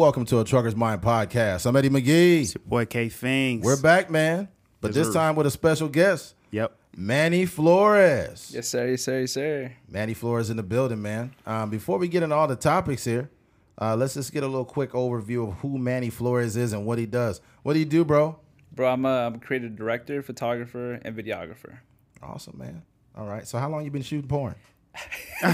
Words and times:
Welcome 0.00 0.24
to 0.24 0.40
a 0.40 0.44
Trucker's 0.44 0.74
Mind 0.74 1.02
podcast. 1.02 1.66
I'm 1.66 1.76
Eddie 1.76 1.90
McGee. 1.90 2.40
It's 2.40 2.54
your 2.54 2.62
boy 2.64 2.86
K 2.86 3.10
Fingers. 3.10 3.66
We're 3.66 3.82
back, 3.82 4.08
man. 4.08 4.48
But 4.80 4.88
Yes, 4.88 4.94
this 4.94 5.06
sir. 5.08 5.12
time 5.12 5.36
with 5.36 5.46
a 5.46 5.50
special 5.50 5.88
guest, 5.88 6.36
Yep. 6.52 6.74
Manny 6.96 7.44
Flores. 7.44 8.50
Yes, 8.54 8.66
sir. 8.66 8.88
Yes, 8.88 9.02
sir. 9.02 9.20
Yes, 9.20 9.32
sir. 9.32 9.72
Manny 9.90 10.14
Flores 10.14 10.48
in 10.48 10.56
the 10.56 10.62
building, 10.62 11.02
man. 11.02 11.34
Um, 11.44 11.68
before 11.68 11.98
we 11.98 12.08
get 12.08 12.22
into 12.22 12.34
all 12.34 12.48
the 12.48 12.56
topics 12.56 13.04
here, 13.04 13.28
uh, 13.78 13.94
let's 13.94 14.14
just 14.14 14.32
get 14.32 14.42
a 14.42 14.46
little 14.46 14.64
quick 14.64 14.92
overview 14.92 15.46
of 15.48 15.54
who 15.58 15.76
Manny 15.76 16.08
Flores 16.08 16.56
is 16.56 16.72
and 16.72 16.86
what 16.86 16.96
he 16.98 17.04
does. 17.04 17.42
What 17.62 17.74
do 17.74 17.78
you 17.78 17.84
do, 17.84 18.02
bro? 18.02 18.38
Bro, 18.72 18.90
I'm 18.90 19.04
a, 19.04 19.26
I'm 19.26 19.34
a 19.34 19.38
creative 19.38 19.76
director, 19.76 20.22
photographer, 20.22 20.94
and 20.94 21.14
videographer. 21.14 21.80
Awesome, 22.22 22.56
man. 22.56 22.84
All 23.14 23.26
right. 23.26 23.46
So 23.46 23.58
how 23.58 23.68
long 23.68 23.84
you 23.84 23.90
been 23.90 24.00
shooting 24.00 24.28
porn? 24.28 24.54
I'm 25.42 25.52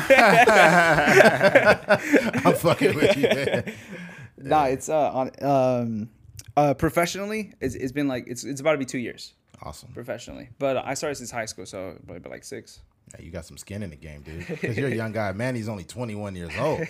fucking 2.54 2.94
with 2.94 3.16
you, 3.16 3.22
man. 3.28 3.72
Nah, 4.50 4.64
it's 4.64 4.88
uh 4.88 5.10
on 5.12 5.30
um 5.42 6.08
uh 6.56 6.74
professionally, 6.74 7.52
it's, 7.60 7.74
it's 7.74 7.92
been 7.92 8.08
like 8.08 8.24
it's 8.28 8.44
it's 8.44 8.60
about 8.60 8.72
to 8.72 8.78
be 8.78 8.84
two 8.84 8.98
years 8.98 9.34
Awesome. 9.62 9.90
professionally, 9.92 10.48
but 10.58 10.76
I 10.78 10.94
started 10.94 11.16
since 11.16 11.30
high 11.30 11.46
school, 11.46 11.66
so 11.66 11.96
probably 12.06 12.30
like 12.30 12.44
six. 12.44 12.80
Yeah, 13.14 13.24
you 13.24 13.30
got 13.30 13.44
some 13.44 13.56
skin 13.56 13.82
in 13.82 13.90
the 13.90 13.96
game, 13.96 14.22
dude. 14.22 14.46
Because 14.48 14.76
you're 14.76 14.88
a 14.88 14.94
young 14.94 15.12
guy. 15.12 15.30
Man, 15.32 15.54
he's 15.54 15.68
only 15.68 15.84
21 15.84 16.34
years 16.34 16.50
old. 16.58 16.80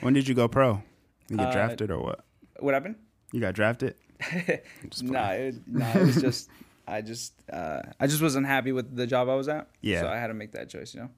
When 0.00 0.12
did 0.12 0.26
you 0.26 0.34
go 0.34 0.48
pro? 0.48 0.82
You 1.28 1.36
get 1.36 1.48
Uh, 1.48 1.52
drafted 1.52 1.90
or 1.90 2.00
what? 2.00 2.24
What 2.58 2.74
happened? 2.74 2.96
You 3.32 3.40
got 3.40 3.54
drafted? 3.54 3.94
Nah, 5.02 5.30
it, 5.30 5.54
nah, 5.66 5.86
it 5.96 6.02
was 6.06 6.20
just 6.20 6.48
I 6.86 7.00
just 7.00 7.32
uh 7.52 7.80
I 8.00 8.06
just 8.08 8.20
wasn't 8.22 8.46
happy 8.46 8.72
with 8.72 8.94
the 8.96 9.06
job 9.06 9.28
I 9.28 9.34
was 9.36 9.48
at. 9.48 9.68
Yeah. 9.80 10.00
So 10.02 10.08
I 10.08 10.16
had 10.16 10.28
to 10.28 10.34
make 10.34 10.52
that 10.52 10.68
choice, 10.68 10.94
you 10.94 11.00
know. 11.02 11.10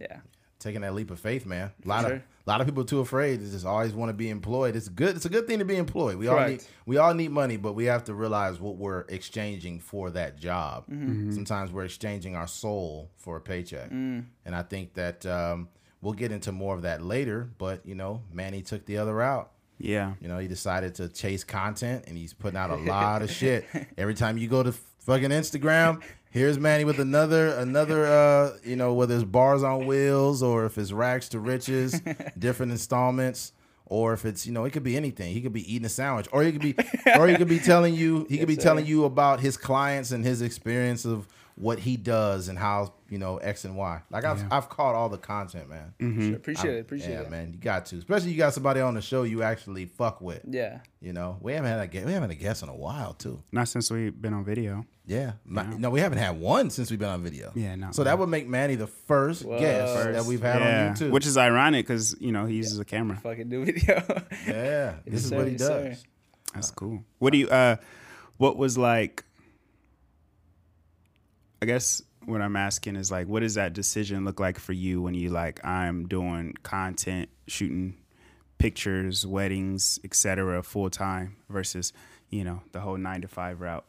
Yeah. 0.00 0.20
Taking 0.62 0.80
that 0.82 0.94
leap 0.94 1.10
of 1.10 1.20
faith, 1.20 1.44
man. 1.46 1.70
A 1.84 1.88
lot 1.88 2.04
of 2.04 2.10
sure. 2.10 2.16
a 2.46 2.50
lot 2.50 2.60
of 2.60 2.66
people 2.66 2.84
too 2.84 3.00
afraid. 3.00 3.40
They 3.40 3.50
just 3.50 3.66
always 3.66 3.92
want 3.92 4.10
to 4.10 4.14
be 4.14 4.30
employed. 4.30 4.76
It's 4.76 4.88
good. 4.88 5.16
It's 5.16 5.24
a 5.24 5.28
good 5.28 5.46
thing 5.46 5.58
to 5.58 5.64
be 5.64 5.76
employed. 5.76 6.16
We 6.16 6.28
all 6.28 6.46
need 6.48 6.64
we 6.86 6.96
all 6.98 7.14
need 7.14 7.30
money, 7.30 7.56
but 7.56 7.74
we 7.74 7.84
have 7.86 8.04
to 8.04 8.14
realize 8.14 8.60
what 8.60 8.76
we're 8.76 9.04
exchanging 9.08 9.80
for 9.80 10.10
that 10.10 10.38
job. 10.38 10.84
Mm-hmm. 10.88 11.32
Sometimes 11.32 11.72
we're 11.72 11.84
exchanging 11.84 12.36
our 12.36 12.46
soul 12.46 13.10
for 13.16 13.36
a 13.36 13.40
paycheck, 13.40 13.90
Mm. 13.90 14.24
and 14.46 14.54
I 14.54 14.62
think 14.62 14.94
that 14.94 15.26
um, 15.26 15.68
we'll 16.00 16.14
get 16.14 16.32
into 16.32 16.52
more 16.52 16.74
of 16.74 16.82
that 16.82 17.02
later. 17.02 17.50
But 17.58 17.84
you 17.86 17.94
know, 17.94 18.22
Manny 18.32 18.62
took 18.62 18.86
the 18.86 18.98
other 18.98 19.14
route. 19.14 19.50
Yeah. 19.78 20.14
You 20.20 20.28
know, 20.28 20.38
he 20.38 20.46
decided 20.46 20.94
to 20.96 21.08
chase 21.08 21.42
content, 21.42 22.04
and 22.06 22.16
he's 22.16 22.32
putting 22.32 22.56
out 22.56 22.70
a 22.70 22.76
lot 22.94 23.22
of 23.22 23.30
shit. 23.30 23.66
Every 23.98 24.14
time 24.14 24.38
you 24.38 24.46
go 24.46 24.62
to 24.62 24.70
fucking 25.00 25.30
Instagram, 25.30 26.02
here's 26.32 26.58
Manny 26.58 26.84
with 26.84 26.98
another 26.98 27.48
another 27.48 28.04
uh, 28.06 28.56
you 28.64 28.74
know, 28.76 28.92
whether 28.94 29.14
it's 29.14 29.24
bars 29.24 29.62
on 29.62 29.86
wheels 29.86 30.42
or 30.42 30.64
if 30.66 30.76
it's 30.78 30.90
rags 30.92 31.28
to 31.30 31.38
riches, 31.38 32.00
different 32.38 32.72
installments, 32.72 33.52
or 33.86 34.12
if 34.12 34.24
it's 34.24 34.46
you 34.46 34.52
know, 34.52 34.64
it 34.64 34.72
could 34.72 34.82
be 34.82 34.96
anything. 34.96 35.32
He 35.32 35.40
could 35.40 35.52
be 35.52 35.72
eating 35.72 35.86
a 35.86 35.90
sandwich, 35.90 36.26
or 36.32 36.42
he 36.42 36.50
could 36.52 36.60
be, 36.62 36.74
or 37.16 37.28
he 37.28 37.36
could 37.36 37.48
be 37.48 37.58
telling 37.60 37.94
you, 37.94 38.26
he 38.28 38.38
could 38.38 38.48
be 38.48 38.54
Yes, 38.54 38.62
telling 38.64 38.84
sir. 38.84 38.88
you 38.90 39.04
about 39.04 39.40
his 39.40 39.56
clients 39.56 40.10
and 40.10 40.24
his 40.24 40.42
experience 40.42 41.04
of 41.04 41.28
what 41.62 41.78
he 41.78 41.96
does 41.96 42.48
and 42.48 42.58
how 42.58 42.92
you 43.08 43.18
know 43.18 43.36
X 43.38 43.64
and 43.64 43.76
Y. 43.76 44.00
Like 44.10 44.24
I've 44.24 44.38
Yeah. 44.38 44.48
I've 44.50 44.68
caught 44.68 44.94
all 44.94 45.08
the 45.08 45.16
content, 45.18 45.68
man. 45.70 45.94
Sure. 46.00 46.34
Appreciate 46.36 46.74
it. 46.76 46.80
Appreciate 46.80 47.10
it. 47.10 47.12
yeah, 47.12 47.20
it. 47.20 47.30
man, 47.30 47.52
you 47.52 47.58
got 47.58 47.86
to, 47.86 47.96
especially 47.98 48.32
you 48.32 48.36
got 48.38 48.52
somebody 48.52 48.80
on 48.80 48.94
the 48.94 49.00
show 49.02 49.22
you 49.22 49.42
actually 49.42 49.86
fuck 49.86 50.20
with. 50.20 50.40
Yeah. 50.48 50.80
You 51.00 51.12
know, 51.12 51.38
we 51.40 51.52
haven't 51.52 51.70
had 51.70 51.80
a 51.80 51.86
guest, 51.86 52.06
we 52.06 52.12
haven't 52.12 52.30
had 52.30 52.38
a 52.38 52.42
guest 52.42 52.62
in 52.62 52.68
a 52.68 52.74
while 52.74 53.14
too. 53.14 53.42
Not 53.52 53.68
since 53.68 53.90
we've 53.90 54.20
been 54.20 54.34
on 54.34 54.44
video. 54.44 54.84
Yeah, 55.04 55.32
My- 55.44 55.64
no, 55.64 55.90
we 55.90 55.98
haven't 56.00 56.18
had 56.18 56.38
one 56.40 56.70
since 56.70 56.88
we've 56.90 56.98
been 57.00 57.08
on 57.08 57.22
video. 57.24 57.50
Yeah, 57.56 57.74
no. 57.74 57.90
So 57.90 58.04
that 58.04 58.18
would 58.18 58.28
make 58.28 58.46
Manny 58.48 58.76
the 58.76 58.86
first 58.86 59.44
Whoa. 59.44 59.58
guest 59.58 59.94
that 60.12 60.24
we've 60.24 60.40
had 60.42 60.60
yeah. 60.60 60.88
on 60.88 60.94
YouTube. 60.94 61.10
Which 61.10 61.26
is 61.26 61.36
ironic 61.36 61.86
because, 61.86 62.14
you 62.20 62.30
know, 62.30 62.46
he 62.46 62.54
uses 62.54 62.78
a 62.78 62.84
camera. 62.84 63.16
Fucking 63.22 63.48
do 63.48 63.64
video. 63.64 64.02
yeah, 64.46 64.94
this 65.04 65.06
Yes, 65.06 65.14
is 65.24 65.28
sir, 65.28 65.36
what 65.36 65.46
he 65.46 65.52
yes, 65.52 65.60
does. 65.60 65.98
sir. 66.00 66.06
That's 66.54 66.70
cool. 66.70 67.02
What 67.18 67.32
do 67.32 67.38
you, 67.38 67.48
uh, 67.48 67.76
what 68.36 68.56
was 68.56 68.78
like, 68.78 69.24
I 71.62 71.64
guess 71.64 72.02
what 72.24 72.42
I'm 72.42 72.56
asking 72.56 72.96
is 72.96 73.12
like, 73.12 73.28
what 73.28 73.40
does 73.40 73.54
that 73.54 73.72
decision 73.72 74.24
look 74.24 74.40
like 74.40 74.58
for 74.58 74.72
you 74.72 75.00
when 75.00 75.14
you 75.14 75.28
like, 75.30 75.64
I'm 75.64 76.08
doing 76.08 76.54
content, 76.64 77.28
shooting 77.46 77.94
pictures, 78.58 79.24
weddings, 79.24 80.00
etc., 80.02 80.60
full 80.64 80.90
time 80.90 81.36
versus, 81.48 81.92
you 82.30 82.42
know, 82.42 82.62
the 82.72 82.80
whole 82.80 82.96
nine 82.96 83.20
to 83.22 83.28
five 83.28 83.60
route? 83.60 83.84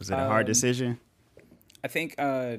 Was 0.00 0.10
it 0.10 0.14
a 0.18 0.24
hard 0.26 0.46
Um, 0.46 0.52
decision? 0.52 0.98
I 1.84 1.88
think 1.88 2.16
uh 2.18 2.56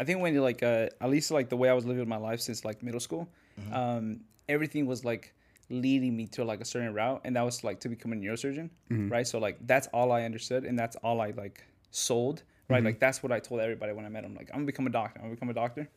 I 0.00 0.04
think 0.04 0.22
when 0.22 0.32
you 0.32 0.40
like 0.40 0.62
uh 0.62 0.88
at 1.00 1.10
least 1.10 1.30
like 1.30 1.50
the 1.50 1.56
way 1.56 1.68
I 1.68 1.74
was 1.74 1.84
living 1.84 2.08
my 2.08 2.16
life 2.16 2.40
since 2.40 2.64
like 2.64 2.82
middle 2.82 3.00
school, 3.00 3.28
um 3.70 4.20
everything 4.48 4.86
was 4.86 5.04
like 5.04 5.34
leading 5.68 6.16
me 6.16 6.26
to 6.28 6.42
like 6.42 6.62
a 6.62 6.64
certain 6.64 6.94
route 6.94 7.20
and 7.24 7.36
that 7.36 7.44
was 7.44 7.62
like 7.64 7.80
to 7.80 7.90
become 7.90 8.14
a 8.14 8.16
neurosurgeon, 8.16 8.70
right? 9.10 9.26
So 9.26 9.38
like 9.38 9.58
that's 9.66 9.88
all 9.88 10.10
I 10.10 10.22
understood 10.22 10.64
and 10.64 10.78
that's 10.78 10.96
all 10.96 11.20
I 11.20 11.32
like 11.32 11.64
sold, 11.90 12.42
right? 12.68 12.84
Like 12.84 13.00
that's 13.00 13.22
what 13.22 13.32
I 13.32 13.40
told 13.40 13.60
everybody 13.60 13.92
when 13.92 14.04
I 14.04 14.08
met 14.08 14.22
them 14.22 14.34
like 14.34 14.48
I'm 14.50 14.56
gonna 14.60 14.66
become 14.66 14.86
a 14.86 14.90
doctor. 14.90 15.20
I'm 15.20 15.26
gonna 15.26 15.34
become 15.36 15.50
a 15.50 15.54
doctor. 15.54 15.88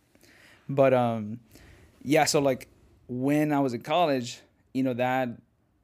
But 0.69 0.93
um 0.93 1.39
yeah, 2.03 2.25
so 2.25 2.39
like 2.39 2.67
when 3.07 3.51
I 3.51 3.59
was 3.59 3.73
in 3.73 3.81
college, 3.81 4.39
you 4.73 4.83
know 4.83 4.93
that 4.93 5.29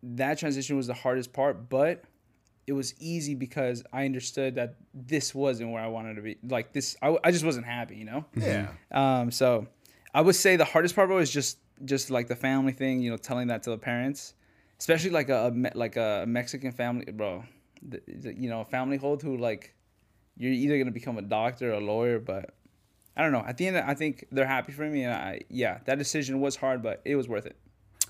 that 0.03 0.37
transition 0.37 0.77
was 0.77 0.87
the 0.87 0.93
hardest 0.93 1.33
part, 1.33 1.69
but 1.69 2.03
it 2.67 2.73
was 2.73 2.93
easy 2.99 3.33
because 3.33 3.83
I 3.93 4.05
understood 4.05 4.55
that 4.55 4.75
this 4.93 5.33
wasn't 5.33 5.71
where 5.71 5.81
I 5.81 5.87
wanted 5.87 6.15
to 6.15 6.21
be. 6.21 6.37
Like 6.43 6.73
this, 6.73 6.97
I, 7.01 7.17
I 7.23 7.31
just 7.31 7.45
wasn't 7.45 7.65
happy, 7.65 7.95
you 7.95 8.05
know. 8.05 8.25
Yeah, 8.35 8.67
Um, 8.91 9.31
so 9.31 9.67
I 10.13 10.21
would 10.21 10.35
say 10.35 10.57
the 10.57 10.65
hardest 10.65 10.95
part 10.95 11.09
was 11.09 11.31
just 11.31 11.59
just 11.85 12.09
like 12.09 12.27
the 12.27 12.35
family 12.35 12.73
thing, 12.73 13.01
you 13.01 13.09
know, 13.09 13.17
telling 13.17 13.47
that 13.47 13.63
to 13.63 13.69
the 13.69 13.77
parents, 13.77 14.33
especially 14.79 15.11
like 15.11 15.29
a, 15.29 15.53
like 15.75 15.95
a 15.95 16.25
Mexican 16.27 16.71
family, 16.71 17.05
bro. 17.11 17.43
The, 17.87 18.01
the, 18.07 18.33
you 18.33 18.49
know, 18.49 18.61
a 18.61 18.65
family 18.65 18.97
hold 18.97 19.21
who 19.21 19.37
like 19.37 19.75
you're 20.37 20.51
either 20.53 20.77
gonna 20.77 20.91
become 20.91 21.17
a 21.17 21.21
doctor 21.21 21.71
or 21.71 21.75
a 21.75 21.79
lawyer, 21.79 22.19
but 22.19 22.53
I 23.15 23.23
don't 23.23 23.31
know. 23.31 23.43
At 23.47 23.57
the 23.57 23.67
end, 23.67 23.77
I 23.77 23.93
think 23.95 24.25
they're 24.31 24.45
happy 24.47 24.71
for 24.71 24.85
me, 24.89 25.03
and 25.03 25.13
I 25.13 25.41
yeah, 25.49 25.79
that 25.85 25.97
decision 25.97 26.39
was 26.39 26.55
hard, 26.55 26.81
but 26.83 27.01
it 27.05 27.15
was 27.15 27.27
worth 27.27 27.45
it. 27.45 27.55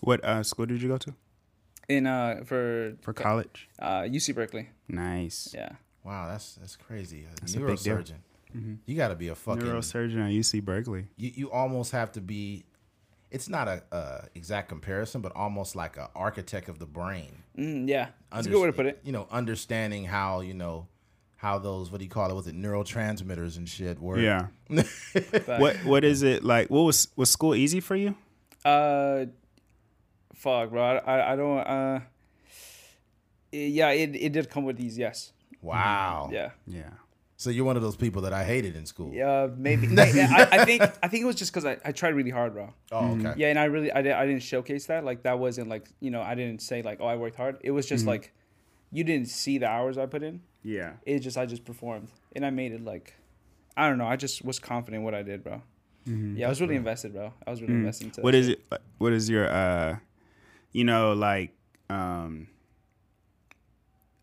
What 0.01 0.23
uh, 0.23 0.43
school 0.43 0.65
did 0.65 0.81
you 0.81 0.89
go 0.89 0.97
to 0.97 1.13
In 1.89 2.05
uh 2.05 2.41
for 2.45 2.93
for 3.01 3.13
college? 3.13 3.69
uh 3.79 4.01
UC 4.01 4.35
Berkeley, 4.35 4.69
Nice. 4.87 5.51
yeah. 5.53 5.69
wow, 6.03 6.27
that's 6.27 6.55
that's 6.55 6.75
crazy. 6.75 7.25
A 7.25 7.39
That's 7.39 7.55
a 7.55 7.59
big 7.59 7.77
deal. 7.79 7.97
neurosurgeon. 7.97 8.77
You 8.85 8.95
got 8.95 9.09
to 9.09 9.15
be 9.15 9.27
a 9.27 9.35
fucking. 9.35 9.61
Neurosurgeon 9.63 10.19
at 10.25 10.31
UC 10.31 10.63
Berkeley. 10.63 11.05
you, 11.17 11.31
you 11.35 11.51
almost 11.51 11.91
have 11.91 12.11
to 12.13 12.21
be. 12.21 12.65
It's 13.29 13.49
not 13.49 13.67
a, 13.67 13.83
uh 13.91 14.21
exact 14.35 14.69
comparison, 14.69 15.21
but 15.21 15.35
almost 15.35 15.75
like 15.75 15.97
an 15.97 16.07
architect 16.15 16.69
of 16.69 16.79
the 16.79 16.85
brain. 16.85 17.43
Mm, 17.57 17.87
yeah, 17.89 18.07
that's 18.31 18.47
a 18.47 18.49
good 18.49 18.61
way 18.61 18.67
to 18.67 18.73
put 18.73 18.85
it. 18.85 18.99
You 19.03 19.11
know, 19.11 19.27
understanding 19.31 20.05
how 20.05 20.39
you 20.41 20.53
know 20.53 20.87
how 21.37 21.59
those 21.59 21.91
what 21.91 21.99
do 21.99 22.03
you 22.03 22.09
call 22.09 22.29
it? 22.29 22.33
Was 22.33 22.47
it 22.47 22.55
neurotransmitters 22.55 23.57
and 23.57 23.67
shit 23.69 23.99
work? 23.99 24.19
Yeah. 24.19 24.47
What 25.45 25.77
What 25.85 26.03
is 26.03 26.23
it 26.23 26.43
like? 26.43 26.69
What 26.69 26.81
was 26.81 27.07
was 27.15 27.29
school 27.29 27.55
easy 27.55 27.79
for 27.79 27.95
you? 27.95 28.15
Uh, 28.65 29.25
fuck, 30.35 30.71
bro. 30.71 30.83
I, 30.83 30.97
I, 30.97 31.33
I 31.33 31.35
don't. 31.35 31.59
Uh, 31.59 31.99
it- 33.51 33.71
yeah, 33.71 33.89
it, 33.91 34.15
it 34.15 34.31
did 34.33 34.49
come 34.49 34.65
with 34.65 34.77
these. 34.77 34.97
Yes. 34.97 35.31
Wow. 35.61 36.29
Yeah. 36.31 36.51
Yeah. 36.67 36.89
So 37.39 37.51
you're 37.51 37.65
one 37.65 37.75
of 37.77 37.83
those 37.83 37.95
people 37.95 38.23
that 38.23 38.33
I 38.33 38.43
hated 38.43 38.75
in 38.75 38.85
school. 38.87 39.13
Yeah. 39.13 39.47
Maybe. 39.55 39.87
I, 39.97 40.47
I 40.51 40.65
think. 40.65 40.81
I 41.03 41.07
think 41.07 41.21
it 41.23 41.27
was 41.27 41.35
just 41.35 41.51
because 41.53 41.65
I, 41.65 41.77
I 41.85 41.91
tried 41.91 42.15
really 42.15 42.31
hard, 42.31 42.53
bro. 42.53 42.73
Oh, 42.91 43.11
okay. 43.19 43.33
Yeah, 43.37 43.49
and 43.49 43.59
I 43.59 43.65
really 43.65 43.91
I, 43.91 44.01
did, 44.01 44.13
I 44.13 44.25
didn't 44.25 44.41
showcase 44.43 44.87
that. 44.87 45.05
Like 45.05 45.23
that 45.23 45.37
wasn't 45.37 45.69
like 45.69 45.87
you 45.99 46.09
know 46.09 46.21
I 46.21 46.33
didn't 46.35 46.61
say 46.63 46.81
like 46.81 46.97
oh 46.99 47.05
I 47.05 47.15
worked 47.15 47.35
hard. 47.35 47.57
It 47.61 47.71
was 47.71 47.85
just 47.85 48.05
like 48.07 48.33
you 48.91 49.03
didn't 49.03 49.27
see 49.29 49.59
the 49.59 49.67
hours 49.67 49.97
I 49.99 50.07
put 50.07 50.23
in. 50.23 50.41
Yeah. 50.67 50.93
It 51.05 51.19
just 51.19 51.37
I 51.37 51.45
just 51.45 51.63
performed 51.63 52.09
and 52.35 52.45
I 52.45 52.49
made 52.49 52.73
it 52.73 52.83
like 52.83 53.13
I 53.77 53.87
don't 53.87 53.97
know. 53.97 54.07
I 54.07 54.17
just 54.17 54.43
was 54.43 54.59
confident 54.59 54.99
in 55.01 55.03
what 55.05 55.13
I 55.15 55.23
did, 55.23 55.43
bro. 55.43 55.61
Yeah, 56.05 56.45
I 56.47 56.49
was 56.49 56.61
really 56.61 56.75
invested, 56.75 57.13
bro. 57.13 57.33
I 57.45 57.51
was 57.51 57.61
really 57.61 57.73
invested 57.73 58.05
into 58.07 58.21
What 58.21 58.33
is 58.33 58.47
shit. 58.47 58.63
it? 58.71 58.81
What 58.97 59.11
is 59.13 59.29
your 59.29 59.47
uh, 59.49 59.97
you 60.71 60.83
know, 60.83 61.13
like 61.13 61.51
um. 61.89 62.47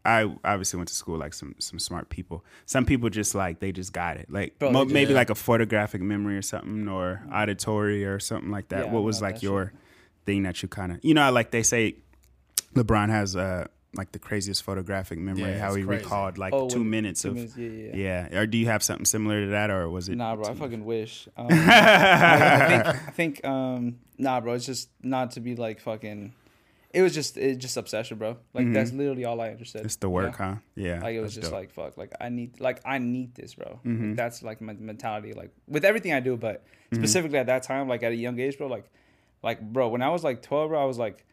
I 0.07 0.31
obviously 0.45 0.77
went 0.77 0.89
to 0.89 0.95
school 0.95 1.17
like 1.17 1.33
some 1.33 1.55
some 1.59 1.79
smart 1.79 2.11
people. 2.11 2.45
Some 2.67 2.85
people 2.85 3.09
just 3.09 3.35
like 3.35 3.61
they 3.61 3.73
just 3.73 3.95
got 3.95 4.19
it. 4.19 4.31
Like 4.31 4.59
Bro, 4.59 4.73
mo- 4.73 4.85
maybe 4.85 5.15
like 5.15 5.31
a 5.31 5.35
photographic 5.35 6.03
memory 6.03 6.37
or 6.37 6.43
something 6.43 6.89
or 6.89 7.23
auditory 7.33 8.05
or 8.05 8.19
something 8.21 8.51
like 8.51 8.69
that. 8.69 8.87
Yeah, 8.87 8.93
what 8.93 9.03
was 9.03 9.23
like 9.23 9.43
your 9.43 9.73
thing 10.27 10.43
that 10.43 10.63
you 10.63 10.69
kind 10.69 10.93
of 10.93 10.99
you 11.03 11.15
know 11.15 11.31
like 11.33 11.51
they 11.53 11.63
say 11.63 11.97
LeBron 12.75 13.09
has 13.09 13.35
uh 13.35 13.67
like 13.97 14.13
the 14.13 14.19
craziest 14.19 14.63
photographic 14.63 15.19
memory 15.19 15.43
Yeah, 15.53 15.59
how 15.59 15.75
he 15.75 15.83
crazy. 15.85 16.03
recalled 16.05 16.39
like 16.39 16.53
Oh, 16.53 16.69
two 16.69 16.81
when- 16.81 16.91
minutes 16.91 17.23
two 17.23 17.29
of 17.29 17.35
minutes, 17.35 17.57
yeah, 17.57 17.69
yeah, 17.69 17.91
yeah. 17.95 18.29
yeah. 18.33 18.39
Or 18.41 18.47
do 18.47 18.59
you 18.59 18.67
have 18.67 18.83
something 18.83 19.05
similar 19.05 19.45
to 19.45 19.51
that 19.53 19.71
or 19.71 19.89
was 19.89 20.09
it 20.09 20.17
Nah, 20.17 20.37
bro. 20.37 20.47
I 20.51 20.55
fucking 20.55 20.85
wish. 20.85 21.29
Um, 21.37 21.49
I, 21.51 21.55
I 21.55 22.69
think. 22.69 22.87
I 22.87 23.11
think. 23.11 23.45
Um, 23.47 23.99
nah, 24.19 24.41
bro. 24.41 24.55
It's 24.55 24.67
just 24.67 24.89
not 25.03 25.33
to 25.33 25.41
be 25.41 25.57
like 25.57 25.81
fucking. 25.81 26.33
It 26.93 27.03
was 27.03 27.13
just. 27.13 27.37
it 27.37 27.57
just 27.57 27.77
obsession, 27.77 28.19
bro. 28.19 28.37
Like 28.53 28.73
that's 28.73 28.93
literally 28.93 29.25
all 29.25 29.41
I 29.41 29.49
understood. 29.51 29.81
Mm-hmm. 29.81 29.87
it's 29.87 29.97
the 29.97 30.07
you 30.07 30.13
work, 30.13 30.39
know? 30.39 30.47
huh? 30.47 30.55
Yeah. 30.77 31.01
Like 31.03 31.15
it 31.17 31.21
was 31.21 31.35
just 31.35 31.51
dope. 31.51 31.53
like 31.61 31.71
fuck. 31.73 31.97
Like 31.97 32.13
I 32.21 32.29
need. 32.29 32.61
Like 32.61 32.81
I 32.85 32.99
need 32.99 33.35
this, 33.35 33.55
bro. 33.55 33.81
Like, 33.85 33.95
Mhm. 33.95 34.17
that's 34.17 34.43
like 34.43 34.61
my 34.61 34.75
mentality. 34.75 35.33
Like 35.33 35.51
with 35.67 35.85
everything 35.85 36.13
I 36.13 36.21
do, 36.21 36.37
but 36.37 36.65
Mm-hmm. 36.93 37.03
specifically 37.03 37.39
at 37.39 37.47
that 37.47 37.63
time, 37.65 37.89
like 37.89 38.03
at 38.05 38.13
a 38.13 38.15
young 38.15 38.39
age, 38.39 38.59
bro. 38.59 38.69
Like, 38.69 38.85
like 39.43 39.61
bro. 39.61 39.89
When 39.89 40.03
I 40.03 40.11
was 40.11 40.23
like 40.23 40.43
twelve, 40.43 40.69
bro, 40.71 40.81
I 40.81 40.85
was 40.85 40.99
like, 40.99 41.25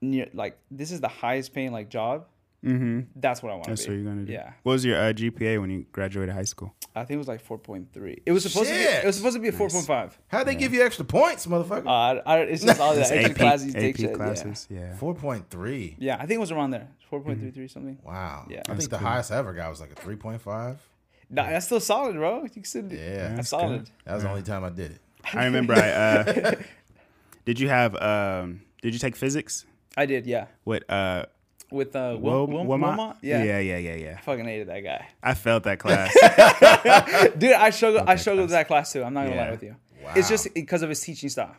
near 0.00 0.28
like 0.34 0.58
this 0.70 0.90
is 0.90 1.00
the 1.00 1.08
highest 1.08 1.52
paying 1.54 1.72
like 1.72 1.88
job. 1.88 2.26
Mm-hmm. 2.64 3.00
That's 3.14 3.42
what 3.42 3.52
I 3.52 3.54
want 3.54 3.64
to 3.66 3.70
be. 3.76 3.80
What 3.82 3.88
you're 3.96 4.04
gonna 4.04 4.24
do. 4.24 4.32
Yeah, 4.32 4.52
What 4.64 4.72
was 4.72 4.84
your 4.84 4.96
uh, 4.98 5.12
GPA 5.12 5.60
when 5.60 5.70
you 5.70 5.86
graduated 5.92 6.34
high 6.34 6.42
school? 6.44 6.74
I 6.96 7.00
think 7.04 7.16
it 7.16 7.18
was 7.18 7.28
like 7.28 7.40
four 7.40 7.58
point 7.58 7.92
three. 7.92 8.22
It 8.26 8.32
was 8.32 8.42
supposed 8.42 8.70
to 8.70 8.74
be. 8.74 8.80
Shit. 8.82 9.04
It 9.04 9.06
was 9.06 9.16
supposed 9.16 9.36
to 9.36 9.42
be 9.42 9.48
a 9.48 9.52
four 9.52 9.68
point 9.68 9.86
five. 9.86 10.18
How'd 10.28 10.46
they 10.48 10.54
give 10.56 10.72
you 10.74 10.82
extra 10.82 11.04
points, 11.04 11.46
motherfucker? 11.46 11.86
Uh, 11.86 12.22
I, 12.26 12.38
it's 12.40 12.64
just 12.64 12.80
all 12.80 12.94
the 12.94 13.02
It's 13.02 13.10
extra 13.10 13.30
AP, 13.32 13.36
classes 13.36 13.66
you 13.66 13.72
AP 13.74 13.80
take. 13.80 13.96
shit, 13.98 14.10
yeah. 14.10 14.16
classes. 14.16 14.66
Yeah. 14.70 14.96
Four 14.96 15.14
point 15.14 15.48
three. 15.50 15.96
Yeah, 16.00 16.14
I 16.16 16.20
think 16.20 16.32
it 16.32 16.40
was 16.40 16.50
around 16.50 16.70
there. 16.70 16.88
Four 17.10 17.20
point 17.20 17.38
three 17.40 17.50
three 17.52 17.68
something. 17.68 17.98
Wow. 18.02 18.46
Yeah. 18.50 18.62
I 18.66 18.72
That's 18.72 18.78
think 18.80 18.90
the 18.90 18.98
cool. 18.98 19.06
highest 19.06 19.30
I 19.30 19.36
ever 19.36 19.52
got 19.52 19.70
was 19.70 19.80
like 19.80 19.92
a 19.92 19.94
three 19.94 20.16
point 20.16 20.40
five. 20.40 20.80
Nah, 21.30 21.44
that's 21.44 21.66
still 21.66 21.80
solid, 21.80 22.14
bro. 22.16 22.42
You 22.44 22.48
can 22.50 22.64
still, 22.64 22.84
Yeah. 22.92 23.28
that's 23.28 23.36
That's 23.36 23.50
solid. 23.50 23.90
That 24.06 24.14
was 24.14 24.22
the 24.24 24.30
only 24.30 24.42
time 24.42 24.64
I 24.64 24.70
did 24.70 24.92
it. 24.92 25.00
I 25.34 25.44
remember. 25.44 25.74
I 25.74 25.90
uh, 25.90 26.54
did 27.44 27.60
you 27.60 27.68
have 27.68 27.94
um, 27.96 28.62
did 28.82 28.92
you 28.94 28.98
take 28.98 29.14
physics? 29.14 29.66
I 29.96 30.06
did, 30.06 30.26
yeah. 30.26 30.46
With 30.64 30.88
uh, 30.90 31.26
With 31.70 31.96
uh, 31.96 32.16
Wil- 32.20 32.46
Wil- 32.46 32.46
Wil- 32.46 32.66
Wilmot? 32.66 32.96
Wilmot? 32.96 33.16
Yeah. 33.22 33.42
yeah, 33.42 33.58
yeah, 33.60 33.78
yeah, 33.78 33.94
yeah. 33.94 34.14
I 34.18 34.20
fucking 34.20 34.44
hated 34.44 34.68
that 34.68 34.80
guy. 34.80 35.08
I 35.22 35.34
felt 35.34 35.64
that 35.64 35.78
class. 35.84 36.12
Dude, 37.38 37.52
I 37.52 37.70
struggled. 37.70 38.08
I 38.08 38.16
struggled 38.16 38.42
with 38.44 38.50
that 38.50 38.66
class 38.68 38.92
too. 38.92 39.02
I'm 39.02 39.14
not 39.14 39.26
gonna 39.26 39.36
lie 39.40 39.50
with 39.50 39.62
you. 39.62 39.76
Wow. 40.04 40.12
It's 40.16 40.28
just 40.28 40.52
because 40.54 40.82
of 40.82 40.88
his 40.88 41.00
teaching 41.00 41.28
style. 41.28 41.56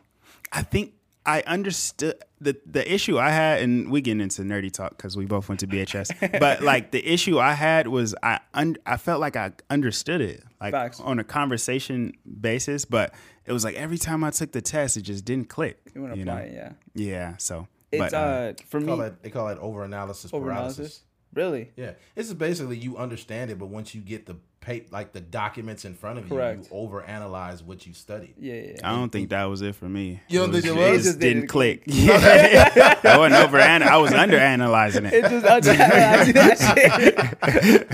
I 0.51 0.61
think 0.61 0.93
I 1.25 1.41
understood 1.45 2.15
the 2.39 2.55
the 2.65 2.89
issue 2.93 3.17
I 3.19 3.31
had, 3.31 3.61
and 3.61 3.91
we 3.91 3.99
getting 4.01 4.21
into 4.21 4.43
nerdy 4.43 4.71
talk 4.71 4.91
because 4.91 5.17
we 5.17 5.25
both 5.25 5.49
went 5.49 5.59
to 5.61 5.67
BHS. 5.67 6.39
but 6.39 6.61
like 6.61 6.91
the 6.91 7.05
issue 7.05 7.39
I 7.39 7.53
had 7.53 7.87
was 7.87 8.15
I 8.23 8.39
un- 8.53 8.77
I 8.85 8.95
felt 8.97 9.19
like 9.19 9.35
I 9.35 9.51
understood 9.69 10.21
it, 10.21 10.43
like 10.61 10.71
Facts. 10.71 11.01
on 11.01 11.19
a 11.19 11.23
conversation 11.23 12.13
basis. 12.39 12.85
But 12.85 13.13
it 13.45 13.51
was 13.51 13.65
like 13.65 13.75
every 13.75 13.97
time 13.97 14.23
I 14.23 14.29
took 14.29 14.51
the 14.53 14.61
test, 14.61 14.95
it 14.95 15.01
just 15.01 15.25
didn't 15.25 15.49
click. 15.49 15.79
You 15.93 16.05
you 16.05 16.11
apply 16.13 16.23
know? 16.23 16.37
it, 16.37 16.53
yeah. 16.53 16.71
Yeah. 16.95 17.37
So 17.37 17.67
It's 17.91 17.99
but, 18.11 18.13
uh, 18.13 18.53
for 18.67 18.79
They 18.79 18.85
me 18.85 18.91
call 18.91 18.97
that 18.97 19.23
they 19.23 19.29
call 19.29 19.47
that 19.47 19.59
over 19.59 19.83
analysis 19.83 20.31
paralysis. 20.31 21.01
Really? 21.33 21.71
Yeah, 21.75 21.91
this 22.15 22.27
is 22.27 22.33
basically 22.33 22.77
you 22.77 22.97
understand 22.97 23.51
it, 23.51 23.59
but 23.59 23.67
once 23.67 23.93
you 23.93 24.01
get 24.01 24.25
the 24.25 24.37
paper, 24.61 24.87
like 24.91 25.11
the 25.13 25.19
documents 25.21 25.85
in 25.85 25.93
front 25.93 26.17
of 26.17 26.25
you, 26.25 26.29
Correct. 26.35 26.63
you 26.71 26.75
over 26.75 27.03
analyze 27.03 27.61
what 27.61 27.85
you 27.85 27.93
studied. 27.93 28.33
Yeah, 28.39 28.53
yeah. 28.55 28.61
yeah. 28.75 28.89
I 28.91 28.95
don't 28.95 29.09
think 29.11 29.29
that 29.29 29.43
was 29.43 29.61
it 29.61 29.75
for 29.75 29.85
me. 29.89 30.21
You 30.29 30.39
don't 30.39 30.49
It 30.49 30.53
think 30.63 30.65
it 30.65 30.71
was- 30.71 30.77
was? 30.79 30.87
It 30.87 30.89
It 30.89 30.95
just 30.95 31.05
just 31.05 31.19
didn't 31.19 31.35
didn't 31.41 31.49
click. 31.49 31.83
Yeah. 31.85 32.99
I 33.03 33.17
wasn't 33.17 33.43
over. 33.43 33.59
I 33.59 33.97
was 33.97 34.13
under 34.13 34.37
analyzing 34.37 35.05
It 35.05 35.13
it. 35.13 35.29
just 35.29 35.45
I, 35.45 35.59
do- 35.59 35.69
I 35.71 36.31
that 36.31 36.57
shit. 36.59 37.17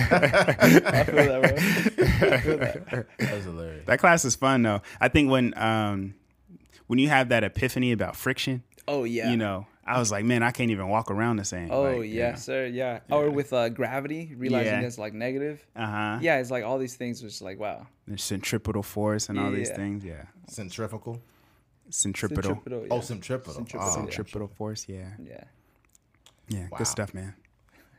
I 0.07 1.04
feel 1.04 1.16
that, 1.16 1.42
bro. 1.42 2.28
I 2.31 2.38
feel 2.40 2.57
that. 2.57 3.06
That's 3.19 3.45
hilarious. 3.45 3.86
That 3.86 4.00
class 4.00 4.25
is 4.25 4.36
fun 4.36 4.62
though. 4.63 4.81
I 5.01 5.07
think 5.10 5.30
when 5.30 5.54
um 5.57 6.13
when 6.88 7.00
you 7.00 7.10
have 7.10 7.30
that 7.30 7.44
epiphany 7.44 7.92
about 7.92 8.16
friction, 8.16 8.63
Oh 8.88 9.04
yeah. 9.04 9.30
you 9.31 9.38
know, 9.38 9.66
I 9.85 10.00
was 10.00 10.12
like, 10.12 10.24
man, 10.24 10.44
I 10.44 10.51
can't 10.51 10.71
even 10.71 10.88
walk 10.88 11.12
around 11.12 11.38
the 11.38 11.44
same. 11.44 11.69
Oh 11.71 11.97
like, 11.97 12.09
yes, 12.09 12.45
sir. 12.45 12.68
Yeah. 12.68 13.00
Or 13.12 13.30
with 13.30 13.51
uh, 13.51 13.69
gravity, 13.69 14.33
realizing 14.38 14.81
Yeah. 14.81 14.88
it's 14.88 14.97
like 14.97 15.13
negative. 15.13 15.65
Uh 15.75 15.85
huh. 15.85 16.19
Yeah, 16.21 16.39
it's 16.39 16.51
like 16.51 16.63
all 16.63 16.77
these 16.77 16.95
things. 16.95 17.21
Was 17.21 17.41
like 17.41 17.59
wow. 17.59 17.88
The 18.07 18.18
centripetal 18.18 18.83
force 18.83 19.30
and 19.30 19.39
all 19.39 19.51
these 19.51 19.69
things. 19.71 20.06
Yeah. 20.06 20.24
Centrifugal. 20.47 21.21
Centripetal. 21.89 22.56
Centripetal, 22.56 22.88
Oh, 22.89 23.01
centripetal. 23.01 23.53
Centripetal, 23.53 23.94
Oh, 23.94 24.00
yeah. 24.00 24.03
Centripetal 24.06 24.47
force. 24.47 24.85
Yeah. 24.88 25.09
Yeah. 25.21 25.44
Yeah. 26.47 26.68
Wow. 26.71 26.77
Good 26.77 26.88
stuff, 26.88 27.13
man. 27.13 27.35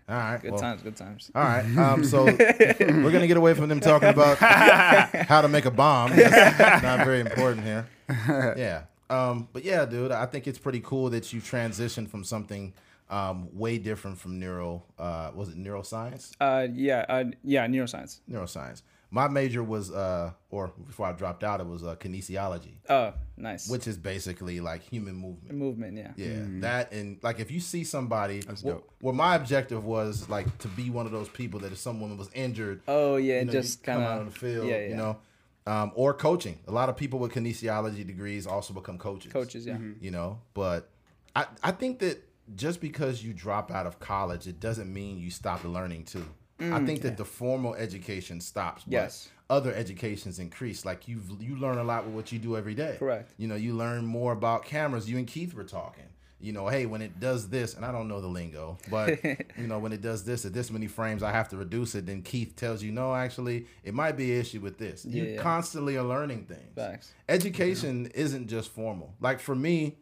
All 0.08 0.16
right. 0.16 0.40
Good 0.42 0.52
well, 0.52 0.60
times. 0.60 0.82
Good 0.82 0.96
times. 0.96 1.31
All 1.34 1.42
right. 1.42 1.64
Um, 1.78 2.04
so 2.04 2.25
we're 2.25 3.10
gonna 3.10 3.26
get 3.26 3.36
away 3.36 3.54
from 3.54 3.69
them 3.69 3.81
talking 3.81 4.08
about 4.08 4.38
how 5.28 5.40
to 5.40 5.48
make 5.48 5.64
a 5.64 5.70
bomb. 5.70 6.14
That's 6.16 6.82
not 6.82 7.04
very 7.04 7.20
important 7.20 7.64
here. 7.64 7.86
Yeah. 8.56 8.82
Um, 9.14 9.49
but 9.52 9.64
yeah, 9.64 9.84
dude, 9.84 10.12
I 10.12 10.26
think 10.26 10.46
it's 10.46 10.58
pretty 10.58 10.81
cool 10.81 11.11
that 11.11 11.32
you 11.32 11.40
transitioned 11.40 12.08
from 12.08 12.25
something 12.25 12.72
um, 13.11 13.49
way 13.56 13.78
different 13.78 14.19
from 14.19 14.38
neuro. 14.40 14.82
Uh, 14.99 15.31
was 15.34 15.49
it 15.50 15.56
neuroscience? 15.56 16.32
Uh, 16.40 16.66
yeah. 16.72 17.05
Uh, 17.08 17.25
yeah. 17.43 17.66
Neuroscience. 17.66 18.20
Neuroscience. 18.31 18.82
My 19.11 19.28
major 19.28 19.62
was, 19.62 19.93
uh, 19.93 20.32
or 20.50 20.72
before 20.87 21.06
I 21.06 21.12
dropped 21.12 21.44
out, 21.44 21.61
it 21.61 21.66
was 21.69 21.84
uh, 21.84 21.94
kinesiology, 21.94 22.78
Oh, 22.88 23.12
nice. 23.37 23.69
which 23.69 23.87
is 23.87 23.96
basically 23.96 24.58
like 24.61 24.82
human 24.82 25.14
movement. 25.14 25.55
movement? 25.56 25.96
Yeah. 25.96 26.10
Yeah, 26.17 26.43
that 26.62 26.90
and 26.93 27.19
like 27.22 27.38
if 27.38 27.49
you 27.52 27.60
see 27.60 27.84
somebody, 27.84 28.40
That's 28.40 28.62
wh- 28.62 28.67
dope. 28.75 28.90
well, 29.00 29.14
my 29.14 29.37
objective 29.37 29.84
was 29.84 30.28
like 30.28 30.58
to 30.58 30.69
be 30.69 30.90
one 30.90 31.06
of 31.06 31.12
those 31.12 31.28
people 31.28 31.60
that 31.60 31.70
if 31.70 31.78
someone 31.78 32.17
was 32.17 32.28
injured, 32.34 32.81
Oh 32.88 33.14
yeah. 33.14 33.38
you 33.38 33.44
know, 33.44 33.52
just 33.52 33.78
you 33.81 33.84
come 33.84 33.94
kind 34.02 34.06
out 34.08 34.20
on 34.22 34.26
of 34.26 34.32
the 34.34 34.38
field, 34.40 34.67
Yeah. 34.67 34.78
Yeah. 34.81 34.88
you 34.88 34.96
know, 34.96 35.19
um, 35.66 35.93
or 35.94 36.12
coaching. 36.14 36.58
A 36.69 36.72
lot 36.72 36.88
of 36.88 36.96
people 36.96 37.19
with 37.19 37.32
kinesiology 37.32 38.06
degrees 38.06 38.46
also 38.46 38.75
become 38.75 38.99
coaches. 38.99 39.32
coaches. 39.32 39.66
Yeah. 39.66 39.78
you 40.00 40.11
know, 40.11 40.40
but 40.55 40.90
I 41.34 41.46
I 41.62 41.70
think 41.72 41.99
that 42.00 42.22
just 42.55 42.81
because 42.81 43.25
you 43.25 43.32
drop 43.32 43.70
out 43.70 43.87
of 43.87 43.99
college, 44.00 44.46
it 44.46 44.61
doesn't 44.61 44.93
mean 44.93 45.19
you 45.19 45.31
stop 45.31 45.64
learning 45.64 46.05
too. 46.05 46.26
I 46.61 46.84
think 46.87 47.02
that 47.02 47.16
the 47.16 47.25
formal 47.25 47.75
education 47.75 48.40
stops, 48.40 48.84
but 48.84 48.90
Mm, 48.90 48.93
Yes. 48.93 49.28
other 49.50 49.75
educations 49.75 50.38
increase. 50.38 50.84
Like 50.84 51.08
you 51.08 51.20
you 51.40 51.56
learn 51.56 51.78
a 51.78 51.84
lot 51.84 52.05
with 52.06 52.14
what 52.14 52.32
you 52.32 52.38
do 52.38 52.56
every 52.56 52.75
day. 52.75 52.96
Correct. 52.99 53.32
You 53.38 53.49
know, 53.49 53.56
you 53.56 53.75
learn 53.75 54.06
more 54.06 54.32
about 54.32 54.64
cameras. 54.64 55.10
You 55.10 55.19
and 55.19 55.26
Keith 55.26 55.52
were 55.55 55.64
talking. 55.64 56.05
You 56.44 56.52
know, 56.52 56.69
hey, 56.69 56.87
when 56.87 57.00
it 57.02 57.19
does 57.19 57.49
this, 57.49 57.75
and 57.75 57.85
I 57.85 57.91
don't 57.93 58.06
know 58.06 58.20
the 58.20 58.29
lingo, 58.29 58.79
but 58.91 59.23
you 59.25 59.67
know, 59.67 59.79
when 59.79 59.93
it 59.93 60.00
does 60.02 60.25
this 60.25 60.44
at 60.44 60.52
this 60.52 60.70
many 60.70 60.87
frames, 60.87 61.23
I 61.23 61.32
have 61.32 61.49
to 61.50 61.56
reduce 61.56 61.94
it. 61.94 62.06
Then 62.06 62.23
Keith 62.23 62.55
tells 62.56 62.82
you, 62.82 62.93
no, 62.93 63.14
actually, 63.14 63.67
it 63.82 63.94
might 63.94 64.17
be 64.17 64.35
an 64.35 64.41
issue 64.41 64.61
with 64.61 64.76
this. 64.79 65.05
You 65.05 65.23
Yeah, 65.25 65.31
yeah. 65.37 65.43
constantly 65.43 65.96
are 65.96 66.05
learning 66.05 66.44
things. 66.46 66.75
Facts. 66.75 67.12
Education 67.29 68.06
isn't 68.14 68.49
just 68.49 68.70
formal. 68.70 69.14
Like 69.20 69.41
for 69.41 69.55
me, 69.55 69.96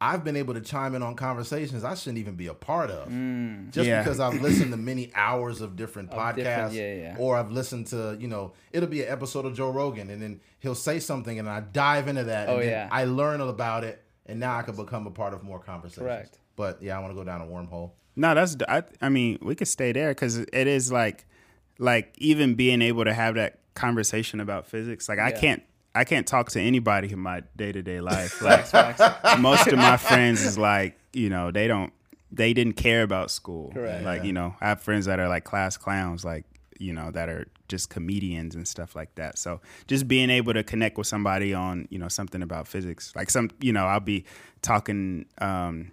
I've 0.00 0.24
been 0.24 0.36
able 0.36 0.54
to 0.54 0.60
chime 0.60 0.96
in 0.96 1.02
on 1.04 1.14
conversations 1.14 1.84
I 1.84 1.94
shouldn't 1.94 2.18
even 2.18 2.34
be 2.34 2.48
a 2.48 2.54
part 2.54 2.90
of, 2.90 3.08
mm. 3.08 3.70
just 3.70 3.86
Yeah. 3.86 4.02
because 4.02 4.18
I've 4.18 4.42
listened 4.42 4.72
to 4.72 4.76
many 4.76 5.12
hours 5.14 5.60
of 5.60 5.76
different 5.76 6.10
Of 6.10 6.18
podcasts, 6.18 6.34
different- 6.36 6.72
yeah, 6.74 6.94
yeah. 6.94 7.16
or 7.20 7.36
I've 7.36 7.52
listened 7.52 7.86
to 7.88 8.16
you 8.18 8.26
know 8.26 8.52
it'll 8.72 8.88
be 8.88 9.02
an 9.04 9.08
episode 9.12 9.44
of 9.46 9.54
Joe 9.54 9.70
Rogan, 9.70 10.10
and 10.10 10.20
then 10.20 10.40
he'll 10.58 10.74
say 10.74 10.98
something, 10.98 11.38
and 11.38 11.48
I 11.48 11.60
dive 11.60 12.08
into 12.08 12.24
that, 12.24 12.48
oh, 12.48 12.54
and 12.54 12.58
Oh, 12.62 12.64
then 12.64 12.70
yeah. 12.70 12.88
I 12.90 13.04
learn 13.04 13.40
about 13.40 13.84
it, 13.84 14.01
and 14.26 14.40
now 14.40 14.56
I 14.56 14.62
can 14.62 14.76
become 14.76 15.06
a 15.06 15.10
part 15.10 15.34
of 15.34 15.42
more 15.42 15.58
conversations. 15.58 16.04
Correct. 16.04 16.38
But 16.56 16.82
yeah, 16.82 16.96
I 16.96 17.00
want 17.00 17.12
to 17.12 17.14
go 17.14 17.24
down 17.24 17.40
a 17.40 17.46
wormhole. 17.46 17.92
No, 18.14 18.34
that's. 18.34 18.56
I. 18.68 18.84
I 19.00 19.08
mean, 19.08 19.38
we 19.42 19.54
could 19.54 19.68
stay 19.68 19.92
there 19.92 20.10
because 20.10 20.38
it 20.38 20.66
is 20.66 20.92
like, 20.92 21.24
like 21.78 22.14
even 22.18 22.54
being 22.54 22.82
able 22.82 23.04
to 23.04 23.14
have 23.14 23.36
that 23.36 23.60
conversation 23.74 24.40
about 24.40 24.66
physics. 24.66 25.08
Like 25.08 25.18
I 25.18 25.32
can't. 25.32 25.62
I 25.94 26.04
can't 26.04 26.26
talk 26.26 26.50
to 26.50 26.60
anybody 26.60 27.12
in 27.12 27.18
my 27.18 27.42
day 27.56 27.72
to 27.72 27.82
day 27.82 28.00
life. 28.00 28.40
Like 28.42 29.40
most 29.40 29.66
of 29.66 29.76
my 29.76 29.98
friends 29.98 30.42
is 30.42 30.56
like, 30.56 30.98
you 31.12 31.30
know, 31.30 31.50
they 31.50 31.66
don't. 31.66 31.92
They 32.30 32.54
didn't 32.54 32.74
care 32.74 33.02
about 33.02 33.30
school. 33.30 33.72
Correct. 33.72 34.04
Like 34.04 34.24
you 34.24 34.32
know, 34.32 34.54
I 34.60 34.68
have 34.68 34.82
friends 34.82 35.06
that 35.06 35.18
are 35.18 35.28
like 35.28 35.44
class 35.44 35.76
clowns. 35.76 36.24
Like 36.24 36.44
you 36.82 36.92
know, 36.92 37.10
that 37.12 37.28
are 37.28 37.46
just 37.68 37.88
comedians 37.88 38.54
and 38.54 38.66
stuff 38.66 38.94
like 38.94 39.14
that. 39.14 39.38
So 39.38 39.60
just 39.86 40.06
being 40.08 40.28
able 40.28 40.52
to 40.52 40.62
connect 40.62 40.98
with 40.98 41.06
somebody 41.06 41.54
on 41.54 41.86
you 41.90 41.98
know 41.98 42.08
something 42.08 42.42
about 42.42 42.68
physics. 42.68 43.12
Like 43.16 43.30
some, 43.30 43.50
you 43.60 43.72
know, 43.72 43.86
I'll 43.86 44.00
be 44.00 44.24
talking. 44.60 45.26
um 45.38 45.92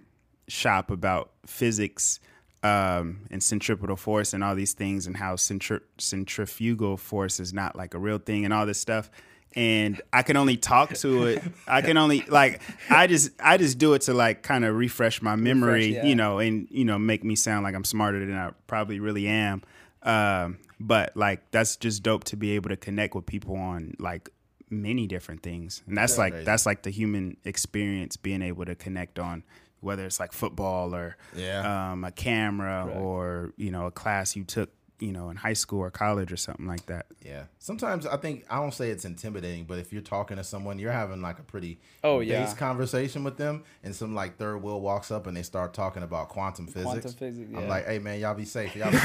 shop 0.50 0.92
about 0.92 1.32
physics 1.46 2.20
um, 2.64 3.22
and 3.32 3.42
centripetal 3.42 3.96
force 3.96 4.34
and 4.34 4.44
all 4.44 4.56
these 4.56 4.74
things 4.74 5.08
and 5.08 5.16
how 5.16 5.36
centri- 5.36 5.82
centrifugal 5.98 6.98
force 6.98 7.40
is 7.40 7.54
not 7.54 7.76
like 7.76 7.94
a 7.94 8.00
real 8.00 8.18
thing 8.18 8.44
and 8.44 8.54
all 8.54 8.66
this 8.66 8.80
stuff 8.80 9.10
and 9.56 10.00
i 10.14 10.22
can 10.22 10.38
only 10.38 10.58
talk 10.58 10.94
to 10.94 11.26
it 11.26 11.42
i 11.68 11.82
can 11.82 11.98
only 11.98 12.22
like 12.28 12.62
i 12.92 13.08
just 13.08 13.32
i 13.40 13.58
just 13.58 13.80
do 13.80 13.94
it 13.94 14.02
to 14.04 14.14
like 14.14 14.44
kind 14.44 14.64
of 14.64 14.76
refresh 14.76 15.24
my 15.24 15.36
memory 15.36 15.96
yeah. 15.96 16.06
you 16.06 16.14
know 16.14 16.38
and 16.38 16.68
you 16.70 16.86
know 16.86 17.00
make 17.00 17.24
me 17.24 17.36
sound 17.36 17.64
like 17.64 17.74
i'm 17.74 17.84
smarter 17.84 18.24
than 18.24 18.36
i 18.36 18.52
probably 18.68 19.00
really 19.00 19.28
am 19.28 19.64
um, 20.04 20.60
but 20.80 21.16
like 21.16 21.50
that's 21.52 21.76
just 21.76 22.04
dope 22.04 22.24
to 22.26 22.36
be 22.38 22.52
able 22.52 22.70
to 22.70 22.78
connect 22.78 23.16
with 23.16 23.26
people 23.26 23.56
on 23.56 23.96
like 24.00 24.30
many 24.70 25.08
different 25.08 25.42
things 25.42 25.82
and 25.88 25.98
that's 25.98 26.18
like 26.18 26.32
Crazy. 26.34 26.46
that's 26.46 26.66
like 26.66 26.84
the 26.84 26.90
human 26.92 27.36
experience 27.44 28.18
being 28.18 28.42
able 28.42 28.66
to 28.66 28.76
connect 28.76 29.18
on 29.20 29.44
whether 29.82 30.06
it's 30.06 30.20
like 30.20 30.32
football 30.34 30.94
or 30.94 31.18
Yeah. 31.36 31.92
um, 31.92 32.04
a 32.04 32.12
camera 32.12 32.84
Correct. 32.86 33.00
or 33.00 33.54
you 33.58 33.72
know 33.72 33.88
a 33.88 33.92
class 33.92 34.36
you 34.36 34.44
took 34.44 34.70
you 35.00 35.12
know 35.12 35.30
in 35.30 35.36
high 35.38 35.54
school 35.54 35.80
or 35.80 35.90
college 35.92 36.32
or 36.32 36.38
something 36.38 36.68
like 36.68 36.86
that 36.88 37.06
Yeah. 37.26 37.44
Sometimes 37.60 38.06
I 38.08 38.18
think 38.18 38.46
I 38.50 38.56
don't 38.58 38.74
say 38.74 38.90
it's 38.90 39.06
intimidating, 39.06 39.66
but 39.66 39.78
if 39.80 39.92
you're 39.94 40.02
talking 40.02 40.38
to 40.38 40.44
someone, 40.44 40.80
you're 40.80 40.92
having 40.92 41.22
like 41.22 41.38
a 41.40 41.44
pretty 41.44 41.80
Oh, 42.04 42.20
base 42.20 42.30
yeah. 42.30 42.54
conversation 42.56 43.24
with 43.24 43.38
them, 43.38 43.64
and 43.84 43.94
some 43.96 44.16
like 44.16 44.38
third 44.38 44.58
wheel 44.64 44.80
walks 44.82 45.12
up 45.12 45.28
and 45.28 45.36
they 45.38 45.44
start 45.44 45.74
talking 45.74 46.02
about 46.04 46.30
quantum 46.30 46.66
physics. 46.68 46.84
Quantum 46.86 47.12
physics, 47.14 47.50
I'm 47.56 47.68
like, 47.68 47.86
hey 47.86 48.00
man, 48.00 48.20
y'all 48.20 48.34
be 48.34 48.46
safe. 48.46 48.76
Y'all 48.76 48.90
be 48.92 48.98
safe. 48.98 49.04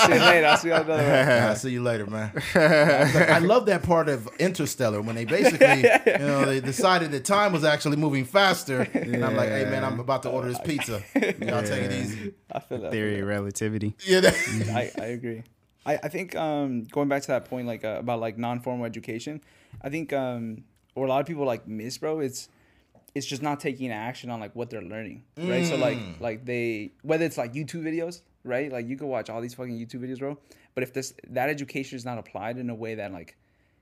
See 0.00 0.12
you 0.14 0.20
later. 0.20 0.46
I'll 0.46 0.56
see 0.56 0.68
y'all 0.68 0.82
another 0.82 1.02
one. 1.02 1.42
I'll 1.48 1.56
see 1.56 1.70
you 1.70 1.82
later, 1.82 2.06
man. 2.06 2.32
I 2.54 3.38
love 3.38 3.66
that 3.66 3.82
part 3.82 4.08
of 4.08 4.28
Interstellar 4.38 5.00
when 5.02 5.14
they 5.16 5.24
basically, 5.24 5.82
you 5.82 6.18
know, 6.26 6.44
they 6.46 6.60
decided 6.60 7.10
that 7.12 7.24
time 7.24 7.52
was 7.52 7.64
actually 7.64 7.96
moving 7.96 8.24
faster, 8.24 8.82
and 8.94 9.24
I'm 9.24 9.36
like, 9.36 9.48
hey 9.50 9.64
man, 9.66 9.84
I'm 9.84 10.00
about 10.00 10.22
to 10.24 10.30
order 10.30 10.48
this 10.48 10.60
pizza. 10.64 11.02
Y'all 11.14 11.62
take 11.62 11.84
it 11.84 11.92
easy. 11.92 12.34
I 12.50 12.60
feel 12.60 12.78
that. 12.80 12.90
Theory 12.92 13.20
of 13.20 13.26
relativity 13.62 13.94
Yeah. 14.06 14.20
that- 14.20 14.94
I, 14.98 15.02
I 15.02 15.06
agree. 15.06 15.42
I, 15.84 15.94
I 15.96 16.08
think 16.08 16.36
um, 16.36 16.84
going 16.84 17.08
back 17.08 17.22
to 17.22 17.28
that 17.28 17.46
point 17.46 17.66
like 17.66 17.84
uh, 17.84 17.96
about 17.98 18.20
like 18.20 18.38
non 18.38 18.60
formal 18.60 18.86
education, 18.86 19.40
I 19.82 19.88
think 19.88 20.12
um, 20.12 20.62
or 20.94 21.06
a 21.06 21.08
lot 21.08 21.20
of 21.20 21.26
people 21.26 21.44
like 21.44 21.66
miss, 21.66 21.98
bro. 21.98 22.20
It's 22.20 22.48
it's 23.14 23.26
just 23.26 23.42
not 23.42 23.58
taking 23.60 23.90
action 23.90 24.30
on 24.30 24.38
like 24.38 24.54
what 24.54 24.70
they're 24.70 24.80
learning, 24.82 25.24
right? 25.36 25.66
So 25.66 25.76
like 25.76 25.98
Mm. 25.98 26.20
like 26.20 26.44
they 26.44 26.92
whether 27.02 27.24
it's 27.24 27.36
like 27.36 27.52
YouTube 27.52 27.82
videos, 27.82 28.20
right? 28.44 28.70
Like 28.70 28.86
you 28.86 28.96
can 28.96 29.08
watch 29.08 29.28
all 29.28 29.40
these 29.40 29.54
fucking 29.54 29.76
YouTube 29.76 30.02
videos, 30.06 30.20
bro. 30.20 30.38
But 30.74 30.84
if 30.84 30.92
this 30.92 31.14
that 31.30 31.48
education 31.48 31.96
is 31.96 32.04
not 32.04 32.16
applied 32.18 32.58
in 32.58 32.70
a 32.70 32.74
way 32.76 32.94
that 32.94 33.12
like 33.12 33.36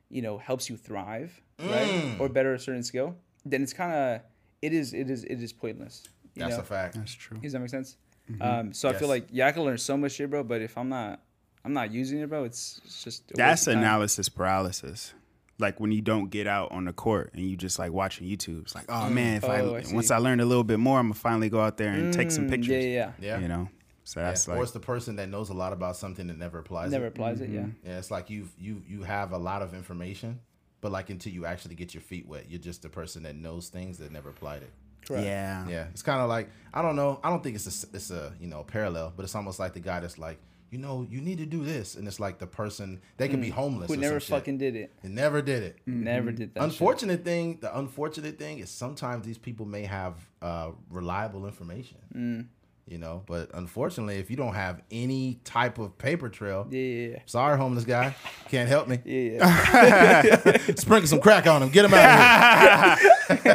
you 0.08 0.22
know 0.22 0.38
helps 0.38 0.70
you 0.70 0.76
thrive, 0.78 1.38
right, 1.58 1.86
Mm. 1.86 2.18
or 2.20 2.30
better 2.30 2.54
a 2.54 2.58
certain 2.58 2.82
skill, 2.82 3.14
then 3.44 3.62
it's 3.62 3.74
kind 3.74 3.92
of 3.92 4.22
it 4.62 4.72
is 4.72 4.94
it 4.94 5.10
is 5.10 5.24
it 5.24 5.42
is 5.42 5.52
pointless. 5.52 6.04
That's 6.34 6.54
know? 6.56 6.60
a 6.60 6.64
fact. 6.64 6.94
That's 6.94 7.12
true. 7.12 7.36
Does 7.36 7.52
that 7.52 7.60
make 7.60 7.68
sense? 7.68 7.98
Um, 8.40 8.72
so 8.72 8.88
I 8.88 8.92
feel 8.94 9.08
like 9.08 9.26
yeah, 9.30 9.46
I 9.46 9.52
can 9.52 9.62
learn 9.62 9.78
so 9.78 9.96
much 9.96 10.12
shit, 10.12 10.30
bro. 10.30 10.42
But 10.42 10.60
if 10.62 10.76
I'm 10.78 10.88
not, 10.88 11.20
I'm 11.64 11.72
not 11.72 11.90
using 11.92 12.20
it, 12.20 12.28
bro. 12.28 12.44
It's, 12.44 12.80
it's 12.84 13.02
just 13.04 13.28
That's 13.34 13.60
waste 13.62 13.68
of 13.68 13.74
time. 13.74 13.82
analysis 13.82 14.28
paralysis. 14.28 15.14
Like 15.58 15.78
when 15.78 15.92
you 15.92 16.00
don't 16.00 16.30
get 16.30 16.46
out 16.46 16.72
on 16.72 16.86
the 16.86 16.92
court 16.92 17.32
and 17.34 17.48
you 17.48 17.56
just 17.56 17.78
like 17.78 17.92
watching 17.92 18.26
YouTube. 18.26 18.62
It's 18.62 18.74
like, 18.74 18.86
oh 18.88 19.10
man, 19.10 19.36
if 19.36 19.44
Oh, 19.44 19.50
I 19.50 19.58
I, 19.58 19.84
once 19.92 20.10
I 20.10 20.16
learn 20.18 20.40
a 20.40 20.44
little 20.46 20.64
bit 20.64 20.78
more, 20.78 20.98
I'm 20.98 21.06
gonna 21.08 21.14
finally 21.14 21.50
go 21.50 21.60
out 21.60 21.76
there 21.76 21.90
and 21.92 22.12
take 22.12 22.30
some 22.30 22.46
Mm, 22.46 22.50
pictures. 22.50 22.84
Yeah, 22.84 22.90
yeah, 22.90 23.12
yeah. 23.20 23.26
Yeah. 23.36 23.38
You 23.40 23.48
know, 23.48 23.68
so 24.04 24.20
Yeah. 24.20 24.26
that's 24.30 24.48
or 24.48 24.62
it's 24.62 24.72
the 24.72 24.80
person 24.80 25.16
that 25.16 25.28
knows 25.28 25.50
a 25.50 25.54
lot 25.54 25.72
about 25.74 25.96
something 25.96 26.26
that 26.28 26.38
never 26.38 26.58
applies. 26.60 26.90
Never 26.90 27.04
it. 27.06 27.08
applies 27.08 27.40
it. 27.42 27.50
Yeah. 27.50 27.66
Yeah, 27.84 27.98
it's 27.98 28.10
like 28.10 28.30
you 28.30 28.48
you 28.58 28.82
you 28.88 29.02
have 29.02 29.32
a 29.32 29.38
lot 29.38 29.60
of 29.60 29.74
information, 29.74 30.40
but 30.80 30.92
like 30.92 31.10
until 31.10 31.32
you 31.34 31.44
actually 31.44 31.74
get 31.74 31.92
your 31.92 32.00
feet 32.00 32.26
wet, 32.26 32.46
you're 32.48 32.58
just 32.58 32.80
the 32.80 32.88
person 32.88 33.22
that 33.24 33.36
knows 33.36 33.68
things 33.68 33.98
that 33.98 34.10
never 34.12 34.30
applied 34.30 34.62
it. 34.62 34.70
Correct. 35.10 35.26
yeah, 35.26 35.68
Yeah, 35.68 35.86
it's 35.90 36.02
kind 36.02 36.20
of 36.20 36.28
like 36.28 36.48
I 36.72 36.82
don't 36.82 36.96
know. 36.96 37.18
I 37.24 37.30
don't 37.30 37.42
think 37.42 37.56
it's 37.56 37.66
a 37.66 37.96
it's 37.96 38.10
a 38.10 38.32
you 38.40 38.46
know 38.46 38.62
parallel, 38.62 39.12
but 39.16 39.24
it's 39.24 39.34
almost 39.34 39.58
like 39.58 39.72
the 39.74 39.80
guy 39.80 40.00
that's 40.00 40.18
like 40.18 40.38
you 40.70 40.78
know 40.78 41.04
you 41.10 41.20
need 41.20 41.38
to 41.38 41.46
do 41.46 41.64
this, 41.64 41.96
and 41.96 42.06
it's 42.06 42.20
like 42.20 42.38
the 42.38 42.46
person 42.46 43.00
they 43.16 43.26
can 43.28 43.40
be 43.40 43.50
homeless 43.50 43.90
Mm. 43.90 43.94
Who 43.94 44.00
or 44.00 44.02
never 44.02 44.20
some 44.20 44.26
shit. 44.26 44.36
fucking 44.42 44.58
did 44.58 44.76
it. 44.76 44.92
They 45.02 45.08
never 45.08 45.42
did 45.42 45.62
it. 45.64 45.78
Never 45.86 46.30
did 46.30 46.54
that. 46.54 46.60
shit. 46.60 46.70
Unfortunate 46.70 47.24
thing, 47.24 47.58
the 47.60 47.76
unfortunate 47.76 48.38
thing 48.38 48.60
is 48.60 48.70
sometimes 48.70 49.26
these 49.26 49.38
people 49.38 49.66
may 49.66 49.82
have 49.84 50.14
uh, 50.40 50.70
reliable 50.88 51.44
information. 51.46 51.98
Mm. 52.14 52.46
You 52.86 52.98
know, 52.98 53.22
but 53.26 53.50
unfortunately, 53.54 54.16
if 54.16 54.30
you 54.30 54.36
don't 54.36 54.54
have 54.54 54.82
any 54.90 55.38
type 55.44 55.78
of 55.78 55.96
paper 55.96 56.28
trail, 56.28 56.66
Yeah, 56.70 56.80
yeah, 56.80 57.18
sorry, 57.26 57.56
homeless 57.56 57.84
guy, 57.84 58.16
can't 58.48 58.68
help 58.68 58.88
me. 58.88 58.98
yeah. 59.04 59.38
yeah, 59.72 60.42
yeah. 60.44 60.74
Sprinkle 60.74 61.06
some 61.06 61.20
crack 61.20 61.46
on 61.46 61.62
him, 61.62 61.68
get 61.68 61.84
him 61.84 61.94
out 61.94 62.98
of 63.30 63.40
here. 63.40 63.50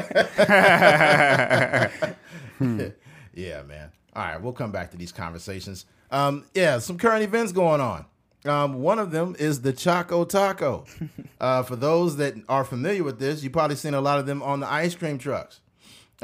yeah, 3.34 3.64
man. 3.64 3.92
All 4.16 4.24
right, 4.24 4.42
we'll 4.42 4.54
come 4.54 4.72
back 4.72 4.92
to 4.92 4.98
these 4.98 5.12
conversations. 5.12 5.86
Um, 6.12 6.46
yeah, 6.54 6.80
some 6.80 6.98
current 6.98 7.24
events 7.24 7.52
going 7.52 7.82
on. 7.82 8.06
Um, 8.46 8.76
one 8.76 9.00
of 9.00 9.12
them 9.12 9.36
is 9.40 9.62
the 9.62 9.74
Choco 9.74 10.24
Taco. 10.26 10.86
Uh, 11.38 11.62
for 11.62 11.76
those 11.76 12.16
that 12.16 12.34
are 12.48 12.64
familiar 12.64 13.04
with 13.04 13.20
this, 13.20 13.44
you've 13.44 13.52
probably 13.52 13.76
seen 13.76 13.94
a 13.94 14.00
lot 14.00 14.18
of 14.20 14.26
them 14.26 14.42
on 14.42 14.62
the 14.62 14.72
ice 14.72 14.96
cream 14.96 15.18
trucks. 15.18 15.60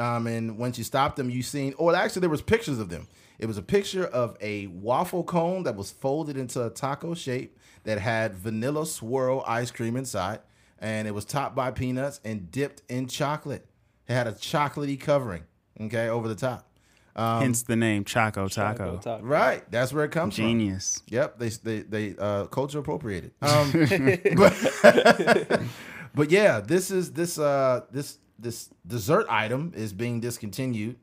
Um, 0.02 0.26
and 0.26 0.58
once 0.58 0.78
you 0.78 0.84
stopped 0.84 1.16
them, 1.16 1.30
you 1.30 1.44
seen. 1.44 1.76
Oh, 1.78 1.94
actually, 1.94 2.22
there 2.22 2.30
was 2.30 2.42
pictures 2.42 2.80
of 2.80 2.90
them. 2.90 3.08
It 3.38 3.46
was 3.46 3.58
a 3.58 3.62
picture 3.62 4.06
of 4.06 4.36
a 4.42 4.68
waffle 4.68 5.24
cone 5.24 5.64
that 5.64 5.76
was 5.76 5.92
folded 5.92 6.38
into 6.38 6.66
a 6.66 6.70
taco 6.70 7.14
shape 7.14 7.58
that 7.84 8.00
had 8.00 8.36
vanilla 8.36 8.86
swirl 8.86 9.44
ice 9.48 9.72
cream 9.72 9.96
inside, 9.96 10.40
and 10.80 11.08
it 11.08 11.12
was 11.12 11.26
topped 11.26 11.56
by 11.56 11.72
peanuts 11.72 12.20
and 12.24 12.52
dipped 12.52 12.82
in 12.90 13.08
chocolate. 13.08 13.66
It 14.08 14.14
had 14.14 14.28
a 14.28 14.34
chocolatey 14.34 15.00
covering, 15.00 15.44
okay, 15.80 16.10
over 16.10 16.28
the 16.28 16.36
top. 16.36 16.68
Um, 17.16 17.42
Hence 17.42 17.64
the 17.64 17.76
name 17.76 18.06
Choco 18.06 18.48
Taco. 18.48 18.98
Taco. 18.98 19.24
right, 19.24 19.70
that's 19.70 19.92
where 19.92 20.06
it 20.06 20.12
comes 20.12 20.36
from. 20.36 20.46
Genius. 20.46 21.04
Yep, 21.08 21.40
they 21.40 21.50
they 21.50 21.80
they 21.82 22.16
uh, 22.18 22.46
culture 22.46 22.80
appropriated. 22.80 23.34
Um, 23.42 23.72
but, 24.36 25.62
but 26.16 26.32
yeah, 26.32 26.62
this 26.62 26.90
is 26.90 27.12
this 27.12 27.38
uh 27.38 27.82
this 27.92 28.18
this 28.42 28.70
dessert 28.86 29.26
item 29.30 29.74
is 29.76 29.94
being 29.94 30.20
discontinued, 30.20 30.98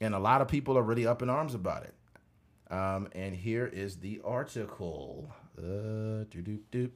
and 0.00 0.14
a 0.14 0.18
lot 0.18 0.40
of 0.40 0.48
people 0.48 0.76
are 0.76 0.82
really 0.82 1.06
up 1.06 1.22
in 1.22 1.30
arms 1.30 1.54
about 1.54 1.84
it. 1.84 1.94
Um, 2.70 3.08
and 3.14 3.34
here 3.34 3.66
is 3.66 3.96
the 3.96 4.20
article. 4.24 5.30
Uh, 5.58 6.24
do 6.30 6.40
do 6.42 6.58
do 6.70 6.90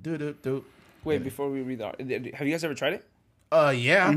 do 0.00 0.18
do 0.18 0.36
do. 0.42 0.64
Wait, 1.04 1.22
before 1.22 1.48
we 1.50 1.60
read 1.62 1.78
the, 1.78 1.84
art- 1.86 2.00
have 2.34 2.46
you 2.46 2.52
guys 2.52 2.64
ever 2.64 2.74
tried 2.74 2.94
it? 2.94 3.04
Uh, 3.52 3.72
yeah, 3.76 4.12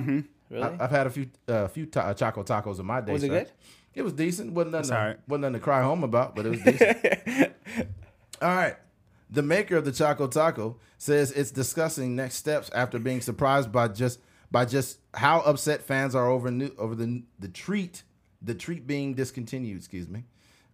Really? 0.50 0.64
I, 0.64 0.84
I've 0.84 0.90
had 0.92 1.08
a 1.08 1.10
few 1.10 1.30
uh, 1.48 1.68
few 1.68 1.86
ta- 1.86 2.14
choco 2.14 2.44
tacos 2.44 2.80
in 2.80 2.86
my 2.86 3.00
day. 3.02 3.14
Was 3.14 3.24
it 3.24 3.28
sir. 3.28 3.40
good? 3.40 3.52
It 3.94 4.02
was 4.04 4.14
decent. 4.14 4.54
wasn't 4.54 4.72
nothing, 4.74 4.92
all 4.92 4.98
to, 5.02 5.08
right. 5.08 5.20
wasn't 5.28 5.42
nothing 5.42 5.54
to 5.54 5.60
cry 5.60 5.82
home 5.84 6.04
about, 6.04 6.36
but 6.36 6.46
it 6.46 6.50
was 6.50 6.62
decent. 6.62 7.54
all 8.42 8.56
right. 8.56 8.76
The 9.30 9.42
maker 9.42 9.78
of 9.78 9.86
the 9.86 9.92
Choco 9.94 10.28
Taco 10.28 10.78
says 10.98 11.32
it's 11.32 11.52
discussing 11.52 12.16
next 12.16 12.36
steps 12.36 12.70
after 12.74 13.00
being 13.00 13.22
surprised 13.22 13.72
by 13.72 13.88
just 13.88 14.20
by 14.52 14.66
just 14.66 15.00
how 15.14 15.40
upset 15.42 15.82
fans 15.82 16.14
are 16.14 16.28
over 16.28 16.52
new, 16.52 16.72
over 16.78 16.96
the 16.96 17.24
the 17.40 17.48
treat 17.48 18.04
the 18.42 18.54
treat 18.54 18.86
being 18.86 19.14
discontinued. 19.14 19.78
Excuse 19.78 20.08
me. 20.08 20.26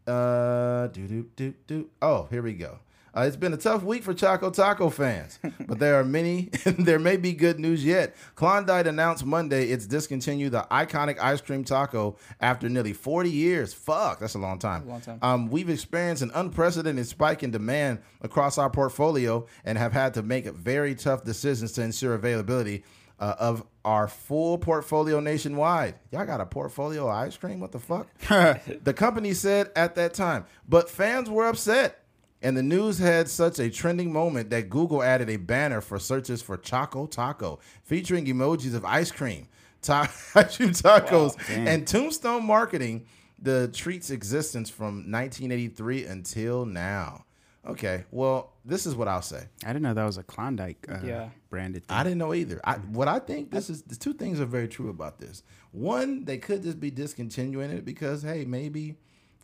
Uh, 0.05 0.87
do 0.87 1.07
do 1.07 1.29
do 1.35 1.53
do. 1.67 1.89
Oh, 2.01 2.27
here 2.29 2.41
we 2.41 2.53
go. 2.53 2.79
Uh, 3.17 3.21
it's 3.21 3.35
been 3.35 3.53
a 3.53 3.57
tough 3.57 3.81
week 3.81 4.03
for 4.03 4.13
Choco 4.13 4.51
Taco 4.51 4.91
fans, 4.91 5.39
but 5.67 5.79
there 5.79 5.99
are 5.99 6.03
many, 6.03 6.49
there 6.77 6.99
may 6.99 7.17
be 7.17 7.33
good 7.33 7.59
news 7.59 7.83
yet. 7.83 8.15
Klondike 8.35 8.85
announced 8.85 9.25
Monday 9.25 9.69
it's 9.69 9.87
discontinued 9.87 10.51
the 10.51 10.67
iconic 10.69 11.17
ice 11.19 11.41
cream 11.41 11.63
taco 11.63 12.15
after 12.39 12.69
nearly 12.69 12.93
40 12.93 13.31
years. 13.31 13.73
Fuck, 13.73 14.19
that's 14.19 14.35
a 14.35 14.39
long 14.39 14.59
time. 14.59 14.87
Long 14.87 15.01
time. 15.01 15.17
Um, 15.23 15.49
we've 15.49 15.69
experienced 15.69 16.21
an 16.21 16.29
unprecedented 16.35 17.07
spike 17.07 17.41
in 17.41 17.49
demand 17.49 17.99
across 18.21 18.59
our 18.59 18.69
portfolio 18.69 19.47
and 19.65 19.79
have 19.79 19.93
had 19.93 20.13
to 20.13 20.21
make 20.21 20.45
very 20.45 20.93
tough 20.93 21.23
decisions 21.23 21.71
to 21.71 21.81
ensure 21.81 22.13
availability 22.13 22.83
uh, 23.19 23.35
of 23.39 23.63
our 23.83 24.07
full 24.07 24.57
portfolio 24.57 25.19
nationwide. 25.19 25.95
Y'all 26.11 26.25
got 26.25 26.41
a 26.41 26.45
portfolio 26.45 27.03
of 27.07 27.15
ice 27.15 27.37
cream? 27.37 27.59
What 27.59 27.71
the 27.71 27.79
fuck? 27.79 28.07
the 28.83 28.93
company 28.93 29.33
said 29.33 29.71
at 29.75 29.95
that 29.95 30.13
time, 30.13 30.45
but 30.67 30.89
fans 30.89 31.29
were 31.29 31.47
upset. 31.47 32.03
And 32.39 32.55
the 32.55 32.61
news 32.61 32.99
had 32.99 33.27
such 33.29 33.57
a 33.57 33.67
trending 33.67 34.13
moment 34.13 34.51
that 34.51 34.69
Google 34.69 35.01
added 35.01 35.27
a 35.27 35.37
banner 35.37 35.81
for 35.81 35.97
searches 35.97 36.39
for 36.39 36.55
Choco 36.55 37.07
Taco, 37.07 37.59
featuring 37.81 38.25
emojis 38.27 38.75
of 38.75 38.85
ice 38.85 39.09
cream, 39.09 39.47
ta- 39.81 40.11
ice 40.35 40.57
cream 40.57 40.69
tacos, 40.69 41.35
and 41.49 41.87
Tombstone 41.87 42.45
Marketing 42.45 43.07
the 43.39 43.67
treat's 43.69 44.09
existence 44.09 44.69
from 44.69 45.11
1983 45.11 46.05
until 46.05 46.65
now. 46.65 47.25
Okay, 47.67 48.05
well, 48.11 48.53
this 48.63 48.85
is 48.85 48.95
what 48.95 49.07
I'll 49.07 49.21
say. 49.21 49.47
I 49.63 49.67
didn't 49.67 49.81
know 49.81 49.93
that 49.93 50.05
was 50.05 50.17
a 50.17 50.23
Klondike 50.23 50.85
uh, 50.89 50.99
Yeah. 51.03 51.29
Branded 51.49 51.87
thing. 51.87 51.97
I 51.97 52.03
didn't 52.03 52.17
know 52.17 52.33
either. 52.33 52.59
I, 52.63 52.75
mm-hmm. 52.75 52.93
what 52.93 53.07
I 53.07 53.19
think 53.19 53.51
this 53.51 53.69
is 53.69 53.83
the 53.83 53.95
two 53.95 54.13
things 54.13 54.39
are 54.39 54.45
very 54.45 54.67
true 54.67 54.89
about 54.89 55.19
this. 55.19 55.43
One, 55.71 56.25
they 56.25 56.37
could 56.37 56.63
just 56.63 56.79
be 56.79 56.91
discontinuing 56.91 57.71
it 57.71 57.85
because 57.85 58.21
hey, 58.21 58.45
maybe 58.45 58.95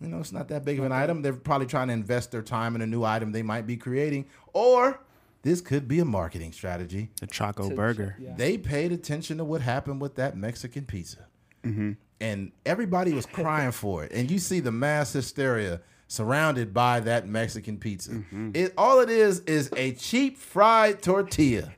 you 0.01 0.07
know 0.07 0.19
it's 0.19 0.31
not 0.31 0.48
that 0.50 0.65
big 0.65 0.79
of 0.79 0.86
an 0.86 0.91
item. 0.91 1.22
They're 1.22 1.33
probably 1.33 1.67
trying 1.67 1.88
to 1.88 1.93
invest 1.93 2.31
their 2.31 2.41
time 2.41 2.75
in 2.75 2.81
a 2.81 2.88
new 2.88 3.03
item 3.03 3.31
they 3.31 3.43
might 3.43 3.67
be 3.67 3.77
creating, 3.77 4.25
or 4.53 5.00
this 5.43 5.62
could 5.62 5.88
be 5.88 6.00
a 6.00 6.05
marketing 6.05 6.51
strategy. 6.51 7.10
the 7.19 7.27
Choco 7.27 7.69
To- 7.69 7.75
Burger. 7.75 8.15
Yeah. 8.19 8.33
They 8.36 8.57
paid 8.57 8.91
attention 8.91 9.38
to 9.38 9.43
what 9.43 9.62
happened 9.62 10.01
with 10.01 10.15
that 10.15 10.38
Mexican 10.38 10.86
pizza, 10.86 11.27
mm-hmm. 11.63 11.93
and 12.19 12.51
everybody 12.65 13.13
was 13.13 13.25
crying 13.25 13.72
for 13.74 14.03
it. 14.03 14.12
And 14.12 14.29
you 14.29 14.39
see 14.39 14.60
the 14.60 14.72
mass 14.72 15.13
hysteria 15.13 15.81
surrounded 16.13 16.75
by 16.75 17.00
that 17.00 17.27
Mexican 17.27 17.75
pizza. 17.75 18.12
Mm-hmm. 18.12 18.51
It 18.53 18.74
all 18.77 19.00
it 19.00 19.10
is 19.10 19.39
is 19.41 19.72
a 19.75 19.93
cheap 19.93 20.38
fried 20.38 21.01
tortilla 21.01 21.74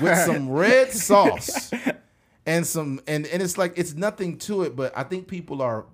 with 0.00 0.18
some 0.24 0.48
red 0.48 0.90
sauce 0.92 1.70
and 2.46 2.66
some 2.66 3.02
and 3.06 3.26
and 3.26 3.42
it's 3.42 3.58
like 3.58 3.74
it's 3.76 3.92
nothing 3.92 4.38
to 4.38 4.62
it. 4.62 4.74
But 4.74 4.96
I 4.96 5.02
think 5.02 5.28
people 5.28 5.60
are 5.60 5.84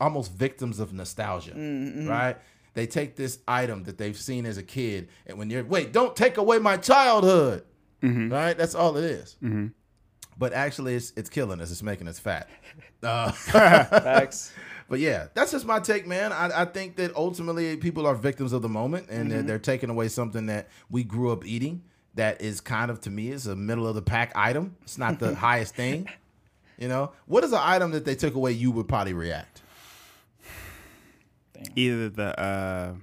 almost 0.00 0.32
victims 0.32 0.80
of 0.80 0.92
nostalgia, 0.92 1.52
mm-hmm. 1.52 2.08
right? 2.08 2.36
They 2.74 2.88
take 2.88 3.14
this 3.14 3.38
item 3.46 3.84
that 3.84 3.96
they've 3.96 4.18
seen 4.18 4.44
as 4.44 4.58
a 4.58 4.64
kid, 4.64 5.08
and 5.24 5.38
when 5.38 5.50
you're 5.50 5.62
wait, 5.62 5.92
don't 5.92 6.16
take 6.16 6.36
away 6.36 6.58
my 6.58 6.76
childhood, 6.76 7.64
mm-hmm. 8.02 8.28
right? 8.28 8.58
That's 8.58 8.74
all 8.74 8.96
it 8.96 9.04
is. 9.04 9.36
But 10.36 10.52
actually, 10.52 10.96
it's 10.96 11.12
it's 11.16 11.30
killing 11.30 11.60
us. 11.60 11.70
It's 11.70 11.82
making 11.82 12.08
us 12.08 12.18
fat. 12.18 12.48
Uh, 13.00 13.30
Facts. 13.30 14.52
but 14.88 15.00
yeah, 15.00 15.26
that's 15.34 15.52
just 15.52 15.66
my 15.66 15.80
take, 15.80 16.06
man. 16.06 16.32
I, 16.32 16.62
I 16.62 16.64
think 16.64 16.96
that 16.96 17.14
ultimately 17.14 17.76
people 17.76 18.06
are 18.06 18.14
victims 18.14 18.52
of 18.52 18.62
the 18.62 18.68
moment, 18.68 19.08
and 19.10 19.30
they're, 19.30 19.42
they're 19.42 19.58
taking 19.58 19.90
away 19.90 20.08
something 20.08 20.46
that 20.46 20.68
we 20.90 21.04
grew 21.04 21.30
up 21.30 21.44
eating. 21.44 21.82
That 22.14 22.40
is 22.40 22.60
kind 22.60 22.90
of 22.90 23.00
to 23.02 23.10
me 23.10 23.28
is 23.28 23.46
a 23.46 23.54
middle 23.54 23.86
of 23.86 23.94
the 23.94 24.02
pack 24.02 24.32
item. 24.34 24.76
It's 24.82 24.98
not 24.98 25.18
the 25.18 25.34
highest 25.36 25.74
thing. 25.74 26.08
You 26.78 26.88
know, 26.88 27.12
what 27.26 27.44
is 27.44 27.52
an 27.52 27.60
item 27.62 27.90
that 27.92 28.04
they 28.04 28.14
took 28.14 28.34
away? 28.34 28.52
You 28.52 28.70
would 28.72 28.88
probably 28.88 29.12
react. 29.12 29.62
Either 31.76 32.08
the, 32.08 32.40
uh, 32.40 32.94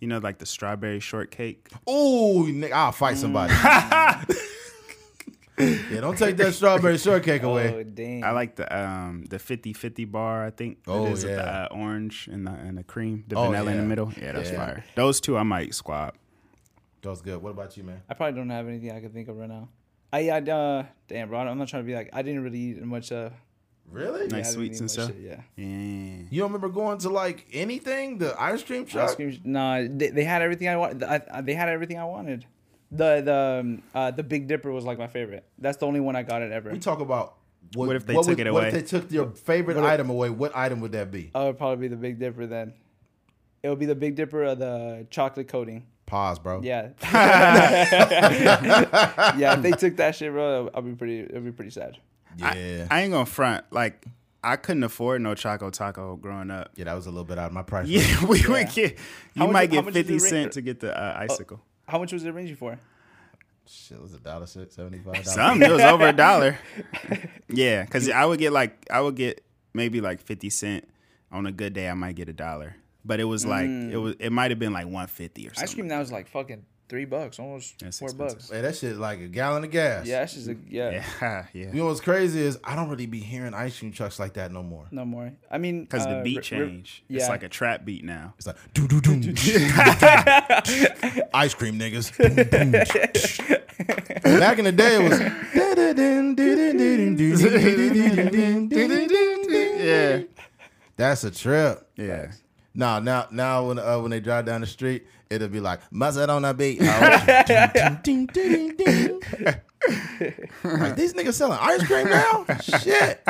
you 0.00 0.08
know, 0.08 0.18
like 0.18 0.38
the 0.38 0.46
strawberry 0.46 1.00
shortcake. 1.00 1.68
Oh, 1.86 2.50
I'll 2.72 2.92
fight 2.92 3.18
somebody. 3.18 3.54
yeah, 5.90 6.00
don't 6.00 6.18
take 6.18 6.36
that 6.36 6.52
strawberry 6.54 6.98
shortcake 6.98 7.42
away. 7.50 7.74
Oh 7.74 7.82
dang. 7.82 8.24
I 8.24 8.30
like 8.32 8.56
the 8.56 8.66
um 8.78 9.24
the 9.28 9.38
50-50 9.38 10.10
bar. 10.10 10.44
I 10.44 10.50
think 10.50 10.78
Oh, 10.86 11.06
is 11.06 11.24
with 11.24 11.34
the 11.36 11.42
yeah. 11.42 11.66
uh, 11.70 11.74
orange 11.74 12.28
and 12.30 12.46
the 12.46 12.50
and 12.52 12.76
the 12.76 12.84
cream, 12.84 13.24
the 13.28 13.36
Oh, 13.36 13.46
vanilla 13.46 13.70
in 13.72 13.78
the 13.78 13.82
middle. 13.84 14.12
Yeah, 14.20 14.32
that's 14.32 14.50
Yeah. 14.50 14.56
fire. 14.66 14.84
Those 14.94 15.20
two 15.20 15.36
I 15.36 15.42
might 15.44 15.74
squab. 15.74 16.14
Those 17.02 17.22
good. 17.22 17.40
What 17.42 17.50
about 17.50 17.76
you, 17.76 17.84
man? 17.84 18.02
I 18.08 18.14
probably 18.14 18.38
don't 18.38 18.50
have 18.50 18.66
anything 18.68 18.90
I 18.90 19.00
can 19.00 19.10
think 19.12 19.28
of 19.28 19.36
right 19.36 19.48
now. 19.48 19.68
I, 20.12 20.28
I 20.30 20.38
uh, 20.40 20.84
damn, 21.08 21.28
bro. 21.28 21.38
I'm 21.40 21.58
not 21.58 21.68
trying 21.68 21.82
to 21.82 21.86
be 21.86 21.94
like. 21.94 22.10
I 22.12 22.22
didn't 22.22 22.42
really 22.42 22.58
eat 22.58 22.82
much. 22.82 23.12
Uh, 23.12 23.30
Really? 23.88 24.22
yeah, 24.22 24.38
Nice 24.38 24.52
sweets 24.54 24.80
and 24.80 24.90
stuff? 24.90 25.12
shit, 25.12 25.20
yeah. 25.20 25.40
Yeah. 25.54 25.64
You 26.28 26.40
don't 26.40 26.48
remember 26.52 26.68
going 26.68 26.98
to 26.98 27.08
like 27.08 27.46
anything? 27.52 28.18
The 28.18 28.34
ice 28.40 28.60
cream 28.64 28.84
truck? 28.84 29.10
Ice 29.10 29.14
cream. 29.14 29.40
No, 29.44 29.86
they, 29.86 30.08
they 30.10 30.24
had 30.24 30.42
everything 30.42 30.66
I 30.66 30.76
wanted. 30.76 31.04
I, 31.04 31.20
I, 31.32 31.40
they 31.40 31.54
had 31.54 31.68
everything 31.68 31.96
I 31.96 32.04
wanted. 32.04 32.46
The 32.92 33.20
the 33.20 33.60
um, 33.60 33.82
uh, 33.94 34.10
the 34.12 34.22
Big 34.22 34.46
Dipper 34.46 34.70
was 34.70 34.84
like 34.84 34.98
my 34.98 35.08
favorite. 35.08 35.44
That's 35.58 35.76
the 35.78 35.86
only 35.86 36.00
one 36.00 36.14
I 36.16 36.22
got 36.22 36.42
it 36.42 36.52
ever. 36.52 36.70
We 36.70 36.78
talk 36.78 37.00
about 37.00 37.34
what, 37.74 37.88
What 37.88 37.96
if 37.96 38.06
they 38.06 38.14
what 38.14 38.22
took 38.26 38.38
would- 38.38 38.46
it 38.46 38.52
What 38.52 38.58
away? 38.64 38.68
if 38.68 38.74
they 38.74 38.82
took 38.82 39.10
your 39.10 39.30
favorite 39.30 39.76
What 39.76 39.84
if- 39.84 39.90
item 39.90 40.08
away? 40.10 40.30
What 40.30 40.56
item 40.56 40.80
would 40.80 40.92
that 40.92 41.10
be? 41.10 41.30
I 41.34 41.44
would 41.44 41.58
probably 41.58 41.88
be 41.88 41.94
the 41.94 42.00
Big 42.00 42.18
Dipper 42.20 42.46
then. 42.46 42.72
It 43.62 43.68
would 43.70 43.80
be 43.80 43.86
the 43.86 43.96
Big 43.96 44.14
Dipper 44.14 44.44
of 44.44 44.58
the 44.60 45.06
chocolate 45.10 45.48
coating. 45.48 45.86
Pause, 46.06 46.38
bro. 46.38 46.60
Yeah. 46.62 46.90
yeah, 49.36 49.54
if 49.56 49.62
they 49.62 49.72
took 49.72 49.96
that 49.96 50.14
shit, 50.14 50.30
bro, 50.32 50.70
I'll 50.74 50.82
be 50.82 50.92
pretty. 50.94 51.20
It'll 51.20 51.40
be 51.40 51.52
pretty 51.52 51.70
sad. 51.72 51.98
Yeah. 52.36 52.86
I 52.90 53.02
ain't 53.02 53.12
gonna 53.12 53.26
front. 53.26 53.64
Like 53.70 54.04
I 54.44 54.56
couldn't 54.56 54.84
afford 54.84 55.22
no 55.22 55.34
Choco 55.34 55.70
Taco 55.70 56.16
growing 56.16 56.50
up. 56.50 56.70
yeah, 56.76 56.84
that 56.84 56.94
was 56.94 57.06
a 57.06 57.10
little 57.10 57.24
bit 57.24 57.38
out 57.38 57.46
of 57.48 57.52
my 57.52 57.62
price. 57.62 57.88
Yeah, 57.88 58.24
we 58.26 58.40
Yeah. 58.40 58.48
would 58.48 58.68
get. 58.70 58.92
You 58.92 58.96
How 59.36 59.46
much- 59.46 59.52
might 59.52 59.70
how 59.70 59.74
get 59.76 59.84
much 59.86 59.94
is 59.94 59.96
fifty 60.06 60.18
the 60.18 60.22
ra- 60.24 60.28
cent 60.30 60.52
to 60.52 60.60
get 60.62 60.80
the 60.80 60.96
uh, 60.96 61.16
icicle. 61.28 61.60
How 61.86 61.98
much 61.98 62.12
was 62.12 62.24
it 62.24 62.30
ranging 62.32 62.56
for? 62.56 62.78
Shit, 63.68 63.98
it 63.98 64.02
was 64.02 64.14
a 64.14 64.18
dollar 64.18 64.46
six, 64.46 64.76
seventy-five. 64.76 65.26
Some 65.26 65.62
it 65.62 65.70
was 65.70 65.82
over 65.82 66.08
a 66.08 66.12
dollar. 66.16 66.58
Yeah, 67.48 67.84
because 67.84 68.08
I 68.08 68.24
would 68.24 68.38
get 68.38 68.52
like 68.52 68.86
I 68.90 69.00
would 69.00 69.16
get 69.16 69.44
maybe 69.74 70.00
like 70.00 70.20
fifty 70.20 70.50
cent 70.50 70.88
on 71.32 71.46
a 71.46 71.52
good 71.52 71.72
day. 71.72 71.88
I 71.88 71.94
might 71.94 72.14
get 72.14 72.28
a 72.28 72.32
dollar, 72.32 72.76
but 73.04 73.18
it 73.18 73.24
was 73.24 73.44
like 73.44 73.66
mm. 73.66 73.90
it 73.90 73.96
was 73.96 74.14
it 74.20 74.30
might 74.30 74.52
have 74.52 74.60
been 74.60 74.72
like 74.72 74.86
one 74.86 75.08
fifty 75.08 75.46
or 75.46 75.50
something. 75.50 75.62
Ice 75.64 75.74
cream 75.74 75.88
that 75.88 75.98
was 75.98 76.12
like 76.12 76.28
fucking 76.28 76.64
three 76.88 77.04
bucks, 77.04 77.38
almost 77.38 77.78
That's 77.80 77.98
four 77.98 78.08
expensive. 78.08 78.38
bucks. 78.38 78.50
Hey, 78.50 78.60
that 78.60 78.76
shit 78.76 78.96
like 78.96 79.20
a 79.20 79.26
gallon 79.28 79.64
of 79.64 79.70
gas. 79.70 80.06
Yeah, 80.06 80.20
that's 80.20 80.34
just 80.34 80.48
a, 80.48 80.56
yeah, 80.68 80.90
Yeah, 81.20 81.46
yeah. 81.52 81.66
You 81.72 81.72
know 81.80 81.86
what's 81.86 82.00
crazy 82.00 82.40
is 82.40 82.58
I 82.64 82.76
don't 82.76 82.88
really 82.88 83.06
be 83.06 83.20
hearing 83.20 83.54
ice 83.54 83.78
cream 83.78 83.92
trucks 83.92 84.18
like 84.18 84.34
that 84.34 84.52
no 84.52 84.62
more. 84.62 84.86
no 84.90 85.04
more. 85.04 85.32
I 85.50 85.58
mean, 85.58 85.82
Because 85.84 86.04
the 86.04 86.18
uh, 86.18 86.22
beat 86.22 86.50
Ri- 86.50 86.58
Ri- 86.58 86.66
changed. 86.68 87.02
It's 87.08 87.28
like 87.28 87.42
a 87.42 87.48
trap 87.48 87.84
beat 87.84 88.04
now. 88.04 88.34
It's 88.38 88.46
like 88.46 88.56
doo 88.74 88.86
doo 88.86 89.00
doo. 89.00 89.20
Ice 91.34 91.54
cream 91.54 91.78
niggas. 91.78 92.16
Boom, 92.16 92.34
boom. 92.36 92.72
Back 94.40 94.58
in 94.58 94.64
the 94.64 94.72
day, 94.72 94.96
it 94.96 95.02
was. 95.08 95.20
Yeah, 99.86 100.22
That's 100.96 101.24
a 101.24 101.30
trip. 101.30 101.88
yeah. 101.96 102.32
Now, 102.76 102.98
now, 103.00 103.26
now, 103.30 103.68
when 103.68 103.78
uh, 103.78 103.98
when 104.00 104.10
they 104.10 104.20
drive 104.20 104.44
down 104.44 104.60
the 104.60 104.66
street, 104.66 105.06
it'll 105.30 105.48
be 105.48 105.60
like 105.60 105.80
"Must 105.90 106.18
on 106.18 106.42
that 106.42 106.58
beat." 106.58 106.80
like 110.64 110.96
these 110.96 111.14
niggas 111.14 111.34
selling 111.34 111.58
ice 111.60 111.86
cream 111.86 112.08
now? 112.08 112.44
Shit. 112.60 113.22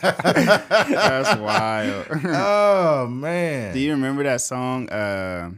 That's 0.00 1.38
wild. 1.38 2.06
Oh 2.24 3.06
man. 3.06 3.72
Do 3.72 3.80
you 3.80 3.92
remember 3.92 4.22
that 4.24 4.40
song? 4.40 4.88
Uh, 4.88 5.52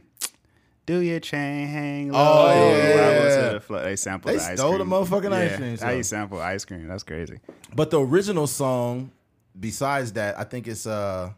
Do 0.87 1.01
your 1.01 1.21
chain 1.21 1.67
hang 1.69 2.13
low? 2.13 2.19
Oh, 2.19 2.77
yeah. 2.77 2.95
Liable 2.95 3.61
to 3.61 3.67
the. 3.67 3.85
They 3.85 3.97
sampled 3.97 4.35
They 4.35 4.39
the 4.39 4.45
ice 4.45 4.59
stole 4.59 4.77
cream. 4.77 4.89
the 4.89 4.97
motherfucking 4.97 5.33
ice 5.33 5.51
Yeah, 5.51 5.57
cream 5.57 5.79
How 5.79 5.91
you 5.91 6.03
sample 6.03 6.41
ice 6.41 6.65
cream? 6.65 6.89
That's 6.89 7.03
crazy. 7.03 7.41
But 7.75 7.91
the 7.91 8.01
original 8.01 8.47
song, 8.47 9.11
besides 9.59 10.13
that, 10.13 10.39
I 10.39 10.45
think 10.45 10.69
it's 10.69 10.87
uh, 10.87 11.31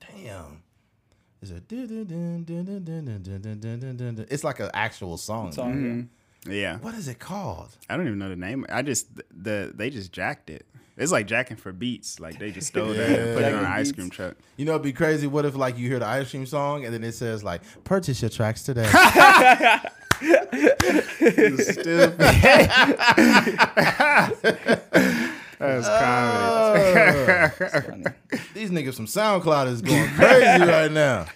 damn, 0.00 0.55
is 1.42 1.50
it? 1.50 1.62
It's 4.30 4.44
like 4.44 4.60
an 4.60 4.70
actual 4.74 5.16
song. 5.16 5.52
Song, 5.52 5.74
Mm-hmm. 5.74 6.00
yeah. 6.00 6.02
Yeah, 6.48 6.78
What 6.78 6.94
is 6.94 7.08
it 7.08 7.18
called? 7.18 7.70
I 7.90 7.96
don't 7.96 8.06
even 8.06 8.18
know 8.20 8.28
the 8.28 8.36
name. 8.36 8.64
I 8.68 8.82
just 8.82 9.08
the 9.30 9.72
they 9.74 9.90
just 9.90 10.12
jacked 10.12 10.48
it. 10.48 10.64
It's 10.96 11.10
like 11.12 11.26
jacking 11.26 11.56
for 11.56 11.72
beats. 11.72 12.20
Like 12.20 12.38
they 12.38 12.50
just 12.52 12.68
stole 12.68 12.88
that 12.94 13.10
and 13.18 13.34
put 13.36 13.44
it 13.44 13.52
on 13.52 13.64
an 13.64 13.70
ice 13.70 13.90
cream 13.92 14.08
truck. 14.10 14.36
You 14.56 14.64
know, 14.64 14.72
it'd 14.72 14.82
be 14.82 14.92
crazy. 14.92 15.26
What 15.26 15.44
if 15.44 15.56
like 15.56 15.76
you 15.76 15.88
hear 15.88 15.98
the 15.98 16.06
ice 16.06 16.30
cream 16.30 16.46
song 16.46 16.84
and 16.84 16.94
then 16.94 17.02
it 17.04 17.12
says 17.12 17.42
like, 17.44 17.62
"Purchase 17.84 18.22
your 18.22 18.30
tracks 18.30 18.62
today." 18.62 18.86
Stupid. 21.58 22.16
That's 25.58 25.88
comedy. 25.88 27.64
It's 27.76 27.86
funny. 27.86 28.04
These 28.54 28.70
niggas 28.70 28.94
from 28.94 29.06
SoundCloud 29.06 29.68
is 29.68 29.82
going 29.82 30.08
crazy 30.10 30.64
right 30.70 30.90
now. 30.92 31.26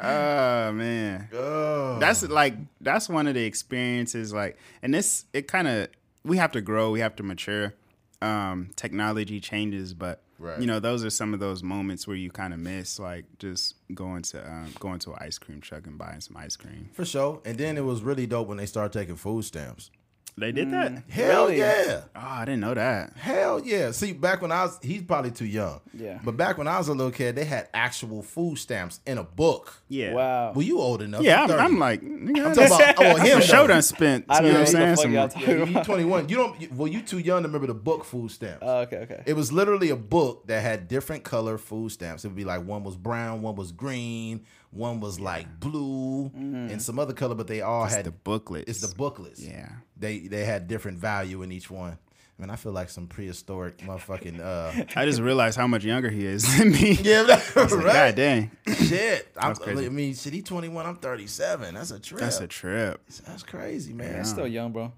Oh 0.00 0.72
man. 0.72 1.28
Oh. 1.34 1.98
that's 1.98 2.22
like 2.22 2.54
that's 2.80 3.08
one 3.08 3.26
of 3.26 3.34
the 3.34 3.44
experiences 3.44 4.32
like 4.32 4.56
and 4.82 4.94
this 4.94 5.24
it 5.32 5.48
kind 5.48 5.66
of 5.66 5.88
we 6.24 6.36
have 6.36 6.52
to 6.52 6.60
grow 6.60 6.90
we 6.90 7.00
have 7.00 7.16
to 7.16 7.22
mature 7.22 7.74
um 8.22 8.70
technology 8.76 9.40
changes 9.40 9.94
but 9.94 10.22
Right. 10.40 10.60
you 10.60 10.68
know 10.68 10.78
those 10.78 11.04
are 11.04 11.10
some 11.10 11.34
of 11.34 11.40
those 11.40 11.64
moments 11.64 12.06
where 12.06 12.16
you 12.16 12.30
kind 12.30 12.54
of 12.54 12.60
miss 12.60 13.00
like 13.00 13.24
just 13.40 13.74
going 13.92 14.22
to 14.22 14.48
um, 14.48 14.72
going 14.78 15.00
to 15.00 15.10
an 15.10 15.18
ice 15.20 15.36
cream 15.36 15.60
truck 15.60 15.84
and 15.88 15.98
buying 15.98 16.20
some 16.20 16.36
ice 16.36 16.54
cream 16.54 16.90
For 16.92 17.04
sure. 17.04 17.40
And 17.44 17.58
then 17.58 17.76
it 17.76 17.84
was 17.84 18.02
really 18.02 18.24
dope 18.28 18.46
when 18.46 18.56
they 18.58 18.66
started 18.66 18.96
taking 18.96 19.16
food 19.16 19.44
stamps. 19.46 19.90
They 20.38 20.52
did 20.52 20.70
that 20.70 20.92
mm, 20.92 21.10
Hell 21.10 21.46
Really? 21.46 21.58
yeah. 21.58 22.02
oh 22.16 22.20
i 22.20 22.44
didn't 22.44 22.60
know 22.60 22.74
that 22.74 23.16
Hell 23.16 23.60
yeah. 23.64 23.90
See, 23.90 24.12
back 24.12 24.40
when 24.42 24.52
I 24.52 24.64
was, 24.64 24.78
he's 24.82 25.02
probably 25.02 25.30
too 25.30 25.44
young. 25.46 25.80
Yeah. 25.92 26.18
But 26.24 26.36
back 26.36 26.56
when 26.58 26.68
I 26.68 26.78
was 26.78 26.88
a 26.88 26.94
little 26.94 27.10
kid, 27.12 27.34
they 27.36 27.44
had 27.44 27.68
actual 27.74 28.22
food 28.22 28.56
stamps 28.58 29.00
in 29.06 29.18
a 29.18 29.24
book. 29.24 29.82
yeah 29.88 30.12
Wow. 30.14 30.52
Well, 30.52 30.62
you 30.62 30.78
old 30.78 31.02
enough. 31.02 31.22
yeah 31.22 31.42
I'm, 31.42 31.48
30. 31.48 31.62
I'm 31.62 31.78
like 31.78 32.00
nigga, 32.02 32.46
I'm 32.46 32.54
talking 32.54 32.66
about, 32.66 32.94
oh, 32.98 33.16
him. 33.24 33.38
the 33.40 33.44
show 33.44 33.56
though. 33.62 33.66
done 33.68 33.82
spent 33.82 34.24
I 34.28 34.36
you 34.36 34.42
don't 34.42 34.52
know 34.52 34.58
know 34.58 34.64
what 34.64 34.72
what 34.74 34.82
i'm 34.82 34.88
the 34.90 34.96
saying 34.96 34.96
fuck 34.96 35.02
Some- 35.02 35.12
y'all 35.12 35.22
Yeah, 35.22 35.28
talking 35.28 35.56
you 35.56 35.72
about. 35.72 35.84
21. 35.86 36.28
You 36.28 36.36
don't. 36.36 36.60
you- 36.60 36.68
Well, 36.74 36.88
you 36.88 37.02
too 37.02 37.18
young 37.18 37.42
to 37.42 37.48
remember 37.48 37.66
the 37.66 37.74
book 37.74 38.04
food 38.04 38.30
stamps. 38.30 38.58
Oh, 38.62 38.78
okay, 38.80 38.98
okay. 38.98 39.22
it 39.26 39.34
was 39.34 39.52
literally 39.52 39.90
a 39.90 39.96
book 39.96 40.46
that 40.46 40.62
had 40.62 40.88
different 40.88 41.24
color 41.24 41.58
food 41.58 41.90
stamps. 41.92 42.24
It 42.24 42.28
would 42.28 42.36
be 42.36 42.44
like 42.44 42.64
one 42.64 42.84
was 42.84 42.96
brown, 42.96 43.42
one 43.42 43.56
was 43.56 43.72
green, 43.72 44.44
one 44.70 45.00
was 45.00 45.18
like 45.18 45.60
blue, 45.60 46.30
and 46.34 46.80
some 46.82 46.98
other 46.98 47.12
color, 47.14 47.34
but 47.34 47.46
they 47.46 47.60
all 47.62 47.84
it's 47.86 47.94
had 47.94 48.04
the 48.04 48.10
booklets 48.10 48.68
it's 48.68 48.80
the 48.86 48.94
booklets. 48.94 49.40
yeah 49.42 49.68
They 49.96 50.20
they 50.20 50.44
had 50.44 50.68
different 50.68 50.98
value 50.98 51.42
in 51.42 51.50
each 51.52 51.70
one. 51.70 51.92
I 52.38 52.42
mean, 52.42 52.50
I 52.50 52.56
feel 52.56 52.70
like 52.70 52.88
some 52.88 53.08
prehistoric 53.08 53.78
motherfucking 53.78 54.38
uh 54.40 54.84
i 54.96 55.04
just 55.04 55.20
realized 55.20 55.56
how 55.58 55.66
much 55.66 55.84
younger 55.84 56.08
he 56.08 56.24
is 56.24 56.44
than 56.56 56.70
me 56.70 56.92
Yeah, 57.02 57.22
that's 57.26 57.56
Like, 57.56 57.72
right. 57.72 57.92
god 57.92 58.14
dang 58.14 58.50
Shit. 58.76 59.26
I'm, 59.36 59.56
crazy. 59.56 59.86
I 59.86 59.88
mean, 59.88 60.14
shit, 60.14 60.32
he 60.34 60.42
21, 60.42 60.86
I'm 60.86 60.96
37. 60.96 61.74
That's 61.74 61.90
a 61.90 61.98
trip. 61.98 62.20
that's 62.20 62.38
a 62.40 62.46
trip 62.46 63.00
That's 63.26 63.42
crazy, 63.42 63.92
man. 63.92 64.12
That's 64.12 64.30
still 64.30 64.46
young, 64.46 64.70
bro. 64.72 64.92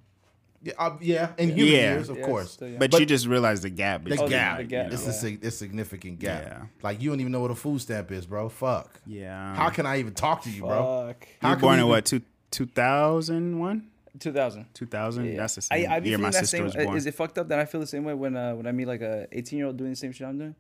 Yeah, 0.63 0.73
uh, 0.79 0.97
yeah, 1.01 1.31
in 1.39 1.49
human 1.57 1.67
Yeah. 1.75 1.95
years, 1.95 2.09
of 2.11 2.19
Yeah, 2.19 2.27
course. 2.27 2.51
still 2.53 2.69
young. 2.69 2.79
But, 2.79 2.91
But- 2.91 3.01
you 3.01 3.07
just 3.07 3.27
realize 3.27 3.63
the 3.63 3.71
gap. 3.71 4.05
The 4.05 4.11
between, 4.11 4.29
gap. 4.29 4.59
the 4.59 4.65
gap, 4.65 4.87
you 4.89 4.93
It's 4.93 5.05
know? 5.05 5.11
a 5.11 5.15
sig- 5.15 5.39
it's 5.43 5.57
a 5.57 5.59
significant 5.59 6.19
gap. 6.19 6.43
Yeah. 6.43 6.63
Like 6.83 7.01
you 7.01 7.09
don't 7.11 7.21
even 7.21 7.33
know 7.33 7.41
what 7.41 7.51
a 7.51 7.55
food 7.55 7.81
stamp 7.81 8.13
is, 8.13 8.27
bro. 8.27 8.49
Fuck. 8.51 9.01
Yeah. 9.07 9.55
How 9.55 9.71
can 9.71 9.87
I 9.87 9.99
even 10.01 10.13
talk 10.13 10.43
to 10.43 10.51
you, 10.51 10.63
bro? 10.63 11.07
Fuck. 11.09 11.27
you 11.29 11.35
How 11.41 11.49
were 11.51 11.55
can 11.57 11.61
born 11.63 11.71
we 11.73 11.75
in 11.77 11.81
even- 11.81 11.89
what, 11.89 12.05
two, 12.05 12.21
2001? 12.51 13.87
2000. 14.19 14.67
2000? 14.75 15.25
Yeah. 15.25 15.37
That's 15.37 15.55
the 15.55 15.67
I, 15.75 15.81
same 15.83 15.93
I 15.93 16.01
be 16.01 16.09
year 16.11 16.19
my 16.19 16.31
that 16.31 16.35
sister 16.41 16.57
same. 16.59 16.65
was 16.65 16.75
born. 16.77 16.97
Is 16.97 17.07
it 17.07 17.15
fucked 17.15 17.39
up 17.39 17.49
that 17.49 17.59
I 17.59 17.65
feel 17.65 17.81
the 17.81 17.87
same 17.87 18.05
way 18.05 18.13
when 18.13 18.37
uh, 18.37 18.55
when 18.55 18.67
I 18.67 18.73
meet 18.73 18.87
like 18.87 19.01
a 19.03 19.29
18 19.33 19.57
year 19.59 19.67
old 19.69 19.77
doing 19.77 19.91
the 19.91 19.97
same 19.97 20.13
shit 20.13 20.27
I'm 20.27 20.37
doing? 20.37 20.55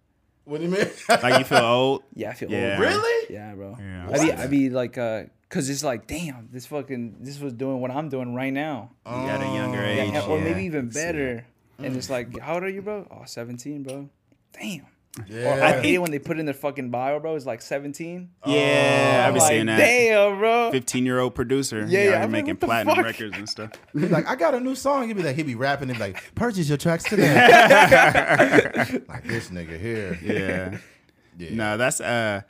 What 0.44 0.58
do 0.58 0.64
you 0.64 0.70
mean? 0.70 0.86
like 1.08 1.38
you 1.38 1.44
feel 1.44 1.58
old? 1.64 2.02
Yeah, 2.14 2.30
I 2.30 2.34
feel 2.34 2.50
Yeah. 2.50 2.70
old. 2.78 2.80
really? 2.80 3.26
Yeah, 3.34 3.54
bro. 3.54 3.76
Yeah. 3.78 4.08
I 4.10 4.24
be 4.24 4.32
I 4.32 4.46
be 4.46 4.70
like 4.70 4.96
uh, 4.96 5.24
cause 5.50 5.68
it's 5.68 5.84
like 5.84 6.06
damn, 6.06 6.48
this 6.50 6.64
fucking 6.66 7.16
this 7.20 7.38
was 7.38 7.52
doing 7.52 7.80
what 7.82 7.90
I'm 7.90 8.08
doing 8.08 8.34
right 8.34 8.52
now. 8.52 8.92
You 9.06 9.12
got 9.12 9.42
a 9.42 9.44
younger 9.54 9.80
Oh. 9.80 9.82
Yeah, 9.92 10.02
age. 10.18 10.24
or 10.28 10.38
yeah. 10.38 10.44
maybe 10.44 10.64
even 10.64 10.90
See. 10.90 10.98
better. 10.98 11.46
And 11.78 11.96
it's 11.96 12.08
like, 12.10 12.38
how 12.38 12.54
old 12.54 12.62
are 12.64 12.68
you, 12.68 12.82
bro? 12.82 13.06
Oh, 13.10 13.22
17, 13.24 13.82
bro. 13.84 14.08
Damn. 14.52 14.86
Yeah. 15.26 15.58
Or 15.58 15.62
I 15.62 15.80
hate 15.80 15.94
it 15.94 15.98
when 15.98 16.10
they 16.12 16.18
put 16.18 16.38
in 16.38 16.44
their 16.44 16.54
fucking 16.54 16.90
bio, 16.90 17.18
bro. 17.18 17.34
It's 17.36 17.46
like 17.46 17.62
17. 17.62 18.30
Yeah, 18.46 19.22
I've 19.22 19.28
I'm 19.28 19.32
been 19.32 19.40
like, 19.42 19.48
seeing 19.50 19.66
that. 19.66 19.78
damn, 19.78 20.38
bro. 20.38 20.70
15 20.72 21.06
year 21.06 21.18
old 21.18 21.34
producer. 21.34 21.78
Yeah, 21.80 21.86
Yeah, 21.86 22.04
yeah, 22.04 22.10
yeah. 22.10 22.22
I'm 22.22 22.30
making 22.30 22.50
what 22.50 22.60
the 22.60 22.66
platinum 22.66 22.96
fuck? 22.96 23.04
records 23.06 23.36
and 23.38 23.48
stuff. 23.48 23.72
He's 23.94 24.10
like, 24.10 24.26
I 24.28 24.36
got 24.36 24.54
a 24.54 24.60
new 24.60 24.74
song. 24.74 25.08
He'd 25.08 25.16
be 25.16 25.22
like, 25.22 25.36
he'd 25.36 25.46
be 25.46 25.54
rapping 25.54 25.88
and 25.88 25.98
be 25.98 26.04
like, 26.04 26.34
purchase 26.34 26.68
your 26.68 26.76
tracks 26.78 27.04
today. 27.08 27.34
like 29.08 29.24
this 29.24 29.48
nigga 29.48 29.80
here. 29.80 30.18
Yeah. 30.22 30.78
Yeah. 31.38 31.54
No, 31.56 31.76
that's 31.78 32.00
uh 32.02 32.42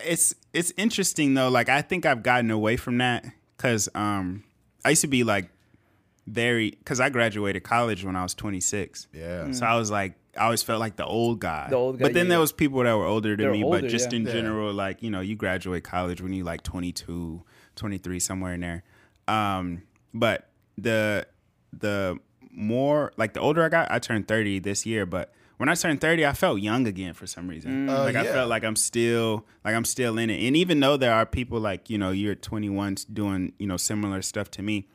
it's 0.00 0.34
it's 0.52 0.72
interesting 0.76 1.34
though. 1.34 1.48
Like 1.48 1.68
I 1.68 1.82
think 1.82 2.04
I've 2.06 2.22
gotten 2.22 2.50
away 2.50 2.76
from 2.76 2.98
that 2.98 3.24
cuz 3.58 3.88
um 3.94 4.44
I 4.84 4.90
used 4.90 5.00
to 5.02 5.08
be 5.08 5.24
like 5.24 5.50
very 6.26 6.72
cuz 6.84 7.00
I 7.00 7.08
graduated 7.08 7.62
college 7.62 8.04
when 8.04 8.16
I 8.16 8.22
was 8.22 8.34
26. 8.34 9.08
Yeah. 9.12 9.50
So 9.52 9.64
I 9.66 9.76
was 9.76 9.90
like 9.90 10.14
I 10.36 10.44
always 10.44 10.62
felt 10.62 10.80
like 10.80 10.96
the 10.96 11.06
old 11.06 11.40
guy. 11.40 11.68
The 11.70 11.76
old 11.76 11.98
guy, 11.98 12.02
But 12.04 12.12
then 12.12 12.26
yeah, 12.26 12.30
there 12.30 12.40
was 12.40 12.52
people 12.52 12.82
that 12.82 12.92
were 12.94 13.06
older 13.06 13.30
than 13.30 13.38
They're 13.38 13.52
me, 13.52 13.64
older, 13.64 13.80
but 13.80 13.88
just 13.88 14.12
yeah. 14.12 14.18
in 14.18 14.26
Yeah. 14.26 14.32
general 14.32 14.72
like, 14.74 15.02
you 15.02 15.10
know, 15.10 15.20
you 15.20 15.34
graduate 15.34 15.82
college 15.82 16.20
when 16.20 16.34
you 16.34 16.44
like 16.44 16.62
22, 16.62 17.42
23 17.76 18.20
somewhere 18.20 18.52
in 18.54 18.60
there. 18.60 18.82
Um 19.28 19.82
but 20.12 20.50
the 20.76 21.26
the 21.72 22.18
more 22.50 23.12
like 23.16 23.32
the 23.34 23.40
older 23.40 23.62
I 23.64 23.68
got, 23.70 23.90
I 23.90 23.98
turned 23.98 24.28
30 24.28 24.58
this 24.60 24.84
year, 24.86 25.06
but 25.06 25.32
when 25.56 25.68
I 25.68 25.74
turned 25.74 26.00
30, 26.00 26.26
I 26.26 26.32
felt 26.32 26.60
young 26.60 26.86
again 26.86 27.14
for 27.14 27.26
some 27.26 27.48
reason. 27.48 27.88
Uh, 27.88 28.04
like 28.04 28.16
I 28.16 28.24
felt 28.24 28.48
like 28.48 28.64
I'm 28.64 28.76
still 28.76 29.46
like 29.64 29.74
I'm 29.74 29.84
still 29.84 30.18
in 30.18 30.30
it. 30.30 30.46
And 30.46 30.56
even 30.56 30.80
though 30.80 30.96
there 30.96 31.14
are 31.14 31.26
people 31.26 31.60
like, 31.60 31.88
you 31.88 31.98
know, 31.98 32.10
you're 32.10 32.34
21 32.34 32.96
doing, 33.12 33.52
you 33.58 33.66
know, 33.66 33.76
similar 33.76 34.22
stuff 34.22 34.50
to 34.52 34.62
me, 34.62 34.88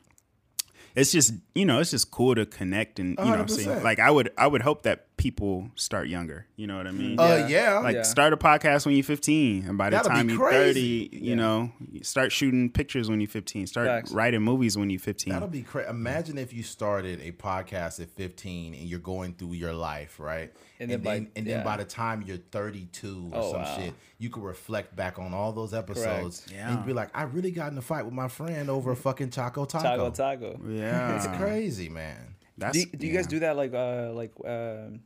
it's 0.94 1.12
just 1.12 1.34
you 1.54 1.64
know 1.64 1.80
it's 1.80 1.90
just 1.90 2.10
cool 2.10 2.34
to 2.34 2.44
connect 2.44 2.98
and 2.98 3.16
you 3.18 3.24
know 3.24 3.30
what 3.30 3.40
I'm 3.40 3.48
saying 3.48 3.68
100%. 3.68 3.82
like 3.82 3.98
I 3.98 4.10
would 4.10 4.30
I 4.36 4.46
would 4.46 4.62
hope 4.62 4.82
that 4.82 5.11
people 5.22 5.70
start 5.76 6.08
younger. 6.08 6.46
You 6.56 6.66
know 6.66 6.76
what 6.76 6.88
I 6.88 6.90
mean? 6.90 7.16
Uh, 7.16 7.46
yeah. 7.48 7.78
Like 7.78 7.94
Yeah. 7.94 8.02
start 8.02 8.32
a 8.32 8.36
podcast 8.36 8.84
when 8.86 8.96
you're 8.96 9.04
15, 9.04 9.66
and 9.68 9.78
by 9.78 9.88
the 9.90 9.96
That'll 9.96 10.10
time 10.10 10.28
you're 10.28 10.36
crazy. 10.38 11.06
30, 11.10 11.24
you 11.24 11.36
know, 11.36 11.70
start 12.02 12.32
shooting 12.32 12.70
pictures 12.70 13.08
when 13.08 13.20
you're 13.20 13.28
15. 13.30 13.68
Start 13.68 13.86
Facts. 13.86 14.10
writing 14.10 14.42
movies 14.42 14.76
when 14.76 14.90
you're 14.90 14.98
15. 14.98 15.32
That'll 15.32 15.46
be 15.46 15.62
crazy. 15.62 15.88
Imagine 15.88 16.38
if 16.38 16.52
you 16.52 16.64
started 16.64 17.20
a 17.22 17.30
podcast 17.30 18.00
at 18.00 18.10
15 18.10 18.74
and 18.74 18.82
you're 18.82 18.98
going 18.98 19.34
through 19.34 19.52
your 19.52 19.72
life, 19.72 20.18
right? 20.18 20.52
And 20.80 20.90
And, 20.90 20.90
then 20.90 21.02
then, 21.04 21.24
by- 21.24 21.30
and 21.36 21.46
then 21.46 21.58
yeah. 21.58 21.62
by 21.64 21.76
the 21.76 21.84
time 21.84 22.24
you're 22.26 22.38
32 22.38 23.30
or 23.32 23.38
Oh, 23.38 23.52
some 23.52 23.62
wow. 23.62 23.76
shit, 23.78 23.94
you 24.18 24.28
can 24.28 24.42
reflect 24.42 24.96
back 24.96 25.20
on 25.20 25.32
all 25.32 25.52
those 25.52 25.72
episodes 25.72 26.46
Yeah. 26.52 26.68
and 26.68 26.78
you'd 26.78 26.86
be 26.86 26.92
like, 26.92 27.10
I 27.14 27.22
really 27.22 27.52
got 27.52 27.70
in 27.70 27.78
a 27.78 27.82
fight 27.82 28.04
with 28.04 28.14
my 28.14 28.26
friend 28.26 28.68
over 28.68 28.90
a 28.90 28.96
fucking 28.96 29.30
Choco 29.30 29.66
Taco. 29.66 29.84
Taco 29.86 30.10
Taco. 30.10 30.60
yeah, 30.68 31.14
It's 31.16 31.28
crazy, 31.38 31.88
man. 31.88 32.34
That's, 32.58 32.84
Do, 32.84 32.96
do 32.98 33.06
you 33.06 33.12
guys 33.14 33.26
do 33.26 33.38
that 33.40 33.56
like 33.56 33.72
uh 33.72 34.12
like 34.12 34.32
um 34.44 35.00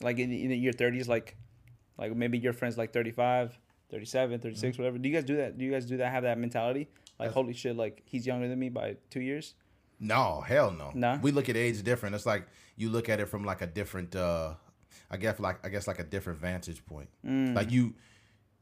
like 0.00 0.18
in, 0.18 0.30
in 0.32 0.50
your 0.62 0.72
30s 0.72 1.08
like 1.08 1.36
like 1.98 2.14
maybe 2.14 2.38
your 2.38 2.52
friends 2.52 2.78
like 2.78 2.92
35 2.92 3.58
37 3.90 4.38
36 4.40 4.62
Mm-hmm. 4.76 4.82
whatever 4.82 4.98
do 4.98 5.08
you 5.08 5.14
guys 5.14 5.24
do 5.24 5.36
that 5.36 5.58
do 5.58 5.64
you 5.64 5.72
guys 5.72 5.86
do 5.86 5.96
that 5.98 6.10
have 6.12 6.22
that 6.24 6.38
mentality 6.38 6.88
like 7.18 7.30
holy 7.32 7.52
shit 7.52 7.76
like 7.76 8.02
he's 8.04 8.26
younger 8.26 8.46
than 8.48 8.58
me 8.58 8.68
by 8.68 8.96
two 9.10 9.20
years 9.20 9.54
No, 10.00 10.40
hell 10.46 10.70
no. 10.70 10.92
Nah? 10.94 11.18
We 11.20 11.32
look 11.32 11.48
at 11.48 11.56
age 11.56 11.82
different. 11.82 12.14
It's 12.14 12.24
like 12.26 12.46
you 12.76 12.88
look 12.88 13.08
at 13.08 13.18
it 13.18 13.26
from 13.26 13.42
like 13.44 13.62
a 13.62 13.66
different 13.66 14.14
uh 14.14 14.54
I 15.10 15.16
guess 15.16 15.40
like 15.40 15.58
I 15.66 15.68
guess 15.70 15.88
like 15.88 15.98
a 15.98 16.04
different 16.04 16.38
vantage 16.38 16.84
point. 16.86 17.08
Mm. 17.26 17.56
Like 17.56 17.72
you 17.72 17.94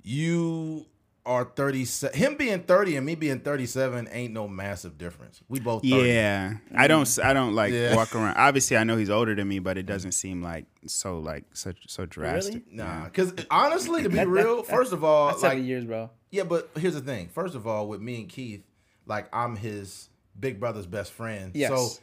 you 0.03 0.87
are 1.27 1.45
37 1.45 2.19
him 2.19 2.37
being 2.37 2.61
30 2.63 2.97
and 2.97 3.05
me 3.05 3.15
being 3.17 3.41
37 3.41 4.09
ain't 4.11 4.33
no 4.33 4.47
massive 4.49 4.97
difference. 4.97 5.43
We 5.49 5.61
both 5.61 5.83
30. 5.83 6.09
Yeah, 6.09 6.55
I 6.75 6.87
don't. 6.87 7.19
i 7.23 7.33
don't 7.35 7.55
like 7.55 7.73
Yeah. 7.75 7.95
walk 7.97 8.15
around. 8.15 8.37
Obviously, 8.39 8.77
I 8.77 8.85
know 8.85 8.97
he's 8.97 9.11
older 9.11 9.35
than 9.35 9.47
me, 9.49 9.59
but 9.59 9.77
it 9.77 9.85
doesn't 9.85 10.13
seem 10.13 10.43
like 10.43 10.65
so 10.87 11.19
like 11.19 11.45
such 11.53 11.77
so 11.89 12.07
drastic. 12.07 12.73
Nah, 12.73 13.09
cuz 13.11 13.35
honestly 13.51 14.03
to 14.05 14.09
be 14.09 14.15
That- 14.17 14.25
that- 14.25 14.31
real, 14.31 14.57
that- 14.63 14.67
first 14.67 14.93
of 14.93 15.05
all, 15.05 15.29
that's 15.29 15.41
seven 15.43 15.59
like 15.59 15.67
years 15.67 15.85
bro 15.85 16.09
Yeah, 16.31 16.45
but 16.45 16.71
here's 16.79 16.95
the 16.95 17.01
thing. 17.01 17.29
First 17.29 17.55
of 17.55 17.67
all, 17.67 17.89
with 17.89 18.01
me 18.01 18.21
and 18.21 18.29
Keith, 18.29 18.63
like 19.05 19.29
I'm 19.35 19.57
his 19.57 20.09
big 20.39 20.61
brother's 20.61 20.87
best 20.87 21.13
friend. 21.13 21.51
Yes. 21.55 21.71
So 21.71 22.01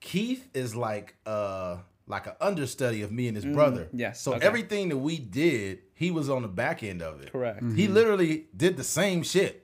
Keith 0.00 0.48
is 0.54 0.74
like 0.74 1.14
uh 1.26 1.76
like 2.06 2.26
an 2.26 2.34
understudy 2.40 3.02
of 3.02 3.12
me 3.12 3.28
and 3.28 3.36
his 3.36 3.44
brother. 3.46 3.84
Mm-hmm. 3.84 3.98
yes, 4.00 4.20
So 4.20 4.34
okay. 4.34 4.44
everything 4.46 4.88
that 4.90 4.98
we 4.98 5.18
did, 5.18 5.80
he 5.94 6.10
was 6.10 6.28
on 6.28 6.42
the 6.42 6.48
back 6.48 6.82
end 6.82 7.00
of 7.02 7.22
it. 7.22 7.32
Correct. 7.32 7.62
He 7.74 7.88
literally 7.88 8.46
did 8.56 8.76
the 8.76 8.84
same 8.84 9.22
shit. 9.22 9.58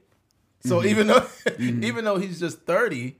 So 0.64 0.84
even 0.84 1.06
though 1.08 1.26
even 1.58 2.04
though 2.04 2.18
he's 2.18 2.38
just 2.40 2.60
30, 2.62 3.16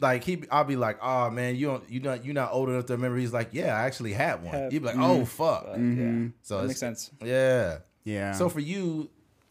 like 0.00 0.24
he 0.24 0.42
I'll 0.50 0.64
be 0.64 0.76
like, 0.76 0.98
oh 1.02 1.30
man, 1.30 1.56
you 1.56 1.66
don't 1.66 1.88
you 1.90 2.00
not 2.00 2.24
you're 2.24 2.34
not 2.34 2.52
old 2.52 2.68
enough 2.70 2.86
to 2.86 2.94
remember. 2.94 3.18
He's 3.18 3.32
like, 3.32 3.50
yeah, 3.52 3.76
I 3.76 3.84
actually 3.86 4.12
had 4.14 4.42
one. 4.42 4.54
Have- 4.54 4.72
You'd 4.72 4.82
be 4.82 4.88
like, 4.88 4.96
oh 4.98 5.24
fuck. 5.24 5.66
Uh, 5.68 5.78
yeah 5.78 6.28
So 6.42 6.58
that 6.60 6.68
makes 6.68 6.80
sense 6.80 7.10
Yeah. 7.22 7.78
Yeah. 8.04 8.32
So 8.32 8.48
for 8.48 8.60
you, 8.60 9.10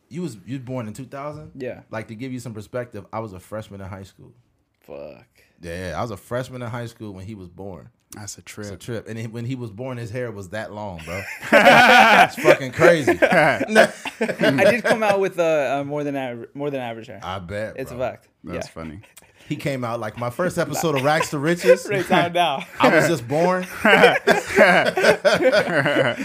you 0.10 0.22
was 0.24 0.38
you 0.46 0.58
was 0.58 0.66
born 0.66 0.88
in 0.88 0.94
2000. 0.94 1.52
yeah 1.56 1.82
Like 1.90 2.08
to 2.10 2.16
give 2.16 2.32
you 2.34 2.40
some 2.40 2.54
perspective, 2.54 3.06
I 3.14 3.20
was 3.20 3.34
a 3.34 3.40
freshman 3.40 3.82
in 3.82 3.88
high 3.88 4.04
school. 4.04 4.34
fuck 4.82 5.28
Yeah, 5.62 5.94
I 5.98 6.02
was 6.02 6.12
a 6.12 6.18
freshman 6.18 6.62
in 6.62 6.70
high 6.70 6.88
school 6.88 7.14
when 7.14 7.26
he 7.26 7.36
was 7.36 7.50
born. 7.50 7.90
That's 8.16 8.38
a 8.38 8.42
It's 8.42 8.52
a 8.58 8.78
trip. 8.78 8.80
trip, 8.80 9.08
and 9.08 9.18
he- 9.18 9.28
when 9.28 9.46
he 9.46 9.56
was 9.56 9.72
born, 9.72 9.98
his 9.98 10.10
hair 10.12 10.32
was 10.32 10.50
that 10.50 10.74
long, 10.74 11.02
bro. 11.06 11.22
it's 11.52 12.36
fucking 12.36 12.72
crazy. 12.74 13.18
i 13.22 14.64
did 14.70 14.84
come 14.84 15.02
out 15.04 15.20
with 15.20 15.40
uh, 15.40 15.78
uh 15.80 15.84
more 15.86 16.04
than 16.04 16.16
average 16.16 16.50
more 16.54 16.70
than 16.70 16.80
average 16.82 17.08
hair 17.08 17.20
I 17.24 17.40
bet. 17.40 17.76
it's 17.78 17.92
bro. 17.92 18.00
a 18.00 18.10
fact 18.12 18.28
That's 18.44 18.68
yeah 18.68 18.72
funny. 18.72 19.00
He 19.50 19.56
came 19.58 19.84
out 19.84 20.00
like 20.00 20.18
my 20.18 20.30
first 20.30 20.58
episode 20.58 20.96
of 20.96 21.04
Racks 21.04 21.32
to 21.32 21.40
Riches. 21.40 21.86
right 21.90 22.08
down 22.08 22.32
now 22.32 22.64
I 22.80 22.96
was 22.96 23.08
just 23.10 23.28
born. 23.28 23.66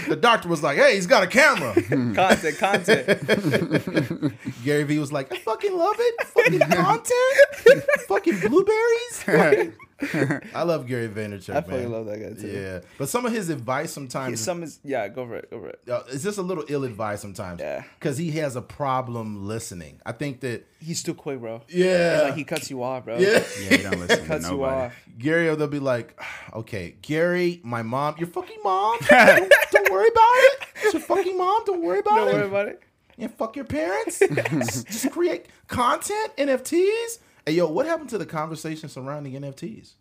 the 0.07 0.17
doctor 0.19 0.47
was 0.47 0.63
like, 0.63 0.77
"Hey, 0.77 0.95
he's 0.95 1.07
got 1.07 1.23
a 1.23 1.27
camera." 1.27 1.73
content 2.13 2.57
content 2.57 4.33
Gary 4.63 4.83
Vee 4.83 4.99
was 4.99 5.11
like, 5.11 5.29
"I 5.33 5.37
fucking 5.39 5.75
love 5.77 5.95
it. 5.99 6.27
Fucking 6.27 6.59
content. 6.59 7.83
fucking 8.07 8.39
blueberries." 8.39 9.75
Fucking- 9.99 10.49
I 10.55 10.63
love 10.63 10.87
Gary 10.87 11.07
Vaynerchuk. 11.07 11.55
i 11.55 11.61
fucking 11.61 11.73
man. 11.83 11.91
love 11.91 12.05
that 12.07 12.19
guy 12.19 12.39
too 12.41 12.47
Yeah, 12.47 12.79
but 12.97 13.09
some 13.09 13.25
of 13.25 13.31
his 13.31 13.49
advice 13.49 13.91
sometimes 13.91 14.39
some 14.39 14.63
is 14.63 14.79
yeah 14.83 15.07
go 15.07 15.25
for 15.25 15.35
it 15.35 15.49
go 15.49 15.59
for 15.59 15.69
it 15.69 15.79
uh, 15.89 16.03
it's 16.11 16.23
just 16.23 16.37
a 16.37 16.41
little 16.41 16.65
ill 16.67 16.83
advised 16.83 17.21
sometimes. 17.21 17.59
Yeah. 17.59 17.83
because 17.99 18.17
he 18.17 18.31
has 18.31 18.55
a 18.55 18.61
problem 18.61 19.47
listening. 19.47 19.99
I 20.05 20.11
think 20.11 20.41
that 20.41 20.65
he's 20.79 21.03
too 21.03 21.13
quick 21.13 21.39
bro 21.39 21.61
yeah, 21.67 22.15
It's 22.15 22.23
like 22.25 22.35
he 22.35 22.43
cuts 22.43 22.69
you 22.69 22.83
off 22.83 23.05
bro 23.05 23.17
yeah. 23.17 23.43
Yeah, 23.61 23.71
you 23.71 23.83
don't 23.83 23.99
listen 23.99 24.19
to 24.19 24.25
cuts 24.25 24.49
you 24.49 24.63
off 24.63 24.93
Gary, 25.17 25.55
they'll 25.55 25.67
be 25.67 25.79
like, 25.79 26.19
okay, 26.53 26.95
Gary, 27.01 27.59
my 27.63 27.81
mom, 27.81 28.15
your 28.19 28.27
fucking 28.27 28.59
mom. 28.63 28.97
don't, 29.09 29.51
don't 29.71 29.91
worry 29.91 30.09
about 30.09 30.23
it. 30.29 30.59
It's 30.83 30.93
your 30.93 31.01
fucking 31.01 31.35
mom. 31.35 31.63
Don't 31.65 31.81
worry 31.81 31.99
about 31.99 32.27
it. 32.27 32.31
don't 32.31 32.33
worry 32.35 32.47
about 32.47 32.67
it 32.67 32.83
and 33.17 33.33
fuck 33.33 33.55
your 33.55 33.65
parents. 33.65 34.19
just, 34.19 34.87
just 34.87 35.11
create 35.11 35.47
content, 35.67 36.35
NFTs. 36.37 37.19
Hey, 37.47 37.53
yo, 37.53 37.65
what 37.69 37.85
happened 37.85 38.09
to 38.09 38.17
the 38.17 38.25
conversation 38.25 38.89
surrounding 38.89 39.31
NFTs? 39.31 39.93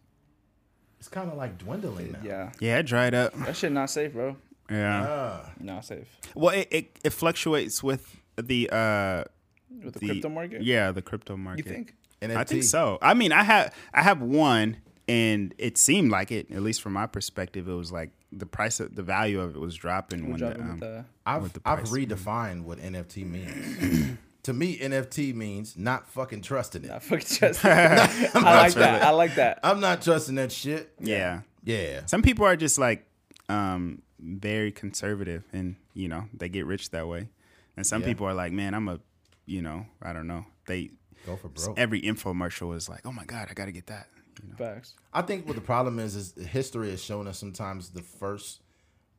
It's 0.98 1.06
kind 1.08 1.30
of 1.30 1.36
like 1.36 1.58
dwindling 1.58 2.10
now. 2.10 2.18
yeah 2.24 2.50
Yeah, 2.58 2.78
it 2.78 2.86
dried 2.86 3.14
up. 3.14 3.34
that 3.34 3.56
shit 3.56 3.70
not 3.70 3.88
safe 3.88 4.14
bro 4.14 4.36
Yeah. 4.68 5.06
Ah. 5.08 5.52
not 5.60 5.84
safe 5.84 6.08
Well, 6.34 6.52
it, 6.56 6.66
it, 6.72 6.98
it 7.04 7.10
fluctuates 7.10 7.84
with 7.84 8.16
the 8.36 8.68
uh 8.72 9.22
with 9.70 9.94
the, 9.94 10.00
the 10.00 10.06
crypto 10.08 10.28
market 10.28 10.62
Yeah, 10.62 10.90
the 10.90 11.02
crypto 11.02 11.36
market. 11.36 11.66
you 11.66 11.72
think 11.72 11.94
NFT. 12.20 12.36
I 12.36 12.44
think 12.44 12.62
so. 12.64 12.98
I 13.00 13.14
mean, 13.14 13.30
I 13.30 13.44
have 13.44 13.72
I 13.94 14.02
have 14.02 14.20
one, 14.22 14.78
and 15.06 15.54
it 15.58 15.76
seemed 15.78 16.10
like 16.10 16.32
it. 16.32 16.50
At 16.50 16.62
least 16.62 16.80
from 16.82 16.94
my 16.94 17.06
perspective, 17.06 17.68
it 17.68 17.74
was 17.74 17.92
like 17.92 18.10
the 18.32 18.46
price, 18.46 18.80
of, 18.80 18.96
the 18.96 19.02
value 19.02 19.38
of 19.38 19.54
it 19.54 19.58
was 19.60 19.76
dropping 19.76 20.24
We're 20.24 20.30
when 20.30 20.40
the, 20.40 20.46
dropping 20.46 20.62
um, 20.62 20.70
with 20.70 20.80
the 20.80 21.04
I've 21.26 21.42
with 21.42 21.52
the 21.52 21.60
I've 21.66 21.84
redefined 21.84 22.62
what 22.62 22.78
NFT 22.78 23.24
means. 23.30 24.18
to 24.46 24.52
me, 24.52 24.78
NFT 24.78 25.34
means 25.34 25.76
not 25.76 26.08
fucking 26.08 26.40
trusting 26.42 26.84
it. 26.84 26.90
I 26.90 26.98
fucking 26.98 27.26
just 27.26 27.64
I 27.64 28.06
like 28.34 28.74
that 28.74 29.02
I 29.02 29.10
like 29.10 29.34
that 29.36 29.60
I'm 29.62 29.80
not 29.80 30.02
trusting 30.02 30.34
that 30.36 30.50
shit. 30.52 30.92
yeah. 31.00 31.42
Yeah. 31.64 32.06
Some 32.06 32.22
people 32.22 32.44
are 32.46 32.56
just 32.56 32.78
like 32.78 33.06
um 33.48 34.02
very 34.18 34.72
conservative, 34.72 35.44
and 35.52 35.76
you 35.94 36.08
know 36.08 36.24
they 36.32 36.48
get 36.48 36.64
rich 36.66 36.90
that 36.90 37.06
way, 37.06 37.28
and 37.76 37.86
some 37.86 38.00
Yeah. 38.02 38.08
people 38.08 38.26
are 38.26 38.34
like, 38.34 38.52
man, 38.52 38.72
I'm 38.74 38.88
a, 38.88 38.98
you 39.46 39.62
know, 39.62 39.86
I 40.02 40.12
don't 40.12 40.26
know. 40.26 40.46
They 40.66 40.90
Go 41.26 41.36
for 41.36 41.48
broke. 41.48 41.78
every 41.78 42.00
infomercial 42.02 42.74
is 42.76 42.88
like, 42.88 43.00
oh 43.04 43.12
my 43.12 43.24
god, 43.24 43.48
I 43.50 43.54
got 43.54 43.66
to 43.66 43.72
get 43.72 43.86
that. 43.88 44.06
You 44.42 44.50
know? 44.50 44.56
facts 44.56 44.92
I 45.14 45.22
think 45.22 45.46
what 45.46 45.54
the 45.56 45.62
problem 45.62 45.98
is 45.98 46.14
is 46.14 46.34
history 46.48 46.90
has 46.90 47.02
shown 47.02 47.26
us 47.26 47.38
sometimes 47.38 47.88
the 47.88 48.02
first 48.02 48.60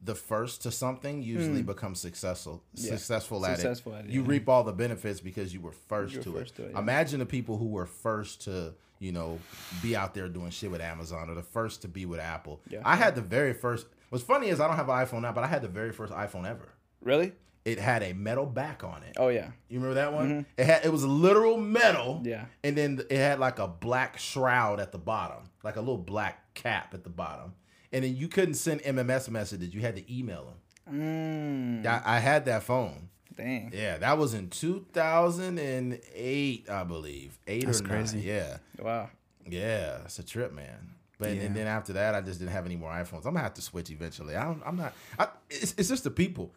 the 0.03 0.15
first 0.15 0.61
to 0.63 0.71
something 0.71 1.21
usually 1.23 1.61
becomes 1.63 1.99
successful. 1.99 2.63
Yeah. 2.73 2.91
successful 2.91 3.45
at 3.45 3.55
Successful 3.57 3.93
it. 3.93 3.99
at 3.99 4.05
it, 4.05 4.11
you 4.11 4.21
yeah. 4.21 4.27
reap 4.29 4.47
all 4.49 4.63
the 4.63 4.71
benefits 4.73 5.19
because 5.19 5.53
you 5.53 5.59
were 5.61 5.71
first 5.71 6.13
You 6.13 6.19
were 6.19 6.23
to 6.25 6.31
first 6.33 6.53
it. 6.53 6.55
to 6.57 6.63
it, 6.69 6.71
yeah. 6.73 6.79
Imagine 6.79 7.19
the 7.19 7.25
people 7.25 7.57
who 7.57 7.67
were 7.67 7.85
first 7.87 8.41
to, 8.43 8.73
you 8.99 9.11
know, 9.11 9.39
be 9.81 9.95
out 9.95 10.13
there 10.13 10.29
doing 10.29 10.51
shit 10.51 10.69
with 10.71 10.81
Amazon 10.81 11.29
or 11.29 11.35
the 11.35 11.43
first 11.43 11.81
to 11.81 11.87
be 11.87 12.05
with 12.05 12.19
Apple. 12.19 12.61
I 12.85 12.95
had 12.95 13.15
the 13.15 13.21
very 13.21 13.53
first 13.53 13.87
What's 14.09 14.23
funny 14.23 14.47
is 14.47 14.61
I 14.61 14.67
don't 14.67 14.77
have 14.77 14.87
an 14.87 14.95
iPhone 14.95 15.21
now, 15.23 15.33
but 15.33 15.43
I 15.43 15.47
had 15.47 15.61
the 15.61 15.67
very 15.67 15.91
first 15.91 16.13
iPhone 16.13 16.47
ever. 16.47 16.69
really 17.01 17.33
It 17.65 17.77
had 17.79 18.03
a 18.03 18.13
metal 18.13 18.45
back 18.45 18.83
on 18.83 19.03
it. 19.03 19.15
oh 19.17 19.27
yeah 19.29 19.49
You 19.67 19.79
remember 19.79 19.95
that 19.95 20.13
one? 20.13 20.45
It 20.57 20.65
had 20.65 20.85
it 20.85 20.91
was 20.91 21.03
literal 21.03 21.57
metal. 21.57 22.15
Mm-hmm. 22.15 22.27
Yeah. 22.27 22.45
And 22.63 22.77
then 22.77 23.01
it 23.09 23.17
had 23.17 23.39
like 23.39 23.59
a 23.59 23.67
black 23.67 24.17
shroud 24.19 24.79
at 24.79 24.91
the 24.91 24.97
bottom, 24.99 25.49
like 25.63 25.75
a 25.75 25.79
little 25.81 25.97
black 25.97 26.53
cap 26.53 26.93
at 26.93 27.03
the 27.03 27.09
bottom. 27.09 27.53
And 27.93 28.03
then 28.03 28.15
you 28.15 28.27
couldn't 28.27 28.55
send 28.55 28.81
MMS 28.81 29.29
messages; 29.29 29.73
you 29.73 29.81
had 29.81 29.95
to 29.95 30.13
email 30.13 30.53
them. 30.85 31.83
mm, 31.83 31.87
I, 31.87 32.17
I 32.17 32.19
had 32.19 32.45
that 32.45 32.63
phone. 32.63 33.09
dang 33.35 33.71
Yeah, 33.73 33.97
that 33.97 34.17
was 34.17 34.33
in 34.33 34.49
2008, 34.49 36.69
I 36.69 36.83
believe. 36.83 37.37
Eight 37.47 37.65
That's 37.65 37.81
or 37.81 37.85
crazy. 37.85 38.17
nine. 38.17 38.25
Yeah, 38.25 38.57
wow 38.79 39.09
yeah, 39.49 39.99
it's 40.03 40.19
a 40.19 40.25
trip, 40.25 40.53
man. 40.53 40.89
But 41.19 41.35
Yeah. 41.35 41.43
and 41.43 41.55
then 41.55 41.67
after 41.67 41.93
that, 41.93 42.13
I 42.15 42.21
just 42.21 42.39
didn't 42.39 42.51
have 42.51 42.65
any 42.65 42.75
more 42.75 42.91
iPhones. 42.91 43.19
I'm 43.25 43.33
gonna 43.33 43.39
have 43.39 43.53
to 43.55 43.61
switch 43.61 43.89
eventually. 43.89 44.35
I 44.35 44.43
don't, 44.43 44.61
I'm 44.65 44.75
not. 44.75 44.93
I, 45.17 45.27
it's, 45.49 45.73
it's 45.77 45.87
just 45.89 46.03
the 46.03 46.11
people. 46.11 46.51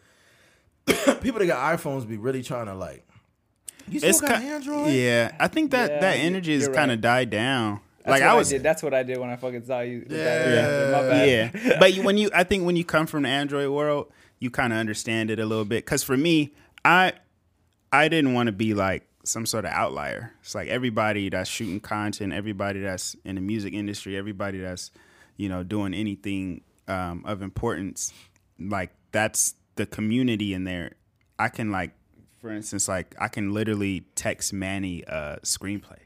people 0.87 1.39
that 1.39 1.47
got 1.47 1.79
iPhones 1.79 2.09
be 2.09 2.17
really 2.17 2.43
trying 2.43 2.67
to 2.67 2.75
like. 2.75 3.07
You 3.89 3.99
still 4.01 4.11
It's 4.11 4.21
got 4.21 4.41
ki- 4.41 4.49
Android? 4.49 4.93
Yeah, 4.93 5.35
I 5.39 5.47
think 5.49 5.71
that 5.71 5.91
Yeah, 5.91 6.01
that 6.01 6.15
energy 6.19 6.55
has 6.55 6.69
kind 6.69 6.91
of 6.91 7.01
died 7.01 7.31
down. 7.31 7.81
That's 8.05 8.09
like 8.13 8.23
what 8.23 8.31
I 8.31 8.35
was, 8.35 8.49
did. 8.49 8.63
That's 8.63 8.83
what 8.83 8.95
I 8.95 9.03
did 9.03 9.19
when 9.19 9.31
I 9.31 9.37
fucking 9.37 9.65
saw 9.65 9.81
you. 9.81 10.07
Yeah. 10.09 11.25
yeah. 11.25 11.77
But 11.81 11.95
you- 11.95 12.03
when 12.03 12.17
you, 12.19 12.31
I 12.35 12.45
think 12.45 12.65
when 12.65 12.77
you 12.77 12.85
come 12.85 13.07
from 13.07 13.25
the 13.25 13.29
Android 13.29 13.71
world, 13.71 14.11
you 14.39 14.51
kind 14.51 14.73
of 14.73 14.79
understand 14.79 15.31
it 15.31 15.39
a 15.39 15.45
little 15.45 15.65
bit. 15.67 15.85
Because 15.85 16.03
for 16.03 16.17
me, 16.17 16.55
I, 16.85 17.13
I 17.93 18.09
didn't 18.09 18.33
want 18.33 18.47
to 18.47 18.53
be 18.53 18.73
like 18.75 19.07
some 19.25 19.45
sort 19.45 19.67
of 19.67 19.71
outlier. 19.73 20.33
It's 20.41 20.55
like 20.55 20.69
everybody 20.69 21.29
that's 21.29 21.51
shooting 21.51 21.79
content, 21.81 22.33
everybody 22.33 22.81
that's 22.81 23.17
in 23.25 23.35
the 23.35 23.43
music 23.43 23.75
industry, 23.75 24.17
everybody 24.17 24.61
that's, 24.61 24.91
you 25.37 25.49
know, 25.49 25.63
doing 25.63 25.93
anything 25.93 26.63
um, 26.89 27.23
of 27.27 27.43
importance. 27.43 28.13
Like 28.59 28.93
that's 29.13 29.55
the 29.77 29.85
community 29.87 30.55
in 30.55 30.65
there. 30.65 30.93
I 31.39 31.49
can 31.51 31.71
like, 31.71 31.93
for 32.41 32.51
instance, 32.51 32.89
like 32.89 33.15
I 33.21 33.29
can 33.29 33.53
literally 33.53 34.05
text 34.15 34.53
Manny 34.55 35.03
a 35.03 35.39
screenplay. 35.43 35.99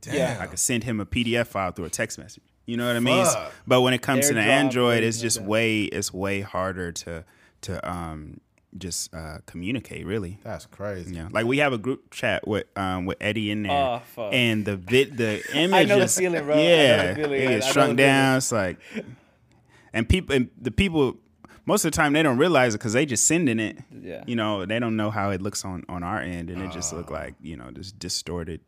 Damn. 0.00 0.14
Yeah. 0.14 0.38
I 0.40 0.46
could 0.46 0.58
send 0.58 0.84
him 0.84 1.00
a 1.00 1.06
PDF 1.06 1.46
file 1.48 1.72
through 1.72 1.86
a 1.86 1.90
text 1.90 2.18
message. 2.18 2.42
You 2.66 2.76
know 2.76 2.86
what 2.86 2.96
I 2.96 3.00
mean? 3.00 3.24
Fuck. 3.24 3.52
But 3.66 3.80
when 3.82 3.94
it 3.94 4.02
comes 4.02 4.28
to 4.28 4.34
the 4.34 4.40
Android, 4.40 5.02
it's 5.02 5.18
like 5.18 5.22
just 5.22 5.40
way 5.42 5.82
it's 5.84 6.12
way 6.12 6.40
harder 6.40 6.92
to 6.92 7.24
to 7.62 7.90
um 7.90 8.40
just 8.78 9.12
uh 9.12 9.38
communicate 9.46 10.06
really. 10.06 10.38
That's 10.44 10.66
crazy. 10.66 11.16
Yeah, 11.16 11.28
like 11.32 11.46
we 11.46 11.58
have 11.58 11.72
a 11.72 11.78
group 11.78 12.10
chat 12.12 12.46
with 12.46 12.66
um 12.76 13.06
with 13.06 13.16
Eddie 13.20 13.50
in 13.50 13.64
there, 13.64 14.00
Oh, 14.16 14.28
and 14.30 14.64
the 14.64 14.76
vid 14.76 15.16
the 15.16 15.42
image. 15.54 15.88
know 15.88 15.98
the 15.98 16.06
feeling, 16.06 16.44
bro. 16.44 16.54
I 16.54 16.60
Yeah, 16.60 17.14
feeling. 17.14 17.32
it 17.40 17.48
I- 17.48 17.52
I 17.52 17.58
know 17.58 17.60
shrunk 17.72 17.96
down. 17.98 18.36
It's 18.36 18.52
like, 18.52 18.78
and 19.92 20.08
people, 20.08 20.36
and 20.36 20.50
the 20.60 20.70
people, 20.70 21.16
most 21.66 21.84
of 21.84 21.90
the 21.90 21.96
time 21.96 22.12
they 22.12 22.22
don't 22.22 22.38
realize 22.38 22.74
it 22.74 22.78
because 22.78 22.92
they 22.92 23.04
just 23.06 23.26
sending 23.26 23.58
it. 23.58 23.78
Yeah. 24.00 24.22
you 24.26 24.36
know, 24.36 24.64
they 24.64 24.78
don't 24.78 24.96
know 24.96 25.10
how 25.10 25.30
it 25.30 25.42
looks 25.42 25.64
on 25.64 25.84
on 25.88 26.04
our 26.04 26.20
end, 26.20 26.50
and 26.50 26.62
it 26.62 26.70
just 26.70 26.92
look 26.92 27.10
like 27.10 27.34
you 27.40 27.56
know 27.56 27.70
this 27.72 27.90
distorted, 27.90 28.60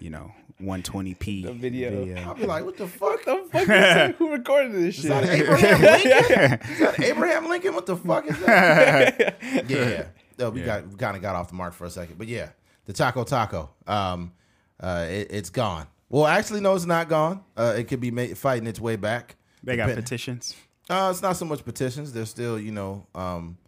you 0.00 0.10
know, 0.10 0.32
120p 0.62 1.44
The 1.44 1.52
video. 1.52 2.16
I'll 2.26 2.34
be 2.34 2.46
like, 2.46 2.64
what 2.64 2.76
the 2.76 2.86
fuck? 2.88 3.24
the 3.24 3.46
fuck 3.50 3.62
is 3.62 3.68
that? 3.68 4.14
Who 4.16 4.32
recorded 4.32 4.72
this 4.72 4.96
shit? 4.96 5.04
Is 5.04 5.10
that 5.10 5.26
shit? 5.26 5.40
Abraham 5.48 5.80
Lincoln? 5.82 6.70
Is 6.72 6.78
that 6.80 7.00
Abraham 7.00 7.48
Lincoln? 7.48 7.74
What 7.74 7.86
the 7.86 7.96
fuck 7.96 8.26
is 8.26 8.38
that? 8.40 9.36
yeah. 9.68 10.06
No, 10.38 10.50
we 10.50 10.62
got 10.62 10.86
we 10.88 10.94
kind 10.96 11.16
of 11.16 11.22
got 11.22 11.34
off 11.34 11.48
the 11.48 11.54
mark 11.54 11.74
for 11.74 11.84
a 11.84 11.90
second, 11.90 12.16
but 12.18 12.28
yeah, 12.28 12.50
the 12.86 12.92
Taco 12.92 13.24
Taco, 13.24 13.70
um, 13.86 14.32
uh, 14.80 15.06
it, 15.08 15.28
it's 15.30 15.50
gone. 15.50 15.86
Well, 16.08 16.26
actually, 16.26 16.60
no, 16.60 16.74
it's 16.74 16.86
not 16.86 17.08
gone. 17.08 17.42
Uh, 17.56 17.74
it 17.76 17.88
could 17.88 18.00
be 18.00 18.10
ma- 18.10 18.34
fighting 18.34 18.66
its 18.66 18.80
way 18.80 18.96
back. 18.96 19.36
They 19.64 19.76
got 19.76 19.86
Depend- 19.88 20.04
petitions. 20.04 20.54
Uh, 20.88 21.08
it's 21.10 21.20
not 21.20 21.36
so 21.36 21.44
much 21.44 21.64
petitions. 21.64 22.12
They're 22.12 22.24
still, 22.24 22.58
you 22.58 22.70
know, 22.72 23.06
um, 23.14 23.58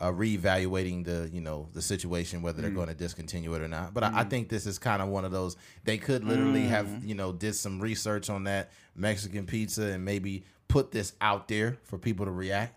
uh, 0.00 0.12
reevaluating 0.12 1.04
the, 1.04 1.28
you 1.32 1.40
know, 1.40 1.68
the 1.72 1.82
situation 1.82 2.40
whether 2.42 2.58
Mm. 2.58 2.62
they're 2.62 2.70
going 2.70 2.88
to 2.88 2.94
discontinue 2.94 3.52
it 3.54 3.62
or 3.62 3.68
not. 3.68 3.92
But 3.94 4.04
I, 4.04 4.20
I 4.20 4.24
think 4.24 4.48
this 4.48 4.66
is 4.66 4.78
kind 4.78 5.02
of 5.02 5.08
one 5.08 5.24
of 5.24 5.32
those. 5.32 5.56
They 5.84 5.98
could 5.98 6.22
literally 6.24 6.62
Mm. 6.62 6.68
have, 6.68 7.04
you 7.04 7.14
know, 7.14 7.32
did 7.32 7.54
some 7.54 7.80
research 7.80 8.30
on 8.30 8.44
that 8.44 8.70
Mexican 8.94 9.44
pizza 9.46 9.82
and 9.82 10.04
maybe 10.04 10.44
put 10.68 10.92
this 10.92 11.14
out 11.20 11.48
there 11.48 11.78
for 11.84 11.98
people 11.98 12.26
to 12.26 12.32
react. 12.32 12.74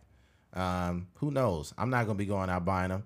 Um, 0.53 1.07
who 1.15 1.31
knows? 1.31 1.73
I'm 1.77 1.89
not 1.89 2.05
gonna 2.07 2.17
be 2.17 2.25
going 2.25 2.49
out 2.49 2.65
buying 2.65 2.89
them, 2.89 3.03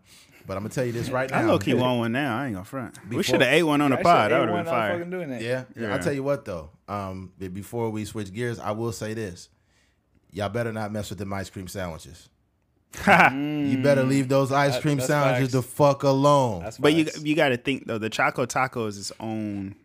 but 0.47 0.58
I'm 0.58 0.63
gonna 0.63 0.73
tell 0.73 0.86
you 0.86 0.91
this 0.93 1.10
right 1.10 1.30
now. 1.30 1.38
I 1.39 1.43
low 1.43 1.60
key 1.60 1.73
want 1.75 1.99
one 1.99 2.12
now. 2.12 2.38
I 2.39 2.45
ain't 2.45 2.54
gonna 2.56 2.65
front. 2.65 2.97
we 3.10 3.21
should 3.21 3.41
have 3.41 3.54
ate 3.54 3.63
one 3.63 3.82
on 3.82 3.91
the 3.91 3.99
I 3.99 4.04
pod. 4.04 4.15
said 4.15 4.32
That 4.32 4.39
would 4.39 4.49
have 4.49 4.65
been 4.65 4.73
I'm 4.73 4.80
fire. 4.80 4.91
fucking 4.93 5.10
doing 5.12 5.30
it. 5.32 5.41
Yeah, 5.43 5.65
Yeah. 5.75 5.93
I'll 5.93 5.99
tell 5.99 6.13
you 6.13 6.23
what 6.23 6.45
though. 6.45 6.71
Um, 6.88 7.32
before 7.38 7.89
we 7.91 8.04
switch 8.06 8.34
gears, 8.34 8.58
I 8.60 8.71
will 8.71 8.91
say 8.91 9.13
this: 9.13 9.49
y'all 10.32 10.49
better 10.49 10.71
not 10.73 10.91
mess 10.91 11.10
with 11.10 11.19
them 11.19 11.32
ice 11.34 11.49
cream 11.49 11.67
sandwiches. 11.67 12.30
You 12.93 13.80
better 13.84 14.04
leave 14.04 14.30
those 14.30 14.52
ice 14.52 14.74
That- 14.74 14.82
cream 14.82 14.98
that's 14.98 15.08
sandwiches 15.08 15.52
the 15.54 15.62
fuck 15.62 16.04
alone. 16.04 16.63
That's 16.63 16.78
But 16.78 16.93
you 16.93 17.06
facts. 17.06 17.24
you 17.24 17.36
got 17.36 17.50
to 17.50 17.58
think 17.58 17.88
though, 17.88 17.98
the 17.98 18.10
Choco 18.10 18.45
Taco 18.45 18.86
is 18.88 18.98
its 18.98 19.12
own 19.19 19.76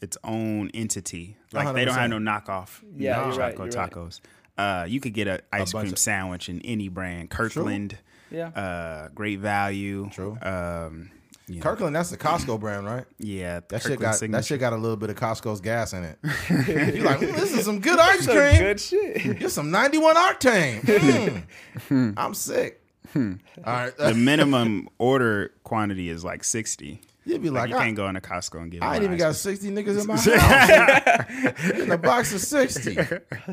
its 0.00 0.16
own 0.22 0.70
entity. 0.74 1.36
Like 1.52 1.74
they 1.74 1.84
don't 1.84 1.94
have 1.94 2.10
no 2.10 2.18
knockoff. 2.18 2.80
Yeah, 2.96 3.24
you 3.26 3.30
know, 3.32 3.36
right, 3.38 3.52
Choco 3.56 3.64
right. 3.64 3.90
Tacos. 3.92 4.20
Uh, 4.56 4.86
you 4.88 5.00
could 5.00 5.14
get 5.14 5.26
an 5.28 5.40
ice 5.52 5.72
bunch 5.72 5.84
cream 5.84 5.92
of- 5.94 5.98
sandwich 5.98 6.48
in 6.48 6.60
any 6.62 6.88
brand. 6.88 7.30
Kirkland, 7.30 7.98
Yeah. 8.30 8.48
uh, 8.48 9.08
Great 9.14 9.38
Value. 9.40 10.08
True. 10.12 10.36
Um, 10.42 11.10
you 11.48 11.56
know, 11.56 11.62
Kirkland, 11.62 11.96
that's 11.96 12.10
the 12.10 12.16
Costco 12.16 12.60
brand, 12.60 12.86
right? 12.86 13.04
yeah, 13.18 13.60
That 13.68 13.82
shit 13.82 13.98
Kirkland 13.98 14.00
got 14.00 14.30
that 14.38 14.44
shit 14.44 14.60
got 14.60 14.72
a 14.72 14.76
little 14.76 14.96
bit 14.96 15.10
of 15.10 15.16
Costco's 15.16 15.60
gas 15.60 15.92
in 15.92 16.04
it. 16.04 16.18
You're 16.94 17.04
like, 17.04 17.20
"Mm, 17.20 17.34
this 17.36 17.52
is 17.56 17.64
some 17.64 17.80
good 17.80 17.98
ice 18.00 18.24
Some 18.24 18.36
cream. 18.36 18.58
good 18.58 18.80
shit. 18.80 19.38
Get 19.38 19.50
some 19.50 19.70
91 19.70 20.16
octane. 20.16 21.42
Mm. 21.88 22.14
I'm 22.16 22.34
sick. 22.34 22.82
Hmm. 23.12 23.34
All 23.64 23.72
right, 23.72 23.96
the 23.96 24.12
minimum 24.14 24.88
order 24.98 25.52
quantity 25.64 26.10
is 26.10 26.22
like 26.24 26.44
sixty. 26.44 27.00
you'd 27.24 27.40
be 27.40 27.48
Like, 27.50 27.62
like, 27.62 27.70
you 27.70 27.76
I, 27.76 27.84
can't 27.84 27.96
go 27.96 28.08
into 28.08 28.20
Costco 28.20 28.60
and 28.60 28.70
get. 28.70 28.78
It. 28.78 28.82
I 28.84 28.94
ain't 28.96 29.04
even 29.04 29.14
ice 29.14 29.20
got 29.20 29.36
60 29.36 29.70
niggas 29.70 30.00
in 30.00 30.06
my 30.06 30.16
house. 30.18 31.70
in 31.80 31.90
a 31.90 31.96
box 31.96 32.34
of 32.34 32.40
60. 32.40 32.98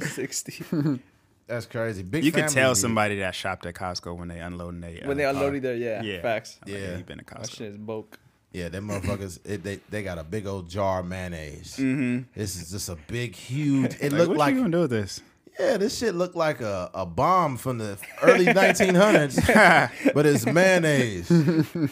60. 0.01 0.99
That's 1.47 1.65
crazy. 1.67 2.01
Big 2.03 2.23
You 2.23 2.31
could 2.31 2.47
tell 2.47 2.71
dude. 2.73 2.81
somebody 2.81 3.19
that 3.19 3.35
shopped 3.35 3.65
at 3.65 3.75
Costco 3.75 4.17
when 4.17 4.27
they 4.27 4.39
unloading 4.39 4.81
they 4.81 5.01
uh, 5.01 5.07
When 5.07 5.17
they 5.17 5.23
car. 5.23 5.33
unloaded 5.33 5.61
there, 5.61 5.75
yeah. 5.75 6.01
Yeah, 6.01 6.21
Facts. 6.21 6.57
Like, 6.65 6.75
Yeah. 6.75 6.97
you 6.97 7.03
been 7.03 7.19
to 7.19 7.25
That 7.25 7.41
Costco. 7.41 7.55
shit 7.55 7.67
is 7.67 7.77
bulk. 7.77 8.17
Yeah, 8.51 8.69
them 8.69 8.87
motherfuckers, 8.87 9.39
it, 9.45 9.63
they 9.63 9.79
they 9.89 10.01
got 10.01 10.17
a 10.17 10.23
big 10.23 10.47
old 10.47 10.69
jar 10.69 11.01
of 11.01 11.05
mayonnaise. 11.07 11.75
Mm-hmm. 11.77 12.23
This 12.33 12.55
is 12.55 12.71
just 12.71 12.89
a 12.89 12.97
big, 13.07 13.35
huge. 13.35 13.95
It 13.99 14.01
Like, 14.11 14.11
looked 14.13 14.29
what 14.29 14.37
like 14.37 14.53
you 14.55 14.61
gonna 14.61 14.71
do 14.71 14.81
with 14.81 14.91
this? 14.91 15.21
yeah, 15.59 15.77
this 15.77 15.97
shit 15.97 16.15
looked 16.15 16.35
like 16.35 16.61
a, 16.61 16.89
a 16.93 17.05
bomb 17.05 17.57
from 17.57 17.77
the 17.77 17.97
early 18.23 18.45
1900s, 18.45 19.91
but 20.13 20.25
it's 20.25 20.45
mayonnaise. 20.45 21.29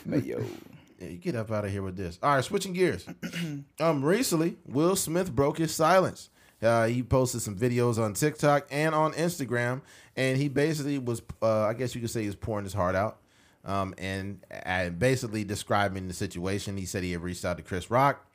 But 0.06 0.26
yo. 0.26 0.44
Yeah, 1.00 1.10
you 1.10 1.18
get 1.18 1.36
up 1.36 1.52
out 1.52 1.66
of 1.66 1.72
here 1.72 1.82
with 1.82 1.98
this. 1.98 2.18
All 2.24 2.34
right, 2.36 2.44
switching 2.44 2.72
gears. 2.74 3.06
um, 3.82 4.04
recently, 4.06 4.56
Will 4.66 4.96
Smith 4.96 5.34
broke 5.36 5.58
his 5.58 5.74
silence. 5.76 6.30
Uh, 6.64 6.86
he 6.86 7.04
posted 7.04 7.42
some 7.42 7.56
videos 7.56 7.98
on 7.98 8.14
TikTok 8.14 8.68
and 8.72 8.96
on 8.96 9.14
Instagram, 9.14 9.82
and 10.16 10.38
he 10.38 10.48
basically 10.48 10.98
was, 10.98 11.22
uh, 11.42 11.64
I 11.64 11.74
guess 11.74 11.94
you 11.94 12.02
could 12.02 12.10
say, 12.10 12.22
he 12.22 12.28
was 12.28 12.36
pouring 12.36 12.64
his 12.64 12.74
heart 12.74 12.96
out, 12.96 13.20
um, 13.66 13.94
and, 13.98 14.46
and 14.50 14.98
basically 14.98 15.44
describing 15.44 16.08
the 16.08 16.14
situation. 16.14 16.78
He 16.78 16.86
said 16.86 17.04
he 17.04 17.12
had 17.12 17.22
reached 17.22 17.44
out 17.44 17.58
to 17.58 17.64
Chris 17.64 17.92
Rock. 17.92 18.26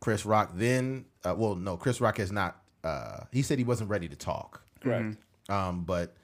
Chris 0.00 0.24
Rock 0.24 0.52
then, 0.54 1.06
uh, 1.24 1.34
well, 1.36 1.54
no, 1.54 1.76
Chris 1.76 2.00
Rock 2.00 2.18
has 2.18 2.30
not. 2.30 2.60
Uh, 2.84 3.20
he 3.32 3.42
said 3.42 3.58
he 3.58 3.64
wasn't 3.64 3.88
ready 3.90 4.08
to 4.08 4.16
talk. 4.16 4.62
Correct. 4.80 5.16
Um, 5.48 5.84
but 5.84 6.14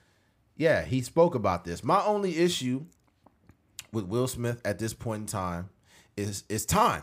yeah, 0.56 0.84
he 0.84 1.00
spoke 1.00 1.34
about 1.34 1.64
this. 1.64 1.82
My 1.82 2.04
only 2.04 2.36
issue 2.36 2.84
with 3.92 4.04
Will 4.04 4.28
Smith 4.28 4.60
at 4.64 4.78
this 4.78 4.92
point 4.92 5.20
in 5.22 5.26
time 5.26 5.70
is 6.16 6.44
is 6.48 6.66
time. 6.66 7.02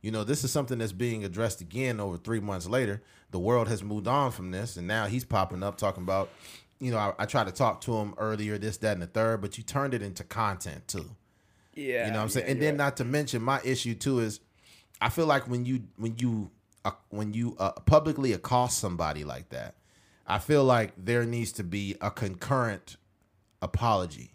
You 0.00 0.10
know, 0.10 0.24
this 0.24 0.44
is 0.44 0.50
something 0.50 0.78
that's 0.78 0.92
being 0.92 1.24
addressed 1.24 1.60
again 1.60 2.00
over 2.00 2.16
three 2.16 2.40
months 2.40 2.66
later. 2.66 3.02
The 3.34 3.40
world 3.40 3.66
has 3.66 3.82
moved 3.82 4.06
on 4.06 4.30
from 4.30 4.52
this, 4.52 4.76
and 4.76 4.86
now 4.86 5.06
he's 5.06 5.24
popping 5.24 5.64
up 5.64 5.76
talking 5.76 6.04
about, 6.04 6.30
you 6.78 6.92
know, 6.92 6.98
I, 6.98 7.14
I 7.18 7.26
tried 7.26 7.48
to 7.48 7.52
talk 7.52 7.80
to 7.80 7.96
him 7.96 8.14
earlier, 8.16 8.58
this, 8.58 8.76
that, 8.76 8.92
and 8.92 9.02
the 9.02 9.08
third, 9.08 9.40
but 9.40 9.58
you 9.58 9.64
turned 9.64 9.92
it 9.92 10.02
into 10.02 10.22
content 10.22 10.86
too. 10.86 11.10
Yeah. 11.74 12.06
You 12.06 12.12
know 12.12 12.18
what 12.18 12.22
I'm 12.22 12.28
saying? 12.28 12.46
yeah, 12.46 12.52
and 12.52 12.62
then 12.62 12.74
right. 12.74 12.84
not 12.84 12.96
to 12.98 13.04
mention 13.04 13.42
my 13.42 13.60
issue 13.64 13.96
too 13.96 14.20
is 14.20 14.38
I 15.00 15.08
feel 15.08 15.26
like 15.26 15.48
when 15.48 15.66
you 15.66 15.82
when 15.96 16.14
you 16.16 16.52
uh, 16.84 16.92
when 17.08 17.34
you 17.34 17.56
uh, 17.58 17.72
publicly 17.72 18.34
accost 18.34 18.78
somebody 18.78 19.24
like 19.24 19.48
that, 19.48 19.74
I 20.28 20.38
feel 20.38 20.62
like 20.62 20.92
there 20.96 21.24
needs 21.24 21.50
to 21.54 21.64
be 21.64 21.96
a 22.00 22.12
concurrent 22.12 22.98
apology. 23.60 24.30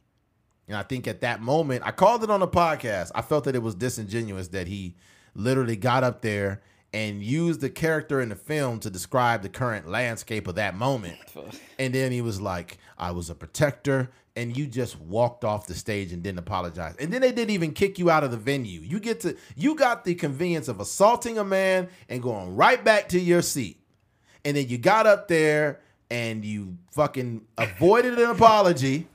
And 0.67 0.75
I 0.75 0.83
think 0.83 1.07
at 1.07 1.21
that 1.21 1.41
moment, 1.41 1.83
I 1.85 1.91
called 1.91 2.21
it 2.25 2.29
on 2.29 2.41
the 2.41 2.49
podcast. 2.49 3.11
I 3.15 3.21
felt 3.21 3.45
that 3.45 3.55
it 3.55 3.63
was 3.63 3.75
disingenuous 3.75 4.49
that 4.49 4.67
he 4.67 4.97
literally 5.35 5.77
got 5.77 6.03
up 6.03 6.21
there 6.21 6.61
and 6.93 7.21
used 7.21 7.61
the 7.61 7.69
character 7.69 8.19
in 8.19 8.29
the 8.29 8.35
film 8.35 8.79
to 8.79 8.89
describe 8.89 9.41
the 9.41 9.49
current 9.49 9.87
landscape 9.87 10.47
of 10.47 10.55
that 10.55 10.75
moment. 10.75 11.17
And 11.79 11.95
then 11.95 12.11
he 12.11 12.19
was 12.19 12.41
like, 12.41 12.77
I 12.97 13.11
was 13.11 13.29
a 13.29 13.35
protector. 13.35 14.09
And 14.35 14.55
you 14.55 14.67
just 14.67 14.99
walked 14.99 15.45
off 15.45 15.65
the 15.65 15.73
stage 15.73 16.11
and 16.11 16.21
didn't 16.21 16.39
apologize. 16.39 16.95
And 16.99 17.11
then 17.11 17.21
they 17.21 17.31
didn't 17.31 17.51
even 17.51 17.71
kick 17.71 17.97
you 17.97 18.09
out 18.09 18.25
of 18.25 18.31
the 18.31 18.37
venue. 18.37 18.81
You 18.81 18.99
get 18.99 19.21
to 19.21 19.37
you 19.55 19.75
got 19.75 20.03
the 20.03 20.13
convenience 20.13 20.67
of 20.67 20.81
assaulting 20.81 21.37
a 21.37 21.45
man 21.45 21.87
and 22.09 22.21
going 22.21 22.55
right 22.55 22.83
back 22.83 23.07
to 23.09 23.19
your 23.19 23.41
seat. 23.41 23.79
And 24.43 24.57
then 24.57 24.67
you 24.67 24.77
got 24.77 25.07
up 25.07 25.29
there 25.29 25.79
and 26.11 26.43
you 26.43 26.77
fucking 26.91 27.45
avoided 27.57 28.19
an 28.19 28.29
apology. 28.29 29.07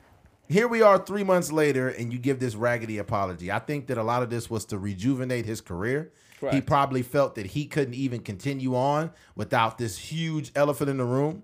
Here 0.48 0.68
we 0.68 0.80
are 0.82 0.98
three 0.98 1.24
months 1.24 1.50
later, 1.50 1.88
and 1.88 2.12
you 2.12 2.18
give 2.18 2.38
this 2.38 2.54
raggedy 2.54 2.98
apology. 2.98 3.50
I 3.50 3.58
think 3.58 3.86
that 3.88 3.98
a 3.98 4.02
lot 4.02 4.22
of 4.22 4.30
this 4.30 4.48
was 4.48 4.64
to 4.66 4.78
rejuvenate 4.78 5.46
his 5.46 5.60
career. 5.60 6.12
He 6.52 6.60
probably 6.60 7.02
felt 7.02 7.36
that 7.36 7.46
he 7.46 7.64
couldn't 7.66 7.94
even 7.94 8.20
continue 8.20 8.74
on 8.76 9.10
without 9.34 9.78
this 9.78 9.96
huge 9.96 10.52
elephant 10.54 10.90
in 10.90 10.98
the 10.98 11.04
room. 11.04 11.42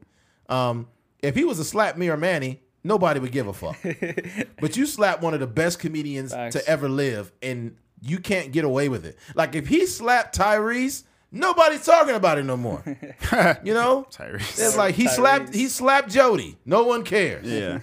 Um, 0.48 0.88
if 1.22 1.35
he 1.35 1.44
was 1.44 1.59
a 1.59 1.64
slap 1.64 1.96
me 1.96 2.09
or 2.09 2.16
Manny, 2.16 2.61
nobody 2.85 3.18
would 3.20 3.33
give 3.33 3.46
a 3.46 3.53
fuck. 3.53 3.76
but 4.61 4.76
you 4.76 4.87
slap 4.87 5.22
one 5.22 5.33
of 5.35 5.40
the 5.40 5.46
best 5.46 5.79
comedians 5.79 6.33
Facts. 6.33 6.55
to 6.57 6.66
ever 6.68 6.88
live, 6.88 7.33
and 7.42 7.76
you 8.03 8.18
can't 8.18 8.53
get 8.53 8.64
away 8.64 8.88
with 8.88 9.05
it. 9.07 9.16
Like 9.35 9.55
if 9.55 9.68
he 9.68 9.87
slapped 9.87 10.37
Tyrese, 10.37 11.05
nobody's 11.31 11.85
talking 11.85 12.14
about 12.14 12.38
it 12.38 12.44
no 12.44 12.57
more. 12.57 12.83
you 13.64 13.72
know, 13.74 14.07
Tyrese. 14.11 14.59
it's 14.59 14.76
like 14.76 14.94
he 14.94 15.05
Tyrese. 15.07 15.11
slapped 15.16 15.55
he 15.55 15.68
slapped 15.68 16.11
Jody. 16.11 16.59
No 16.64 16.85
one 16.85 17.05
cares. 17.05 17.46
Yeah. 17.46 17.79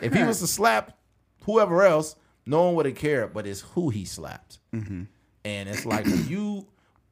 If 0.00 0.12
he 0.14 0.22
was 0.24 0.40
to 0.40 0.46
slap 0.46 0.96
whoever 1.42 1.82
else, 1.84 2.16
no 2.44 2.64
one 2.66 2.74
would 2.76 2.86
have 2.86 2.96
cared. 2.96 3.32
But 3.34 3.46
it's 3.46 3.60
who 3.60 3.90
he 3.90 4.04
slapped, 4.04 4.58
Mm-hmm. 4.72 5.04
And 5.46 5.68
it's 5.68 5.86
like 5.86 6.06
you. 6.28 6.66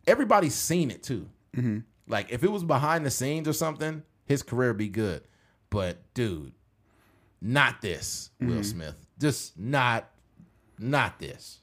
Everybody's 0.06 0.54
seen 0.54 0.90
it 0.90 1.02
too. 1.02 1.28
Mm-hmm. 1.56 1.78
Like 2.08 2.30
if 2.32 2.42
it 2.42 2.50
was 2.50 2.64
behind 2.64 3.06
the 3.06 3.10
scenes 3.10 3.46
or 3.48 3.52
something, 3.52 4.02
his 4.26 4.42
career 4.42 4.68
would 4.70 4.76
be 4.76 4.88
good. 4.88 5.22
But 5.70 5.98
dude, 6.14 6.52
not 7.40 7.80
this 7.80 8.30
Mm-hmm. 8.42 8.54
Will 8.56 8.64
Smith. 8.64 8.96
Just 9.18 9.58
not, 9.58 10.10
not 10.78 11.18
this. 11.20 11.60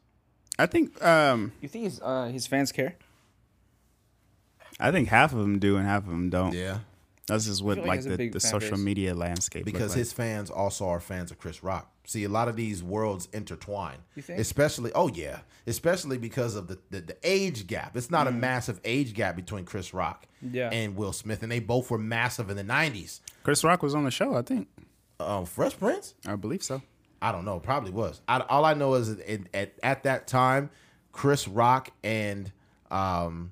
I 0.57 0.65
think 0.65 1.03
um 1.03 1.51
You 1.62 1.67
think 1.67 1.84
his 1.84 1.99
uh 2.01 2.25
his 2.25 2.47
fans 2.47 2.71
care? 2.71 2.95
I 4.79 4.91
think 4.91 5.10
half 5.10 5.34
of 5.34 5.39
them 5.39 5.60
do 5.60 5.77
and 5.77 5.86
half 5.86 6.03
of 6.03 6.10
them 6.10 6.29
don't. 6.29 6.53
Yeah. 6.53 6.79
This 7.34 7.48
is 7.48 7.62
what 7.63 7.78
like 7.80 7.88
like 7.88 8.00
he 8.02 8.06
has 8.06 8.13
a 8.13 8.17
the, 8.17 8.30
the 8.30 8.39
social 8.39 8.72
base. 8.72 8.80
media 8.80 9.13
landscape 9.15 9.65
because 9.65 9.91
like. 9.91 9.98
his 10.00 10.13
fans 10.13 10.50
also 10.50 10.88
are 10.88 11.00
fans 11.00 11.32
of 11.32 11.39
Chris 11.39 11.63
Rock. 11.63 11.91
See, 12.06 12.24
a 12.24 12.30
lot 12.30 12.48
of 12.48 12.56
these 12.56 12.84
worlds 12.84 13.28
intertwine. 13.32 13.98
You 14.15 14.22
think? 14.24 14.39
Especially, 14.39 14.91
oh 14.94 15.08
yeah, 15.08 15.39
especially 15.67 16.17
because 16.17 16.56
of 16.56 16.67
the 16.67 16.80
the, 16.89 17.02
the 17.02 17.17
age 17.24 17.67
gap. 17.67 17.96
It's 17.96 18.10
not 18.12 18.28
a 18.28 18.32
Mm. 18.32 18.39
massive 18.39 18.80
age 18.84 19.13
gap 19.13 19.36
between 19.36 19.65
Chris 19.65 19.94
Rock 19.94 20.26
Yeah. 20.41 20.70
and 20.72 20.96
Will 20.96 21.13
Smith, 21.13 21.44
and 21.44 21.52
they 21.52 21.60
both 21.60 21.89
were 21.91 21.98
massive 21.98 22.50
in 22.50 22.58
the 22.58 22.63
'90s. 22.63 23.20
Chris 23.44 23.63
Rock 23.63 23.82
was 23.84 23.94
on 23.96 24.04
the 24.04 24.12
show, 24.12 24.36
I 24.36 24.41
think. 24.41 24.67
Um, 25.20 25.46
Fresh 25.46 25.78
Prince. 25.78 26.15
I 26.26 26.36
believe 26.36 26.63
so. 26.63 26.82
I 27.22 27.32
don't 27.32 27.46
know. 27.46 27.60
Probably 27.60 27.91
was. 27.91 28.20
I, 28.28 28.39
all 28.50 28.65
I 28.65 28.74
know 28.74 28.96
is 28.96 29.10
at, 29.10 29.41
at 29.54 29.74
at 29.84 30.04
that 30.04 30.28
time, 30.28 30.72
Chris 31.12 31.48
Rock 31.48 31.91
and 32.04 32.52
um 32.89 33.52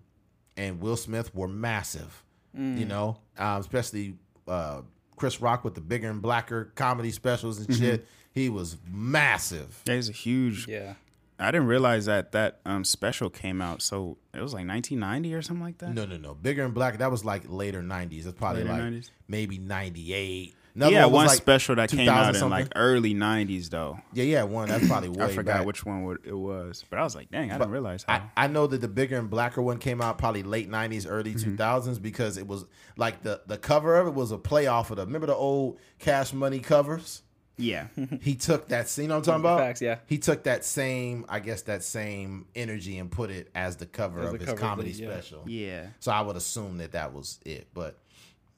and 0.58 0.82
Will 0.82 0.98
Smith 0.98 1.34
were 1.36 1.48
massive. 1.48 2.24
You 2.60 2.86
know, 2.86 3.20
um, 3.38 3.62
especially 3.62 4.16
uh, 4.48 4.82
Chris 5.16 5.40
Rock 5.40 5.64
with 5.64 5.76
the 5.76 5.82
bigger 5.82 6.10
and 6.10 6.22
blacker 6.22 6.66
comedy 6.76 7.12
specials 7.12 7.60
and 7.60 7.74
shit. 7.76 8.06
He 8.34 8.50
was 8.50 8.78
massive. 8.86 9.82
Yeah, 9.86 9.96
he's 9.96 10.10
a 10.10 10.14
huge. 10.14 10.68
Yeah. 10.68 10.94
I 11.40 11.52
didn't 11.52 11.68
realize 11.68 12.06
that 12.06 12.34
that 12.34 12.60
um, 12.66 12.84
special 12.84 13.30
came 13.30 13.62
out. 13.62 13.82
So 13.82 14.18
it 14.34 14.42
was 14.42 14.54
like 14.54 14.68
1990 14.68 15.34
or 15.34 15.42
something 15.42 15.64
like 15.64 15.78
that. 15.78 15.94
No, 15.94 16.06
no, 16.06 16.18
no. 16.18 16.34
Bigger 16.34 16.66
and 16.66 16.74
black. 16.74 16.98
That 16.98 17.12
was 17.12 17.24
like 17.24 17.44
later 17.48 17.82
'90s. 17.82 18.26
It's 18.26 18.38
probably 18.38 18.64
Later 18.64 18.74
like 18.74 18.94
90s? 18.94 19.10
maybe 19.30 19.58
'98. 19.58 20.54
Yeah, 20.88 21.06
was 21.06 21.14
one 21.14 21.28
like 21.28 21.38
special 21.38 21.76
that 21.76 21.90
came 21.90 22.08
out 22.08 22.30
in 22.30 22.36
something. 22.40 22.50
like 22.50 22.72
early 22.76 23.14
90s 23.14 23.70
though. 23.70 24.00
yeah, 24.14 24.24
yeah, 24.24 24.44
one. 24.44 24.70
That's 24.70 24.88
probably 24.88 25.10
way 25.18 25.26
I 25.26 25.34
forgot 25.34 25.58
back. 25.58 25.66
which 25.66 25.84
one 25.84 26.18
it 26.24 26.34
was, 26.34 26.86
but 26.90 27.00
I 27.00 27.04
was 27.04 27.16
like, 27.16 27.30
dang, 27.32 27.52
I 27.52 27.58
didn't 27.58 27.72
realize 27.72 28.06
how. 28.08 28.14
I, 28.38 28.46
I 28.46 28.48
know 28.48 28.68
that 28.68 28.80
the 28.82 28.88
bigger 28.88 29.18
and 29.18 29.30
blacker 29.30 29.62
one 29.62 29.78
came 29.80 30.02
out 30.02 30.18
probably 30.18 30.44
late 30.44 30.70
'90s, 30.70 31.06
early 31.10 31.34
Mm-hmm. 31.34 31.56
2000s 31.56 32.02
because 32.02 32.38
it 32.38 32.48
was 32.48 32.66
like 32.98 33.24
the 33.24 33.42
the 33.48 33.58
cover 33.58 33.96
of 33.98 34.08
it 34.08 34.14
was 34.14 34.32
a 34.32 34.38
play 34.38 34.68
off 34.68 34.90
of 34.92 34.98
the 34.98 35.06
remember 35.06 35.28
the 35.28 35.36
old 35.36 35.78
Cash 36.00 36.34
Money 36.34 36.60
covers. 36.60 37.24
yeah, 37.58 37.88
He 38.22 38.36
took 38.36 38.70
that 38.70 38.86
You 38.86 38.88
scene 38.88 39.12
I'm 39.12 39.22
talking 39.22 39.42
about. 39.42 39.60
Facts, 39.60 39.82
yeah. 39.82 39.98
He 40.08 40.18
took 40.18 40.44
that 40.44 40.64
same, 40.64 41.26
I 41.28 41.40
guess, 41.42 41.64
that 41.64 41.84
same 41.84 42.46
energy 42.56 42.98
and 43.00 43.12
put 43.12 43.30
it 43.32 43.50
as 43.54 43.76
the 43.76 43.86
cover 43.86 44.22
As 44.22 44.28
of 44.28 44.32
the 44.34 44.38
his 44.40 44.48
cover, 44.48 44.60
comedy 44.62 44.92
yeah. 44.92 45.12
special. 45.12 45.44
yeah. 45.46 45.88
So 46.00 46.12
I 46.14 46.22
would 46.22 46.38
assume 46.38 46.78
that 46.78 46.94
that 46.94 47.14
was 47.14 47.38
it, 47.46 47.68
but 47.74 47.98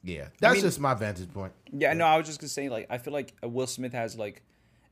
yeah, 0.04 0.28
that's 0.40 0.54
mean- 0.54 0.62
just 0.62 0.80
my 0.80 0.94
vantage 0.94 1.32
point. 1.32 1.52
Yeah, 1.72 1.92
no, 1.94 2.06
I 2.06 2.16
was 2.16 2.26
just 2.26 2.40
gonna 2.40 2.48
say 2.48 2.68
like 2.68 2.86
I 2.90 2.98
feel 2.98 3.12
like 3.12 3.32
uh, 3.42 3.48
Will 3.48 3.66
Smith 3.66 3.92
has 3.92 4.16
like, 4.16 4.42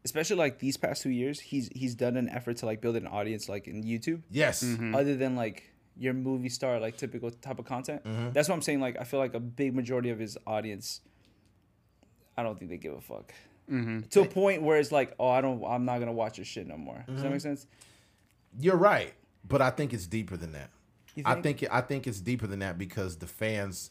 especially 0.04 0.36
like 0.36 0.58
these 0.58 0.76
past 0.76 1.02
two 1.02 1.10
years, 1.10 1.40
he's 1.40 1.68
he's 1.74 1.94
done 1.94 2.16
an 2.16 2.28
effort 2.28 2.56
to 2.58 2.66
like 2.66 2.80
build 2.80 2.96
an 2.96 3.06
audience 3.06 3.48
like 3.48 3.66
in 3.68 3.82
YouTube, 3.84 4.22
Yes, 4.30 4.62
Mm-hmm. 4.62 4.94
other 4.94 5.16
than 5.16 5.36
like 5.36 5.64
your 5.96 6.14
movie 6.14 6.48
star 6.48 6.80
like 6.80 6.96
typical 6.96 7.30
type 7.30 7.58
of 7.58 7.64
content. 7.66 8.02
Mm-hmm. 8.04 8.30
That's 8.32 8.48
what 8.48 8.54
I'm 8.54 8.62
saying. 8.62 8.80
Like 8.80 8.96
I 9.00 9.04
feel 9.04 9.20
like 9.20 9.34
a 9.34 9.40
big 9.40 9.74
majority 9.74 10.10
of 10.10 10.18
his 10.18 10.38
audience, 10.46 11.00
I 12.36 12.42
don't 12.42 12.58
think 12.58 12.70
they 12.70 12.78
give 12.78 12.94
a 12.94 13.00
fuck. 13.00 13.32
Mm-hmm. 13.70 14.00
To 14.10 14.22
a 14.22 14.26
point 14.26 14.62
where 14.62 14.78
it's 14.78 14.90
like, 14.90 15.14
oh, 15.20 15.28
I 15.28 15.40
don't, 15.40 15.62
I'm 15.64 15.84
not 15.84 15.98
gonna 16.00 16.12
watch 16.12 16.38
your 16.38 16.44
shit 16.44 16.66
no 16.66 16.76
more. 16.76 17.04
Does 17.06 17.14
Mm-hmm. 17.16 17.22
that 17.22 17.30
make 17.30 17.40
sense? 17.40 17.66
you're 18.58 18.76
right, 18.76 19.12
but 19.46 19.62
I 19.62 19.70
think 19.70 19.92
it's 19.92 20.08
deeper 20.08 20.36
than 20.36 20.52
that. 20.52 20.70
You 21.14 21.22
I 21.26 21.40
think 21.40 21.64
I 21.70 21.80
think 21.82 22.06
it's 22.08 22.20
deeper 22.20 22.46
than 22.48 22.60
that 22.60 22.78
because 22.78 23.16
the 23.18 23.26
fans, 23.28 23.90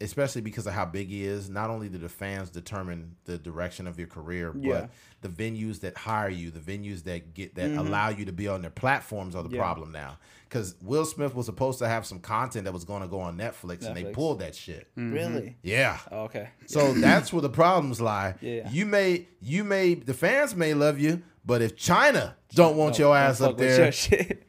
especially 0.00 0.40
because 0.40 0.66
of 0.66 0.72
how 0.72 0.84
big 0.86 1.08
he 1.08 1.24
is, 1.24 1.50
not 1.50 1.68
only 1.70 1.88
do 1.88 1.98
the 1.98 2.08
fans 2.08 2.50
determine 2.50 3.16
the 3.24 3.36
direction 3.38 3.86
of 3.86 3.98
your 3.98 4.08
career, 4.08 4.52
Yeah. 4.56 4.72
but 4.72 4.90
the 5.22 5.28
venues 5.28 5.80
that 5.80 5.96
hire 5.96 6.28
you, 6.30 6.50
the 6.50 6.60
venues 6.60 7.04
that 7.04 7.34
get 7.34 7.54
that 7.56 7.70
allow 7.72 8.08
you 8.08 8.24
to 8.24 8.32
be 8.32 8.48
on 8.48 8.62
their 8.62 8.70
platforms 8.70 9.34
are 9.34 9.42
the 9.42 9.48
Mm-hmm. 9.48 9.56
Yeah. 9.56 9.62
problem 9.62 9.92
now. 9.92 10.18
Because 10.48 10.74
Will 10.82 11.04
Smith 11.04 11.32
was 11.34 11.46
supposed 11.46 11.78
to 11.78 11.86
have 11.86 12.04
some 12.04 12.18
content 12.18 12.64
that 12.64 12.72
was 12.72 12.84
going 12.84 13.02
to 13.02 13.08
go 13.08 13.20
on 13.20 13.36
Netflix, 13.38 13.84
and 13.86 13.96
they 13.96 14.04
pulled 14.12 14.40
that 14.40 14.56
shit. 14.56 14.88
Really? 14.96 15.56
Yeah. 15.62 15.98
Oh, 16.10 16.22
okay. 16.22 16.48
So 16.66 16.92
that's 16.92 17.32
where 17.32 17.42
the 17.42 17.50
problems 17.50 18.00
lie. 18.00 18.34
Yeah. 18.40 18.68
You 18.70 18.84
may, 18.86 19.28
you 19.40 19.62
may, 19.62 19.94
the 19.94 20.14
fans 20.14 20.56
may 20.56 20.74
love 20.74 20.98
you, 20.98 21.22
but 21.44 21.62
if 21.62 21.76
China 21.76 22.36
don't 22.54 22.76
want 22.76 22.98
your 22.98 23.14
Don't 23.14 23.24
ass 23.24 23.40
up 23.40 23.56
there, 23.56 23.90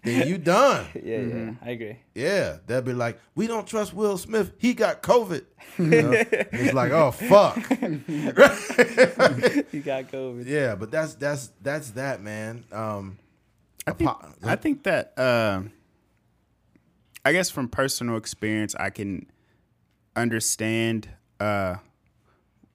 then 0.03 0.27
you 0.27 0.37
done. 0.37 0.87
yeah, 1.03 1.17
yeah, 1.19 1.51
I 1.61 1.69
agree. 1.71 1.99
Yeah, 2.13 2.57
they'll 2.65 2.81
be 2.81 2.93
like, 2.93 3.19
we 3.35 3.47
don't 3.47 3.65
trust 3.65 3.93
Will 3.93 4.17
Smith. 4.17 4.51
He 4.57 4.73
got 4.73 5.01
COVID. 5.01 5.45
You 5.77 5.85
know? 5.85 6.11
it's 6.11 6.73
like, 6.73 6.91
oh 6.91 7.11
fuck. 7.11 7.55
You 7.55 8.33
got 9.81 10.11
COVID. 10.11 10.45
yeah, 10.45 10.75
but 10.75 10.91
that's 10.91 11.13
that's 11.15 11.51
that's 11.61 11.91
that 11.91 12.21
man. 12.21 12.65
Um, 12.73 13.19
I 13.87 13.91
think, 13.91 14.09
apo- 14.09 14.33
I 14.43 14.55
think 14.57 14.83
that 14.83 15.17
uh, 15.17 15.61
I 17.23 17.31
guess 17.31 17.49
from 17.49 17.69
personal 17.69 18.17
experience, 18.17 18.75
I 18.75 18.89
can 18.89 19.27
understand 20.15 21.09
uh, 21.39 21.75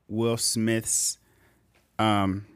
Will 0.08 0.38
Smith's. 0.38 1.18
Um, 1.98 2.46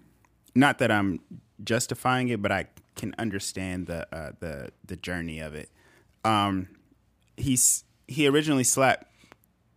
not 0.54 0.78
that 0.78 0.90
I'm 0.90 1.20
justifying 1.64 2.28
it, 2.28 2.40
but 2.42 2.52
I 2.52 2.66
can 2.96 3.14
understand 3.18 3.86
the 3.86 4.06
uh, 4.14 4.32
the 4.40 4.70
the 4.84 4.96
journey 4.96 5.40
of 5.40 5.54
it. 5.54 5.70
Um, 6.24 6.68
he's 7.36 7.84
he 8.06 8.26
originally 8.26 8.64
slapped 8.64 9.06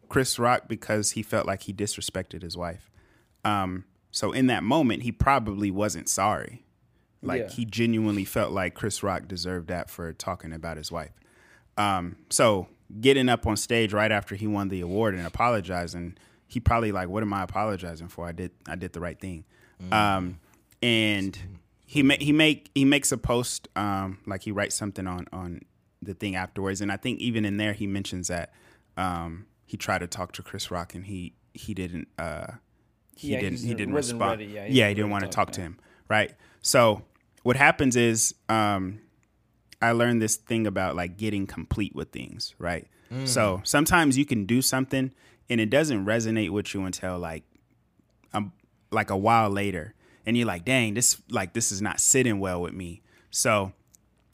Chris 0.10 0.38
Rock 0.39 0.63
because 0.67 1.12
he 1.12 1.24
felt 1.24 1.46
like 1.46 1.63
he 1.63 1.74
disrespected 1.74 2.41
his 2.41 2.58
wife. 2.58 2.89
Um, 3.46 3.86
so 4.12 4.32
in 4.32 4.48
that 4.48 4.63
moment, 4.63 5.04
he 5.04 5.12
probably 5.12 5.72
wasn't 5.72 6.08
sorry. 6.10 6.63
Like 7.22 7.41
Yeah. 7.41 7.50
he 7.50 7.65
genuinely 7.65 8.26
felt 8.26 8.52
like 8.52 8.74
Chris 8.74 9.02
Rock 9.04 9.28
deserved 9.28 9.67
that 9.69 9.89
for 9.89 10.12
talking 10.13 10.52
about 10.54 10.78
his 10.78 10.91
wife. 10.91 11.12
Um, 11.78 12.17
so 12.30 12.67
getting 13.02 13.30
up 13.30 13.48
on 13.48 13.56
stage 13.58 13.93
right 13.93 14.12
after 14.12 14.36
he 14.36 14.46
won 14.46 14.67
the 14.69 14.82
award 14.82 15.15
and 15.15 15.26
apologizing, 15.26 16.17
he 16.48 16.60
probably 16.60 16.91
like, 16.91 17.08
"What 17.10 17.24
am 17.24 17.34
I 17.34 17.43
apologizing 17.43 18.10
for? 18.10 18.28
I 18.28 18.32
did, 18.34 18.52
I 18.67 18.76
did 18.76 18.93
the 18.93 19.00
right 19.00 19.19
thing." 19.19 19.46
Um, 19.91 20.39
and 20.82 21.38
he 21.93 22.01
ma- 22.03 22.17
he 22.19 22.32
make 22.32 22.71
he 22.73 22.86
makes 22.86 23.12
a 23.12 23.17
post, 23.17 23.67
um, 23.75 24.17
like 24.25 24.41
he 24.43 24.51
writes 24.51 24.75
something 24.75 25.06
on 25.08 25.27
on 25.32 25.62
the 26.01 26.13
thing 26.13 26.36
afterwards, 26.36 26.82
and 26.82 26.91
I 26.91 26.97
think 26.97 27.19
even 27.19 27.45
in 27.45 27.58
there 27.58 27.73
he 27.73 27.86
mentions 27.88 28.27
that 28.29 28.51
um, 28.97 29.45
he 29.65 29.77
tried 29.77 29.99
to 29.99 30.08
talk 30.08 30.32
to 30.34 30.43
Chris 30.43 30.71
Rock 30.71 30.95
and 30.95 31.06
he 31.06 31.34
he 31.53 31.73
didn't 31.73 32.08
uh, 32.17 32.47
he 33.15 33.34
Yeah, 33.34 33.39
didn't 33.41 33.60
he 33.60 33.73
didn't 33.75 33.93
respond. 33.93 34.39
ready. 34.41 34.45
Yeah, 34.53 34.65
Yeah, 34.65 34.86
he 34.86 34.89
he, 34.89 34.95
didn't 34.95 35.12
want 35.12 35.21
to 35.23 35.27
talk, 35.29 35.47
talk 35.47 35.53
to 35.53 35.62
him, 35.62 35.77
right? 36.10 36.34
So 36.62 37.03
what 37.43 37.58
happens 37.58 37.95
is 37.95 38.34
um, 38.49 38.99
I 39.82 39.91
learned 39.91 40.19
this 40.21 40.36
thing 40.36 40.65
about 40.65 40.95
like 40.95 41.15
getting 41.17 41.45
complete 41.45 41.95
with 41.95 42.10
things, 42.12 42.56
right? 42.58 42.88
So 43.25 43.62
sometimes 43.63 44.17
you 44.17 44.25
can 44.25 44.45
do 44.47 44.60
something 44.63 45.13
and 45.47 45.62
it 45.62 45.69
doesn't 45.69 46.03
resonate 46.03 46.49
with 46.49 46.73
you 46.73 46.84
until 46.84 47.19
like 47.19 47.43
um, 48.34 48.51
like 48.89 49.12
a 49.12 49.15
while 49.17 49.51
later, 49.51 49.93
and 50.25 50.38
you're 50.38 50.47
like, 50.47 50.65
dang, 50.65 50.93
this 50.93 51.21
like 51.29 51.53
this 51.53 51.71
is 51.71 51.81
not 51.81 51.99
sitting 51.99 52.39
well 52.39 52.62
with 52.62 52.73
me. 52.73 53.01
So 53.31 53.73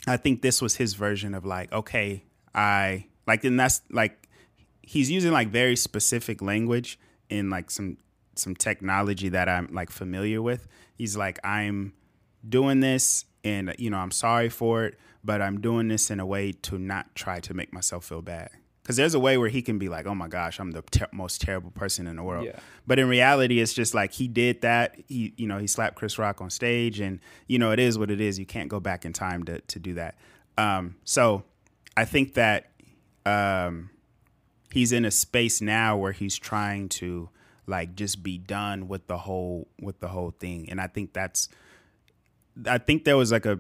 I 0.08 0.18
think 0.18 0.42
this 0.42 0.62
was 0.62 0.76
his 0.76 0.94
version 0.94 1.34
of 1.34 1.46
like, 1.46 1.72
okay, 1.72 2.24
I 2.54 3.08
like, 3.28 3.44
and 3.44 3.60
that's 3.60 3.82
like 3.90 4.28
he's 4.82 5.12
using 5.12 5.32
like 5.32 5.50
very 5.50 5.76
specific 5.76 6.42
language 6.42 7.00
in 7.30 7.50
like 7.50 7.70
some 7.72 7.98
some 8.36 8.56
technology 8.56 9.30
that 9.30 9.50
I'm 9.50 9.68
like 9.72 9.90
familiar 9.90 10.42
with. 10.42 10.68
He's 10.96 11.18
like, 11.18 11.40
I'm 11.44 11.94
doing 12.48 12.80
this 12.80 13.26
and 13.44 13.74
you 13.78 13.90
know, 13.90 13.98
I'm 13.98 14.12
sorry 14.12 14.50
for 14.50 14.86
it, 14.86 15.00
but 15.24 15.42
I'm 15.42 15.62
doing 15.62 15.88
this 15.88 16.10
in 16.10 16.20
a 16.20 16.26
way 16.26 16.52
to 16.52 16.78
not 16.78 17.14
try 17.16 17.40
to 17.42 17.54
make 17.54 17.74
myself 17.74 18.06
feel 18.06 18.22
bad. 18.22 18.50
Cuz 18.90 18.96
there's 18.96 19.14
a 19.14 19.20
way 19.20 19.38
where 19.38 19.50
he 19.50 19.62
can 19.62 19.78
be 19.78 19.88
like, 19.88 20.08
"Oh 20.08 20.16
my 20.16 20.28
gosh, 20.28 20.60
I'm 20.60 20.72
the 20.72 20.82
ter- 20.82 21.10
most 21.12 21.42
terrible 21.42 21.70
person 21.70 22.08
in 22.08 22.16
the 22.16 22.24
world." 22.24 22.46
Yeah. 22.46 22.58
But 22.88 22.98
in 22.98 23.08
reality, 23.08 23.60
it's 23.60 23.72
just 23.72 23.94
like 23.94 24.14
he 24.14 24.28
did 24.28 24.62
that. 24.62 24.96
He, 25.08 25.32
you 25.38 25.46
know, 25.46 25.60
he 25.60 25.68
slapped 25.68 25.96
Chris 25.96 26.18
Rock 26.18 26.42
on 26.42 26.50
stage, 26.50 27.00
and 27.00 27.20
you 27.46 27.60
know, 27.60 27.72
it 27.72 27.78
is 27.78 28.00
what 28.00 28.10
it 28.10 28.20
is. 28.20 28.40
You 28.40 28.48
can't 28.48 28.68
go 28.68 28.80
back 28.80 29.06
in 29.06 29.14
time 29.14 29.44
to 29.44 29.60
to 29.62 29.78
do 29.78 29.94
that. 29.94 30.18
Um, 30.58 30.96
so 31.04 31.44
I 31.96 32.06
think 32.06 32.34
that 32.34 32.72
um, 33.28 33.92
he's 34.74 34.92
in 34.92 35.06
a 35.06 35.12
space 35.12 35.62
now 35.62 35.96
where 35.96 36.12
he's 36.12 36.36
trying 36.36 36.90
to 36.90 37.30
like 37.68 37.94
just 37.94 38.24
be 38.24 38.40
done 38.40 38.88
with 38.88 39.06
the 39.06 39.20
whole 39.20 39.68
with 39.80 40.00
the 40.00 40.08
whole 40.08 40.32
thing, 40.32 40.68
and 40.72 40.82
I 40.82 40.88
think 40.88 41.14
that's. 41.14 41.48
I 42.66 42.80
think 42.80 43.06
there 43.06 43.18
was 43.18 43.32
like 43.32 43.46
a 43.46 43.60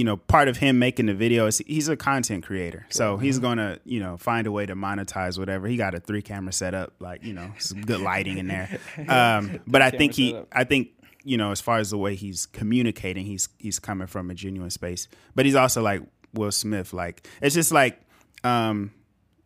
you 0.00 0.04
know 0.04 0.16
part 0.16 0.48
of 0.48 0.56
him 0.56 0.78
making 0.78 1.04
the 1.04 1.12
video 1.12 1.44
is 1.44 1.58
he's 1.66 1.86
a 1.90 1.94
content 1.94 2.42
creator. 2.42 2.86
So 2.88 3.18
he's 3.18 3.38
gonna 3.38 3.80
you 3.84 4.00
know 4.00 4.16
find 4.16 4.46
a 4.46 4.50
way 4.50 4.64
to 4.64 4.74
monetize 4.74 5.38
whatever. 5.38 5.66
He 5.68 5.76
got 5.76 5.94
a 5.94 6.00
three 6.00 6.22
camera 6.22 6.54
setup 6.54 6.94
like 7.00 7.22
you 7.22 7.34
know 7.34 7.52
some 7.58 7.82
good 7.82 8.00
lighting 8.00 8.38
in 8.38 8.48
there. 8.48 8.78
Um, 9.08 9.60
but 9.66 9.82
i 9.82 9.90
think 9.90 10.14
he 10.14 10.38
i 10.52 10.64
think 10.64 10.90
you 11.24 11.36
know 11.36 11.50
as 11.50 11.60
far 11.60 11.78
as 11.78 11.90
the 11.90 11.98
way 11.98 12.14
he's 12.14 12.46
communicating 12.46 13.26
he's 13.26 13.50
he's 13.58 13.78
coming 13.78 14.06
from 14.06 14.30
a 14.30 14.34
genuine 14.34 14.70
space. 14.70 15.06
But 15.34 15.44
he's 15.44 15.54
also 15.54 15.82
like 15.82 16.00
will 16.32 16.50
smith 16.50 16.94
like 16.94 17.28
it's 17.42 17.54
just 17.54 17.70
like 17.70 18.00
um 18.42 18.92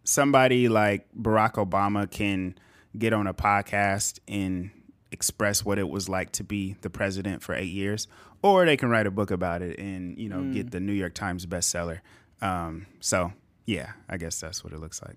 somebody 0.05 0.69
like 0.69 1.09
barack 1.21 1.55
obama 1.55 2.09
can 2.09 2.55
get 2.97 3.13
on 3.13 3.27
a 3.27 3.35
podcast 3.35 4.21
and 4.29 4.71
express 5.15 5.65
what 5.65 5.79
it 5.79 5.89
was 5.89 6.09
like 6.09 6.31
to 6.33 6.45
be 6.45 6.75
the 6.83 6.91
president 6.91 7.43
for 7.43 7.55
eight 7.55 7.73
years, 7.73 8.09
or 8.43 8.67
they 8.67 8.77
can 8.77 8.91
write 8.91 9.07
a 9.07 9.11
book 9.11 9.31
about 9.31 9.63
it 9.63 9.79
and 9.79 10.19
you 10.19 10.29
know 10.29 10.43
get 10.53 10.71
the 10.71 10.81
New 10.81 10.93
York 10.93 11.15
Times 11.15 11.47
bestseller. 11.47 12.01
Um, 12.43 12.87
so 13.01 13.33
yeah, 13.65 13.93
I 14.09 14.17
guess 14.19 14.41
that's 14.41 14.63
what 14.65 14.73
it 14.73 14.81
looks 14.81 15.01
like. 15.03 15.17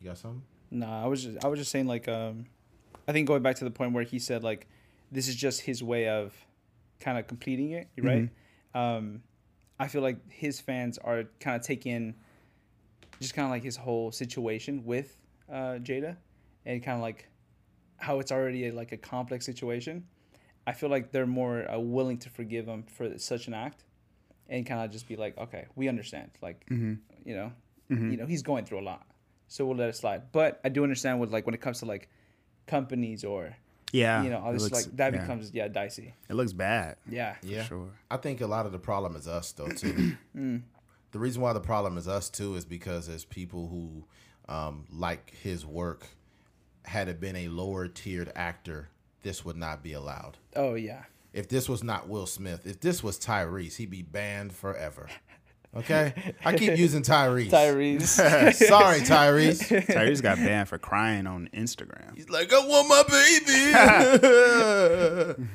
You 0.00 0.08
got 0.08 0.18
something? 0.18 0.42
No, 0.70 0.86
I 0.86 1.06
was 1.06 1.22
just 1.24 1.44
I 1.44 1.48
was 1.48 1.58
just 1.58 1.70
saying 1.70 1.86
like 1.86 2.08
um, 2.08 2.46
I 3.06 3.12
think 3.12 3.26
going 3.28 3.42
back 3.42 3.56
to 3.56 3.64
the 3.64 3.70
point 3.70 3.92
where 3.92 4.04
he 4.04 4.18
said 4.18 4.42
like, 4.42 4.66
this 5.12 5.28
is 5.28 5.34
just 5.36 5.60
his 5.62 5.82
way 5.82 6.08
of, 6.08 6.34
kind 7.00 7.18
of 7.18 7.26
completing 7.26 7.70
it, 7.72 7.88
right? 8.02 8.28
Um, 8.74 9.22
I 9.80 9.88
feel 9.88 10.02
like 10.02 10.18
his 10.30 10.60
fans 10.60 10.98
are 10.98 11.24
kind 11.40 11.56
of 11.56 11.62
taking, 11.62 12.14
just 13.20 13.34
kind 13.34 13.46
of 13.46 13.50
like 13.50 13.62
his 13.62 13.76
whole 13.76 14.10
situation 14.12 14.84
with 14.84 15.16
uh, 15.50 15.78
Jada, 15.80 16.16
and 16.66 16.82
kind 16.82 16.96
of 16.96 17.02
like, 17.02 17.28
how 17.98 18.18
it's 18.20 18.32
already 18.32 18.68
a, 18.68 18.72
like 18.72 18.92
a 18.92 18.96
complex 18.96 19.44
situation. 19.44 20.04
I 20.66 20.72
feel 20.72 20.88
like 20.90 21.12
they're 21.12 21.26
more 21.26 21.70
uh, 21.70 21.78
willing 21.78 22.18
to 22.18 22.30
forgive 22.30 22.66
him 22.66 22.82
for 22.84 23.18
such 23.18 23.46
an 23.48 23.54
act, 23.54 23.84
and 24.48 24.66
kind 24.66 24.84
of 24.84 24.90
just 24.90 25.08
be 25.08 25.16
like, 25.16 25.36
okay, 25.38 25.66
we 25.76 25.88
understand, 25.88 26.30
like, 26.42 26.64
you 26.70 26.98
know, 27.26 27.52
you 27.88 28.16
know, 28.18 28.26
he's 28.26 28.42
going 28.42 28.64
through 28.66 28.80
a 28.80 28.86
lot, 28.92 29.06
so 29.48 29.64
we'll 29.66 29.76
let 29.76 29.88
it 29.88 29.96
slide. 29.96 30.30
But 30.32 30.60
I 30.64 30.68
do 30.68 30.82
understand 30.82 31.20
with 31.20 31.30
like 31.32 31.46
when 31.46 31.54
it 31.54 31.60
comes 31.60 31.78
to 31.80 31.86
like 31.86 32.08
companies 32.66 33.24
or 33.24 33.56
Yeah, 33.92 34.22
you 34.22 34.28
know, 34.30 34.40
all 34.40 34.50
it 34.50 34.54
this 34.54 34.62
looks- 34.64 34.86
like 34.86 34.96
that 34.96 35.14
yeah. 35.14 35.20
becomes 35.22 35.52
yeah 35.54 35.68
dicey. 35.68 36.14
It 36.28 36.34
looks 36.34 36.52
bad. 36.52 36.96
Yeah, 37.08 37.36
Yeah. 37.42 37.64
Sure. 37.64 37.88
I 38.10 38.18
think 38.18 38.40
a 38.42 38.46
lot 38.46 38.66
of 38.66 38.72
the 38.72 38.78
problem 38.78 39.16
is 39.16 39.26
us 39.26 39.52
though 39.52 39.68
too. 39.68 40.16
The 41.10 41.18
reason 41.18 41.40
why 41.40 41.54
the 41.54 41.60
problem 41.60 41.96
is 41.96 42.06
us 42.06 42.28
too 42.28 42.54
is 42.56 42.66
because 42.66 43.06
there's 43.06 43.24
people 43.24 43.68
who 43.68 44.04
um, 44.54 44.84
like 44.92 45.32
his 45.42 45.64
work. 45.64 46.06
Had 46.88 47.08
it 47.08 47.20
been 47.20 47.36
a 47.36 47.48
lower 47.48 47.86
tiered 47.86 48.32
actor, 48.34 48.88
this 49.22 49.44
would 49.44 49.56
not 49.58 49.82
be 49.82 49.92
allowed. 49.92 50.38
Oh 50.56 50.74
yeah. 50.74 51.02
If 51.34 51.48
this 51.48 51.68
was 51.68 51.84
not 51.84 52.08
Will 52.08 52.24
Smith, 52.24 52.66
if 52.66 52.80
this 52.80 53.02
was 53.02 53.18
Tyrese, 53.18 53.76
he'd 53.76 53.90
be 53.90 54.00
banned 54.00 54.54
forever. 54.54 55.06
Okay, 55.76 56.14
I 56.46 56.56
keep 56.56 56.78
using 56.78 57.02
Tyrese. 57.02 57.50
Tyrese. 57.50 58.54
Sorry, 58.54 59.00
Tyrese. 59.00 59.86
Tyrese 59.86 60.22
got 60.22 60.38
banned 60.38 60.70
for 60.70 60.78
crying 60.78 61.26
on 61.26 61.50
Instagram. 61.52 62.16
He's 62.16 62.30
like, 62.30 62.50
I 62.50 62.58
want 62.66 62.88
my 62.88 63.02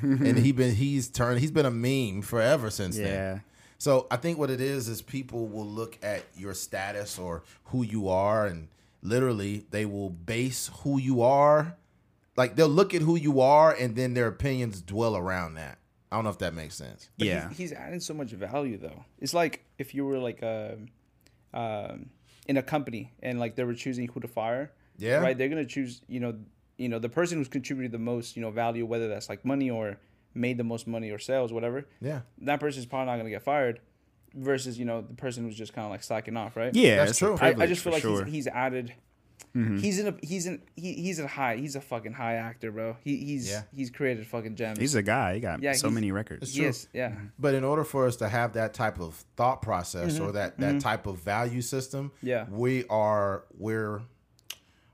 baby. 0.03 0.19
and 0.29 0.37
he 0.37 0.51
been 0.51 0.75
he's 0.75 1.09
turned 1.09 1.39
he's 1.39 1.49
been 1.49 1.65
a 1.65 1.71
meme 1.71 2.21
forever 2.21 2.69
since 2.69 2.95
then. 2.95 3.07
Yeah. 3.07 3.39
So 3.79 4.05
I 4.11 4.17
think 4.17 4.37
what 4.37 4.51
it 4.51 4.61
is 4.61 4.87
is 4.87 5.01
people 5.01 5.47
will 5.47 5.65
look 5.65 5.97
at 6.03 6.25
your 6.37 6.53
status 6.53 7.17
or 7.17 7.41
who 7.65 7.81
you 7.83 8.07
are, 8.07 8.45
and 8.45 8.67
literally 9.03 9.65
they 9.69 9.85
will 9.85 10.09
base 10.09 10.71
who 10.81 10.97
you 10.97 11.21
are. 11.21 11.77
Like 12.35 12.55
they'll 12.55 12.67
look 12.67 12.95
at 12.95 13.03
who 13.03 13.15
you 13.15 13.41
are, 13.41 13.71
and 13.71 13.95
then 13.95 14.15
their 14.15 14.27
opinions 14.27 14.81
dwell 14.81 15.15
around 15.15 15.53
that. 15.55 15.77
I 16.11 16.15
don't 16.15 16.23
know 16.23 16.31
if 16.31 16.39
that 16.39 16.55
makes 16.55 16.75
sense. 16.75 17.09
But 17.17 17.27
yeah. 17.27 17.49
he's, 17.49 17.57
he's 17.57 17.73
adding 17.73 17.99
so 17.99 18.13
much 18.13 18.31
value 18.31 18.77
though. 18.77 19.05
It's 19.19 19.33
like 19.33 19.65
if 19.77 19.93
you 19.93 20.05
were 20.05 20.17
like 20.17 20.41
a, 20.41 20.77
um, 21.53 22.09
in 22.47 22.57
a 22.57 22.63
company 22.63 23.11
and 23.21 23.39
like 23.39 23.55
they 23.55 23.63
were 23.63 23.75
choosing 23.75 24.07
who 24.07 24.19
to 24.19 24.27
fire. 24.27 24.71
Yeah. 24.97 25.17
Right. 25.17 25.37
They're 25.37 25.49
gonna 25.49 25.65
choose. 25.65 26.01
You 26.07 26.19
know. 26.19 26.35
You 26.75 26.89
know 26.89 26.97
the 26.97 27.07
person 27.07 27.37
who's 27.37 27.47
contributed 27.47 27.91
the 27.91 27.99
most. 27.99 28.35
You 28.35 28.41
know 28.41 28.49
value, 28.49 28.83
whether 28.87 29.07
that's 29.07 29.29
like 29.29 29.45
money 29.45 29.69
or 29.69 29.99
made 30.33 30.57
the 30.57 30.63
most 30.63 30.87
money 30.87 31.11
or 31.11 31.19
sales, 31.19 31.53
whatever. 31.53 31.85
Yeah, 32.01 32.21
That 32.39 32.59
person's 32.59 32.87
probably 32.87 33.05
not 33.05 33.17
gonna 33.17 33.29
get 33.29 33.43
fired. 33.43 33.79
Versus 34.35 34.79
you 34.79 34.85
know 34.85 35.01
the 35.01 35.13
person 35.13 35.43
who's 35.43 35.55
just 35.55 35.73
kind 35.73 35.85
of 35.85 35.91
like 35.91 36.03
slacking 36.03 36.35
off. 36.37 36.55
Right. 36.55 36.73
Yeah, 36.75 37.05
That's 37.05 37.19
true. 37.19 37.35
I, 37.35 37.37
privilege 37.53 37.69
just 37.69 37.83
feel 37.83 37.93
like 37.93 38.01
sure. 38.01 38.21
Mm-hmm. 38.21 38.25
he's, 38.25 38.45
he's 38.45 38.47
added. 38.47 38.93
He's 39.55 39.99
in 39.99 40.07
a 40.07 40.15
he's 40.25 40.47
in 40.47 40.63
he, 40.75 40.93
he's 40.93 41.19
a 41.19 41.27
high 41.27 41.57
he's 41.57 41.75
a 41.75 41.81
fucking 41.81 42.13
high 42.13 42.35
actor, 42.35 42.71
bro. 42.71 42.97
He 43.03 43.17
he's 43.17 43.47
Yeah. 43.51 43.63
he's 43.75 43.91
created 43.91 44.25
fucking 44.25 44.55
gems. 44.55 44.79
He's 44.79 44.95
a 44.95 45.03
guy. 45.03 45.35
He 45.35 45.39
got 45.41 45.61
Yeah, 45.61 45.73
so 45.73 45.91
many 45.91 46.11
records. 46.11 46.41
It's 46.43 46.55
true. 46.55 46.65
yes, 46.65 46.87
yeah. 46.91 47.13
but 47.37 47.53
in 47.53 47.63
order 47.63 47.83
for 47.83 48.07
us 48.07 48.15
to 48.15 48.29
have 48.29 48.53
that 48.53 48.73
type 48.73 48.99
of 48.99 49.13
thought 49.35 49.61
process 49.61 50.19
or 50.19 50.31
that 50.31 50.57
that 50.59 50.81
type 50.81 51.05
of 51.05 51.19
value 51.19 51.61
system, 51.61 52.11
Yeah. 52.23 52.45
we 52.49 52.85
are 52.87 53.43
we're 53.55 54.01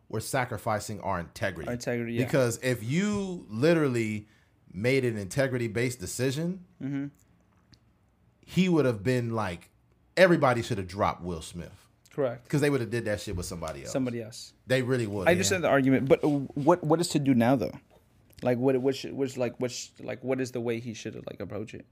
we're 0.10 0.20
sacrificing 0.20 1.00
our 1.02 1.22
integrity. 1.22 1.68
Our 1.68 1.76
integrity, 1.76 2.14
yeah. 2.16 2.26
Because 2.26 2.60
if 2.62 2.84
you 2.84 3.46
literally 3.48 4.28
made 4.74 5.06
an 5.06 5.18
integrity 5.18 5.68
based 5.70 6.00
decision, 6.00 6.66
Mm-hmm. 6.84 7.06
He 8.50 8.68
would 8.68 8.86
have 8.86 9.04
been 9.04 9.36
like 9.36 9.70
everybody 10.18 10.64
should 10.64 10.80
have 10.80 10.88
dropped 10.88 11.22
Will 11.22 11.42
Smith 11.42 11.88
Correct. 12.12 12.44
because 12.46 12.62
they 12.62 12.72
would 12.72 12.82
have 12.82 12.90
did 12.90 13.06
that 13.06 13.22
shit 13.22 13.36
with 13.36 13.46
somebody 13.46 13.84
else. 13.84 13.92
Somebody 13.92 14.24
else. 14.24 14.54
they 14.66 14.82
really 14.82 15.06
would. 15.06 15.28
I 15.28 15.32
understand 15.32 15.64
the 15.64 15.70
argument, 15.70 16.10
but 16.10 16.24
what 16.24 16.84
what 16.84 17.00
is 17.00 17.10
to 17.10 17.20
do 17.20 17.36
now 17.36 17.56
though? 17.56 17.74
Like 18.42 18.58
what 18.58 18.76
what 18.78 18.96
should, 18.96 19.14
which 19.14 19.38
like 19.38 19.56
which 19.60 19.92
like 20.02 20.24
what 20.24 20.42
is 20.42 20.52
the 20.52 20.62
way 20.62 20.80
he 20.80 20.96
should 20.96 21.16
like 21.28 21.40
approach 21.40 21.76
it? 21.76 21.86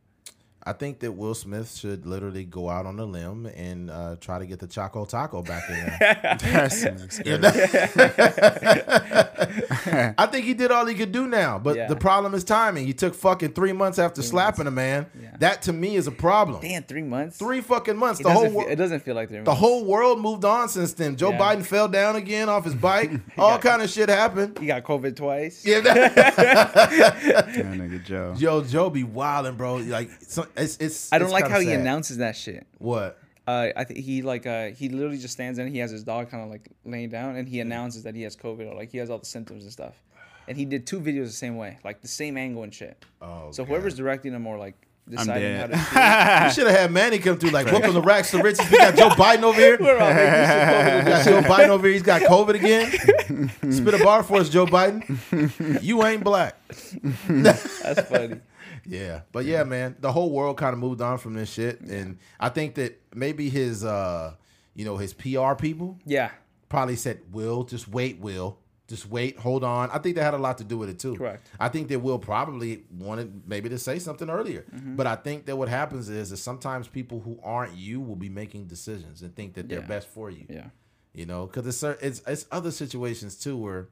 I 0.68 0.74
think 0.74 0.99
that 0.99 1.13
Will 1.13 1.34
Smith 1.34 1.74
should 1.74 2.05
literally 2.05 2.43
go 2.43 2.70
out 2.70 2.86
on 2.86 2.99
a 2.99 3.05
limb 3.05 3.45
and 3.45 3.89
uh, 3.89 4.18
try 4.20 4.38
to 4.39 4.45
get 4.45 4.59
the 4.59 4.68
Choco 4.68 5.05
Taco 5.05 5.41
back 5.41 5.63
in 5.70 5.76
there. 5.76 6.38
That's 6.41 6.84
I 10.18 10.28
think 10.32 10.45
he 10.45 10.53
did 10.53 10.72
all 10.72 10.86
he 10.86 10.95
could 10.95 11.11
do 11.11 11.28
now, 11.28 11.59
but 11.59 11.76
Yeah. 11.76 11.88
the 11.88 11.95
problem 11.95 12.34
is 12.34 12.43
timing. 12.43 12.86
He 12.86 12.93
took 12.93 13.13
fucking 13.15 13.53
three 13.53 13.74
months 13.74 13.99
after 13.99 14.22
slapping 14.22 14.68
a 14.68 14.72
man. 14.72 15.07
Yeah. 15.20 15.36
That 15.39 15.61
to 15.63 15.74
me 15.74 15.95
is 15.95 16.07
a 16.07 16.11
problem. 16.11 16.61
Damn, 16.61 16.84
three 16.84 17.03
months. 17.03 17.38
Three 17.38 17.61
fucking 17.61 17.97
months. 17.97 18.20
It 18.20 18.24
the 18.24 18.32
whole 18.32 18.49
feel, 18.49 18.68
it 18.68 18.76
doesn't 18.76 19.01
feel 19.01 19.15
like 19.15 19.30
three 19.30 19.39
the 19.41 19.53
whole 19.55 19.86
world 19.86 20.20
moved 20.20 20.45
on 20.45 20.70
since 20.70 20.93
then. 20.93 21.15
Joe 21.15 21.32
Yeah. 21.32 21.39
Biden 21.39 21.65
fell 21.65 21.88
down 21.88 22.15
again 22.15 22.49
off 22.49 22.65
his 22.65 22.76
bike. 22.89 23.11
all 23.38 23.51
got- 23.51 23.61
kind 23.61 23.82
of 23.82 23.89
shit 23.89 24.09
happened. 24.09 24.57
He 24.59 24.68
got 24.68 24.84
COVID 24.84 25.15
twice. 25.15 25.65
Yeah, 25.65 25.82
that, 25.82 26.15
that 26.15 27.47
nigga 27.55 28.03
Joe. 28.03 28.36
yo, 28.38 28.63
Joe 28.63 28.89
be 28.89 29.03
wilding, 29.03 29.55
bro. 29.55 29.76
Like 29.78 30.09
so, 30.28 30.45
it's 30.57 30.77
it's. 30.77 31.13
I 31.13 31.17
don't 31.19 31.27
it's 31.27 31.33
like 31.33 31.43
kinda 31.45 31.55
how 31.55 31.61
he 31.61 31.71
announces 31.73 32.17
that 32.17 32.35
shit. 32.35 32.67
what. 32.79 33.19
Uh, 33.47 33.69
I 33.77 33.85
think 33.85 34.01
he 34.01 34.21
like 34.23 34.45
uh 34.45 34.67
he 34.71 34.89
literally 34.89 35.17
just 35.17 35.33
stands 35.33 35.55
there 35.55 35.65
and 35.65 35.73
he 35.73 35.79
has 35.79 35.89
his 35.89 36.03
dog 36.03 36.29
kind 36.29 36.43
of 36.43 36.49
like 36.49 36.67
laying 36.83 37.07
down 37.09 37.37
and 37.37 37.47
he 37.47 37.61
announces 37.61 38.03
that 38.03 38.13
he 38.13 38.23
has 38.23 38.35
COVID 38.35 38.69
or 38.69 38.75
like 38.75 38.91
he 38.91 38.97
has 38.97 39.09
all 39.09 39.19
the 39.19 39.25
symptoms 39.25 39.63
and 39.63 39.71
stuff. 39.71 39.95
And 40.49 40.57
he 40.57 40.65
did 40.65 40.85
two 40.85 40.99
videos 40.99 41.25
the 41.27 41.31
same 41.31 41.55
way, 41.55 41.77
like 41.85 42.01
the 42.01 42.09
same 42.09 42.35
angle 42.37 42.63
and 42.63 42.73
shit. 42.73 43.05
Oh, 43.21 43.51
So 43.51 43.63
God. 43.63 43.69
whoever's 43.69 43.95
directing 43.95 44.33
him 44.33 44.45
or 44.47 44.57
like 44.57 44.75
deciding 45.09 45.57
how 45.59 45.67
to 45.67 45.77
speak, 45.77 45.93
You 46.43 46.51
should 46.65 46.69
have 46.71 46.81
had 46.81 46.91
Manny 46.91 47.19
come 47.19 47.37
through. 47.37 47.51
Like, 47.51 47.67
welcome 47.67 47.93
to 47.93 48.01
Racks 48.01 48.31
to 48.31 48.41
Riches. 48.43 48.69
We 48.69 48.77
got 48.77 48.95
Joe 48.97 49.09
Biden 49.09 49.43
over 49.43 49.57
here. 49.59 49.77
we're 49.79 49.97
all 49.97 50.13
making 50.13 50.33
some 50.33 50.63
COVID 50.73 51.05
We 51.05 51.09
got 51.11 51.25
Joe 51.25 51.41
Biden 51.49 51.69
over 51.69 51.87
here. 51.87 51.93
He's 51.93 52.01
got 52.03 52.21
COVID 52.23 52.55
again. 52.55 53.71
Spit 53.71 53.93
a 53.93 54.03
bar 54.03 54.23
for 54.23 54.37
us, 54.37 54.49
Joe 54.49 54.65
Biden. 54.65 55.81
You 55.83 56.05
ain't 56.05 56.23
black. 56.23 56.55
That's 57.29 58.01
funny. 58.09 58.41
Yeah, 58.88 59.21
but 59.31 59.45
yeah, 59.45 59.63
man, 59.63 59.95
the 59.99 60.11
whole 60.11 60.31
world 60.31 60.57
kind 60.57 60.73
of 60.73 60.79
moved 60.79 61.01
on 61.01 61.17
from 61.17 61.33
this 61.33 61.51
shit, 61.51 61.81
and 61.81 62.17
I 62.39 62.49
think 62.49 62.75
that 62.75 63.01
maybe 63.13 63.49
his, 63.49 63.83
uh, 63.83 64.35
you 64.75 64.85
know, 64.85 64.97
his 64.97 65.13
PR 65.13 65.53
people 65.55 65.99
Yeah, 66.05 66.31
probably 66.69 66.95
said, 66.95 67.19
"Will, 67.31 67.63
just 67.63 67.88
wait, 67.88 68.19
Will, 68.19 68.57
just 68.88 69.09
wait, 69.09 69.38
hold 69.39 69.63
on." 69.63 69.89
I 69.91 69.97
think 69.97 70.15
that 70.15 70.23
had 70.23 70.33
a 70.33 70.38
lot 70.38 70.57
to 70.59 70.63
do 70.63 70.77
with 70.77 70.89
it 70.89 70.99
too. 70.99 71.15
Correct. 71.17 71.45
I 71.59 71.67
think 71.69 71.88
that 71.89 71.99
Will 71.99 72.19
probably 72.19 72.83
wanted 72.91 73.43
maybe 73.47 73.67
to 73.69 73.77
say 73.77 73.99
something 73.99 74.29
earlier, 74.29 74.65
Mm-hmm. 74.73 74.95
but 74.95 75.05
I 75.07 75.15
think 75.15 75.45
that 75.47 75.57
what 75.57 75.67
happens 75.69 76.07
is 76.09 76.29
that 76.29 76.38
sometimes 76.38 76.88
people 76.88 77.19
who 77.19 77.39
aren't 77.43 77.75
you 77.75 77.99
will 77.99 78.15
be 78.15 78.29
making 78.29 78.67
decisions 78.67 79.21
and 79.21 79.35
think 79.35 79.53
that 79.55 79.67
they're 79.67 79.81
Yeah. 79.81 79.85
best 79.88 80.07
for 80.07 80.29
you. 80.29 80.45
yeah, 80.49 80.67
You 81.13 81.25
know, 81.25 81.45
because 81.47 81.67
it's 81.67 81.83
it's 82.01 82.21
it's 82.25 82.45
other 82.51 82.71
situations 82.71 83.35
too 83.38 83.57
where, 83.57 83.89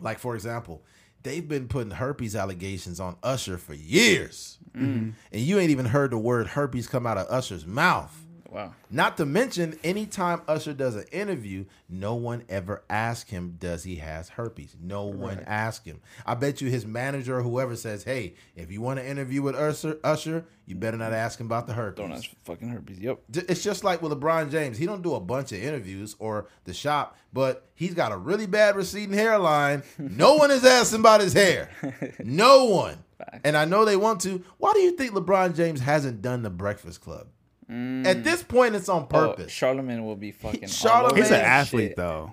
like 0.00 0.18
for 0.18 0.34
example, 0.34 0.82
they've 1.24 1.46
been 1.48 1.66
putting 1.66 1.90
herpes 1.90 2.36
allegations 2.36 3.00
on 3.00 3.16
Usher 3.22 3.58
for 3.58 3.74
years, 3.74 4.58
Mm-hmm. 4.76 5.10
and 5.32 5.40
you 5.42 5.58
ain't 5.60 5.70
even 5.70 5.86
heard 5.86 6.10
the 6.10 6.18
word 6.18 6.48
herpes 6.48 6.88
come 6.88 7.06
out 7.06 7.16
of 7.18 7.26
Usher's 7.28 7.64
mouth. 7.66 8.23
Wow. 8.54 8.72
Not 8.90 9.16
to 9.16 9.26
mention, 9.26 9.78
anytime 9.82 10.42
Usher 10.46 10.72
does 10.72 10.94
an 10.94 11.04
interview, 11.10 11.64
no 11.88 12.14
one 12.14 12.44
ever 12.48 12.84
asks 12.88 13.30
him, 13.30 13.56
does 13.58 13.82
he 13.82 13.96
has 13.96 14.30
herpes? 14.30 14.76
No 14.80 15.04
one 15.06 15.40
asks 15.46 15.84
him. 15.84 16.00
I 16.24 16.34
bet 16.34 16.60
you 16.60 16.70
his 16.70 16.86
manager 16.86 17.38
or 17.38 17.42
whoever 17.42 17.74
says, 17.76 18.04
hey, 18.04 18.34
if 18.54 18.70
you 18.70 18.80
want 18.80 19.00
to 19.00 19.06
interview 19.06 19.42
with 19.42 19.56
Usher, 19.56 19.98
Usher, 20.04 20.46
you 20.66 20.76
better 20.76 20.96
not 20.96 21.12
ask 21.12 21.38
him 21.40 21.46
about 21.46 21.66
the 21.66 21.74
herpes. 21.74 22.02
Don't 22.02 22.12
ask 22.12 22.30
for 22.30 22.36
fucking 22.44 22.68
herpes. 22.68 22.98
Yep. 23.00 23.18
It's 23.34 23.62
just 23.62 23.84
like 23.84 24.00
with 24.00 24.12
LeBron 24.12 24.50
James. 24.50 24.78
He 24.78 24.86
don't 24.86 25.02
do 25.02 25.14
a 25.14 25.20
bunch 25.20 25.52
of 25.52 25.62
interviews 25.62 26.14
or 26.18 26.46
the 26.64 26.72
shop, 26.72 27.16
but 27.32 27.66
he's 27.74 27.94
got 27.94 28.12
a 28.12 28.16
really 28.16 28.46
bad 28.46 28.76
receding 28.76 29.14
hairline. 29.14 29.82
No 29.98 30.36
one 30.36 30.50
is 30.50 30.64
asking 30.64 31.00
about 31.00 31.20
his 31.20 31.32
hair. 31.32 31.70
No 32.22 32.66
one. 32.66 32.98
And 33.44 33.56
I 33.56 33.64
know 33.64 33.84
they 33.84 33.96
want 33.96 34.20
to. 34.22 34.42
Why 34.58 34.72
do 34.72 34.80
you 34.80 34.92
think 34.92 35.12
LeBron 35.12 35.54
James 35.56 35.80
hasn't 35.80 36.22
done 36.22 36.42
the 36.42 36.50
Breakfast 36.50 37.00
Club? 37.00 37.26
Mm. 37.70 38.06
At 38.06 38.24
this 38.24 38.42
point, 38.42 38.74
it's 38.74 38.88
on 38.88 39.02
Oh, 39.02 39.06
purpose. 39.06 39.50
Charlemagne 39.52 40.04
will 40.04 40.16
be 40.16 40.32
fucking. 40.32 40.68
Charlemagne- 40.68 41.16
He's 41.22 41.30
an 41.30 41.40
athlete 41.40 41.90
shit. 41.90 41.96
though. 41.96 42.32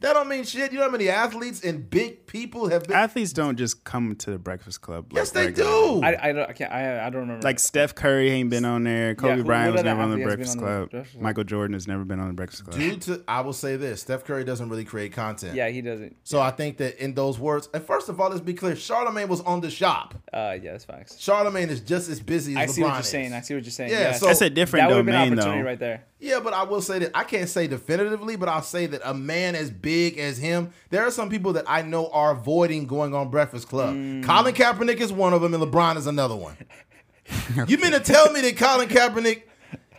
That 0.00 0.12
don't 0.12 0.28
mean 0.28 0.44
shit. 0.44 0.72
You 0.72 0.78
know 0.78 0.84
how 0.84 0.90
many 0.90 1.08
athletes 1.08 1.62
and 1.64 1.88
big 1.88 2.26
people 2.26 2.68
have 2.68 2.84
been? 2.84 2.96
Athletes 2.96 3.32
don't 3.32 3.56
just 3.56 3.84
come 3.84 4.14
to 4.16 4.30
the 4.30 4.38
Breakfast 4.38 4.80
Club. 4.82 5.06
yes, 5.14 5.30
they 5.30 5.46
regularly. 5.46 6.00
do. 6.00 6.06
I, 6.06 6.28
I 6.28 6.32
don't 6.32 6.50
I 6.50 6.52
can't 6.52 6.72
I, 6.72 7.06
I 7.06 7.10
don't 7.10 7.22
remember. 7.22 7.42
Like 7.46 7.58
Steph 7.58 7.94
Curry 7.94 8.30
ain't 8.30 8.50
been 8.50 8.64
on 8.64 8.84
there. 8.84 9.14
Kobe 9.14 9.36
who- 9.36 9.44
Bryant 9.44 9.72
was 9.74 9.82
never 9.84 10.02
on 10.02 10.10
the 10.10 10.16
athlete 10.24 10.28
has 10.28 10.36
been 10.36 10.36
Breakfast 10.36 10.56
on 10.58 10.62
the 10.62 10.68
Club. 10.68 10.90
Breakfast 10.90 11.20
Michael 11.20 11.44
Jordan 11.44 11.74
has 11.74 11.88
never 11.88 12.04
been 12.04 12.20
on 12.20 12.28
the 12.28 12.34
Breakfast 12.34 12.64
Club. 12.64 12.76
Due 12.78 12.96
to, 12.96 13.24
I 13.26 13.40
will 13.40 13.52
say 13.52 13.76
this: 13.76 14.02
Steph 14.02 14.24
Curry 14.24 14.44
doesn't 14.44 14.68
really 14.68 14.84
create 14.84 15.12
content. 15.12 15.54
yeah, 15.54 15.68
he 15.68 15.80
doesn't. 15.80 16.16
So 16.24 16.40
I 16.40 16.50
think 16.50 16.76
that 16.78 17.02
in 17.02 17.14
those 17.14 17.38
words, 17.38 17.68
and 17.72 17.82
first 17.82 18.08
of 18.08 18.20
all, 18.20 18.28
let's 18.28 18.40
be 18.42 18.54
clear: 18.54 18.76
Charlemagne 18.76 19.28
was 19.28 19.40
on 19.42 19.60
the 19.60 19.70
shop. 19.70 20.14
Uh, 20.32 20.56
yeah, 20.62 20.72
that's 20.72 20.84
facts. 20.84 21.18
Charlemagne 21.18 21.70
is 21.70 21.80
just 21.80 22.08
as 22.10 22.20
busy 22.20 22.54
as 22.56 22.58
I 22.58 22.64
LeBron 22.66 22.74
see 22.74 22.82
what 22.82 22.88
you're 22.92 23.00
is. 23.00 23.08
saying. 23.08 23.32
I 23.32 23.40
see 23.40 23.54
what 23.54 23.64
you're 23.64 23.70
saying. 23.70 23.90
Yeah, 23.90 24.00
Yeah, 24.00 24.12
so- 24.12 24.26
That's 24.26 24.42
a 24.42 24.50
different 24.50 24.82
that 24.82 24.88
would 24.94 24.96
have 24.98 25.06
been 25.06 25.14
an 25.14 25.20
domain 25.22 25.38
opportunity 25.38 25.62
though. 25.62 25.66
right 25.68 25.78
there. 25.78 26.04
Yeah, 26.18 26.40
but 26.40 26.54
I 26.54 26.62
will 26.62 26.80
say 26.80 26.98
that 27.00 27.10
I 27.14 27.24
can't 27.24 27.48
say 27.48 27.66
definitively, 27.66 28.36
but 28.36 28.48
I'll 28.48 28.62
say 28.62 28.86
that 28.86 29.02
a 29.04 29.12
man 29.12 29.54
as 29.54 29.70
big 29.70 30.18
as 30.18 30.38
him. 30.38 30.72
There 30.88 31.06
are 31.06 31.10
some 31.10 31.28
people 31.28 31.52
that 31.54 31.64
I 31.68 31.82
know 31.82 32.08
are 32.08 32.32
avoiding 32.32 32.86
going 32.86 33.14
on 33.14 33.28
Breakfast 33.28 33.68
Club. 33.68 33.90
Colin 34.24 34.54
Kaepernick 34.54 34.96
is 34.96 35.12
one 35.12 35.34
of 35.34 35.42
them, 35.42 35.52
and 35.52 35.62
LeBron 35.62 35.96
is 35.98 36.06
another 36.06 36.34
one. 36.34 36.56
you 37.68 37.76
mean 37.78 37.92
to 37.92 38.00
tell 38.00 38.32
me 38.32 38.40
that 38.40 38.56
Colin 38.56 38.88
Kaepernick 38.88 39.42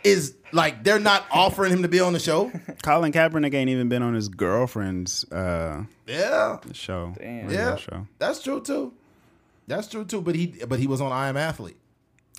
is 0.02 0.34
like 0.52 0.82
they're 0.82 0.98
not 0.98 1.24
offering 1.30 1.72
him 1.72 1.82
to 1.82 1.88
be 1.88 2.00
on 2.00 2.12
the 2.14 2.18
show? 2.18 2.50
Colin 2.82 3.12
Kaepernick 3.12 3.54
ain't 3.54 3.70
even 3.70 3.88
been 3.88 4.02
on 4.02 4.14
his 4.14 4.28
girlfriend's 4.28 5.24
uh, 5.30 5.84
Yeah, 6.06 6.58
show. 6.72 7.14
Damn. 7.16 7.48
yeah, 7.48 7.76
show. 7.76 8.06
that's 8.18 8.42
true 8.42 8.60
too. 8.60 8.92
That's 9.68 9.86
true 9.86 10.04
too. 10.04 10.20
But 10.20 10.34
he, 10.34 10.46
but 10.66 10.80
he 10.80 10.86
was 10.88 11.00
on 11.00 11.12
I 11.12 11.28
Am 11.28 11.36
Athlete. 11.36 11.76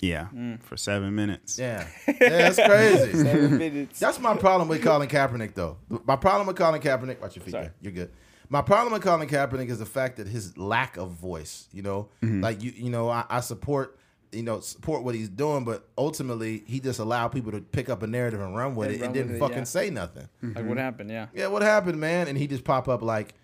Yeah, 0.02 0.28
Mm. 0.34 0.62
for 0.62 0.76
seven 0.76 1.14
minutes. 1.14 1.58
Yeah, 1.58 1.86
yeah, 2.08 2.14
that's 2.18 2.56
crazy. 2.56 3.12
Seven 3.24 3.58
minutes. 3.58 3.98
That's 3.98 4.18
my 4.18 4.34
problem 4.36 4.68
with 4.68 4.82
Colin 4.82 5.08
Kaepernick, 5.08 5.54
though. 5.54 5.76
My 6.06 6.16
problem 6.16 6.46
with 6.46 6.56
Colin 6.56 6.80
Kaepernick. 6.80 7.20
Watch 7.20 7.36
your 7.36 7.44
feet. 7.44 7.50
Sorry. 7.52 7.64
there. 7.64 7.74
You're 7.82 7.92
good. 7.92 8.10
My 8.48 8.62
problem 8.62 8.92
with 8.92 9.02
Colin 9.02 9.28
Kaepernick 9.28 9.68
is 9.68 9.78
the 9.78 9.86
fact 9.86 10.16
that 10.16 10.26
his 10.26 10.56
lack 10.56 10.96
of 10.96 11.10
voice. 11.12 11.68
You 11.72 11.82
know, 11.82 12.08
like 12.22 12.62
you, 12.62 12.72
you 12.74 12.90
know, 12.90 13.08
I, 13.10 13.24
I 13.28 13.40
support, 13.40 13.98
you 14.32 14.42
know, 14.42 14.60
support 14.60 15.02
what 15.04 15.14
he's 15.14 15.28
doing, 15.28 15.64
but 15.64 15.86
ultimately 15.98 16.64
he 16.66 16.80
just 16.80 16.98
allowed 16.98 17.28
people 17.28 17.52
to 17.52 17.60
pick 17.60 17.88
up 17.88 18.02
a 18.02 18.06
narrative 18.06 18.40
and 18.40 18.56
run 18.56 18.74
with 18.74 18.88
And 18.88 18.96
it 18.96 19.00
run 19.00 19.04
and 19.06 19.14
didn't 19.14 19.28
with 19.32 19.36
it, 19.36 19.40
fucking 19.40 19.58
yeah. 19.58 19.64
say 19.64 19.90
nothing. 19.90 20.28
Like 20.42 20.66
what 20.66 20.78
happened? 20.78 21.10
Yeah. 21.10 21.26
Yeah, 21.34 21.46
what 21.48 21.62
happened, 21.62 22.00
man? 22.00 22.26
And 22.26 22.36
he 22.38 22.46
just 22.46 22.64
pop 22.64 22.88
up 22.88 23.02
like, 23.02 23.34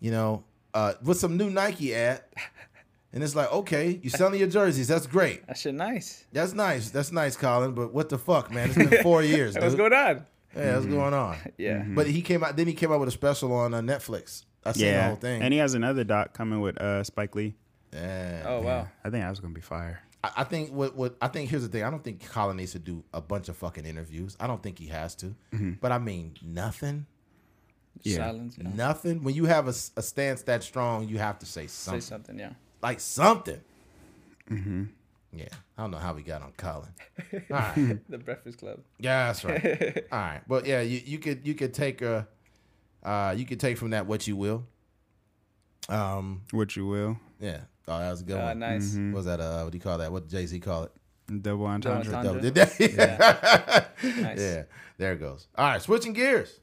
you 0.00 0.10
know, 0.12 0.44
uh, 0.72 0.94
with 1.02 1.18
some 1.18 1.36
new 1.36 1.50
Nike 1.50 1.94
ad, 1.94 2.22
and 3.16 3.24
it's 3.24 3.34
like, 3.34 3.50
okay, 3.50 3.98
you 4.02 4.10
selling 4.10 4.38
your 4.38 4.48
jerseys. 4.48 4.86
That's 4.88 5.06
great. 5.06 5.44
That 5.46 5.56
shit 5.56 5.74
nice. 5.74 6.26
That's 6.32 6.52
nice. 6.52 6.90
That's 6.90 7.10
nice, 7.10 7.34
Colin. 7.34 7.72
But 7.72 7.92
what 7.94 8.10
the 8.10 8.18
fuck, 8.18 8.52
man? 8.52 8.68
It's 8.70 8.76
been 8.76 9.02
four 9.02 9.22
years. 9.34 9.54
Hey, 9.54 9.60
what's 9.62 9.72
dude. 9.74 9.78
going 9.90 9.92
on? 9.94 10.26
Yeah, 10.54 10.74
what's 10.74 10.86
going 10.86 11.14
on? 11.14 11.36
Yeah. 11.56 11.82
But 11.88 12.06
he 12.06 12.20
came 12.20 12.44
out. 12.44 12.56
Then 12.56 12.66
he 12.66 12.74
came 12.74 12.92
out 12.92 13.00
with 13.00 13.08
a 13.08 13.12
special 13.12 13.52
on 13.54 13.72
uh, 13.72 13.80
Netflix. 13.80 14.44
I 14.64 14.72
seen 14.72 14.92
the 14.92 15.02
whole 15.02 15.16
thing. 15.16 15.40
and 15.42 15.52
he 15.52 15.58
has 15.60 15.72
another 15.74 16.04
doc 16.04 16.34
coming 16.34 16.60
with 16.60 16.76
uh, 16.78 17.02
Spike 17.04 17.34
Lee. 17.34 17.54
yeah. 17.92 18.42
Oh 18.46 18.60
wow. 18.60 18.86
I 19.02 19.08
think 19.10 19.24
I 19.24 19.30
was 19.30 19.40
gonna 19.40 19.54
be 19.54 19.60
fire. 19.62 20.02
I, 20.24 20.30
I 20.38 20.44
think 20.44 20.70
what 20.72 20.94
what 20.96 21.16
I 21.22 21.28
think 21.28 21.48
here's 21.50 21.62
the 21.62 21.68
thing. 21.68 21.84
I 21.84 21.90
don't 21.90 22.04
think 22.04 22.28
Colin 22.30 22.56
needs 22.58 22.72
to 22.72 22.78
do 22.78 23.02
a 23.14 23.20
bunch 23.22 23.48
of 23.48 23.56
fucking 23.56 23.86
interviews. 23.86 24.36
I 24.40 24.46
don't 24.46 24.62
think 24.62 24.78
he 24.78 24.88
has 24.88 25.14
to. 25.16 25.34
But 25.80 25.92
I 25.92 25.98
mean, 25.98 26.34
nothing, 26.42 27.06
Yeah. 28.02 28.16
Silence. 28.16 28.56
Yeah. 28.60 28.68
nothing. 28.74 29.22
When 29.22 29.34
you 29.34 29.44
have 29.46 29.68
a 29.68 29.72
stance 29.72 30.42
that 30.42 30.62
strong, 30.64 31.08
you 31.08 31.18
have 31.18 31.38
to 31.40 31.46
say 31.46 31.66
something. 31.66 32.00
Say 32.00 32.06
something, 32.08 32.38
something. 32.38 32.38
Yeah. 32.38 32.52
Like 32.86 33.00
something. 33.00 33.60
Yeah, 34.50 35.48
I 35.76 35.82
don't 35.82 35.90
know 35.90 35.98
how 35.98 36.14
we 36.14 36.22
got 36.22 36.40
on 36.42 36.52
Colin. 36.56 36.88
All 37.32 37.40
right. 37.50 37.98
The 38.08 38.18
Breakfast 38.18 38.58
Club. 38.58 38.78
Yeah, 38.98 39.26
that's 39.26 39.44
right. 39.44 40.04
All 40.12 40.18
right, 40.18 40.40
but 40.48 40.66
yeah, 40.66 40.80
you, 40.80 41.00
you 41.04 41.18
could 41.18 41.46
you 41.46 41.54
could 41.54 41.74
take 41.74 42.00
a, 42.00 42.26
uh, 43.02 43.34
you 43.36 43.44
could 43.44 43.60
take 43.60 43.76
from 43.76 43.90
that 43.90 44.06
what 44.06 44.26
you 44.26 44.36
will. 44.36 44.64
Um, 45.88 46.42
What 46.52 46.74
you 46.76 46.86
will. 46.86 47.18
yeah. 47.40 47.60
Oh, 47.88 47.98
that 47.98 48.10
was 48.10 48.20
a 48.22 48.24
good 48.24 48.36
Uh, 48.38 48.44
one. 48.46 48.58
nice. 48.58 48.94
What 48.96 49.14
was 49.14 49.26
that? 49.26 49.40
Uh, 49.40 49.62
what 49.62 49.70
do 49.72 49.76
you 49.78 49.82
call 49.82 49.98
that? 49.98 50.10
What 50.10 50.28
Jay 50.28 50.44
Z 50.46 50.58
call 50.60 50.84
it? 50.84 51.42
Double 51.42 51.66
entendre. 51.66 52.02
Double 52.04 52.16
entendre. 52.16 52.42
Did 52.42 52.54
that? 52.54 52.80
Yeah. 52.80 53.84
Nice. 54.22 54.38
Yeah, 54.40 54.62
there 54.98 55.12
it 55.12 55.20
goes. 55.20 55.46
All 55.56 55.68
right, 55.68 55.80
switching 55.82 56.12
gears. 56.12 56.60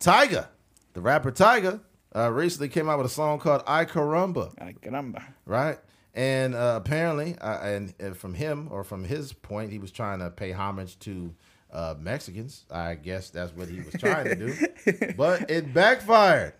Tyga, 0.00 0.46
the 0.94 1.00
rapper 1.00 1.32
Tyga, 1.32 1.80
uh, 2.18 2.30
recently 2.30 2.68
came 2.68 2.88
out 2.88 2.98
with 2.98 3.06
a 3.06 3.10
song 3.10 3.38
called 3.38 3.62
"Ay 3.66 3.84
Caramba," 3.84 4.52
Ay, 4.60 4.74
caramba. 4.82 5.22
right? 5.46 5.78
And 6.14 6.54
uh, 6.54 6.80
apparently, 6.82 7.36
uh, 7.38 7.60
and, 7.60 7.94
and 8.00 8.16
from 8.16 8.34
him 8.34 8.68
or 8.72 8.82
from 8.82 9.04
his 9.04 9.32
point, 9.32 9.70
he 9.70 9.78
was 9.78 9.92
trying 9.92 10.18
to 10.18 10.30
pay 10.30 10.50
homage 10.50 10.98
to 11.00 11.32
uh, 11.72 11.94
Mexicans. 11.98 12.64
I 12.70 12.94
guess 12.94 13.30
that's 13.30 13.54
what 13.54 13.68
he 13.68 13.80
was 13.80 13.94
trying 13.98 14.24
to 14.24 14.34
do, 14.34 15.12
but 15.16 15.48
it 15.50 15.72
backfired. 15.72 16.54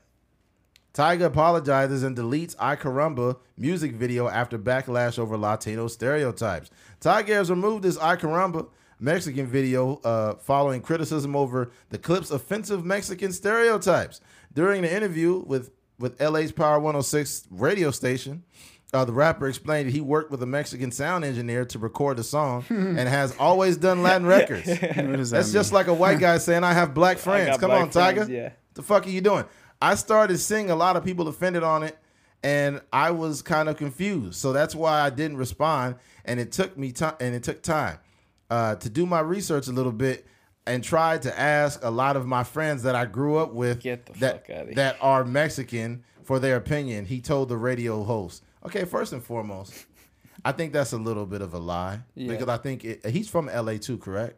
Tyga 0.95 1.27
apologizes 1.27 2.03
and 2.03 2.17
deletes 2.17 2.57
Ay 2.59 2.77
Caramba 2.77 3.37
music 3.57 3.93
video 3.93 4.29
after 4.29 4.59
backlash 4.59 5.19
over 5.19 5.37
Latino 5.37 5.87
stereotypes. 5.87 6.71
Tyga 7.01 7.29
has 7.29 7.51
removed 7.51 7.85
this 7.85 7.99
Ay 7.99 8.17
Caramba 8.17 8.69
Mexican 9.01 9.47
video 9.47 10.01
uh, 10.05 10.35
following 10.37 10.81
criticism 10.81 11.37
over 11.37 11.71
the 11.91 11.99
clip's 11.99 12.31
offensive 12.31 12.85
Mexican 12.85 13.33
stereotypes. 13.33 14.21
During 14.53 14.83
the 14.83 14.95
interview 14.95 15.43
with, 15.47 15.71
with 15.99 16.21
LA's 16.21 16.53
Power 16.53 16.79
106 16.79 17.47
radio 17.51 17.91
station, 17.91 18.45
uh, 18.93 19.05
the 19.05 19.13
rapper 19.13 19.49
explained 19.49 19.89
that 19.89 19.93
he 19.93 20.01
worked 20.01 20.31
with 20.31 20.43
a 20.43 20.47
Mexican 20.47 20.91
sound 20.91 21.25
engineer 21.25 21.65
to 21.67 21.79
record 21.79 22.17
the 22.17 22.25
song 22.25 22.65
and 22.71 22.99
has 22.99 23.37
always 23.39 23.77
done 23.77 24.03
Latin 24.03 24.27
records. 24.27 24.65
That 24.65 25.29
That's 25.31 25.53
just 25.53 25.73
like 25.73 25.89
a 25.89 25.95
white 25.95 26.19
guy 26.19 26.39
saying, 26.39 26.65
I 26.65 26.73
have 26.73 26.95
black 26.95 27.19
friends. 27.19 27.59
Come 27.59 27.71
black 27.71 27.83
on, 27.83 27.91
friends, 27.91 28.29
Tyga. 28.29 28.29
Yeah. 28.29 28.53
The 28.75 28.83
fuck 28.83 29.07
are 29.07 29.11
you 29.11 29.21
doing? 29.21 29.45
I 29.81 29.95
started 29.95 30.39
seeing 30.39 30.71
a 30.71 30.77
lot 30.77 30.97
of 30.97 31.05
people 31.05 31.29
offended 31.29 31.63
on 31.63 31.83
it, 31.83 31.99
and 32.43 32.81
I 32.93 33.11
was 33.11 33.43
kind 33.43 33.69
of 33.69 33.77
confused. 33.77 34.35
So 34.35 34.53
that's 34.53 34.75
why 34.75 35.01
I 35.01 35.11
didn't 35.11 35.37
respond, 35.37 35.97
and 36.25 36.41
it 36.41 36.53
took 36.53 36.77
me 36.79 36.93
time. 36.93 37.15
And 37.21 37.35
it 37.35 37.43
took 37.43 37.63
time 37.63 37.99
uh, 38.51 38.77
to 38.77 38.89
do 38.89 39.07
my 39.07 39.21
research 39.21 39.69
a 39.69 39.73
little 39.73 39.93
bit 39.93 40.27
and 40.69 40.85
tried 40.85 41.23
to 41.23 41.39
ask 41.39 41.83
a 41.85 41.91
lot 41.91 42.17
of 42.17 42.27
my 42.27 42.45
friends 42.45 42.83
that 42.85 42.95
I 42.95 43.05
grew 43.07 43.37
up 43.39 43.53
with 43.53 43.81
Get 43.81 44.07
the 44.07 44.13
that 44.21 44.47
fuck 44.47 44.57
outta 44.57 44.65
here. 44.67 44.75
that 44.77 44.97
are 45.01 45.25
Mexican 45.25 46.05
for 46.23 46.39
their 46.39 46.57
opinion. 46.57 47.05
He 47.07 47.21
told 47.21 47.49
the 47.49 47.57
radio 47.57 48.05
host. 48.05 48.45
Okay, 48.67 48.85
first 48.85 49.13
and 49.13 49.23
foremost, 49.23 49.87
I 50.45 50.53
think 50.53 50.73
that's 50.73 50.93
a 50.93 50.99
little 50.99 51.27
bit 51.27 51.41
of 51.43 51.55
a 51.55 51.59
lie 51.59 52.01
Yeah. 52.15 52.29
because 52.33 52.49
I 52.49 52.59
think 52.59 52.85
it, 52.85 53.07
he's 53.07 53.29
from 53.29 53.47
LA 53.47 53.79
too, 53.79 53.99
correct? 53.99 54.37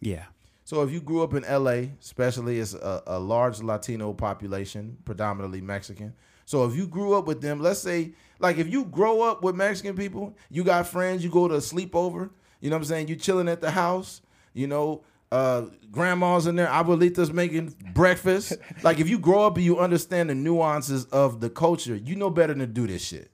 yeah. 0.00 0.24
So 0.64 0.82
if 0.82 0.90
you 0.90 1.00
grew 1.00 1.22
up 1.22 1.32
in 1.32 1.44
LA, 1.44 1.92
especially 2.00 2.58
it's 2.58 2.74
a, 2.74 3.00
a 3.06 3.18
large 3.20 3.62
Latino 3.62 4.12
population, 4.12 4.96
predominantly 5.04 5.60
Mexican. 5.60 6.12
So 6.44 6.64
if 6.64 6.74
you 6.74 6.88
grew 6.88 7.14
up 7.16 7.28
with 7.28 7.40
them, 7.40 7.60
let's 7.60 7.78
say 7.78 8.14
like 8.40 8.58
if 8.58 8.66
you 8.68 8.84
grow 8.86 9.22
up 9.22 9.44
with 9.44 9.54
Mexican 9.54 9.94
people, 9.94 10.36
you 10.50 10.64
got 10.64 10.88
friends, 10.88 11.22
you 11.22 11.30
go 11.30 11.46
to 11.46 11.54
a 11.54 11.58
sleepover, 11.58 12.30
you 12.60 12.68
know 12.70 12.74
what 12.76 12.80
I'm 12.80 12.84
saying? 12.84 13.06
You 13.06 13.14
chilling 13.14 13.48
at 13.48 13.60
the 13.60 13.70
house, 13.70 14.22
you 14.54 14.66
know, 14.66 15.04
uh 15.32 15.66
grandma's 15.90 16.46
in 16.46 16.56
there, 16.56 16.68
abuelita's 16.68 17.32
making 17.32 17.74
breakfast. 17.92 18.54
like 18.82 19.00
if 19.00 19.08
you 19.08 19.18
grow 19.18 19.46
up 19.46 19.56
and 19.56 19.64
you 19.64 19.78
understand 19.78 20.30
the 20.30 20.34
nuances 20.34 21.04
of 21.06 21.40
the 21.40 21.50
culture, 21.50 21.96
you 21.96 22.16
know 22.16 22.30
better 22.30 22.52
than 22.52 22.60
to 22.60 22.66
do 22.66 22.86
this 22.86 23.02
shit. 23.02 23.30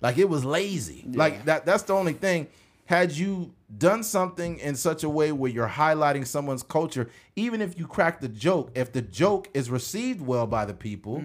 Like 0.00 0.18
it 0.18 0.28
was 0.28 0.44
lazy. 0.44 1.04
Like 1.08 1.44
that 1.46 1.64
that's 1.66 1.84
the 1.84 1.94
only 1.94 2.12
thing. 2.12 2.48
Had 2.86 3.12
you 3.12 3.52
done 3.78 4.04
something 4.04 4.58
in 4.60 4.76
such 4.76 5.02
a 5.02 5.08
way 5.08 5.32
where 5.32 5.50
you're 5.50 5.68
highlighting 5.68 6.24
someone's 6.26 6.62
culture, 6.62 7.08
even 7.34 7.60
if 7.60 7.76
you 7.78 7.86
crack 7.86 8.20
the 8.20 8.28
joke, 8.28 8.70
if 8.76 8.92
the 8.92 9.02
joke 9.02 9.48
is 9.54 9.70
received 9.70 10.20
well 10.20 10.46
by 10.46 10.64
the 10.64 10.74
people, 10.74 11.20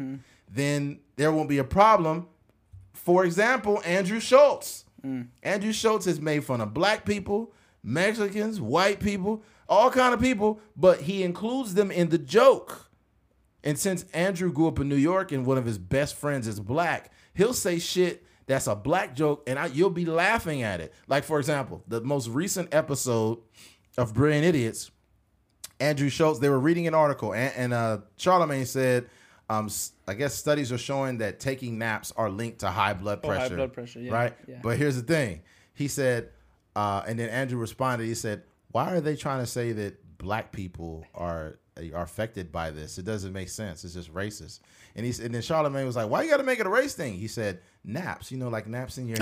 then 0.50 1.00
there 1.18 1.32
won't 1.32 1.50
be 1.50 1.60
a 1.60 1.64
problem. 1.64 2.28
For 2.94 3.26
example, 3.26 3.82
Andrew 3.86 4.20
Schulz. 4.20 4.86
Andrew 5.44 5.72
Schulz 5.72 6.06
has 6.06 6.20
made 6.20 6.44
fun 6.44 6.62
of 6.62 6.74
black 6.74 7.06
people, 7.06 7.54
Mexicans, 7.84 8.60
white 8.62 9.00
people, 9.00 9.44
all 9.72 9.90
kind 9.90 10.14
of 10.14 10.20
people, 10.20 10.60
but 10.76 11.02
he 11.02 11.24
includes 11.24 11.74
them 11.74 11.90
in 11.90 12.10
the 12.10 12.18
joke. 12.20 12.92
And 13.64 13.80
since 13.80 14.04
Andrew 14.14 14.52
grew 14.52 14.68
up 14.68 14.80
in 14.80 14.90
New 14.90 14.96
York 14.98 15.32
and 15.32 15.46
one 15.46 15.58
of 15.58 15.66
his 15.66 15.78
best 15.78 16.16
friends 16.16 16.48
is 16.48 16.60
black, 16.60 17.12
he'll 17.34 17.54
say 17.54 17.80
shit 17.80 18.24
that's 18.48 18.68
a 18.68 18.76
black 18.76 19.16
joke 19.16 19.44
and 19.48 19.58
I, 19.58 19.68
you'll 19.68 19.90
be 19.92 20.06
laughing 20.06 20.62
at 20.64 20.82
it. 20.82 20.94
Like, 21.08 21.24
for 21.24 21.40
example, 21.40 21.84
the 21.88 22.02
most 22.02 22.28
recent 22.28 22.74
episode 22.74 23.38
of 23.98 24.14
Brilliant 24.14 24.46
Idiots, 24.46 24.92
Andrew 25.80 26.10
Schulz, 26.10 26.40
they 26.40 26.50
were 26.50 26.60
reading 26.60 26.86
an 26.88 26.94
article 26.94 27.34
and, 27.34 27.54
and 27.56 27.74
uh, 27.74 28.00
Charlemagne 28.18 28.66
said, 28.66 29.08
um, 29.50 29.70
I 30.08 30.14
guess 30.16 30.34
studies 30.36 30.72
are 30.72 30.78
showing 30.78 31.20
that 31.20 31.40
taking 31.40 31.78
naps 31.78 32.12
are 32.18 32.30
linked 32.30 32.60
to 32.60 32.70
high 32.70 32.94
blood 32.94 33.20
Oh, 33.24 33.28
high 33.30 33.38
pressure. 33.38 33.56
blood 33.56 33.74
pressure, 33.74 34.00
yeah, 34.00 34.12
Right? 34.14 34.34
yeah. 34.48 34.60
But 34.64 34.78
here's 34.78 34.96
the 34.96 35.02
thing. 35.04 35.42
He 35.74 35.88
said, 35.88 36.30
uh, 36.76 37.04
and 37.08 37.20
then 37.20 37.30
Andrew 37.30 37.60
responded, 37.60 38.06
he 38.06 38.16
said, 38.16 38.44
why 38.72 38.94
are 38.94 39.02
they 39.02 39.16
trying 39.16 39.40
to 39.40 39.48
say 39.48 39.72
that 39.74 40.18
black 40.18 40.52
people 40.52 41.06
are 41.14 41.58
are 41.94 42.04
affected 42.04 42.52
by 42.52 42.72
this? 42.72 42.98
It 42.98 43.06
doesn't 43.06 43.34
make 43.34 43.50
sense. 43.50 43.84
It's 43.84 43.94
just 43.94 44.14
racist. 44.14 44.60
And 44.96 45.06
he 45.06 45.24
and 45.24 45.34
then 45.34 45.42
Charlemagne 45.42 45.86
was 45.86 45.96
like, 45.96 46.10
why 46.10 46.24
you 46.24 46.30
got 46.30 46.38
to 46.38 46.44
make 46.44 46.60
it 46.60 46.66
a 46.66 46.70
race 46.70 46.94
thing? 46.94 47.14
He 47.14 47.28
said, 47.28 47.60
naps, 47.84 48.32
you 48.32 48.38
know, 48.38 48.50
like 48.50 48.68
naps 48.68 48.98
in 48.98 49.08
your 49.08 49.18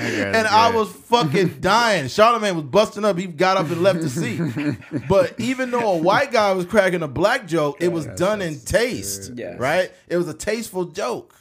and 0.00 0.46
I 0.46 0.70
was 0.74 0.92
fucking 0.92 1.60
dying. 1.60 2.08
Charlemagne 2.08 2.56
was 2.56 2.64
busting 2.64 3.04
up. 3.04 3.18
He 3.18 3.26
got 3.26 3.56
up 3.56 3.70
and 3.70 3.82
left 3.82 4.00
the 4.00 4.08
seat. 4.08 4.40
But 5.08 5.38
even 5.40 5.70
though 5.70 5.92
a 5.92 5.96
white 5.96 6.30
guy 6.30 6.52
was 6.52 6.64
cracking 6.66 7.02
a 7.02 7.08
black 7.08 7.46
joke, 7.46 7.78
it 7.80 7.88
was 7.88 8.06
done 8.06 8.42
in 8.42 8.60
taste. 8.60 9.32
Yes. 9.34 9.58
Right? 9.58 9.90
It 10.08 10.16
was 10.16 10.28
a 10.28 10.34
tasteful 10.34 10.84
joke. 10.86 11.34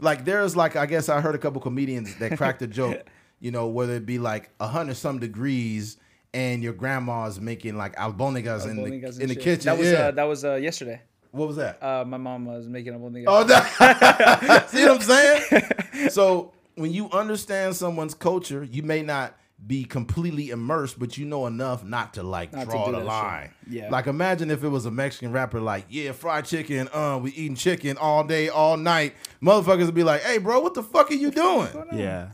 Like 0.00 0.24
there's 0.24 0.56
like 0.56 0.76
I 0.76 0.86
guess 0.86 1.08
I 1.08 1.20
heard 1.20 1.34
a 1.34 1.38
couple 1.38 1.60
comedians 1.60 2.14
that 2.16 2.36
cracked 2.36 2.62
a 2.62 2.66
joke, 2.66 3.04
you 3.40 3.50
know, 3.50 3.68
whether 3.68 3.94
it 3.94 4.06
be 4.06 4.18
like 4.18 4.50
a 4.60 4.66
hundred 4.66 4.96
some 4.96 5.18
degrees 5.18 5.96
and 6.34 6.62
your 6.62 6.72
grandma's 6.72 7.40
making 7.40 7.76
like 7.76 7.96
albonigas 7.96 8.66
in 8.68 8.76
the 8.76 8.82
Albonigas 8.82 9.14
and 9.14 9.22
in 9.22 9.28
the 9.28 9.36
kitchen. 9.36 9.66
That 9.66 9.78
was 9.78 9.90
yeah. 9.90 9.98
uh, 9.98 10.10
that 10.12 10.24
was 10.24 10.44
uh, 10.44 10.54
yesterday. 10.54 11.00
what 11.30 11.48
was 11.48 11.56
that? 11.56 11.82
Uh, 11.82 12.04
my 12.04 12.16
mom 12.16 12.44
was 12.46 12.68
making 12.68 12.92
albonigas. 12.94 13.24
Oh, 13.26 13.44
that, 13.44 14.68
see 14.68 14.84
what 14.84 14.96
I'm 14.96 15.00
saying? 15.00 15.62
So 16.10 16.52
when 16.76 16.92
you 16.92 17.10
understand 17.10 17.74
someone's 17.74 18.14
culture, 18.14 18.62
you 18.62 18.84
may 18.84 19.02
not 19.02 19.34
be 19.66 19.82
completely 19.82 20.50
immersed, 20.50 20.96
but 20.98 21.18
you 21.18 21.26
know 21.26 21.46
enough 21.46 21.82
not 21.82 22.14
to 22.14 22.22
like 22.22 22.52
Not 22.52 22.68
draw 22.68 22.86
do 22.86 22.92
the 22.92 22.98
that 22.98 23.02
shit. 23.02 23.08
line. 23.08 23.50
Yeah. 23.68 23.90
Like 23.90 24.06
imagine 24.06 24.50
if 24.52 24.62
it 24.62 24.68
was 24.68 24.86
a 24.86 24.90
Mexican 24.90 25.32
rapper 25.32 25.60
like, 25.60 25.86
yeah, 25.88 26.12
fried 26.12 26.44
chicken, 26.44 26.88
uh, 26.92 27.18
we 27.20 27.32
eating 27.32 27.56
chicken 27.56 27.98
all 27.98 28.22
day, 28.22 28.48
all 28.48 28.76
night. 28.76 29.14
Motherfuckers 29.42 29.86
would 29.86 29.94
be 29.96 30.04
like, 30.04 30.22
hey, 30.22 30.38
bro, 30.38 30.60
what 30.60 30.74
the 30.74 30.84
fuck 30.84 31.10
are 31.10 31.14
you 31.14 31.32
doing? 31.32 31.68
Yeah. 31.92 32.28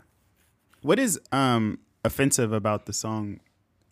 What 0.85 0.99
is 0.99 1.18
um 1.32 1.78
offensive 2.05 2.53
about 2.53 2.85
the 2.87 2.93
song? 2.93 3.41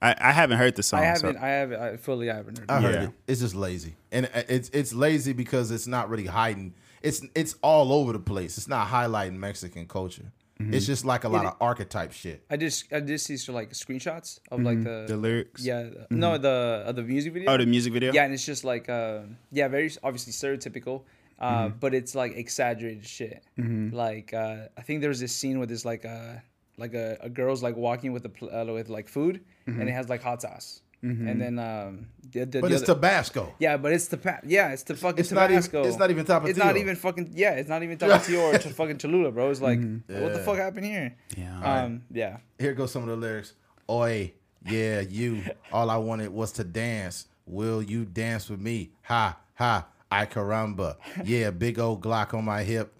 I, 0.02 0.14
I 0.18 0.32
haven't 0.32 0.58
heard 0.58 0.74
the 0.76 0.82
song. 0.82 1.00
I 1.00 1.04
haven't. 1.06 1.36
I 1.38 1.48
haven't. 1.48 1.80
I 1.80 1.96
fully 1.96 2.30
I 2.30 2.36
haven't 2.36 2.58
heard. 2.58 2.70
I 2.70 2.78
it. 2.78 2.82
heard 2.82 2.94
Yeah. 2.94 3.02
it. 3.04 3.10
It's 3.28 3.40
just 3.40 3.54
lazy, 3.54 3.94
and 4.10 4.28
it's 4.48 4.68
it's 4.70 4.92
lazy 4.92 5.32
because 5.32 5.70
it's 5.70 5.86
not 5.86 6.10
really 6.10 6.26
hiding. 6.26 6.74
It's 7.02 7.24
it's 7.34 7.54
all 7.62 7.92
over 7.92 8.12
the 8.12 8.18
place. 8.32 8.58
It's 8.58 8.68
not 8.68 8.88
highlighting 8.88 9.36
Mexican 9.38 9.86
culture. 9.86 10.30
Mm-hmm. 10.60 10.74
It's 10.74 10.86
just 10.86 11.04
like 11.04 11.24
a 11.24 11.28
lot 11.28 11.46
of 11.46 11.54
archetype 11.60 12.12
shit. 12.12 12.44
I 12.50 12.56
just 12.56 12.92
I 12.92 13.00
just 13.00 13.26
see 13.26 13.36
some, 13.38 13.54
like 13.54 13.70
screenshots 13.72 14.38
of 14.50 14.60
like 14.60 14.82
the 14.84 15.06
the 15.08 15.16
lyrics. 15.16 15.64
yeah 15.64 15.84
the- 15.84 16.06
no 16.10 16.36
the 16.36 16.82
of 16.86 16.94
the 16.96 17.02
music 17.02 17.32
video. 17.32 17.50
Oh, 17.52 17.56
the 17.56 17.66
music 17.66 17.92
video. 17.92 18.12
yeah, 18.12 18.24
and 18.24 18.34
it's 18.34 18.44
just 18.44 18.64
like 18.64 18.88
uh, 18.88 19.20
yeah, 19.50 19.68
very 19.68 19.90
obviously 20.02 20.32
stereotypical, 20.32 21.04
uh, 21.38 21.68
but 21.68 21.94
it's 21.94 22.14
like 22.14 22.32
exaggerated 22.36 23.06
shit. 23.06 23.42
Like 23.56 24.34
uh, 24.34 24.66
I 24.76 24.82
think 24.82 25.00
there's 25.00 25.20
this 25.20 25.34
scene 25.34 25.56
where 25.58 25.66
there's 25.66 25.84
like 25.86 26.04
a 26.04 26.42
like 26.82 26.94
a, 26.94 27.16
a 27.28 27.30
girl's 27.38 27.62
like 27.66 27.76
walking 27.76 28.10
with 28.12 28.24
a 28.24 28.28
pl- 28.36 28.50
uh, 28.56 28.64
with 28.78 28.88
like 28.96 29.08
food, 29.08 29.34
and 29.66 29.84
it 29.90 29.92
has 29.98 30.08
like 30.12 30.22
hot 30.28 30.42
sauce, 30.42 30.68
and 31.02 31.36
then 31.42 31.54
um, 31.58 32.06
the, 32.32 32.40
the, 32.44 32.60
But 32.60 32.68
the 32.70 32.76
it's 32.76 32.82
other- 32.88 32.94
Tabasco. 33.00 33.42
yeah, 33.58 33.76
but 33.82 33.90
it's 33.96 34.08
the 34.08 34.16
pa- 34.26 34.40
yeah, 34.56 34.72
it's 34.74 34.84
the 34.90 34.94
fucking 34.96 35.20
It's 35.22 35.32
not 35.32 35.50
even- 35.50 35.64
it's 35.88 35.98
not 36.02 36.10
even 36.14 36.24
Tapatio. 36.26 36.48
It's 36.50 36.58
not 36.66 36.76
even 36.82 36.96
fucking 36.96 37.26
yeah, 37.34 37.52
it's 37.60 37.68
not 37.74 37.82
even 37.82 37.96
Tapatio 37.98 38.38
or 38.54 38.58
to 38.58 38.68
fucking 38.80 38.98
Cholula, 38.98 39.30
bro. 39.32 39.50
It's 39.50 39.60
like 39.60 39.80
what 40.08 40.32
the 40.36 40.42
fuck 40.44 40.56
happened 40.66 40.86
here? 40.86 41.08
Yeah. 41.36 41.60
Um, 41.84 42.02
yeah. 42.10 42.38
Here 42.58 42.74
goes 42.74 42.90
some 42.92 43.02
of 43.02 43.08
the 43.08 43.16
lyrics. 43.16 43.54
Oi, 43.90 44.32
yeah, 44.66 45.00
you. 45.00 45.42
All 45.72 45.88
I 45.90 45.96
wanted 45.96 46.30
was 46.32 46.52
to 46.52 46.64
dance. 46.64 47.26
Will 47.46 47.82
you 47.82 48.04
dance 48.04 48.48
with 48.50 48.60
me? 48.60 48.90
Ha 49.10 49.36
ha. 49.54 49.86
Ay 50.10 50.26
caramba. 50.26 50.96
Yeah, 51.24 51.50
big 51.50 51.78
old 51.78 52.00
Glock 52.02 52.34
on 52.34 52.44
my 52.44 52.62
hip. 52.62 52.92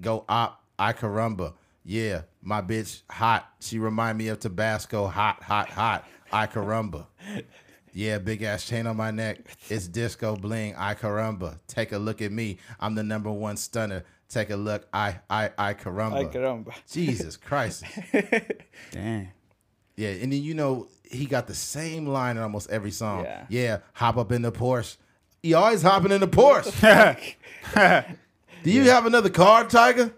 Go 0.00 0.24
op. 0.28 0.62
Ay 0.78 0.92
caramba. 0.92 1.54
Yeah, 1.84 2.22
my 2.42 2.60
bitch 2.62 3.02
hot. 3.10 3.48
She 3.60 3.78
remind 3.78 4.18
me 4.18 4.28
of 4.28 4.40
Tabasco. 4.40 5.06
Hot, 5.06 5.42
hot, 5.42 5.68
hot. 5.70 6.04
Ay 6.32 6.46
caramba. 6.46 7.06
Yeah, 7.92 8.18
big 8.18 8.42
ass 8.42 8.66
chain 8.66 8.86
on 8.86 8.96
my 8.96 9.10
neck. 9.10 9.38
It's 9.68 9.88
disco 9.88 10.36
bling. 10.36 10.74
Ay 10.76 10.94
caramba. 10.94 11.58
Take 11.66 11.92
a 11.92 11.98
look 11.98 12.20
at 12.22 12.30
me. 12.32 12.58
I'm 12.78 12.94
the 12.94 13.02
number 13.02 13.30
one 13.30 13.56
stunner. 13.56 14.04
Take 14.28 14.50
a 14.50 14.56
look. 14.56 14.86
I 14.92 15.16
I 15.30 15.50
I 15.56 15.74
caramba. 15.74 16.14
Ay, 16.16 16.24
caramba. 16.26 16.74
Jesus 16.90 17.36
Christ. 17.36 17.84
Damn. 18.92 19.28
Yeah, 19.96 20.10
and 20.10 20.32
then 20.32 20.42
you 20.42 20.54
know 20.54 20.86
he 21.10 21.24
got 21.26 21.46
the 21.46 21.54
same 21.54 22.06
line 22.06 22.36
in 22.36 22.42
almost 22.42 22.70
every 22.70 22.90
song. 22.90 23.24
Yeah, 23.24 23.46
Yeah. 23.48 23.78
hop 23.94 24.16
up 24.18 24.30
in 24.30 24.42
the 24.42 24.52
Porsche. 24.52 24.96
He 25.42 25.54
always 25.54 25.82
hopping 25.82 26.12
in 26.12 26.20
the 26.20 26.28
Porsche. 26.28 27.34
Do 28.68 28.74
you 28.74 28.90
have 28.90 29.06
another 29.06 29.30
car, 29.30 29.64
Tyga? 29.64 30.12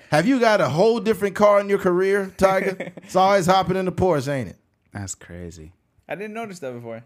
have 0.10 0.26
you 0.26 0.40
got 0.40 0.60
a 0.60 0.68
whole 0.68 0.98
different 0.98 1.36
car 1.36 1.60
in 1.60 1.68
your 1.68 1.78
career, 1.78 2.32
Tyga? 2.36 2.92
it's 2.96 3.14
always 3.14 3.46
hopping 3.46 3.76
in 3.76 3.84
the 3.84 3.92
Porsche, 3.92 4.28
ain't 4.28 4.48
it? 4.48 4.56
That's 4.92 5.14
crazy. 5.14 5.72
I 6.08 6.16
didn't 6.16 6.34
notice 6.34 6.58
that 6.58 6.72
before. 6.72 7.04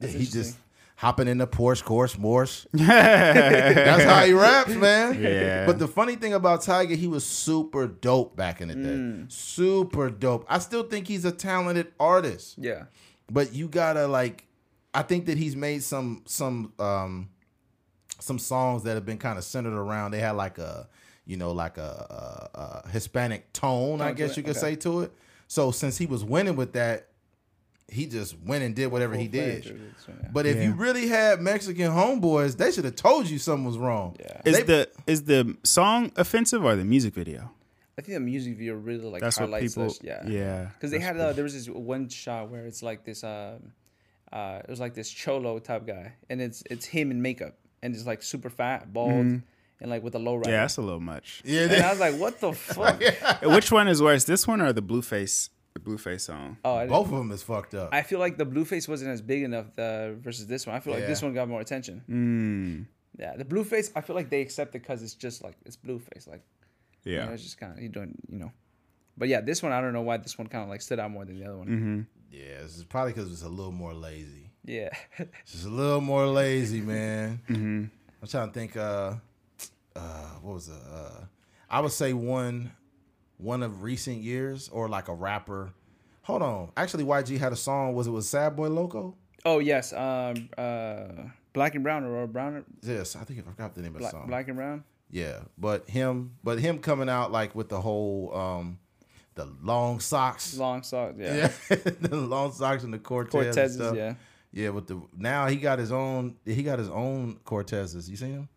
That's 0.00 0.12
he 0.12 0.18
just 0.20 0.34
interesting. 0.34 0.60
hopping 0.96 1.28
in 1.28 1.38
the 1.38 1.46
Porsche 1.46 1.84
course, 1.84 2.18
Morse. 2.18 2.66
That's 2.72 4.04
how 4.04 4.24
he 4.24 4.32
raps, 4.32 4.74
man. 4.74 5.22
Yeah. 5.22 5.64
But 5.64 5.78
the 5.78 5.86
funny 5.86 6.16
thing 6.16 6.34
about 6.34 6.62
Tyga, 6.62 6.96
he 6.96 7.06
was 7.06 7.24
super 7.24 7.86
dope 7.86 8.34
back 8.34 8.60
in 8.60 8.68
the 8.68 8.74
day. 8.74 8.80
Mm. 8.80 9.30
Super 9.32 10.10
dope. 10.10 10.44
I 10.48 10.58
still 10.58 10.82
think 10.82 11.06
he's 11.06 11.24
a 11.24 11.32
talented 11.32 11.92
artist. 12.00 12.56
Yeah. 12.58 12.84
but 13.30 13.54
you 13.54 13.68
gotta 13.68 14.06
like 14.06 14.44
i 14.92 15.02
think 15.02 15.26
that 15.26 15.38
he's 15.38 15.56
made 15.56 15.82
some 15.82 16.22
some 16.26 16.72
um 16.78 17.28
some 18.20 18.38
songs 18.38 18.82
that 18.84 18.94
have 18.94 19.04
been 19.06 19.18
kind 19.18 19.38
of 19.38 19.44
centered 19.44 19.74
around 19.74 20.10
they 20.12 20.20
had 20.20 20.32
like 20.32 20.58
a 20.58 20.88
you 21.26 21.36
know 21.36 21.52
like 21.52 21.78
a, 21.78 22.50
a, 22.54 22.58
a 22.86 22.88
hispanic 22.90 23.52
tone 23.52 24.00
i 24.00 24.06
Tone 24.08 24.16
to 24.16 24.22
guess 24.22 24.36
you 24.36 24.42
could 24.42 24.50
okay. 24.56 24.60
say 24.60 24.76
to 24.76 25.02
it 25.02 25.12
so 25.48 25.70
since 25.70 25.98
he 25.98 26.06
was 26.06 26.24
winning 26.24 26.56
with 26.56 26.72
that 26.74 27.08
he 27.88 28.06
just 28.06 28.36
went 28.40 28.64
and 28.64 28.74
did 28.74 28.86
whatever 28.86 29.14
he 29.14 29.28
Full 29.28 29.40
fledged, 29.40 29.68
did 29.68 29.80
so, 30.04 30.12
yeah. 30.22 30.28
but 30.32 30.46
if 30.46 30.62
you 30.62 30.72
really 30.72 31.06
had 31.08 31.40
mexican 31.40 31.90
homeboys 31.90 32.56
they 32.56 32.70
should 32.72 32.84
have 32.84 32.96
told 32.96 33.28
you 33.28 33.38
something 33.38 33.64
was 33.64 33.78
wrong 33.78 34.16
Yeah. 34.18 34.40
Is 34.44 34.56
They- 34.58 34.62
the 34.62 34.88
is 35.06 35.24
the 35.24 35.56
song 35.64 36.12
offensive 36.16 36.64
or 36.64 36.76
the 36.76 36.84
music 36.84 37.14
video? 37.14 37.50
I 37.96 38.02
think 38.02 38.14
the 38.14 38.20
music 38.20 38.56
video 38.56 38.74
really 38.74 39.04
like 39.04 39.20
That's 39.22 39.38
what 39.38 39.60
people. 39.60 39.84
this. 39.84 40.00
Yeah. 40.02 40.26
Yeah. 40.26 40.64
Because 40.74 40.90
they 40.90 40.98
had 40.98 41.16
uh, 41.16 41.32
there 41.32 41.44
was 41.44 41.52
this 41.54 41.68
one 41.68 42.08
shot 42.08 42.50
where 42.50 42.66
it's 42.66 42.82
like 42.82 43.04
this 43.04 43.22
um 43.22 43.72
uh 44.32 44.60
it 44.64 44.68
was 44.70 44.80
like 44.80 44.94
this 44.94 45.08
cholo 45.10 45.58
type 45.60 45.86
guy 45.86 46.14
and 46.28 46.40
it's 46.40 46.64
it's 46.68 46.86
him 46.86 47.10
in 47.12 47.22
makeup 47.22 47.54
and 47.84 47.94
it's 47.94 48.06
like 48.06 48.22
super 48.22 48.50
fat 48.50 48.92
bald 48.92 49.12
and 49.80 49.90
like 49.90 50.02
with 50.02 50.14
a 50.14 50.18
low 50.18 50.36
rider. 50.36 50.50
Yeah, 50.50 50.60
that's 50.62 50.78
a 50.78 50.82
little 50.82 51.00
much. 51.00 51.42
yeah 51.44 51.62
And 51.70 51.82
I 51.84 51.90
was 51.90 52.00
like, 52.00 52.16
what 52.16 52.40
the 52.40 52.52
fuck? 52.76 53.00
Which 53.42 53.70
one 53.70 53.86
is 53.88 54.00
worse, 54.02 54.24
this 54.24 54.46
one 54.48 54.60
or 54.60 54.72
the 54.72 54.82
Blueface? 54.82 55.50
The 55.74 55.80
Blueface 55.80 56.20
song. 56.22 56.56
Oh, 56.64 56.76
I, 56.76 56.86
both 56.86 57.06
of 57.06 57.18
them 57.18 57.30
is 57.32 57.42
fucked 57.42 57.74
up 57.74 57.90
I 57.92 58.02
feel 58.02 58.20
like 58.20 58.38
the 58.38 58.46
Blueface 58.46 58.88
wasn't 58.88 59.10
as 59.10 59.20
big 59.20 59.42
enough 59.42 59.66
uh, 59.78 60.12
versus 60.14 60.46
this 60.46 60.66
one. 60.66 60.74
I 60.76 60.80
feel 60.80 60.94
like 60.94 61.06
this 61.06 61.20
one 61.22 61.34
got 61.34 61.48
more 61.48 61.60
attention. 61.60 62.02
Mm, 62.08 62.86
Yeah, 63.20 63.36
the 63.36 63.44
Blueface, 63.44 63.90
I 63.96 64.00
feel 64.00 64.16
like 64.16 64.30
they 64.30 64.40
accept 64.40 64.74
it 64.76 64.82
because 64.82 65.02
it's 65.02 65.14
just 65.14 65.42
like 65.44 65.56
it's 65.66 65.76
Blueface. 65.76 66.26
Like, 66.28 66.42
you 67.04 67.14
yeah. 67.14 67.26
know, 67.26 67.32
it's 67.32 67.42
just 67.42 67.58
kind 67.58 67.72
of 67.72 67.80
you 67.82 67.88
doing, 67.88 68.14
you 68.30 68.38
know. 68.38 68.52
But 69.18 69.28
yeah, 69.28 69.40
this 69.40 69.62
one 69.62 69.72
I 69.72 69.80
don't 69.80 69.92
know 69.92 70.02
why 70.02 70.16
this 70.16 70.38
one 70.38 70.46
kind 70.46 70.64
of 70.64 70.70
like 70.70 70.80
stood 70.82 70.98
out 71.00 71.10
more 71.10 71.24
than 71.24 71.38
the 71.38 71.44
other 71.46 71.58
one. 71.58 71.68
Mm-hmm. 71.68 72.00
yeah 72.30 72.62
it's 72.64 72.82
probably 72.84 73.12
because 73.12 73.30
it's 73.32 73.42
a 73.42 73.48
little 73.48 73.72
more 73.72 73.94
lazy 73.94 74.50
Yeah, 74.64 74.90
just 75.46 75.66
a 75.66 75.68
little 75.68 76.00
more 76.00 76.26
lazy, 76.26 76.80
man. 76.80 77.40
Mm-hmm. 77.48 77.84
I'm 78.22 78.28
trying 78.28 78.48
to 78.48 78.54
think. 78.54 78.76
Uh, 78.76 79.14
uh, 79.96 80.00
what 80.42 80.54
was 80.54 80.68
it? 80.68 80.74
Uh, 80.92 81.24
I 81.70 81.80
would 81.80 81.92
say 81.92 82.12
one, 82.12 82.72
one 83.38 83.62
of 83.62 83.82
recent 83.82 84.18
years, 84.18 84.68
or 84.70 84.88
like 84.88 85.08
a 85.08 85.14
rapper. 85.14 85.72
Hold 86.22 86.42
on. 86.42 86.72
Actually, 86.76 87.04
YG 87.04 87.38
had 87.38 87.52
a 87.52 87.56
song. 87.56 87.94
Was 87.94 88.06
it 88.06 88.10
with 88.10 88.24
Sad 88.24 88.56
Boy 88.56 88.68
Loko? 88.68 89.14
Oh 89.44 89.58
yes, 89.58 89.92
um, 89.92 90.48
uh, 90.56 91.04
Black 91.52 91.74
and 91.74 91.84
Brown 91.84 92.04
or, 92.04 92.22
or 92.22 92.26
Brown, 92.26 92.64
Yes, 92.82 93.14
I 93.14 93.24
think 93.24 93.40
I 93.40 93.42
forgot 93.42 93.74
the 93.74 93.82
name 93.82 93.94
of 93.94 94.00
the 94.02 94.08
song. 94.08 94.26
Black 94.26 94.48
and 94.48 94.56
Brown. 94.56 94.84
Yeah, 95.10 95.40
but 95.58 95.88
him, 95.88 96.32
but 96.42 96.58
him 96.58 96.78
coming 96.78 97.08
out 97.10 97.30
like 97.30 97.54
with 97.54 97.68
the 97.68 97.80
whole, 97.80 98.34
um, 98.34 98.78
the 99.34 99.44
long 99.62 100.00
socks. 100.00 100.56
Long 100.56 100.82
socks. 100.82 101.14
Yeah, 101.18 101.50
Yeah, 101.70 101.76
the 102.00 102.16
long 102.16 102.52
socks 102.52 102.84
and 102.84 102.94
the 102.94 102.98
Cortez. 102.98 103.56
and 103.56 103.70
stuff. 103.70 103.94
Yeah, 103.96 104.14
yeah. 104.54 104.70
With 104.70 104.86
the 104.86 105.02
now 105.16 105.46
he 105.48 105.56
got 105.56 105.78
his 105.78 105.92
own. 105.92 106.36
He 106.46 106.62
got 106.62 106.78
his 106.78 106.88
own 106.88 107.40
Cortezes. 107.44 108.08
You 108.08 108.16
see 108.16 108.30
him? 108.30 108.48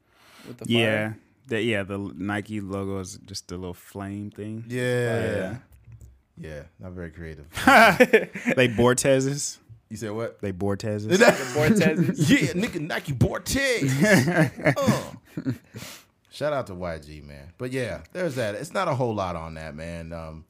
with 0.47 0.57
the 0.59 0.65
Yeah. 0.69 0.85
fire. 1.09 1.17
The, 1.47 1.61
yeah, 1.61 1.83
the 1.83 1.97
Nike 2.15 2.59
logo 2.61 2.99
is 2.99 3.17
just 3.25 3.51
a 3.51 3.55
little 3.55 3.73
flame 3.73 4.31
thing. 4.31 4.63
Yeah. 4.67 5.57
Yeah, 6.37 6.63
not 6.79 6.91
very 6.91 7.09
creative. 7.11 7.47
They 8.55 8.67
Bortezes. 8.67 9.57
You 9.89 9.95
said 9.97 10.11
what? 10.11 10.41
They 10.41 10.51
Bortezes. 10.51 11.07
Bortezes. 11.17 12.29
yeah, 12.29 12.61
nigga 12.61 12.81
Nike 12.81 13.13
Bortez. 13.13 14.73
Uh. 14.77 15.51
Shout 16.31 16.51
out 16.53 16.67
to 16.67 16.73
YG, 16.73 17.23
man. 17.25 17.53
But 17.57 17.71
yeah, 17.71 18.01
there's 18.13 18.35
that. 18.35 18.55
It's 18.55 18.73
not 18.73 18.87
a 18.87 18.93
whole 18.95 19.15
lot 19.15 19.35
on 19.35 19.53
that, 19.55 19.73
man. 19.73 20.11
Um, 20.13 20.45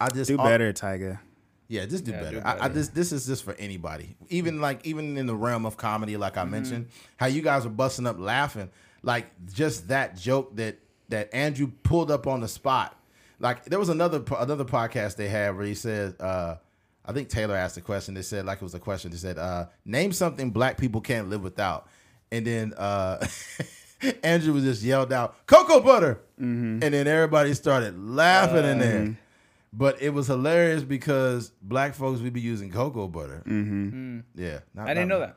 I 0.00 0.10
just 0.10 0.28
Do 0.28 0.36
better, 0.36 0.72
Tyga. 0.72 1.20
Yeah, 1.68 1.86
just 1.86 2.04
do 2.04 2.10
Yeah, 2.12 2.20
better. 2.22 2.40
do 2.40 2.46
I, 2.46 2.64
I 2.66 2.68
this 2.68 2.88
this 2.88 3.10
is 3.12 3.26
just 3.26 3.42
for 3.44 3.54
anybody. 3.54 4.16
Even 4.28 4.60
like 4.60 4.86
even 4.86 5.16
in 5.16 5.26
the 5.26 5.34
realm 5.34 5.64
of 5.66 5.76
comedy, 5.76 6.16
like 6.16 6.36
I 6.36 6.42
Mm-hmm. 6.42 6.50
mentioned, 6.50 6.88
how 7.16 7.26
you 7.26 7.42
guys 7.42 7.64
were 7.64 7.70
busting 7.70 8.06
up 8.06 8.18
laughing, 8.18 8.70
like 9.02 9.26
just 9.52 9.88
that 9.88 10.16
joke 10.16 10.54
that 10.56 10.78
that 11.08 11.32
Andrew 11.34 11.70
pulled 11.82 12.10
up 12.10 12.26
on 12.26 12.40
the 12.40 12.48
spot. 12.48 12.98
Like 13.40 13.64
there 13.64 13.78
was 13.78 13.88
another 13.88 14.22
another 14.38 14.64
podcast 14.64 15.16
they 15.16 15.28
had 15.28 15.56
where 15.56 15.66
he 15.66 15.74
said, 15.74 16.16
uh, 16.20 16.56
I 17.04 17.12
think 17.12 17.28
Taylor 17.28 17.56
asked 17.56 17.76
a 17.76 17.80
question. 17.80 18.14
They 18.14 18.22
said 18.22 18.44
like 18.46 18.58
it 18.58 18.62
was 18.64 18.74
a 18.74 18.78
question. 18.80 19.10
They 19.10 19.16
said, 19.16 19.38
uh, 19.38 19.66
name 19.84 20.12
something 20.12 20.50
black 20.50 20.78
people 20.78 21.00
can't 21.00 21.28
live 21.30 21.42
without, 21.42 21.88
and 22.30 22.46
then 22.46 22.72
uh, 22.74 23.26
Andrew 24.22 24.52
was 24.52 24.64
just 24.64 24.82
yelled 24.82 25.12
out, 25.12 25.46
cocoa 25.46 25.80
butter, 25.80 26.20
Mm-hmm. 26.40 26.82
and 26.82 26.92
then 26.94 27.06
everybody 27.06 27.54
started 27.54 27.96
laughing 27.98 28.64
in 28.64 28.78
there. 28.80 29.16
But 29.76 30.00
it 30.00 30.10
was 30.10 30.28
hilarious 30.28 30.84
because 30.84 31.50
black 31.60 31.94
folks 31.94 32.20
we 32.20 32.30
be 32.30 32.40
using 32.40 32.70
cocoa 32.70 33.08
butter. 33.08 33.42
Mm-hmm. 33.46 34.20
Yeah, 34.36 34.60
not- 34.74 34.88
I 34.88 34.94
didn't 34.94 35.08
not- 35.08 35.14
know 35.14 35.20
that. 35.20 35.36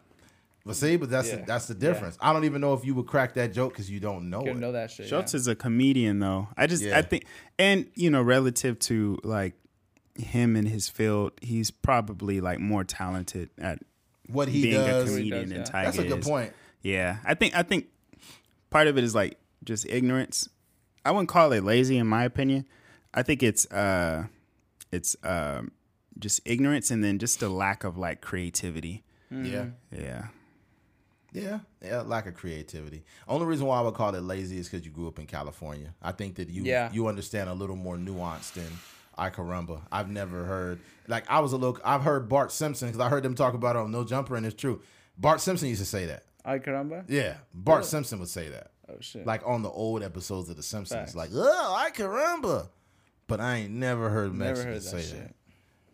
But 0.65 0.75
see, 0.75 0.97
but 0.97 1.09
that's 1.09 1.29
Yeah. 1.29 1.37
the, 1.37 1.45
that's 1.45 1.67
the 1.67 1.73
difference. 1.75 2.17
I 2.19 2.33
don't 2.33 2.43
even 2.43 2.59
know 2.59 2.73
if 2.73 2.83
you 2.83 2.93
would 2.95 3.07
crack 3.07 3.35
that 3.35 3.53
joke 3.53 3.71
because 3.71 3.89
you 3.89 4.01
don't 4.01 4.29
know 4.29 4.43
You 4.43 4.51
it. 4.51 4.57
know 4.57 4.73
that 4.73 4.91
shit. 4.91 5.07
Schulz 5.07 5.33
yeah. 5.33 5.37
is 5.37 5.47
a 5.47 5.55
comedian, 5.55 6.19
though. 6.19 6.49
I 6.57 6.67
just, 6.67 6.83
Yeah. 6.83 6.97
I 6.97 7.03
think, 7.03 7.23
and 7.57 7.87
you 7.95 8.09
know, 8.09 8.21
relative 8.21 8.77
to 8.79 9.17
like 9.23 9.53
him 10.15 10.57
in 10.57 10.65
his 10.65 10.89
field, 10.89 11.31
he's 11.41 11.71
probably 11.71 12.41
like 12.41 12.59
more 12.59 12.83
talented 12.83 13.49
at 13.57 13.79
What 14.27 14.49
he 14.49 14.61
being 14.63 14.73
does, 14.73 15.09
a 15.09 15.13
What 15.13 15.21
he 15.23 15.29
comedian 15.29 15.41
does, 15.41 15.49
than 15.49 15.59
yeah. 15.59 15.81
Tyga 15.81 15.85
that's 15.85 15.97
a 15.99 16.03
good 16.03 16.19
is. 16.19 16.27
point. 16.27 16.53
Yeah, 16.81 17.17
I 17.23 17.33
think 17.33 17.55
I 17.55 17.63
think 17.63 17.85
part 18.69 18.87
of 18.87 18.97
it 18.97 19.05
is 19.05 19.15
like 19.15 19.39
just 19.63 19.85
ignorance. 19.87 20.49
I 21.05 21.11
wouldn't 21.11 21.29
call 21.29 21.53
it 21.53 21.63
lazy, 21.63 21.97
in 21.97 22.07
my 22.07 22.25
opinion. 22.25 22.65
I 23.13 23.23
think 23.23 23.43
it's 23.43 23.69
uh, 23.71 24.27
it's 24.91 25.15
um, 25.23 25.71
just 26.19 26.41
ignorance 26.45 26.91
and 26.91 27.03
then 27.03 27.19
just 27.19 27.41
a 27.41 27.49
lack 27.49 27.83
of 27.83 27.97
like 27.97 28.21
creativity. 28.21 29.03
Yeah. 29.31 29.67
Yeah. 29.91 30.27
Yeah, 31.33 31.59
yeah, 31.83 32.01
lack 32.01 32.25
of 32.25 32.33
creativity. 32.35 33.03
Only 33.27 33.45
reason 33.45 33.67
why 33.67 33.77
I 33.77 33.81
would 33.81 33.93
call 33.93 34.15
it 34.15 34.21
lazy 34.23 34.57
is 34.57 34.69
because 34.69 34.85
you 34.85 34.91
grew 34.91 35.07
up 35.07 35.19
in 35.19 35.27
California. 35.27 35.93
I 36.01 36.13
think 36.13 36.35
that 36.35 36.49
you 36.49 36.63
Yeah. 36.63 36.89
you 36.91 37.07
understand 37.07 37.49
a 37.49 37.53
little 37.53 37.75
more 37.75 37.97
nuance 37.97 38.49
than 38.51 38.65
Ay 39.17 39.29
caramba. 39.29 39.81
I've 39.91 40.09
never 40.09 40.45
heard 40.45 40.79
like 41.07 41.29
I 41.29 41.41
was 41.41 41.51
a 41.51 41.57
little. 41.57 41.77
I've 41.83 42.01
heard 42.01 42.29
Bart 42.29 42.51
Simpson 42.51 42.87
because 42.87 43.01
I 43.01 43.09
heard 43.09 43.23
them 43.23 43.35
talk 43.35 43.53
about 43.53 43.75
it 43.75 43.79
on 43.79 43.91
No 43.91 44.03
Jumper, 44.05 44.35
and 44.37 44.45
it's 44.45 44.55
true. 44.59 44.81
Bart 45.17 45.41
Simpson 45.41 45.67
used 45.67 45.81
to 45.81 45.85
say 45.85 46.05
that. 46.05 46.23
Ay 46.45 46.59
caramba. 46.59 47.03
Yeah, 47.09 47.35
Bart 47.53 47.85
Simpson 47.85 48.19
would 48.19 48.29
say 48.29 48.47
that, 48.49 48.71
Oh 48.89 48.95
shit. 49.01 49.25
like 49.27 49.41
on 49.45 49.63
the 49.63 49.69
old 49.69 50.01
episodes 50.01 50.49
of 50.49 50.55
The 50.55 50.63
Simpsons, 50.63 50.99
Facts. 51.11 51.15
like 51.15 51.29
"Oh, 51.33 51.75
Ay 51.77 51.91
caramba," 51.91 52.69
but 53.27 53.39
I 53.39 53.57
ain't 53.57 53.71
never 53.73 54.09
heard 54.09 54.33
Never 54.33 54.49
Mexicans 54.65 54.91
heard 54.91 54.99
that 54.99 55.03
say 55.03 55.09
shit. 55.15 55.23
that. 55.27 55.33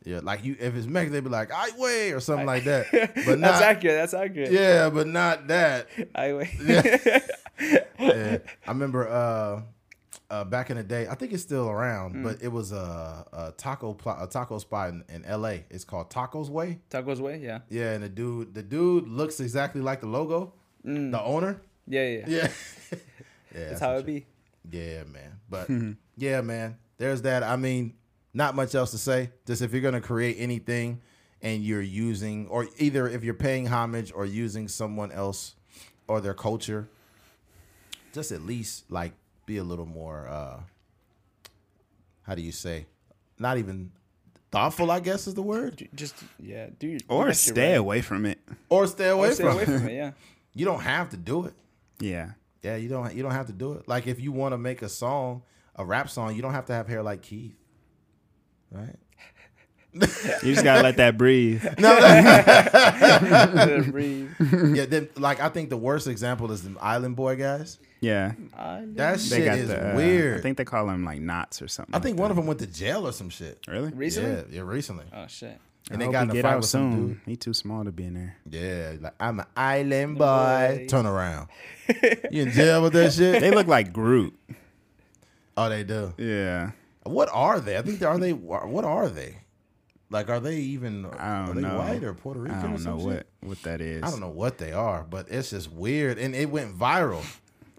Yeah, 0.06 0.20
like 0.22 0.44
you, 0.44 0.58
if 0.60 0.76
it's 0.76 0.86
Mexican, 0.86 1.14
they'd 1.14 1.24
be 1.24 1.30
like 1.30 1.50
"I 1.54 1.70
way" 1.78 2.12
or 2.12 2.20
something 2.20 2.46
like 2.46 2.66
that. 2.66 2.88
But 3.26 3.40
that's 3.40 3.62
accurate. 3.62 3.96
That's 3.96 4.14
accurate. 4.14 4.52
yeah, 4.52 4.90
but 4.90 5.08
not 5.08 5.48
that. 5.48 5.88
I 6.14 6.34
wait. 6.34 6.50
yeah. 8.00 8.38
I 8.68 8.68
remember 8.68 9.08
uh, 9.08 9.62
uh, 10.30 10.44
back 10.44 10.70
in 10.70 10.76
the 10.78 10.84
day. 10.84 11.08
I 11.08 11.16
think 11.16 11.32
it's 11.32 11.44
still 11.44 11.70
around, 11.70 12.16
Mm. 12.16 12.24
but 12.24 12.42
it 12.42 12.50
was 12.50 12.74
a, 12.74 13.26
a 13.32 13.54
taco 13.56 13.94
pl- 13.94 14.18
a 14.20 14.28
taco 14.28 14.58
spot 14.58 14.90
in, 14.90 15.04
in 15.08 15.24
L.A. 15.26 15.64
It's 15.70 15.86
called 15.86 16.10
Tacos 16.10 16.50
Way. 16.50 16.80
Tacos 16.90 17.20
way. 17.20 17.38
Yeah. 17.42 17.60
Yeah, 17.70 17.94
and 17.94 18.04
the 18.04 18.10
dude 18.10 18.54
the 18.54 18.64
dude 18.64 19.08
looks 19.08 19.40
exactly 19.40 19.80
like 19.82 20.02
the 20.02 20.08
logo, 20.08 20.54
the 20.84 21.22
owner. 21.22 21.62
Yeah. 21.88 22.04
Yeah. 22.08 22.26
yeah. 22.28 22.28
Yeah, 22.28 22.98
yeah, 23.56 23.68
That's 23.70 23.80
how 23.80 23.94
it 23.98 24.06
be. 24.06 24.26
Yeah, 24.72 25.04
man. 25.04 25.40
But 25.50 25.70
yeah, 26.18 26.42
man. 26.42 26.78
There's 26.98 27.22
that. 27.24 27.44
I 27.44 27.56
mean, 27.56 27.94
not 28.34 28.56
much 28.56 28.76
else 28.76 28.92
to 28.92 28.98
say. 28.98 29.32
Just 29.46 29.62
if 29.62 29.72
you're 29.74 29.82
gonna 29.82 30.02
create 30.02 30.36
anything 30.40 31.02
and 31.42 31.64
you're 31.64 31.82
using, 31.82 32.48
or 32.48 32.68
either 32.78 33.08
if 33.08 33.24
you're 33.24 33.34
paying 33.34 33.68
homage 33.68 34.12
or 34.16 34.26
using 34.26 34.68
someone 34.68 35.12
else 35.12 35.56
or 36.08 36.22
their 36.22 36.34
culture, 36.34 36.88
just 38.14 38.32
at 38.32 38.42
least 38.42 38.90
like 38.92 39.14
be 39.46 39.58
a 39.58 39.64
little 39.64 39.86
more. 39.86 40.28
uh 40.28 40.60
How 42.24 42.36
do 42.36 42.42
you 42.42 42.52
say? 42.52 42.86
Not 43.40 43.58
even 43.58 43.92
thoughtful. 44.52 44.92
I 44.92 45.00
guess 45.00 45.28
is 45.28 45.34
the 45.34 45.42
word. 45.42 45.88
Just 45.96 46.16
yeah, 46.40 46.68
dude. 46.80 47.04
Or 47.10 47.34
stay 47.34 47.76
away 47.76 48.02
from 48.02 48.26
it. 48.26 48.40
Or 48.70 48.88
stay 48.88 49.10
away 49.10 49.30
Or 49.30 49.34
stay 49.34 49.44
from. 49.44 49.54
away 49.54 49.64
it. 49.64 49.66
from 49.66 49.88
it. 49.90 49.94
Yeah. 49.94 50.12
You 50.56 50.66
don't 50.66 50.82
have 50.82 51.10
to 51.10 51.18
do 51.18 51.46
it. 51.46 51.54
Yeah. 52.00 52.34
Yeah, 52.62 52.76
you 52.76 52.88
don't. 52.88 53.12
You 53.16 53.24
don't 53.24 53.32
have 53.32 53.48
to 53.48 53.54
do 53.54 53.74
it. 53.74 53.88
Like 53.88 54.06
if 54.06 54.20
you 54.20 54.32
want 54.32 54.54
to 54.54 54.58
make 54.60 54.84
a 54.84 54.88
song, 54.88 55.42
a 55.76 55.86
rap 55.86 56.10
song, 56.10 56.36
you 56.36 56.42
don't 56.42 56.54
have 56.54 56.66
to 56.68 56.74
have 56.74 56.88
hair 56.88 57.02
like 57.04 57.22
Keith, 57.22 57.56
right? 58.72 58.96
You 59.94 60.02
just 60.54 60.64
gotta 60.64 60.82
let 60.82 60.98
that 60.98 61.18
breathe. 61.20 61.64
Let 61.78 63.70
it 63.70 63.92
breathe. 63.92 64.32
yeah, 64.76 64.86
then 64.86 65.10
like 65.18 65.40
I 65.40 65.50
think 65.50 65.70
the 65.70 65.78
worst 65.78 66.08
example 66.08 66.52
is 66.52 66.64
the 66.64 66.76
Island 66.82 67.16
Boy 67.16 67.36
guys. 67.36 67.78
Yeah. 68.02 68.34
I 68.58 68.86
That 68.94 69.20
They 69.20 69.38
shit 69.38 69.46
got 69.46 69.58
is 69.60 69.68
the 69.70 69.94
uh, 69.94 69.96
weird. 69.96 70.40
I 70.40 70.42
think 70.42 70.58
they 70.58 70.66
call 70.66 70.88
them 70.88 71.06
like 71.06 71.22
knots 71.22 71.62
or 71.62 71.68
something. 71.68 71.94
I 71.94 72.00
think 72.00 72.16
like 72.18 72.22
one 72.22 72.30
that. 72.30 72.32
of 72.32 72.38
them 72.38 72.48
went 72.48 72.60
to 72.62 72.68
jail 72.68 73.08
or 73.08 73.12
some 73.12 73.30
shit. 73.30 73.60
Really? 73.68 73.92
Recently? 73.92 74.32
Yeah, 74.32 74.44
yeah, 74.50 74.62
recently. 74.62 75.06
Oh 75.14 75.28
shit. 75.28 75.60
And 75.92 76.02
I 76.02 76.06
they 76.08 76.12
got 76.12 76.20
he 76.20 76.24
in 76.24 76.30
a 76.32 76.34
get 76.34 76.42
fight 76.44 76.52
out 76.54 76.58
with 76.58 76.66
some 76.66 76.92
soon. 76.92 77.08
dude. 77.10 77.20
He 77.28 77.36
too 77.36 77.54
small 77.54 77.84
to 77.86 77.92
be 77.92 78.06
in 78.06 78.14
there. 78.16 78.36
Yeah, 78.50 78.94
like 79.00 79.14
I'm 79.20 79.42
an 79.42 79.46
island 79.56 80.18
boy. 80.18 80.26
boy. 80.26 80.86
Turn 80.90 81.06
around. 81.06 81.50
you 82.32 82.42
in 82.44 82.52
jail 82.52 82.82
with 82.82 82.94
that 82.94 83.14
shit? 83.14 83.42
They 83.42 83.52
look 83.52 83.68
like 83.68 83.94
Groot. 83.94 84.34
Oh, 85.58 85.70
they 85.70 85.84
do. 85.84 86.14
Yeah. 86.18 86.72
What 87.04 87.30
are 87.34 87.60
they? 87.60 87.78
I 87.78 87.82
think 87.82 88.00
they 88.00 88.06
are 88.06 88.18
they. 88.18 88.34
What 88.34 88.86
are 88.86 89.10
they? 89.10 89.38
Like, 90.10 90.30
are 90.30 90.40
they 90.40 90.58
even? 90.58 91.06
I 91.06 91.10
are 91.10 91.46
don't 91.48 91.56
they 91.56 91.62
know. 91.62 91.78
white 91.78 92.04
or 92.04 92.14
Puerto 92.14 92.40
Rican? 92.40 92.58
I 92.58 92.62
don't 92.62 92.84
know 92.84 92.98
what 92.98 93.28
what 93.42 93.62
that 93.64 93.82
is. 93.82 94.04
I 94.04 94.10
don't 94.10 94.20
know 94.20 94.30
what 94.30 94.58
they 94.58 94.72
are, 94.72 95.04
but 95.04 95.30
it's 95.30 95.50
just 95.50 95.72
weird, 95.72 96.18
and 96.18 96.36
it 96.36 96.50
went 96.50 96.78
viral. 96.78 97.24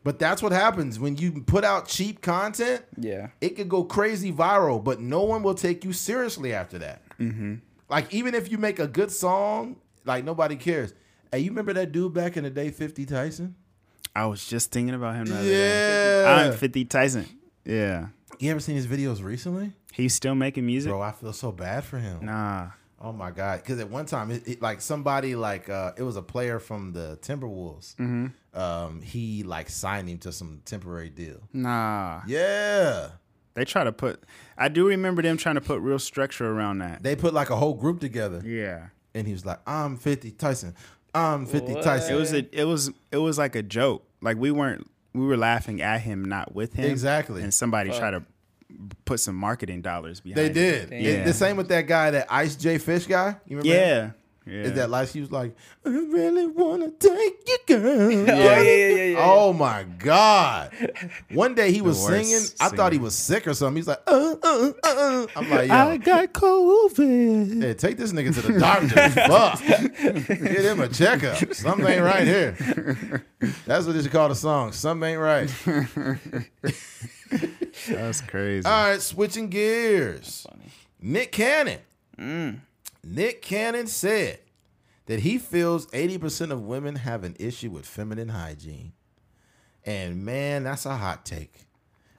But 0.03 0.19
that's 0.19 0.43
what 0.43 0.53
happens 0.53 0.99
when 0.99 1.17
you 1.17 1.43
put 1.43 1.65
out 1.65 1.89
cheap 1.89 2.21
content. 2.21 2.85
Yeah. 2.99 3.29
It 3.41 3.57
could 3.57 3.71
go 3.71 3.85
crazy 3.85 4.31
viral, 4.31 4.83
but 4.85 5.01
no 5.01 5.23
one 5.23 5.43
will 5.43 5.55
take 5.55 5.83
you 5.83 5.95
seriously 5.95 6.53
after 6.53 6.79
that. 6.81 7.01
Mm-hmm. 7.19 7.55
Like 7.89 8.13
even 8.13 8.35
if 8.35 8.51
you 8.51 8.59
make 8.59 8.79
a 8.79 8.87
good 8.87 9.11
song, 9.11 9.77
like 10.05 10.25
nobody 10.25 10.57
cares. 10.57 10.93
Hey, 11.33 11.39
you 11.39 11.51
remember 11.51 11.73
that 11.73 11.93
dude 11.93 12.13
back 12.13 12.37
in 12.37 12.45
the 12.45 12.51
day, 12.51 12.71
Fifty 12.71 13.07
Tyson? 13.07 13.55
I 14.15 14.27
was 14.27 14.47
just 14.47 14.71
thinking 14.71 14.95
about 14.95 15.17
him 15.17 15.25
the 15.27 15.35
other 15.35 15.45
day. 15.45 16.23
Yeah. 16.23 16.51
I'm 16.53 16.57
50 16.57 16.85
Tyson. 16.85 17.27
Yeah. 17.65 18.09
You 18.39 18.51
ever 18.51 18.61
seen 18.61 18.75
his 18.77 18.87
videos 18.87 19.23
recently? 19.23 19.73
He's 19.93 20.13
still 20.15 20.35
making 20.35 20.67
music? 20.67 20.91
Bro, 20.91 21.03
I 21.03 21.13
feel 21.13 21.33
so 21.33 21.53
bad 21.53 21.85
for 21.85 21.99
him. 21.99 22.25
Nah. 22.27 22.71
Oh 23.01 23.13
my 23.13 23.31
god! 23.31 23.61
Because 23.61 23.81
at 23.81 23.91
one 23.91 24.07
time, 24.07 24.31
it, 24.31 24.49
it- 24.49 24.63
like 24.63 24.81
somebody 24.81 25.37
like 25.37 25.69
uh, 25.69 25.93
it 25.97 26.03
was 26.03 26.17
a 26.17 26.23
player 26.23 26.59
from 26.59 26.93
the 26.93 27.19
Timberwolves. 27.21 27.95
Hmm. 27.97 28.29
Um, 28.59 29.03
he 29.03 29.43
like 29.43 29.69
signed 29.69 30.09
him 30.09 30.19
to 30.19 30.33
some 30.33 30.63
temporary 30.65 31.11
deal. 31.11 31.41
Nah. 31.53 32.23
Yeah, 32.27 33.09
They 33.55 33.65
try 33.65 33.85
to 33.85 33.93
put 33.93 34.23
I 34.57 34.69
do 34.69 34.87
remember 34.89 35.21
them 35.23 35.37
trying 35.37 35.57
to 35.57 35.61
put 35.61 35.81
real 35.81 35.99
structure 35.99 36.49
around 36.51 36.79
that. 36.79 37.03
they 37.03 37.15
put 37.17 37.35
like 37.35 37.51
a 37.51 37.57
whole 37.57 37.75
group 37.75 38.01
together, 38.01 38.41
Yeah. 38.45 38.87
and 39.15 39.27
he 39.27 39.33
was 39.33 39.45
like, 39.45 39.59
"I'm 39.67 39.97
50 39.97 40.31
Tyson. 40.33 40.75
I'm 41.15 41.45
50 41.47 41.75
What? 41.75 41.85
Tyson." 41.85 42.15
It 42.15 42.19
was 42.19 42.33
a 42.33 42.59
it 42.61 42.65
was 42.65 42.91
it 43.13 43.19
was 43.19 43.37
like 43.39 43.55
a 43.55 43.63
joke. 43.63 44.07
Like 44.23 44.39
we 44.39 44.51
weren't 44.51 44.89
we 45.15 45.25
were 45.25 45.37
laughing 45.37 45.81
at 45.81 46.01
him, 46.03 46.25
not 46.25 46.55
with 46.55 46.75
him. 46.75 46.91
Exactly. 46.91 47.43
And 47.43 47.55
somebody 47.55 47.91
tried 47.91 48.11
to 48.13 48.23
put 49.05 49.21
some 49.21 49.37
marketing 49.37 49.81
dollars 49.83 50.21
behind 50.21 50.37
They 50.37 50.49
did. 50.53 50.93
It- 50.93 51.03
Yeah. 51.03 51.25
the 51.25 51.33
same 51.33 51.57
with 51.57 51.69
that 51.69 51.87
guy, 51.87 52.11
that 52.11 52.27
Ice 52.29 52.57
JJ 52.57 52.81
Fish 52.81 53.07
guy. 53.07 53.37
You 53.47 53.59
remember? 53.59 53.69
him? 53.75 54.15
Yeah. 54.47 54.55
Yeah. 54.55 54.63
Is 54.65 54.73
that 54.75 54.91
like 54.91 55.09
he 55.09 55.21
was 55.21 55.33
like, 55.33 55.57
"I 55.87 55.89
really 55.89 56.47
wanna 56.47 56.91
take 56.91 57.39
you, 57.47 57.59
girl." 57.67 57.81
Oh 58.03 58.09
yeah, 58.11 58.61
yeah, 58.61 58.87
yeah, 58.87 59.05
yeah. 59.05 59.17
Oh 59.19 59.53
my 59.55 59.85
God! 59.85 60.71
One 61.31 61.55
day 61.55 61.73
he 61.73 61.81
was 61.81 62.03
worst 62.03 62.29
singing. 62.29 62.47
I 62.61 62.69
thought 62.77 62.93
he 62.93 62.99
was 62.99 63.15
sick 63.15 63.47
or 63.47 63.55
something. 63.55 63.77
He's 63.77 63.89
like, 63.89 64.03
uh, 64.07 64.35
uh, 64.43 64.73
uh, 64.83 64.89
uh. 64.89 65.27
I'm 65.35 65.49
like, 65.51 65.69
yo, 65.69 65.75
I 65.75 65.97
got 65.97 66.33
COVID. 66.35 67.63
Yeah, 67.63 67.73
take 67.73 67.97
this 67.97 68.13
nigga 68.13 68.35
to 68.35 68.43
the 68.53 68.59
doctor. 68.61 69.09
Fuck. 69.29 69.61
Get 70.39 70.65
him 70.65 70.81
a 70.81 70.89
checkup. 70.89 71.55
Something 71.55 71.87
ain't 71.87 72.03
right 72.03 72.27
here. 72.27 73.25
That's 73.67 73.87
what 73.87 73.95
they 73.95 74.03
should 74.03 74.13
call 74.13 74.29
the 74.29 74.35
song. 74.35 74.73
Something 74.73 75.11
ain't 75.11 75.21
right. 75.21 75.49
That's 77.89 78.21
crazy. 78.21 78.67
All 78.67 78.89
right, 78.91 79.01
switching 79.01 79.49
gears. 79.49 80.47
Nick 81.01 81.33
Cannon. 81.33 81.81
Nick 83.07 83.43
Cannon 83.43 83.87
said 83.87 84.41
that 85.07 85.21
he 85.21 85.39
feels 85.39 85.87
80% 85.89 86.51
of 86.51 86.63
women 86.63 86.97
have 86.97 87.25
an 87.25 87.37
issue 87.39 87.71
with 87.71 87.87
feminine 87.87 88.31
hygiene. 88.31 88.93
And 89.85 90.25
man, 90.25 90.65
that's 90.65 90.87
a 90.87 90.97
hot 90.97 91.25
take. 91.27 91.67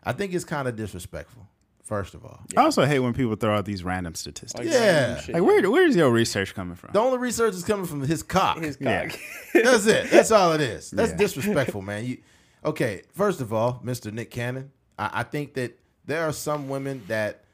I 0.04 0.12
think 0.14 0.34
it's 0.34 0.46
kind 0.46 0.68
of 0.68 0.76
disrespectful, 0.76 1.48
first 1.84 2.14
of 2.14 2.24
all. 2.24 2.42
I 2.56 2.62
also 2.62 2.86
hate 2.86 3.00
when 3.00 3.14
people 3.14 3.36
throw 3.36 3.58
out 3.58 3.66
these 3.66 3.84
random 3.84 4.14
statistics. 4.14 4.54
Like, 4.64 4.72
Yeah. 4.72 5.16
random. 5.16 5.34
Like 5.34 5.44
where 5.44 5.72
where's 5.72 5.96
your 5.96 6.12
research 6.12 6.54
coming 6.54 6.76
from? 6.76 6.92
The 6.94 7.00
only 7.00 7.18
research 7.18 7.56
is 7.56 7.64
coming 7.64 7.88
from 7.88 8.02
his 8.02 8.22
cock. 8.22 8.60
his 8.60 8.78
Yeah. 8.80 9.08
That's 9.54 9.88
it. 9.88 10.12
That's 10.12 10.30
all 10.30 10.54
it 10.54 10.62
is. 10.62 10.92
That's 10.92 11.12
Yeah. 11.12 11.18
disrespectful, 11.18 11.82
man. 11.82 12.06
You 12.06 12.18
okay? 12.64 13.02
First 13.14 13.42
of 13.42 13.52
all, 13.52 13.82
Mr. 13.84 14.14
Nick 14.14 14.30
Cannon, 14.30 14.72
I, 15.00 15.10
I 15.14 15.24
think 15.24 15.56
that 15.56 15.80
there 16.06 16.22
are 16.28 16.34
some 16.34 16.70
women 16.70 17.02
that 17.08 17.45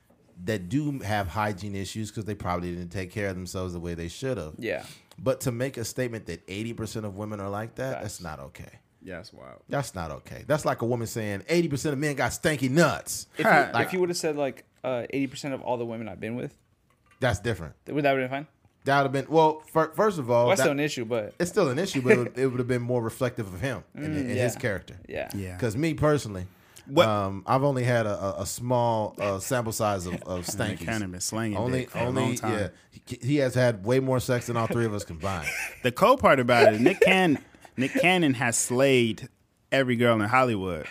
that 0.46 0.70
do 0.70 1.00
have 1.00 1.28
hygiene 1.28 1.76
issues 1.76 2.10
because 2.10 2.26
they 2.26 2.36
probably 2.36 2.72
didn't 2.74 2.90
take 2.92 3.12
care 3.12 3.28
of 3.30 3.36
themselves 3.36 3.74
the 3.74 3.80
way 3.80 3.94
they 3.94 4.08
should 4.08 4.38
have. 4.38 4.54
yeah. 4.58 4.84
But 5.24 5.42
to 5.42 5.52
make 5.52 5.78
a 5.78 5.86
statement 5.86 6.26
that 6.28 6.42
eighty 6.48 6.74
percent 6.74 7.06
of 7.06 7.16
women 7.16 7.40
are 7.40 7.50
like 7.50 7.76
that, 7.76 7.94
Facts. 7.96 8.02
that's 8.04 8.22
not 8.22 8.40
okay. 8.40 8.80
Yeah, 9.04 9.18
that's 9.18 9.32
wild. 9.34 9.62
That's 9.70 9.94
not 9.94 10.10
okay. 10.12 10.44
That's 10.48 10.66
like 10.66 10.82
a 10.82 10.86
woman 10.86 11.06
saying 11.06 11.44
eighty 11.48 11.68
percent 11.68 11.94
of 11.94 12.00
men 12.00 12.16
got 12.16 12.32
stanky 12.32 12.70
nuts. 12.72 13.28
If 13.38 13.46
you, 13.46 13.52
Like- 13.74 13.88
if 13.88 13.94
you 13.94 14.00
would 14.00 14.10
have 14.10 14.18
said 14.18 14.36
like 14.36 14.64
uh, 14.84 15.04
eighty 15.12 15.28
percent 15.28 15.54
of 15.54 15.62
all 15.62 15.78
the 15.78 15.86
women 15.86 16.08
I've 16.08 16.20
been 16.20 16.36
with, 16.36 16.58
That's 17.20 17.40
different. 17.40 17.76
would 17.88 18.04
that 18.04 18.10
have 18.10 18.18
been 18.18 18.30
fine? 18.30 18.48
That 18.86 18.98
would 18.98 19.04
have 19.04 19.12
been 19.28 19.32
well. 19.32 19.60
fir- 19.72 19.92
first 19.94 20.18
of 20.18 20.32
all, 20.32 20.48
Well, 20.48 20.50
that's 20.56 20.62
that- 20.62 20.64
still 20.66 20.72
an 20.72 20.80
issue, 20.80 21.06
but 21.06 21.36
it's 21.40 21.52
still 21.52 21.70
an 21.70 21.78
issue, 21.78 22.02
but 22.02 22.14
it 22.36 22.48
would, 22.48 22.58
have 22.58 22.68
been 22.68 22.82
more 22.82 23.02
reflective 23.04 23.54
of 23.54 23.62
him 23.62 23.84
and, 23.94 24.06
and 24.06 24.30
his 24.32 24.56
character. 24.56 24.96
yeah. 25.08 25.30
Yeah. 25.36 25.54
Because 25.56 25.78
me 25.78 25.94
personally, 25.94 26.48
What- 26.88 27.08
um, 27.08 27.44
I've 27.46 27.64
only 27.64 27.84
had 27.84 28.06
a, 28.06 28.20
a, 28.40 28.42
a 28.42 28.46
small 28.46 29.16
uh, 29.20 29.40
sample 29.40 29.72
size 29.72 30.06
of, 30.06 30.16
of 30.24 30.38
Nick 30.60 30.80
stankies. 30.80 30.86
Cannon 30.86 31.12
been 31.12 31.20
slanging 31.22 31.58
Only, 31.58 31.80
dick 31.82 31.90
for 31.92 32.00
a 32.00 32.02
only, 32.06 32.22
long 32.22 32.36
time. 32.36 32.54
yeah. 32.54 32.68
He, 33.06 33.20
he 33.22 33.36
has 33.38 33.54
had 33.56 33.86
way 33.86 34.00
more 34.00 34.20
sex 34.20 34.48
than 34.48 34.58
all 34.58 34.68
three 34.68 34.86
of 34.86 34.94
us 34.94 35.04
combined. 35.04 35.48
The 35.84 35.92
cool 35.92 36.18
part 36.18 36.40
about 36.40 36.74
it, 36.74 36.82
Nick 36.82 37.00
Cannon, 37.02 37.40
Nick 37.78 37.94
Cannon 37.94 38.34
has 38.36 38.56
slayed 38.58 39.30
every 39.72 39.96
girl 39.96 40.16
in 40.22 40.28
Hollywood. 40.28 40.86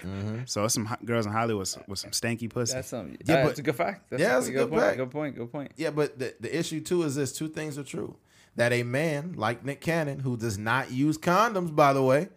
So 0.47 0.65
it's 0.65 0.75
some 0.75 0.87
hot 0.87 1.05
girls 1.05 1.27
in 1.27 1.33
Hollywood 1.33 1.61
with, 1.61 1.89
with 1.89 1.99
some 1.99 2.11
stanky 2.13 2.49
pussy. 2.51 2.75
That's 2.75 2.89
some. 2.89 3.11
Yeah, 3.11 3.17
Yeah, 3.27 3.35
but- 3.43 3.47
that's 3.49 3.59
a 3.59 3.63
good 3.63 3.77
fact. 3.77 4.11
That's 4.11 4.23
Yeah, 4.23 4.35
that's 4.35 4.49
a 4.49 4.53
good 4.53 4.71
point. 4.71 4.83
fact. 4.83 4.97
Good 4.97 5.11
point. 5.11 5.37
Good 5.37 5.53
point. 5.53 5.73
yeah, 5.77 5.91
but 5.91 6.19
the, 6.19 6.35
the 6.41 6.59
issue 6.59 6.81
too 6.81 7.03
is 7.03 7.15
this: 7.15 7.33
two 7.33 7.49
things 7.49 7.77
are 7.79 7.85
true. 7.85 8.17
That 8.57 8.73
a 8.73 8.83
man 8.83 9.35
like 9.37 9.65
Nick 9.65 9.81
Cannon, 9.81 10.21
who 10.21 10.37
does 10.37 10.59
not 10.59 10.91
use 10.91 11.17
condoms, 11.19 11.75
by 11.75 11.93
the 11.93 12.03
way, 12.03 12.29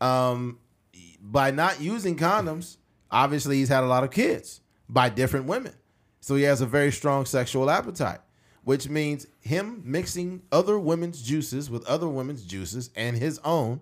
um, 0.00 0.58
by 1.20 1.50
not 1.50 1.80
using 1.80 2.16
condoms, 2.16 2.76
obviously 3.10 3.56
he's 3.56 3.68
had 3.68 3.84
a 3.84 3.86
lot 3.86 4.04
of 4.04 4.10
kids 4.10 4.60
by 4.88 5.08
different 5.08 5.46
women. 5.46 5.74
So 6.20 6.34
he 6.36 6.42
has 6.44 6.60
a 6.60 6.66
very 6.66 6.92
strong 6.92 7.24
sexual 7.24 7.70
appetite, 7.70 8.20
which 8.64 8.88
means 8.88 9.26
him 9.40 9.82
mixing 9.84 10.42
other 10.52 10.78
women's 10.78 11.22
juices 11.22 11.70
with 11.70 11.86
other 11.86 12.08
women's 12.08 12.44
juices 12.44 12.90
and 12.94 13.16
his 13.16 13.38
own 13.44 13.80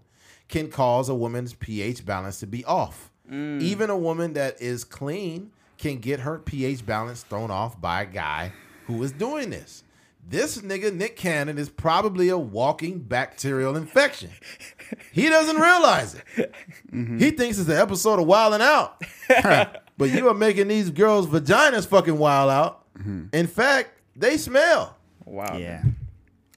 can 0.49 0.71
cause 0.71 1.09
a 1.09 1.15
woman's 1.15 1.55
pH 1.55 2.07
balance 2.07 2.41
to 2.41 2.47
be 2.47 2.65
off. 2.65 3.11
Mm. 3.31 3.61
Even 3.61 3.91
a 3.91 3.97
woman 3.97 4.33
that 4.35 4.61
is 4.63 4.85
clean 4.85 5.51
can 5.77 5.99
get 5.99 6.21
her 6.21 6.39
pH 6.39 6.87
balance 6.87 7.23
thrown 7.23 7.51
off 7.51 7.81
by 7.81 8.03
a 8.03 8.07
guy 8.07 8.53
who 8.87 9.03
is 9.03 9.13
doing 9.13 9.51
this. 9.51 9.85
This 10.29 10.59
nigga, 10.59 10.93
Nick 10.95 11.17
Cannon, 11.17 11.57
is 11.57 11.71
probably 11.71 12.29
a 12.29 12.37
walking 12.37 12.99
bacterial 13.01 13.77
infection. 13.77 14.31
He 15.11 15.29
doesn't 15.31 15.57
realize 15.57 16.15
it. 16.15 16.53
Mm-hmm. 16.93 17.19
He 17.19 17.31
thinks 17.31 17.59
it's 17.59 17.69
an 17.69 17.77
episode 17.77 18.21
of 18.21 18.27
Wildin' 18.27 18.61
Out. 18.61 19.03
but 19.97 20.11
you 20.11 20.29
are 20.29 20.35
making 20.35 20.69
these 20.69 20.91
girls' 20.91 21.27
vaginas 21.27 21.87
fucking 21.87 22.19
wild 22.19 22.51
out. 22.51 22.85
Mm-hmm. 22.99 23.27
In 23.33 23.47
fact, 23.47 23.91
they 24.17 24.37
smell. 24.37 24.97
Wow. 25.25 25.57
Yeah. 25.57 25.83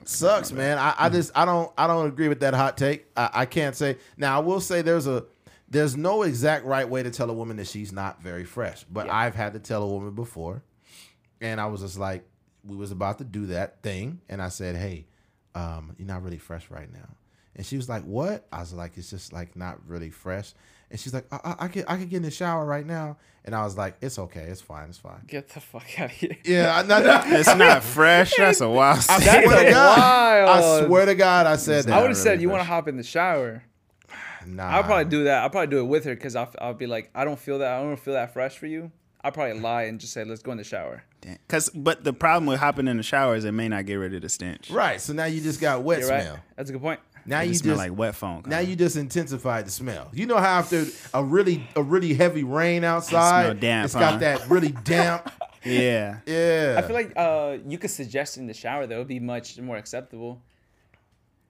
Sucks, 0.03 0.51
man. 0.51 0.78
I, 0.78 0.93
I 0.97 1.09
just 1.09 1.32
I 1.36 1.45
don't 1.45 1.72
I 1.78 1.88
don't 1.88 2.07
agree 2.07 2.28
with 2.28 2.39
that 2.41 2.53
hot 2.53 2.78
take. 2.78 3.05
I, 3.15 3.30
I 3.34 3.45
can't 3.45 3.76
say 3.76 3.97
now. 4.17 4.36
I 4.36 4.39
will 4.39 4.59
say 4.59 4.82
there's 4.82 5.07
a 5.07 5.26
there's 5.69 5.95
no 5.95 6.24
exact 6.24 6.65
right 6.65 6.88
way 6.88 7.03
to 7.03 7.11
tell 7.11 7.30
a 7.30 7.34
woman 7.34 7.57
that 7.57 7.67
she's 7.67 7.91
not 7.91 8.22
very 8.22 8.43
fresh. 8.43 8.84
But 8.91 9.09
I've 9.09 9.36
had 9.36 9.53
to 9.53 9.59
tell 9.59 9.84
a 9.84 9.88
woman 9.88 10.13
before, 10.13 10.63
and 11.39 11.61
I 11.61 11.67
was 11.67 11.82
just 11.82 11.97
like, 11.99 12.26
we 12.66 12.76
was 12.76 12.91
about 12.91 13.18
to 13.20 13.24
do 13.24 13.47
that 13.47 13.82
thing, 13.82 14.22
and 14.30 14.41
I 14.41 14.49
said, 14.49 14.76
hey, 14.76 15.05
um, 15.55 15.95
you're 15.97 16.07
not 16.07 16.24
really 16.24 16.38
fresh 16.38 16.70
right 16.70 16.91
now. 16.91 17.09
And 17.55 17.66
she 17.66 17.76
was 17.76 17.89
like, 17.89 18.03
"What?" 18.03 18.47
I 18.51 18.62
was 18.62 18.72
like, 18.72 18.97
"It's 18.97 19.09
just 19.09 19.34
like 19.34 19.57
not 19.57 19.86
really 19.86 20.09
fresh." 20.09 20.53
And 20.89 20.97
she's 20.97 21.14
like, 21.14 21.26
"I, 21.34 21.39
I, 21.43 21.55
I 21.66 21.68
can 21.68 21.84
I 21.86 21.97
can 21.97 22.07
get 22.07 22.18
in 22.18 22.24
the 22.24 22.32
shower 22.32 22.66
right 22.66 22.86
now." 22.86 23.18
And 23.43 23.53
I 23.53 23.66
was 23.66 23.76
like, 23.78 23.97
"It's 23.99 24.18
okay, 24.18 24.43
it's 24.43 24.62
fine, 24.62 24.88
it's 24.88 24.97
fine." 24.97 25.22
Get 25.28 25.49
the 25.49 25.59
fuck 25.59 25.99
out 25.99 26.05
of 26.05 26.12
here. 26.12 26.38
Yeah, 26.45 26.74
I, 26.74 26.84
not, 26.84 27.03
not, 27.03 27.26
It's 27.28 27.53
not 27.53 27.84
fresh. 27.84 28.38
That's 28.38 28.62
a 28.62 28.70
wild. 28.70 28.99
I 28.99 29.20
statement. 29.20 29.43
swear 29.51 29.66
to 29.66 29.70
God, 29.72 29.99
wild- 30.45 30.84
I 30.84 30.86
swear 30.88 31.05
to 31.07 31.16
God, 31.16 31.45
I 31.45 31.55
said 31.57 31.84
that. 31.86 31.91
I 31.91 31.97
would 31.97 32.03
have 32.03 32.18
really 32.18 32.24
said 32.24 32.41
you 32.41 32.49
want 32.49 32.62
to 32.62 32.68
hop 32.68 32.88
in 32.88 32.95
the 32.97 33.03
shower. 33.03 33.64
Nah, 34.47 34.64
I'll 34.70 34.84
probably 34.84 35.05
do 35.05 35.26
that. 35.26 35.43
I'll 35.43 35.51
probably 35.51 35.68
do 35.68 35.82
it 35.82 35.86
with 35.86 36.05
her 36.05 36.16
because 36.16 36.36
I'll, 36.36 36.51
I'll 36.59 36.74
be 36.74 36.88
like, 36.88 37.12
I 37.14 37.26
don't 37.26 37.38
feel 37.38 37.59
that. 37.59 37.74
I 37.78 37.84
don't 37.84 37.99
feel 37.99 38.16
that 38.16 38.34
fresh 38.34 38.57
for 38.57 38.66
you. 38.66 38.91
I'll 39.24 39.32
probably 39.32 39.59
lie 39.59 39.84
and 39.84 39.99
just 39.99 40.13
say, 40.13 40.24
let's 40.24 40.41
go 40.41 40.51
in 40.51 40.57
the 40.57 40.63
shower. 40.63 41.03
Cause, 41.47 41.69
but 41.69 42.03
the 42.03 42.13
problem 42.13 42.47
with 42.47 42.59
hopping 42.59 42.88
in 42.88 42.97
the 42.97 43.03
shower 43.03 43.36
is 43.36 43.45
it 43.45 43.51
may 43.51 43.67
not 43.67 43.86
get 43.86 43.95
rid 43.95 44.13
of 44.15 44.22
the 44.24 44.30
stench. 44.30 44.69
right. 44.72 44.99
So 44.99 45.13
now 45.13 45.26
you 45.26 45.41
just 45.41 45.61
got 45.61 45.84
wet 45.84 45.99
You're 45.99 46.09
right. 46.09 46.24
smell. 46.24 46.39
That's 46.55 46.69
a 46.69 46.74
good 46.74 46.82
point. 46.82 46.99
Now 47.24 47.41
It 47.41 47.45
you 47.45 47.51
just 47.51 47.63
just 47.65 47.78
like 47.78 47.95
wet 47.95 48.15
phone. 48.15 48.41
now 48.47 48.57
you 48.59 48.76
just 48.76 48.95
intensified 48.95 49.67
the 49.67 49.72
smell. 49.72 50.09
You 50.11 50.26
know 50.26 50.38
how 50.38 50.57
after 50.57 50.86
a 51.13 51.24
really 51.24 51.67
a 51.76 51.84
really 51.84 52.15
heavy 52.15 52.43
rain 52.43 52.84
outside, 52.84 53.59
damp, 53.59 53.86
it's 53.86 53.93
got 53.93 54.22
that 54.22 54.49
really 54.49 54.72
damp. 54.72 55.32
yeah. 55.63 56.17
Yeah, 56.26 56.76
I 56.80 56.82
feel 56.82 56.95
like 56.95 57.13
uh, 57.15 57.57
you 57.67 57.78
could 57.78 57.91
suggest 57.91 58.38
in 58.38 58.47
the 58.47 58.55
shower 58.55 58.88
that 58.88 58.97
would 58.97 59.07
be 59.07 59.19
much 59.19 59.59
more 59.59 59.78
acceptable. 59.78 60.41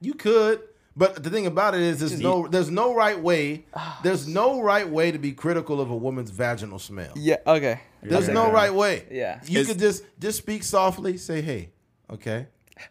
you 0.02 0.14
could. 0.14 0.60
But 0.96 1.24
the 1.24 1.30
thing 1.30 1.46
about 1.48 1.74
it 1.74 1.82
is, 1.82 2.00
there's 2.00 2.20
no 2.20 2.48
there's 2.48 2.70
no 2.70 2.94
right 2.94 3.18
way. 3.20 3.66
Ah. 3.74 4.00
There's 4.04 4.28
no 4.28 4.62
right 4.62 4.88
way 4.88 5.12
to 5.12 5.18
be 5.18 5.32
critical 5.32 5.80
of 5.80 5.90
a 5.90 5.96
woman's 5.96 6.32
vaginal 6.32 6.80
smell. 6.80 7.14
Yeah. 7.16 7.38
Okay. 7.48 7.80
There's 8.04 8.26
Okay. 8.26 8.34
no 8.34 8.52
right 8.52 8.74
way. 8.74 9.06
Yeah. 9.10 9.40
you 9.46 9.62
It's- 9.62 9.68
could 9.68 9.80
just 9.80 10.04
just 10.20 10.38
speak 10.40 10.64
softly. 10.64 11.18
Say, 11.18 11.42
hey, 11.42 11.70
okay. 12.10 12.48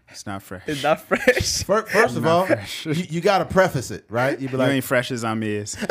It's 0.09 0.25
not 0.25 0.43
fresh. 0.43 0.63
It's 0.67 0.83
not 0.85 1.01
fresh. 1.01 1.63
Fir- 1.65 1.83
First 1.87 2.17
of 2.17 2.25
all, 2.25 2.47
fresh. 2.47 2.87
you, 2.87 2.93
you 3.11 3.21
got 3.21 3.39
to 3.39 3.45
preface 3.45 3.91
it, 3.91 4.05
right? 4.09 4.39
You 4.41 4.47
be 4.47 4.53
you 4.53 4.59
like, 4.59 4.71
ain't 4.71 4.85
fresh 4.85 5.11
as 5.11 5.25
I'm 5.25 5.43
is. 5.43 5.77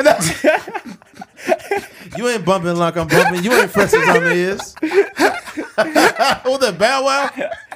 You 2.16 2.28
ain't 2.28 2.44
bumping 2.44 2.74
like 2.76 2.96
I'm 2.96 3.06
bumping. 3.06 3.44
You 3.44 3.52
ain't 3.52 3.70
fresh 3.70 3.92
as 3.94 4.08
I'm 4.08 4.24
is. 4.24 4.74
oh, 4.82 6.58
that 6.60 6.76
bow 6.78 7.04
wow. 7.04 7.30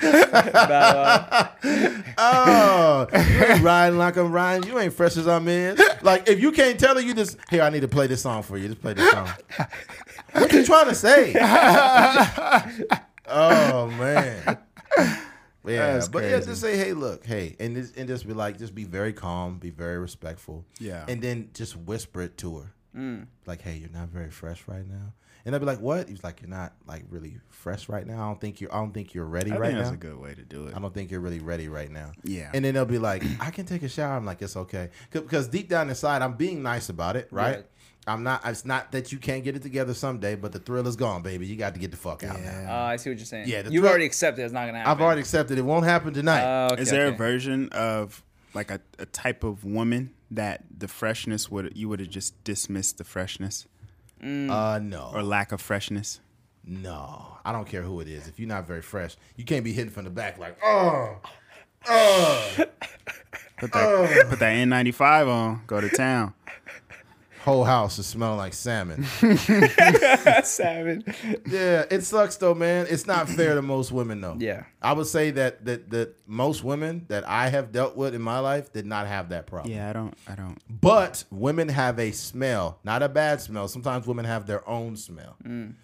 Oh, 2.17 3.07
you 3.13 3.45
ain't 3.45 3.63
riding 3.63 3.99
like 3.99 4.17
I'm 4.17 4.31
riding. 4.31 4.69
You 4.69 4.79
ain't 4.79 4.93
fresh 4.93 5.17
as 5.17 5.27
I'm 5.27 5.49
is. 5.49 5.81
Like 6.03 6.29
if 6.29 6.41
you 6.41 6.53
can't 6.53 6.79
tell 6.79 6.95
her, 6.95 7.01
you 7.01 7.15
just 7.15 7.37
here. 7.51 7.63
I 7.63 7.71
need 7.71 7.81
to 7.81 7.89
play 7.89 8.07
this 8.07 8.23
song 8.23 8.43
for 8.43 8.57
you. 8.59 8.69
Just 8.69 8.81
play 8.81 8.93
this 8.95 9.11
song. 9.11 9.29
What 10.33 10.53
you 10.53 10.65
trying 10.65 10.89
to 10.89 10.95
say? 10.95 11.33
oh 13.27 13.87
man. 13.99 14.59
Yeah, 15.67 15.95
That's 15.95 16.09
but 16.09 16.25
yeah, 16.25 16.31
crazy. 16.33 16.47
just 16.47 16.61
say, 16.61 16.77
hey, 16.77 16.93
look, 16.93 17.25
hey, 17.25 17.57
and 17.59 17.75
just, 17.75 17.97
and 17.97 18.07
just 18.07 18.27
be 18.27 18.35
like, 18.35 18.59
just 18.59 18.75
be 18.75 18.85
very 18.85 19.15
calm, 19.15 19.57
be 19.59 19.71
very 19.71 19.99
respectful, 19.99 20.67
Yeah. 20.79 21.07
and 21.09 21.23
then 21.23 21.49
just 21.55 21.75
whisper 21.75 22.21
it 22.21 22.37
to 22.39 22.59
her, 22.59 22.75
Mm. 22.95 23.29
like, 23.47 23.63
hey, 23.63 23.77
you're 23.79 23.89
not 23.91 24.09
very 24.09 24.29
fresh 24.31 24.63
right 24.69 24.87
now, 24.87 25.15
and 25.45 25.55
I'd 25.55 25.59
be 25.59 25.66
like, 25.66 25.80
what? 25.80 26.09
He's 26.09 26.24
like, 26.24 26.40
you're 26.40 26.51
not 26.51 26.72
like 26.86 27.05
really 27.11 27.38
fresh 27.51 27.88
right 27.88 28.07
now. 28.07 28.22
I 28.22 28.26
don't 28.28 28.40
think 28.40 28.61
you're, 28.61 28.72
I 28.74 28.78
don't 28.78 28.92
think 28.95 29.12
you're 29.14 29.26
ready 29.26 29.53
I 29.53 29.59
right 29.59 29.66
think 29.68 29.78
that's 29.78 29.90
now. 29.90 29.95
a 29.95 29.99
good 29.99 30.18
way 30.18 30.34
to 30.34 30.42
do 30.42 30.66
it. 30.68 30.74
I 30.76 30.78
don't 30.78 30.95
think 30.95 31.11
you're 31.11 31.20
really 31.20 31.40
ready 31.40 31.68
right 31.68 31.90
now. 31.90 32.12
Yeah. 32.22 32.51
And 32.55 32.64
then 32.64 32.74
they'll 32.74 32.84
be 32.86 32.99
like, 32.99 33.22
I 33.40 33.51
can 33.51 33.66
take 33.66 33.82
a 33.82 33.88
shower. 33.88 34.16
I'm 34.16 34.24
like, 34.24 34.40
it's 34.42 34.57
okay. 34.57 34.90
Because 35.11 35.49
deep 35.49 35.68
down 35.68 35.88
inside, 35.88 36.22
I'm 36.22 36.34
being 36.34 36.62
nice 36.62 36.88
about 36.88 37.16
it, 37.16 37.28
right? 37.30 37.59
Yeah. 37.59 37.62
I'm 38.07 38.22
not, 38.22 38.42
it's 38.45 38.66
not 38.66 38.92
that 38.92 39.12
you 39.12 39.18
can't 39.18 39.42
get 39.45 39.57
it 39.57 39.62
together 39.62 39.95
someday, 39.95 40.34
but 40.34 40.53
the 40.53 40.59
thrill 40.59 40.86
is 40.86 40.95
gone, 40.97 41.22
baby. 41.22 41.47
You 41.47 41.57
got 41.57 41.72
to 41.74 41.80
get 41.80 41.90
the 41.90 41.97
fuck 41.97 42.22
out 42.22 42.38
now. 42.40 42.66
Uh, 42.70 42.84
I 42.84 42.97
see 42.97 43.09
what 43.11 43.18
you're 43.18 43.24
saying. 43.24 43.49
Yeah, 43.49 43.62
You've 43.64 43.72
thrill- 43.80 43.86
already 43.86 44.05
accepted 44.05 44.45
it's 44.45 44.53
not 44.53 44.66
gonna 44.66 44.78
happen. 44.78 44.90
I've 44.92 45.01
already 45.01 45.20
accepted 45.22 45.57
it 45.57 45.62
won't 45.62 45.86
happen 45.86 46.12
tonight. 46.12 46.42
Uh, 46.42 46.72
okay, 46.72 46.82
Is 46.82 46.90
there 46.90 47.07
okay. 47.07 47.14
a 47.14 47.18
version 47.18 47.70
of 47.70 48.22
like 48.53 48.70
a, 48.70 48.80
a 48.99 49.07
type 49.07 49.42
of 49.42 49.64
woman 49.64 50.12
that 50.30 50.64
the 50.76 50.86
freshness 50.88 51.51
would 51.51 51.72
you 51.76 51.88
would 51.88 52.01
have 52.01 52.11
just 52.11 52.42
dismissed 52.45 52.99
the 52.99 53.05
freshness 53.05 53.66
Mm. 54.25 54.51
uh, 54.51 54.79
no. 54.79 55.11
or 55.14 55.22
lack 55.22 55.53
of 55.53 55.61
freshness? 55.61 56.20
no. 56.64 57.31
I 57.45 57.53
don't 57.53 57.68
care 57.68 57.83
who 57.83 58.01
it 58.01 58.09
is. 58.09 58.27
If 58.27 58.39
you're 58.39 58.49
not 58.49 58.66
very 58.66 58.81
fresh, 58.81 59.16
you 59.37 59.45
can't 59.45 59.64
be 59.64 59.75
hitting 59.75 59.91
from 59.91 60.05
the 60.05 60.11
back 60.11 60.39
like, 60.39 60.57
oh, 60.64 61.18
oh. 61.87 62.53
Put 63.59 63.72
that 63.72 64.27
put 64.31 64.39
that 64.39 64.57
N95 64.57 65.29
on, 65.29 65.62
go 65.66 65.81
to 65.81 65.89
town. 65.91 66.33
Whole 67.45 67.64
house 67.64 67.99
is 67.99 68.07
smelling 68.07 68.38
like 68.38 68.55
salmon. 68.55 69.05
salmon. 70.45 71.05
yeah, 71.47 71.84
it 71.90 72.03
sucks 72.03 72.36
though, 72.36 72.55
man. 72.55 72.86
It's 72.88 73.07
not 73.07 73.28
fair 73.28 73.55
to 73.55 73.62
most 73.62 73.92
women 73.92 74.20
though. 74.20 74.36
Yeah. 74.38 74.64
I 74.80 74.92
would 74.92 75.07
say 75.07 75.30
that 75.32 75.64
that 75.66 75.90
that 75.90 76.14
most 76.26 76.64
women 76.64 77.05
that 77.09 77.28
I 77.28 77.49
have 77.49 77.70
dealt 77.72 77.97
with 77.97 78.14
in 78.14 78.22
my 78.22 78.38
life 78.38 78.72
did 78.72 78.86
not 78.86 79.07
have 79.07 79.28
that 79.28 79.47
problem. 79.47 79.72
Yeah, 79.74 79.90
I 79.90 79.92
don't 79.92 80.14
I 80.26 80.34
don't 80.34 80.59
But 80.68 81.24
women 81.30 81.68
have 81.68 81.99
a 81.99 82.12
smell, 82.12 82.78
not 82.84 83.03
a 83.03 83.09
bad 83.09 83.40
smell. 83.40 83.68
Sometimes 83.68 84.07
women 84.07 84.24
have 84.24 84.47
their 84.47 84.66
own 84.68 84.97
smell. 84.97 85.36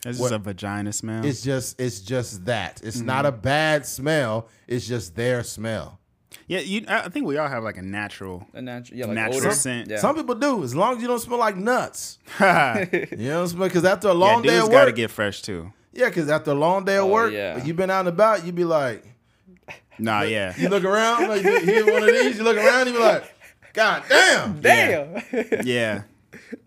This 0.03 0.19
What- 0.19 0.27
is 0.27 0.33
a 0.33 0.39
vagina 0.39 0.93
smell. 0.93 1.25
It's 1.25 1.43
just 1.43 1.81
it's 1.81 2.01
just 2.01 2.47
that. 2.47 2.81
It's 2.83 3.01
not 3.01 3.25
Mm-hmm. 3.27 3.27
a 3.27 3.33
bad 3.43 3.85
smell. 3.87 4.49
It's 4.67 4.87
just 4.87 5.15
their 5.15 5.43
smell. 5.43 6.00
Yeah, 6.51 6.59
you 6.61 6.85
I 6.89 7.03
I 7.03 7.09
think 7.09 7.27
we 7.27 7.39
all 7.39 7.49
have 7.49 7.63
like 7.63 7.77
a 7.79 7.83
natural 7.83 8.45
A 8.53 8.61
natural, 8.61 8.99
yeah, 8.99 9.07
like 9.07 9.15
Natural 9.15 9.41
odor. 9.47 9.51
scent. 9.55 9.89
Yeah. 9.89 9.99
Some 9.99 10.17
people 10.17 10.35
do, 10.35 10.63
as 10.65 10.75
long 10.75 10.97
as 10.97 11.03
you 11.03 11.09
don't 11.09 11.21
smell 11.21 11.39
like 11.39 11.57
nuts. 11.57 12.19
You 12.41 13.29
know, 13.31 13.47
because 13.57 13.85
after 13.85 14.09
a 14.09 14.15
long 14.15 14.43
day 14.43 14.51
dudes 14.51 14.65
of 14.67 14.73
gotta 14.73 14.93
get 14.93 15.11
fresh 15.11 15.43
too. 15.43 15.73
yeah, 15.93 16.09
because 16.09 16.29
after 16.29 16.51
a 16.51 16.55
long 16.67 16.85
day 16.85 16.97
of 16.97 17.05
Oh, 17.05 17.13
work, 17.13 17.33
yeah. 17.33 17.63
you've 17.65 17.77
been 17.77 17.91
out 17.91 18.01
and 18.01 18.09
about, 18.09 18.45
You'd 18.45 18.57
be 18.57 18.65
like, 18.65 19.05
Nah, 19.99 20.23
yeah. 20.23 20.55
you 20.59 20.69
look 20.69 20.85
around, 20.85 21.29
like 21.29 21.43
you 21.45 21.61
hear 21.61 21.85
one 21.93 22.03
of 22.03 22.09
these, 22.09 22.39
you 22.39 22.43
look 22.45 22.57
around, 22.57 22.87
you 22.89 22.95
be 22.95 22.99
like, 22.99 23.25
God 23.73 24.03
damn. 24.09 24.61
Damn. 24.61 25.23
Yeah. 25.65 26.03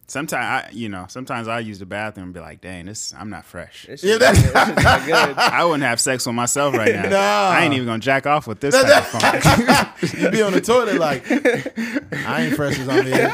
Sometimes 0.08 0.44
I 0.44 0.70
you 0.74 0.90
know, 0.90 1.06
sometimes 1.08 1.48
I 1.48 1.60
use 1.60 1.80
the 1.80 1.86
bathroom 1.86 2.26
and 2.26 2.34
be 2.34 2.40
like, 2.40 2.60
dang, 2.62 2.86
this 2.86 3.14
I'm 3.18 3.30
not 3.30 3.46
fresh. 3.46 3.86
This 3.88 4.04
Yeah, 4.04 4.18
that's- 4.18 4.54
not 4.84 5.06
good. 5.06 5.38
I 5.38 5.64
wouldn't 5.64 5.84
have 5.84 6.00
sex 6.00 6.26
with 6.26 6.36
myself 6.36 6.76
right 6.76 6.94
now. 6.94 7.10
Nah. 7.10 7.50
I 7.58 7.64
ain't 7.64 7.74
even 7.74 7.86
gonna 7.88 8.00
jack 8.00 8.28
off 8.28 8.46
with 8.48 8.60
this 8.60 8.74
type 8.76 9.14
of 9.14 10.02
phone. 10.02 10.22
You 10.22 10.30
be 10.32 10.42
on 10.42 10.52
the 10.54 10.62
toilet 10.62 10.98
like, 11.00 11.24
I 11.32 12.42
ain't 12.46 12.56
fresh 12.56 12.78
as 12.80 12.90
I'm 12.90 13.08
is. 13.08 13.30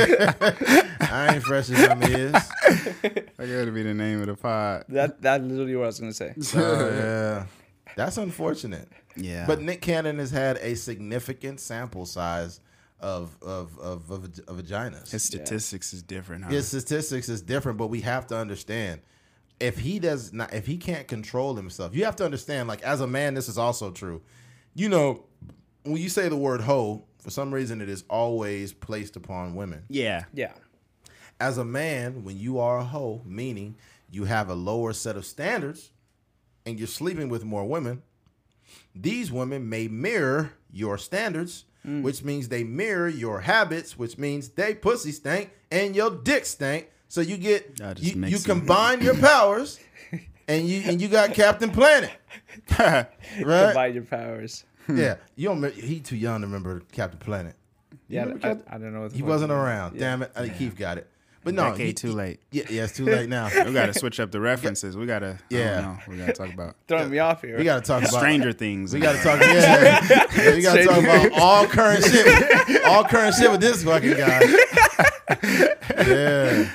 I 0.00 1.30
ain't 1.34 1.42
fresh 1.44 1.70
as 1.70 1.88
I'm 1.88 2.02
is. 2.02 2.32
That 2.32 3.32
gotta 3.38 3.72
be 3.72 3.82
the 3.82 3.94
name 3.94 4.20
of 4.20 4.26
the 4.26 4.34
pod. 4.36 4.84
That 4.88 5.22
that 5.22 5.42
literally 5.42 5.76
what 5.76 5.84
I 5.84 5.86
was 5.86 6.00
gonna 6.00 6.12
say. 6.12 6.34
Oh 6.54 6.88
yeah, 6.90 7.46
that's 7.96 8.16
unfortunate. 8.18 8.88
Yeah. 9.16 9.46
But 9.46 9.62
Nick 9.62 9.80
Cannon 9.80 10.18
has 10.18 10.30
had 10.30 10.58
a 10.58 10.74
significant 10.74 11.60
sample 11.60 12.04
size 12.06 12.60
of 13.00 13.36
of 13.42 13.78
of, 13.78 14.10
of, 14.10 14.24
of 14.48 14.56
vaginas. 14.56 15.10
his 15.10 15.22
statistics 15.22 15.92
is 15.92 16.02
different, 16.02 16.44
huh? 16.44 16.50
His 16.50 16.68
statistics 16.68 17.28
is 17.28 17.42
different, 17.42 17.78
but 17.78 17.88
we 17.88 18.00
have 18.02 18.26
to 18.28 18.36
understand 18.36 19.00
if 19.60 19.78
he 19.78 19.98
does 19.98 20.32
not, 20.32 20.52
if 20.52 20.66
he 20.66 20.76
can't 20.76 21.08
control 21.08 21.54
himself, 21.54 21.94
you 21.94 22.04
have 22.04 22.16
to 22.16 22.24
understand. 22.24 22.68
Like 22.68 22.82
as 22.82 23.00
a 23.00 23.06
man, 23.06 23.34
this 23.34 23.48
is 23.48 23.58
also 23.58 23.90
true. 23.90 24.22
You 24.74 24.88
know, 24.88 25.24
when 25.84 25.96
you 25.96 26.08
say 26.08 26.28
the 26.28 26.36
word 26.36 26.60
"hoe," 26.62 27.04
for 27.18 27.30
some 27.30 27.52
reason, 27.52 27.80
it 27.80 27.88
is 27.88 28.04
always 28.08 28.72
placed 28.72 29.16
upon 29.16 29.54
women. 29.54 29.84
yeah. 29.88 30.24
Yeah. 30.32 30.52
As 31.38 31.58
a 31.58 31.64
man, 31.66 32.24
when 32.24 32.38
you 32.38 32.58
are 32.60 32.78
a 32.78 32.84
hoe, 32.84 33.20
meaning 33.26 33.76
you 34.10 34.24
have 34.24 34.48
a 34.48 34.54
lower 34.54 34.94
set 34.94 35.16
of 35.16 35.26
standards, 35.26 35.90
and 36.64 36.78
you're 36.78 36.88
sleeping 36.88 37.28
with 37.28 37.44
more 37.44 37.66
women, 37.66 38.02
these 38.94 39.30
women 39.30 39.68
may 39.68 39.86
mirror 39.86 40.52
your 40.72 40.96
standards, 40.96 41.66
which 41.86 42.22
means 42.24 42.48
they 42.48 42.64
mirror 42.64 43.08
your 43.08 43.40
habits, 43.40 43.96
which 43.98 44.18
means 44.18 44.48
they 44.50 44.74
pussy 44.74 45.12
stank 45.12 45.50
and 45.70 45.94
your 45.94 46.10
dick 46.10 46.44
stank. 46.44 46.90
So 47.08 47.20
you 47.20 47.36
get 47.36 47.78
Y'all 47.78 47.94
you, 47.98 48.26
you 48.26 48.38
combine 48.40 49.00
your 49.00 49.16
powers, 49.30 49.78
and 50.48 50.66
you 50.68 50.82
and 50.84 51.00
you 51.00 51.08
got 51.08 51.34
Captain 51.34 51.70
Planet, 51.70 52.10
right? 52.78 53.06
Divide 53.38 53.94
your 53.94 54.04
powers. 54.04 54.64
Yeah, 54.88 55.16
you 55.36 55.48
don't. 55.48 55.56
remember- 55.62 55.80
He 55.80 56.00
too 56.00 56.16
young 56.16 56.40
to 56.40 56.46
remember 56.46 56.82
Captain 56.92 57.18
Planet. 57.18 57.54
Yeah, 58.08 58.22
remember 58.22 58.46
I, 58.46 58.48
Captain- 58.54 58.72
I 58.74 58.78
don't 58.78 58.92
know. 58.92 59.00
What 59.02 59.10
the 59.10 59.16
He 59.16 59.22
wasn't 59.22 59.50
it 59.50 59.54
is. 59.54 59.60
around. 59.60 59.94
Yeah. 59.94 60.00
Damn 60.00 60.22
it! 60.22 60.32
Uh, 60.36 60.40
I 60.40 60.42
think 60.44 60.58
Keith 60.58 60.76
got 60.76 60.98
it. 60.98 61.08
But 61.46 61.54
no, 61.54 61.70
Decade 61.70 61.86
he- 61.86 61.92
too 61.92 62.10
late. 62.10 62.40
Yeah, 62.50 62.64
yeah, 62.68 62.82
it's 62.82 62.96
too 62.96 63.04
late 63.04 63.28
now. 63.28 63.48
We 63.66 63.72
got 63.72 63.86
to 63.86 63.94
switch 63.94 64.18
up 64.18 64.32
the 64.32 64.40
references. 64.40 64.96
We 64.96 65.06
got 65.06 65.20
to. 65.20 65.38
Yeah. 65.48 65.58
Yeah. 65.60 65.98
We 66.08 66.16
got 66.16 66.26
to 66.26 66.32
talk 66.32 66.52
about 66.52 66.74
Throwing 66.88 67.08
me 67.08 67.20
off 67.20 67.40
here. 67.40 67.56
We 67.56 67.62
got 67.62 67.84
to 67.84 67.86
talk 67.86 68.02
about 68.02 68.18
Stranger 68.18 68.52
Things. 68.52 68.92
We 68.92 68.98
got 68.98 69.12
to 69.12 69.22
talk. 69.22 69.40
Yeah, 69.40 70.04
yeah, 70.36 70.54
we 70.56 70.60
got 70.60 70.74
to 70.74 70.84
talk 70.84 70.98
about 70.98 71.32
all 71.40 71.64
current 71.68 72.04
shit. 72.04 72.84
All 72.84 73.04
current 73.04 73.36
shit 73.36 73.48
with 73.48 73.60
this 73.60 73.84
fucking 73.84 74.16
guy. 74.16 74.40
Yeah. 76.04 76.68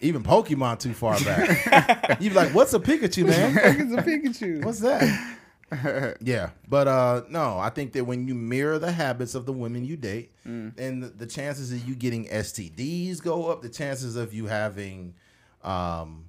Even 0.00 0.22
Pokemon 0.22 0.78
too 0.78 0.94
far 0.94 1.18
back. 1.24 2.20
You 2.20 2.30
be 2.30 2.36
like, 2.36 2.54
what's 2.54 2.72
a 2.74 2.78
Pikachu, 2.78 3.26
man? 3.26 3.58
It's 3.80 3.92
a 3.92 3.96
Pikachu. 3.96 4.64
What's 4.64 4.78
that? 4.78 5.36
yeah, 6.20 6.50
but 6.68 6.88
uh 6.88 7.22
no, 7.28 7.58
I 7.58 7.70
think 7.70 7.92
that 7.92 8.04
when 8.04 8.26
you 8.26 8.34
mirror 8.34 8.78
the 8.78 8.92
habits 8.92 9.34
of 9.34 9.44
the 9.46 9.52
women 9.52 9.84
you 9.84 9.96
date, 9.96 10.32
and 10.78 11.02
the, 11.02 11.08
the 11.08 11.26
chances 11.26 11.72
of 11.72 11.86
you 11.86 11.94
getting 11.94 12.26
STDs 12.26 13.22
go 13.22 13.50
up, 13.50 13.60
the 13.62 13.68
chances 13.68 14.16
of 14.16 14.32
you 14.32 14.46
having 14.46 15.14
um 15.62 16.24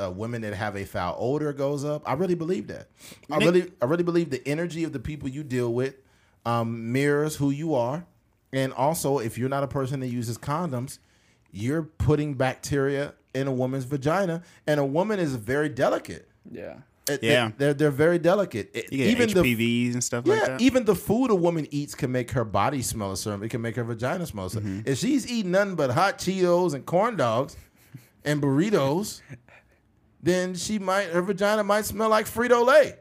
uh, 0.00 0.10
women 0.10 0.42
that 0.42 0.54
have 0.54 0.76
a 0.76 0.84
foul 0.84 1.16
odor 1.18 1.52
goes 1.52 1.84
up. 1.84 2.02
I 2.08 2.14
really 2.14 2.34
believe 2.34 2.68
that. 2.68 2.88
I 3.30 3.36
really, 3.38 3.70
I 3.82 3.84
really 3.84 4.02
believe 4.02 4.30
the 4.30 4.46
energy 4.48 4.82
of 4.84 4.92
the 4.92 4.98
people 4.98 5.28
you 5.28 5.42
deal 5.42 5.72
with 5.72 5.96
um, 6.46 6.90
mirrors 6.92 7.36
who 7.36 7.50
you 7.50 7.74
are, 7.74 8.06
and 8.52 8.72
also 8.72 9.18
if 9.18 9.36
you're 9.36 9.48
not 9.48 9.62
a 9.62 9.68
person 9.68 10.00
that 10.00 10.08
uses 10.08 10.38
condoms, 10.38 10.98
you're 11.52 11.82
putting 11.82 12.34
bacteria 12.34 13.14
in 13.34 13.46
a 13.46 13.52
woman's 13.52 13.84
vagina, 13.84 14.42
and 14.66 14.80
a 14.80 14.84
woman 14.84 15.18
is 15.18 15.34
very 15.34 15.68
delicate. 15.68 16.28
Yeah. 16.50 16.78
It- 17.14 17.22
Yeah. 17.22 17.48
it- 17.48 17.58
they're 17.58 17.74
they're 17.74 17.90
very 17.90 18.18
delicate. 18.18 18.70
It- 18.74 18.92
You 18.92 18.98
get 18.98 19.06
even 19.08 19.28
the 19.34 19.42
HPVs 19.42 19.92
and 19.94 20.02
stuff 20.04 20.24
yeah, 20.26 20.34
like 20.34 20.46
that. 20.46 20.60
even 20.60 20.84
the 20.84 20.94
food 20.94 21.30
a 21.30 21.34
woman 21.34 21.66
eats 21.70 21.94
can 21.94 22.10
make 22.12 22.30
her 22.32 22.44
body 22.44 22.82
smell 22.82 23.12
a 23.12 23.16
certain. 23.16 23.42
It 23.42 23.48
can 23.50 23.60
make 23.60 23.76
her 23.76 23.84
vagina 23.84 24.26
smell 24.26 24.46
a 24.46 24.50
certain. 24.50 24.80
Mm-hmm. 24.80 24.88
If 24.88 24.98
she's 24.98 25.30
eating 25.30 25.50
nothing 25.52 25.74
but 25.76 25.90
hot 25.90 26.18
Cheetos 26.18 26.74
and 26.74 26.84
corn 26.86 27.16
dogs 27.16 27.56
and 28.24 28.40
burritos, 28.42 29.22
then 30.22 30.54
she 30.54 30.78
might 30.78 31.08
her 31.08 31.22
vagina 31.22 31.64
might 31.64 31.84
smell 31.86 32.08
like 32.08 32.26
Frito 32.26 32.64
Lay. 32.66 32.94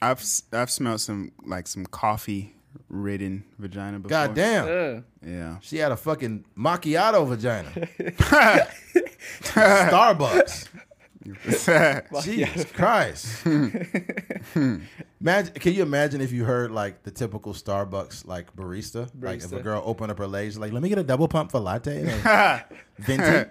I've 0.00 0.20
s- 0.20 0.42
I've 0.52 0.70
smelled 0.70 1.00
some 1.00 1.32
like 1.44 1.66
some 1.68 1.84
coffee 1.86 2.56
ridden 2.88 3.44
vagina 3.58 3.98
before. 3.98 4.08
God 4.10 4.34
damn, 4.34 4.66
Ugh. 4.96 5.04
Yeah. 5.24 5.56
she 5.60 5.76
had 5.78 5.92
a 5.92 5.96
fucking 5.96 6.44
macchiato 6.58 7.26
vagina. 7.28 7.70
Starbucks. 9.42 10.68
Jesus 12.22 12.72
Christ. 12.72 13.46
imagine, 14.54 15.54
can 15.54 15.72
you 15.72 15.82
imagine 15.82 16.20
if 16.20 16.32
you 16.32 16.44
heard 16.44 16.70
like 16.70 17.02
the 17.02 17.10
typical 17.10 17.52
Starbucks 17.52 18.26
like 18.26 18.54
barista? 18.56 19.10
Like 19.20 19.38
if 19.38 19.52
a 19.52 19.60
girl 19.60 19.82
opened 19.84 20.10
up 20.10 20.18
her 20.18 20.26
legs, 20.26 20.58
like, 20.58 20.72
let 20.72 20.82
me 20.82 20.88
get 20.88 20.98
a 20.98 21.04
double 21.04 21.28
pump 21.28 21.50
for 21.52 21.60
latte. 21.60 22.04
Like, 22.04 22.68
venti. 22.98 23.50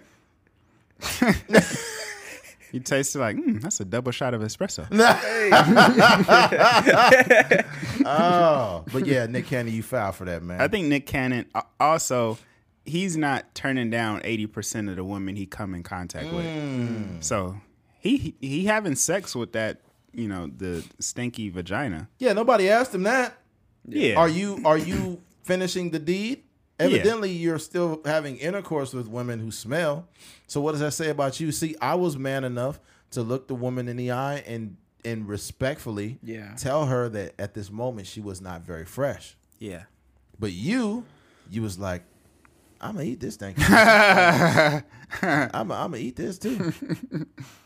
You 2.72 2.80
taste 2.80 3.15
it 3.15 3.19
like 3.19 3.36
mm, 3.36 3.61
that's 3.61 3.82
a 3.82 3.86
double 3.86 4.13
shot 4.13 4.34
of 4.34 4.41
espresso. 4.41 4.88
oh, 8.05 8.86
but 8.93 9.05
yeah, 9.05 9.26
Nick 9.26 9.47
Cannon, 9.47 9.74
you 9.74 9.84
foul 9.84 10.13
for 10.13 10.24
that, 10.26 10.41
man. 10.41 10.61
I 10.61 10.69
think 10.69 10.88
Nick 10.88 11.05
Cannon 11.05 11.47
uh, 11.53 11.63
also 11.82 12.38
he's 12.86 13.15
not 13.17 13.53
turning 13.55 13.89
down 13.89 14.21
eighty 14.23 14.47
percent 14.47 14.89
of 14.89 14.95
the 14.95 15.03
women 15.03 15.36
he 15.36 15.45
come 15.45 15.73
in 15.73 15.84
contact 15.84 16.27
Mm. 16.27 16.36
with. 17.15 17.23
So 17.23 17.57
he 17.99 18.36
he 18.41 18.65
having 18.65 18.95
sex 18.95 19.36
with 19.36 19.51
that 19.53 19.82
you 20.13 20.27
know 20.27 20.47
the 20.55 20.84
stinky 20.99 21.49
vagina. 21.49 22.09
yeah, 22.19 22.34
nobody 22.34 22.69
asked 22.69 22.93
him 22.93 23.03
that. 23.03 23.38
Yeah. 23.88 24.15
Are 24.15 24.29
you 24.29 24.61
are 24.65 24.77
you 24.77 25.21
finishing 25.43 25.91
the 25.91 25.99
deed? 25.99 26.43
Evidently, 26.79 27.32
you're 27.32 27.59
still 27.59 28.01
having 28.05 28.38
intercourse 28.38 28.91
with 28.91 29.07
women 29.07 29.38
who 29.39 29.51
smell. 29.51 30.07
So 30.47 30.59
what 30.61 30.71
does 30.71 30.79
that 30.79 30.93
say 30.93 31.09
about 31.09 31.39
you? 31.39 31.51
See, 31.51 31.75
I 31.79 31.93
was 31.93 32.17
man 32.17 32.43
enough 32.43 32.79
to 33.11 33.21
look 33.21 33.47
the 33.47 33.53
woman 33.53 33.88
in 33.88 33.97
the 33.97 34.09
eye 34.11 34.43
and 34.47 34.77
and 35.05 35.27
respectfully 35.27 36.17
Yeah. 36.23 36.55
tell 36.55 36.88
her 36.88 37.07
that 37.09 37.36
at 37.39 37.53
this 37.53 37.69
moment 37.71 38.07
she 38.07 38.19
was 38.19 38.41
not 38.41 38.61
very 38.63 38.86
fresh. 38.86 39.36
Yeah. 39.59 39.84
But 40.39 40.53
you, 40.53 41.05
you 41.51 41.61
was 41.61 41.77
like, 41.77 42.01
I'm 42.82 42.93
gonna 42.95 43.05
eat 43.05 43.19
this 43.19 43.36
thing. 43.36 43.55
I'm 43.59 44.84
gonna, 45.21 45.49
I'm 45.53 45.67
gonna 45.67 45.97
eat 45.97 46.15
this 46.15 46.38
too, 46.39 46.73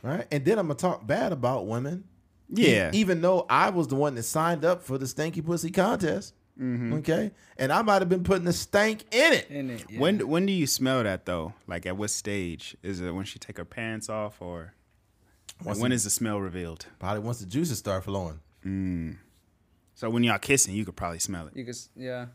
right? 0.01 0.27
And 0.31 0.43
then 0.45 0.59
I'm 0.59 0.67
gonna 0.67 0.75
talk 0.77 1.05
bad 1.07 1.31
about 1.31 1.67
women 1.67 2.03
Yeah. 2.49 2.91
even 2.93 3.21
though 3.21 3.45
I 3.49 3.69
was 3.69 3.87
the 3.87 3.95
one 3.95 4.15
that 4.15 4.23
signed 4.23 4.65
up 4.65 4.83
for 4.83 4.97
the 4.97 5.05
stanky 5.05 5.45
pussy 5.45 5.71
contest. 5.71 6.33
Mm-hmm. 6.59 6.93
Okay, 6.95 7.31
and 7.57 7.71
I 7.73 7.81
might 7.81 8.01
have 8.01 8.07
been 8.07 8.23
putting 8.23 8.45
the 8.45 8.53
stank 8.53 9.03
in 9.13 9.33
it. 9.33 9.49
In 9.49 9.69
it. 9.71 9.83
Yeah. 9.89 9.99
When 9.99 10.25
when 10.27 10.45
do 10.45 10.53
you 10.53 10.67
smell 10.67 11.03
that 11.03 11.25
though? 11.25 11.53
Like 11.67 11.85
at 11.85 11.97
what 11.97 12.09
stage? 12.11 12.77
Is 12.81 13.01
it 13.01 13.11
when 13.11 13.25
she 13.25 13.39
take 13.39 13.57
her 13.57 13.65
pants 13.65 14.07
off 14.09 14.41
or 14.41 14.73
like, 15.59 15.67
Once 15.67 15.79
when 15.79 15.89
the- 15.91 15.95
is 15.95 16.05
the 16.05 16.09
smell 16.09 16.39
revealed? 16.39 16.85
Probably 16.99 17.19
once 17.19 17.39
the 17.39 17.45
juices 17.45 17.77
start 17.79 18.05
flowing. 18.05 18.39
Mm. 18.65 19.17
So 19.95 20.09
when 20.09 20.23
y'all 20.23 20.37
kissing, 20.39 20.73
you 20.75 20.85
could 20.85 20.95
probably 20.95 21.19
smell 21.19 21.47
it. 21.47 21.55
You 21.55 21.65
could, 21.65 21.77
yeah. 21.95 22.27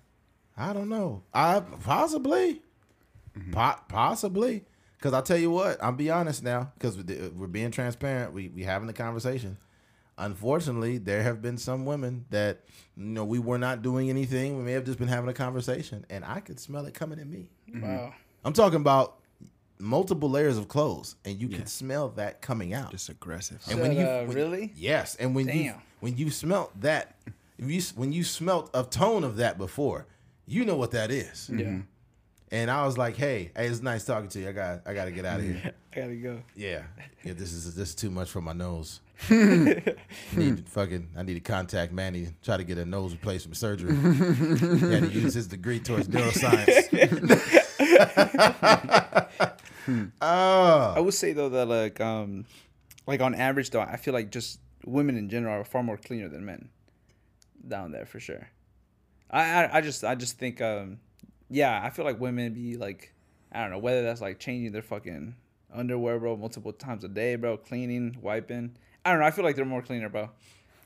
I 0.56 0.72
don't 0.74 0.88
know. 0.90 1.22
I 1.32 1.60
possibly, 1.60 2.60
Mm-hmm. 3.38 3.52
Po- 3.52 3.80
possibly, 3.88 4.64
because 4.98 5.12
I'll 5.14 5.22
tell 5.22 5.36
you 5.38 5.50
what. 5.50 5.82
I'll 5.82 5.92
be 5.92 6.10
honest 6.10 6.42
now, 6.42 6.72
because 6.78 6.96
we're 6.96 7.46
being 7.46 7.70
transparent. 7.70 8.32
We 8.32 8.48
we 8.48 8.62
having 8.64 8.86
the 8.86 8.92
conversation. 8.92 9.56
Unfortunately, 10.18 10.98
there 10.98 11.22
have 11.22 11.40
been 11.40 11.56
some 11.56 11.86
women 11.86 12.26
that 12.30 12.60
you 12.96 13.04
know 13.04 13.24
we 13.24 13.38
were 13.38 13.56
not 13.58 13.80
doing 13.82 14.10
anything. 14.10 14.58
We 14.58 14.64
may 14.64 14.72
have 14.72 14.84
just 14.84 14.98
been 14.98 15.08
having 15.08 15.30
a 15.30 15.34
conversation, 15.34 16.04
and 16.10 16.24
I 16.24 16.40
could 16.40 16.60
smell 16.60 16.84
it 16.86 16.92
coming 16.94 17.18
at 17.18 17.26
me. 17.26 17.50
Mm-hmm. 17.70 17.82
Wow. 17.86 18.12
I'm 18.44 18.52
talking 18.52 18.80
about 18.80 19.16
multiple 19.78 20.28
layers 20.28 20.58
of 20.58 20.68
clothes, 20.68 21.16
and 21.24 21.40
you 21.40 21.48
can 21.48 21.66
smell 21.66 22.10
that 22.10 22.42
coming 22.42 22.74
out. 22.74 22.90
Just 22.90 23.08
aggressive. 23.08 23.62
And 23.66 23.78
Said, 23.78 23.80
when 23.80 23.92
you 23.96 24.04
uh, 24.04 24.24
when- 24.24 24.36
really? 24.36 24.72
yes, 24.76 25.14
and 25.16 25.34
when 25.34 25.48
you 25.48 25.72
when 26.00 26.16
you 26.18 26.30
smelt 26.30 26.78
that, 26.82 27.16
if 27.58 27.70
you 27.70 27.80
when 27.96 28.12
you 28.12 28.22
smelt 28.24 28.68
a 28.74 28.82
tone 28.82 29.24
of 29.24 29.36
that 29.36 29.56
before, 29.56 30.06
you 30.46 30.66
know 30.66 30.76
what 30.76 30.90
that 30.90 31.10
is. 31.10 31.48
Yeah. 31.50 31.64
Mm-hmm. 31.64 31.80
And 32.52 32.68
I 32.70 32.84
was 32.84 32.98
like, 32.98 33.16
hey, 33.16 33.52
hey, 33.56 33.68
it's 33.68 33.80
nice 33.80 34.04
talking 34.04 34.28
to 34.30 34.40
you. 34.40 34.48
I 34.48 34.52
got 34.52 34.80
I 34.84 34.94
got 34.94 35.04
to 35.04 35.12
get 35.12 35.24
out 35.24 35.38
of 35.38 35.46
here. 35.46 35.72
I 35.92 35.96
gotta 35.96 36.16
go. 36.16 36.40
yeah, 36.54 36.82
yeah, 37.24 37.32
this 37.32 37.52
is 37.52 37.74
this 37.74 37.90
is 37.90 37.94
too 37.94 38.10
much 38.10 38.30
for 38.30 38.40
my 38.40 38.52
nose. 38.52 39.00
I 39.28 39.34
need 40.36 40.56
to 40.56 40.62
fucking 40.66 41.10
I 41.16 41.22
need 41.22 41.34
to 41.34 41.40
contact 41.40 41.92
Manny 41.92 42.24
and 42.24 42.42
try 42.42 42.56
to 42.56 42.64
get 42.64 42.78
a 42.78 42.84
nose 42.84 43.12
replacement 43.12 43.56
surgery. 43.56 43.94
he 43.94 44.92
had 44.92 45.02
to 45.02 45.10
use 45.12 45.34
his 45.34 45.46
degree 45.46 45.78
towards 45.78 46.08
neuroscience. 46.08 46.88
oh, 50.20 50.94
I 50.96 51.00
would 51.00 51.14
say 51.14 51.32
though 51.32 51.48
that 51.50 51.66
like 51.66 52.00
um, 52.00 52.46
like 53.06 53.20
on 53.20 53.34
average 53.34 53.70
though, 53.70 53.80
I 53.80 53.96
feel 53.96 54.14
like 54.14 54.30
just 54.30 54.60
women 54.84 55.16
in 55.16 55.28
general 55.28 55.60
are 55.60 55.64
far 55.64 55.82
more 55.82 55.96
cleaner 55.96 56.28
than 56.28 56.44
men 56.44 56.68
down 57.66 57.92
there 57.92 58.06
for 58.06 58.20
sure. 58.20 58.48
I 59.30 59.64
I, 59.64 59.78
I 59.78 59.80
just 59.80 60.04
I 60.04 60.14
just 60.14 60.38
think 60.38 60.60
um, 60.60 60.98
yeah, 61.50 61.80
I 61.82 61.90
feel 61.90 62.04
like 62.04 62.20
women 62.20 62.54
be 62.54 62.76
like 62.76 63.12
I 63.52 63.62
don't 63.62 63.70
know 63.70 63.78
whether 63.78 64.02
that's 64.02 64.20
like 64.20 64.38
changing 64.38 64.72
their 64.72 64.82
fucking 64.82 65.34
underwear, 65.72 66.18
bro, 66.18 66.36
multiple 66.36 66.72
times 66.72 67.04
a 67.04 67.08
day, 67.08 67.36
bro, 67.36 67.56
cleaning, 67.56 68.16
wiping. 68.20 68.76
I 69.04 69.10
don't 69.10 69.20
know. 69.20 69.26
I 69.26 69.30
feel 69.30 69.44
like 69.44 69.56
they're 69.56 69.64
more 69.64 69.82
cleaner, 69.82 70.08
bro. 70.08 70.30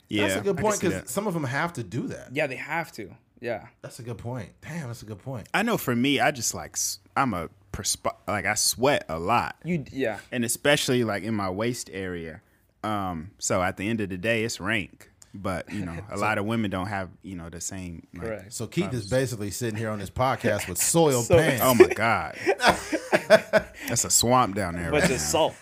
Yeah, 0.09 0.29
that's 0.29 0.41
a 0.41 0.45
good 0.45 0.59
point 0.59 0.81
because 0.81 1.11
some 1.11 1.27
of 1.27 1.35
them 1.35 1.45
have 1.45 1.73
to 1.75 1.83
do 1.83 2.07
that. 2.09 2.29
Yeah, 2.33 2.47
they 2.47 2.57
have 2.57 2.93
to. 2.93 3.15
Yeah. 3.41 3.67
That's 3.83 3.99
a 3.99 4.03
good 4.03 4.19
point. 4.19 4.51
Damn, 4.63 4.87
that's 4.87 5.03
a 5.03 5.07
good 5.07 5.19
point. 5.19 5.49
I 5.53 5.63
know 5.63 5.77
for 5.77 5.95
me, 5.95 6.21
I 6.21 6.31
just 6.31 6.55
like 6.55 6.79
I'm 7.17 7.35
a 7.35 7.51
persp- 7.73 8.17
like 8.27 8.47
I 8.47 8.55
sweat 8.55 9.05
a 9.09 9.19
lot, 9.19 9.57
You 9.65 9.85
yeah. 9.93 10.19
and 10.33 10.45
especially 10.45 11.05
like 11.05 11.23
in 11.25 11.35
my 11.35 11.51
waist 11.51 11.91
area. 11.93 12.41
Um, 12.83 13.31
so 13.39 13.63
at 13.63 13.77
the 13.77 13.89
end 13.89 14.01
of 14.01 14.11
the 14.11 14.19
day, 14.19 14.45
it's 14.45 14.61
rank. 14.61 15.11
But 15.37 15.73
you 15.73 15.85
know, 15.85 15.97
a 16.11 16.17
lot 16.19 16.39
of 16.39 16.45
women 16.47 16.71
don't 16.71 16.87
have 16.87 17.09
you 17.23 17.35
know 17.35 17.51
the 17.51 17.61
same. 17.61 18.07
Like, 18.15 18.23
Correct. 18.23 18.53
So 18.53 18.67
Keith 18.69 18.93
is 18.95 19.09
basically 19.09 19.51
sitting 19.51 19.77
here 19.77 19.91
on 19.91 19.99
this 19.99 20.11
podcast 20.11 20.69
with 20.69 20.79
soiled 20.79 21.25
So- 21.27 21.37
pants. 21.39 21.63
Oh 21.65 21.75
my 21.75 21.89
god, 21.89 22.39
that's 23.89 24.05
a 24.05 24.11
swamp 24.11 24.55
down 24.55 24.75
there. 24.77 24.91
Bunch 24.93 25.05
Right 25.05 25.11
of 25.13 25.21
salt. 25.21 25.57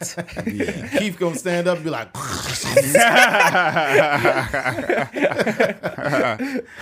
Keith 0.44 1.16
gonna 1.18 1.36
stand 1.36 1.68
up 1.68 1.76
and 1.76 1.84
be 1.84 1.90
like, 1.90 2.08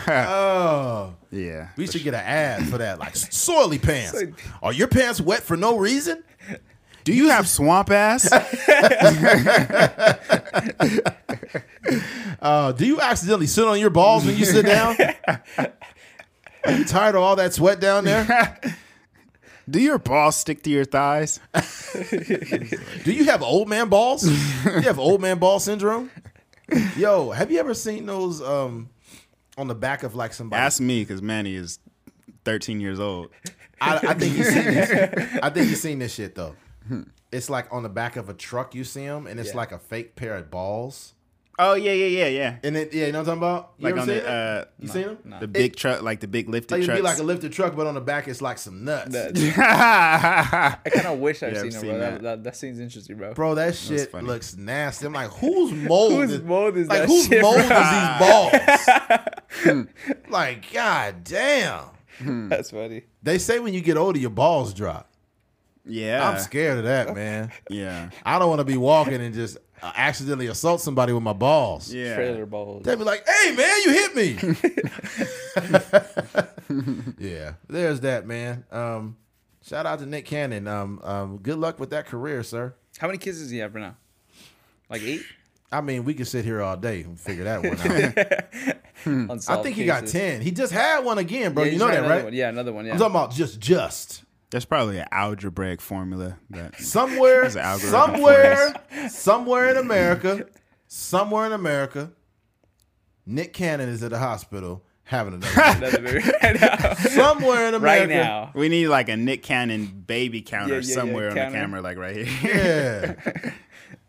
"Oh, 0.09 1.15
yeah, 1.31 1.69
we 1.77 1.87
should 1.87 2.03
get 2.03 2.15
an 2.15 2.21
ad 2.21 2.69
for 2.69 2.79
that, 2.79 2.99
like 2.99 3.15
soily 3.15 3.81
pants. 3.83 4.23
Are 4.63 4.73
your 4.73 4.89
pants 4.89 5.21
wet 5.21 5.43
for 5.43 5.57
no 5.57 5.79
reason? 5.79 6.23
Do 7.05 7.13
you 7.15 7.29
have 7.29 7.49
swamp 7.49 7.91
ass? 7.91 8.31
Uh, 12.41 12.73
do 12.73 12.87
you 12.87 13.01
accidentally 13.01 13.47
sit 13.47 13.67
on 13.67 13.79
your 13.79 13.91
balls 13.91 14.25
when 14.25 14.35
you 14.37 14.47
sit 14.47 14.65
down? 14.65 14.97
Are 16.65 16.73
you 16.73 16.85
tired 16.85 17.15
of 17.15 17.23
all 17.23 17.37
that 17.37 17.53
sweat 17.53 17.81
down 17.81 18.05
there? 18.05 18.59
Do 19.69 19.79
your 19.81 19.99
balls 19.99 20.37
stick 20.37 20.63
to 20.63 20.71
your 20.71 20.85
thighs? 20.85 21.39
Do 23.05 23.13
you 23.13 23.25
have 23.27 23.43
old 23.43 23.69
man 23.69 23.89
balls? 23.89 24.27
you 24.65 24.81
have 24.83 24.99
old 24.99 25.21
man 25.21 25.39
ball 25.39 25.61
syndrome? 25.61 26.11
Yo, 26.97 27.31
have 27.31 27.51
you 27.51 27.59
ever 27.59 27.75
seen 27.75 28.07
those 28.07 28.41
um 28.41 28.89
on 29.59 29.67
the 29.69 29.75
back 29.75 30.03
of 30.03 30.15
like 30.15 30.33
somebody? 30.33 30.61
Ask 30.61 30.81
me, 30.81 31.03
because 31.03 31.21
Manny 31.21 31.55
is 31.55 31.79
13 32.45 32.81
years 32.81 32.99
old. 33.01 33.31
I, 33.81 33.97
I 33.97 34.15
think 34.15 34.37
you've 34.37 34.47
seen 34.47 34.65
this. 34.65 35.39
I 35.43 35.51
think 35.51 35.69
you've 35.69 35.79
seen 35.79 35.99
this 35.99 36.15
shit 36.15 36.35
though. 36.35 36.55
It's 37.33 37.49
like 37.49 37.67
on 37.73 37.83
the 37.83 37.89
back 37.89 38.17
of 38.17 38.29
a 38.29 38.35
truck. 38.35 38.75
You 38.75 38.85
see 38.85 39.07
them, 39.07 39.27
and 39.27 39.39
it's 39.39 39.51
Yeah. 39.51 39.57
like 39.57 39.73
a 39.73 39.79
fake 39.79 40.17
pair 40.17 40.35
of 40.37 40.51
balls. 40.51 41.15
Oh 41.63 41.75
yeah, 41.75 41.93
yeah, 41.93 42.07
yeah, 42.07 42.27
yeah. 42.29 42.57
And 42.65 42.75
it, 42.75 42.95
yeah, 42.95 43.05
you 43.07 43.13
know 43.13 43.19
what 43.19 43.29
I'm 43.29 43.39
talking 43.39 43.51
about? 43.51 43.73
You 43.77 43.85
Like 43.85 43.93
ever 43.93 44.01
on 44.01 44.07
seen 44.07 44.17
the 44.17 44.23
it? 44.23 44.27
uh, 44.27 44.65
you 44.79 44.89
seen 44.89 45.03
them? 45.03 45.19
no. 45.27 45.41
the 45.41 45.47
big 45.49 45.77
truck, 45.77 46.01
like 46.03 46.21
the 46.21 46.27
big 46.27 46.49
lifted 46.49 46.69
truck. 46.69 46.79
Like 46.79 46.89
it'd 46.89 46.97
be 46.97 47.03
like 47.03 47.19
a 47.19 47.23
lifted 47.23 47.53
truck, 47.53 47.77
but 47.77 47.87
on 47.87 47.93
the 47.95 48.01
back 48.01 48.29
it's 48.29 48.41
like 48.41 48.57
some 48.57 48.83
nuts. 48.83 49.13
That- 49.13 49.37
I 49.59 50.79
I 50.87 50.89
kind 50.91 51.07
of 51.09 51.19
wish 51.19 51.43
I've 51.43 51.53
Yeah, 51.53 51.59
seen 51.61 51.69
I've 51.69 51.75
it, 51.77 51.81
seen 51.81 51.91
bro. 51.91 51.99
That. 51.99 52.11
that. 52.15 52.23
That, 52.23 52.45
that 52.45 52.57
seems 52.57 52.81
interesting, 52.81 53.17
bro. 53.19 53.35
Bro, 53.35 53.57
that 53.57 53.75
shit 53.75 54.11
funny. 54.11 54.27
looks 54.27 54.57
nasty. 54.57 55.05
I'm 55.07 55.13
like, 55.13 55.31
whose 55.33 55.73
mold? 55.89 56.13
Whose 56.15 56.31
is, 56.33 56.43
mold 56.43 56.77
is 56.79 56.89
like 56.89 57.01
that 57.01 57.09
whose 57.09 57.27
shit, 57.27 57.43
mold 57.43 57.57
bro? 57.57 58.61
is 58.63 58.87
these 59.67 59.77
balls? 59.77 59.87
like, 60.31 60.73
god 60.73 61.25
damn. 61.25 61.85
That's 62.49 62.71
funny. 62.71 63.03
They 63.23 63.37
say 63.39 63.59
when 63.59 63.75
you 63.75 63.81
get 63.83 63.97
older, 63.99 64.19
your 64.19 64.31
balls 64.31 64.73
drop. 64.75 65.10
Yeah, 65.91 66.29
I'm 66.29 66.39
scared 66.39 66.79
of 66.79 66.85
that, 66.85 67.15
man. 67.15 67.53
Yeah, 67.69 68.11
I 68.25 68.39
don't 68.39 68.49
want 68.49 68.61
to 68.61 68.65
be 68.65 68.77
walking 68.77 69.21
and 69.21 69.35
just 69.35 69.59
uh, 69.83 69.93
accidentally 69.95 70.47
assault 70.47 70.81
somebody 70.81 71.13
with 71.13 71.23
my 71.23 71.33
balls. 71.33 71.93
yeah. 71.93 72.15
Trailer 72.15 72.47
balls. 72.47 72.85
They'd 72.85 72.99
be 72.99 73.05
like, 73.05 73.27
"Hey, 73.29 73.55
man, 73.55 73.83
you 73.85 73.93
hit 73.93 74.15
me." 74.17 74.37
yeah, 77.19 77.55
there's 77.69 78.01
that, 78.01 78.27
man. 78.27 78.65
Um, 78.71 79.17
shout 79.67 79.87
out 79.87 79.99
to 80.01 80.07
Nick 80.07 80.27
Cannon. 80.27 80.67
Um, 80.69 81.01
um, 81.03 81.39
good 81.39 81.59
luck 81.59 81.79
with 81.81 81.91
that 81.91 82.07
career, 82.07 82.43
sir. 82.43 82.75
How 82.99 83.07
many 83.07 83.19
kids 83.19 83.41
does 83.41 83.51
he 83.51 83.59
have 83.59 83.75
right 83.75 83.83
now? 83.83 83.97
Like 84.89 85.03
eight? 85.03 85.23
I 85.73 85.81
mean, 85.81 86.05
we 86.05 86.15
could 86.15 86.27
sit 86.27 86.45
here 86.45 86.63
all 86.63 86.77
day 86.77 87.03
and 87.03 87.19
figure 87.19 87.45
that 87.45 87.63
one 87.63 87.79
out. 87.79 88.77
I 89.07 89.33
Unsolved 89.33 89.63
think 89.63 89.77
he 89.77 89.87
got 89.87 90.07
ten. 90.07 90.43
He 90.43 90.51
just 90.51 90.73
had 90.73 91.05
one 91.05 91.19
again, 91.19 91.55
bro. 91.55 91.65
Yeah, 91.65 91.73
you 91.73 91.79
know 91.79 91.89
that, 91.89 92.09
right? 92.09 92.25
One. 92.25 92.33
Yeah, 92.35 92.49
another 92.49 92.73
one. 92.73 92.85
Yeah. 92.87 92.93
I'm 92.93 92.99
talking 92.99 93.15
about 93.15 93.33
just, 93.33 93.61
just 93.61 94.25
There's 94.51 94.65
probably 94.65 94.99
an 94.99 95.07
algebraic 95.13 95.81
formula 95.81 96.39
that 96.51 96.77
somewhere, 96.81 97.43
There's 97.43 97.57
an 97.57 97.63
algorithm 97.63 97.91
somewhere, 97.91 98.75
somewhere 99.09 99.71
in 99.71 99.77
America, 99.77 100.47
somewhere 100.89 101.47
in 101.47 101.53
America, 101.53 102.11
Nick 103.27 103.53
Cannon 103.53 103.89
is 103.89 104.03
at 104.03 104.11
the 104.11 104.19
hospital 104.19 104.83
having 105.05 105.35
another. 105.35 106.01
baby. 106.03 106.19
Right 106.43 106.97
somewhere 106.99 107.69
in 107.69 107.75
America, 107.75 107.83
right 107.83 108.09
now. 108.09 108.51
we 108.55 108.69
need 108.69 108.89
like 108.89 109.09
a 109.09 109.17
Nick 109.17 109.43
Cannon 109.45 109.87
baby 110.07 110.43
counter 110.43 110.75
Yeah, 110.75 110.81
yeah, 110.81 110.87
yeah, 110.89 110.95
somewhere 110.95 111.31
on 111.31 111.37
counter. 111.37 111.51
the 111.53 111.57
camera, 111.57 111.81
like 111.83 111.97
right 111.99 112.27
here. 112.27 113.17
Yeah. 113.35 113.53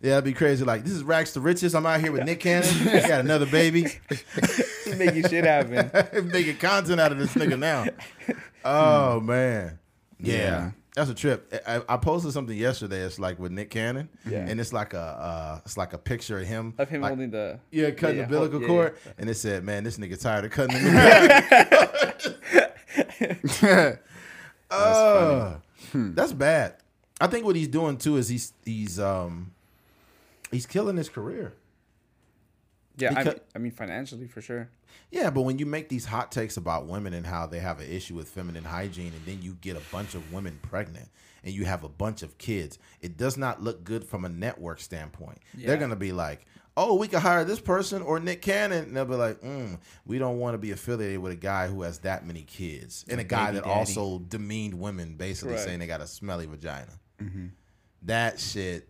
Yeah, 0.04 0.12
that'd 0.12 0.24
be 0.24 0.34
crazy. 0.34 0.66
Like, 0.66 0.84
this 0.84 0.94
is 0.94 1.04
Racks 1.04 1.34
to 1.34 1.40
Riches. 1.42 1.76
I'm 1.76 1.86
out 1.86 2.00
here 2.02 2.12
with 2.12 2.24
Nick 2.24 2.40
Cannon. 2.42 2.68
He 2.74 3.08
got 3.08 3.20
another 3.20 3.46
baby. 3.46 3.86
He's 4.10 4.96
making 4.98 5.28
shit 5.30 5.44
happen. 5.46 5.92
Making 6.32 6.58
content 6.58 7.00
out 7.00 7.12
of 7.12 7.20
this 7.20 7.36
nigga 7.36 7.58
now. 7.60 7.86
Oh, 8.66 9.20
man. 9.20 9.78
Yeah. 10.22 10.36
Yeah. 10.36 10.72
That's 10.94 11.10
a 11.10 11.14
trip. 11.14 11.54
I, 11.66 11.82
I 11.88 11.96
posted 11.98 12.34
something 12.34 12.58
yesterday. 12.58 13.00
It's 13.04 13.18
like 13.18 13.40
with 13.40 13.54
Nick 13.54 13.70
Cannon, 13.70 14.10
Yeah. 14.30 14.40
and 14.46 14.60
it's 14.60 14.74
like 14.74 14.94
a 14.94 15.00
uh, 15.00 15.60
it's 15.64 15.78
like 15.78 15.94
a 15.94 15.98
picture 15.98 16.38
of 16.40 16.46
him 16.46 16.74
Of 16.78 16.90
him 16.90 17.00
like, 17.02 17.12
holding 17.12 17.32
the. 17.32 17.60
yeah 17.72 17.92
cutting 17.92 18.18
yeah, 18.18 18.26
the 18.26 18.36
umbilical 18.36 18.62
yeah, 18.62 18.68
cord, 18.68 18.98
and 19.18 19.30
it 19.30 19.36
said, 19.36 19.64
"Man, 19.64 19.86
this 19.86 19.98
nigga 19.98 20.20
tired 20.20 20.44
of 20.44 20.52
cutting 20.52 20.76
the 20.84 20.90
umbilical." 23.30 23.50
cord." 23.60 24.00
Uh, 24.72 25.58
that's 25.94 26.32
bad. 26.32 26.78
I 27.20 27.28
think 27.28 27.46
what 27.46 27.58
he's 27.58 27.68
doing 27.68 27.98
too 27.98 28.16
is 28.16 28.30
he's 28.30 28.54
he's 28.64 29.00
um 29.00 29.52
he's 30.50 30.66
killing 30.66 30.96
his 30.96 31.10
career. 31.10 31.54
Yeah, 32.98 33.10
I 33.10 33.16
Because- 33.16 33.34
mean, 33.34 33.42
I 33.56 33.60
mean 33.60 33.72
financially 33.72 34.28
for 34.28 34.42
sure. 34.42 34.70
Yeah, 35.12 35.30
but 35.30 35.42
when 35.42 35.58
you 35.60 35.66
make 35.66 35.90
these 35.90 36.06
hot 36.06 36.32
takes 36.32 36.58
about 36.58 36.88
women 36.88 37.14
and 37.14 37.26
how 37.26 37.46
they 37.48 37.60
have 37.60 37.80
an 37.80 37.90
issue 37.90 38.16
with 38.16 38.30
feminine 38.30 38.64
hygiene, 38.64 39.14
and 39.14 39.26
then 39.26 39.42
you 39.42 39.54
get 39.62 39.76
a 39.78 39.82
bunch 39.92 40.16
of 40.16 40.32
women 40.34 40.60
pregnant 40.62 41.10
and 41.44 41.54
you 41.54 41.66
have 41.66 41.84
a 41.84 41.90
bunch 41.90 42.22
of 42.24 42.38
kids, 42.38 42.78
it 43.02 43.18
does 43.18 43.38
not 43.38 43.62
look 43.62 43.84
good 43.84 44.04
from 44.06 44.26
a 44.26 44.30
network 44.30 44.80
standpoint. 44.80 45.40
They're 45.56 45.78
gonna 45.78 45.96
be 45.96 46.12
like, 46.12 46.46
"Oh, 46.78 46.96
we 46.96 47.08
could 47.08 47.20
hire 47.20 47.44
this 47.44 47.60
person 47.60 48.02
or 48.02 48.20
Nick 48.20 48.42
Cannon," 48.42 48.86
and 48.86 48.96
they'll 48.96 49.06
be 49.06 49.16
like, 49.16 49.42
mm, 49.42 49.80
"We 50.06 50.18
don't 50.20 50.40
want 50.40 50.54
to 50.54 50.58
be 50.60 50.72
affiliated 50.72 51.20
with 51.20 51.32
a 51.34 51.36
guy 51.38 51.68
who 51.68 51.82
has 51.82 52.00
that 52.00 52.26
many 52.26 52.44
kids 52.44 53.04
and 53.10 53.20
a 53.20 53.24
guy 53.24 53.52
that 53.52 53.64
daddy. 53.64 53.70
also 53.74 54.20
demeaned 54.20 54.76
women, 54.80 55.16
basically 55.16 55.56
Right. 55.56 55.64
saying 55.64 55.80
they 55.80 55.88
got 55.88 56.02
a 56.02 56.08
smelly 56.08 56.46
vagina." 56.46 57.00
That 58.04 58.40
shit. 58.40 58.88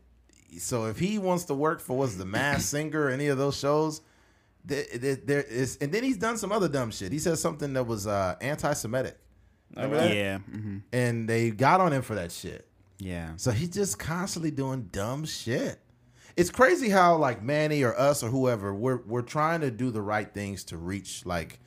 So 0.60 0.86
if 0.88 1.00
he 1.00 1.18
wants 1.18 1.46
to 1.46 1.54
work 1.54 1.80
for 1.80 1.98
what's 1.98 2.16
the 2.16 2.26
Masked 2.26 2.70
Singer 2.70 3.04
or 3.04 3.10
any 3.10 3.28
of 3.28 3.38
those 3.38 3.58
shows, 3.58 4.02
there, 4.66 4.84
there, 4.94 5.16
there 5.16 5.42
is, 5.44 5.78
and 5.82 5.92
then 5.92 6.04
he's 6.04 6.18
done 6.18 6.38
some 6.38 6.52
other 6.52 6.68
dumb 6.68 6.92
shit. 6.92 7.12
He 7.12 7.20
said 7.20 7.38
something 7.38 7.74
that 7.74 7.86
was 7.86 8.06
uh, 8.08 8.36
anti-Semitic, 8.42 9.18
Remember 9.76 9.98
that? 9.98 10.16
yeah, 10.16 10.38
hmm 10.40 10.78
and 10.94 11.28
they 11.30 11.50
got 11.52 11.80
on 11.82 11.94
him 11.94 12.02
for 12.02 12.16
that 12.16 12.32
shit. 12.32 12.68
yeah. 13.00 13.34
So 13.38 13.52
he's 13.52 13.70
just 13.70 13.98
constantly 14.00 14.52
doing 14.52 14.90
dumb 14.92 15.26
shit. 15.26 15.80
It's 16.38 16.50
crazy 16.50 16.90
how 16.90 17.18
like 17.18 17.42
Manny 17.44 17.84
or 17.84 17.98
us 18.00 18.24
or 18.24 18.30
whoever 18.30 18.74
we're 18.74 19.02
we're 19.06 19.22
trying 19.22 19.62
to 19.62 19.72
do 19.72 19.92
the 19.92 20.02
right 20.02 20.34
things 20.34 20.64
to 20.66 20.78
reach 20.78 21.26
like 21.26 21.60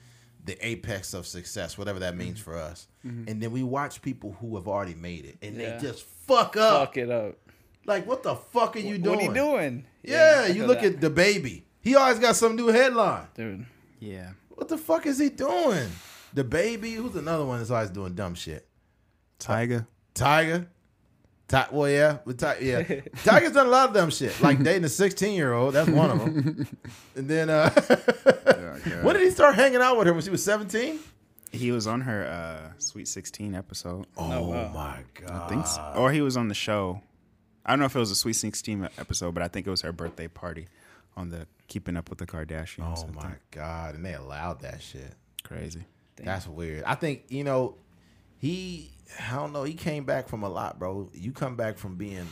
the 0.45 0.57
apex 0.67 1.15
of 1.15 1.27
success, 1.27 1.77
whatever 1.79 1.99
that 2.01 2.17
means 2.17 2.39
for 2.41 2.57
us. 2.57 2.87
And 3.03 3.43
then 3.43 3.51
we 3.51 3.63
watch 3.63 4.01
people 4.01 4.35
who 4.41 4.57
have 4.57 4.67
already 4.69 4.95
made 4.95 5.25
it, 5.27 5.37
and 5.43 5.57
Yeah. 5.57 5.77
they 5.77 5.83
just 5.83 6.05
fuck 6.05 6.57
up. 6.57 6.89
Fuck 6.89 6.97
it 6.97 7.11
up. 7.11 7.35
Like, 7.87 8.07
what 8.07 8.23
the 8.23 8.35
fuck 8.37 8.77
are 8.77 8.79
you 8.79 8.97
doing? 8.97 9.17
What 9.17 9.25
are 9.25 9.29
you 9.29 9.35
doing? 9.35 9.85
Yeah, 10.03 10.45
I 10.45 10.47
you 10.49 10.67
look 10.67 10.81
that. 10.81 10.95
at 10.95 11.01
the 11.03 11.11
baby. 11.11 11.67
He 11.85 11.95
always 11.95 12.19
got 12.19 12.35
some 12.35 12.57
new 12.57 12.69
headline. 12.69 13.27
dude. 13.35 13.67
Yeah. 14.01 14.31
What 14.49 14.69
the 14.69 14.79
fuck 14.79 15.07
is 15.07 15.19
he 15.19 15.29
doing? 15.29 15.89
The 16.33 16.43
baby. 16.43 16.93
Who's 16.95 17.15
another 17.15 17.45
one 17.45 17.59
that's 17.59 17.71
always 17.71 17.91
doing 17.91 18.15
dumb 18.15 18.35
shit? 18.35 18.67
Tyga. 19.39 19.87
Tyga. 20.15 20.67
Ti- 21.47 21.71
well, 21.73 21.91
yeah, 21.91 22.19
but 22.25 22.39
Ti- 22.39 22.67
yeah, 22.67 22.83
Tyga's 23.23 23.53
done 23.53 23.67
a 23.67 23.71
lot 23.71 23.91
of 23.91 23.95
dumb 23.95 24.09
shit, 24.09 24.41
like 24.41 24.63
dating 24.63 24.85
a 24.85 24.89
sixteen-year-old. 24.89 25.75
That's 25.75 25.91
one 25.91 26.11
of 26.11 26.19
them. 26.21 26.67
and 27.17 27.29
then, 27.29 27.51
uh, 27.51 27.69
when 29.03 29.15
did 29.15 29.23
he 29.23 29.31
start 29.31 29.55
hanging 29.55 29.83
out 29.83 29.99
with 29.99 30.07
her? 30.07 30.15
When 30.15 30.23
she 30.23 30.31
was 30.31 30.43
seventeen? 30.43 31.01
He 31.53 31.71
was 31.71 31.87
on 31.87 32.01
her 32.01 32.25
uh, 32.27 32.73
Sweet 32.79 33.07
16 33.07 33.55
episode. 33.55 34.07
Oh, 34.17 34.49
wow. 34.49 34.73
my 34.75 35.01
god! 35.21 35.31
I 35.43 35.49
think 35.49 35.67
so. 35.67 35.93
Or 35.97 36.11
he 36.11 36.23
was 36.23 36.37
on 36.37 36.49
the 36.49 36.55
show. 36.55 37.03
I 37.65 37.71
don't 37.73 37.79
know 37.79 37.85
if 37.87 37.95
it 37.95 37.99
was 38.01 38.11
a 38.11 38.17
Sweet 38.17 38.33
16 38.33 38.89
episode, 38.99 39.35
but 39.35 39.43
I 39.43 39.49
think 39.49 39.67
it 39.67 39.71
was 39.71 39.83
her 39.83 39.93
birthday 39.93 40.27
party 40.29 40.67
on 41.17 41.31
the 41.31 41.47
Keeping 41.69 41.97
Up 41.97 42.11
with 42.11 42.19
the 42.19 42.27
Kardashians. 42.27 42.99
Oh 42.99 43.09
I 43.09 43.13
my 43.15 43.23
think. 43.23 43.35
god! 43.51 43.95
And 43.95 44.05
they 44.05 44.15
allowed 44.15 44.61
that 44.63 44.83
shit. 44.83 45.15
Crazy. 45.43 45.85
That's 46.17 46.47
weird. 46.47 46.85
I 46.85 46.95
think 46.95 47.25
you 47.29 47.45
know, 47.45 47.77
he. 48.39 48.91
I 49.31 49.37
don't 49.37 49.53
know. 49.53 49.65
He 49.65 49.75
came 49.75 50.05
back 50.05 50.29
from 50.29 50.43
a 50.43 50.49
lot, 50.49 50.79
bro. 50.79 51.11
You 51.13 51.33
come 51.33 51.57
back 51.57 51.77
from 51.79 51.97
being, 51.97 52.27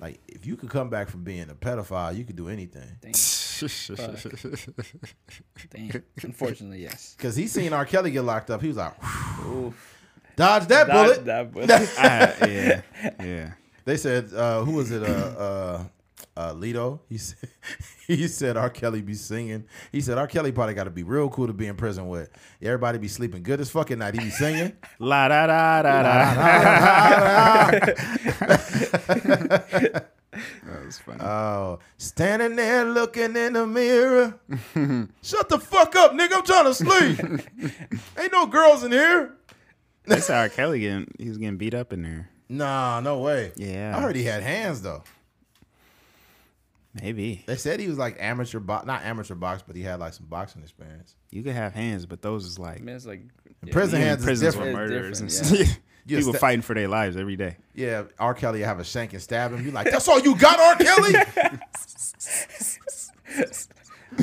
like, 0.00 0.20
if 0.28 0.46
you 0.46 0.56
could 0.56 0.68
come 0.70 0.90
back 0.90 1.08
from 1.08 1.24
being 1.24 1.48
a 1.50 1.54
pedophile, 1.54 2.16
you 2.16 2.24
could 2.24 2.36
do 2.36 2.48
anything. 2.48 2.88
Damn. 3.00 3.12
Damn. 5.70 6.02
Unfortunately, 6.22 6.82
yes. 6.82 7.16
Cause 7.18 7.36
he 7.36 7.46
seen 7.46 7.72
R. 7.72 7.84
Kelly 7.86 8.10
get 8.10 8.22
locked 8.22 8.50
up. 8.50 8.60
He 8.60 8.68
was 8.68 8.76
like, 8.76 8.92
Oof. 9.46 9.96
dodge 10.36 10.66
that 10.68 10.86
That- 10.86 10.92
bullet. 10.92 11.24
that 11.24 11.52
bullet. 11.52 11.70
Ah, 11.70 12.34
yeah. 12.46 12.80
Yeah. 13.20 13.52
They 13.84 13.96
said, 13.96 14.32
uh, 14.34 14.62
who 14.64 14.72
was 14.72 14.90
it? 14.90 15.02
Uh, 15.02 15.06
uh, 15.06 15.84
uh, 16.36 16.52
Lito. 16.54 17.00
He 17.08 17.18
said, 17.18 17.48
he 18.06 18.28
said 18.28 18.56
R. 18.56 18.70
Kelly 18.70 19.02
be 19.02 19.14
singing. 19.14 19.64
He 19.92 20.00
said 20.00 20.18
R. 20.18 20.26
Kelly 20.26 20.52
probably 20.52 20.74
got 20.74 20.84
to 20.84 20.90
be 20.90 21.02
real 21.02 21.28
cool 21.28 21.46
to 21.46 21.52
be 21.52 21.66
in 21.66 21.76
prison 21.76 22.08
with. 22.08 22.30
Everybody 22.62 22.98
be 22.98 23.08
sleeping 23.08 23.42
good 23.42 23.60
as 23.60 23.70
fucking 23.70 23.98
night. 23.98 24.14
He 24.14 24.20
be 24.20 24.30
singing. 24.30 24.72
La 24.98 25.28
da 25.28 25.46
da 25.46 25.82
da 25.82 26.02
da. 26.02 27.70
That 30.66 30.84
was 30.84 30.98
funny. 30.98 31.20
Oh, 31.20 31.78
standing 31.96 32.56
there 32.56 32.84
looking 32.86 33.36
in 33.36 33.52
the 33.52 33.68
mirror. 33.68 34.34
Shut 35.22 35.48
the 35.48 35.60
fuck 35.60 35.94
up, 35.94 36.10
nigga. 36.12 36.32
I'm 36.32 36.44
trying 36.44 36.64
to 36.64 36.74
sleep. 36.74 37.20
Ain't 38.18 38.32
no 38.32 38.46
girls 38.46 38.82
in 38.82 38.90
here. 38.90 39.36
They 40.06 40.18
said 40.18 40.36
R. 40.36 40.48
Kelly 40.48 40.80
getting 40.80 41.06
he 41.20 41.28
was 41.28 41.38
getting 41.38 41.56
beat 41.56 41.72
up 41.72 41.92
in 41.92 42.02
there. 42.02 42.30
Nah, 42.48 42.98
no 43.00 43.20
way. 43.20 43.52
Yeah. 43.56 43.96
I 43.96 44.00
heard 44.00 44.16
he 44.16 44.24
had 44.24 44.42
hands 44.42 44.82
though. 44.82 45.04
Maybe 47.02 47.42
They 47.46 47.56
said 47.56 47.80
he 47.80 47.88
was 47.88 47.98
like 47.98 48.16
amateur 48.20 48.60
box, 48.60 48.86
not 48.86 49.02
amateur 49.02 49.34
box, 49.34 49.62
but 49.66 49.74
he 49.76 49.82
had 49.82 49.98
like 50.00 50.12
some 50.12 50.26
boxing 50.26 50.62
experience. 50.62 51.16
you 51.30 51.42
could 51.42 51.54
have 51.54 51.72
hands, 51.74 52.06
but 52.06 52.22
those 52.22 52.44
is 52.46 52.58
like 52.58 52.80
I 52.80 52.84
mean, 52.84 52.94
it's 52.94 53.06
like 53.06 53.22
yeah. 53.64 53.72
Prison 53.72 53.96
even 53.98 54.08
hands 54.08 54.20
is 54.20 54.24
prisons 54.26 54.54
different. 54.54 54.74
were 54.74 54.80
murderers 54.80 55.20
and 55.20 55.30
different, 55.30 55.66
stuff. 55.68 55.78
You 56.06 56.18
People 56.18 56.34
sta- 56.34 56.40
fighting 56.40 56.60
for 56.60 56.74
their 56.74 56.86
lives 56.86 57.16
every 57.16 57.36
day. 57.36 57.56
Yeah, 57.74 58.02
R. 58.18 58.34
Kelly 58.34 58.60
have 58.60 58.78
a 58.78 58.84
shank 58.84 59.14
and 59.14 59.22
stab 59.22 59.54
him. 59.54 59.64
You 59.64 59.70
like, 59.70 59.90
that's 59.90 60.06
all 60.06 60.20
you 60.20 60.36
got, 60.36 60.60
R. 60.60 60.76
Kelly? 60.76 61.14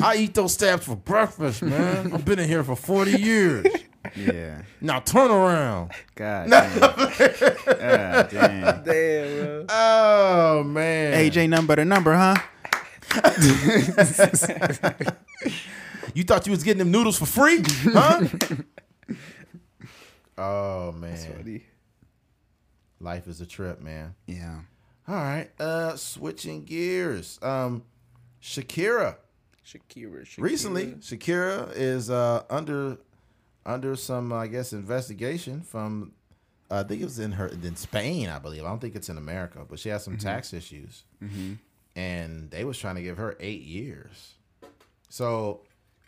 I 0.02 0.16
eat 0.16 0.34
those 0.34 0.54
stabs 0.54 0.84
for 0.86 0.96
breakfast, 0.96 1.62
man. 1.62 2.12
I've 2.12 2.24
been 2.24 2.38
in 2.38 2.48
here 2.48 2.64
for 2.64 2.76
40 2.76 3.12
years. 3.20 3.66
Yeah. 4.16 4.62
Now 4.80 5.00
turn 5.00 5.30
around. 5.30 5.92
God 6.14 6.50
damn. 6.50 6.80
God 6.80 8.30
damn. 8.30 8.32
Damn, 8.84 8.84
bro. 8.84 9.66
Oh 9.68 10.64
man. 10.64 11.30
AJ 11.30 11.48
number 11.48 11.76
the 11.76 11.84
number, 11.84 12.14
huh? 12.14 12.36
You 16.14 16.24
thought 16.24 16.46
you 16.46 16.50
was 16.50 16.62
getting 16.62 16.78
them 16.78 16.90
noodles 16.90 17.18
for 17.18 17.26
free? 17.26 17.62
Huh? 17.84 18.26
oh 20.38 20.92
man. 20.92 21.16
Funny. 21.16 21.62
Life 23.00 23.26
is 23.28 23.40
a 23.40 23.46
trip, 23.46 23.80
man. 23.80 24.14
Yeah. 24.26 24.60
All 25.08 25.14
right. 25.14 25.50
Uh 25.58 25.96
switching 25.96 26.64
gears. 26.64 27.38
Um 27.42 27.84
Shakira. 28.42 29.16
Shakira, 29.66 30.22
Shakira. 30.22 30.42
Recently, 30.42 30.86
Shakira 31.00 31.72
is 31.74 32.10
uh 32.10 32.42
under 32.50 32.98
under 33.64 33.96
some 33.96 34.32
I 34.32 34.48
guess 34.48 34.72
investigation 34.72 35.62
from 35.62 36.12
I 36.70 36.82
think 36.82 37.02
it 37.02 37.04
was 37.04 37.18
in 37.18 37.32
her 37.32 37.46
in 37.46 37.76
Spain, 37.76 38.28
I 38.28 38.38
believe. 38.38 38.64
I 38.64 38.68
don't 38.68 38.80
think 38.80 38.96
it's 38.96 39.08
in 39.08 39.18
America, 39.18 39.64
but 39.68 39.78
she 39.78 39.88
has 39.90 40.04
some 40.04 40.16
tax 40.18 40.52
issues. 40.52 41.04
And 41.94 42.50
they 42.50 42.64
was 42.64 42.78
trying 42.78 42.96
to 42.96 43.02
give 43.02 43.18
her 43.18 43.36
8 43.38 43.60
years. 43.62 44.34
So, 45.08 45.60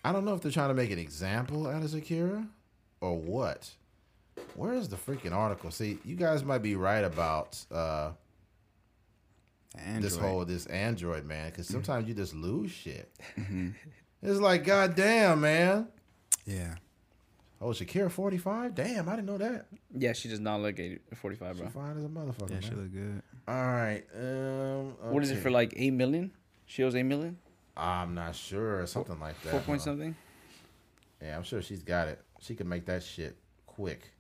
I 0.04 0.12
don't 0.12 0.24
know 0.24 0.34
if 0.34 0.40
they're 0.40 0.50
trying 0.52 0.68
to 0.68 0.74
make 0.74 0.90
an 0.90 0.98
example 0.98 1.66
out 1.66 1.82
of 1.82 1.90
Shakira 1.90 2.46
or 3.00 3.18
what. 3.18 3.70
Where 4.54 4.74
is 4.74 4.88
the 4.88 4.96
freaking 4.96 5.32
article? 5.32 5.70
See, 5.70 5.98
you 6.04 6.16
guys 6.16 6.44
might 6.44 6.62
be 6.62 6.74
right 6.76 7.04
about 7.04 7.62
uh 7.70 8.12
this 10.00 10.16
whole 10.16 10.44
this 10.44 10.66
Android 10.66 11.24
man, 11.24 11.50
because 11.50 11.66
sometimes 11.66 12.06
you 12.08 12.14
just 12.14 12.34
lose 12.34 12.70
shit. 12.70 13.10
It's 14.26 14.40
like, 14.40 14.64
goddamn, 14.64 15.42
man. 15.42 15.88
Yeah. 16.46 16.76
Oh, 17.64 17.70
Shakira 17.70 18.10
forty 18.10 18.36
five. 18.36 18.74
Damn, 18.74 19.08
I 19.08 19.16
didn't 19.16 19.26
know 19.26 19.38
that. 19.38 19.64
Yeah, 19.96 20.12
she 20.12 20.28
does 20.28 20.38
not 20.38 20.60
look 20.60 20.78
80, 20.78 20.98
45, 21.14 21.56
She 21.56 21.62
bro. 21.62 21.70
fine 21.70 21.96
as 21.96 22.04
a 22.04 22.08
motherfucker. 22.08 22.50
Yeah, 22.50 22.54
man. 22.56 22.62
she 22.62 22.70
look 22.72 22.92
good. 22.92 23.22
All 23.48 23.54
right. 23.54 24.04
Um, 24.14 25.12
What 25.12 25.22
is 25.22 25.30
it 25.30 25.36
for 25.38 25.50
like 25.50 25.72
8 25.74 25.92
million? 25.92 26.30
She 26.66 26.84
owes 26.84 26.94
8 26.94 27.04
million? 27.04 27.38
I'm 27.74 28.14
not 28.14 28.34
sure. 28.34 28.86
Something 28.86 29.18
like 29.18 29.40
that. 29.44 29.50
4 29.52 29.60
point 29.60 29.80
huh? 29.80 29.84
something? 29.86 30.14
Yeah, 31.22 31.38
I'm 31.38 31.42
sure 31.42 31.62
she's 31.62 31.82
got 31.82 32.08
it. 32.08 32.20
She 32.40 32.54
can 32.54 32.68
make 32.68 32.84
that 32.84 33.02
shit 33.02 33.38
quick. 33.66 34.10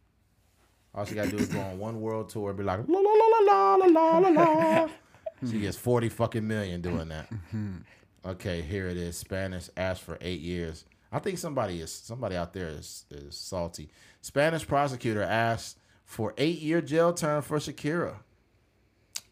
All 0.94 1.04
she 1.04 1.14
gotta 1.14 1.30
do 1.30 1.36
is 1.36 1.48
go 1.48 1.60
on 1.60 1.78
one 1.78 2.00
world 2.00 2.30
tour 2.30 2.48
and 2.48 2.58
be 2.58 2.64
like 2.64 2.80
la 2.88 2.98
la 2.98 3.10
la 3.10 3.38
la 3.52 3.74
la 3.74 3.86
la 3.86 4.18
la 4.20 4.28
la. 4.28 4.88
she 5.50 5.60
gets 5.60 5.76
forty 5.76 6.08
fucking 6.08 6.46
million 6.46 6.80
doing 6.80 7.08
that. 7.08 7.28
okay, 8.24 8.62
here 8.62 8.86
it 8.88 8.96
is. 8.96 9.18
Spanish 9.18 9.68
asked 9.76 10.02
for 10.02 10.16
eight 10.22 10.40
years. 10.40 10.86
I 11.14 11.20
think 11.20 11.38
somebody 11.38 11.80
is 11.80 11.92
somebody 11.92 12.34
out 12.34 12.52
there 12.52 12.66
is 12.66 13.04
is 13.08 13.36
salty. 13.36 13.88
Spanish 14.20 14.66
prosecutor 14.66 15.22
asked 15.22 15.78
for 16.04 16.34
eight 16.36 16.58
year 16.58 16.80
jail 16.80 17.12
term 17.12 17.40
for 17.40 17.58
Shakira. 17.58 18.16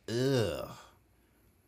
Ugh. 0.08 0.68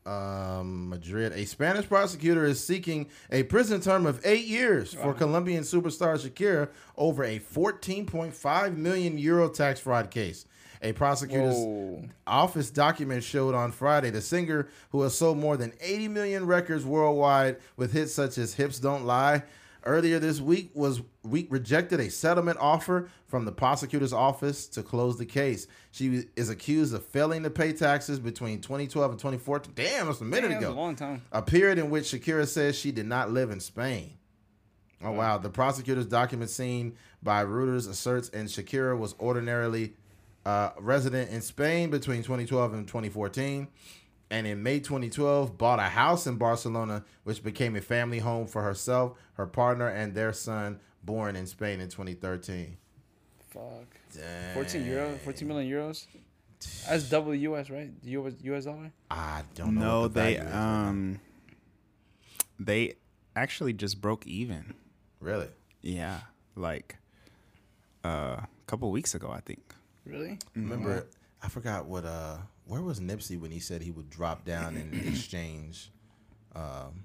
Um, 0.06 0.90
Madrid. 0.90 1.32
A 1.32 1.44
Spanish 1.46 1.88
prosecutor 1.88 2.44
is 2.44 2.64
seeking 2.64 3.08
a 3.32 3.42
prison 3.42 3.80
term 3.80 4.06
of 4.06 4.24
eight 4.24 4.44
years 4.44 4.94
for 4.94 5.14
Colombian 5.14 5.64
superstar 5.64 6.16
Shakira 6.16 6.68
over 6.96 7.24
a 7.24 7.40
14.5 7.40 8.76
million 8.76 9.18
euro 9.18 9.48
tax 9.48 9.80
fraud 9.80 10.10
case. 10.12 10.44
A 10.82 10.92
prosecutor's 10.92 11.56
Whoa. 11.56 12.04
office 12.26 12.70
document 12.70 13.24
showed 13.24 13.54
on 13.54 13.72
Friday 13.72 14.10
the 14.10 14.20
singer, 14.20 14.68
who 14.90 15.00
has 15.02 15.16
sold 15.16 15.38
more 15.38 15.56
than 15.56 15.72
80 15.80 16.08
million 16.08 16.46
records 16.46 16.84
worldwide 16.84 17.56
with 17.76 17.94
hits 17.94 18.12
such 18.12 18.36
as 18.36 18.54
"Hips 18.54 18.78
Don't 18.78 19.06
Lie," 19.06 19.42
earlier 19.84 20.18
this 20.18 20.40
week 20.40 20.70
was 20.74 21.02
week 21.22 21.46
rejected 21.50 22.00
a 22.00 22.10
settlement 22.10 22.58
offer 22.60 23.08
from 23.26 23.44
the 23.44 23.52
prosecutor's 23.52 24.12
office 24.12 24.66
to 24.68 24.82
close 24.82 25.18
the 25.18 25.26
case. 25.26 25.66
She 25.90 26.24
is 26.36 26.48
accused 26.50 26.94
of 26.94 27.04
failing 27.04 27.42
to 27.44 27.50
pay 27.50 27.72
taxes 27.72 28.18
between 28.18 28.60
2012 28.60 29.10
and 29.10 29.18
2014. 29.18 29.72
Damn, 29.74 30.06
that's 30.06 30.20
a 30.20 30.24
minute 30.24 30.48
Damn, 30.48 30.58
ago. 30.58 30.70
a 30.70 30.74
long 30.74 30.96
time. 30.96 31.22
A 31.32 31.42
period 31.42 31.78
in 31.78 31.90
which 31.90 32.04
Shakira 32.04 32.46
says 32.46 32.76
she 32.78 32.92
did 32.92 33.06
not 33.06 33.30
live 33.30 33.50
in 33.50 33.60
Spain. 33.60 34.18
Oh 35.02 35.12
wow! 35.12 35.36
The 35.38 35.50
prosecutor's 35.50 36.06
document 36.06 36.50
seen 36.50 36.96
by 37.22 37.44
Reuters 37.44 37.88
asserts, 37.88 38.30
and 38.30 38.48
Shakira 38.48 38.96
was 38.98 39.14
ordinarily 39.20 39.92
uh, 40.46 40.70
resident 40.78 41.30
in 41.30 41.42
Spain 41.42 41.90
between 41.90 42.22
2012 42.22 42.72
and 42.74 42.86
2014, 42.88 43.68
and 44.30 44.46
in 44.46 44.62
May 44.62 44.80
2012 44.80 45.56
bought 45.58 45.78
a 45.78 45.82
house 45.82 46.26
in 46.26 46.36
Barcelona, 46.36 47.04
which 47.24 47.42
became 47.42 47.76
a 47.76 47.80
family 47.80 48.18
home 48.18 48.46
for 48.46 48.62
herself, 48.62 49.16
her 49.34 49.46
partner, 49.46 49.88
and 49.88 50.14
their 50.14 50.32
son, 50.32 50.80
born 51.02 51.36
in 51.36 51.46
Spain 51.46 51.80
in 51.80 51.88
2013. 51.88 52.76
Fuck. 53.50 53.62
Damn. 54.14 54.54
14 54.54 54.84
euro, 54.86 55.16
14 55.24 55.48
million 55.48 55.70
euros. 55.70 56.06
That's 56.88 57.04
double 57.10 57.32
the 57.32 57.38
US, 57.38 57.68
right? 57.70 57.90
The 58.02 58.10
US, 58.12 58.32
US 58.42 58.64
dollar? 58.64 58.90
I 59.10 59.42
don't 59.54 59.74
know. 59.74 59.80
No, 59.80 60.08
the 60.08 60.20
they 60.20 60.34
value 60.36 60.48
is 60.48 60.54
right 60.54 60.88
um 60.88 61.20
they 62.58 62.94
actually 63.36 63.72
just 63.72 64.00
broke 64.00 64.26
even. 64.26 64.74
really. 65.20 65.48
Yeah, 65.82 66.20
like 66.56 66.96
uh, 68.04 68.08
a 68.40 68.48
couple 68.66 68.90
weeks 68.90 69.14
ago, 69.14 69.30
I 69.30 69.40
think. 69.40 69.74
Really? 70.06 70.38
Remember, 70.54 71.06
I 71.42 71.48
forgot 71.48 71.86
what. 71.86 72.04
uh 72.04 72.38
Where 72.66 72.80
was 72.82 73.00
Nipsey 73.00 73.38
when 73.38 73.50
he 73.50 73.58
said 73.60 73.82
he 73.82 73.90
would 73.90 74.08
drop 74.10 74.44
down 74.44 74.76
and 74.76 74.94
exchange? 75.08 75.90
Um, 76.54 77.04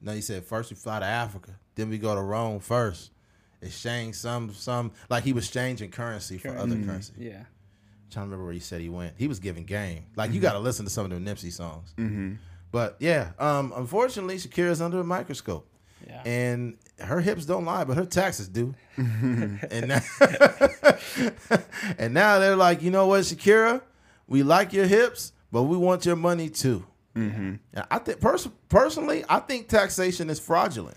no, 0.00 0.12
he 0.12 0.20
said 0.20 0.44
first 0.44 0.70
we 0.70 0.76
fly 0.76 0.98
to 1.00 1.06
Africa, 1.06 1.52
then 1.74 1.88
we 1.88 1.98
go 1.98 2.14
to 2.14 2.20
Rome 2.20 2.60
first, 2.60 3.10
exchange 3.62 4.16
some 4.16 4.52
some 4.52 4.92
like 5.08 5.24
he 5.24 5.32
was 5.32 5.48
changing 5.50 5.90
currency 5.90 6.36
for 6.38 6.56
other 6.56 6.76
currency. 6.76 7.12
Yeah. 7.16 7.44
trying 8.10 8.26
to 8.26 8.30
remember 8.30 8.44
where 8.44 8.52
he 8.52 8.60
said 8.60 8.80
he 8.80 8.88
went. 8.90 9.14
He 9.16 9.26
was 9.28 9.38
giving 9.40 9.64
game. 9.64 10.04
Like 10.16 10.32
you 10.32 10.40
got 10.40 10.52
to 10.52 10.58
listen 10.58 10.84
to 10.84 10.90
some 10.90 11.10
of 11.10 11.10
the 11.10 11.30
Nipsey 11.30 11.50
songs. 11.52 11.94
But 12.70 12.96
yeah, 12.98 13.30
um, 13.38 13.72
unfortunately, 13.76 14.36
Shakira's 14.36 14.82
under 14.82 15.00
a 15.00 15.04
microscope. 15.04 15.66
Yeah. 16.06 16.22
And 16.26 16.76
her 16.98 17.20
hips 17.20 17.46
don't 17.46 17.64
lie, 17.64 17.84
but 17.84 17.96
her 17.96 18.04
taxes 18.04 18.48
do. 18.48 18.74
and 18.96 19.88
now, 19.88 20.00
and 21.98 22.12
now 22.12 22.38
they're 22.40 22.56
like, 22.56 22.82
you 22.82 22.90
know 22.90 23.06
what, 23.06 23.22
Shakira, 23.22 23.80
we 24.26 24.42
like 24.42 24.72
your 24.72 24.86
hips, 24.86 25.32
but 25.52 25.64
we 25.64 25.76
want 25.76 26.06
your 26.06 26.16
money 26.16 26.48
too. 26.48 26.84
Mm-hmm. 27.16 27.54
And 27.74 27.86
I 27.90 27.98
think 27.98 28.20
pers- 28.20 28.48
personally, 28.68 29.24
I 29.28 29.38
think 29.40 29.68
taxation 29.68 30.30
is 30.30 30.40
fraudulent. 30.40 30.96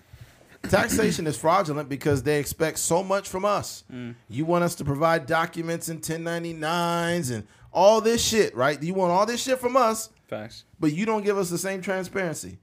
Taxation 0.64 1.28
is 1.28 1.38
fraudulent 1.38 1.88
because 1.88 2.24
they 2.24 2.40
expect 2.40 2.80
so 2.80 3.04
much 3.04 3.30
from 3.30 3.46
us. 3.46 3.84
Mm. 3.94 4.16
You 4.28 4.46
want 4.46 4.64
us 4.64 4.76
to 4.76 4.86
provide 4.86 5.26
documents 5.26 5.88
and 5.88 6.02
1099s 6.02 7.32
and 7.32 7.48
all 7.72 8.02
this 8.02 8.26
shit, 8.26 8.56
right? 8.56 8.82
You 8.82 8.94
want 8.94 9.12
all 9.12 9.26
this 9.26 9.42
shit 9.44 9.60
from 9.60 9.78
us, 9.78 10.10
Facts. 10.28 10.66
but 10.80 10.94
you 10.94 11.06
don't 11.06 11.24
give 11.24 11.38
us 11.38 11.50
the 11.50 11.58
same 11.58 11.82
transparency. 11.82 12.58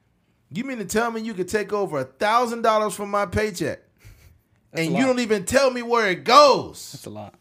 You 0.51 0.65
mean 0.65 0.78
to 0.78 0.85
tell 0.85 1.11
me 1.11 1.20
you 1.20 1.35
could 1.35 1.49
take 1.49 1.73
over 1.73 2.01
a 2.01 2.05
thousand 2.05 2.62
dollars 2.62 2.95
from 2.95 3.11
my 3.11 3.27
paycheck 3.27 3.81
That's 4.73 4.86
and 4.86 4.97
you 4.97 5.05
don't 5.05 5.20
even 5.20 5.45
tell 5.45 5.70
me 5.70 5.82
where 5.82 6.11
it 6.11 6.24
goes? 6.24 6.93
That's 6.93 7.07
a 7.07 7.11
lot. 7.11 7.35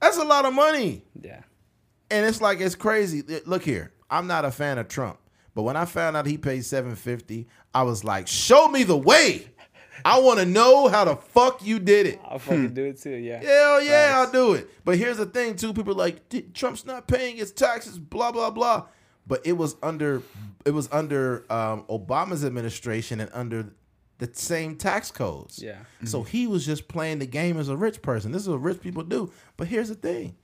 That's 0.00 0.18
a 0.18 0.24
lot 0.24 0.44
of 0.44 0.54
money. 0.54 1.04
Yeah. 1.20 1.40
And 2.10 2.26
it's 2.26 2.40
like 2.40 2.60
it's 2.60 2.74
crazy. 2.74 3.22
Look 3.46 3.62
here, 3.62 3.92
I'm 4.10 4.26
not 4.26 4.44
a 4.44 4.50
fan 4.50 4.78
of 4.78 4.88
Trump, 4.88 5.18
but 5.54 5.62
when 5.62 5.76
I 5.76 5.84
found 5.84 6.16
out 6.16 6.26
he 6.26 6.38
paid 6.38 6.64
750, 6.64 7.46
I 7.74 7.82
was 7.82 8.02
like, 8.04 8.26
"Show 8.26 8.68
me 8.68 8.82
the 8.82 8.96
way. 8.96 9.46
I 10.04 10.18
want 10.20 10.38
to 10.40 10.46
know 10.46 10.88
how 10.88 11.04
the 11.04 11.16
fuck 11.16 11.64
you 11.64 11.78
did 11.78 12.06
it." 12.06 12.20
I'll 12.24 12.38
fucking 12.38 12.74
do 12.74 12.86
it 12.86 13.00
too. 13.00 13.10
Yeah. 13.10 13.42
Hell 13.42 13.82
yeah, 13.82 13.90
Facts. 13.90 14.14
I'll 14.14 14.32
do 14.32 14.54
it. 14.54 14.70
But 14.84 14.98
here's 14.98 15.18
the 15.18 15.26
thing, 15.26 15.56
too. 15.56 15.72
People 15.72 15.92
are 15.92 15.96
like 15.96 16.52
Trump's 16.54 16.84
not 16.84 17.06
paying 17.06 17.36
his 17.36 17.52
taxes, 17.52 17.98
blah 17.98 18.32
blah 18.32 18.50
blah. 18.50 18.86
But 19.26 19.46
it 19.46 19.52
was 19.52 19.76
under 19.82 20.22
it 20.64 20.72
was 20.72 20.88
under 20.90 21.44
um, 21.52 21.84
Obama's 21.88 22.44
administration 22.44 23.20
and 23.20 23.30
under 23.32 23.72
the 24.18 24.28
same 24.32 24.76
tax 24.76 25.10
codes. 25.10 25.62
Yeah. 25.62 25.76
So 26.04 26.22
he 26.22 26.46
was 26.46 26.66
just 26.66 26.88
playing 26.88 27.20
the 27.20 27.26
game 27.26 27.58
as 27.58 27.68
a 27.68 27.76
rich 27.76 28.02
person. 28.02 28.32
This 28.32 28.42
is 28.42 28.48
what 28.48 28.60
rich 28.60 28.80
people 28.80 29.02
do. 29.02 29.32
But 29.56 29.68
here's 29.68 29.88
the 29.88 29.94
thing. 29.94 30.36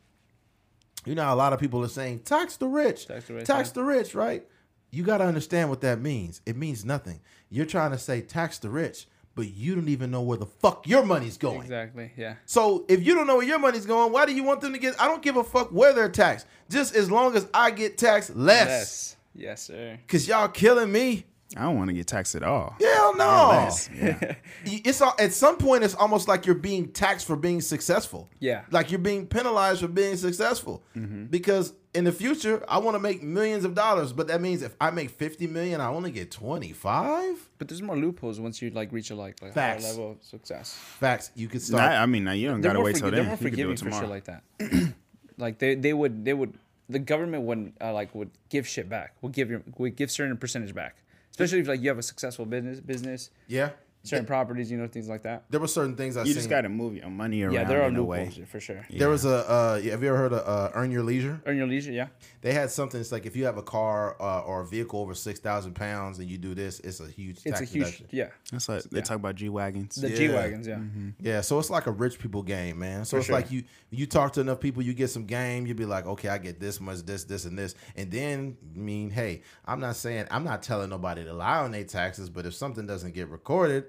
You 1.06 1.14
know, 1.14 1.32
a 1.32 1.34
lot 1.34 1.52
of 1.52 1.60
people 1.60 1.82
are 1.84 1.88
saying 1.88 2.20
tax 2.20 2.56
the 2.56 2.66
rich, 2.66 3.06
Tax 3.06 3.26
the 3.26 3.34
rich, 3.34 3.46
tax 3.46 3.70
the 3.70 3.82
rich, 3.82 4.14
right? 4.14 4.46
You 4.90 5.02
got 5.02 5.18
to 5.18 5.24
understand 5.24 5.70
what 5.70 5.80
that 5.82 6.00
means. 6.00 6.40
It 6.46 6.56
means 6.56 6.84
nothing. 6.84 7.20
You're 7.48 7.66
trying 7.66 7.92
to 7.92 7.98
say 7.98 8.20
tax 8.20 8.58
the 8.58 8.68
rich, 8.68 9.06
but 9.34 9.48
you 9.48 9.74
don't 9.74 9.88
even 9.88 10.10
know 10.10 10.22
where 10.22 10.38
the 10.38 10.46
fuck 10.46 10.86
your 10.86 11.04
money's 11.04 11.36
going. 11.36 11.60
Exactly. 11.60 12.12
Yeah. 12.16 12.34
So 12.44 12.84
if 12.88 13.06
you 13.06 13.14
don't 13.14 13.26
know 13.26 13.36
where 13.36 13.46
your 13.46 13.58
money's 13.58 13.86
going, 13.86 14.12
why 14.12 14.26
do 14.26 14.34
you 14.34 14.42
want 14.42 14.60
them 14.60 14.72
to 14.72 14.78
get? 14.78 15.00
I 15.00 15.06
don't 15.06 15.22
give 15.22 15.36
a 15.36 15.44
fuck 15.44 15.70
where 15.70 15.92
they're 15.92 16.08
taxed. 16.08 16.46
Just 16.68 16.94
as 16.96 17.10
long 17.10 17.36
as 17.36 17.46
I 17.54 17.70
get 17.70 17.98
taxed 17.98 18.34
less. 18.34 18.68
Yes. 18.68 19.16
Yes, 19.38 19.62
sir. 19.64 19.98
Cause 20.08 20.26
y'all 20.26 20.48
killing 20.48 20.90
me. 20.90 21.26
I 21.56 21.62
don't 21.62 21.76
want 21.76 21.88
to 21.88 21.94
get 21.94 22.06
taxed 22.06 22.34
at 22.34 22.42
all. 22.42 22.74
Hell 22.80 23.16
no. 23.16 23.70
Yeah. 23.94 24.34
It's 24.64 25.00
al- 25.00 25.14
at 25.18 25.32
some 25.32 25.58
point 25.58 25.84
it's 25.84 25.94
almost 25.94 26.26
like 26.28 26.44
you're 26.46 26.54
being 26.56 26.88
taxed 26.88 27.26
for 27.26 27.36
being 27.36 27.60
successful. 27.60 28.28
Yeah. 28.40 28.62
Like 28.70 28.90
you're 28.90 28.98
being 28.98 29.26
penalized 29.26 29.80
for 29.80 29.88
being 29.88 30.16
successful. 30.16 30.82
Because 31.30 31.72
in 31.94 32.04
the 32.04 32.12
future, 32.12 32.62
I 32.68 32.78
want 32.78 32.94
to 32.96 32.98
make 32.98 33.22
millions 33.22 33.64
of 33.64 33.74
dollars, 33.74 34.12
but 34.12 34.26
that 34.28 34.40
means 34.40 34.62
if 34.62 34.74
I 34.80 34.90
make 34.90 35.08
50 35.10 35.46
million, 35.46 35.80
I 35.80 35.86
only 35.88 36.10
get 36.10 36.30
25? 36.30 37.48
But 37.58 37.68
there's 37.68 37.80
more 37.82 37.96
loopholes 37.96 38.40
once 38.40 38.60
you 38.60 38.70
like 38.70 38.92
reach 38.92 39.10
a 39.10 39.14
like, 39.14 39.40
like 39.40 39.54
higher 39.54 39.78
level 39.80 40.12
of 40.12 40.22
success. 40.22 40.74
Facts, 40.74 41.30
you 41.34 41.48
could 41.48 41.60
Nah, 41.70 41.78
start. 41.78 41.92
I 41.92 42.06
mean, 42.06 42.24
nah, 42.24 42.32
you 42.32 42.48
don't 42.48 42.60
gotta 42.60 42.78
more, 42.78 42.84
wait 42.86 42.96
till 42.96 43.08
forgi- 43.08 43.12
they're 43.12 43.20
then. 43.22 43.26
more 43.26 43.32
You 43.34 43.38
can 43.38 43.46
do 43.46 43.50
forgiving 43.50 43.72
it 43.74 43.78
for 43.78 43.84
shit 43.84 43.92
tomorrow. 43.92 44.08
like 44.08 44.24
that. 44.24 44.92
like 45.38 45.58
they, 45.58 45.74
they 45.74 45.92
would 45.92 46.24
they 46.24 46.34
would 46.34 46.54
the 46.88 46.98
government 46.98 47.44
would 47.44 47.72
uh, 47.80 47.92
like 47.92 48.14
would 48.14 48.30
give 48.50 48.66
shit 48.66 48.88
back. 48.88 49.14
Would 49.22 49.32
give 49.32 49.48
your 49.50 49.62
would 49.78 49.96
give 49.96 50.10
certain 50.10 50.36
percentage 50.36 50.74
back. 50.74 50.96
Especially 51.36 51.60
if 51.60 51.68
like 51.68 51.82
you 51.82 51.90
have 51.90 51.98
a 51.98 52.02
successful 52.02 52.46
business 52.46 52.80
business, 52.80 53.30
yeah. 53.46 53.72
Certain 54.06 54.26
properties, 54.26 54.70
you 54.70 54.78
know, 54.78 54.86
things 54.86 55.08
like 55.08 55.22
that. 55.24 55.44
There 55.50 55.60
were 55.60 55.68
certain 55.68 55.96
things 55.96 56.16
I 56.16 56.20
You 56.22 56.26
seen. 56.28 56.34
just 56.34 56.48
gotta 56.50 56.68
move 56.68 56.96
your 56.96 57.10
money 57.10 57.42
around. 57.42 57.54
Yeah, 57.54 57.64
there 57.64 57.82
are 57.82 57.88
in 57.88 57.96
a 57.96 58.02
loopholes 58.02 58.38
for 58.48 58.60
sure. 58.60 58.86
There 58.90 59.08
was 59.08 59.24
a. 59.24 59.48
Uh, 59.48 59.74
have 59.80 60.02
you 60.02 60.08
ever 60.08 60.16
heard 60.16 60.32
of 60.32 60.46
uh, 60.46 60.70
Earn 60.74 60.90
Your 60.90 61.02
Leisure? 61.02 61.40
Earn 61.46 61.56
your 61.56 61.66
leisure, 61.66 61.92
yeah. 61.92 62.08
They 62.40 62.52
had 62.52 62.70
something. 62.70 63.00
It's 63.00 63.12
like 63.12 63.26
if 63.26 63.36
you 63.36 63.44
have 63.46 63.56
a 63.58 63.62
car 63.62 64.16
uh, 64.20 64.40
or 64.40 64.62
a 64.62 64.66
vehicle 64.66 65.00
over 65.00 65.14
six 65.14 65.40
thousand 65.40 65.74
pounds 65.74 66.18
and 66.18 66.28
you 66.30 66.38
do 66.38 66.54
this, 66.54 66.80
it's 66.80 67.00
a 67.00 67.08
huge. 67.08 67.36
It's 67.44 67.58
tax 67.58 67.60
a 67.60 67.64
huge, 67.64 67.84
deduction. 67.84 68.06
yeah. 68.12 68.28
That's 68.52 68.68
like 68.68 68.82
they 68.84 69.00
talk 69.02 69.16
about 69.16 69.34
G 69.34 69.48
wagons. 69.48 69.96
The 69.96 70.10
Yeah. 70.10 70.16
G 70.16 70.28
wagons, 70.28 70.66
yeah. 70.66 70.78
Yeah, 71.20 71.40
so 71.40 71.58
it's 71.58 71.70
like 71.70 71.86
a 71.86 71.90
rich 71.92 72.18
people 72.18 72.42
game, 72.42 72.78
man. 72.78 73.04
So 73.04 73.16
For 73.16 73.18
it's 73.18 73.26
sure. 73.26 73.34
like 73.36 73.50
you 73.50 73.64
you 73.90 74.06
talk 74.06 74.32
to 74.34 74.40
enough 74.40 74.60
people, 74.60 74.82
you 74.82 74.94
get 74.94 75.10
some 75.10 75.24
game, 75.26 75.66
you 75.66 75.74
be 75.74 75.84
like, 75.86 76.06
okay, 76.06 76.28
I 76.28 76.38
get 76.38 76.60
this 76.60 76.80
much, 76.80 76.98
this, 77.02 77.24
this, 77.24 77.44
and 77.44 77.58
this, 77.58 77.74
and 77.96 78.10
then 78.10 78.56
I 78.74 78.78
mean, 78.78 79.10
hey, 79.10 79.42
I'm 79.64 79.80
not 79.80 79.96
saying 79.96 80.26
I'm 80.30 80.44
not 80.44 80.62
telling 80.62 80.90
nobody 80.90 81.24
to 81.24 81.32
lie 81.32 81.58
on 81.58 81.70
their 81.72 81.84
taxes, 81.84 82.28
but 82.30 82.46
if 82.46 82.54
something 82.54 82.86
doesn't 82.86 83.14
get 83.14 83.28
recorded 83.28 83.84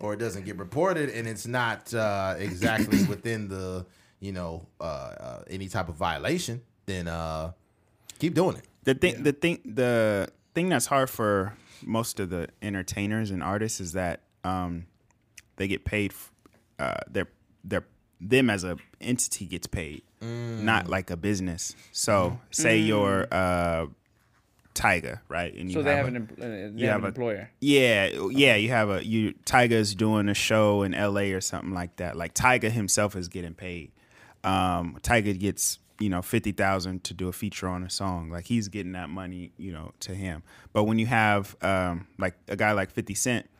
or 0.00 0.14
it 0.14 0.18
doesn't 0.18 0.44
get 0.44 0.56
reported 0.58 1.10
and 1.10 1.28
it's 1.28 1.46
not 1.46 1.92
uh, 1.94 2.34
exactly 2.38 3.04
within 3.08 3.48
the 3.48 3.86
you 4.20 4.32
know 4.32 4.66
uh, 4.80 4.84
uh, 4.84 5.42
any 5.48 5.68
type 5.68 5.88
of 5.88 5.94
violation, 5.94 6.60
then 6.86 7.06
uh, 7.08 7.52
keep 8.18 8.34
doing 8.34 8.56
it. 8.56 8.64
the 8.84 8.94
thing 8.94 9.22
the 9.22 9.32
thing 9.32 9.60
the 9.64 10.28
thing 10.54 10.68
that's 10.68 10.86
hard 10.86 11.08
for 11.08 11.54
most 11.82 12.20
of 12.20 12.28
the 12.30 12.48
entertainers 12.60 13.30
and 13.30 13.42
artists 13.42 13.80
is 13.80 13.92
that 13.92 14.20
um 14.44 14.86
they 15.56 15.66
get 15.68 15.84
paid 15.84 16.12
f- 16.12 16.32
uh 16.78 16.94
their 17.10 17.26
their 17.64 17.84
them 18.20 18.50
as 18.50 18.64
a 18.64 18.76
entity 19.00 19.46
gets 19.46 19.66
paid 19.66 20.02
not 20.22 20.86
like 20.88 21.10
a 21.10 21.16
business. 21.16 21.74
So 21.92 22.38
say 22.50 22.76
you're 22.78 23.26
uh 23.32 23.86
Tyga, 24.74 25.20
right? 25.28 25.52
And 25.54 25.70
So 25.72 25.82
they 25.82 25.96
have 25.96 26.06
a- 26.06 26.08
an, 26.08 26.16
uh, 26.16 26.44
they 26.44 26.86
have 26.86 26.92
have 26.92 26.98
an 27.00 27.04
a- 27.04 27.08
employer. 27.08 27.50
yeah, 27.60 28.06
yeah, 28.30 28.54
you 28.56 28.68
have 28.70 28.88
a 28.90 29.04
you 29.04 29.34
Tyga's 29.44 29.94
doing 29.94 30.28
a 30.28 30.34
show 30.34 30.82
in 30.82 30.92
LA 30.94 31.32
or 31.34 31.40
something 31.40 31.72
like 31.74 31.96
that. 31.96 32.16
Like 32.16 32.34
Tyga 32.34 32.70
himself 32.70 33.16
is 33.16 33.28
getting 33.28 33.54
paid. 33.54 33.90
Um 34.44 34.98
Tyga 35.02 35.38
gets, 35.38 35.78
you 35.98 36.08
know, 36.08 36.22
50,000 36.22 37.04
to 37.04 37.14
do 37.14 37.28
a 37.28 37.32
feature 37.32 37.68
on 37.68 37.82
a 37.82 37.90
song. 37.90 38.30
Like 38.30 38.46
he's 38.46 38.68
getting 38.68 38.92
that 38.92 39.10
money, 39.10 39.52
you 39.58 39.72
know, 39.72 39.92
to 40.00 40.14
him. 40.14 40.42
But 40.72 40.84
when 40.84 40.98
you 40.98 41.06
have 41.06 41.56
um 41.62 42.06
like 42.18 42.34
a 42.48 42.56
guy 42.56 42.72
like 42.72 42.90
50 42.90 43.14
Cent, 43.14 43.50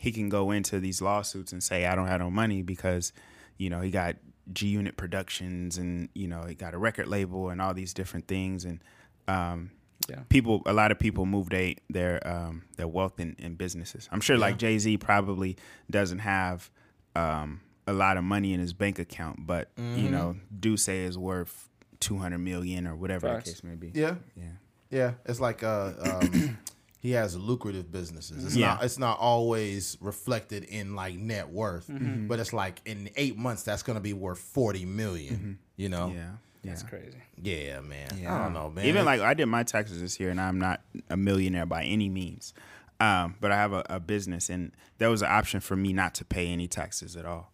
he 0.00 0.10
can 0.12 0.28
go 0.28 0.50
into 0.50 0.80
these 0.80 1.00
lawsuits 1.02 1.52
and 1.52 1.62
say 1.62 1.86
I 1.86 1.94
don't 1.94 2.08
have 2.08 2.20
no 2.20 2.30
money 2.30 2.62
because, 2.62 3.12
you 3.58 3.70
know, 3.70 3.80
he 3.80 3.90
got 3.90 4.16
G 4.52 4.68
Unit 4.68 4.96
Productions 4.96 5.78
and, 5.78 6.08
you 6.14 6.26
know, 6.28 6.42
he 6.44 6.54
got 6.54 6.74
a 6.74 6.78
record 6.78 7.06
label 7.06 7.48
and 7.50 7.60
all 7.62 7.74
these 7.74 7.94
different 7.94 8.26
things 8.26 8.64
and 8.64 8.80
um 9.28 9.70
Yeah. 10.08 10.20
people 10.28 10.62
a 10.66 10.72
lot 10.72 10.90
of 10.90 10.98
people 10.98 11.24
move 11.26 11.48
they, 11.50 11.76
their 11.88 12.26
um, 12.26 12.64
their 12.76 12.88
wealth 12.88 13.18
in, 13.20 13.36
in 13.38 13.54
businesses. 13.54 14.08
I'm 14.12 14.20
sure 14.20 14.36
like 14.36 14.58
Jay 14.58 14.78
Z 14.78 14.98
probably 14.98 15.56
doesn't 15.90 16.18
have 16.20 16.70
um, 17.16 17.60
a 17.86 17.92
lot 17.92 18.16
of 18.16 18.24
money 18.24 18.52
in 18.52 18.60
his 18.60 18.72
bank 18.72 18.98
account, 18.98 19.46
but 19.46 19.70
you 19.78 20.10
know, 20.10 20.36
do 20.60 20.76
say 20.76 21.04
is 21.04 21.16
worth 21.16 21.68
two 22.00 22.18
hundred 22.18 22.38
million 22.38 22.86
or 22.86 22.94
whatever 22.96 23.28
Facts. 23.28 23.44
the 23.44 23.50
case 23.52 23.64
may 23.64 23.74
be. 23.76 23.92
Yeah, 23.94 24.16
Yeah. 24.36 24.44
yeah. 24.90 25.12
It's 25.24 25.40
like 25.40 25.62
uh, 25.62 25.92
um, 26.02 26.58
he 27.00 27.12
has 27.12 27.36
lucrative 27.36 27.90
businesses. 27.90 28.44
It's 28.44 28.56
Yeah. 28.56 28.74
not 28.74 28.84
it's 28.84 28.98
not 28.98 29.18
always 29.18 29.96
reflected 30.00 30.64
in 30.64 30.94
like 30.94 31.14
net 31.16 31.48
worth, 31.48 31.86
Mm-hmm. 31.88 32.26
but 32.28 32.40
it's 32.40 32.52
like 32.52 32.80
in 32.84 33.08
eight 33.16 33.36
months 33.38 33.62
that's 33.62 33.82
gonna 33.82 34.00
be 34.00 34.12
worth 34.12 34.38
forty 34.38 34.84
million, 34.84 35.58
You 35.76 35.88
know? 35.88 36.12
Yeah. 36.14 36.30
Yeah. 36.64 36.70
That's 36.70 36.82
crazy. 36.82 37.18
Yeah, 37.40 37.80
man. 37.80 38.08
I 38.12 38.16
Yeah. 38.16 38.38
don't 38.44 38.52
know, 38.54 38.70
man. 38.70 38.86
Even 38.86 39.04
like 39.04 39.20
I 39.20 39.34
did 39.34 39.46
my 39.46 39.62
taxes 39.62 40.00
this 40.00 40.18
year, 40.18 40.30
and 40.30 40.40
I'm 40.40 40.58
not 40.58 40.80
a 41.10 41.16
millionaire 41.16 41.66
by 41.66 41.84
any 41.84 42.08
means, 42.08 42.54
um, 43.00 43.36
but 43.40 43.52
I 43.52 43.56
have 43.56 43.72
a, 43.72 43.84
a 43.90 44.00
business, 44.00 44.48
and 44.48 44.72
there 44.98 45.10
was 45.10 45.22
an 45.22 45.28
option 45.30 45.60
for 45.60 45.76
me 45.76 45.92
not 45.92 46.14
to 46.16 46.24
pay 46.24 46.48
any 46.48 46.66
taxes 46.66 47.16
at 47.16 47.26
all. 47.26 47.52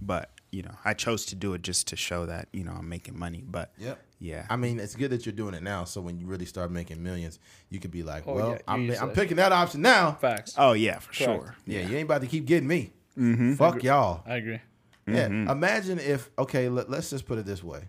But 0.00 0.30
you 0.52 0.62
know, 0.62 0.74
I 0.84 0.94
chose 0.94 1.26
to 1.26 1.36
do 1.36 1.52
it 1.54 1.62
just 1.62 1.86
to 1.88 1.96
show 1.96 2.26
that 2.26 2.48
you 2.52 2.64
know 2.64 2.72
I'm 2.72 2.88
making 2.88 3.16
money. 3.18 3.44
But 3.46 3.72
Yep. 3.78 3.98
yeah, 4.18 4.46
I 4.50 4.56
mean, 4.56 4.80
it's 4.80 4.96
good 4.96 5.10
that 5.10 5.26
you're 5.26 5.32
doing 5.34 5.54
it 5.54 5.62
now. 5.62 5.84
So 5.84 6.00
when 6.00 6.18
you 6.18 6.26
really 6.26 6.46
start 6.46 6.70
making 6.70 7.02
millions, 7.02 7.38
you 7.68 7.78
could 7.78 7.90
be 7.92 8.02
like, 8.02 8.24
Oh, 8.26 8.32
"Well, 8.34 8.46
yeah, 8.48 8.54
you 8.54 8.60
I'm, 8.66 8.82
use 8.86 8.98
I'm 9.00 9.08
that. 9.08 9.14
picking 9.16 9.36
that 9.36 9.52
option 9.52 9.82
now." 9.82 10.12
Facts. 10.12 10.54
oh 10.56 10.72
yeah, 10.72 10.98
for 10.98 11.12
Correct. 11.12 11.42
sure. 11.42 11.54
Yeah, 11.66 11.80
you 11.86 11.96
ain't 11.98 12.06
about 12.06 12.22
to 12.22 12.26
keep 12.26 12.46
getting 12.46 12.66
me. 12.68 12.92
Mm-hmm. 13.18 13.54
Fuck 13.54 13.82
y'all. 13.82 14.22
I 14.26 14.36
agree. 14.36 14.60
Yeah. 15.06 15.26
Imagine 15.26 15.98
if 15.98 16.30
okay, 16.38 16.68
let, 16.68 16.88
us 16.90 17.10
just 17.10 17.26
put 17.26 17.36
it 17.38 17.44
this 17.44 17.62
way. 17.64 17.82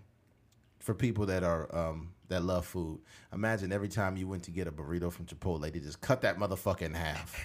For 0.82 0.94
people 0.94 1.26
that 1.26 1.44
are 1.44 1.74
um 1.74 2.10
that 2.28 2.42
love 2.42 2.66
food, 2.66 3.00
imagine 3.32 3.72
every 3.72 3.88
time 3.88 4.16
you 4.16 4.26
went 4.26 4.42
to 4.44 4.50
get 4.50 4.66
a 4.66 4.72
burrito 4.72 5.12
from 5.12 5.26
Chipotle, 5.26 5.60
they 5.60 5.78
just 5.78 6.00
cut 6.00 6.22
that 6.22 6.38
motherfucker 6.38 6.82
in 6.82 6.94
half. 6.94 7.38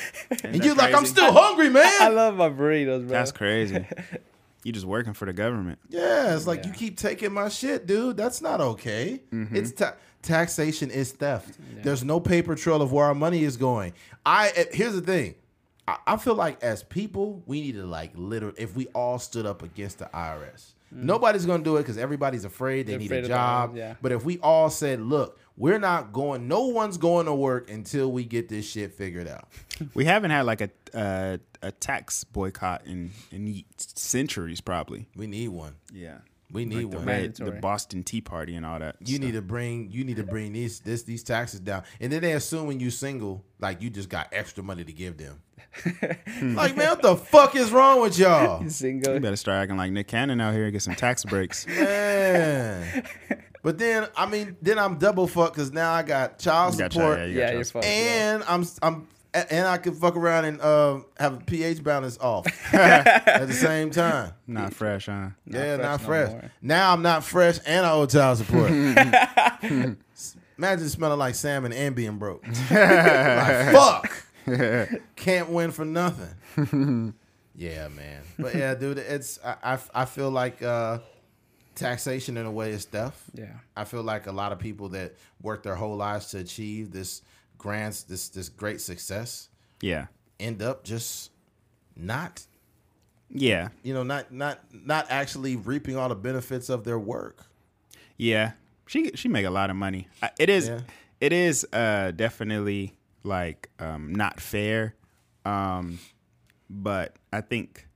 and 0.44 0.64
you're 0.64 0.74
like, 0.74 0.94
I'm 0.94 1.06
still 1.06 1.32
hungry, 1.32 1.68
man." 1.78 1.90
I 2.00 2.08
love 2.08 2.36
my 2.36 2.48
burritos, 2.48 3.06
bro. 3.06 3.08
That's 3.08 3.32
crazy. 3.32 3.86
you 4.64 4.72
just 4.72 4.86
working 4.86 5.12
for 5.12 5.24
the 5.24 5.32
government. 5.32 5.78
yeah, 5.88 6.34
it's 6.34 6.46
like 6.46 6.66
you 6.66 6.72
keep 6.72 6.96
taking 6.98 7.32
my 7.32 7.48
shit, 7.48 7.86
dude. 7.86 8.16
That's 8.16 8.42
not 8.42 8.60
okay. 8.60 9.20
It's 9.30 9.72
ta- 9.72 9.94
taxation 10.22 10.90
is 10.90 11.12
theft. 11.12 11.56
There's 11.82 12.02
no 12.02 12.18
paper 12.18 12.54
trail 12.56 12.82
of 12.82 12.92
where 12.92 13.06
our 13.06 13.14
money 13.14 13.44
is 13.44 13.56
going. 13.56 13.92
I 14.26 14.52
eh, 14.56 14.64
here's 14.72 14.94
the 14.94 15.00
thing. 15.00 15.36
I, 15.86 15.98
I 16.06 16.16
feel 16.16 16.34
like 16.34 16.62
as 16.62 16.82
people, 16.82 17.42
we 17.46 17.60
need 17.60 17.76
to 17.76 17.84
like 17.86 18.12
literally, 18.14 18.56
if 18.58 18.74
we 18.74 18.86
all 18.88 19.18
stood 19.18 19.46
up 19.46 19.62
against 19.62 19.98
the 20.00 20.06
IRS, 20.12 20.72
nobody's 20.90 21.46
gonna 21.46 21.62
do 21.62 21.76
it 21.76 21.82
because 21.82 21.98
everybody's 21.98 22.44
afraid 22.44 22.86
they 22.86 22.92
They're 22.92 22.98
need 23.00 23.06
afraid 23.06 23.24
a 23.24 23.28
job. 23.28 23.76
Yeah. 23.76 23.94
But 24.02 24.12
if 24.12 24.24
we 24.24 24.38
all 24.38 24.70
said, 24.70 25.00
look, 25.00 25.38
we're 25.56 25.78
not 25.78 26.12
going, 26.12 26.48
no 26.48 26.66
one's 26.66 26.96
going 26.96 27.26
to 27.26 27.34
work 27.34 27.70
until 27.70 28.10
we 28.10 28.24
get 28.24 28.48
this 28.48 28.68
shit 28.68 28.92
figured 28.94 29.28
out. 29.28 29.48
We 29.94 30.04
haven't 30.04 30.30
had 30.30 30.42
like 30.44 30.60
a 30.60 30.70
uh, 30.92 31.38
a 31.62 31.72
tax 31.72 32.24
boycott 32.24 32.82
in 32.86 33.12
in 33.32 33.64
centuries, 33.78 34.60
probably. 34.60 35.06
We 35.16 35.26
need 35.26 35.48
one. 35.48 35.76
Yeah, 35.90 36.18
We 36.52 36.64
need 36.64 36.82
like 36.84 36.90
the, 36.90 36.96
one. 36.98 37.06
red, 37.06 37.34
the 37.36 37.52
Boston 37.52 38.02
Tea 38.02 38.20
Party 38.20 38.54
and 38.56 38.66
all 38.66 38.78
that. 38.78 38.96
You 39.00 39.16
stuff. 39.16 39.24
need 39.26 39.32
to 39.32 39.42
bring 39.42 39.90
you 39.92 40.04
need 40.04 40.16
to 40.16 40.24
bring 40.24 40.52
these 40.52 40.80
this 40.80 41.02
these 41.04 41.22
taxes 41.22 41.60
down, 41.60 41.84
and 42.00 42.12
then 42.12 42.20
they 42.22 42.32
assume 42.32 42.66
when 42.66 42.80
you 42.80 42.90
single, 42.90 43.44
like 43.60 43.80
you 43.82 43.90
just 43.90 44.08
got 44.08 44.28
extra 44.32 44.62
money 44.62 44.84
to 44.84 44.92
give 44.92 45.16
them. 45.16 45.40
like 46.56 46.76
man, 46.76 46.88
what 46.90 47.02
the 47.02 47.16
fuck 47.16 47.54
is 47.54 47.70
wrong 47.70 48.00
with 48.00 48.18
y'all, 48.18 48.68
Single. 48.68 49.14
You 49.14 49.20
better 49.20 49.36
start 49.36 49.62
acting 49.62 49.76
like 49.76 49.92
Nick 49.92 50.08
Cannon 50.08 50.40
out 50.40 50.52
here 50.54 50.64
and 50.64 50.72
get 50.72 50.82
some 50.82 50.94
tax 50.96 51.24
breaks. 51.24 51.66
man? 51.68 53.04
But 53.62 53.78
then 53.78 54.08
I 54.16 54.26
mean, 54.26 54.56
then 54.62 54.78
I'm 54.78 54.96
double 54.98 55.26
fucked 55.26 55.54
because 55.54 55.70
now 55.72 55.92
I 55.92 56.02
got 56.02 56.38
child 56.38 56.74
You 56.74 56.80
got 56.80 56.92
support, 56.92 57.18
child- 57.18 57.30
yeah, 57.30 57.34
you 57.34 57.34
got 57.34 57.40
Yeah, 57.40 57.46
child 57.46 57.54
you're 57.54 57.64
support. 57.64 57.84
fucked. 57.84 57.94
yeah. 57.96 58.34
and 58.34 58.44
I'm 58.48 58.66
I'm 58.82 59.08
and 59.32 59.66
I 59.66 59.78
can 59.78 59.94
fuck 59.94 60.16
around 60.16 60.44
and 60.44 60.60
uh, 60.60 61.00
have 61.18 61.34
a 61.34 61.40
pH 61.40 61.82
balance 61.82 62.18
off 62.18 62.46
at 62.74 63.46
the 63.46 63.52
same 63.52 63.90
time. 63.90 64.32
Not 64.46 64.74
fresh, 64.74 65.06
huh? 65.06 65.30
yeah, 65.46 65.76
fresh 65.76 65.82
not 65.82 66.00
fresh. 66.00 66.30
more. 66.30 66.52
now 66.62 66.92
I'm 66.92 67.02
not 67.02 67.24
fresh, 67.24 67.58
and 67.66 67.86
I 67.86 67.92
owe 67.92 68.06
child 68.06 68.38
support. 68.38 68.70
Imagine 70.58 70.88
smelling 70.88 71.18
like 71.18 71.34
salmon 71.34 71.72
and 71.72 71.94
being 71.94 72.18
broke. 72.18 72.46
like, 72.70 73.72
fuck. 73.72 74.26
Can't 75.16 75.48
win 75.48 75.70
for 75.70 75.84
nothing. 75.84 77.14
yeah, 77.54 77.88
man. 77.88 78.22
But 78.38 78.54
yeah, 78.54 78.74
dude, 78.74 78.98
it's 78.98 79.38
I 79.44 79.56
I, 79.62 79.78
I 79.94 80.04
feel 80.04 80.30
like 80.30 80.62
uh, 80.62 80.98
taxation 81.74 82.36
in 82.36 82.46
a 82.46 82.50
way 82.50 82.72
is 82.72 82.82
stuff. 82.82 83.22
Yeah. 83.34 83.54
I 83.76 83.84
feel 83.84 84.02
like 84.02 84.26
a 84.26 84.32
lot 84.32 84.52
of 84.52 84.58
people 84.58 84.90
that 84.90 85.14
work 85.40 85.62
their 85.62 85.74
whole 85.74 85.96
lives 85.96 86.26
to 86.32 86.38
achieve 86.38 86.92
this 86.92 87.22
grand 87.60 87.92
this 88.08 88.28
this 88.30 88.48
great 88.48 88.80
success 88.80 89.48
Yeah, 89.82 90.06
end 90.40 90.62
up 90.62 90.82
just 90.84 91.30
not 91.94 92.46
yeah, 93.28 93.68
you 93.84 93.92
know 93.94 94.02
not 94.02 94.32
not 94.32 94.58
not 94.72 95.06
actually 95.10 95.54
reaping 95.56 95.96
all 95.96 96.08
the 96.08 96.14
benefits 96.16 96.68
of 96.68 96.82
their 96.84 96.98
work. 96.98 97.46
yeah. 98.16 98.52
She 98.86 99.12
she 99.14 99.28
make 99.28 99.46
a 99.46 99.50
lot 99.50 99.70
of 99.70 99.76
money. 99.76 100.08
It 100.38 100.48
is 100.50 100.68
Yeah. 100.68 100.80
it 101.20 101.32
is 101.32 101.64
uh 101.72 102.10
definitely 102.10 102.96
like 103.22 103.68
um 103.78 104.12
not 104.12 104.40
fair, 104.40 104.94
um, 105.44 106.00
but 106.68 107.14
I 107.32 107.40
think 107.40 107.86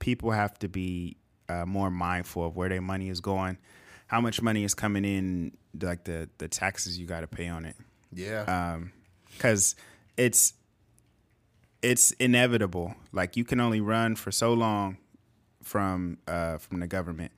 people 0.00 0.32
have 0.32 0.58
to 0.60 0.68
be 0.68 1.16
uh, 1.48 1.64
more 1.64 1.90
mindful 1.92 2.44
of 2.46 2.56
where 2.56 2.68
their 2.68 2.80
money 2.82 3.08
is 3.08 3.20
going, 3.20 3.56
how 4.08 4.20
much 4.20 4.42
money 4.42 4.64
is 4.64 4.74
coming 4.74 5.04
in, 5.04 5.52
like 5.80 6.02
the 6.04 6.28
the 6.38 6.48
taxes 6.48 6.98
you 6.98 7.06
got 7.06 7.20
to 7.20 7.28
pay 7.28 7.46
on 7.48 7.64
it. 7.64 7.76
Yeah. 8.16 8.42
Um 8.74 8.92
'cause 9.38 9.74
because 9.74 9.76
it's 10.16 10.52
it's 11.82 12.10
inevitable. 12.12 12.94
Like 13.12 13.36
you 13.36 13.44
can 13.44 13.60
only 13.60 13.80
run 13.80 14.16
for 14.16 14.30
so 14.32 14.52
long 14.54 14.96
from 15.62 16.18
uh 16.26 16.58
from 16.58 16.80
the 16.80 16.86
government. 16.86 17.32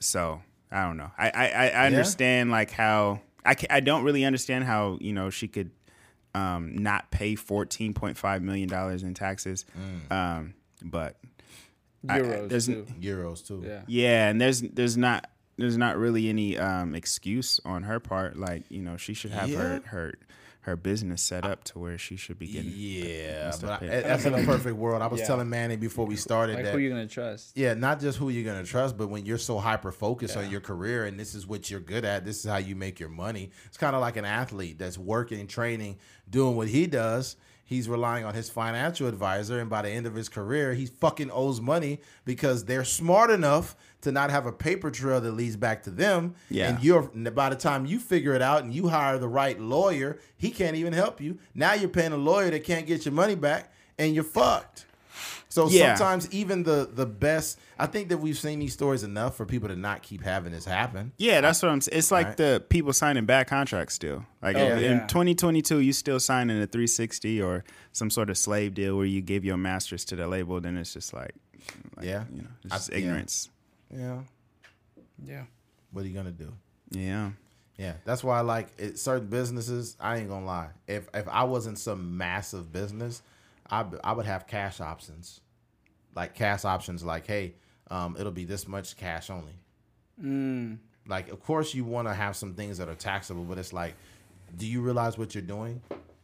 So 0.00 0.42
I 0.70 0.82
don't 0.84 0.96
know. 0.96 1.10
I 1.16 1.30
I, 1.30 1.48
I 1.48 1.68
I 1.68 1.86
understand 1.86 2.50
like 2.50 2.70
how 2.70 3.20
I 3.44 3.54
ca 3.54 3.66
I 3.70 3.80
don't 3.80 4.02
really 4.04 4.24
understand 4.24 4.64
how 4.64 4.98
you 5.00 5.12
know 5.12 5.30
she 5.30 5.48
could 5.48 5.70
um 6.34 6.76
not 6.76 7.10
pay 7.10 7.34
fourteen 7.36 7.94
point 7.94 8.16
five 8.16 8.42
million 8.42 8.68
dollars 8.68 9.02
in 9.02 9.14
taxes. 9.14 9.64
Um, 10.10 10.54
but 10.82 11.16
I- 12.08 12.18
I- 12.18 12.20
Euros 12.22 12.48
there's 12.48 12.68
n- 12.68 12.86
too. 12.86 12.94
Euros 13.00 13.46
too. 13.46 13.62
Yeah. 13.66 13.82
yeah, 13.86 14.28
and 14.30 14.40
there's 14.40 14.60
there's 14.62 14.96
not 14.96 15.30
there's 15.60 15.76
not 15.76 15.96
really 15.96 16.28
any 16.28 16.58
um 16.58 16.94
excuse 16.94 17.60
on 17.64 17.84
her 17.84 18.00
part. 18.00 18.36
Like 18.36 18.64
you 18.70 18.82
know, 18.82 18.96
she 18.96 19.14
should 19.14 19.30
have 19.32 19.50
her 19.54 19.80
Yeah. 19.82 19.88
her 19.90 20.14
her 20.64 20.76
business 20.76 21.22
set 21.22 21.46
up 21.46 21.64
to 21.64 21.78
where 21.78 21.96
she 21.96 22.16
should 22.16 22.38
be 22.38 22.46
getting. 22.46 22.70
Yeah, 22.74 23.50
but 23.62 23.82
I, 23.82 23.86
that's 24.02 24.26
in 24.26 24.34
a 24.34 24.44
perfect 24.44 24.76
world. 24.76 25.00
I 25.00 25.06
was 25.06 25.20
Yeah. 25.20 25.26
telling 25.26 25.48
Manny 25.48 25.76
before 25.76 26.04
we 26.04 26.16
started 26.16 26.56
Like 26.56 26.64
that 26.66 26.72
who 26.74 26.78
you're 26.80 26.90
gonna 26.90 27.06
trust? 27.06 27.56
yeah, 27.56 27.72
not 27.72 27.98
just 27.98 28.18
who 28.18 28.28
you're 28.28 28.44
gonna 28.44 28.66
trust, 28.66 28.98
but 28.98 29.08
when 29.08 29.24
you're 29.24 29.38
so 29.38 29.58
hyper 29.58 29.90
focused 29.90 30.36
on 30.36 30.50
your 30.50 30.60
career 30.60 31.06
and 31.06 31.18
this 31.18 31.34
is 31.34 31.46
what 31.46 31.70
you're 31.70 31.80
good 31.80 32.04
at, 32.04 32.26
this 32.26 32.44
is 32.44 32.50
how 32.50 32.58
you 32.58 32.76
make 32.76 33.00
your 33.00 33.08
money. 33.08 33.50
It's 33.66 33.78
kind 33.78 33.94
of 33.96 34.02
like 34.02 34.18
an 34.18 34.26
athlete 34.26 34.78
that's 34.78 34.98
working, 34.98 35.46
training, 35.46 35.96
doing 36.28 36.56
what 36.56 36.68
he 36.68 36.86
does. 36.86 37.36
He's 37.64 37.88
relying 37.88 38.24
on 38.24 38.34
his 38.34 38.50
financial 38.50 39.06
advisor, 39.06 39.60
and 39.60 39.70
by 39.70 39.82
the 39.82 39.90
end 39.90 40.04
of 40.04 40.14
his 40.14 40.28
career, 40.28 40.74
he 40.74 40.86
fucking 40.86 41.30
owes 41.30 41.60
money 41.60 42.00
because 42.24 42.64
they're 42.64 42.84
smart 42.84 43.30
enough 43.30 43.76
to 44.02 44.12
not 44.12 44.30
have 44.30 44.46
a 44.46 44.52
paper 44.52 44.90
trail 44.90 45.20
that 45.20 45.32
leads 45.32 45.56
back 45.56 45.82
to 45.84 45.90
them. 45.90 46.34
Yeah. 46.48 46.70
And 46.70 46.82
you're 46.82 47.02
by 47.02 47.50
the 47.50 47.56
time 47.56 47.86
you 47.86 47.98
figure 47.98 48.34
it 48.34 48.42
out 48.42 48.62
and 48.64 48.72
you 48.74 48.88
hire 48.88 49.18
the 49.18 49.28
right 49.28 49.58
lawyer, 49.60 50.18
he 50.36 50.50
can't 50.50 50.76
even 50.76 50.92
help 50.92 51.20
you. 51.20 51.38
Now 51.54 51.74
you're 51.74 51.88
paying 51.88 52.12
a 52.12 52.16
lawyer 52.16 52.50
that 52.50 52.64
can't 52.64 52.86
get 52.86 53.04
your 53.04 53.12
money 53.14 53.34
back, 53.34 53.72
and 53.98 54.14
you're 54.14 54.24
fucked. 54.24 54.86
So 55.52 55.68
Yeah. 55.68 55.96
sometimes 55.96 56.30
even 56.32 56.62
the 56.62 56.88
the 56.94 57.04
best, 57.06 57.58
I 57.76 57.86
think 57.86 58.08
that 58.10 58.18
we've 58.18 58.38
seen 58.38 58.60
these 58.60 58.72
stories 58.72 59.02
enough 59.02 59.36
for 59.36 59.44
people 59.44 59.68
to 59.68 59.74
not 59.74 60.00
keep 60.02 60.22
having 60.22 60.52
this 60.52 60.64
happen. 60.64 61.10
Yeah, 61.18 61.40
that's 61.40 61.60
what 61.60 61.72
I'm. 61.72 61.80
saying. 61.80 61.98
It's 61.98 62.12
like 62.12 62.26
Right. 62.28 62.36
the 62.36 62.64
people 62.68 62.92
signing 62.92 63.26
bad 63.26 63.48
contracts 63.48 63.94
still. 63.94 64.24
Like 64.40 64.56
Oh, 64.56 64.60
in, 64.64 64.78
in 64.84 65.06
2022, 65.08 65.80
you 65.80 65.92
still 65.92 66.20
signing 66.20 66.62
a 66.62 66.66
360 66.68 67.42
or 67.42 67.64
some 67.90 68.10
sort 68.10 68.30
of 68.30 68.38
slave 68.38 68.74
deal 68.74 68.96
where 68.96 69.06
you 69.06 69.20
give 69.20 69.44
your 69.44 69.56
masters 69.56 70.04
to 70.06 70.16
the 70.16 70.28
label. 70.28 70.60
Then 70.60 70.76
it's 70.76 70.94
just 70.94 71.12
like, 71.12 71.34
like, 71.96 72.06
Yeah. 72.06 72.24
you 72.32 72.42
know, 72.42 72.48
it's 72.64 72.72
just 72.74 72.90
yeah. 72.92 72.98
ignorance. 72.98 73.48
Yeah. 73.50 73.56
Yeah. 73.94 74.20
Yeah. 75.24 75.44
What 75.92 76.04
are 76.04 76.08
you 76.08 76.14
gonna 76.14 76.30
do? 76.30 76.52
Yeah. 76.90 77.30
Yeah, 77.80 77.94
that's 78.04 78.22
why 78.22 78.36
I 78.36 78.42
like 78.42 78.68
it, 78.76 78.98
certain 78.98 79.28
businesses. 79.28 79.96
I 79.98 80.18
ain't 80.18 80.28
gonna 80.28 80.44
lie. 80.44 80.68
If 80.86 81.08
if 81.14 81.26
I 81.26 81.44
wasn't 81.44 81.78
some 81.78 82.18
massive 82.18 82.70
business, 82.70 83.22
I 83.70 83.86
I 84.04 84.12
would 84.12 84.26
have 84.26 84.46
cash 84.46 84.82
options, 84.82 85.40
like 86.14 86.34
cash 86.34 86.66
options. 86.66 87.02
Like, 87.02 87.26
hey, 87.26 87.54
um, 87.90 88.16
it'll 88.20 88.32
be 88.32 88.44
this 88.44 88.68
much 88.68 88.98
cash 88.98 89.30
only. 89.30 89.54
Mm. 90.22 90.76
Like, 91.06 91.30
of 91.30 91.40
course, 91.42 91.72
you 91.72 91.86
want 91.86 92.06
to 92.06 92.12
have 92.12 92.36
some 92.36 92.52
things 92.52 92.76
that 92.76 92.90
are 92.90 92.94
taxable, 92.94 93.44
but 93.44 93.56
it's 93.56 93.72
like, 93.72 93.94
do 94.58 94.66
you 94.66 94.82
realize 94.82 95.16
what 95.16 95.34
you're 95.34 95.40
doing? 95.40 95.80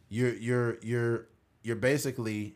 You're 0.09 0.35
you're 0.35 0.77
you're 0.83 1.25
you're 1.63 1.75
basically 1.75 2.55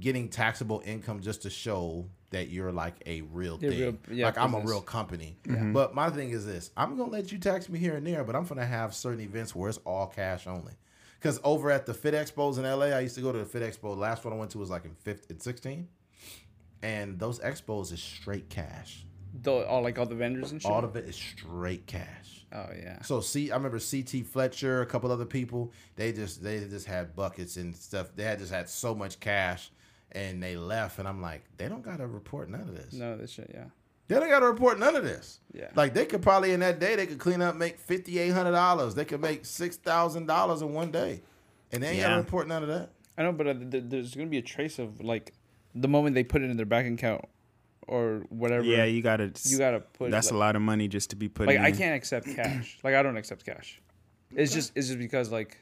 getting 0.00 0.30
taxable 0.30 0.82
income 0.86 1.20
just 1.20 1.42
to 1.42 1.50
show 1.50 2.06
that 2.36 2.48
you're 2.48 2.70
like 2.72 2.94
a 3.06 3.22
real 3.22 3.58
You're 3.60 3.70
thing. 3.72 3.80
real- 3.80 3.96
yeah, 4.18 4.26
like 4.26 4.38
I'm 4.38 4.54
a 4.54 4.58
business. 4.58 4.70
real 4.70 4.80
company. 4.82 5.36
Mm-hmm. 5.48 5.72
But 5.72 5.94
my 5.94 6.10
thing 6.10 6.30
is 6.30 6.46
this: 6.46 6.70
I'm 6.76 6.96
gonna 6.96 7.10
let 7.10 7.32
you 7.32 7.38
tax 7.38 7.68
me 7.68 7.78
here 7.78 7.96
and 7.96 8.06
there, 8.06 8.22
but 8.24 8.36
I'm 8.36 8.44
gonna 8.44 8.64
have 8.66 8.94
certain 8.94 9.20
events 9.20 9.54
where 9.54 9.68
it's 9.68 9.78
all 9.84 10.06
cash 10.06 10.46
only. 10.46 10.74
Because 11.18 11.40
over 11.44 11.70
at 11.70 11.86
the 11.86 11.94
Fit 11.94 12.14
Expos 12.14 12.58
in 12.58 12.64
LA, 12.64 12.86
I 12.96 13.00
used 13.00 13.14
to 13.16 13.20
go 13.22 13.32
to 13.32 13.38
the 13.38 13.44
Fit 13.46 13.62
Expo. 13.62 13.96
Last 13.96 14.24
one 14.24 14.34
I 14.34 14.36
went 14.36 14.50
to 14.52 14.58
was 14.58 14.70
like 14.70 14.84
in 14.84 14.94
fifth 14.94 15.30
in 15.30 15.40
16, 15.40 15.88
and 16.82 17.18
those 17.18 17.40
expos 17.40 17.92
is 17.92 18.02
straight 18.02 18.48
cash. 18.48 19.04
The, 19.42 19.66
all 19.66 19.82
like 19.82 19.98
all 19.98 20.06
the 20.06 20.14
vendors 20.14 20.52
and 20.52 20.62
shit. 20.62 20.70
All 20.70 20.84
of 20.84 20.96
it 20.96 21.06
is 21.06 21.16
straight 21.16 21.86
cash. 21.86 22.46
oh 22.52 22.66
yeah. 22.80 23.02
So 23.02 23.20
see, 23.20 23.50
I 23.50 23.56
remember 23.56 23.78
CT 23.78 24.24
Fletcher, 24.26 24.80
a 24.82 24.86
couple 24.86 25.10
other 25.10 25.24
people. 25.26 25.72
They 25.96 26.12
just 26.12 26.42
they 26.42 26.60
just 26.60 26.86
had 26.86 27.14
buckets 27.16 27.56
and 27.56 27.74
stuff. 27.76 28.10
They 28.14 28.22
had 28.24 28.38
just 28.38 28.52
had 28.52 28.68
so 28.68 28.94
much 28.94 29.20
cash, 29.20 29.70
and 30.12 30.42
they 30.42 30.56
left. 30.56 30.98
And 30.98 31.08
I'm 31.08 31.20
like, 31.20 31.44
they 31.56 31.68
don't 31.68 31.82
got 31.82 31.98
to 31.98 32.06
report 32.06 32.50
none 32.50 32.62
of 32.62 32.74
this. 32.74 32.92
No, 32.92 33.16
this 33.16 33.30
shit. 33.30 33.50
Yeah. 33.52 33.64
They 34.08 34.16
don't 34.16 34.28
got 34.28 34.40
to 34.40 34.46
report 34.46 34.78
none 34.78 34.94
of 34.94 35.02
this. 35.02 35.40
Yeah. 35.52 35.70
Like 35.74 35.94
they 35.94 36.06
could 36.06 36.22
probably 36.22 36.52
in 36.52 36.60
that 36.60 36.78
day 36.78 36.94
they 36.96 37.06
could 37.06 37.18
clean 37.18 37.42
up, 37.42 37.56
make 37.56 37.78
fifty 37.78 38.18
eight 38.18 38.30
hundred 38.30 38.52
dollars. 38.52 38.94
They 38.94 39.04
could 39.04 39.20
make 39.20 39.44
six 39.44 39.76
thousand 39.76 40.26
dollars 40.26 40.62
in 40.62 40.72
one 40.72 40.90
day, 40.90 41.22
and 41.72 41.82
they 41.82 41.90
ain't 41.90 42.02
got 42.02 42.10
to 42.10 42.16
report 42.16 42.46
none 42.46 42.62
of 42.62 42.68
that. 42.68 42.90
I 43.18 43.22
know, 43.22 43.32
but 43.32 43.46
uh, 43.48 43.54
th- 43.54 43.84
there's 43.88 44.14
gonna 44.14 44.28
be 44.28 44.38
a 44.38 44.42
trace 44.42 44.78
of 44.78 45.00
like 45.00 45.32
the 45.74 45.88
moment 45.88 46.14
they 46.14 46.22
put 46.22 46.42
it 46.42 46.50
in 46.50 46.56
their 46.56 46.66
bank 46.66 46.98
account 46.98 47.24
or 47.88 48.24
whatever. 48.28 48.64
Yeah, 48.64 48.84
you 48.84 49.02
gotta. 49.02 49.32
you 49.44 49.58
gotta 49.58 49.80
put. 49.80 50.10
That's 50.10 50.28
like, 50.28 50.34
a 50.34 50.38
lot 50.38 50.56
of 50.56 50.62
money 50.62 50.86
just 50.86 51.10
to 51.10 51.16
be 51.16 51.28
put. 51.28 51.46
Like 51.46 51.56
in. 51.56 51.64
I 51.64 51.72
can't 51.72 51.96
accept 51.96 52.26
cash. 52.34 52.78
Like 52.84 52.94
I 52.94 53.02
don't 53.02 53.16
accept 53.16 53.44
cash. 53.44 53.80
It's 54.34 54.52
just 54.52 54.72
it's 54.76 54.88
just 54.88 54.98
because 54.98 55.30
like 55.32 55.58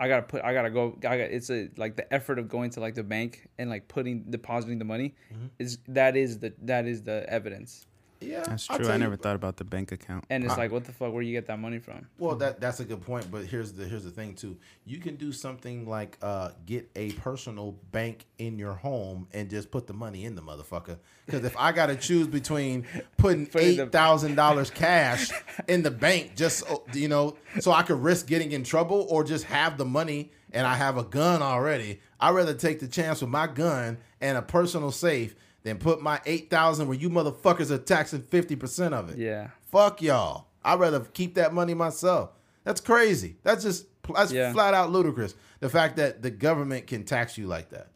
I 0.00 0.08
gotta 0.08 0.22
put 0.22 0.42
I 0.42 0.54
gotta 0.54 0.70
go. 0.70 0.96
I 1.00 1.18
got 1.18 1.30
it's 1.30 1.50
a 1.50 1.68
like 1.76 1.94
the 1.94 2.12
effort 2.12 2.38
of 2.38 2.48
going 2.48 2.70
to 2.70 2.80
like 2.80 2.94
the 2.94 3.02
bank 3.04 3.46
and 3.58 3.68
like 3.68 3.86
putting 3.86 4.22
depositing 4.30 4.78
the 4.78 4.84
money 4.86 5.14
Mm-hmm. 5.32 5.46
is 5.58 5.78
that 5.88 6.16
is 6.16 6.38
the 6.38 6.54
that 6.62 6.86
is 6.86 7.02
the 7.02 7.24
evidence. 7.28 7.86
Yeah, 8.20 8.42
That's 8.42 8.66
true. 8.66 8.76
tell 8.78 8.90
I 8.90 8.92
you- 8.94 8.98
never 8.98 9.16
thought 9.16 9.34
about 9.36 9.56
the 9.56 9.64
bank 9.64 9.92
account. 9.92 10.24
And 10.28 10.44
it's 10.44 10.56
like 10.58 10.70
what 10.70 10.84
the 10.84 10.92
fuck? 10.92 11.12
Where 11.12 11.22
you 11.22 11.32
get 11.32 11.46
that 11.46 11.58
money 11.58 11.78
from? 11.78 12.06
Well, 12.18 12.34
that 12.36 12.60
that's 12.60 12.78
a 12.80 12.84
good 12.84 13.00
point, 13.00 13.30
but 13.30 13.44
here's 13.46 13.72
the 13.72 13.84
here's 13.86 14.04
the 14.04 14.10
thing 14.10 14.34
too. 14.34 14.58
You 14.84 14.98
can 14.98 15.16
do 15.16 15.32
something 15.32 15.88
like 15.88 16.18
uh, 16.20 16.50
get 16.66 16.90
a 16.96 17.12
personal 17.12 17.72
bank 17.92 18.26
in 18.38 18.58
your 18.58 18.74
home 18.74 19.26
and 19.32 19.48
just 19.48 19.70
put 19.70 19.86
the 19.86 19.94
money 19.94 20.24
in 20.26 20.34
the 20.34 20.42
motherfucker. 20.42 20.98
Because 21.24 21.44
if 21.44 21.56
I 21.56 21.72
got 21.72 21.86
to 21.86 21.96
choose 21.96 22.26
between 22.26 22.84
putting 23.16 23.46
Put 23.46 23.62
in 23.62 23.76
the- 23.76 23.82
eight 23.84 23.92
thousand 23.92 24.34
dollars 24.34 24.70
cash 24.70 25.30
in 25.66 25.82
the 25.82 25.90
bank, 25.90 26.36
just 26.36 26.58
so- 26.66 26.84
you 26.92 27.08
know, 27.08 27.36
so 27.60 27.72
I 27.72 27.82
could 27.82 28.02
risk 28.02 28.26
getting 28.26 28.52
in 28.52 28.64
trouble, 28.64 29.06
or 29.08 29.24
just 29.24 29.44
have 29.44 29.78
the 29.78 29.84
money 29.86 30.30
and 30.52 30.66
I 30.66 30.74
have 30.74 30.98
a 30.98 31.04
gun 31.04 31.40
already, 31.42 32.00
I'd 32.18 32.34
rather 32.34 32.52
take 32.54 32.80
the 32.80 32.88
chance 32.88 33.20
with 33.20 33.30
my 33.30 33.46
gun 33.46 33.98
and 34.20 34.36
a 34.36 34.42
personal 34.42 34.90
safe 34.90 35.34
than 35.62 35.78
put 35.78 36.00
my 36.02 36.20
eight 36.26 36.50
thousand 36.50 36.88
where 36.88 36.96
you 36.96 37.10
motherfuckers 37.10 37.70
are 37.70 37.78
taxing 37.78 38.22
fifty 38.22 38.56
percent 38.56 38.94
of 38.94 39.10
it. 39.10 39.18
Yeah. 39.18 39.48
Fuck 39.70 40.02
y'all. 40.02 40.46
I'd 40.64 40.78
rather 40.80 41.00
keep 41.00 41.34
that 41.36 41.52
money 41.54 41.74
myself. 41.74 42.30
That's 42.64 42.80
crazy. 42.80 43.36
That's 43.42 43.62
just 43.64 43.86
that's 44.14 44.32
Yeah. 44.32 44.52
flat 44.52 44.74
out 44.74 44.90
ludicrous. 44.90 45.34
The 45.60 45.68
fact 45.68 45.96
that 45.96 46.22
the 46.22 46.30
government 46.30 46.86
can 46.86 47.04
tax 47.04 47.36
you 47.38 47.46
like 47.46 47.70
that. 47.70 47.88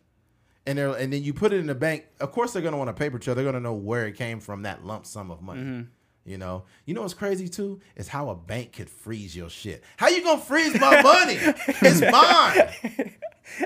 And 0.67 0.79
they're, 0.79 0.93
and 0.93 1.13
then 1.13 1.23
you 1.23 1.35
put 1.35 1.53
it 1.53 1.59
in 1.61 1.67
the 1.67 1.75
bank. 1.75 2.07
Of 2.21 2.33
course 2.33 2.53
they're 2.53 2.63
gonna 2.63 2.79
want 2.79 2.89
a 2.91 2.95
paper 2.95 3.19
trail. 3.19 3.35
They're 3.35 3.45
gonna 3.45 3.61
know 3.61 3.75
where 3.75 4.07
it 4.07 4.17
came 4.17 4.41
from, 4.41 4.63
that 4.63 4.85
lump 4.85 5.05
sum 5.07 5.31
of 5.31 5.43
money. 5.43 5.61
Mm-hmm. 5.61 5.83
You 6.25 6.39
know? 6.39 6.65
You 6.87 6.95
know 6.95 7.03
what's 7.03 7.15
crazy 7.15 7.49
too? 7.49 7.81
Is 7.97 8.09
how 8.09 8.31
a 8.31 8.35
bank 8.35 8.73
could 8.73 8.89
freeze 8.89 9.37
your 9.37 9.51
shit. 9.51 9.85
How 9.97 10.09
you 10.09 10.23
gonna 10.25 10.41
freeze 10.41 10.79
my 10.81 11.03
money? 11.03 11.37
it's 11.69 12.01
mine. 12.01 13.13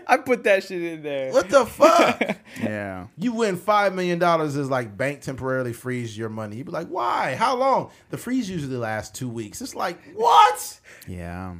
I 0.08 0.16
put 0.16 0.42
that 0.44 0.64
shit 0.64 0.82
in 0.82 1.02
there. 1.02 1.32
What 1.32 1.48
the 1.48 1.64
fuck? 1.66 2.20
Yeah. 2.60 3.06
You 3.16 3.32
win 3.32 3.56
five 3.56 3.94
million 3.94 4.18
dollars 4.18 4.56
is 4.56 4.68
like 4.68 4.96
bank 4.96 5.20
temporarily 5.20 5.72
freeze 5.72 6.18
your 6.18 6.28
money. 6.28 6.56
You'd 6.56 6.66
be 6.66 6.72
like, 6.72 6.88
why? 6.88 7.36
How 7.36 7.56
long? 7.56 7.90
The 8.10 8.16
freeze 8.16 8.50
usually 8.50 8.76
lasts 8.76 9.16
two 9.16 9.28
weeks. 9.28 9.60
It's 9.62 9.76
like, 9.76 10.00
what? 10.14 10.80
Yeah. 11.06 11.54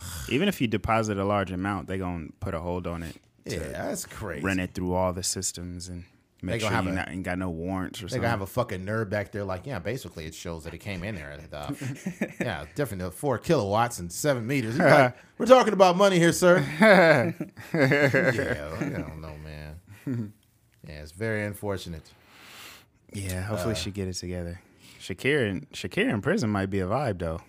Even 0.28 0.48
if 0.48 0.60
you 0.60 0.68
deposit 0.68 1.18
a 1.18 1.24
large 1.24 1.50
amount, 1.50 1.88
they 1.88 1.98
gonna 1.98 2.28
put 2.38 2.54
a 2.54 2.60
hold 2.60 2.86
on 2.86 3.02
it. 3.02 3.16
Yeah, 3.44 3.58
that's 3.58 4.04
crazy. 4.04 4.44
Run 4.44 4.60
it 4.60 4.74
through 4.74 4.94
all 4.94 5.12
the 5.12 5.22
systems 5.22 5.88
and 5.88 6.02
They 6.02 6.06
make 6.46 6.60
gonna 6.60 6.70
sure 6.70 6.76
have 6.76 6.84
you 6.84 6.90
a- 6.90 6.94
not, 6.94 7.08
ain't 7.10 7.22
got 7.22 7.38
no 7.38 7.50
warrants 7.50 7.98
or 7.98 8.02
They're 8.02 8.08
something. 8.10 8.22
gonna 8.22 8.30
have 8.30 8.40
a 8.40 8.46
fucking 8.46 8.84
nerd 8.86 9.10
back 9.10 9.32
there, 9.32 9.44
like, 9.44 9.66
yeah, 9.66 9.78
basically 9.78 10.24
it 10.26 10.34
shows 10.34 10.64
that 10.64 10.72
it 10.74 10.78
came 10.78 11.02
in 11.04 11.14
there 11.14 11.30
at 11.32 11.52
uh, 11.52 11.70
yeah, 12.40 12.64
definitely 12.74 13.10
four 13.12 13.38
kilowatts 13.38 13.98
and 13.98 14.10
seven 14.12 14.46
meters. 14.46 14.78
Like, 14.78 15.16
We're 15.38 15.46
talking 15.46 15.72
about 15.74 15.96
money 15.96 16.18
here, 16.18 16.32
sir. 16.32 16.64
yeah, 16.80 17.32
I 18.80 18.84
don't 18.88 19.20
know, 19.20 19.34
man. 19.44 20.32
Yeah, 20.86 21.02
it's 21.02 21.12
very 21.12 21.44
unfortunate. 21.44 22.02
yeah, 23.12 23.42
hopefully 23.42 23.74
she 23.74 23.90
get 23.90 24.08
it 24.08 24.14
together. 24.14 24.60
Shakira 25.00 25.50
and 25.50 25.70
Shakira 25.70 26.10
in 26.10 26.20
prison 26.22 26.50
might 26.50 26.66
be 26.66 26.80
a 26.80 26.86
vibe 26.86 27.18
though. 27.18 27.40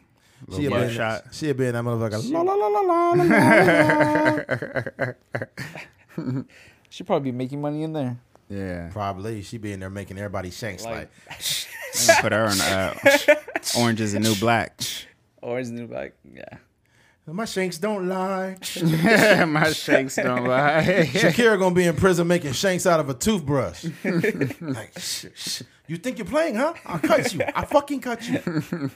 She 0.51 0.63
Little 0.69 0.77
had 0.77 0.87
been, 0.89 0.95
shot. 0.95 1.23
she 1.31 1.47
had 1.47 1.57
been 1.57 1.73
that 1.73 1.83
motherfucker. 1.83 2.31
La, 2.31 2.41
la, 2.41 2.53
la, 2.53 2.67
la, 2.67 2.79
la, 2.81 3.11
la, 3.13 3.23
la, 3.23 5.13
la. 6.17 6.33
Should 6.89 7.05
probably 7.07 7.31
be 7.31 7.37
making 7.37 7.59
money 7.59 7.83
in 7.83 7.93
there. 7.93 8.17
Yeah. 8.49 8.89
Probably 8.91 9.41
she 9.41 9.57
be 9.57 9.73
in 9.73 9.79
there 9.79 9.89
making 9.89 10.17
everybody 10.17 10.51
shanks 10.51 10.83
like, 10.85 11.09
Like- 11.27 11.39
Put 12.21 12.31
her 12.31 12.45
on 12.45 12.61
uh, 12.61 12.93
Orange 13.77 14.01
is 14.01 14.13
the 14.13 14.19
New 14.19 14.35
Black. 14.35 14.79
Orange 15.41 15.63
is 15.65 15.71
the 15.71 15.77
new 15.79 15.87
Black. 15.87 16.13
Yeah. 16.31 16.43
my 17.25 17.45
shanks 17.45 17.77
don't 17.77 18.07
lie. 18.07 18.55
My 19.47 19.71
shanks 19.73 20.15
don't 20.15 20.45
lie. 20.45 21.09
Shakira 21.11 21.57
gonna 21.59 21.75
be 21.75 21.85
in 21.85 21.95
prison 21.95 22.27
making 22.27 22.53
shanks 22.53 22.85
out 22.85 22.99
of 23.01 23.09
a 23.09 23.13
toothbrush. 23.13 23.85
like, 24.61 24.97
sh- 24.97 25.25
sh- 25.35 25.61
you 25.87 25.97
think 25.97 26.17
you're 26.17 26.25
playing, 26.27 26.55
huh? 26.55 26.73
I'll 26.85 26.99
cut 26.99 27.33
you. 27.33 27.41
I 27.55 27.65
fucking 27.65 27.99
cut 28.01 28.27
you. 28.29 28.91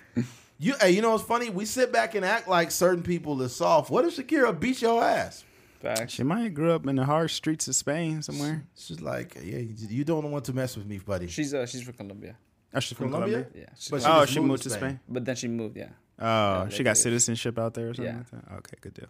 You, 0.59 0.75
hey, 0.79 0.91
you 0.91 1.01
know 1.01 1.11
what's 1.11 1.23
funny? 1.23 1.49
We 1.49 1.65
sit 1.65 1.91
back 1.91 2.13
and 2.15 2.23
act 2.23 2.47
like 2.47 2.69
certain 2.71 3.01
people 3.03 3.41
is 3.41 3.55
soft. 3.55 3.89
What 3.89 4.05
if 4.05 4.15
Shakira 4.15 4.57
beat 4.57 4.81
your 4.81 5.03
ass? 5.03 5.43
Facts. 5.81 6.13
She 6.13 6.23
might 6.23 6.41
have 6.43 6.53
grew 6.53 6.71
up 6.71 6.85
in 6.87 6.95
the 6.95 7.05
hard 7.05 7.31
streets 7.31 7.67
of 7.67 7.75
Spain 7.75 8.21
somewhere. 8.21 8.63
She's 8.77 9.01
like, 9.01 9.35
yeah, 9.43 9.57
you, 9.57 9.75
you 9.89 10.03
don't 10.03 10.29
want 10.31 10.45
to 10.45 10.53
mess 10.53 10.77
with 10.77 10.85
me, 10.85 10.99
buddy. 10.99 11.27
She's 11.27 11.53
uh 11.53 11.65
she's 11.65 11.81
from 11.81 11.93
Colombia. 11.95 12.35
Oh, 12.73 12.79
she's 12.79 12.97
from 12.97 13.09
Colombia? 13.09 13.39
Colombia. 13.43 13.61
Yeah. 13.63 13.69
She's 13.77 13.89
But 13.89 14.01
Colombian. 14.01 14.21
Oh, 14.21 14.25
she 14.25 14.39
moved 14.39 14.47
moved 14.49 14.63
to 14.63 14.69
to 14.69 14.75
Spain. 14.75 14.89
Spain. 14.89 14.99
but 15.09 15.25
then 15.25 15.35
she 15.35 15.47
moved. 15.47 15.77
Yeah. 15.77 15.89
Oh, 16.19 16.65
they 16.65 16.75
she 16.75 16.83
got 16.83 16.97
citizenship 16.97 17.57
out 17.57 17.73
there 17.73 17.89
or 17.89 17.93
something 17.93 18.13
Yeah. 18.13 18.37
like 18.37 18.45
that. 18.47 18.55
Okay, 18.57 18.77
good 18.81 18.93
deal. 18.93 19.07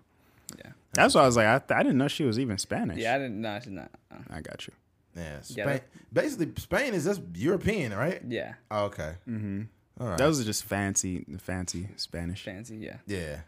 Yeah. 0.57 0.71
That's 0.93 1.13
why 1.15 1.21
I 1.21 1.25
was 1.25 1.35
like, 1.37 1.45
I, 1.47 1.75
I 1.75 1.83
didn't 1.83 1.97
know 1.97 2.07
she 2.07 2.23
was 2.23 2.39
even 2.39 2.57
Spanish. 2.57 2.97
Yeah. 2.97 3.15
I 3.15 3.17
didn't. 3.19 3.41
Nah, 3.41 3.59
she's 3.59 3.71
not. 3.71 3.91
Uh, 4.11 4.15
I 4.29 4.41
got 4.41 4.65
you. 4.67 4.73
yeah, 5.15 5.41
Spain. 5.41 5.81
Basically, 6.11 6.51
Spain 6.57 6.93
is 6.93 7.03
just 7.05 7.21
European, 7.35 7.93
right? 7.93 8.21
yeah. 8.27 8.53
Oh, 8.69 8.85
okay. 8.85 9.13
Mm-hmm. 9.29 9.61
All 9.99 10.07
right. 10.07 10.17
Those 10.17 10.39
are 10.41 10.43
just 10.45 10.63
fancy, 10.63 11.25
fancy 11.39 11.89
Spanish. 11.97 12.43
Fancy. 12.43 12.77
Yeah. 12.77 12.97
yeah. 13.05 13.41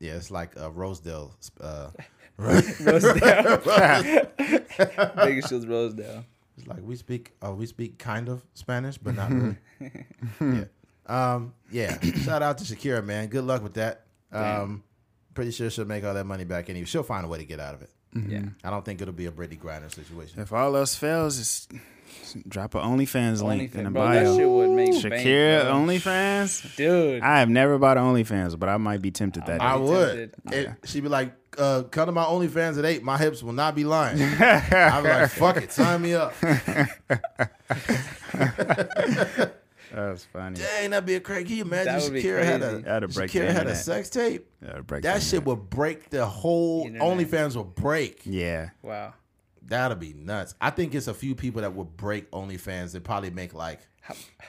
Yeah, 0.00 0.14
it's 0.14 0.30
like 0.30 0.56
uh, 0.58 0.70
Rosedale. 0.70 1.34
Uh, 1.60 1.90
Rosedale. 2.36 3.58
Bakersfield's 5.16 5.66
Rosedale. 5.66 6.24
It's 6.56 6.66
like 6.66 6.80
we 6.82 6.96
speak, 6.96 7.32
uh, 7.44 7.52
we 7.52 7.66
speak 7.66 7.98
kind 7.98 8.28
of 8.28 8.44
Spanish, 8.54 8.98
but 8.98 9.14
not 9.14 9.30
really. 9.30 9.56
yeah, 10.40 10.64
um, 11.06 11.54
yeah. 11.70 11.98
Shout 12.00 12.42
out 12.42 12.58
to 12.58 12.64
Shakira, 12.64 13.04
man. 13.04 13.28
Good 13.28 13.44
luck 13.44 13.62
with 13.62 13.74
that. 13.74 14.06
Um, 14.32 14.82
pretty 15.34 15.50
sure 15.50 15.70
she'll 15.70 15.84
make 15.84 16.04
all 16.04 16.14
that 16.14 16.26
money 16.26 16.44
back 16.44 16.68
anyway. 16.68 16.84
She'll 16.86 17.02
find 17.02 17.24
a 17.24 17.28
way 17.28 17.38
to 17.38 17.44
get 17.44 17.60
out 17.60 17.74
of 17.74 17.82
it. 17.82 17.90
Yeah. 18.14 18.42
I 18.62 18.70
don't 18.70 18.84
think 18.84 19.00
it'll 19.00 19.14
be 19.14 19.26
a 19.26 19.30
Brittney 19.30 19.58
Griner 19.58 19.92
situation. 19.92 20.40
If 20.40 20.52
all 20.52 20.76
else 20.76 20.94
fails, 20.94 21.38
just 21.38 21.72
drop 22.46 22.74
a 22.74 22.78
OnlyFans 22.78 23.42
link 23.42 23.74
in 23.74 23.84
the 23.84 23.90
OnlyFans. 23.90 23.92
Bro, 23.92 24.12
that 24.12 24.24
bio. 24.24 24.36
shit 24.36 24.48
would 24.48 24.70
make 24.70 24.90
Shakira 24.92 25.62
bank. 25.64 25.88
OnlyFans. 25.88 26.76
Dude. 26.76 27.22
I 27.22 27.40
have 27.40 27.48
never 27.48 27.78
bought 27.78 27.96
OnlyFans, 27.96 28.58
but 28.58 28.68
I 28.68 28.76
might 28.76 29.02
be 29.02 29.10
tempted 29.10 29.46
that 29.46 29.60
I 29.60 29.76
would. 29.76 30.32
tempted. 30.44 30.52
It, 30.52 30.88
She'd 30.88 31.02
be 31.02 31.08
like, 31.08 31.32
uh, 31.58 31.82
"Come 31.84 32.06
to 32.06 32.12
my 32.12 32.24
OnlyFans 32.24 32.78
at 32.78 32.84
eight. 32.84 33.02
My 33.02 33.18
hips 33.18 33.42
will 33.42 33.52
not 33.54 33.74
be 33.74 33.84
lying." 33.84 34.20
I'd 34.22 35.02
be 35.02 35.08
like, 35.08 35.30
"Fuck 35.30 35.56
it, 35.56 35.72
sign 35.72 36.02
me 36.02 36.14
up." 36.14 36.34
That's 39.94 40.24
funny. 40.24 40.56
Dang, 40.58 40.90
that'd 40.90 41.06
be 41.06 41.14
a 41.16 41.20
crazy. 41.20 41.44
Can 41.44 41.56
you 41.56 41.62
imagine 41.64 41.92
That 41.94 42.02
would 42.02 42.12
be 42.12 42.22
Shakira 42.22 42.44
had 42.44 42.62
a 42.62 42.68
crazy. 42.70 42.82
That'd 42.82 43.14
break 43.14 43.30
the 43.32 43.38
Shakira 43.38 43.46
had 43.46 43.56
a 43.56 43.58
internet. 43.60 43.76
sex 43.76 44.10
tape? 44.10 44.50
That'd 44.60 44.86
break 44.86 45.02
That 45.02 45.22
shit 45.22 45.34
internet. 45.34 45.46
would 45.46 45.70
break 45.70 46.10
the 46.10 46.26
whole 46.26 46.86
Internet. 46.86 47.08
OnlyFans 47.08 47.56
would 47.56 47.74
break. 47.74 48.20
Yeah. 48.24 48.70
wow. 48.82 49.14
That'd 49.64 50.00
be 50.00 50.12
nuts. 50.14 50.54
I 50.60 50.70
think 50.70 50.94
it's 50.94 51.06
a 51.06 51.14
few 51.14 51.34
people 51.34 51.62
that 51.62 51.72
would 51.74 51.96
break 51.96 52.30
OnlyFans 52.32 52.92
that 52.92 53.04
probably 53.04 53.30
make 53.30 53.54
like 53.54 53.80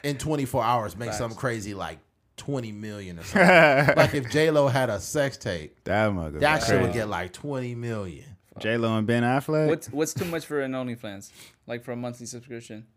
in 0.03 0.17
24 0.17 0.63
hours 0.63 0.97
make 0.97 1.09
Facts. 1.09 1.19
something 1.19 1.37
crazy 1.37 1.73
like 1.75 1.99
20 2.37 2.71
million 2.71 3.19
or 3.19 3.23
something. 3.23 3.95
like 3.95 4.15
if 4.15 4.31
J 4.31 4.49
Lo 4.49 4.67
had 4.67 4.89
a 4.89 4.99
sex 4.99 5.37
tape, 5.37 5.77
That 5.83 6.11
mother. 6.13 6.39
that 6.39 6.63
shit 6.63 6.81
would 6.81 6.93
get 6.93 7.07
like 7.09 7.31
20 7.31 7.75
million. 7.75 8.25
J 8.59 8.77
Lo 8.77 8.97
and 8.97 9.05
Ben 9.05 9.21
Affleck. 9.23 9.67
What's 9.67 9.87
what's 9.91 10.13
too 10.15 10.25
much 10.25 10.45
for 10.47 10.61
an 10.61 10.71
OnlyFans? 10.71 11.31
Like 11.67 11.83
for 11.83 11.91
a 11.91 11.95
monthly 11.95 12.25
subscription? 12.25 12.87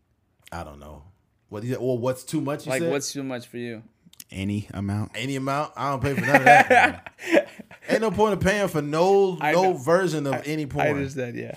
I 0.51 0.65
don't 0.65 0.79
know. 0.81 1.03
What 1.49 1.65
is 1.65 1.71
it? 1.71 1.81
Well, 1.81 1.99
what's 1.99 2.25
too 2.25 2.41
much? 2.41 2.67
You 2.67 2.71
Like 2.71 2.83
said? 2.83 2.91
what's 2.91 3.13
too 3.13 3.23
much 3.23 3.47
for 3.47 3.57
you? 3.59 3.83
Any 4.31 4.67
amount. 4.75 5.13
any 5.15 5.37
amount? 5.37 5.73
I 5.77 5.91
don't 5.91 6.03
pay 6.03 6.15
for 6.15 6.21
none 6.21 6.37
of 6.37 6.45
that. 6.45 7.13
Ain't 7.89 8.01
no 8.01 8.11
point 8.11 8.33
of 8.33 8.41
paying 8.41 8.67
for 8.67 8.83
no 8.83 9.39
I 9.41 9.53
no 9.53 9.63
know. 9.63 9.73
version 9.75 10.27
of 10.27 10.43
any 10.47 10.65
I 10.65 10.67
porn. 10.67 10.87
I, 10.87 10.91
understand, 10.91 11.37
yeah. 11.37 11.55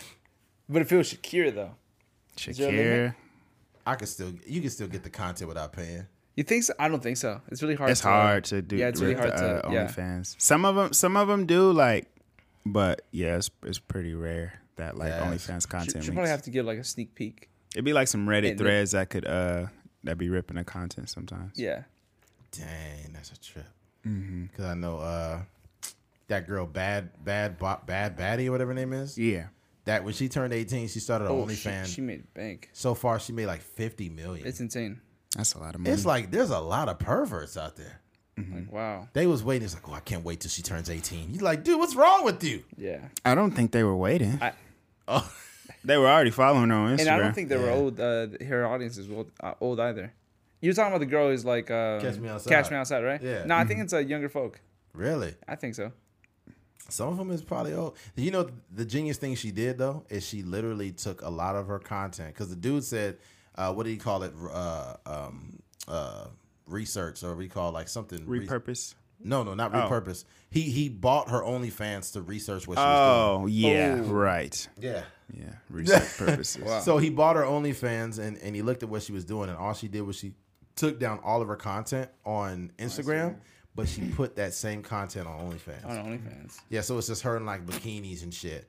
But 0.67 0.83
if 0.83 0.91
it 0.91 0.97
was 0.97 1.11
Shakira 1.11 1.53
though, 1.55 1.71
there 2.45 2.69
a 2.69 2.71
limit? 2.71 3.13
Shakira. 3.87 3.97
could 3.97 4.07
still 4.07 4.33
you 4.45 4.61
can 4.61 4.69
still 4.69 4.87
get 4.87 5.01
the 5.03 5.09
content 5.09 5.47
without 5.47 5.73
paying. 5.73 6.05
you 6.35 6.43
think 6.43 6.63
so? 6.63 6.73
I 6.77 6.87
don't 6.87 7.01
think 7.01 7.17
so. 7.17 7.41
It's 7.49 7.63
really 7.63 7.73
hard. 7.73 7.89
It's 7.89 8.01
to, 8.01 8.07
hard 8.07 8.43
to 8.45 8.61
do. 8.61 8.75
Yeah, 8.75 8.89
it's 8.89 9.01
really 9.01 9.15
hard 9.15 9.31
the, 9.31 9.37
to. 9.37 9.67
uh, 9.67 9.71
yeah. 9.71 9.87
OnlyFans. 9.87 10.35
Some 10.39 10.63
of 10.65 10.75
them, 10.75 10.93
some 10.93 11.17
of 11.17 11.27
them 11.27 11.47
do 11.47 11.71
like, 11.71 12.05
but 12.67 13.01
yeah, 13.11 13.37
it's, 13.37 13.49
it's 13.63 13.79
pretty 13.79 14.13
rare 14.13 14.61
that 14.75 14.95
like 14.95 15.09
Yes. 15.09 15.23
OnlyFans 15.47 15.61
Should, 15.61 15.69
content. 15.69 16.03
should 16.03 16.13
probably 16.13 16.21
leaks. 16.21 16.29
have 16.31 16.41
to 16.43 16.51
give 16.51 16.65
like 16.67 16.77
a 16.77 16.83
sneak 16.83 17.15
peek. 17.15 17.49
It'd 17.73 17.83
be 17.85 17.93
like 17.93 18.07
some 18.07 18.27
Reddit 18.27 18.51
And 18.51 18.59
the- 18.59 18.63
threads 18.63 18.91
that 18.91 19.09
could 19.09 19.25
uh 19.25 19.65
that 20.03 20.17
be 20.17 20.29
ripping 20.29 20.57
the 20.57 20.63
content 20.63 21.09
sometimes. 21.09 21.53
Yeah. 21.59 21.83
Dang, 22.51 23.13
that's 23.13 23.31
a 23.31 23.39
trip. 23.39 23.65
Mm-hmm. 24.07 24.45
Because 24.45 24.65
I 24.65 24.73
know 24.73 24.97
uh, 24.99 25.41
that 26.27 26.47
girl, 26.47 26.65
bad, 26.65 27.09
bad, 27.23 27.57
Bo- 27.59 27.79
bad, 27.85 28.17
baddie, 28.17 28.47
or 28.47 28.51
whatever 28.51 28.71
her 28.71 28.75
name 28.75 28.93
is. 28.93 29.17
Yeah. 29.17 29.47
That 29.85 30.03
when 30.03 30.13
she 30.13 30.29
turned 30.29 30.53
eighteen, 30.53 30.87
she 30.87 30.99
started 30.99 31.25
an 31.25 31.31
Oh, 31.31 31.47
she, 31.47 31.55
OnlyFans. 31.55 31.93
she 31.95 32.01
made 32.01 32.31
bank. 32.33 32.69
so 32.73 32.93
far, 32.93 33.19
she 33.19 33.33
made 33.33 33.47
like 33.47 33.61
fifty 33.61 34.09
million. 34.09 34.45
It's 34.47 34.59
insane. 34.59 35.01
That's 35.35 35.53
a 35.53 35.59
lot 35.59 35.73
of 35.75 35.81
money. 35.81 35.93
It's 35.93 36.05
like 36.05 36.31
there's 36.31 36.49
a 36.51 36.59
lot 36.59 36.89
of 36.89 36.99
perverts 36.99 37.57
out 37.57 37.75
there. 37.75 37.99
Like 38.37 38.71
wow. 38.71 39.07
They 39.13 39.27
was 39.27 39.43
waiting. 39.43 39.65
It's 39.65 39.73
like, 39.73 39.89
oh, 39.89 39.93
I 39.93 39.99
can't 39.99 40.23
wait 40.23 40.39
till 40.41 40.49
she 40.49 40.61
turns 40.61 40.89
eighteen. 40.89 41.33
You 41.33 41.39
like, 41.39 41.63
dude, 41.63 41.77
what's 41.79 41.95
wrong 41.95 42.23
with 42.23 42.43
you? 42.43 42.63
Yeah. 42.77 42.99
I 43.25 43.35
don't 43.35 43.51
think 43.51 43.71
they 43.71 43.83
were 43.83 43.95
waiting. 43.95 44.37
I- 44.41 44.53
Oh, 45.11 45.27
they 45.83 45.97
were 45.97 46.07
already 46.07 46.31
following 46.31 46.69
her 46.69 46.75
on 46.75 46.97
Instagram. 46.97 46.99
And 47.01 47.09
I 47.09 47.17
don't 47.19 47.33
think 47.33 47.49
they 47.49 47.57
were 47.57 47.67
Yeah. 47.67 47.73
old. 47.73 47.99
Uh, 47.99 48.27
her 48.45 48.65
audience 48.67 48.97
is 48.97 49.09
old, 49.09 49.31
uh, 49.41 49.53
old 49.61 49.79
either. 49.79 50.13
You're 50.61 50.73
talking 50.73 50.91
about 50.91 50.99
the 50.99 51.05
girl 51.05 51.29
who's 51.29 51.45
like 51.45 51.71
um, 51.71 52.01
Catch 52.01 52.17
Me 52.17 52.27
Outside. 52.29 52.49
Catch 52.49 52.71
me 52.71 52.77
outside, 52.77 53.03
right? 53.03 53.21
Yeah. 53.21 53.45
No, 53.45 53.55
I 53.55 53.63
think 53.65 53.79
it's 53.81 53.93
uh, 53.93 53.99
younger 53.99 54.29
folk. 54.29 54.59
really? 54.93 55.35
I 55.47 55.55
think 55.55 55.75
so. 55.75 55.91
Some 56.89 57.09
of 57.09 57.17
them 57.17 57.29
is 57.31 57.43
probably 57.43 57.73
old. 57.73 57.95
You 58.15 58.31
know, 58.31 58.49
the 58.73 58.83
genius 58.85 59.17
thing 59.17 59.35
she 59.35 59.51
did 59.51 59.77
though 59.77 60.05
is 60.09 60.25
she 60.27 60.41
literally 60.43 60.91
took 60.91 61.21
a 61.21 61.29
lot 61.29 61.55
of 61.55 61.67
her 61.67 61.77
content 61.79 62.33
because 62.33 62.49
the 62.49 62.55
dude 62.55 62.83
said, 62.83 63.17
uh, 63.55 63.71
"What 63.73 63.83
do 63.85 63.91
you 63.91 63.99
call 63.99 64.23
it? 64.23 64.33
Uh, 64.51 64.95
um, 65.05 65.59
uh, 65.87 66.25
research 66.65 67.23
or 67.23 67.35
we 67.35 67.47
call 67.47 67.71
like 67.71 67.87
something 67.87 68.23
re- 68.27 68.45
repurpose. 68.47 68.95
No, 69.23 69.43
no, 69.43 69.53
not 69.53 69.73
Oh. 69.73 69.77
repurpose. 69.87 70.23
He 70.49 70.61
he 70.61 70.89
bought 70.89 71.29
her 71.29 71.41
OnlyFans 71.41 72.13
to 72.13 72.21
research 72.21 72.67
what 72.67 72.77
she 72.77 72.83
was 72.83 72.87
doing. 72.87 73.43
Oh 73.43 73.45
yeah, 73.47 73.97
Oh. 74.01 74.03
right. 74.11 74.67
Yeah. 74.79 75.03
Yeah, 75.33 75.53
research 75.69 76.03
purposes. 76.17 76.63
Wow. 76.63 76.79
So 76.79 76.97
he 76.97 77.09
bought 77.09 77.35
her 77.35 77.43
OnlyFans 77.43 78.19
and, 78.19 78.37
and 78.37 78.55
he 78.55 78.61
looked 78.61 78.83
at 78.83 78.89
what 78.89 79.03
she 79.03 79.11
was 79.11 79.25
doing, 79.25 79.49
and 79.49 79.57
all 79.57 79.73
she 79.73 79.87
did 79.87 80.01
was 80.01 80.15
she 80.17 80.33
took 80.75 80.99
down 80.99 81.19
all 81.23 81.41
of 81.41 81.47
her 81.47 81.55
content 81.55 82.09
on 82.25 82.71
Instagram, 82.79 83.35
but 83.75 83.87
she 83.87 84.01
put 84.09 84.35
that 84.37 84.53
same 84.53 84.81
content 84.81 85.27
on 85.27 85.39
OnlyFans. 85.51 85.85
On 85.85 85.97
OnlyFans. 85.97 86.57
Yeah, 86.69 86.81
so 86.81 86.97
it's 86.97 87.07
just 87.07 87.21
her 87.23 87.37
in 87.37 87.45
like 87.45 87.65
bikinis 87.65 88.23
and 88.23 88.33
shit. 88.33 88.67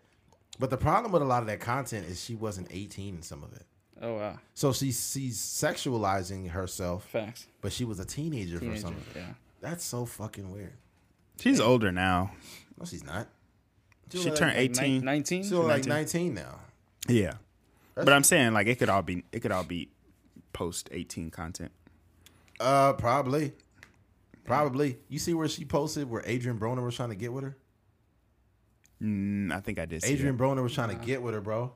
But 0.59 0.71
the 0.71 0.77
problem 0.77 1.13
with 1.13 1.23
a 1.23 1.25
lot 1.25 1.41
of 1.43 1.47
that 1.49 1.61
content 1.61 2.07
is 2.07 2.23
she 2.23 2.35
wasn't 2.35 2.69
18 2.71 3.15
in 3.17 3.23
some 3.23 3.43
of 3.43 3.53
it. 3.55 3.65
Oh 4.03 4.15
wow. 4.15 4.39
So 4.55 4.73
she, 4.73 4.87
she's 4.93 5.39
sexualizing 5.39 6.51
herself, 6.51 7.07
Facts. 7.09 7.47
but 7.61 7.73
she 7.73 7.85
was 7.85 8.01
a 8.01 8.05
teenager, 8.05 8.57
for 8.57 8.61
Teenager. 8.65 8.81
some 8.81 8.95
of 8.97 9.17
it. 9.17 9.21
Yeah. 9.21 9.33
That's 9.61 9.85
so 9.85 10.05
fucking 10.07 10.51
weird. 10.51 10.73
She's 11.39 11.61
older 11.61 11.93
now. 11.93 12.33
No, 12.79 12.85
she's 12.87 13.05
not. 13.05 13.29
She 14.13 14.19
only 14.19 14.31
turned 14.39 14.53
like, 14.57 14.71
18. 14.71 15.05
Nineteen. 15.05 15.43
She's 15.43 15.53
only 15.53 15.69
like 15.69 15.87
19 15.87 16.35
19. 16.35 16.35
now. 16.35 16.59
Yeah, 17.09 17.33
but 17.95 18.13
I'm 18.13 18.25
saying 18.25 18.53
like 18.53 18.67
it 18.67 18.79
could 18.79 18.89
all 18.89 19.03
be 19.03 19.25
it 19.33 19.41
could 19.41 19.53
all 19.53 19.65
be 19.65 19.89
post 20.53 20.89
18 20.93 21.31
content. 21.31 21.73
Uh, 22.59 22.93
probably. 22.95 23.53
Probably. 24.45 24.99
You 25.09 25.19
see 25.19 25.33
where 25.35 25.49
she 25.49 25.65
posted 25.65 26.11
where 26.11 26.23
Adrien 26.23 26.59
Broner 26.59 26.85
was 26.85 26.97
trying 26.97 27.11
to 27.11 27.15
get 27.15 27.33
with 27.33 27.45
her? 27.45 27.57
Mm, 29.03 29.53
I 29.53 29.61
think 29.61 29.79
I 29.79 29.87
did. 29.87 30.05
Adrien 30.05 30.37
that. 30.37 30.43
Broner 30.43 30.63
was 30.63 30.75
trying 30.75 30.89
to 30.91 31.07
get 31.07 31.23
with 31.23 31.35
her, 31.35 31.41
bro. 31.41 31.73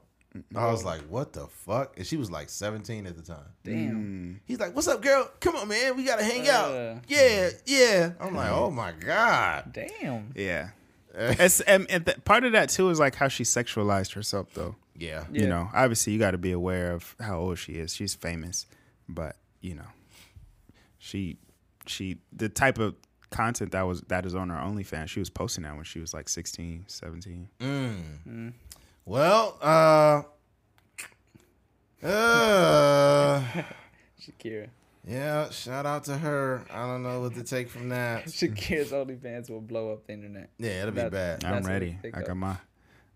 I 0.56 0.66
was 0.66 0.85
like, 0.85 1.01
what 1.02 1.32
the 1.32 1.47
fuck? 1.47 1.97
And 1.97 2.05
she 2.05 2.16
was 2.16 2.28
like 2.28 2.48
17 2.48 3.06
at 3.06 3.16
the 3.16 3.23
time. 3.23 3.47
Damn. 3.62 4.40
He's 4.47 4.59
like, 4.59 4.74
what's 4.74 4.89
up, 4.89 5.01
girl? 5.01 5.31
Come 5.39 5.55
on, 5.55 5.69
man. 5.69 5.97
We 5.97 6.02
got 6.05 6.19
to 6.19 6.24
hang 6.24 6.48
Uh. 6.48 6.52
out. 6.52 7.05
Yeah, 7.06 7.51
yeah. 7.66 8.11
I'm 8.19 8.35
like, 8.35 8.51
oh 8.51 8.70
my 8.70 8.90
God. 8.93 9.73
Damn. 9.73 10.32
Yeah. 10.35 10.70
It's, 11.39 11.61
and, 11.61 11.89
and 11.91 12.05
th- 12.05 12.24
part 12.24 12.45
of 12.45 12.53
that 12.53 12.69
too 12.69 12.91
is 12.91 12.99
like 12.99 13.15
how 13.15 13.28
she 13.28 13.45
sexualized 13.45 14.15
herself 14.15 14.49
though. 14.55 14.77
Yeah. 14.97 15.24
Yeah. 15.32 15.43
You 15.43 15.49
know, 15.49 15.70
obviously 15.73 16.12
you 16.12 16.19
got 16.19 16.32
to 16.32 16.39
be 16.39 16.53
aware 16.53 16.93
of 16.93 17.15
how 17.20 17.39
old 17.39 17.59
she 17.59 17.74
is. 17.74 17.95
She's 17.95 18.15
famous, 18.15 18.66
but 19.09 19.36
you 19.61 19.74
know, 19.74 19.86
she 20.99 21.39
she 21.86 22.19
the 22.32 22.49
type 22.49 22.78
of 22.78 22.95
content 23.31 23.73
that 23.73 23.82
was 23.82 24.01
that 24.03 24.24
is 24.27 24.35
on 24.35 24.49
her 24.51 24.57
OnlyFans. 24.57 25.09
She 25.09 25.20
was 25.20 25.31
posting 25.31 25.65
that 25.65 25.74
when 25.74 25.85
she 25.85 25.99
was 26.01 26.15
like 26.15 26.28
16, 26.28 26.85
17. 26.86 27.49
Mm. 27.61 28.53
Well, 29.05 29.59
uh, 29.61 30.23
uh, 32.07 33.43
Shakira. 34.20 34.69
Yeah, 35.07 35.51
shout 35.51 35.87
out 35.87 36.05
to 36.05 36.17
her. 36.19 36.63
I 36.71 36.87
don't 36.87 37.03
know 37.03 37.21
what 37.21 37.35
to 37.35 37.43
take 37.45 37.69
from 37.69 37.89
that. 37.91 38.25
Shakira's 38.27 38.91
OnlyFans 38.93 39.51
will 39.51 39.61
blow 39.61 39.93
up 39.93 40.07
the 40.07 40.13
internet. 40.15 40.51
Yeah, 40.59 40.83
it'll 40.83 40.93
be 40.93 41.01
That- 41.03 41.13
bad. 41.13 41.45
I'm 41.45 41.63
ready. 41.65 41.99
I 42.05 42.09
go. 42.11 42.27
got 42.27 42.37
my 42.37 42.57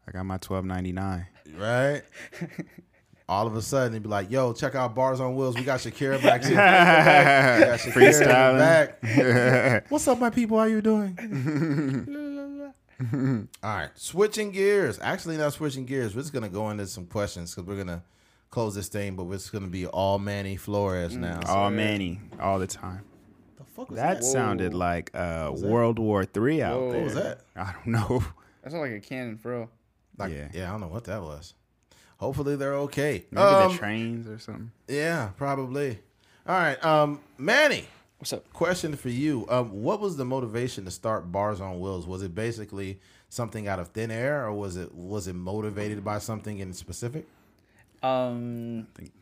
I 0.06 0.10
got 0.12 0.24
my 0.24 0.38
12.99. 0.38 1.26
Right? 1.58 2.02
All 3.28 3.46
of 3.46 3.54
a 3.56 3.60
sudden, 3.60 3.92
they'd 3.92 4.02
be 4.02 4.08
like, 4.08 4.30
yo, 4.30 4.54
check 4.54 4.74
out 4.74 4.94
Bars 4.94 5.20
on 5.20 5.34
Wheels. 5.36 5.54
We 5.54 5.62
got 5.62 5.80
Shakira 5.80 6.22
back. 6.22 6.42
We 6.48 6.54
got 6.54 7.78
Shakira 7.78 7.86
in 7.86 7.90
the 7.92 8.00
Freestyling. 8.24 8.58
back. 9.78 9.90
What's 9.90 10.08
up, 10.08 10.18
my 10.18 10.30
people? 10.30 10.58
How 10.58 10.64
you 10.64 10.80
doing? 10.80 11.14
All 13.62 13.70
right, 13.76 13.90
switching 13.94 14.50
gears. 14.50 14.98
Actually, 15.00 15.36
not 15.36 15.52
switching 15.52 15.84
gears. 15.84 16.14
We're 16.16 16.22
just 16.22 16.32
gonna 16.32 16.48
go 16.48 16.70
into 16.70 16.86
some 16.86 17.06
questions 17.06 17.54
because 17.54 17.68
we're 17.68 17.76
gonna 17.76 18.02
close 18.50 18.74
this 18.74 18.88
thing, 18.88 19.16
but 19.16 19.24
it's 19.30 19.50
gonna 19.50 19.66
be 19.66 19.86
all 19.86 20.18
Manny 20.18 20.56
Flores 20.56 21.16
now. 21.16 21.40
all 21.46 21.70
Manny 21.70 22.20
all 22.40 22.58
the 22.58 22.66
time. 22.66 23.02
the 23.56 23.64
fuck 23.64 23.90
was 23.90 23.96
That 23.98 24.18
that? 24.18 24.24
sounded 24.24 24.74
like 24.74 25.10
uh, 25.14 25.52
World 25.54 25.98
War 25.98 26.24
Three 26.24 26.62
out 26.62 26.78
Whoa. 26.80 26.90
there. 26.92 27.00
What 27.00 27.04
was 27.04 27.14
that? 27.14 27.40
I 27.56 27.72
don't 27.72 27.86
know. 27.88 28.22
That's 28.62 28.74
not 28.74 28.80
like 28.80 28.92
a 28.92 29.00
cannon, 29.00 29.36
bro. 29.36 29.68
Like, 30.18 30.32
yeah. 30.32 30.48
Yeah. 30.52 30.68
I 30.68 30.70
don't 30.72 30.80
know 30.80 30.88
what 30.88 31.04
that 31.04 31.22
was. 31.22 31.54
Hopefully 32.18 32.56
they're 32.56 32.74
okay. 32.74 33.24
Maybe 33.30 33.46
Um, 33.46 33.70
the 33.72 33.78
trains 33.78 34.26
or 34.28 34.38
something. 34.40 34.72
Yeah, 34.88 35.28
probably. 35.36 36.00
All 36.46 36.54
right, 36.56 36.82
um, 36.84 37.20
Manny. 37.38 37.84
What's 38.18 38.32
up? 38.32 38.52
Question 38.52 38.96
for 38.96 39.10
you: 39.10 39.46
um, 39.48 39.82
What 39.82 40.00
was 40.00 40.16
the 40.16 40.24
motivation 40.24 40.84
to 40.86 40.90
start 40.90 41.30
Bars 41.30 41.60
on 41.60 41.78
Wheels? 41.78 42.04
Was 42.08 42.22
it 42.22 42.34
basically 42.34 42.98
something 43.28 43.68
out 43.68 43.78
of 43.78 43.88
thin 43.88 44.10
air, 44.10 44.44
or 44.44 44.52
was 44.52 44.76
it 44.76 44.92
was 44.92 45.28
it 45.28 45.34
motivated 45.34 46.02
by 46.04 46.18
something 46.18 46.58
in 46.58 46.72
specific? 46.72 47.28
Um, 48.02 48.86
I 48.96 49.02
think 49.02 49.12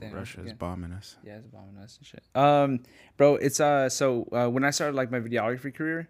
damn, 0.00 0.12
Russia 0.12 0.40
is 0.40 0.48
yeah. 0.48 0.52
bombing 0.54 0.92
us. 0.92 1.16
Yeah, 1.24 1.36
it's 1.36 1.46
bombing 1.46 1.78
us 1.82 1.98
and 1.98 2.06
shit. 2.06 2.22
Um, 2.34 2.80
bro, 3.16 3.36
it's 3.36 3.60
uh, 3.60 3.88
so 3.88 4.28
uh, 4.32 4.48
when 4.48 4.64
I 4.64 4.70
started 4.70 4.96
like 4.96 5.10
my 5.10 5.20
videography 5.20 5.74
career, 5.74 6.08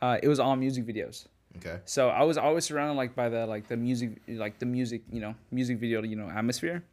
uh, 0.00 0.18
it 0.22 0.28
was 0.28 0.40
all 0.40 0.56
music 0.56 0.86
videos. 0.86 1.26
Okay. 1.56 1.80
So 1.84 2.08
I 2.10 2.22
was 2.22 2.38
always 2.38 2.64
surrounded 2.64 2.94
like 2.94 3.14
by 3.16 3.28
the 3.28 3.44
like 3.46 3.66
the 3.66 3.76
music 3.76 4.22
like 4.28 4.60
the 4.60 4.66
music 4.66 5.02
you 5.10 5.20
know 5.20 5.34
music 5.50 5.78
video 5.78 6.02
you 6.02 6.14
know 6.14 6.28
atmosphere, 6.30 6.84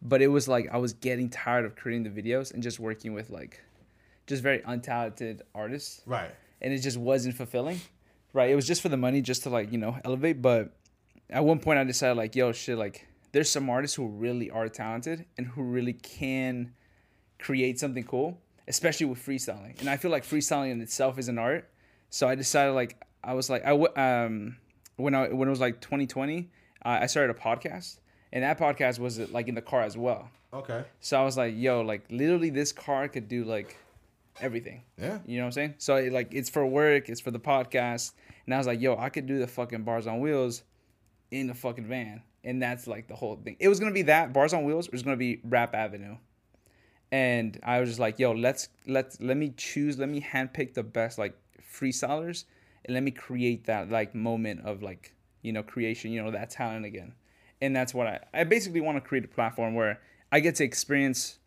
but 0.00 0.22
it 0.22 0.28
was 0.28 0.46
like 0.46 0.68
I 0.72 0.76
was 0.76 0.92
getting 0.92 1.28
tired 1.28 1.64
of 1.64 1.74
creating 1.74 2.04
the 2.04 2.22
videos 2.22 2.54
and 2.54 2.62
just 2.62 2.78
working 2.78 3.14
with 3.14 3.30
like, 3.30 3.60
just 4.28 4.42
very 4.44 4.60
untalented 4.60 5.40
artists, 5.56 6.02
Right. 6.06 6.30
and 6.62 6.72
it 6.72 6.78
just 6.78 6.96
wasn't 6.96 7.34
fulfilling, 7.34 7.80
right? 8.32 8.48
It 8.48 8.54
was 8.54 8.66
just 8.66 8.80
for 8.80 8.88
the 8.88 8.96
money, 8.96 9.22
just 9.22 9.42
to 9.42 9.50
like 9.50 9.72
you 9.72 9.78
know 9.78 9.98
elevate. 10.04 10.40
But 10.40 10.72
at 11.28 11.44
one 11.44 11.58
point 11.58 11.80
I 11.80 11.84
decided 11.84 12.16
like, 12.16 12.36
yo, 12.36 12.52
shit, 12.52 12.78
like 12.78 13.08
there's 13.36 13.50
some 13.50 13.68
artists 13.68 13.94
who 13.94 14.06
really 14.06 14.50
are 14.50 14.66
talented 14.66 15.26
and 15.36 15.46
who 15.46 15.62
really 15.62 15.92
can 15.92 16.72
create 17.38 17.78
something 17.78 18.02
cool, 18.02 18.40
especially 18.66 19.04
with 19.04 19.18
freestyling. 19.18 19.78
And 19.78 19.90
I 19.90 19.98
feel 19.98 20.10
like 20.10 20.24
freestyling 20.24 20.70
in 20.70 20.80
itself 20.80 21.18
is 21.18 21.28
an 21.28 21.36
art. 21.38 21.68
So 22.08 22.26
I 22.26 22.34
decided 22.34 22.72
like 22.72 22.96
I 23.22 23.34
was 23.34 23.50
like 23.50 23.62
I 23.66 23.76
w- 23.80 23.94
um 23.94 24.56
when 24.96 25.14
I 25.14 25.28
when 25.28 25.48
it 25.48 25.50
was 25.50 25.60
like 25.60 25.82
2020, 25.82 26.48
I 26.82 27.02
I 27.02 27.06
started 27.06 27.36
a 27.36 27.38
podcast, 27.38 27.98
and 28.32 28.42
that 28.42 28.58
podcast 28.58 28.98
was 29.00 29.18
like 29.30 29.48
in 29.48 29.54
the 29.54 29.60
car 29.60 29.82
as 29.82 29.98
well. 29.98 30.30
Okay. 30.54 30.84
So 31.00 31.20
I 31.20 31.22
was 31.22 31.36
like, 31.36 31.52
yo, 31.54 31.82
like 31.82 32.06
literally 32.08 32.48
this 32.48 32.72
car 32.72 33.06
could 33.06 33.28
do 33.28 33.44
like 33.44 33.76
everything. 34.40 34.80
Yeah. 34.96 35.18
You 35.26 35.36
know 35.36 35.42
what 35.42 35.48
I'm 35.48 35.52
saying? 35.52 35.74
So 35.76 35.96
it, 35.96 36.10
like 36.10 36.32
it's 36.32 36.48
for 36.48 36.64
work, 36.64 37.10
it's 37.10 37.20
for 37.20 37.32
the 37.32 37.40
podcast, 37.40 38.14
and 38.46 38.54
I 38.54 38.56
was 38.56 38.66
like, 38.66 38.80
yo, 38.80 38.96
I 38.96 39.10
could 39.10 39.26
do 39.26 39.38
the 39.38 39.46
fucking 39.46 39.82
bars 39.82 40.06
on 40.06 40.20
wheels 40.20 40.62
in 41.30 41.48
the 41.48 41.54
fucking 41.54 41.84
van, 41.84 42.22
and 42.46 42.62
that's 42.62 42.86
like 42.86 43.08
the 43.08 43.14
whole 43.14 43.36
thing. 43.36 43.56
It 43.58 43.68
was 43.68 43.78
gonna 43.78 43.92
be 43.92 44.02
that 44.02 44.32
bars 44.32 44.54
on 44.54 44.64
wheels. 44.64 44.86
It 44.86 44.92
was 44.92 45.02
gonna 45.02 45.16
be 45.16 45.40
Rap 45.44 45.74
Avenue, 45.74 46.16
and 47.12 47.58
I 47.62 47.80
was 47.80 47.90
just 47.90 48.00
like, 48.00 48.18
yo, 48.18 48.32
let's 48.32 48.68
let's 48.86 49.20
let 49.20 49.36
me 49.36 49.52
choose, 49.56 49.98
let 49.98 50.08
me 50.08 50.20
handpick 50.22 50.72
the 50.72 50.82
best 50.82 51.18
like 51.18 51.36
freestylers, 51.60 52.44
and 52.84 52.94
let 52.94 53.02
me 53.02 53.10
create 53.10 53.64
that 53.66 53.90
like 53.90 54.14
moment 54.14 54.64
of 54.64 54.82
like 54.82 55.14
you 55.42 55.52
know 55.52 55.62
creation, 55.62 56.12
you 56.12 56.22
know 56.22 56.30
that 56.30 56.48
talent 56.48 56.86
again, 56.86 57.12
and 57.60 57.74
that's 57.74 57.92
what 57.92 58.06
I 58.06 58.20
I 58.32 58.44
basically 58.44 58.80
want 58.80 58.96
to 58.96 59.06
create 59.06 59.24
a 59.24 59.28
platform 59.28 59.74
where 59.74 60.00
I 60.30 60.40
get 60.40 60.54
to 60.56 60.64
experience 60.64 61.38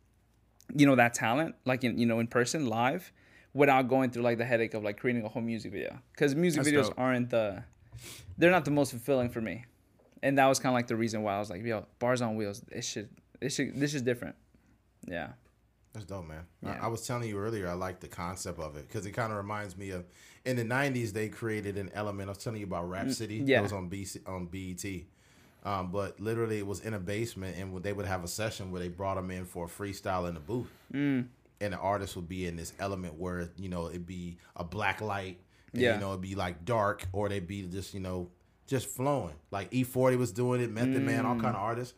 you 0.75 0.85
know 0.85 0.95
that 0.95 1.13
talent 1.13 1.55
like 1.65 1.83
in 1.83 1.97
you 1.97 2.05
know 2.05 2.19
in 2.19 2.27
person 2.27 2.67
live 2.67 3.11
without 3.53 3.87
going 3.87 4.11
through 4.11 4.21
like 4.21 4.37
the 4.37 4.45
headache 4.45 4.73
of 4.73 4.83
like 4.83 4.99
creating 4.99 5.23
a 5.23 5.27
whole 5.27 5.41
music 5.41 5.71
video 5.71 5.97
because 6.11 6.35
music 6.35 6.63
That's 6.63 6.75
videos 6.75 6.87
dope. 6.89 6.99
aren't 6.99 7.29
the 7.31 7.63
they're 8.37 8.51
not 8.51 8.65
the 8.65 8.71
most 8.71 8.91
fulfilling 8.91 9.29
for 9.29 9.41
me 9.41 9.65
and 10.23 10.37
that 10.37 10.45
was 10.47 10.59
kind 10.59 10.71
of 10.71 10.75
like 10.75 10.87
the 10.87 10.95
reason 10.95 11.21
why 11.23 11.35
i 11.35 11.39
was 11.39 11.49
like 11.49 11.63
yo 11.63 11.85
bars 11.99 12.21
on 12.21 12.35
wheels 12.35 12.61
this 12.71 12.85
should 12.85 13.09
this 13.39 13.55
should 13.55 13.79
this 13.79 13.93
is 13.93 14.01
different 14.01 14.35
yeah 15.07 15.29
That's 15.93 16.05
dope, 16.05 16.27
man. 16.27 16.43
Yeah. 16.61 16.77
I, 16.81 16.85
I 16.85 16.87
was 16.87 17.05
telling 17.07 17.27
you 17.27 17.37
earlier, 17.39 17.67
I 17.67 17.73
like 17.73 17.99
the 17.99 18.07
concept 18.07 18.59
of 18.59 18.75
it 18.77 18.87
because 18.87 19.05
it 19.07 19.11
kind 19.13 19.31
of 19.31 19.37
reminds 19.37 19.75
me 19.75 19.89
of 19.89 20.05
in 20.45 20.55
the 20.55 20.63
'90s 20.63 21.13
they 21.13 21.29
created 21.29 21.77
an 21.77 21.89
element. 21.95 22.29
I 22.29 22.31
was 22.33 22.43
telling 22.43 22.59
you 22.59 22.67
about 22.67 22.87
Rap 22.89 23.09
City. 23.09 23.39
Mm, 23.41 23.47
yeah. 23.47 23.59
It 23.59 23.63
was 23.63 23.73
on 23.73 23.89
BC, 23.89 24.19
on 24.27 24.45
BET. 24.45 24.85
Um, 25.63 25.91
but 25.91 26.19
literally, 26.19 26.59
it 26.59 26.67
was 26.67 26.81
in 26.81 26.93
a 26.93 26.99
basement, 26.99 27.57
and 27.57 27.81
they 27.81 27.91
would 27.91 28.05
have 28.05 28.23
a 28.23 28.27
session 28.27 28.71
where 28.71 28.79
they 28.81 28.87
brought 28.87 29.15
them 29.15 29.31
in 29.31 29.45
for 29.45 29.65
a 29.65 29.67
freestyle 29.67 30.27
in 30.27 30.35
the 30.35 30.39
booth, 30.39 30.71
Mm. 30.93 31.25
and 31.59 31.73
the 31.73 31.77
artist 31.79 32.15
would 32.15 32.29
be 32.29 32.45
in 32.45 32.55
this 32.55 32.71
element 32.79 33.15
where 33.15 33.49
you 33.57 33.67
know 33.69 33.89
it'd 33.89 34.05
be 34.05 34.37
a 34.55 34.63
black 34.63 35.01
light, 35.01 35.39
and, 35.73 35.81
Yeah. 35.81 35.95
you 35.95 35.99
know 36.01 36.09
it'd 36.09 36.21
be 36.21 36.35
like 36.35 36.65
dark, 36.65 37.07
or 37.13 37.29
they'd 37.29 37.47
be 37.47 37.63
just 37.63 37.93
you 37.95 37.99
know 37.99 38.29
just 38.69 38.87
flowing. 38.87 39.33
Like 39.51 39.71
E40 39.71 40.17
was 40.17 40.31
doing 40.31 40.61
it, 40.61 40.71
Method 40.71 41.01
Man, 41.03 41.25
all 41.25 41.35
Mm. 41.35 41.41
kind 41.41 41.55
of 41.55 41.61
artists. 41.61 41.93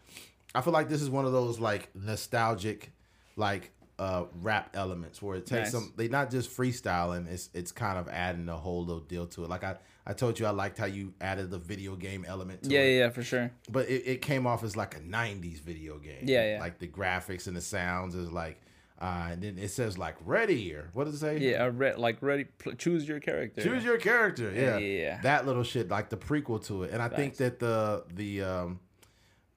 I 0.55 0.61
feel 0.61 0.73
like 0.73 0.89
this 0.89 1.01
is 1.01 1.09
one 1.09 1.25
of 1.25 1.31
those 1.31 1.59
like 1.59 1.89
nostalgic, 1.95 2.91
like 3.35 3.71
uh 3.99 4.23
rap 4.41 4.71
elements 4.73 5.21
where 5.21 5.35
it 5.37 5.45
takes 5.45 5.73
Nice. 5.73 5.83
them. 5.83 5.93
They 5.95 6.07
not 6.07 6.31
just 6.31 6.49
freestyling. 6.49 7.27
It's 7.27 7.49
it's 7.53 7.71
kind 7.71 7.99
of 7.99 8.07
adding 8.09 8.49
a 8.49 8.57
whole 8.57 8.83
little 8.85 9.01
deal 9.03 9.27
to 9.27 9.43
it. 9.43 9.49
Like 9.49 9.63
I 9.63 9.75
I 10.07 10.13
told 10.13 10.39
you, 10.39 10.45
I 10.47 10.49
liked 10.49 10.77
how 10.79 10.85
you 10.85 11.13
added 11.21 11.51
the 11.51 11.59
video 11.59 11.95
game 11.95 12.25
element. 12.27 12.63
to 12.63 12.69
yeah 12.71 12.79
it 12.79 12.93
yeah, 12.93 13.03
yeah 13.05 13.09
for 13.09 13.21
sure 13.21 13.51
but 13.69 13.87
it, 13.87 14.01
it 14.07 14.21
came 14.23 14.47
off 14.47 14.63
as 14.63 14.75
like 14.75 14.95
a 14.95 14.99
90s 14.99 15.59
video 15.61 15.99
game 15.99 16.23
Yeah, 16.23 16.53
yeah. 16.55 16.59
like 16.59 16.79
the 16.79 16.87
graphics 16.87 17.45
and 17.47 17.55
the 17.55 17.61
sounds 17.61 18.15
is 18.15 18.31
like 18.31 18.59
uh 19.01 19.29
and 19.31 19.41
then 19.41 19.57
it 19.57 19.69
says 19.69 19.97
like 19.97 20.15
ready 20.25 20.73
or 20.73 20.89
what 20.93 21.05
does 21.05 21.15
it 21.15 21.19
say? 21.19 21.37
Yeah 21.39 21.69
re- 21.73 21.95
like 21.95 22.21
ready 22.21 22.45
pl- 22.45 22.73
choose 22.75 23.07
your 23.07 23.19
character. 23.19 23.61
Choose 23.61 23.83
your 23.83 23.97
character 23.97 24.51
yeah. 24.55 24.77
Yeah, 24.77 25.21
that 25.23 25.45
little 25.45 25.63
shit 25.63 25.89
like 25.89 26.09
the 26.09 26.17
prequel 26.17 26.63
to 26.67 26.83
it. 26.83 26.91
And 26.91 27.01
i 27.01 27.09
think 27.09 27.37
that 27.37 27.59
the 27.59 28.03
the 28.13 28.41
um 28.43 28.79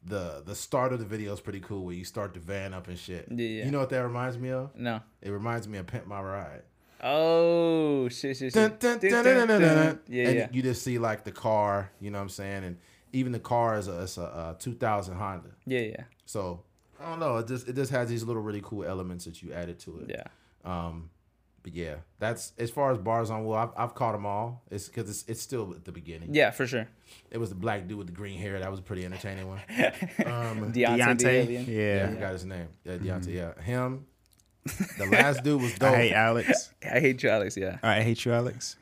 the 0.07 0.43
the 0.45 0.55
start 0.55 0.93
of 0.93 0.99
the 0.99 1.05
video 1.05 1.33
is 1.33 1.41
pretty 1.41 1.61
cool 1.61 1.85
where 1.85 1.95
you 1.95 2.05
start 2.05 2.35
the 2.35 2.41
van 2.41 2.75
up 2.75 2.89
and 2.89 2.99
shit. 2.99 3.27
Yeah, 3.31 3.65
you 3.65 3.71
know 3.71 3.81
what 3.81 3.91
that 3.91 4.03
reminds 4.03 4.37
me 4.39 4.51
of? 4.51 4.75
No. 4.77 5.01
It 5.23 5.31
reminds 5.31 5.67
me 5.67 5.79
of 5.79 5.87
pimp 5.87 6.07
my 6.07 6.21
ride. 6.21 6.63
Oh 7.03 8.09
shit 8.09 8.37
shit, 8.37 8.53
shit. 8.53 8.81
dun, 8.81 8.99
Dun, 8.99 9.47
dun, 9.47 10.01
yeah 10.09 10.27
and 10.29 10.37
yeah. 10.37 10.49
you 10.53 10.63
just 10.63 10.83
see 10.83 10.99
like 10.99 11.25
the 11.25 11.33
car 11.33 11.91
you 12.01 12.11
know 12.11 12.19
what 12.19 12.23
i'm 12.23 12.29
saying? 12.31 12.65
And 12.65 12.79
even 13.13 13.33
the 13.33 13.39
car 13.39 13.77
is 13.79 13.89
a, 13.89 14.03
it's 14.03 14.17
a, 14.17 14.25
uh 14.25 14.55
2000 14.55 15.15
honda. 15.17 15.51
Yeah 15.67 15.81
yeah. 15.81 16.03
So 16.25 16.63
I 17.01 17.11
don't 17.11 17.21
know. 17.21 17.37
It 17.39 17.49
just 17.49 17.69
it 17.69 17.77
just 17.77 17.91
has 17.91 18.09
these 18.09 18.23
little 18.25 18.43
really 18.43 18.61
cool 18.63 18.85
elements 18.85 19.25
that 19.25 19.43
you 19.43 19.53
added 19.53 19.79
to 19.81 20.01
it. 20.01 20.11
yeah 20.17 20.25
Um, 20.89 21.11
but 21.63 21.75
yeah, 21.75 21.95
that's 22.19 22.53
as 22.59 22.71
far 22.71 22.93
as 22.93 22.99
bars 22.99 23.31
on 23.31 23.45
wheel. 23.47 23.55
I've, 23.57 23.71
I've 23.77 23.95
caught 23.95 24.13
them 24.13 24.27
all. 24.27 24.63
It's 24.71 24.89
because 24.89 25.09
it's 25.09 25.25
it's 25.29 25.41
still 25.43 25.73
at 25.75 25.85
the 25.85 25.93
beginning. 25.93 26.35
yeah 26.35 26.51
for 26.51 26.67
sure 26.67 26.87
It 27.31 27.39
was 27.39 27.49
the 27.49 27.55
black 27.57 27.89
dude 27.89 27.99
with 27.99 28.07
the 28.07 28.13
green 28.13 28.39
hair. 28.39 28.59
That 28.61 28.71
was 28.71 28.81
a 28.81 28.83
pretty 28.83 29.05
entertaining 29.05 29.49
one. 29.49 29.61
Um, 30.27 30.73
Deontay, 30.73 30.99
Deontay. 30.99 31.25
alien. 31.27 31.65
yeah, 31.67 31.79
I 31.79 31.85
Yeah. 31.85 32.11
forgot 32.15 32.33
his 32.33 32.45
name. 32.45 32.69
Yeah, 32.85 32.97
Deontay. 32.99 33.35
Yeah, 33.35 33.63
him. 33.63 34.07
The 34.99 35.07
last 35.07 35.43
dude 35.45 35.61
was 35.61 35.75
dope. 35.79 35.93
I 35.95 35.97
hate 35.97 36.13
Alex. 36.15 36.73
I 36.85 37.01
hate 37.01 37.23
you, 37.23 37.29
Alex. 37.29 37.57
Yeah, 37.57 37.79
I 37.83 38.01
hate 38.03 38.25
you, 38.25 38.33
Alex. 38.33 38.77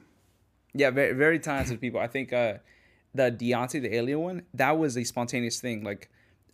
yeah, 0.74 0.90
very 0.90 1.12
very 1.14 1.39
talented 1.40 1.80
people. 1.80 1.98
I 2.01 2.06
think 2.09 2.32
uh, 2.32 2.55
the 3.14 3.30
Deontay, 3.32 3.82
the 3.82 3.94
alien 3.94 4.20
one, 4.20 4.43
that 4.55 4.78
was 4.78 4.97
a 4.97 5.05
spontaneous 5.05 5.60
thing. 5.60 5.82
Like, 5.84 6.09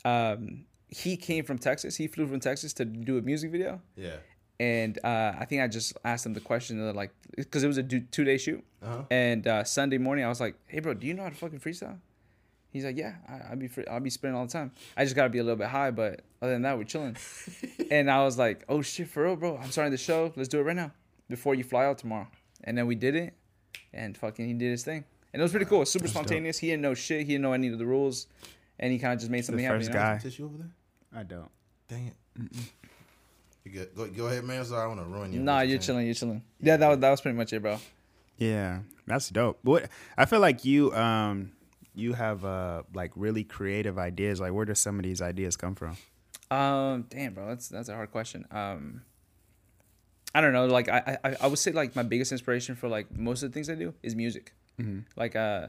um, 0.05 0.65
he 0.89 1.17
came 1.17 1.45
from 1.45 1.59
Texas. 1.59 1.97
He 1.97 2.07
flew 2.07 2.27
from 2.27 2.41
Texas 2.41 2.73
to 2.75 2.85
do 2.85 3.19
a 3.19 3.23
music 3.23 3.51
video, 3.51 3.81
Yeah. 3.97 4.17
and 4.61 4.99
uh, 5.05 5.35
I 5.39 5.45
think 5.45 5.63
I 5.63 5.69
just 5.69 5.97
asked 6.05 6.25
him 6.27 6.35
the 6.35 6.41
question 6.41 6.81
of 6.87 6.97
like, 6.97 7.11
because 7.37 7.63
it 7.63 7.67
was 7.69 7.79
a 7.79 7.83
two 7.83 8.25
day 8.25 8.39
shoot, 8.39 8.65
Uh-huh. 8.83 9.03
and 9.11 9.47
uh, 9.47 9.65
Sunday 9.65 9.99
morning 9.99 10.25
I 10.25 10.29
was 10.29 10.41
like, 10.41 10.57
"Hey, 10.67 10.81
bro, 10.81 10.95
do 10.95 11.07
you 11.07 11.15
know 11.15 11.23
how 11.25 11.29
to 11.31 11.35
fucking 11.35 11.61
freestyle?" 11.61 11.99
He's 12.71 12.85
like, 12.85 12.97
"Yeah, 12.99 13.15
I, 13.29 13.53
I 13.53 13.55
be 13.55 13.67
free, 13.69 13.87
I'll 13.91 14.01
be 14.01 14.11
spinning 14.11 14.37
all 14.37 14.45
the 14.47 14.53
time. 14.53 14.73
I 14.97 15.05
just 15.05 15.17
gotta 15.17 15.31
be 15.31 15.39
a 15.39 15.43
little 15.43 15.57
bit 15.57 15.69
high, 15.69 15.91
but 15.91 16.21
other 16.43 16.53
than 16.53 16.63
that, 16.63 16.77
we're 16.79 16.85
chilling." 16.85 17.17
and 17.91 18.11
I 18.11 18.23
was 18.25 18.37
like, 18.39 18.65
"Oh 18.69 18.83
shit, 18.83 19.09
for 19.09 19.25
real, 19.25 19.37
bro! 19.37 19.57
I'm 19.57 19.71
starting 19.71 19.93
the 19.93 19.97
show. 19.99 20.33
Let's 20.37 20.49
do 20.49 20.59
it 20.61 20.63
right 20.63 20.77
now 20.77 20.93
before 21.29 21.55
you 21.55 21.65
fly 21.65 21.85
out 21.87 21.99
tomorrow." 21.99 22.29
And 22.65 22.77
then 22.77 22.87
we 22.87 22.95
did 22.95 23.15
it, 23.15 23.35
and 23.93 24.17
fucking 24.17 24.47
he 24.47 24.53
did 24.55 24.71
his 24.71 24.83
thing, 24.85 25.05
and 25.33 25.41
it 25.41 25.43
was 25.43 25.53
pretty 25.53 25.67
cool. 25.67 25.85
Super 25.87 26.03
That's 26.05 26.13
dope. 26.15 26.25
spontaneous. 26.27 26.59
He 26.59 26.67
didn't 26.69 26.83
know 26.83 26.95
shit. 26.95 27.21
He 27.21 27.33
didn't 27.35 27.43
know 27.43 27.53
any 27.53 27.69
of 27.69 27.79
the 27.79 27.87
rules, 27.87 28.27
and 28.79 28.93
he 28.93 28.99
kind 28.99 29.13
of 29.15 29.21
just 29.21 29.31
made 29.31 29.45
something 29.45 29.65
happen. 29.65 29.81
first 29.81 29.91
you 29.91 29.95
know? 29.95 30.01
guy. 30.01 30.19
Tissue 30.19 30.45
over 30.47 30.59
there? 30.59 30.71
I 31.15 31.23
don't. 31.23 31.51
Dang 31.89 32.07
it. 32.07 32.15
You 33.65 33.73
good? 33.73 33.95
Go, 33.95 34.07
go 34.09 34.27
ahead, 34.27 34.45
man. 34.45 34.65
Sorry, 34.65 34.83
I 34.83 34.87
want 34.87 35.01
to 35.01 35.07
ruin 35.07 35.33
you. 35.33 35.41
Nah, 35.41 35.61
you're 35.61 35.79
chilling. 35.79 36.07
You're 36.07 36.15
chilling. 36.15 36.43
Yeah, 36.61 36.77
that 36.77 36.89
was 36.89 36.99
that 36.99 37.11
was 37.11 37.21
pretty 37.21 37.37
much 37.37 37.53
it, 37.53 37.61
bro. 37.61 37.79
Yeah, 38.37 38.81
that's 39.07 39.29
dope. 39.31 39.59
What 39.63 39.89
I 40.17 40.25
feel 40.25 40.41
like 40.41 40.65
you 40.65 40.95
um 40.95 41.53
you 41.95 42.13
have 42.13 42.45
uh 42.45 42.83
like 42.95 43.13
really 43.17 43.45
creative 43.45 43.99
ideas. 43.99 44.41
Like 44.41 44.53
where 44.53 44.65
do 44.65 44.75
some 44.75 44.99
of 44.99 45.03
these 45.03 45.21
ideas 45.21 45.57
come 45.57 45.75
from? 45.75 45.97
Um, 46.51 47.07
damn, 47.11 47.35
bro, 47.35 47.49
that's 47.49 47.69
that's 47.69 47.89
a 47.89 47.95
hard 47.95 48.11
question. 48.11 48.47
Um, 48.51 49.03
I 50.35 50.41
don't 50.41 50.53
know. 50.53 50.67
Like, 50.67 50.89
I, 50.89 51.19
I 51.25 51.37
I 51.43 51.47
would 51.47 51.59
say 51.59 51.73
like 51.73 51.97
my 51.97 52.03
biggest 52.03 52.33
inspiration 52.33 52.75
for 52.75 52.89
like 52.89 53.15
most 53.15 53.43
of 53.43 53.51
the 53.51 53.55
things 53.55 53.69
I 53.69 53.75
do 53.75 53.93
is 54.03 54.15
music. 54.15 54.53
Like, 55.17 55.35
uh, 55.35 55.67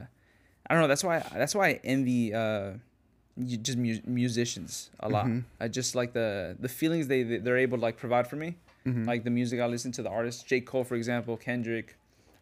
I 0.68 0.74
don't 0.74 0.82
know. 0.82 0.86
That's 0.88 1.02
why 1.02 1.18
that's 1.34 1.54
why 1.54 1.68
I 1.68 1.80
envy 1.82 2.32
uh, 2.32 2.74
you- 3.44 3.56
just 3.58 3.78
mu- 3.78 4.00
musicians 4.06 4.90
a 5.00 5.08
lot. 5.08 5.26
Mm-hmm. 5.26 5.40
I 5.60 5.68
just 5.68 5.94
like 5.94 6.12
the 6.12 6.56
the 6.58 6.68
feelings 6.68 7.06
they 7.08 7.22
they- 7.22 7.38
they're 7.38 7.58
able 7.58 7.78
to 7.78 7.82
like 7.82 7.96
provide 7.96 8.26
for 8.28 8.36
me. 8.36 8.56
Mm-hmm. 8.86 9.04
Like 9.04 9.24
the 9.24 9.30
music 9.30 9.60
I 9.60 9.66
listen 9.66 9.92
to, 9.92 10.02
the 10.02 10.10
artists, 10.10 10.42
J 10.42 10.60
Cole 10.60 10.84
for 10.84 10.94
example, 10.94 11.36
Kendrick. 11.36 11.96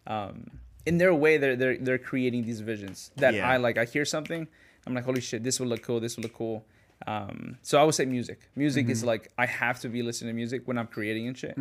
Um, 0.06 0.50
in 0.86 0.98
their 0.98 1.14
way, 1.14 1.36
they're 1.36 1.56
they're 1.56 1.76
they're 1.78 1.98
creating 1.98 2.44
these 2.44 2.60
visions 2.60 3.10
that 3.16 3.34
Yeah. 3.34 3.48
I 3.48 3.56
like. 3.58 3.76
I 3.76 3.84
hear 3.84 4.04
something, 4.04 4.46
I'm 4.86 4.94
like, 4.94 5.04
holy 5.04 5.20
shit, 5.20 5.42
this 5.44 5.58
would 5.60 5.68
look 5.68 5.82
cool. 5.82 6.00
This 6.00 6.16
would 6.16 6.24
look 6.24 6.34
cool. 6.34 6.64
Um, 7.06 7.58
so 7.62 7.80
I 7.80 7.84
would 7.84 7.94
say 7.94 8.04
music. 8.06 8.40
Music 8.56 8.88
is 8.88 8.98
mm-hmm. 8.98 9.08
like 9.08 9.30
I 9.38 9.46
have 9.46 9.80
to 9.80 9.88
be 9.88 10.02
listening 10.02 10.30
to 10.30 10.34
music 10.34 10.62
when 10.66 10.78
I'm 10.78 10.86
creating 10.88 11.28
and 11.28 11.36
shit 11.36 11.56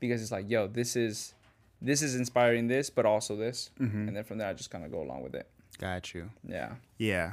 because 0.00 0.22
it's 0.22 0.32
like, 0.32 0.48
yo, 0.50 0.66
this 0.66 0.96
is 0.96 1.34
this 1.82 2.02
is 2.02 2.14
inspiring 2.14 2.66
this, 2.68 2.90
but 2.90 3.06
also 3.06 3.36
this, 3.36 3.70
and 3.78 4.14
then 4.16 4.24
from 4.24 4.38
there 4.38 4.48
I 4.48 4.52
just 4.52 4.70
kind 4.70 4.84
of 4.84 4.90
go 4.90 5.00
along 5.02 5.22
with 5.22 5.34
it. 5.34 5.46
Got 5.78 6.12
you. 6.14 6.30
Yeah. 6.46 6.74
Yeah. 6.98 7.32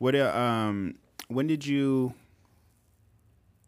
What 0.00 0.16
uh, 0.16 0.32
um 0.34 0.96
when 1.28 1.46
did 1.46 1.64
you 1.64 2.14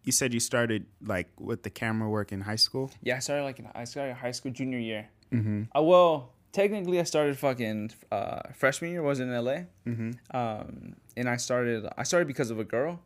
you 0.02 0.12
said 0.12 0.32
you 0.32 0.40
started 0.40 0.86
like 1.04 1.28
with 1.38 1.62
the 1.62 1.70
camera 1.70 2.09
work 2.09 2.32
in 2.32 2.40
high 2.40 2.56
school? 2.56 2.90
Yeah, 3.02 3.16
I 3.16 3.18
started 3.20 3.44
like 3.44 3.59
in, 3.59 3.68
I 3.74 3.84
started 3.84 4.14
high 4.14 4.32
school 4.32 4.50
junior 4.50 4.78
year. 4.78 5.09
Mm-hmm. 5.30 5.76
Uh, 5.76 5.82
well, 5.82 6.32
technically, 6.50 6.98
I 6.98 7.04
started 7.04 7.38
fucking 7.38 7.92
uh, 8.10 8.40
freshman 8.54 8.92
year. 8.92 9.02
Was 9.02 9.20
in 9.20 9.30
LA, 9.30 9.68
mm-hmm. 9.86 10.12
um, 10.34 10.96
and 11.18 11.28
I 11.28 11.36
started 11.36 11.86
I 11.98 12.02
started 12.02 12.26
because 12.26 12.50
of 12.50 12.59
a 12.59 12.64
girl. 12.64 12.98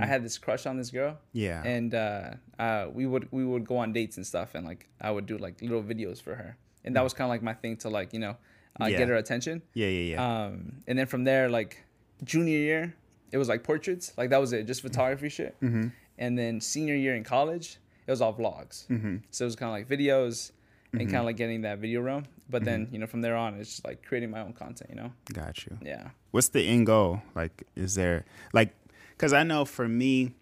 I 0.00 0.06
had 0.06 0.24
this 0.24 0.38
crush 0.38 0.66
on 0.66 0.76
this 0.76 0.90
girl. 0.92 1.18
Yeah. 1.32 1.62
and 1.64 1.92
uh, 1.92 2.30
uh, 2.60 2.86
we 2.94 3.06
would 3.06 3.26
we 3.32 3.44
would 3.44 3.66
go 3.66 3.76
on 3.78 3.92
dates 3.92 4.16
and 4.18 4.24
stuff, 4.24 4.54
and 4.54 4.64
like 4.64 4.88
I 5.00 5.10
would 5.10 5.26
do 5.26 5.36
like 5.36 5.60
little 5.60 5.82
videos 5.82 6.22
for 6.22 6.36
her, 6.36 6.56
and 6.84 6.94
that 6.94 7.02
was 7.02 7.12
kind 7.12 7.26
of 7.26 7.30
like 7.30 7.42
my 7.42 7.54
thing 7.54 7.76
to 7.78 7.90
like 7.90 8.12
you 8.12 8.20
know 8.20 8.36
uh, 8.80 8.86
Yeah. 8.86 8.98
get 8.98 9.08
her 9.08 9.16
attention. 9.16 9.62
Yeah, 9.74 9.88
yeah, 9.88 10.14
yeah. 10.14 10.44
Um, 10.44 10.82
and 10.86 10.96
then 10.96 11.06
from 11.06 11.24
there, 11.24 11.50
like 11.50 11.82
junior 12.24 12.58
year, 12.58 12.94
it 13.32 13.38
was 13.38 13.48
like 13.48 13.62
portraits, 13.62 14.12
like 14.16 14.30
that 14.30 14.40
was 14.40 14.52
it, 14.52 14.66
just 14.66 14.82
photography 14.82 15.28
shit. 15.28 15.54
Mm-hmm. 15.60 15.88
And 16.18 16.38
then 16.38 16.60
senior 16.60 16.94
year 16.96 17.14
in 17.14 17.24
college, 17.24 17.78
it 18.06 18.10
was 18.10 18.20
all 18.20 18.34
vlogs. 18.34 18.86
Mm-hmm. 18.88 19.16
So 19.30 19.44
it 19.44 19.46
was 19.46 19.56
kind 19.56 19.70
of 19.70 19.74
like 19.78 19.88
videos 19.88 20.52
and 20.92 21.02
kind 21.02 21.16
of 21.18 21.24
like 21.24 21.36
getting 21.36 21.62
that 21.62 21.78
video 21.78 22.00
realm. 22.00 22.24
But 22.48 22.64
then 22.64 22.88
you 22.92 22.98
know 22.98 23.06
from 23.06 23.20
there 23.20 23.36
on, 23.36 23.54
it's 23.54 23.70
just 23.70 23.84
like 23.86 24.04
creating 24.04 24.30
my 24.30 24.40
own 24.40 24.52
content. 24.52 24.90
You 24.90 24.96
know, 24.96 25.12
Got 25.32 25.64
you. 25.66 25.78
yeah. 25.82 26.10
What's 26.32 26.48
the 26.48 26.62
end 26.62 26.86
goal? 26.86 27.22
Like 27.34 27.62
is 27.76 27.94
there 27.94 28.24
like 28.52 28.74
cuz 29.18 29.32
I 29.32 29.44
know 29.44 29.64
for 29.64 29.86
me 29.88 30.34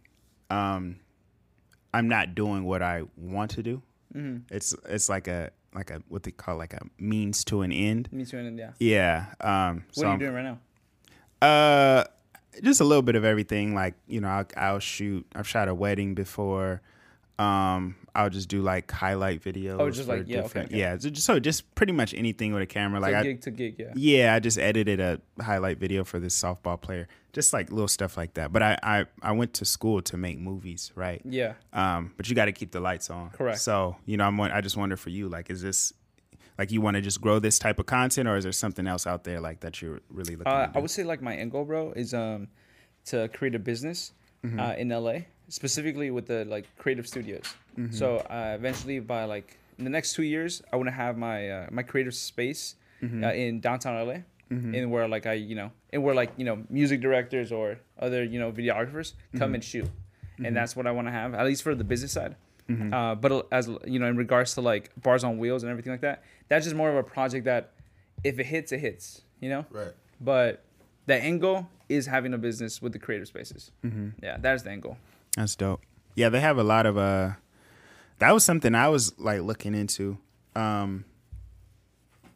um 0.51 0.97
I'm 1.93 2.09
not 2.09 2.35
doing 2.35 2.65
what 2.65 2.83
I 2.83 3.03
want 3.17 3.51
to 3.53 3.63
do. 3.63 3.83
Mm-hmm. 4.15 4.55
It's 4.55 4.75
it's 4.89 5.09
like 5.11 5.29
a 5.29 5.51
like 5.75 5.91
a 5.91 6.03
what 6.09 6.23
they 6.23 6.31
call 6.31 6.57
like 6.57 6.73
a 6.73 6.81
means 6.99 7.45
to 7.45 7.61
an 7.61 7.71
end. 7.73 8.09
Me 8.11 8.25
too. 8.25 8.39
And 8.39 8.59
yeah. 8.59 8.73
Yeah. 8.79 9.27
Um 9.41 9.85
What 9.89 9.95
so 9.95 10.03
are 10.03 10.05
you 10.07 10.11
I'm- 10.13 10.19
doing 10.19 10.35
right 10.35 10.45
now? 10.45 10.59
Uh, 11.43 12.05
just 12.63 12.81
a 12.81 12.85
little 12.85 13.03
bit 13.03 13.15
of 13.17 13.25
everything. 13.25 13.75
Like 13.75 13.95
you 14.07 14.21
know, 14.21 14.29
I'll, 14.29 14.47
I'll 14.57 14.79
shoot. 14.81 15.27
I've 15.35 15.47
shot 15.49 15.69
a 15.69 15.75
wedding 15.75 16.15
before. 16.15 16.83
Um, 17.39 17.95
I'll 18.17 18.31
just 18.31 18.49
do 18.49 18.63
like 18.63 18.91
highlight 18.91 19.45
videos. 19.45 19.79
Oh, 19.79 19.89
just 19.91 20.09
like- 20.09 20.25
yeah, 20.27 20.39
okay, 20.39 20.43
different- 20.43 20.69
okay. 20.71 20.79
yeah. 20.79 20.99
So 20.99 21.09
just, 21.11 21.25
so 21.25 21.39
just 21.39 21.73
pretty 21.77 21.93
much 21.93 22.13
anything 22.13 22.53
with 22.53 22.65
a 22.65 22.67
camera. 22.67 22.99
Like 22.99 23.13
so 23.13 23.19
I, 23.19 23.23
gig 23.23 23.41
to 23.43 23.51
gig, 23.53 23.77
yeah. 23.79 23.93
yeah, 23.95 24.35
I 24.35 24.41
just 24.41 24.59
edited 24.59 24.99
a 24.99 25.21
highlight 25.41 25.79
video 25.79 26.03
for 26.03 26.19
this 26.19 26.35
softball 26.41 26.81
player. 26.81 27.07
Just 27.33 27.53
like 27.53 27.71
little 27.71 27.87
stuff 27.87 28.17
like 28.17 28.35
that. 28.35 28.53
But 28.53 28.65
I, 28.65 28.79
I, 28.83 29.05
I 29.23 29.33
went 29.33 29.55
to 29.55 29.65
school 29.65 30.03
to 30.03 30.17
make 30.17 30.41
movies, 30.41 30.91
right? 30.97 31.23
Yeah. 31.25 31.53
Um, 31.73 32.13
but 32.17 32.29
you 32.29 32.35
got 32.35 32.47
to 32.47 32.53
keep 32.53 32.73
the 32.73 32.81
lights 32.81 33.09
on. 33.09 33.31
Correct. 33.31 33.61
So 33.61 33.97
you 34.05 34.17
know, 34.17 34.25
I'm. 34.25 34.41
I 34.41 34.61
just 34.61 34.77
wonder 34.77 34.97
for 34.97 35.11
you, 35.11 35.29
like, 35.29 35.49
is 35.49 35.63
this 35.63 35.93
like 36.59 36.71
you 36.73 36.81
want 36.81 36.97
to 36.97 37.01
just 37.01 37.21
grow 37.21 37.39
this 37.39 37.59
type 37.59 37.79
of 37.79 37.87
content, 37.87 38.29
or 38.29 38.37
is 38.37 38.45
there 38.45 38.53
something 38.53 38.87
else 38.87 39.07
out 39.07 39.25
there 39.25 39.41
like 39.41 39.61
that 39.61 39.81
you're 39.81 40.01
really 40.11 40.37
looking? 40.37 40.53
Uh, 40.53 40.71
I 40.75 40.79
would 40.81 40.91
say 40.91 41.05
like 41.05 41.23
my 41.23 41.35
end 41.37 41.53
goal, 41.53 41.65
bro, 41.65 41.93
is 41.93 42.13
um 42.15 42.49
to 43.07 43.29
create 43.29 43.55
a 43.55 43.59
business 43.59 44.13
Mm-hmm. 44.45 44.61
uh, 44.61 44.73
in 44.75 44.89
LA, 44.91 45.15
specifically 45.49 46.13
with 46.13 46.27
the 46.29 46.45
like 46.45 46.65
creative 46.79 47.09
studios. 47.09 47.43
Mm-hmm. 47.77 47.93
So 47.93 48.19
uh, 48.31 48.53
eventually, 48.55 49.01
by 49.01 49.25
like 49.25 49.57
in 49.79 49.85
the 49.85 49.91
next 49.91 50.13
two 50.15 50.23
years, 50.23 50.63
I 50.73 50.77
want 50.77 50.87
to 50.87 50.93
have 50.93 51.19
my 51.19 51.51
uh, 51.51 51.67
my 51.73 51.83
creative 51.83 52.15
space 52.15 52.77
Mm-hmm. 53.03 53.25
uh, 53.25 53.33
in 53.33 53.61
downtown 53.61 54.07
LA, 54.07 54.19
in 54.51 54.91
where 54.91 55.09
like 55.09 55.27
I 55.27 55.33
you 55.35 55.55
know 55.57 55.71
and 55.93 56.03
where 56.05 56.15
like 56.15 56.31
you 56.37 56.45
know 56.45 56.63
music 56.71 57.01
directors 57.01 57.51
or 57.53 57.79
other 57.99 58.23
you 58.25 58.39
know 58.39 58.51
videographers 58.53 59.15
Mm-hmm. 59.15 59.39
come 59.39 59.55
and 59.55 59.63
shoot, 59.65 59.89
and 60.45 60.55
that's 60.57 60.75
what 60.77 60.87
I 60.87 60.93
want 60.93 61.09
to 61.09 61.13
have 61.13 61.35
at 61.35 61.45
least 61.45 61.63
for 61.65 61.75
the 61.75 61.85
business 61.85 62.13
side. 62.13 62.37
Uh, 62.71 63.15
but 63.15 63.47
as 63.51 63.69
you 63.87 63.99
know, 63.99 64.07
in 64.07 64.17
regards 64.17 64.55
to 64.55 64.61
like 64.61 64.91
bars 65.01 65.25
on 65.25 65.39
wheels 65.39 65.63
and 65.63 65.71
everything 65.71 65.93
like 65.93 66.03
that, 66.03 66.23
that's 66.49 66.65
just 66.67 66.77
more 66.77 66.91
of 66.91 66.97
a 66.97 67.03
project 67.03 67.47
that 67.47 67.73
if 68.25 68.39
it 68.39 68.45
hits, 68.47 68.73
it 68.73 68.79
hits. 68.81 69.23
You 69.41 69.49
know 69.51 69.67
Right. 69.71 69.93
but 70.21 70.65
the 71.07 71.15
end 71.17 71.41
goal 71.41 71.69
is 71.89 72.07
having 72.07 72.35
a 72.35 72.39
business 72.39 72.83
with 72.83 72.93
the 72.93 72.99
creative 72.99 73.29
spaces. 73.29 73.71
Mm-hmm. 73.85 74.09
Yeah, 74.23 74.37
that 74.39 74.55
is 74.57 74.65
the 74.65 74.71
end 74.73 74.83
goal. 74.83 74.99
That's 75.37 75.55
dope. 75.57 75.81
Yeah, 76.17 76.29
they 76.29 76.41
have 76.41 76.59
a 76.59 76.65
lot 76.65 76.85
of 76.87 76.99
uh 76.99 77.31
that 78.19 78.33
was 78.33 78.45
something 78.45 78.75
I 78.75 78.89
was 78.89 79.19
like 79.19 79.41
looking 79.43 79.75
into. 79.75 80.19
Um 80.57 81.05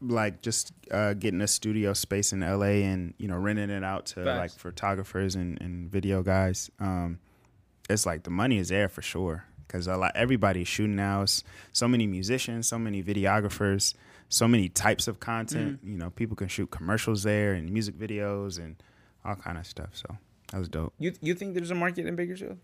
like 0.00 0.42
just 0.42 0.72
uh 0.90 1.14
getting 1.14 1.40
a 1.40 1.46
studio 1.48 1.92
space 1.92 2.32
in 2.32 2.40
LA 2.40 2.82
and, 2.86 3.14
you 3.18 3.28
know, 3.28 3.36
renting 3.36 3.70
it 3.70 3.84
out 3.84 4.06
to 4.06 4.24
Facts. 4.24 4.38
like 4.38 4.50
photographers 4.52 5.34
and, 5.34 5.60
and 5.60 5.90
video 5.90 6.22
guys. 6.22 6.70
Um 6.80 7.18
it's 7.90 8.06
like 8.06 8.22
the 8.22 8.30
money 8.30 8.58
is 8.58 8.68
there 8.68 8.88
for 8.88 9.02
sure 9.02 9.44
cuz 9.72 9.86
a 9.88 9.96
lot 9.96 10.12
everybody's 10.14 10.68
shooting 10.68 10.94
now. 10.96 11.24
So 11.72 11.88
many 11.88 12.06
musicians, 12.06 12.68
so 12.68 12.78
many 12.78 13.02
videographers, 13.02 13.94
so 14.28 14.46
many 14.46 14.68
types 14.68 15.08
of 15.08 15.18
content. 15.20 15.78
Mm-hmm. 15.78 15.90
You 15.92 15.98
know, 15.98 16.10
people 16.10 16.36
can 16.36 16.48
shoot 16.48 16.70
commercials 16.70 17.22
there 17.22 17.54
and 17.54 17.70
music 17.72 17.98
videos 17.98 18.58
and 18.58 18.76
all 19.24 19.34
kind 19.36 19.56
of 19.58 19.66
stuff. 19.66 19.90
So, 19.94 20.16
that 20.50 20.58
was 20.58 20.68
dope. 20.68 20.92
You 20.98 21.12
you 21.22 21.34
think 21.34 21.54
there's 21.54 21.70
a 21.70 21.74
market 21.74 22.06
in 22.06 22.14
Bakersfield? 22.16 22.58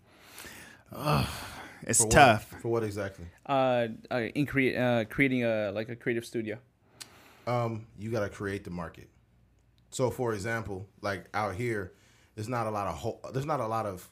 It's 1.83 1.99
For 1.99 2.05
what- 2.05 2.11
tough. 2.11 2.43
For 2.61 2.67
what 2.67 2.83
exactly? 2.83 3.25
Uh, 3.45 3.87
uh 4.11 4.17
in 4.35 4.45
create 4.45 4.75
uh 4.77 5.05
creating 5.05 5.43
a 5.45 5.71
like 5.71 5.89
a 5.89 5.95
creative 5.95 6.25
studio. 6.25 6.57
um, 7.47 7.87
you 7.97 8.11
got 8.11 8.19
to 8.19 8.29
create 8.29 8.63
the 8.63 8.69
market. 8.69 9.09
So, 9.89 10.11
for 10.11 10.33
example, 10.33 10.87
like 11.01 11.25
out 11.33 11.55
here, 11.55 11.93
there's 12.35 12.49
not 12.49 12.67
a 12.67 12.69
lot 12.69 12.85
of 12.87 12.95
ho- 12.95 13.19
there's 13.33 13.45
not 13.45 13.59
a 13.59 13.65
lot 13.67 13.85
of 13.87 14.07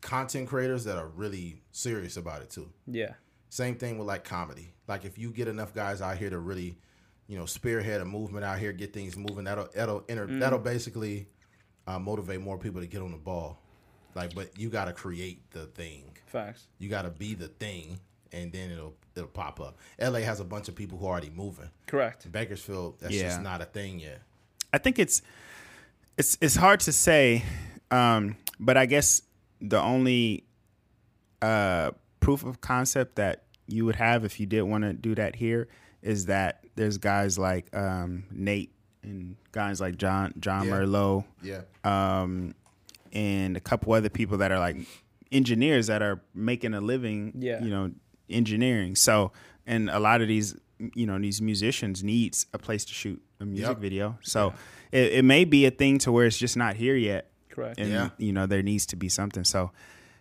content 0.00 0.48
creators 0.48 0.84
that 0.84 0.96
are 0.98 1.08
really 1.08 1.62
serious 1.72 2.16
about 2.16 2.42
it 2.42 2.50
too. 2.50 2.70
Yeah. 2.86 3.14
Same 3.48 3.76
thing 3.76 3.98
with 3.98 4.06
like 4.06 4.24
comedy. 4.24 4.72
Like 4.88 5.04
if 5.04 5.18
you 5.18 5.30
get 5.30 5.48
enough 5.48 5.74
guys 5.74 6.00
out 6.02 6.16
here 6.18 6.30
to 6.30 6.38
really, 6.38 6.78
you 7.26 7.38
know, 7.38 7.46
spearhead 7.46 8.00
a 8.00 8.04
movement 8.04 8.44
out 8.44 8.58
here, 8.58 8.72
get 8.72 8.92
things 8.92 9.16
moving, 9.16 9.44
that'll 9.44 9.68
that'll 9.74 10.04
enter, 10.08 10.26
that'll 10.26 10.58
basically 10.58 11.26
uh, 11.86 11.98
motivate 11.98 12.40
more 12.40 12.58
people 12.58 12.80
to 12.80 12.86
get 12.86 13.00
on 13.02 13.10
the 13.12 13.16
ball. 13.18 13.60
Like, 14.14 14.34
but 14.34 14.58
you 14.58 14.68
got 14.70 14.86
to 14.86 14.92
create 14.92 15.50
the 15.50 15.66
thing. 15.66 16.16
Facts. 16.26 16.66
You 16.78 16.88
got 16.88 17.02
to 17.02 17.10
be 17.10 17.34
the 17.34 17.48
thing, 17.48 17.98
and 18.32 18.50
then 18.52 18.70
it'll 18.70 18.94
it'll 19.14 19.28
pop 19.28 19.60
up. 19.60 19.78
LA 20.00 20.20
has 20.20 20.40
a 20.40 20.44
bunch 20.44 20.68
of 20.68 20.74
people 20.74 20.98
who 20.98 21.06
are 21.06 21.10
already 21.10 21.30
moving. 21.30 21.70
Correct. 21.86 22.30
Bakersfield, 22.30 22.98
that's 23.00 23.14
Yeah. 23.14 23.22
just 23.24 23.42
not 23.42 23.60
a 23.60 23.66
thing 23.66 24.00
yet. 24.00 24.22
I 24.72 24.78
think 24.78 24.98
it's 24.98 25.22
it's 26.16 26.38
it's 26.40 26.56
hard 26.56 26.80
to 26.80 26.92
say, 26.92 27.44
um, 27.90 28.36
but 28.58 28.76
I 28.76 28.86
guess 28.86 29.22
the 29.60 29.80
only 29.80 30.44
uh, 31.42 31.90
proof 32.20 32.44
of 32.44 32.60
concept 32.60 33.16
that 33.16 33.44
you 33.66 33.84
would 33.84 33.96
have 33.96 34.24
if 34.24 34.38
you 34.40 34.46
did 34.46 34.62
want 34.62 34.84
to 34.84 34.92
do 34.92 35.14
that 35.14 35.36
here 35.36 35.68
is 36.02 36.26
that 36.26 36.64
there's 36.76 36.98
guys 36.98 37.38
like 37.38 37.74
um, 37.76 38.24
Nate 38.30 38.72
and 39.02 39.36
guys 39.52 39.80
like 39.80 39.96
John 39.96 40.34
John 40.38 40.66
Yeah. 40.66 40.72
Merlot 40.72 41.24
Yeah. 41.42 41.60
um, 41.84 42.54
and 43.12 43.56
a 43.56 43.60
couple 43.60 43.92
other 43.92 44.08
people 44.10 44.38
that 44.38 44.52
are 44.52 44.58
like 44.58 44.76
engineers 45.32 45.86
that 45.88 46.02
are 46.02 46.20
making 46.34 46.74
a 46.74 46.80
living, 46.80 47.32
Yeah. 47.38 47.62
you 47.62 47.70
know, 47.70 47.90
engineering. 48.28 48.94
So, 48.94 49.32
and 49.66 49.90
a 49.90 49.98
lot 49.98 50.20
of 50.22 50.28
these, 50.28 50.54
you 50.94 51.06
know, 51.06 51.18
these 51.18 51.40
musicians 51.40 52.04
needs 52.04 52.46
a 52.52 52.58
place 52.58 52.84
to 52.84 52.92
shoot 52.94 53.20
a 53.40 53.44
music 53.46 53.68
Yep. 53.68 53.78
video. 53.78 54.18
So 54.22 54.52
it, 54.92 55.12
it 55.14 55.24
may 55.24 55.44
be 55.44 55.66
a 55.66 55.70
thing 55.70 55.98
to 56.00 56.12
where 56.12 56.26
it's 56.26 56.38
just 56.38 56.56
not 56.56 56.76
here 56.76 56.96
yet. 56.96 57.30
Correct. 57.56 57.80
And, 57.80 57.90
Yeah. 57.90 58.10
you 58.18 58.32
know, 58.32 58.46
there 58.46 58.62
needs 58.62 58.86
to 58.86 58.96
be 58.96 59.08
something. 59.08 59.42
So 59.44 59.72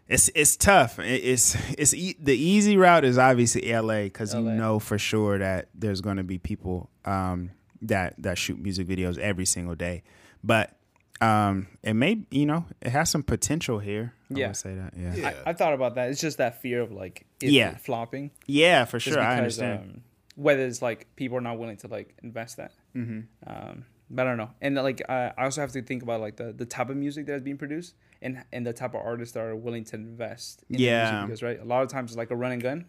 it's, 0.07 0.29
it's 0.33 0.55
tough. 0.57 0.97
It's, 0.99 1.55
it's 1.77 1.93
e- 1.93 2.15
the 2.19 2.35
easy 2.35 2.77
route 2.77 3.03
is 3.05 3.17
obviously 3.17 3.71
LA 3.71 4.09
cause 4.09 4.33
you 4.33 4.41
know 4.41 4.79
for 4.79 4.97
sure 4.97 5.37
that 5.37 5.67
there's 5.75 6.01
going 6.01 6.17
to 6.17 6.23
be 6.23 6.37
people, 6.39 6.89
um, 7.05 7.51
that, 7.83 8.15
that 8.19 8.37
shoot 8.39 8.57
music 8.59 8.87
videos 8.87 9.17
every 9.19 9.45
single 9.45 9.75
day. 9.75 10.01
But, 10.43 10.75
um, 11.21 11.67
it 11.83 11.93
may, 11.93 12.25
you 12.31 12.45
know, 12.45 12.65
it 12.81 12.89
has 12.91 13.09
some 13.11 13.23
potential 13.23 13.79
here. 13.79 14.13
I 14.33 14.39
Yeah. 14.39 14.47
would 14.47 14.57
say 14.57 14.75
that. 14.75 14.93
Yeah. 14.97 15.15
Yeah. 15.15 15.33
I, 15.45 15.49
I 15.51 15.53
thought 15.53 15.73
about 15.73 15.95
that. 15.95 16.09
It's 16.09 16.19
just 16.21 16.37
that 16.39 16.61
fear 16.61 16.81
of 16.81 16.91
like 16.91 17.25
it 17.41 17.51
Yeah. 17.51 17.75
flopping. 17.77 18.31
Yeah, 18.47 18.85
for 18.85 18.97
Just 18.97 19.13
sure. 19.15 19.23
I 19.23 19.37
understand. 19.37 19.79
Um, 19.79 20.01
whether 20.35 20.65
it's 20.65 20.81
like 20.81 21.07
people 21.15 21.37
are 21.37 21.41
not 21.41 21.57
willing 21.57 21.77
to 21.77 21.87
like 21.87 22.13
invest 22.23 22.57
that. 22.57 22.71
Mm-hmm. 22.95 23.19
Um, 23.47 23.85
but 24.09 24.25
I 24.25 24.29
don't 24.29 24.37
know. 24.37 24.51
And 24.61 24.75
like 24.75 25.01
I 25.09 25.31
I 25.37 25.43
also 25.45 25.61
have 25.61 25.71
to 25.73 25.81
think 25.81 26.03
about 26.03 26.21
like 26.21 26.35
the, 26.37 26.53
the 26.53 26.65
type 26.65 26.89
of 26.89 26.97
music 26.97 27.25
that's 27.25 27.41
being 27.43 27.57
produced 27.57 27.95
and 28.21 28.43
and 28.53 28.65
the 28.65 28.73
type 28.73 28.93
of 28.93 29.01
artists 29.01 29.33
that 29.33 29.41
are 29.43 29.55
willing 29.55 29.83
to 29.85 29.95
invest 29.95 30.63
in 30.69 30.79
Yeah. 30.79 31.05
the 31.05 31.11
music 31.11 31.27
because 31.27 31.43
right 31.43 31.59
a 31.61 31.65
lot 31.65 31.83
of 31.83 31.89
times 31.89 32.11
it's 32.11 32.17
like 32.17 32.31
a 32.31 32.35
run 32.35 32.51
and 32.51 32.61
gun. 32.61 32.85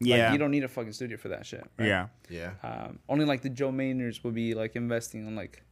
yeah. 0.00 0.24
Like, 0.24 0.32
you 0.32 0.38
don't 0.38 0.50
need 0.50 0.64
a 0.64 0.68
fucking 0.68 0.92
studio 0.92 1.16
for 1.16 1.28
that 1.28 1.46
shit. 1.46 1.64
right? 1.78 1.86
yeah. 1.88 2.06
Yeah. 2.28 2.50
Um, 2.62 2.98
only 3.08 3.24
like 3.24 3.42
the 3.42 3.50
Joe 3.50 3.70
Maynards 3.72 4.24
would 4.24 4.34
be 4.34 4.54
like 4.54 4.74
investing 4.76 5.26
in 5.26 5.36
like 5.36 5.62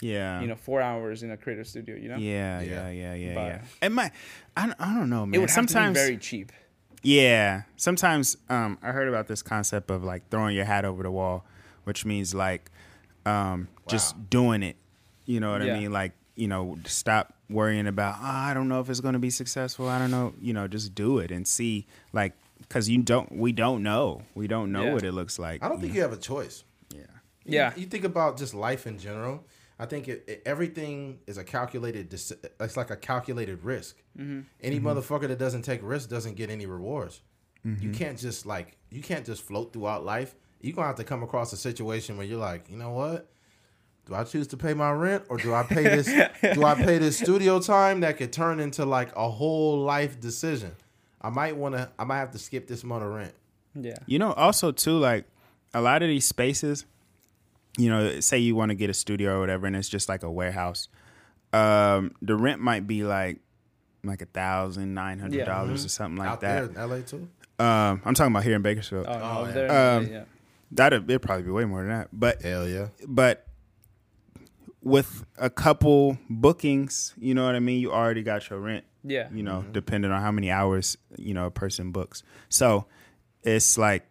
Yeah. 0.00 0.40
you 0.40 0.46
know 0.46 0.56
four 0.56 0.80
hours 0.80 1.22
in 1.22 1.30
a 1.30 1.36
creative 1.36 1.66
studio. 1.66 1.96
You 1.96 2.08
know. 2.10 2.16
Yeah, 2.16 2.60
Yeah. 2.60 2.88
yeah, 2.88 2.90
yeah, 2.90 3.14
yeah, 3.14 3.34
But- 3.34 3.46
yeah. 3.46 3.86
It 3.86 3.92
might. 3.92 4.12
I, 4.56 4.66
don't- 4.66 4.80
I 4.80 4.94
don't 4.94 5.10
know, 5.10 5.26
man. 5.26 5.34
It 5.34 5.38
would 5.38 5.50
have 5.50 5.54
sometimes, 5.54 5.96
to 5.98 6.00
be 6.02 6.06
very 6.06 6.16
cheap. 6.18 6.52
yeah. 7.02 7.62
Sometimes, 7.76 8.36
um, 8.48 8.78
I 8.82 8.92
heard 8.92 9.08
about 9.08 9.26
this 9.28 9.42
concept 9.42 9.90
of 9.90 10.02
like 10.04 10.28
throwing 10.30 10.54
your 10.56 10.64
hat 10.64 10.84
over 10.84 11.02
the 11.02 11.10
wall, 11.10 11.44
which 11.84 12.04
means 12.06 12.34
like, 12.34 12.70
um, 13.26 13.68
just 13.88 14.30
doing 14.30 14.62
it. 14.62 14.76
You 15.24 15.40
know 15.40 15.52
what 15.52 15.62
Yeah. 15.62 15.74
I 15.74 15.78
mean? 15.80 15.92
Like 15.92 16.12
you 16.36 16.48
know, 16.48 16.76
stop 16.84 17.34
worrying 17.48 17.86
about. 17.86 18.16
Oh, 18.20 18.24
I 18.24 18.52
don't 18.54 18.68
know 18.68 18.80
if 18.80 18.90
it's 18.90 19.00
going 19.00 19.14
to 19.14 19.18
be 19.18 19.30
successful. 19.30 19.88
I 19.88 19.98
don't 19.98 20.10
know. 20.10 20.34
You 20.40 20.52
know, 20.52 20.68
just 20.68 20.94
do 20.94 21.18
it 21.18 21.30
and 21.30 21.48
see. 21.48 21.86
Like, 22.12 22.34
because 22.60 22.88
you 22.90 23.02
don't. 23.02 23.32
We 23.32 23.52
don't 23.52 23.82
know. 23.82 24.22
We 24.34 24.46
don't 24.46 24.70
know 24.70 24.84
Yeah. 24.84 24.92
what 24.92 25.02
it 25.02 25.12
looks 25.12 25.38
like. 25.38 25.64
I 25.64 25.68
don't 25.68 25.80
think 25.80 25.94
you 25.94 26.02
have 26.02 26.12
a 26.12 26.16
choice. 26.18 26.64
Yeah. 26.94 27.00
Yeah. 27.44 27.72
You, 27.74 27.82
you 27.82 27.86
think 27.88 28.04
about 28.04 28.36
just 28.36 28.52
life 28.54 28.86
in 28.86 28.98
general. 28.98 29.44
I 29.78 29.86
think 29.86 30.08
it, 30.08 30.24
it- 30.26 30.42
everything 30.46 31.18
is 31.26 31.38
a 31.38 31.44
calculated. 31.44 32.12
It's 32.12 32.76
like 32.76 32.90
a 32.90 32.96
calculated 32.96 33.64
risk. 33.64 33.96
Mm-hmm. 34.18 34.40
Any 34.62 34.78
motherfucker 34.80 35.28
that 35.28 35.38
doesn't 35.38 35.62
take 35.62 35.80
risks 35.82 36.06
doesn't 36.08 36.34
get 36.36 36.50
any 36.50 36.66
rewards. 36.66 37.22
Mm-hmm. 37.66 37.82
You 37.82 37.90
can't 37.92 38.18
just 38.18 38.44
like 38.46 38.76
you 38.90 39.02
can't 39.02 39.24
just 39.24 39.42
float 39.42 39.72
throughout 39.72 40.04
life. 40.04 40.34
You're 40.66 40.74
gonna 40.74 40.88
have 40.88 40.96
to 40.96 41.04
come 41.04 41.22
across 41.22 41.52
a 41.52 41.56
situation 41.56 42.16
where 42.16 42.26
you're 42.26 42.38
like, 42.38 42.68
you 42.68 42.76
know 42.76 42.90
what? 42.90 43.28
Do 44.06 44.14
I 44.14 44.24
choose 44.24 44.46
to 44.48 44.56
pay 44.56 44.72
my 44.74 44.90
rent 44.92 45.24
or 45.28 45.36
do 45.36 45.52
I 45.54 45.62
pay 45.64 45.82
this? 45.82 46.06
do 46.54 46.64
I 46.64 46.74
pay 46.74 46.98
this 46.98 47.18
studio 47.18 47.58
time 47.60 48.00
that 48.00 48.16
could 48.18 48.32
turn 48.32 48.60
into 48.60 48.84
like 48.84 49.14
a 49.16 49.28
whole 49.28 49.80
life 49.80 50.20
decision? 50.20 50.72
I 51.20 51.30
might 51.30 51.56
want 51.56 51.74
to. 51.74 51.90
I 51.98 52.04
might 52.04 52.18
have 52.18 52.30
to 52.32 52.38
skip 52.38 52.68
this 52.68 52.84
month 52.84 53.02
of 53.04 53.10
rent. 53.12 53.34
Yeah. 53.74 53.98
You 54.06 54.18
know, 54.18 54.32
also 54.32 54.70
too, 54.72 54.98
like 54.98 55.24
a 55.74 55.80
lot 55.80 56.02
of 56.02 56.08
these 56.08 56.24
spaces, 56.24 56.84
you 57.76 57.90
know, 57.90 58.20
say 58.20 58.38
you 58.38 58.54
want 58.54 58.70
to 58.70 58.74
get 58.74 58.90
a 58.90 58.94
studio 58.94 59.36
or 59.36 59.40
whatever, 59.40 59.66
and 59.66 59.74
it's 59.76 59.88
just 59.88 60.08
like 60.08 60.22
a 60.22 60.30
warehouse. 60.30 60.88
Um, 61.52 62.12
the 62.22 62.36
rent 62.36 62.60
might 62.60 62.86
be 62.86 63.02
like 63.04 63.40
like 64.04 64.22
a 64.22 64.26
thousand 64.26 64.94
nine 64.94 65.18
hundred 65.18 65.46
dollars 65.46 65.84
or 65.84 65.88
something 65.88 66.16
like 66.16 66.28
Out 66.28 66.40
that. 66.42 66.74
there 66.74 66.84
in 66.84 66.90
LA 66.90 66.98
too. 67.00 67.28
Um, 67.58 68.02
I'm 68.04 68.14
talking 68.14 68.32
about 68.32 68.44
here 68.44 68.54
in 68.54 68.62
Bakersfield. 68.62 69.06
Oh, 69.08 69.18
no, 69.18 69.24
Oh, 69.24 69.44
yeah. 69.46 69.52
there. 69.52 69.96
Um, 69.96 70.06
yeah. 70.06 70.24
That'd 70.70 71.08
it'd 71.08 71.22
probably 71.22 71.44
be 71.44 71.50
way 71.50 71.64
more 71.64 71.80
than 71.80 71.90
that. 71.90 72.08
But 72.12 72.42
Hell 72.42 72.68
yeah. 72.68 72.88
but 73.06 73.46
with 74.82 75.24
a 75.36 75.50
couple 75.50 76.18
bookings, 76.30 77.14
you 77.18 77.34
know 77.34 77.44
what 77.44 77.54
I 77.54 77.60
mean. 77.60 77.80
You 77.80 77.92
already 77.92 78.22
got 78.22 78.48
your 78.48 78.60
rent. 78.60 78.84
Yeah. 79.02 79.28
You 79.32 79.42
know, 79.42 79.64
depending 79.72 80.10
on 80.10 80.20
how 80.20 80.32
many 80.32 80.50
hours 80.50 80.96
you 81.16 81.34
know 81.34 81.46
a 81.46 81.50
person 81.50 81.92
books. 81.92 82.22
So 82.48 82.86
it's 83.42 83.78
like 83.78 84.04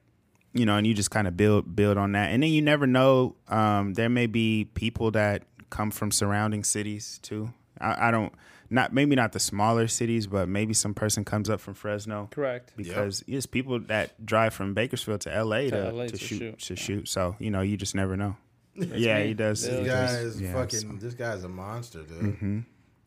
you 0.53 0.65
know, 0.65 0.77
and 0.77 0.87
you 0.87 0.93
just 0.93 1.11
kind 1.11 1.27
of 1.27 1.35
build 1.35 1.75
build 1.75 1.97
on 1.97 2.13
that, 2.13 2.31
and 2.31 2.41
then 2.41 2.49
you 2.49 2.61
never 2.61 2.87
know. 2.87 3.35
Um, 3.49 3.93
there 3.93 4.09
may 4.09 4.25
be 4.25 4.65
people 4.73 5.11
that 5.11 5.43
come 5.69 5.91
from 5.91 6.11
surrounding 6.11 6.63
cities 6.63 7.19
too. 7.21 7.53
I, 7.79 8.07
I 8.07 8.11
don't 8.11 8.33
not 8.69 8.93
maybe 8.93 9.15
not 9.15 9.31
the 9.31 9.39
smaller 9.39 9.87
cities, 9.87 10.27
but 10.27 10.49
maybe 10.49 10.73
some 10.73 10.93
person 10.93 11.23
comes 11.23 11.49
up 11.49 11.59
from 11.59 11.73
Fresno 11.73 12.29
Correct. 12.31 12.73
because 12.75 13.23
it's 13.27 13.45
people 13.45 13.79
that 13.81 14.25
drive 14.25 14.53
from 14.53 14.73
Bakersfield 14.73 15.21
to 15.21 15.43
LA 15.43 15.69
to, 15.69 15.91
LA 15.91 16.03
to, 16.05 16.09
to 16.11 16.17
shoot, 16.17 16.39
shoot. 16.39 16.59
to 16.59 16.75
shoot. 16.75 17.07
So 17.07 17.35
you 17.39 17.51
know, 17.51 17.61
you 17.61 17.77
just 17.77 17.95
never 17.95 18.17
know. 18.17 18.35
yeah, 18.75 19.19
me. 19.19 19.27
he 19.27 19.33
does. 19.33 19.61
This 19.61 19.71
he 19.71 19.83
This 19.83 19.87
does. 19.87 20.11
guy 20.11 20.19
is 20.19 20.41
yeah, 20.41 20.53
fucking. 20.53 20.79
so- 20.79 21.05
This 21.05 21.13
guy's 21.13 21.43
a 21.43 21.49
monster, 21.49 22.03
dude. 22.03 22.21
Mm-hmm. 22.21 22.59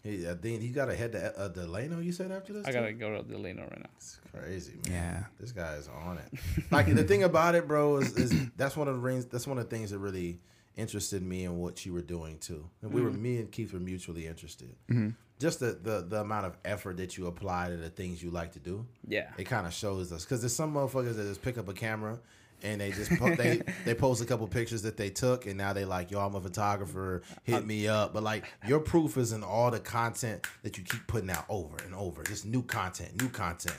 He, 0.05 0.29
I 0.29 0.35
think 0.35 0.63
he 0.63 0.69
got 0.69 0.87
to 0.87 0.95
head 0.95 1.13
to 1.13 1.39
uh, 1.39 1.49
Delano. 1.49 1.99
You 2.01 2.13
said 2.13 2.31
after 2.31 2.53
this. 2.53 2.67
I 2.67 2.71
too? 2.71 2.79
gotta 2.79 2.93
go 2.93 3.17
to 3.17 3.23
Delano 3.23 3.63
right 3.63 3.81
now. 3.81 3.91
It's 3.97 4.19
crazy, 4.33 4.75
man. 4.87 4.93
Yeah. 4.93 5.25
This 5.41 5.53
guy 5.53 5.75
is 5.75 5.89
on 5.89 6.19
it. 6.19 6.39
Like 6.71 6.87
the 6.95 7.05
thing 7.05 7.25
about 7.25 7.55
it, 7.57 7.67
bro, 7.67 7.97
is, 7.97 8.17
is 8.17 8.33
that's 8.57 8.77
one 8.77 8.89
of 8.89 8.95
the 8.95 9.01
rings. 9.01 9.27
That's 9.27 9.47
one 9.47 9.59
of 9.59 9.69
the 9.69 9.77
things 9.77 9.91
that 9.91 9.99
really 9.99 10.41
interested 10.77 11.23
me 11.23 11.45
in 11.45 11.59
what 11.59 11.85
you 11.85 11.93
were 11.93 12.03
doing 12.03 12.39
too. 12.39 12.71
And 12.81 12.93
we 12.93 13.03
were 13.03 13.11
mm-hmm. 13.11 13.23
me 13.23 13.37
and 13.39 13.51
Keith 13.51 13.73
were 13.73 13.81
mutually 13.81 14.27
interested. 14.27 14.75
Mm-hmm. 14.89 15.11
Just 15.39 15.61
the, 15.61 15.79
the 15.81 16.05
the 16.09 16.21
amount 16.21 16.47
of 16.47 16.57
effort 16.65 16.97
that 16.97 17.17
you 17.17 17.27
apply 17.29 17.69
to 17.71 17.77
the 17.77 17.91
things 17.91 18.23
you 18.23 18.31
like 18.31 18.53
to 18.53 18.59
do. 18.59 18.85
Yeah. 19.07 19.31
It 19.39 19.45
kind 19.45 19.67
of 19.67 19.73
shows 19.73 20.13
us. 20.13 20.25
Because 20.25 20.41
there's 20.41 20.55
some 20.55 20.75
motherfuckers 20.75 21.15
that 21.17 21.23
just 21.25 21.43
pick 21.43 21.59
up 21.59 21.69
a 21.69 21.73
camera 21.73 22.19
and 22.63 22.81
they 22.81 22.91
just 22.91 23.11
po- 23.19 23.35
they 23.37 23.63
they 23.85 23.95
post 23.95 24.21
a 24.21 24.25
couple 24.25 24.47
pictures 24.49 24.83
that 24.83 24.97
they 24.97 25.11
took 25.11 25.47
and 25.47 25.57
now 25.57 25.73
they 25.73 25.85
like 25.85 26.11
yo 26.11 26.19
I'm 26.21 26.35
a 26.35 26.41
photographer. 26.41 27.23
Hit 27.45 27.65
me 27.67 27.87
up. 27.89 28.13
But 28.13 28.23
like 28.25 28.45
your 28.67 28.81
proof 28.81 29.17
is 29.17 29.33
in 29.33 29.45
all 29.45 29.71
the 29.71 29.81
content 29.81 30.47
that 30.63 30.77
you 30.77 30.85
keep 30.85 31.07
putting 31.07 31.31
out 31.31 31.45
over 31.49 31.77
and 31.85 31.95
over. 31.95 32.23
Just 32.25 32.45
new 32.47 32.63
content 32.63 33.21
new 33.21 33.29
content. 33.29 33.77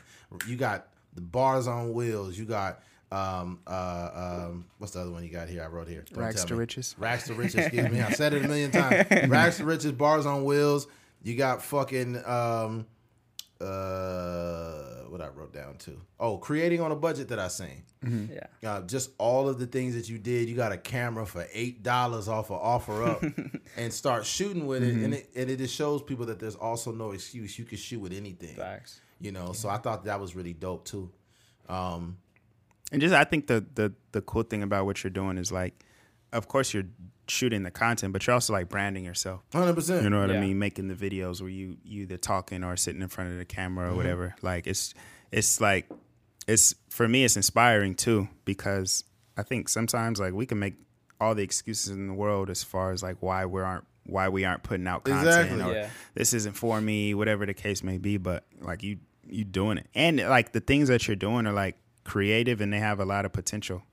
You 0.48 0.56
got 0.56 0.88
the 1.14 1.22
bars 1.22 1.68
on 1.68 1.94
wheels. 1.94 2.38
You 2.38 2.45
got 2.45 2.81
um 3.11 3.60
uh 3.68 4.11
um 4.49 4.65
what's 4.77 4.94
the 4.94 5.02
other 5.02 5.11
one 5.11 5.23
you 5.23 5.30
got 5.30 5.49
here? 5.49 5.64
I 5.64 5.68
wrote 5.68 5.88
here. 5.90 6.06
Don't 6.14 6.23
Rags 6.23 6.45
to 6.45 6.53
me. 6.53 6.60
riches. 6.60 6.95
Rags 6.98 7.26
to 7.26 7.34
riches 7.34 7.56
excuse 7.56 7.90
me. 7.90 7.99
I 7.99 8.11
said 8.11 8.34
it 8.34 8.45
a 8.45 8.48
million 8.48 8.72
times. 8.72 9.07
Rags 9.27 9.57
to 9.57 9.65
riches 9.65 9.91
bars 9.91 10.26
on 10.26 10.45
wheels 10.45 10.88
you 11.24 11.36
got 11.36 11.62
fucking 11.62 12.24
um 12.26 12.86
uh 13.62 15.04
what 15.10 15.22
I 15.22 15.28
wrote 15.28 15.54
down 15.54 15.78
too. 15.78 16.00
Oh, 16.20 16.38
creating 16.38 16.82
on 16.82 16.91
a 16.91 16.96
budget 16.96 17.30
that 17.30 17.40
I 17.40 17.48
seen. 17.48 17.84
Yeah. 18.32 18.48
Uh, 18.72 18.82
just 18.82 19.12
all 19.18 19.50
of 19.50 19.60
the 19.60 19.66
things 19.66 19.96
that 19.96 20.08
you 20.08 20.18
did. 20.18 20.48
You 20.48 20.56
got 20.56 20.72
a 20.72 20.78
camera 20.78 21.26
for 21.26 21.46
eight 21.54 21.84
dollars 21.84 22.28
off 22.28 22.52
of 22.52 22.58
offer 22.60 23.04
up, 23.04 23.24
and 23.78 23.91
start 23.94 24.26
shooting 24.26 24.66
with 24.68 24.84
it, 24.84 24.94
and 24.94 25.14
it 25.14 25.30
and 25.36 25.50
it 25.50 25.58
just 25.58 25.76
shows 25.76 26.02
people 26.02 26.26
that 26.28 26.40
there's 26.40 26.56
also 26.56 26.91
no 26.91 27.12
excuse. 27.12 27.58
You 27.60 27.66
can 27.66 27.78
shoot 27.78 28.00
with 28.00 28.14
anything. 28.14 28.56
Facts. 28.56 29.02
You 29.20 29.32
know, 29.34 29.52
so 29.52 29.68
I 29.68 29.78
thought 29.78 30.06
that 30.06 30.20
was 30.20 30.36
really 30.36 30.54
dope 30.54 30.86
too. 30.86 31.12
Um, 31.68 32.18
And 32.91 33.02
just 33.02 33.14
I 33.14 33.24
think 33.26 33.48
the 33.48 33.66
the 33.76 33.94
the 34.14 34.22
cool 34.22 34.44
thing 34.44 34.64
about 34.64 34.86
what 34.86 35.04
you're 35.04 35.12
doing 35.12 35.38
is 35.38 35.52
like, 35.52 35.84
of 36.32 36.48
course 36.48 36.74
you're 36.74 36.88
shooting 37.30 37.64
the 37.64 37.72
content, 37.72 38.14
but 38.14 38.26
you're 38.26 38.34
also 38.34 38.53
like 38.53 38.69
branding 38.69 39.06
yourself. 39.06 39.41
hundred 39.53 39.76
percent. 39.76 40.03
You 40.03 40.10
know 40.10 40.22
what 40.22 40.31
I 40.31 40.39
mean? 40.39 40.60
Making 40.60 40.88
the 40.88 40.95
videos 40.95 41.41
where 41.41 41.49
you 41.49 41.77
you 41.84 42.03
either 42.03 42.18
talking 42.18 42.64
or 42.64 42.76
sitting 42.77 43.01
in 43.01 43.07
front 43.07 43.31
of 43.31 43.38
the 43.38 43.45
camera 43.45 43.85
or 43.85 43.89
mm-hmm. 43.89 43.97
whatever. 43.97 44.35
Like 44.41 44.68
it's 44.68 44.93
it's 45.31 45.61
like 45.61 45.89
it's 46.47 46.73
for 46.89 47.07
me 47.07 47.23
it's 47.23 47.35
inspiring 47.35 47.95
too 47.95 48.27
because 48.45 49.03
I 49.38 49.43
think 49.43 49.69
sometimes 49.69 50.19
like 50.19 50.34
we 50.34 50.45
can 50.45 50.60
make 50.60 50.76
all 51.22 51.35
the 51.35 51.43
excuses 51.43 51.89
in 51.89 52.07
the 52.07 52.14
world 52.14 52.49
as 52.49 52.64
far 52.64 52.91
as 52.91 53.03
like 53.03 53.18
why 53.19 53.45
we 53.45 53.61
aren't 53.61 53.85
why 54.06 54.30
we 54.30 54.45
aren't 54.45 54.64
putting 54.64 54.88
out 54.88 55.03
content 55.03 55.27
Exactly. 55.27 55.61
or 55.61 55.73
Yeah. 55.73 55.89
this 56.15 56.34
isn't 56.34 56.53
for 56.53 56.81
me, 56.81 57.14
whatever 57.14 57.45
the 57.45 57.53
case 57.53 57.84
may 57.84 57.97
be. 57.97 58.18
But 58.18 58.45
like 58.60 58.84
you 58.84 58.97
you 59.27 59.43
doing 59.43 59.77
it 59.77 59.88
and 59.93 60.18
like 60.18 60.53
the 60.53 60.60
things 60.60 60.88
that 60.88 61.07
you're 61.07 61.15
doing 61.15 61.45
are 61.45 61.53
like 61.53 61.77
creative 62.03 62.61
and 62.61 62.73
they 62.73 62.80
have 62.80 62.99
a 62.99 63.06
lot 63.06 63.26
of 63.26 63.34
potential. 63.34 63.84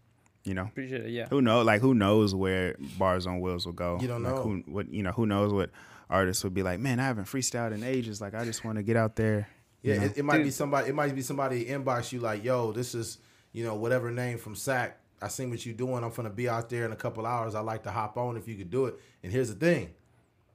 You 0.47 0.55
know, 0.55 0.63
Appreciate 0.65 1.07
it. 1.07 1.11
Yeah. 1.11 1.27
who 1.29 1.43
know 1.43 1.63
like 1.63 1.81
who 1.81 1.93
knows 1.93 2.35
where 2.35 2.77
bars 2.99 3.27
on 3.27 3.41
wheels 3.41 3.67
will 3.67 3.73
go 3.73 3.99
You 4.01 4.09
don't 4.09 4.23
Like, 4.23 4.35
know. 4.37 4.43
who 4.43 4.63
what 4.67 4.89
you 4.93 5.03
know 5.03 5.11
who 5.13 5.27
knows 5.27 5.53
what 5.53 5.71
artists 6.09 6.45
would 6.45 6.55
be 6.55 6.63
like 6.63 6.79
man 6.79 7.01
i 7.01 7.05
haven't 7.05 7.25
freestyled 7.25 7.73
in 7.75 7.83
ages 7.83 8.21
like 8.21 8.33
i 8.33 8.45
just 8.45 8.65
want 8.65 8.77
to 8.77 8.85
get 8.85 8.97
out 8.97 9.17
there 9.17 9.49
Yeah, 9.83 9.95
you 9.95 10.01
know? 10.01 10.07
it, 10.07 10.19
it 10.19 10.25
might 10.25 10.43
be 10.45 10.51
somebody. 10.51 10.89
It 10.89 10.95
might 10.95 11.15
be 11.15 11.23
somebody 11.23 11.65
inbox 11.65 12.13
you 12.13 12.21
like, 12.21 12.45
"Yo, 12.45 12.71
this 12.73 12.95
is 12.95 13.19
you 13.53 13.65
know 13.65 13.75
whatever 13.75 14.11
name 14.11 14.39
from 14.39 14.55
SAC. 14.55 14.97
I 15.21 15.29
seen 15.29 15.51
what 15.51 15.65
you 15.67 15.73
doing. 15.73 16.05
I'm 16.05 16.11
gonna 16.11 16.31
be 16.31 16.49
out 16.49 16.69
there 16.71 16.85
in 16.85 16.93
a 16.93 16.97
couple 16.97 17.27
hours. 17.27 17.55
I 17.57 17.61
like 17.61 17.83
to 17.85 17.91
hop 17.91 18.17
on 18.17 18.37
if 18.37 18.47
you 18.49 18.55
could 18.55 18.71
do 18.71 18.87
it." 18.87 18.95
And 19.23 19.33
here's 19.33 19.49
the 19.49 19.55
thing, 19.67 19.91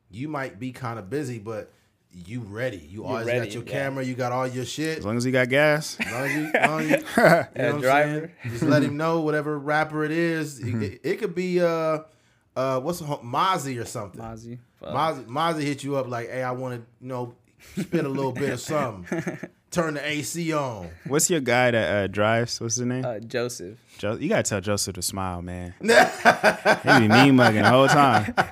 you 0.09 0.27
might 0.30 0.57
be 0.59 0.72
kind 0.72 0.97
of 0.99 1.09
busy, 1.09 1.38
but 1.39 1.72
you 2.13 2.41
ready. 2.41 2.77
You 2.77 3.05
always 3.05 3.25
ready, 3.25 3.39
got 3.39 3.53
your 3.53 3.63
yeah. 3.63 3.71
camera. 3.71 4.03
You 4.03 4.13
got 4.15 4.31
all 4.31 4.47
your 4.47 4.65
shit. 4.65 4.99
as 4.99 5.05
long 5.05 5.17
as 5.17 5.25
you 5.25 5.31
got 5.31 5.49
gas 5.49 5.97
As 5.99 6.11
long 6.11 6.23
as 6.25 6.35
you, 6.35 6.51
as 6.53 6.69
long 6.69 6.81
as 6.81 6.89
you, 6.89 6.95
you 7.17 7.23
know 7.23 7.38
what 7.38 7.57
I'm 7.57 7.81
driver. 7.81 8.31
saying? 8.43 8.53
Just 8.53 8.63
let 8.63 8.83
him 8.83 8.97
know 8.97 9.21
whatever 9.21 9.57
rapper 9.57 10.03
it 10.03 10.11
is. 10.11 10.59
Mm-hmm. 10.59 10.83
It, 10.83 11.01
it 11.03 11.19
could 11.19 11.33
be 11.35 11.61
uh 11.61 11.99
uh 12.55 12.79
what's 12.81 12.99
the, 12.99 13.05
Mozzy 13.05 13.81
or 13.81 13.85
something. 13.85 14.21
Mozzy. 14.21 14.59
Fuck. 14.79 14.89
Mozzy, 14.89 15.25
Mozzy 15.25 15.61
hit 15.61 15.83
you 15.83 15.95
up 15.95 16.07
like, 16.07 16.29
hey, 16.29 16.43
I 16.43 16.51
want 16.51 16.75
to, 16.75 16.85
you 17.01 17.07
know, 17.07 17.33
spit 17.77 18.05
a 18.05 18.09
little 18.09 18.31
bit 18.33 18.49
of 18.49 18.59
something. 18.59 19.38
Turn 19.71 19.93
the 19.93 20.05
AC 20.05 20.51
on. 20.51 20.89
what's 21.07 21.29
your 21.29 21.39
guy 21.39 21.71
that 21.71 21.95
uh, 22.03 22.07
drives 22.07 22.59
what's 22.59 22.75
his 22.75 22.85
name 22.85 23.05
Uh, 23.05 23.19
Joseph. 23.19 23.77
Jo- 24.01 24.17
you 24.17 24.27
gotta 24.29 24.43
tell 24.43 24.61
joseph 24.61 24.95
to 24.95 25.01
smile 25.01 25.41
man 25.41 25.73
he 25.81 26.99
be 26.99 27.07
mean 27.07 27.35
mugging 27.35 27.61
the 27.63 27.69
whole 27.69 27.87
time 27.87 28.33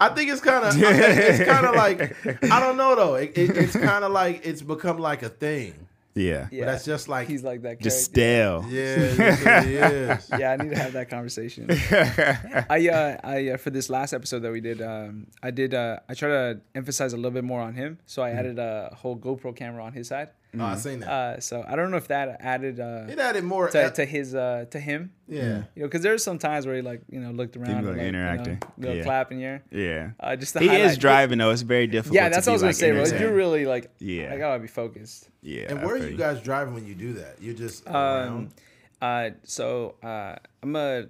I 0.00 0.10
think 0.10 0.30
it's 0.30 0.40
kind 0.40 0.64
of, 0.64 0.74
it's 0.76 1.42
kind 1.50 1.66
of 1.66 1.74
like, 1.84 2.14
I 2.44 2.60
don't 2.60 2.76
know 2.76 2.94
though. 2.94 3.14
It, 3.16 3.32
it, 3.36 3.56
it's 3.56 3.72
kind 3.76 4.04
of 4.04 4.12
like 4.12 4.46
it's 4.46 4.62
become 4.62 4.98
like 5.00 5.24
a 5.24 5.28
thing. 5.28 5.74
yeah, 6.14 6.46
Yeah. 6.52 6.60
But 6.66 6.66
that's 6.72 6.84
just 6.84 7.08
like, 7.08 7.26
He's 7.26 7.42
like 7.42 7.62
that. 7.62 7.80
just 7.80 8.04
stale 8.04 8.64
yeah, 8.68 8.80
it 8.96 9.44
really 9.44 9.74
is. 9.76 10.30
yeah, 10.38 10.52
I 10.52 10.56
need 10.62 10.70
to 10.70 10.78
have 10.78 10.92
that 10.92 11.10
conversation. 11.10 11.66
I 11.68 12.88
uh, 12.92 13.16
I 13.24 13.48
uh, 13.48 13.56
for 13.56 13.70
this 13.70 13.90
last 13.90 14.12
episode 14.12 14.40
that 14.42 14.52
we 14.52 14.60
did, 14.60 14.80
um, 14.82 15.26
I 15.42 15.50
did 15.50 15.74
uh, 15.74 15.98
I 16.08 16.14
try 16.14 16.28
to 16.28 16.60
emphasize 16.76 17.12
a 17.12 17.16
little 17.16 17.32
bit 17.32 17.42
more 17.44 17.60
on 17.60 17.74
him, 17.74 17.98
so 18.06 18.22
I 18.22 18.30
added 18.30 18.60
a 18.60 18.94
whole 18.96 19.16
GoPro 19.16 19.56
camera 19.56 19.82
on 19.82 19.92
his 19.94 20.06
side. 20.08 20.28
Oh, 20.58 20.64
I 20.64 20.76
seen 20.76 21.00
that. 21.00 21.08
Uh, 21.10 21.40
so 21.40 21.64
I 21.66 21.76
don't 21.76 21.90
know 21.90 21.96
if 21.96 22.08
that 22.08 22.36
added 22.40 22.78
uh, 22.78 23.06
it 23.08 23.18
added 23.18 23.42
more. 23.42 23.70
to, 23.70 23.90
to 23.90 24.04
his 24.04 24.34
uh, 24.34 24.66
to 24.70 24.78
him. 24.78 25.12
yeah. 25.26 25.62
You 25.74 25.82
know, 25.82 25.86
because 25.88 26.02
there's 26.02 26.22
some 26.22 26.38
times 26.38 26.66
where 26.66 26.76
he 26.76 26.82
like 26.82 27.00
you 27.10 27.20
know 27.20 27.30
looked 27.30 27.56
around, 27.56 27.68
People 27.76 27.88
and, 27.90 27.98
like, 27.98 28.06
interacting. 28.06 28.52
you 28.54 28.58
know, 28.60 28.72
little 28.88 28.96
Yeah. 28.98 29.02
clap 29.04 29.32
in 29.32 29.38
here. 29.38 29.62
yeah 29.70 30.10
Uh, 30.20 30.36
just 30.36 30.52
to 30.52 30.58
he 30.60 30.66
highlight- 30.68 30.90
is 30.90 30.98
driving 30.98 31.38
though 31.38 31.50
it's 31.50 31.62
very 31.62 31.86
difficult 31.86 32.16
Yeah, 32.16 32.28
to 32.28 32.34
that's 32.34 32.46
be, 32.46 32.50
what 32.50 32.52
I 32.52 32.54
was 32.54 32.62
gonna 32.62 32.72
say, 32.74 32.90
bro. 32.90 33.00
entertained. 33.00 33.20
You're 33.22 33.34
really 33.34 33.64
like, 33.64 33.90
Yeah. 33.98 34.32
I 34.34 34.36
gotta 34.38 34.60
be 34.60 34.68
focused. 34.68 35.30
yeah 35.40 35.70
And 35.70 35.82
where 35.82 35.94
are 35.94 36.06
you 36.06 36.16
guys 36.18 36.42
driving 36.42 36.74
when 36.74 36.86
you 36.86 36.94
do 36.94 37.14
that? 37.14 37.40
You're 37.40 37.54
just 37.54 37.86
Um, 37.88 37.94
around? 37.94 38.54
uh, 39.00 39.30
so 39.44 39.94
uh, 40.02 40.36
I'm 40.62 40.76
a 40.76 41.06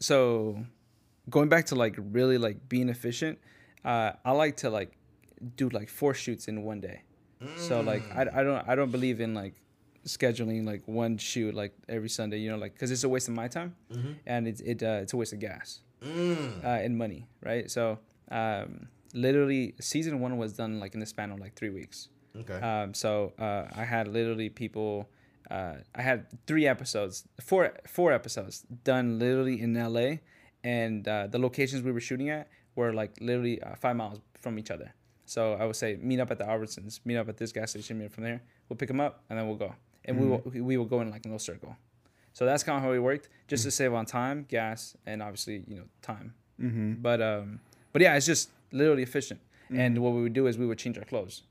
so 0.00 0.64
going 1.28 1.48
back 1.50 1.66
to 1.66 1.74
like 1.74 1.94
really 1.98 2.38
like 2.38 2.68
being 2.70 2.88
efficient. 2.88 3.38
Uh, 3.84 4.12
I 4.24 4.32
like 4.32 4.56
to 4.58 4.70
like 4.70 4.92
do 5.56 5.68
like 5.68 5.88
four 5.88 6.14
shoots 6.14 6.48
in 6.48 6.62
one 6.62 6.80
day. 6.80 7.02
So 7.56 7.80
like 7.80 8.02
I, 8.14 8.22
I 8.40 8.42
don't 8.42 8.68
I 8.68 8.74
don't 8.74 8.90
believe 8.90 9.20
in 9.20 9.32
like 9.34 9.54
scheduling 10.06 10.64
like 10.66 10.82
one 10.86 11.18
shoot 11.18 11.54
like 11.54 11.72
every 11.88 12.08
Sunday. 12.08 12.38
You 12.38 12.50
know 12.50 12.56
like 12.56 12.72
because 12.74 12.90
it's 12.90 13.04
a 13.04 13.08
waste 13.08 13.28
of 13.28 13.34
my 13.34 13.48
time 13.48 13.74
and 14.26 14.48
it's 14.48 14.60
it 14.60 14.82
uh, 14.82 15.00
it's 15.02 15.12
a 15.12 15.16
waste 15.16 15.32
of 15.32 15.40
gas 15.40 15.80
Mm. 16.00 16.64
uh, 16.64 16.68
and 16.68 16.96
money, 16.96 17.26
right? 17.42 17.68
So 17.68 17.98
um, 18.30 18.86
literally 19.14 19.74
season 19.80 20.20
one 20.20 20.36
was 20.38 20.52
done 20.52 20.78
like 20.78 20.94
in 20.94 21.00
the 21.00 21.06
span 21.06 21.32
of 21.32 21.40
like 21.40 21.54
three 21.56 21.70
weeks. 21.70 22.08
Okay. 22.36 22.54
Um, 22.60 22.94
so 22.94 23.32
uh, 23.38 23.64
I 23.74 23.84
had 23.84 24.06
literally 24.06 24.48
people. 24.48 25.08
Uh, 25.50 25.74
I 25.96 26.02
had 26.02 26.26
three 26.46 26.66
episodes, 26.68 27.24
four 27.40 27.72
four 27.88 28.12
episodes 28.12 28.64
done 28.84 29.18
literally 29.18 29.60
in 29.60 29.74
LA, 29.74 30.18
and 30.62 31.08
uh, 31.08 31.26
the 31.26 31.38
locations 31.38 31.82
we 31.82 31.90
were 31.90 32.00
shooting 32.00 32.28
at 32.30 32.48
were 32.76 32.92
like 32.92 33.12
literally 33.20 33.60
uh, 33.62 33.74
five 33.74 33.96
miles 33.96 34.20
from 34.38 34.58
each 34.58 34.70
other. 34.70 34.94
So 35.28 35.52
I 35.60 35.66
would 35.66 35.76
say 35.76 35.98
meet 36.00 36.20
up 36.20 36.30
at 36.30 36.38
the 36.38 36.44
Albertsons, 36.44 37.00
meet 37.04 37.16
up 37.18 37.28
at 37.28 37.36
this 37.36 37.52
gas 37.52 37.70
station, 37.72 37.98
meet 37.98 38.06
up 38.06 38.12
from 38.12 38.24
there. 38.24 38.40
We'll 38.68 38.76
pick 38.78 38.88
them 38.88 38.98
up, 39.00 39.22
and 39.28 39.38
then 39.38 39.46
we'll 39.46 39.56
go, 39.56 39.74
and 40.06 40.18
we 40.18 40.26
will 40.26 40.42
we 40.70 40.76
will 40.78 40.86
go 40.86 41.00
in 41.02 41.10
like 41.10 41.24
a 41.26 41.28
little 41.28 41.38
circle. 41.38 41.76
So 42.32 42.46
that's 42.46 42.62
kind 42.62 42.76
of 42.78 42.82
how 42.82 42.90
we 42.90 42.98
worked, 42.98 43.28
just 43.46 43.64
to 43.64 43.70
save 43.70 43.92
on 43.92 44.06
time, 44.06 44.46
gas, 44.48 44.96
and 45.06 45.22
obviously 45.22 45.64
you 45.68 45.76
know 45.76 45.84
time. 46.02 46.32
Mm-hmm. 46.60 46.94
But 47.02 47.20
um, 47.20 47.60
but 47.92 48.00
yeah, 48.02 48.14
it's 48.16 48.26
just 48.26 48.50
literally 48.72 49.02
efficient. 49.02 49.40
And 49.70 49.98
what 49.98 50.14
we 50.14 50.22
would 50.22 50.32
do 50.32 50.46
is 50.46 50.56
we 50.56 50.66
would 50.66 50.78
change 50.78 50.96
our 50.96 51.04
clothes, 51.04 51.42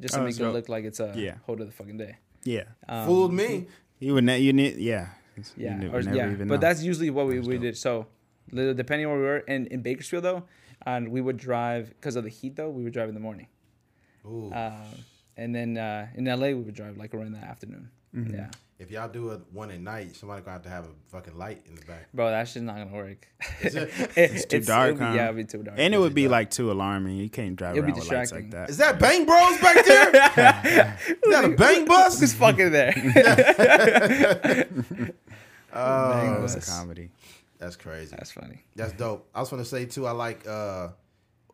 just 0.00 0.14
to 0.14 0.20
Oh, 0.20 0.24
make 0.24 0.34
so- 0.34 0.48
it 0.48 0.52
look 0.52 0.68
like 0.68 0.84
it's 0.84 0.98
a 0.98 1.12
Yeah. 1.16 1.36
whole 1.46 1.54
other 1.62 1.70
fucking 1.70 1.96
day. 1.98 2.16
Yeah. 2.42 2.64
Um, 2.88 3.06
Fooled 3.06 3.32
me. 3.32 3.66
You 4.00 4.14
would 4.14 4.24
ne- 4.24 4.40
you 4.40 4.52
need 4.52 4.76
yeah. 4.78 5.10
Yeah, 5.56 5.78
or, 5.92 6.00
yeah. 6.00 6.26
But 6.36 6.46
know. 6.46 6.56
that's 6.56 6.82
usually 6.82 7.08
what 7.10 7.26
we, 7.28 7.36
That's 7.36 7.46
we 7.48 7.54
dope. 7.54 7.62
did. 7.62 7.76
So, 7.78 8.06
little 8.50 8.74
depending 8.74 9.06
on 9.06 9.12
where 9.12 9.20
we 9.20 9.26
were, 9.26 9.44
and 9.48 9.66
in 9.68 9.80
Bakersfield 9.80 10.24
though, 10.24 10.42
and 10.86 11.08
we 11.08 11.20
would 11.20 11.36
drive 11.36 11.88
because 11.90 12.16
of 12.16 12.24
the 12.24 12.30
heat 12.30 12.56
though. 12.56 12.70
We 12.70 12.84
would 12.84 12.92
drive 12.92 13.08
in 13.08 13.14
the 13.14 13.20
morning, 13.20 13.46
Ooh. 14.26 14.52
um, 14.52 14.72
and 15.36 15.54
then 15.54 15.76
uh, 15.78 16.08
in 16.14 16.24
LA 16.24 16.48
we 16.48 16.54
would 16.54 16.74
drive 16.74 16.96
like 16.96 17.14
around 17.14 17.32
the 17.32 17.38
afternoon. 17.38 17.90
Mm-hmm. 18.14 18.34
Yeah, 18.34 18.50
if 18.78 18.90
y'all 18.90 19.08
do 19.08 19.30
a 19.30 19.36
one 19.52 19.70
at 19.70 19.80
night, 19.80 20.14
somebody 20.16 20.42
gonna 20.42 20.52
have 20.52 20.62
to 20.64 20.68
have 20.68 20.84
a 20.84 20.88
fucking 21.10 21.36
light 21.38 21.64
in 21.66 21.74
the 21.76 21.80
back. 21.86 22.08
bro, 22.12 22.28
that 22.30 22.46
shit's 22.46 22.62
not 22.64 22.76
gonna 22.76 22.92
work. 22.94 23.26
Is 23.62 23.74
it? 23.74 23.90
it's 24.16 24.44
too 24.44 24.60
dark, 24.60 24.88
it'd 24.88 24.98
be- 24.98 25.04
huh? 25.06 25.12
Yeah, 25.14 25.24
it'd 25.24 25.36
be 25.36 25.44
too 25.44 25.62
dark. 25.62 25.78
and 25.80 25.94
it 25.94 25.98
would 25.98 26.14
be 26.14 26.24
dark? 26.24 26.32
like 26.32 26.50
too 26.50 26.70
alarming. 26.70 27.16
You 27.16 27.30
can't 27.30 27.56
drive 27.56 27.72
It'd 27.76 27.86
be 27.86 27.92
around 27.92 28.00
with 28.00 28.10
lights 28.12 28.32
like 28.32 28.50
distracting. 28.50 28.50
that. 28.50 28.70
Is 28.70 28.76
that 28.76 28.98
Bang 28.98 29.24
Bros 29.24 29.58
back 29.60 29.84
there? 29.86 30.08
Is 31.24 31.32
that 31.32 31.44
a 31.46 31.56
Bang 31.56 31.86
Bus? 31.86 32.20
Who's 32.20 32.34
fucking 32.34 32.70
there? 32.72 32.92
Oh, 35.74 36.44
It's 36.44 36.54
a 36.54 36.58
Yes. 36.58 36.76
comedy. 36.78 37.10
That's 37.62 37.76
crazy. 37.76 38.14
That's 38.16 38.32
funny. 38.32 38.62
That's 38.76 38.92
dope. 38.92 39.28
I 39.34 39.40
was 39.40 39.48
gonna 39.50 39.64
say 39.64 39.86
too. 39.86 40.06
I 40.06 40.10
like 40.10 40.46
uh, 40.46 40.88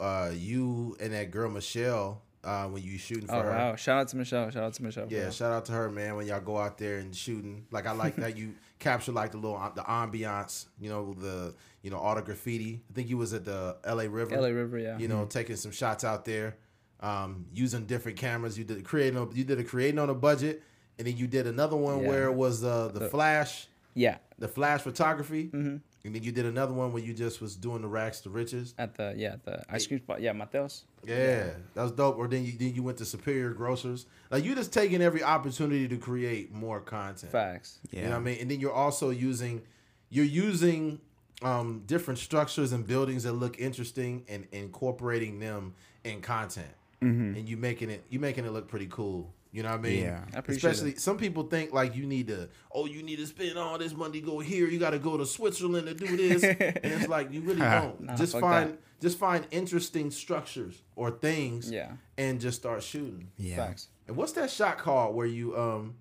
uh, 0.00 0.30
you 0.34 0.96
and 1.00 1.12
that 1.12 1.30
girl 1.30 1.50
Michelle 1.50 2.22
uh, 2.44 2.66
when 2.66 2.82
you 2.82 2.98
shooting 2.98 3.26
for 3.26 3.34
Oh 3.34 3.42
her. 3.42 3.50
wow! 3.50 3.76
Shout 3.76 4.00
out 4.00 4.08
to 4.08 4.16
Michelle. 4.16 4.48
Shout 4.50 4.62
out 4.62 4.74
to 4.74 4.82
Michelle. 4.82 5.06
Yeah, 5.10 5.22
bro. 5.22 5.30
shout 5.30 5.52
out 5.52 5.64
to 5.66 5.72
her, 5.72 5.90
man. 5.90 6.16
When 6.16 6.26
y'all 6.26 6.40
go 6.40 6.56
out 6.56 6.78
there 6.78 6.98
and 6.98 7.14
shooting, 7.14 7.66
like 7.70 7.86
I 7.86 7.92
like 7.92 8.16
that 8.16 8.36
you 8.36 8.54
capture 8.78 9.12
like 9.12 9.32
the 9.32 9.38
little 9.38 9.60
the 9.74 9.82
ambiance, 9.82 10.66
you 10.80 10.88
know, 10.88 11.14
the 11.14 11.54
you 11.82 11.90
know 11.90 11.98
all 11.98 12.14
the 12.14 12.22
graffiti. 12.22 12.80
I 12.90 12.92
think 12.94 13.08
you 13.08 13.16
was 13.18 13.34
at 13.34 13.44
the 13.44 13.76
L.A. 13.84 14.08
River. 14.08 14.40
LA 14.40 14.48
River. 14.48 14.78
Yeah. 14.78 14.98
You 14.98 15.08
know, 15.08 15.24
taking 15.26 15.56
some 15.56 15.72
shots 15.72 16.04
out 16.04 16.24
there, 16.24 16.56
um, 17.00 17.46
using 17.52 17.86
different 17.86 18.18
cameras. 18.18 18.56
You 18.56 18.64
did 18.64 18.84
creating. 18.84 19.18
A, 19.18 19.28
you 19.34 19.44
did 19.44 19.58
a 19.58 19.64
creating 19.64 19.98
on 19.98 20.08
a 20.08 20.14
budget, 20.14 20.62
and 20.98 21.06
then 21.08 21.16
you 21.16 21.26
did 21.26 21.46
another 21.48 21.76
one 21.76 22.02
Yeah. 22.02 22.08
where 22.08 22.24
it 22.28 22.34
was 22.34 22.62
uh, 22.64 22.88
the, 22.94 23.08
flash, 23.08 23.66
yeah. 23.94 24.18
the 24.38 24.48
flash 24.48 24.80
photography, 24.82 25.46
Mm-hmm. 25.52 25.76
And 26.08 26.14
then 26.14 26.22
you 26.22 26.32
did 26.32 26.46
another 26.46 26.72
one 26.72 26.94
where 26.94 27.02
you 27.02 27.12
just 27.12 27.42
was 27.42 27.54
doing 27.54 27.82
the 27.82 27.88
racks 27.88 28.22
to 28.22 28.30
riches. 28.30 28.72
At 28.78 28.94
the 28.94 29.12
yeah 29.14 29.36
the 29.44 29.62
ice 29.68 29.86
cream 29.86 30.00
spot. 30.00 30.22
Yeah, 30.22 30.32
Mateos. 30.32 30.84
Yeah, 31.06 31.50
that 31.74 31.82
was 31.82 31.92
dope. 31.92 32.16
Or 32.16 32.26
then 32.26 32.46
you 32.46 32.52
then 32.52 32.74
you 32.74 32.82
went 32.82 32.96
to 32.98 33.04
Superior 33.04 33.50
Grocers. 33.50 34.06
Like 34.30 34.42
you 34.42 34.54
just 34.54 34.72
taking 34.72 35.02
every 35.02 35.22
opportunity 35.22 35.86
to 35.86 35.98
create 35.98 36.50
more 36.50 36.80
content. 36.80 37.30
Facts. 37.30 37.78
Yeah. 37.90 38.00
You 38.00 38.04
know 38.06 38.12
what 38.12 38.20
I 38.20 38.22
mean? 38.22 38.38
And 38.40 38.50
then 38.50 38.58
you're 38.58 38.72
also 38.72 39.10
using 39.10 39.60
you're 40.08 40.24
using 40.24 41.00
um, 41.42 41.82
different 41.84 42.18
structures 42.18 42.72
and 42.72 42.86
buildings 42.86 43.24
that 43.24 43.32
look 43.32 43.58
interesting 43.58 44.24
and 44.28 44.46
incorporating 44.50 45.40
them 45.40 45.74
in 46.04 46.22
content. 46.22 46.70
And 47.00 47.48
you 47.48 47.58
making 47.58 47.90
it 47.90 48.02
you 48.08 48.18
making 48.18 48.46
it 48.46 48.52
look 48.52 48.66
pretty 48.66 48.88
cool. 48.90 49.30
You 49.50 49.62
know 49.62 49.70
what 49.70 49.78
I 49.78 49.82
mean? 49.82 50.02
Yeah. 50.04 50.20
I 50.34 50.38
appreciate 50.40 50.70
Especially 50.70 50.96
some 50.96 51.16
people 51.16 51.44
think 51.44 51.72
like 51.72 51.96
you 51.96 52.04
need 52.06 52.26
to 52.28 52.48
oh 52.72 52.84
you 52.86 53.02
need 53.02 53.16
to 53.16 53.26
spend 53.26 53.56
all 53.58 53.78
this 53.78 53.94
money 53.94 54.20
to 54.20 54.26
go 54.26 54.38
here. 54.40 54.68
You 54.68 54.78
got 54.78 54.90
to 54.90 54.98
go 54.98 55.16
to 55.16 55.24
Switzerland 55.24 55.86
to 55.86 55.94
do 55.94 56.16
this. 56.16 56.42
and 56.44 56.78
it's 56.84 57.08
like 57.08 57.32
you 57.32 57.40
really 57.40 57.60
don't. 57.60 58.00
Nah, 58.02 58.16
just 58.16 58.38
find 58.38 58.70
that. 58.72 58.78
just 59.00 59.18
find 59.18 59.46
interesting 59.50 60.10
structures 60.10 60.82
or 60.96 61.10
things 61.10 61.70
Yeah. 61.70 61.92
and 62.18 62.40
just 62.40 62.58
start 62.58 62.82
shooting. 62.82 63.28
Yeah. 63.38 63.56
Facts. 63.56 63.88
And 64.06 64.16
what's 64.16 64.32
that 64.32 64.50
shot 64.50 64.78
called 64.78 65.14
where 65.16 65.26
you 65.26 65.56
um 65.56 65.94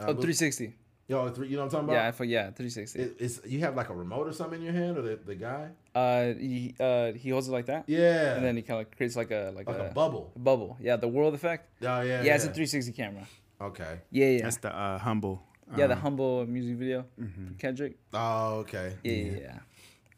uh, 0.00 0.04
Oh, 0.04 0.12
360. 0.14 0.74
Yo, 1.06 1.28
three, 1.28 1.48
you 1.48 1.56
know 1.56 1.64
what 1.64 1.66
I'm 1.66 1.70
talking 1.70 1.84
about? 1.90 1.92
Yeah, 2.02 2.08
I 2.08 2.12
for 2.12 2.24
yeah, 2.24 2.44
360. 2.50 2.98
It, 2.98 3.16
it's 3.18 3.40
you 3.44 3.60
have 3.60 3.76
like 3.76 3.90
a 3.90 3.94
remote 3.94 4.26
or 4.26 4.32
something 4.32 4.58
in 4.58 4.64
your 4.64 4.72
hand, 4.72 4.96
or 4.96 5.02
the, 5.02 5.16
the 5.16 5.34
guy? 5.34 5.68
uh, 5.94 6.32
he 6.34 6.74
uh 6.80 7.12
he 7.12 7.28
holds 7.30 7.46
it 7.48 7.52
like 7.52 7.66
that. 7.66 7.84
Yeah, 7.86 8.34
And 8.36 8.44
then 8.44 8.56
he 8.56 8.62
kind 8.62 8.80
of 8.80 8.90
creates 8.96 9.14
like 9.16 9.30
a 9.30 9.52
like, 9.54 9.68
like 9.68 9.76
a, 9.78 9.90
a 9.90 9.94
bubble. 9.94 10.32
bubble. 10.36 10.76
Yeah, 10.80 10.96
the 10.96 11.08
world 11.08 11.34
effect. 11.34 11.68
Oh 11.82 12.00
yeah, 12.00 12.22
Yeah, 12.22 12.34
it's 12.36 12.44
a 12.44 12.48
360 12.48 12.92
camera. 12.92 13.26
Okay. 13.60 14.00
Yeah, 14.10 14.26
yeah. 14.28 14.42
That's 14.44 14.56
the 14.56 14.74
uh, 14.74 14.98
humble. 14.98 15.42
yeah, 15.76 15.86
the 15.86 15.94
uh, 15.94 15.96
humble 15.96 16.46
music 16.46 16.76
video. 16.76 17.04
from 17.16 17.56
Kendrick. 17.58 17.96
Oh 18.14 18.60
okay. 18.60 18.94
Yeah, 19.04 19.12
yeah, 19.12 19.38
yeah. 19.40 19.58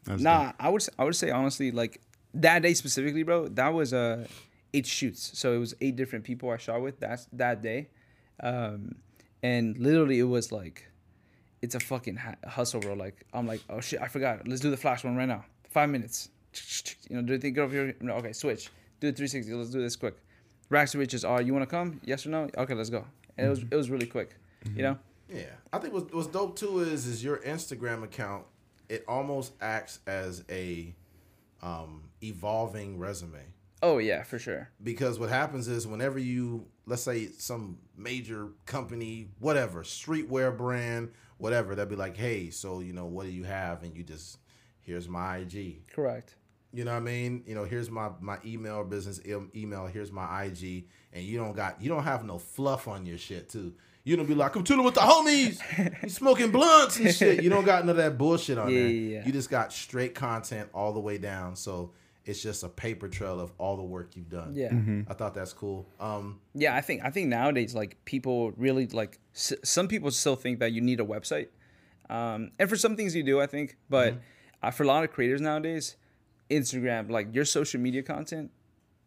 that's 0.05 0.21
Nah, 0.21 0.53
I 0.59 0.69
would 0.69 0.81
s- 0.81 0.89
I 0.97 1.03
would 1.03 1.15
say 1.15 1.31
honestly, 1.31 1.71
like 1.71 1.99
that 2.33 2.61
day 2.61 2.73
specifically, 2.73 3.23
bro. 3.23 3.49
That 3.49 3.73
was 3.73 3.93
uh 3.93 4.25
eight 4.73 4.87
shoots, 4.87 5.37
so 5.37 5.53
it 5.53 5.57
was 5.57 5.73
eight 5.81 5.97
different 5.97 6.23
people 6.23 6.49
I 6.49 6.57
shot 6.57 6.81
with. 6.81 6.99
That's 6.99 7.27
that 7.33 7.61
day, 7.61 7.89
um, 8.41 8.95
and 9.43 9.77
literally 9.77 10.19
it 10.19 10.23
was 10.23 10.51
like, 10.51 10.85
it's 11.61 11.75
a 11.75 11.79
fucking 11.79 12.17
ha- 12.17 12.35
hustle, 12.47 12.79
bro. 12.79 12.93
Like 12.93 13.25
I'm 13.33 13.47
like, 13.47 13.61
oh 13.69 13.79
shit, 13.79 14.01
I 14.01 14.07
forgot. 14.07 14.47
Let's 14.47 14.61
do 14.61 14.69
the 14.69 14.77
flash 14.77 15.03
one 15.03 15.15
right 15.15 15.27
now. 15.27 15.45
Five 15.69 15.89
minutes. 15.89 16.29
You 17.09 17.17
know, 17.17 17.21
do 17.21 17.33
you 17.33 17.39
think 17.39 17.55
get 17.55 17.61
over 17.61 17.73
here? 17.73 17.95
No, 18.01 18.13
okay, 18.15 18.33
switch. 18.33 18.69
Do 18.99 19.07
it 19.09 19.15
360. 19.15 19.53
Let's 19.53 19.69
do 19.69 19.81
this 19.81 19.95
quick. 19.95 20.15
Racks 20.69 20.91
to 20.93 20.97
riches. 20.97 21.23
Are 21.23 21.41
you 21.41 21.53
want 21.53 21.63
to 21.63 21.69
come? 21.69 22.01
Yes 22.03 22.25
or 22.25 22.29
no? 22.29 22.49
Okay, 22.57 22.73
let's 22.73 22.89
go. 22.89 23.05
And 23.37 23.47
it 23.47 23.49
was 23.49 23.59
it 23.59 23.75
was 23.75 23.89
really 23.89 24.07
quick. 24.07 24.35
You 24.75 24.83
know. 24.83 24.97
Yeah, 25.29 25.43
I 25.73 25.77
think 25.79 25.93
what's, 25.93 26.13
what's 26.13 26.27
dope 26.27 26.55
too 26.55 26.79
is 26.79 27.05
is 27.05 27.23
your 27.23 27.37
Instagram 27.39 28.03
account. 28.03 28.45
It 28.89 29.03
almost 29.07 29.53
acts 29.61 29.99
as 30.07 30.43
a 30.49 30.95
um, 31.61 32.03
evolving 32.23 32.97
resume 32.97 33.39
Oh 33.81 33.97
yeah, 33.97 34.23
for 34.23 34.39
sure. 34.39 34.69
because 34.81 35.19
what 35.19 35.29
happens 35.29 35.67
is 35.67 35.85
whenever 35.85 36.17
you 36.17 36.65
let's 36.87 37.03
say 37.03 37.29
some 37.37 37.77
major 37.95 38.47
company 38.65 39.27
whatever 39.39 39.83
streetwear 39.83 40.55
brand 40.57 41.11
whatever 41.37 41.75
they'll 41.75 41.85
be 41.85 41.95
like 41.95 42.17
hey 42.17 42.49
so 42.49 42.79
you 42.79 42.93
know 42.93 43.05
what 43.05 43.25
do 43.25 43.31
you 43.31 43.43
have? 43.43 43.83
And 43.83 43.95
you 43.95 44.03
just 44.03 44.39
here's 44.81 45.07
my 45.07 45.37
ig 45.39 45.85
Correct. 45.93 46.35
you 46.73 46.83
know 46.85 46.91
what 46.93 46.97
i 46.97 47.01
mean? 47.01 47.43
You 47.45 47.55
know 47.55 47.65
here's 47.65 47.91
my 47.91 48.09
my 48.21 48.37
email 48.45 48.83
business 48.83 49.19
email 49.55 49.85
here's 49.87 50.11
my 50.11 50.45
ig 50.45 50.85
and 51.13 51.23
you 51.23 51.37
don't 51.37 51.55
got 51.55 51.81
you 51.81 51.89
don't 51.89 52.03
have 52.03 52.23
no 52.25 52.37
fluff 52.39 52.87
on 52.87 53.05
your 53.05 53.17
shit 53.17 53.49
too. 53.49 53.73
You 54.03 54.15
don't 54.15 54.25
be 54.25 54.35
like 54.35 54.55
i'm 54.55 54.63
chilling 54.63 54.85
with 54.85 54.93
the 54.93 55.01
homies. 55.01 55.59
You 56.03 56.09
smoking 56.21 56.49
blunts 56.51 56.97
and 56.97 57.13
shit. 57.13 57.43
You 57.43 57.49
don't 57.49 57.65
got 57.65 57.83
none 57.83 57.89
of 57.89 57.97
that 57.97 58.17
bullshit 58.17 58.57
on 58.57 58.69
Yeah, 58.69 58.79
there 58.79 58.87
yeah, 58.87 59.17
yeah. 59.19 59.25
you 59.25 59.33
just 59.33 59.49
got 59.49 59.73
straight 59.73 60.15
content 60.15 60.69
all 60.73 60.93
the 60.93 60.99
way 61.01 61.17
down. 61.17 61.57
So 61.57 61.91
it's 62.27 62.41
just 62.41 62.63
a 62.63 62.69
paper 62.69 63.07
trail 63.07 63.39
of 63.39 63.51
all 63.57 63.75
the 63.77 63.83
work 63.83 64.15
you've 64.15 64.29
done 64.29 64.51
Yeah. 64.53 64.73
I 65.09 65.13
thought 65.13 65.33
that's 65.33 65.53
cool. 65.53 65.87
Um, 65.99 66.39
Yeah, 66.53 66.75
I 66.75 66.81
think 66.81 67.03
I 67.03 67.09
think 67.09 67.27
nowadays 67.29 67.73
like 67.73 67.97
people 68.05 68.51
really 68.57 68.85
like 68.87 69.19
s- 69.35 69.53
some 69.63 69.87
people 69.87 70.11
still 70.11 70.35
think 70.35 70.59
that 70.59 70.71
you 70.73 70.81
need 70.81 70.99
a 70.99 71.05
website, 71.05 71.47
um, 72.09 72.51
and 72.59 72.69
for 72.69 72.75
some 72.77 72.95
things 72.95 73.15
you 73.15 73.23
do, 73.23 73.39
I 73.41 73.47
think. 73.47 73.77
But 73.89 74.15
uh, 74.63 74.71
for 74.71 74.83
a 74.83 74.87
lot 74.87 75.03
of 75.03 75.11
creators 75.11 75.41
nowadays, 75.41 75.95
Instagram, 76.49 77.09
like 77.09 77.33
your 77.33 77.45
social 77.45 77.79
media 77.81 78.03
content, 78.03 78.51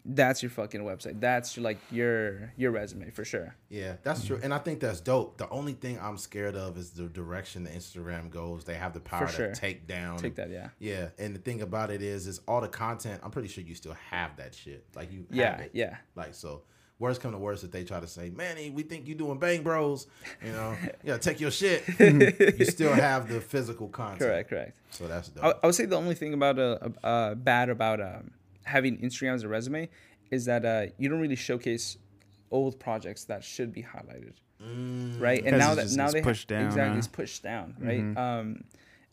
that's 0.05 0.43
your 0.43 0.51
fucking 0.51 0.83
website. 0.83 1.21
That's 1.21 1.57
like 1.59 1.79
your 1.91 2.53
your 2.57 2.71
resume 2.71 3.11
for 3.11 3.25
sure. 3.25 3.55
yeah, 3.69 3.97
that's 4.03 4.25
true, 4.25 4.41
and 4.43 4.53
I 4.55 4.59
think 4.59 4.81
that's 4.81 5.01
dope. 5.01 5.37
The 5.37 5.49
only 5.51 5.73
thing 5.73 5.99
I'm 6.01 6.19
scared 6.19 6.57
of 6.57 6.77
is 6.77 6.91
the 6.91 7.05
direction 7.05 7.65
the 7.65 7.71
Instagram 7.71 8.31
goes. 8.31 8.65
They 8.65 8.75
have 8.75 8.93
the 8.93 9.01
power 9.01 9.29
sure. 9.29 9.49
to 9.49 9.55
take 9.55 9.87
down. 9.87 10.19
Take 10.19 10.37
that, 10.37 10.51
yeah. 10.51 10.69
Yeah, 10.79 11.09
and 11.19 11.35
the 11.35 11.41
thing 11.41 11.63
about 11.63 11.91
it 11.91 12.03
is, 12.03 12.27
is 12.27 12.41
all 12.49 12.61
the 12.61 12.69
content. 12.69 13.21
I'm 13.23 13.31
pretty 13.31 13.49
sure 13.49 13.63
you 13.65 13.75
still 13.75 13.97
have 14.11 14.37
that 14.37 14.55
shit. 14.55 14.85
Like 14.95 15.13
you. 15.13 15.27
Yeah, 15.31 15.53
have 15.53 15.61
it. 15.61 15.71
yeah. 15.75 15.97
Like 16.15 16.35
so. 16.35 16.63
Worst 16.99 17.23
come 17.23 17.33
to 17.33 17.39
worst 17.39 17.65
if 17.65 17.71
they 17.71 17.83
try 17.83 17.99
to 17.99 18.07
say, 18.07 18.29
Manny, 18.29 18.69
we 18.69 18.83
think 18.83 19.09
you 19.09 19.15
doing 19.15 19.39
bang 19.39 19.63
bros. 19.63 20.07
You 20.45 20.53
know, 20.53 20.77
you 21.03 21.17
take 21.17 21.41
your 21.41 21.51
shit. 21.51 21.83
you 21.99 22.67
still 22.67 22.93
have 22.93 23.27
the 23.27 23.41
physical 23.41 23.89
content. 23.89 24.21
Correct, 24.21 24.51
correct. 24.51 24.77
So 24.91 25.09
that's 25.09 25.31
dope. 25.31 25.45
I, 25.45 25.55
I 25.63 25.67
would 25.67 25.75
say 25.75 25.87
the 25.87 25.97
only 25.97 26.15
thing 26.15 26.35
about 26.35 26.59
uh, 26.59 26.77
uh 27.03 27.35
bad 27.37 27.71
about 27.71 28.03
um, 28.03 28.33
having 28.71 28.99
Instagram 28.99 29.35
as 29.35 29.43
a 29.43 29.49
resume 29.49 29.89
is 30.31 30.45
that 30.47 30.65
uh, 30.65 30.87
you 30.99 31.09
don't 31.09 31.21
really 31.21 31.37
showcase 31.37 31.99
old 32.51 32.79
projects 32.81 33.25
that 33.25 33.45
should 33.45 33.73
be 33.73 33.83
highlighted, 33.83 34.35
right? 35.21 35.43
And 35.45 35.59
now 35.59 35.75
that 35.75 35.83
just 35.83 35.97
now 35.97 36.05
gets 36.05 36.15
they 36.15 36.23
pushed 36.23 36.49
down, 36.49 36.67
exactly 36.67 36.93
huh? 36.93 36.99
it's 36.99 37.09
pushed 37.09 37.43
down, 37.43 37.77
right? 37.79 38.17
Um, 38.17 38.65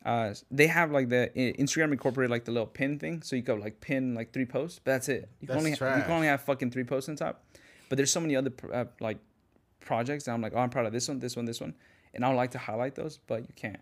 uh, 0.05 0.33
they 0.51 0.67
have 0.67 0.91
like 0.91 1.09
the 1.09 1.29
Instagram 1.59 1.91
incorporated 1.91 2.31
like 2.31 2.45
the 2.45 2.51
little 2.51 2.67
pin 2.67 2.97
thing, 2.99 3.21
so 3.21 3.35
you 3.35 3.41
go 3.41 3.55
like 3.55 3.81
pin 3.81 4.15
like 4.15 4.31
three 4.31 4.45
posts, 4.45 4.79
but 4.83 4.91
that's 4.93 5.09
it. 5.09 5.29
You 5.41 5.47
can 5.47 5.55
That's 5.55 5.57
only 5.57 5.71
you 5.71 6.03
can 6.03 6.11
only 6.11 6.27
have 6.27 6.41
fucking 6.41 6.71
three 6.71 6.85
posts 6.85 7.09
on 7.09 7.15
top. 7.15 7.43
But 7.89 7.97
there's 7.97 8.11
so 8.11 8.19
many 8.19 8.35
other 8.35 8.49
pr- 8.49 8.73
uh, 8.73 8.85
like 8.99 9.17
projects, 9.81 10.27
and 10.27 10.33
I'm 10.33 10.41
like, 10.41 10.53
oh, 10.55 10.59
I'm 10.59 10.69
proud 10.69 10.85
of 10.85 10.93
this 10.93 11.07
one, 11.07 11.19
this 11.19 11.35
one, 11.35 11.45
this 11.45 11.59
one, 11.61 11.73
and 12.13 12.23
I 12.23 12.29
would 12.29 12.35
like 12.35 12.51
to 12.51 12.57
highlight 12.57 12.95
those, 12.95 13.19
but 13.27 13.41
you 13.41 13.53
can't. 13.55 13.79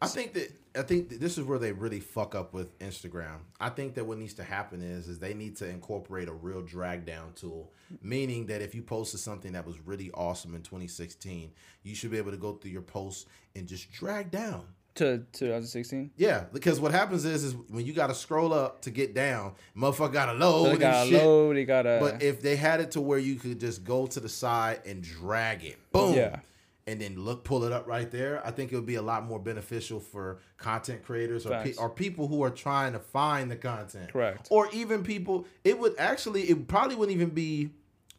I 0.00 0.06
think 0.06 0.34
that 0.34 0.52
I 0.76 0.82
think 0.82 1.08
that 1.08 1.20
this 1.20 1.38
is 1.38 1.44
where 1.44 1.58
they 1.58 1.72
really 1.72 1.98
fuck 1.98 2.34
up 2.36 2.54
with 2.54 2.78
Instagram. 2.78 3.38
I 3.58 3.68
think 3.68 3.94
that 3.94 4.06
what 4.06 4.18
needs 4.18 4.34
to 4.34 4.44
happen 4.44 4.80
is 4.80 5.08
is 5.08 5.18
they 5.18 5.34
need 5.34 5.56
to 5.56 5.68
incorporate 5.68 6.28
a 6.28 6.32
real 6.32 6.62
drag 6.62 7.04
down 7.04 7.32
tool, 7.34 7.72
meaning 8.00 8.46
that 8.46 8.62
if 8.62 8.74
you 8.74 8.82
posted 8.82 9.18
something 9.20 9.52
that 9.52 9.66
was 9.66 9.76
really 9.84 10.10
awesome 10.12 10.54
in 10.54 10.62
2016, 10.62 11.50
you 11.82 11.94
should 11.96 12.12
be 12.12 12.18
able 12.18 12.30
to 12.30 12.36
go 12.36 12.52
through 12.52 12.70
your 12.70 12.82
posts 12.82 13.26
and 13.56 13.66
just 13.66 13.90
drag 13.90 14.30
down. 14.30 14.66
To 14.94 15.18
2016. 15.32 16.10
Yeah, 16.16 16.44
because 16.52 16.80
what 16.80 16.92
happens 16.92 17.24
is 17.24 17.42
is 17.44 17.56
when 17.68 17.84
you 17.84 17.92
got 17.92 18.08
to 18.08 18.14
scroll 18.14 18.52
up 18.52 18.82
to 18.82 18.90
get 18.90 19.14
down, 19.14 19.54
motherfucker 19.76 20.12
got 20.12 20.26
to 20.26 20.32
load 20.34 20.74
they 20.74 20.78
gotta 20.78 21.08
shit. 21.10 21.22
load. 21.22 21.56
They 21.56 21.64
gotta. 21.64 21.98
But 22.00 22.22
if 22.22 22.40
they 22.40 22.56
had 22.56 22.80
it 22.80 22.92
to 22.92 23.00
where 23.00 23.18
you 23.18 23.34
could 23.36 23.58
just 23.60 23.84
go 23.84 24.06
to 24.06 24.20
the 24.20 24.28
side 24.28 24.80
and 24.86 25.02
drag 25.02 25.64
it, 25.64 25.76
boom, 25.92 26.14
Yeah. 26.14 26.40
And 26.88 26.98
then 27.02 27.22
look, 27.22 27.44
pull 27.44 27.64
it 27.64 27.72
up 27.72 27.86
right 27.86 28.10
there, 28.10 28.44
I 28.46 28.50
think 28.50 28.72
it 28.72 28.76
would 28.76 28.86
be 28.86 28.94
a 28.94 29.02
lot 29.02 29.26
more 29.26 29.38
beneficial 29.38 30.00
for 30.00 30.38
content 30.56 31.02
creators 31.04 31.44
or, 31.44 31.60
pe- 31.62 31.74
or 31.74 31.90
people 31.90 32.28
who 32.28 32.42
are 32.42 32.50
trying 32.50 32.94
to 32.94 32.98
find 32.98 33.50
the 33.50 33.56
content. 33.56 34.10
Correct. 34.10 34.48
Or 34.50 34.70
even 34.72 35.02
people, 35.04 35.46
it 35.64 35.78
would 35.78 35.94
actually, 35.98 36.44
it 36.44 36.66
probably 36.66 36.96
wouldn't 36.96 37.14
even 37.14 37.28
be 37.28 37.72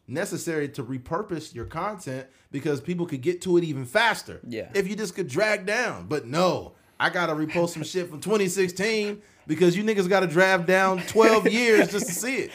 necessary 0.06 0.68
to 0.68 0.84
repurpose 0.84 1.52
your 1.52 1.64
content 1.64 2.28
because 2.52 2.80
people 2.80 3.06
could 3.06 3.22
get 3.22 3.42
to 3.42 3.56
it 3.56 3.64
even 3.64 3.84
faster. 3.84 4.40
Yeah. 4.46 4.68
If 4.72 4.88
you 4.88 4.94
just 4.94 5.16
could 5.16 5.26
drag 5.26 5.66
down. 5.66 6.06
But 6.06 6.26
no, 6.26 6.74
I 7.00 7.10
gotta 7.10 7.32
repost 7.32 7.70
some 7.70 7.82
shit 7.82 8.08
from 8.08 8.20
2016 8.20 9.20
because 9.48 9.76
you 9.76 9.82
niggas 9.82 10.08
gotta 10.08 10.28
drag 10.28 10.66
down 10.66 11.02
12 11.08 11.48
years 11.52 11.90
just 11.90 12.06
to 12.06 12.12
see 12.12 12.36
it. 12.36 12.50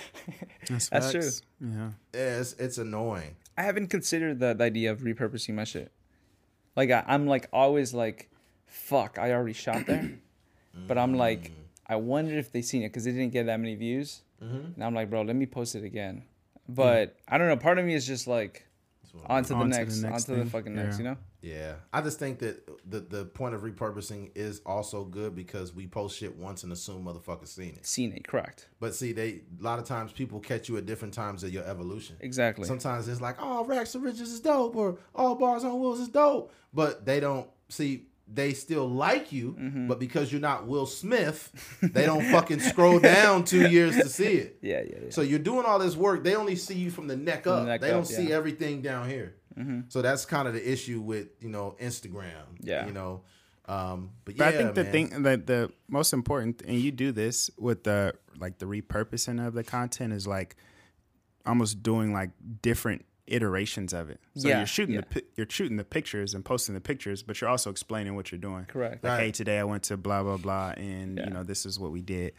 That's, 0.70 0.88
That's 0.88 1.12
true. 1.12 1.30
Yeah. 1.60 1.90
Yeah, 2.14 2.40
it's, 2.40 2.54
it's 2.54 2.78
annoying. 2.78 3.36
I 3.58 3.64
haven't 3.64 3.88
considered 3.88 4.40
the, 4.40 4.54
the 4.54 4.64
idea 4.64 4.92
of 4.92 5.02
repurposing 5.02 5.56
my 5.56 5.64
shit. 5.66 5.92
Like 6.76 6.91
I, 6.91 7.03
I'm 7.07 7.27
like 7.27 7.47
always 7.53 7.93
like, 7.93 8.30
fuck, 8.68 9.18
I 9.19 9.31
already 9.31 9.53
shot 9.53 9.85
there, 9.85 10.11
but 10.88 10.97
I'm 10.97 11.15
like, 11.15 11.49
mm. 11.49 11.53
I 11.88 11.95
wonder 11.97 12.38
if 12.38 12.52
they 12.52 12.61
seen 12.61 12.84
it 12.84 12.89
because 12.89 13.06
it 13.06 13.14
didn't 13.14 13.31
get 13.31 13.45
that 13.45 13.60
many 13.60 13.76
views. 13.76 14.22
Mm-hmm. 14.43 14.73
And 14.76 14.84
I'm 14.84 14.93
like, 14.93 15.10
bro, 15.10 15.22
let 15.22 15.35
me 15.35 15.45
post 15.45 15.76
it 15.76 15.84
again. 15.84 16.23
But 16.68 17.18
I 17.27 17.38
don't 17.38 17.47
know. 17.47 17.57
Part 17.57 17.77
of 17.77 17.85
me 17.85 17.93
is 17.93 18.07
just 18.07 18.27
like, 18.27 18.65
on 19.26 19.44
to 19.44 19.50
the 19.50 19.56
On 19.56 19.70
to 19.70 19.76
the 19.76 19.78
next, 19.78 20.04
on 20.04 20.36
to 20.36 20.44
the 20.44 20.50
fucking 20.50 20.76
next. 20.76 20.96
Yeah. 20.96 20.98
You 20.98 21.10
know? 21.10 21.18
Yeah, 21.42 21.74
I 21.94 22.02
just 22.02 22.18
think 22.18 22.40
that 22.40 22.68
the 22.90 23.02
the 23.02 23.26
point 23.26 23.54
of 23.54 23.62
repurposing 23.62 24.32
is 24.34 24.62
also 24.66 25.04
good 25.04 25.36
because 25.36 25.74
we 25.74 25.86
post 25.86 26.18
shit 26.18 26.36
once 26.36 26.64
and 26.64 26.74
assume 26.74 27.06
motherfuckers 27.06 27.50
seen 27.50 27.76
it. 27.76 27.86
Seen 27.86 28.14
it, 28.14 28.28
correct? 28.28 28.70
But 28.80 28.96
see, 28.96 29.12
they 29.14 29.42
a 29.60 29.64
lot 29.64 29.78
of 29.78 29.86
times 29.86 30.12
people 30.12 30.40
catch 30.40 30.70
you 30.70 30.78
at 30.78 30.86
different 30.86 31.14
times 31.14 31.44
of 31.44 31.54
your 31.54 31.64
evolution. 31.66 32.18
Exactly. 32.20 32.66
Sometimes 32.66 33.08
it's 33.08 33.22
like, 33.22 33.36
oh, 33.40 33.64
Racks 33.66 33.92
to 33.92 34.00
Riches 34.00 34.32
is 34.32 34.40
dope, 34.40 34.76
or 34.76 34.98
all 35.14 35.36
bars 35.36 35.64
on 35.64 35.80
wheels 35.80 36.00
is 36.00 36.08
dope, 36.08 36.52
but 36.74 37.06
they 37.06 37.20
don't 37.20 37.48
see. 37.70 38.08
They 38.27 38.53
still 38.53 38.89
like 38.89 39.31
you, 39.31 39.56
Mm-hmm. 39.60 39.88
but 39.88 39.99
because 39.99 40.31
you're 40.31 40.41
not 40.41 40.65
Will 40.65 40.88
Smith, 40.88 41.52
they 41.81 42.06
don't 42.07 42.26
fucking 42.31 42.60
scroll 42.60 42.99
down 42.99 43.43
two 43.43 43.69
years 43.69 43.95
to 43.97 44.10
see 44.10 44.34
it. 44.34 44.57
yeah, 44.61 44.81
yeah, 44.81 44.95
yeah. 45.03 45.10
So 45.11 45.22
you're 45.22 45.38
doing 45.39 45.65
all 45.65 45.77
this 45.77 45.95
work. 45.95 46.23
They 46.23 46.35
only 46.35 46.56
see 46.56 46.73
you 46.76 46.89
from 46.89 47.07
the 47.07 47.15
neck 47.15 47.43
the 47.43 47.53
up. 47.53 47.65
neck 47.68 47.81
they 47.81 47.89
don't 47.91 47.99
up, 47.99 48.06
see 48.07 48.15
yeah. 48.15 48.22
Mm-hmm. 48.30 48.34
everything 48.34 48.81
down 48.81 49.07
here. 49.10 49.35
So 49.88 50.02
that's 50.02 50.26
kind 50.26 50.47
of 50.49 50.53
the 50.53 50.69
issue 50.69 50.99
with 50.99 51.27
you 51.39 51.47
know 51.49 51.76
Instagram. 51.81 52.43
Yeah. 52.60 52.88
You 52.88 52.91
know, 52.93 53.22
um, 53.68 54.10
but 54.26 54.35
But 54.35 54.38
yeah, 54.38 54.47
I 54.47 54.52
think 54.52 54.76
the 54.76 54.84
man. 54.84 54.91
thing 54.91 55.23
that 55.23 55.47
the 55.47 55.72
most 55.88 56.11
important, 56.11 56.61
and 56.68 56.77
you 56.77 56.91
do 56.91 57.11
this 57.14 57.49
with 57.57 57.84
the 57.85 58.15
like 58.39 58.57
the 58.57 58.65
repurposing 58.65 59.45
of 59.45 59.53
the 59.53 59.64
content 59.64 60.11
is 60.14 60.27
like 60.27 60.56
almost 61.45 61.84
doing 61.84 62.11
like 62.11 62.31
different 62.61 63.06
iterations 63.27 63.93
of 63.93 64.10
it. 64.10 64.19
So 64.35 64.47
Yeah, 64.47 64.57
you're 64.57 64.68
shooting 64.68 64.95
yeah. 64.95 65.02
the 65.11 65.23
you're 65.35 65.47
shooting 65.49 65.77
the 65.77 65.84
pictures 65.84 66.34
and 66.34 66.43
posting 66.45 66.76
the 66.76 66.81
pictures, 66.81 67.23
but 67.23 67.41
you're 67.41 67.49
also 67.49 67.69
explaining 67.69 68.15
what 68.15 68.31
you're 68.31 68.39
doing. 68.39 68.65
Correct. 68.65 69.03
Like, 69.03 69.11
Right. 69.11 69.19
hey, 69.26 69.31
today 69.31 69.60
I 69.60 69.64
went 69.64 69.84
to 69.84 69.97
blah 69.97 70.22
blah 70.23 70.38
blah, 70.38 70.73
and 70.77 71.18
Yeah. 71.18 71.26
you 71.26 71.30
know 71.31 71.43
this 71.43 71.65
is 71.65 71.80
what 71.80 71.91
we 71.91 72.02
did. 72.02 72.34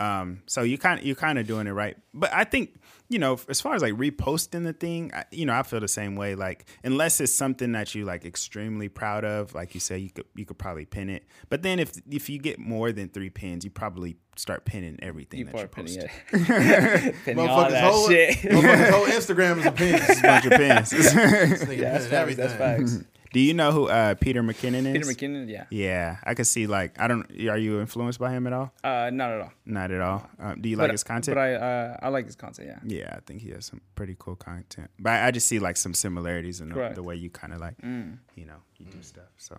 Um, 0.00 0.42
so 0.46 0.62
you 0.62 0.78
kind 0.78 1.00
of 1.00 1.04
you're 1.06 1.16
kind 1.16 1.38
of 1.38 1.46
doing 1.46 1.66
it 1.66 1.72
right, 1.72 1.96
but 2.14 2.32
I 2.32 2.44
think 2.44 2.78
you 3.08 3.18
know 3.18 3.36
as 3.48 3.60
far 3.60 3.74
as 3.74 3.82
like 3.82 3.94
reposting 3.94 4.62
the 4.62 4.72
thing, 4.72 5.10
I, 5.12 5.24
you 5.32 5.44
know 5.44 5.54
I 5.54 5.64
feel 5.64 5.80
the 5.80 5.88
same 5.88 6.14
way. 6.14 6.36
Like 6.36 6.66
unless 6.84 7.20
it's 7.20 7.34
something 7.34 7.72
that 7.72 7.94
you 7.96 8.04
like 8.04 8.24
extremely 8.24 8.88
proud 8.88 9.24
of, 9.24 9.54
like 9.54 9.74
you 9.74 9.80
say, 9.80 9.98
you 9.98 10.10
could 10.10 10.26
you 10.36 10.46
could 10.46 10.56
probably 10.58 10.84
pin 10.84 11.10
it. 11.10 11.24
But 11.48 11.62
then 11.62 11.80
if 11.80 11.92
if 12.08 12.30
you 12.30 12.38
get 12.38 12.60
more 12.60 12.92
than 12.92 13.08
three 13.08 13.30
pins, 13.30 13.64
you 13.64 13.70
probably 13.72 14.18
start 14.36 14.64
pinning 14.64 15.00
everything 15.02 15.44
People 15.46 15.58
that 15.58 15.76
are 15.76 15.82
you 15.82 15.88
pinning 15.88 16.00
post. 16.00 16.10
it. 16.32 17.14
pinning 17.24 17.48
all 17.48 17.64
Motherfuckers 17.64 17.70
that 17.70 17.84
whole, 17.92 18.08
shit. 18.08 18.36
motherfuckers 18.36 18.90
whole 18.90 19.06
Instagram 19.18 19.58
is 19.58 19.66
a 19.66 19.72
pin. 19.72 19.92
This 20.06 20.22
bunch 20.22 20.44
of 20.46 20.52
pins. 20.52 20.92
nigga 20.92 21.76
yeah, 21.76 21.98
that's 21.98 22.06
pinning 22.06 22.36
facts. 22.36 22.36
That's 22.36 22.54
facts. 22.54 22.98
Do 23.32 23.40
you 23.40 23.52
know 23.52 23.72
who 23.72 23.88
uh, 23.88 24.14
Peter 24.14 24.42
McKinnon 24.42 24.86
is? 24.96 25.06
Peter 25.06 25.26
McKinnon, 25.28 25.48
yeah. 25.50 25.64
Yeah, 25.70 26.16
I 26.24 26.34
could 26.34 26.46
see 26.46 26.66
like 26.66 26.98
I 27.00 27.08
don't. 27.08 27.30
Are 27.48 27.58
you 27.58 27.80
influenced 27.80 28.18
by 28.18 28.30
him 28.32 28.46
at 28.46 28.52
all? 28.54 28.72
Uh, 28.82 29.10
not 29.12 29.30
at 29.32 29.40
all. 29.42 29.52
Not 29.66 29.90
at 29.90 30.00
all. 30.00 30.28
Uh, 30.40 30.54
do 30.54 30.68
you 30.68 30.76
like 30.76 30.90
his 30.92 31.04
content? 31.04 31.34
But 31.34 31.40
I, 31.40 31.54
uh, 31.54 31.96
I 32.02 32.08
like 32.08 32.24
his 32.26 32.36
content. 32.36 32.68
Yeah. 32.68 32.98
Yeah, 33.00 33.14
I 33.16 33.20
think 33.20 33.42
he 33.42 33.50
has 33.50 33.66
some 33.66 33.80
pretty 33.94 34.16
cool 34.18 34.36
content. 34.36 34.90
But 34.98 35.10
I, 35.10 35.26
I 35.26 35.30
just 35.30 35.46
see 35.46 35.58
like 35.58 35.76
some 35.76 35.92
similarities 35.94 36.60
in 36.62 36.70
the, 36.70 36.92
the 36.94 37.02
way 37.02 37.16
you 37.16 37.28
kind 37.28 37.52
of 37.52 37.60
like, 37.60 37.76
Mm. 37.82 38.18
you 38.34 38.46
know, 38.46 38.56
you 38.78 38.86
do 38.86 39.02
stuff. 39.02 39.28
So 39.36 39.58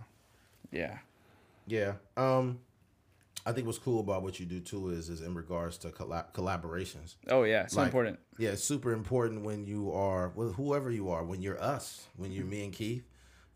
Yeah. 0.72 0.98
Yeah. 1.68 1.94
Um, 2.18 2.60
I 3.46 3.52
think 3.52 3.68
what's 3.68 3.78
cool 3.80 4.00
about 4.00 4.22
what 4.24 4.40
you 4.40 4.46
do 4.46 4.60
too 4.60 4.90
is 4.90 5.10
is 5.10 5.22
in 5.22 5.34
regards 5.36 5.78
to 5.80 5.90
collab- 5.90 6.34
collaborations. 6.34 7.16
Oh 7.30 7.44
yeah. 7.44 7.68
So 7.68 7.78
Like- 7.78 7.86
important. 7.88 8.20
Yeah, 8.40 8.50
it's 8.50 8.64
super 8.64 8.94
important 8.94 9.44
when 9.44 9.66
you 9.66 9.92
are 9.92 10.32
well, 10.36 10.50
whoever 10.54 10.90
you 10.90 11.10
are, 11.12 11.24
when 11.24 11.42
you're 11.42 11.62
us, 11.62 12.08
when 12.18 12.32
you're 12.32 12.46
me 12.46 12.64
and 12.64 12.74
Keith, 12.74 13.04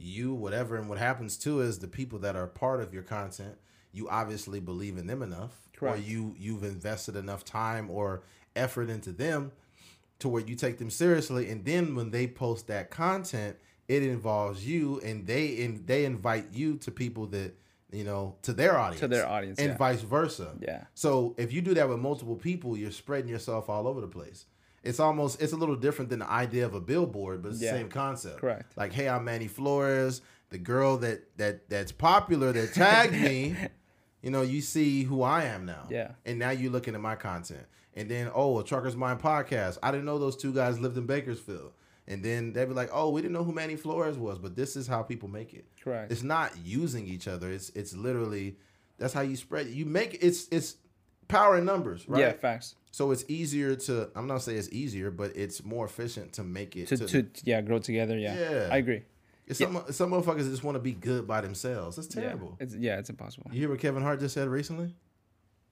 you, 0.03 0.33
whatever, 0.33 0.75
and 0.75 0.89
what 0.89 0.97
happens 0.97 1.37
too 1.37 1.61
is 1.61 1.79
the 1.79 1.87
people 1.87 2.19
that 2.19 2.35
are 2.35 2.47
part 2.47 2.81
of 2.81 2.93
your 2.93 3.03
content, 3.03 3.55
you 3.91 4.09
obviously 4.09 4.59
believe 4.59 4.97
in 4.97 5.07
them 5.07 5.21
enough, 5.21 5.69
or 5.81 5.97
you 5.97 6.35
you've 6.37 6.63
invested 6.63 7.15
enough 7.15 7.43
time 7.45 7.89
or 7.89 8.23
effort 8.55 8.89
into 8.89 9.11
them 9.11 9.51
to 10.19 10.29
where 10.29 10.41
you 10.43 10.55
take 10.55 10.77
them 10.77 10.89
seriously, 10.89 11.49
and 11.49 11.65
then 11.65 11.95
when 11.95 12.11
they 12.11 12.27
post 12.27 12.67
that 12.67 12.89
content, 12.89 13.57
it 13.87 14.03
involves 14.03 14.65
you, 14.65 14.99
and 15.03 15.27
they 15.27 15.63
and 15.63 15.85
they 15.87 16.05
invite 16.05 16.45
you 16.53 16.77
to 16.77 16.91
people 16.91 17.27
that 17.27 17.53
you 17.91 18.03
know 18.03 18.35
to 18.43 18.53
their 18.53 18.77
audience, 18.77 19.01
To 19.01 19.07
their 19.07 19.27
audience, 19.27 19.59
and 19.59 19.69
yeah. 19.69 19.77
vice 19.77 20.01
versa. 20.01 20.55
Yeah. 20.61 20.85
So 20.93 21.35
if 21.37 21.51
you 21.51 21.61
do 21.61 21.73
that 21.73 21.89
with 21.89 21.99
multiple 21.99 22.35
people, 22.35 22.77
you're 22.77 22.91
spreading 22.91 23.29
yourself 23.29 23.69
all 23.69 23.87
over 23.87 24.01
the 24.01 24.07
place. 24.07 24.45
It's 24.83 24.99
almost 24.99 25.41
it's 25.41 25.53
a 25.53 25.57
little 25.57 25.75
different 25.75 26.09
than 26.09 26.19
the 26.19 26.29
idea 26.29 26.65
of 26.65 26.73
a 26.73 26.81
billboard, 26.81 27.41
but 27.41 27.53
it's 27.53 27.61
Yeah. 27.61 27.71
the 27.71 27.77
same 27.79 27.89
concept. 27.89 28.39
Correct. 28.39 28.75
Like, 28.77 28.91
hey, 28.93 29.07
I'm 29.09 29.23
Manny 29.23 29.47
Flores, 29.47 30.21
the 30.49 30.57
girl 30.57 30.97
that 30.97 31.37
that 31.37 31.69
that's 31.69 31.91
popular 31.91 32.51
that 32.51 32.73
tagged 32.73 33.13
me. 33.13 33.55
You 34.21 34.31
know, 34.31 34.41
you 34.41 34.61
see 34.61 35.03
who 35.03 35.21
I 35.21 35.43
am 35.43 35.65
now. 35.65 35.85
Yeah. 35.89 36.11
And 36.25 36.39
now 36.39 36.51
you're 36.51 36.71
looking 36.71 36.95
at 36.95 37.01
my 37.01 37.15
content. 37.15 37.65
And 37.93 38.09
then, 38.09 38.31
oh, 38.33 38.57
a 38.57 38.63
Trucker's 38.63 38.95
Mind 38.95 39.19
podcast. 39.19 39.77
I 39.83 39.91
didn't 39.91 40.05
know 40.05 40.17
those 40.17 40.37
two 40.37 40.53
guys 40.53 40.79
lived 40.79 40.97
in 40.97 41.05
Bakersfield. 41.05 41.73
And 42.07 42.23
then 42.23 42.53
they'd 42.53 42.63
be 42.69 42.73
like, 42.73 42.89
oh, 42.93 43.09
we 43.09 43.21
didn't 43.21 43.33
know 43.33 43.43
who 43.43 43.51
Manny 43.51 43.75
Flores 43.75 44.17
was, 44.17 44.39
but 44.39 44.55
this 44.55 44.77
is 44.77 44.87
how 44.87 45.03
people 45.03 45.27
make 45.27 45.53
it. 45.53 45.65
Correct. 45.83 46.09
It's 46.09 46.23
not 46.23 46.53
using 46.63 47.05
each 47.05 47.27
other. 47.27 47.51
It's 47.51 47.67
it's 47.71 47.93
literally 47.97 48.55
that's 48.97 49.11
how 49.13 49.19
you 49.23 49.35
spread. 49.35 49.67
You 49.67 49.85
make 49.85 50.17
it's 50.21 50.47
it's 50.51 50.77
power 51.27 51.57
in 51.57 51.65
numbers, 51.65 52.07
right? 52.07 52.19
Yeah. 52.21 52.33
Facts. 52.33 52.75
So 52.91 53.11
it's 53.11 53.25
easier 53.27 53.75
to. 53.75 54.09
I'm 54.15 54.27
not 54.27 54.41
saying 54.43 54.57
it's 54.59 54.69
easier, 54.69 55.09
but 55.11 55.35
it's 55.35 55.63
more 55.63 55.85
efficient 55.85 56.33
to 56.33 56.43
make 56.43 56.75
it 56.75 56.87
To, 56.89 56.97
to. 56.97 57.23
to 57.23 57.27
yeah 57.43 57.61
grow 57.61 57.79
together. 57.79 58.17
Yeah. 58.17 58.37
Yeah. 58.37 58.69
I 58.71 58.77
agree. 58.77 59.03
it's 59.47 59.59
some 59.59 59.83
some 59.91 60.11
motherfuckers 60.11 60.49
just 60.49 60.63
want 60.63 60.75
to 60.75 60.79
be 60.81 60.93
good 60.93 61.27
by 61.27 61.41
themselves. 61.41 61.95
That's 61.95 62.07
terrible. 62.07 62.55
Yeah. 62.59 62.63
It's 62.63 62.75
yeah. 62.75 62.99
It's 62.99 63.09
impossible. 63.09 63.49
You 63.51 63.61
hear 63.61 63.69
what 63.69 63.79
Kevin 63.79 64.03
Hart 64.03 64.19
just 64.19 64.33
said 64.35 64.47
recently? 64.47 64.95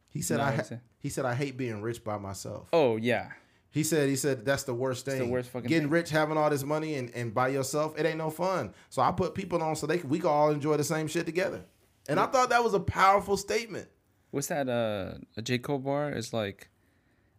He 0.09 0.21
said 0.21 0.37
No, 0.37 0.43
I 0.43 0.55
ha- 0.55 0.63
he 0.99 1.09
said 1.09 1.25
I 1.25 1.33
hate 1.35 1.57
being 1.57 1.81
rich 1.81 2.03
by 2.03 2.17
myself. 2.17 2.69
Oh 2.73 2.97
yeah. 2.97 3.29
He 3.69 3.83
said 3.83 4.09
he 4.09 4.17
said 4.17 4.43
that's 4.43 4.63
the 4.63 4.73
worst 4.73 5.05
thing. 5.05 5.19
the 5.19 5.25
worst 5.27 5.49
fucking 5.51 5.69
Getting 5.69 5.83
thing. 5.83 5.91
rich, 5.91 6.09
having 6.09 6.37
all 6.37 6.49
this 6.49 6.63
money, 6.65 6.95
and, 6.95 7.09
and 7.15 7.33
by 7.33 7.47
yourself, 7.47 7.97
it 7.97 8.05
ain't 8.05 8.17
no 8.17 8.29
fun. 8.29 8.73
So 8.89 9.01
I 9.01 9.11
put 9.13 9.33
people 9.33 9.61
on 9.63 9.77
so 9.77 9.87
they 9.87 9.99
can, 9.99 10.09
we 10.09 10.19
can 10.19 10.29
all 10.29 10.49
enjoy 10.51 10.75
the 10.75 10.83
same 10.83 11.07
shit 11.07 11.25
together. 11.25 11.61
And 12.09 12.19
I 12.19 12.25
thought 12.25 12.49
that 12.49 12.61
was 12.63 12.73
a 12.73 12.79
powerful 12.81 13.37
statement. 13.37 13.87
What's 14.31 14.47
that? 14.47 14.67
Uh, 14.69 15.15
a 15.37 15.41
J 15.41 15.57
Cole 15.59 15.79
bar 15.79 16.11
is 16.11 16.33
like, 16.33 16.69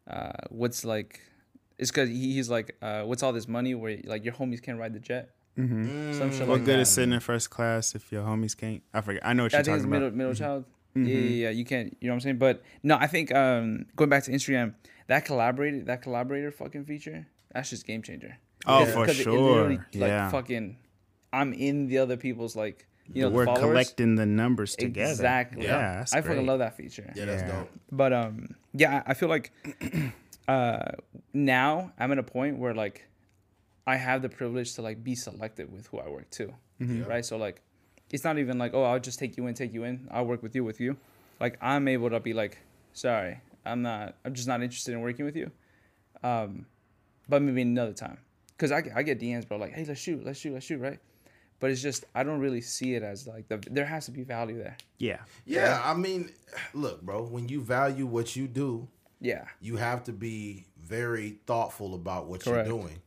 uh, 0.08 0.32
what's 0.50 0.84
like, 0.84 1.20
it's 1.78 1.90
because 1.90 2.08
he, 2.08 2.34
he's 2.34 2.50
like, 2.50 2.76
uh, 2.82 3.02
what's 3.02 3.22
all 3.22 3.32
this 3.32 3.48
money 3.48 3.74
where 3.74 3.98
like 4.04 4.24
your 4.24 4.34
homies 4.34 4.62
can't 4.62 4.78
ride 4.78 4.92
the 4.94 5.00
jet? 5.00 5.30
Mm. 5.58 6.16
Some 6.16 6.30
shit 6.32 6.40
what 6.46 6.58
like 6.58 6.64
good 6.64 6.78
that. 6.78 6.82
is 6.82 6.90
sitting 6.90 7.12
in 7.12 7.20
first 7.20 7.50
class 7.50 7.94
if 7.94 8.10
your 8.12 8.22
homies 8.22 8.56
can't? 8.56 8.82
I 8.94 9.00
forget. 9.00 9.26
I 9.26 9.32
know 9.32 9.42
what 9.44 9.54
I 9.54 9.58
you're 9.58 9.64
talking 9.64 9.90
middle 9.90 10.08
about. 10.08 10.16
middle 10.16 10.34
child. 10.34 10.64
Yeah, 10.94 11.04
yeah, 11.04 11.18
yeah. 11.18 11.50
You 11.50 11.64
can't. 11.64 11.96
You 12.00 12.08
know 12.08 12.12
what 12.12 12.16
I'm 12.16 12.20
saying? 12.20 12.38
But 12.38 12.62
no, 12.82 12.96
I 12.96 13.06
think 13.06 13.34
um, 13.34 13.86
going 13.96 14.10
back 14.10 14.24
to 14.24 14.30
Instagram, 14.30 14.74
that 15.08 15.24
collaborated 15.24 15.86
that 15.86 16.02
collaborator 16.02 16.50
fucking 16.50 16.84
feature, 16.84 17.26
that's 17.52 17.70
just 17.70 17.86
game 17.86 18.02
changer. 18.02 18.36
Oh, 18.66 18.80
Because- 18.80 18.94
for 18.94 19.00
because 19.00 19.16
it- 19.18 19.20
it 19.20 19.24
sure. 19.24 19.68
like 19.70 19.80
Yeah. 19.92 20.30
fucking, 20.30 20.76
I'm 21.32 21.52
in 21.54 21.86
the 21.88 21.98
other 21.98 22.16
people's 22.18 22.54
like 22.54 22.86
you 23.12 23.22
know 23.22 23.30
the 23.30 23.34
We're 23.36 23.44
followers. 23.46 23.62
collecting 23.70 24.14
the 24.16 24.26
numbers 24.26 24.74
together. 24.76 25.10
Exactly. 25.10 25.64
Yeah, 25.66 25.98
that's 25.98 26.12
I 26.14 26.20
fucking 26.20 26.46
love 26.46 26.58
that 26.60 26.76
feature. 26.76 27.12
Yeah, 27.16 27.24
that's 27.26 27.42
Yeah. 27.42 27.58
dope. 27.60 27.70
But 27.90 28.12
um, 28.12 28.54
yeah, 28.72 29.02
I 29.06 29.10
I 29.10 29.14
feel 29.14 29.28
like 29.28 29.52
uh, 30.48 30.92
now 31.32 31.92
I'm 31.98 32.12
at 32.12 32.18
a 32.18 32.22
point 32.22 32.58
where 32.58 32.74
like 32.74 33.06
I 33.86 33.96
have 33.96 34.22
the 34.22 34.28
privilege 34.28 34.74
to 34.74 34.82
like 34.82 35.02
be 35.02 35.14
selective 35.14 35.70
with 35.72 35.86
who 35.88 35.98
I 35.98 36.08
work 36.08 36.30
to, 36.30 36.52
Mm-hmm. 36.80 37.04
right? 37.04 37.24
So 37.24 37.36
like, 37.36 37.60
it's 38.10 38.24
not 38.24 38.38
even 38.38 38.58
like 38.58 38.74
oh 38.74 38.82
I'll 38.84 39.00
just 39.00 39.18
take 39.18 39.36
you 39.36 39.46
in, 39.46 39.54
take 39.54 39.72
you 39.74 39.84
in. 39.84 40.08
I'll 40.10 40.26
work 40.26 40.42
with 40.42 40.54
you, 40.54 40.64
with 40.64 40.80
you. 40.80 40.96
Like 41.40 41.58
I'm 41.60 41.88
able 41.88 42.10
to 42.10 42.20
be 42.20 42.32
like, 42.32 42.58
sorry, 42.92 43.40
I'm 43.66 43.82
not. 43.82 44.16
I'm 44.24 44.34
just 44.34 44.48
not 44.48 44.62
interested 44.62 44.92
in 44.94 45.00
working 45.00 45.24
with 45.24 45.36
you. 45.36 45.50
Um, 46.22 46.66
but 47.28 47.42
maybe 47.42 47.62
another 47.62 47.92
time, 47.92 48.18
because 48.56 48.70
I, 48.70 48.82
I 48.94 49.02
get 49.02 49.18
DMs, 49.20 49.46
bro, 49.48 49.56
like 49.58 49.72
hey 49.72 49.84
let's 49.84 50.00
shoot, 50.00 50.24
let's 50.24 50.38
shoot, 50.38 50.52
let's 50.54 50.66
shoot, 50.66 50.78
right? 50.78 50.98
But 51.62 51.70
it's 51.70 51.80
just 51.80 52.04
I 52.12 52.24
don't 52.24 52.40
really 52.40 52.60
see 52.60 52.94
it 52.96 53.04
as 53.04 53.28
like 53.28 53.46
the 53.46 53.58
there 53.70 53.84
has 53.86 54.06
to 54.06 54.10
be 54.10 54.24
value 54.24 54.58
there. 54.58 54.76
Yeah. 54.98 55.20
Yeah, 55.46 55.80
I 55.84 55.94
mean, 55.94 56.32
look, 56.74 57.00
bro, 57.02 57.22
when 57.22 57.48
you 57.48 57.60
value 57.62 58.04
what 58.04 58.34
you 58.34 58.48
do, 58.48 58.88
Yeah. 59.20 59.44
you 59.60 59.76
have 59.76 60.02
to 60.04 60.12
be 60.12 60.66
very 60.82 61.38
thoughtful 61.46 61.94
about 61.94 62.26
what 62.26 62.42
Correct. 62.42 62.68
you're 62.68 62.80
doing. 62.80 63.00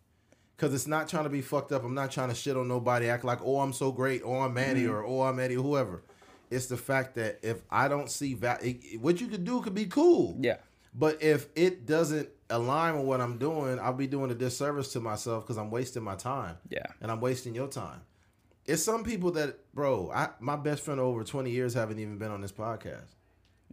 Cause 0.56 0.74
it's 0.74 0.88
not 0.88 1.10
trying 1.10 1.26
to 1.26 1.30
be 1.30 1.42
fucked 1.42 1.74
up. 1.74 1.84
I'm 1.84 1.94
not 1.96 2.12
trying 2.12 2.30
to 2.30 2.34
shit 2.36 2.56
on 2.56 2.70
nobody, 2.70 3.10
act 3.10 3.26
like, 3.26 3.40
oh, 3.44 3.60
I'm 3.60 3.74
so 3.74 3.92
great, 3.92 4.22
or 4.24 4.46
I'm 4.46 4.54
Manny, 4.54 4.84
Mm-hmm. 4.84 4.94
or 4.94 5.04
oh, 5.04 5.24
I'm 5.24 5.38
Eddie, 5.38 5.56
whoever. 5.56 6.02
It's 6.50 6.68
the 6.68 6.78
fact 6.78 7.16
that 7.16 7.40
if 7.44 7.62
I 7.70 7.90
don't 7.90 8.10
see 8.10 8.36
that, 8.36 8.64
what 9.02 9.20
you 9.20 9.28
could 9.28 9.44
do 9.44 9.60
could 9.62 9.76
be 9.76 9.88
cool. 9.88 10.38
Yeah. 10.40 10.58
But 10.94 11.22
if 11.22 11.50
it 11.56 11.86
doesn't 11.86 12.30
align 12.50 12.96
with 12.98 13.06
what 13.06 13.20
I'm 13.20 13.38
doing, 13.38 13.80
I'll 13.82 13.92
be 13.92 14.08
doing 14.08 14.32
a 14.32 14.36
disservice 14.36 14.94
to 14.94 15.02
myself 15.02 15.44
because 15.44 15.58
I'm 15.58 15.72
wasting 15.72 16.04
my 16.04 16.16
time. 16.16 16.56
Yeah. 16.70 16.86
And 17.02 17.12
I'm 17.12 17.20
wasting 17.20 17.54
your 17.54 17.68
time. 17.68 18.00
It's 18.66 18.84
some 18.84 19.04
people 19.04 19.32
that, 19.32 19.74
bro, 19.74 20.12
I, 20.14 20.30
my 20.40 20.56
best 20.56 20.84
friend 20.84 21.00
over 21.00 21.24
20 21.24 21.52
years 21.52 21.74
haven't 21.74 22.00
even 22.00 22.18
been 22.18 22.32
on 22.32 22.42
this 22.42 22.52
podcast. 22.52 23.16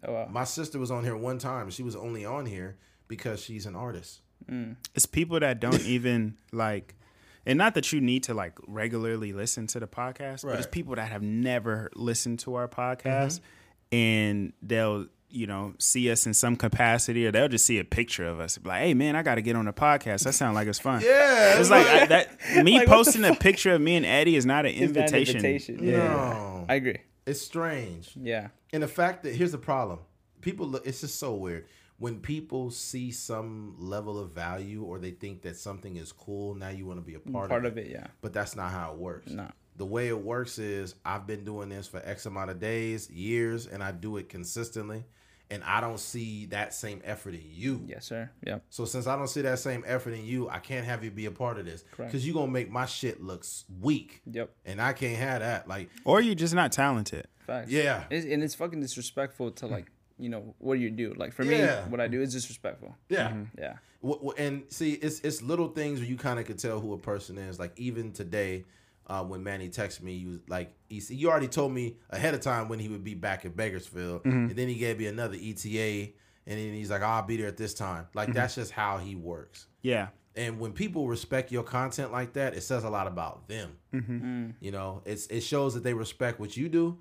Oh 0.05 0.13
wow. 0.13 0.29
My 0.31 0.45
sister 0.45 0.79
was 0.79 0.91
on 0.91 1.05
here 1.05 1.17
one 1.17 1.39
time. 1.39 1.71
She 1.71 1.83
was 1.83 1.97
only 1.97 2.25
on 2.25 2.47
here 2.47 2.77
because 3.09 3.41
she's 3.43 3.67
an 3.67 3.77
artist. 3.77 4.21
Mm. 4.51 4.77
It's 4.95 5.07
people 5.07 5.41
that 5.41 5.61
don't 5.61 5.81
even 5.87 6.37
like, 6.53 6.95
and 7.47 7.57
not 7.57 7.75
that 7.75 7.93
you 7.93 8.01
need 8.01 8.25
to 8.25 8.35
like 8.35 8.59
regularly 8.67 9.33
listen 9.33 9.67
to 9.69 9.81
the 9.81 9.87
podcast, 9.87 10.45
but 10.45 10.59
it's 10.59 10.67
people 10.67 10.95
that 10.97 11.09
have 11.09 11.23
never 11.23 11.91
listened 11.95 12.41
to 12.41 12.55
our 12.55 12.69
podcast 12.69 13.41
mm-hmm. 13.41 13.97
and 13.97 14.53
they'll, 14.63 15.07
you 15.33 15.47
know, 15.47 15.75
see 15.79 16.11
us 16.11 16.27
in 16.27 16.35
some 16.35 16.57
capacity 16.57 17.27
or 17.27 17.33
they'll 17.33 17.49
just 17.49 17.65
see 17.65 17.79
a 17.79 17.85
picture 17.85 18.27
of 18.27 18.39
us. 18.39 18.59
Like, 18.63 18.83
hey, 18.83 18.95
man, 18.95 19.17
I 19.17 19.23
got 19.23 19.37
to 19.37 19.43
get 19.43 19.57
on 19.57 19.65
the 19.65 19.73
podcast. 19.73 20.25
That 20.25 20.35
sounds 20.35 20.55
like 20.55 20.69
it's 20.69 20.79
fun. 20.79 21.01
Yeah. 21.01 21.59
It's 21.59 21.71
like 21.71 21.87
I, 21.87 22.07
that. 22.07 22.37
Me 22.65 22.79
Like, 22.79 22.87
posting 22.89 23.25
a 23.25 23.35
picture 23.35 23.73
of 23.75 23.81
me 23.81 23.97
and 23.97 24.05
Eddie 24.07 24.37
is 24.37 24.45
not 24.47 24.67
an 24.67 24.73
It's 24.73 24.81
not 24.81 24.85
an 24.85 24.97
invitation. 24.97 25.37
invitation. 25.37 25.79
Yeah. 25.83 25.97
No. 25.97 26.67
I 26.69 26.75
agree. 26.75 26.99
It's 27.27 27.41
strange. 27.41 28.13
Yeah. 28.15 28.49
And 28.73 28.83
the 28.83 28.89
fact 28.89 29.23
that 29.23 29.35
here's 29.35 29.53
the 29.53 29.59
problem. 29.59 30.01
People 30.41 30.67
look 30.67 30.87
it's 30.87 31.01
just 31.01 31.19
so 31.19 31.35
weird. 31.35 31.67
When 31.99 32.19
people 32.19 32.71
see 32.71 33.13
some 33.13 33.77
level 33.79 34.19
of 34.19 34.33
value 34.33 34.83
or 34.83 34.99
they 34.99 35.13
think 35.13 35.43
that 35.43 35.57
something 35.57 35.97
is 35.97 36.11
cool, 36.11 36.55
now 36.57 36.71
you 36.71 36.85
want 36.85 36.99
to 36.99 37.05
be 37.05 37.15
a 37.15 37.21
mm, 37.21 37.33
part, 37.33 37.49
Part 37.49 37.65
of, 37.65 37.73
of 37.73 37.79
it, 37.79 37.91
yeah. 37.91 38.09
But 38.21 38.33
that's 38.33 38.57
not 38.57 38.73
how 38.73 38.93
it 38.93 38.99
works. 38.99 39.31
No. 39.31 39.47
The 39.77 39.87
way 39.87 40.09
it 40.09 40.19
works 40.21 40.59
is 40.59 40.97
I've 41.05 41.27
been 41.27 41.45
doing 41.45 41.69
this 41.69 41.87
for 41.87 42.03
X 42.05 42.27
amount 42.27 42.51
of 42.51 42.59
days, 42.61 43.09
years, 43.09 43.67
and 43.67 43.83
I 43.83 43.93
do 43.93 44.17
it 44.17 44.29
consistently. 44.29 45.05
And 45.53 45.63
I 45.65 45.81
don't 45.83 46.01
see 46.01 46.47
that 46.47 46.73
same 46.73 47.03
effort 47.05 47.35
in 47.35 47.43
you. 47.45 47.85
Yes, 47.87 48.07
sir. 48.07 48.31
Yeah. 48.47 48.59
So 48.71 48.85
since 48.87 49.07
I 49.07 49.17
don't 49.17 49.29
see 49.29 49.43
that 49.43 49.59
same 49.59 49.85
effort 49.87 50.15
in 50.15 50.25
you, 50.25 50.49
I 50.49 50.59
can't 50.61 50.87
have 50.87 51.05
you 51.05 51.11
be 51.11 51.27
a 51.27 51.31
part 51.31 51.59
of 51.59 51.67
this. 51.67 51.85
Because 51.97 52.27
you're 52.27 52.35
gonna 52.35 52.51
make 52.51 52.71
my 52.71 52.87
shit 52.87 53.23
look 53.23 53.45
weak. 53.81 54.23
Yep. 54.31 54.51
And 54.65 54.81
I 54.81 54.93
can't 54.95 55.17
have 55.19 55.41
that. 55.41 55.69
Like, 55.69 55.91
Or 56.05 56.21
you're 56.21 56.35
just 56.35 56.55
not 56.55 56.73
talented. 56.73 57.27
Facts. 57.47 57.71
Yeah. 57.71 58.05
It's, 58.11 58.25
and 58.25 58.43
it's 58.43 58.55
fucking 58.55 58.81
disrespectful 58.81 59.51
to 59.53 59.67
like, 59.67 59.91
you 60.19 60.29
know, 60.31 60.55
what 60.59 60.77
do 60.77 60.81
you 60.81 60.91
do? 60.91 61.13
Like 61.17 61.33
for 61.35 61.43
Yeah. 61.45 61.85
me, 61.85 61.91
what 61.91 62.01
I 62.01 62.09
do 62.09 62.23
is 62.23 62.33
disrespectful. 62.33 62.97
yeah. 63.09 63.29
Mm-hmm. 63.29 63.43
Yeah. 63.61 63.75
W- 64.03 64.21
w- 64.21 64.35
and 64.39 64.63
see, 64.71 64.93
it's 64.95 65.21
it's 65.21 65.43
little 65.43 65.69
things 65.69 66.01
where 66.01 66.09
you 66.09 66.17
kind 66.17 66.39
of 66.41 66.47
could 66.47 66.59
tell 66.59 66.81
who 66.81 66.93
a 66.93 66.99
person 66.99 67.37
is. 67.39 67.59
Like 67.59 67.73
even 67.79 68.13
today, 68.13 68.65
uh, 69.13 69.23
when 69.23 69.43
Manny 69.43 69.69
texted 69.69 70.03
me, 70.03 70.19
he 70.19 70.25
was 70.25 70.39
like, 70.49 70.75
he, 70.89 70.97
s- 70.97 71.11
"You 71.11 71.31
already 71.31 71.49
told 71.49 71.71
me 71.71 71.97
ahead 72.09 72.33
of 72.33 72.41
time 72.41 72.69
when 72.69 72.79
he 72.79 72.89
would 72.89 73.05
be 73.05 73.13
back 73.13 73.45
in 73.45 73.53
Bakersfield," 73.53 74.21
mm-hmm. 74.21 74.49
and 74.49 74.57
then 74.57 74.69
he 74.69 74.77
gave 74.77 74.99
me 74.99 75.07
another 75.07 75.37
ETA, 75.39 76.13
and 76.47 76.59
then 76.59 76.73
he's 76.73 76.91
like, 76.91 77.03
"I'll 77.03 77.23
be 77.23 77.37
there 77.37 77.47
at 77.47 77.59
this 77.59 77.75
time." 77.75 78.07
Like 78.15 78.29
mm-hmm. 78.29 78.39
that's 78.39 78.55
just 78.55 78.71
how 78.71 78.97
he 78.97 79.15
works. 79.15 79.67
Yeah. 79.83 80.09
And 80.35 80.59
when 80.59 80.73
people 80.73 81.09
respect 81.09 81.53
your 81.53 81.63
content 81.63 82.11
like 82.11 82.33
that, 82.33 82.55
it 82.55 82.63
says 82.63 82.85
a 82.85 82.89
lot 82.89 83.07
about 83.07 83.49
them. 83.49 83.77
Mm-hmm. 83.93 84.19
Mm. 84.19 84.55
You 84.61 84.71
know, 84.71 85.03
it's 85.05 85.27
it 85.27 85.43
shows 85.43 85.75
that 85.75 85.85
they 85.85 85.93
respect 85.93 86.41
what 86.41 86.57
you 86.57 86.71
do, 86.71 86.97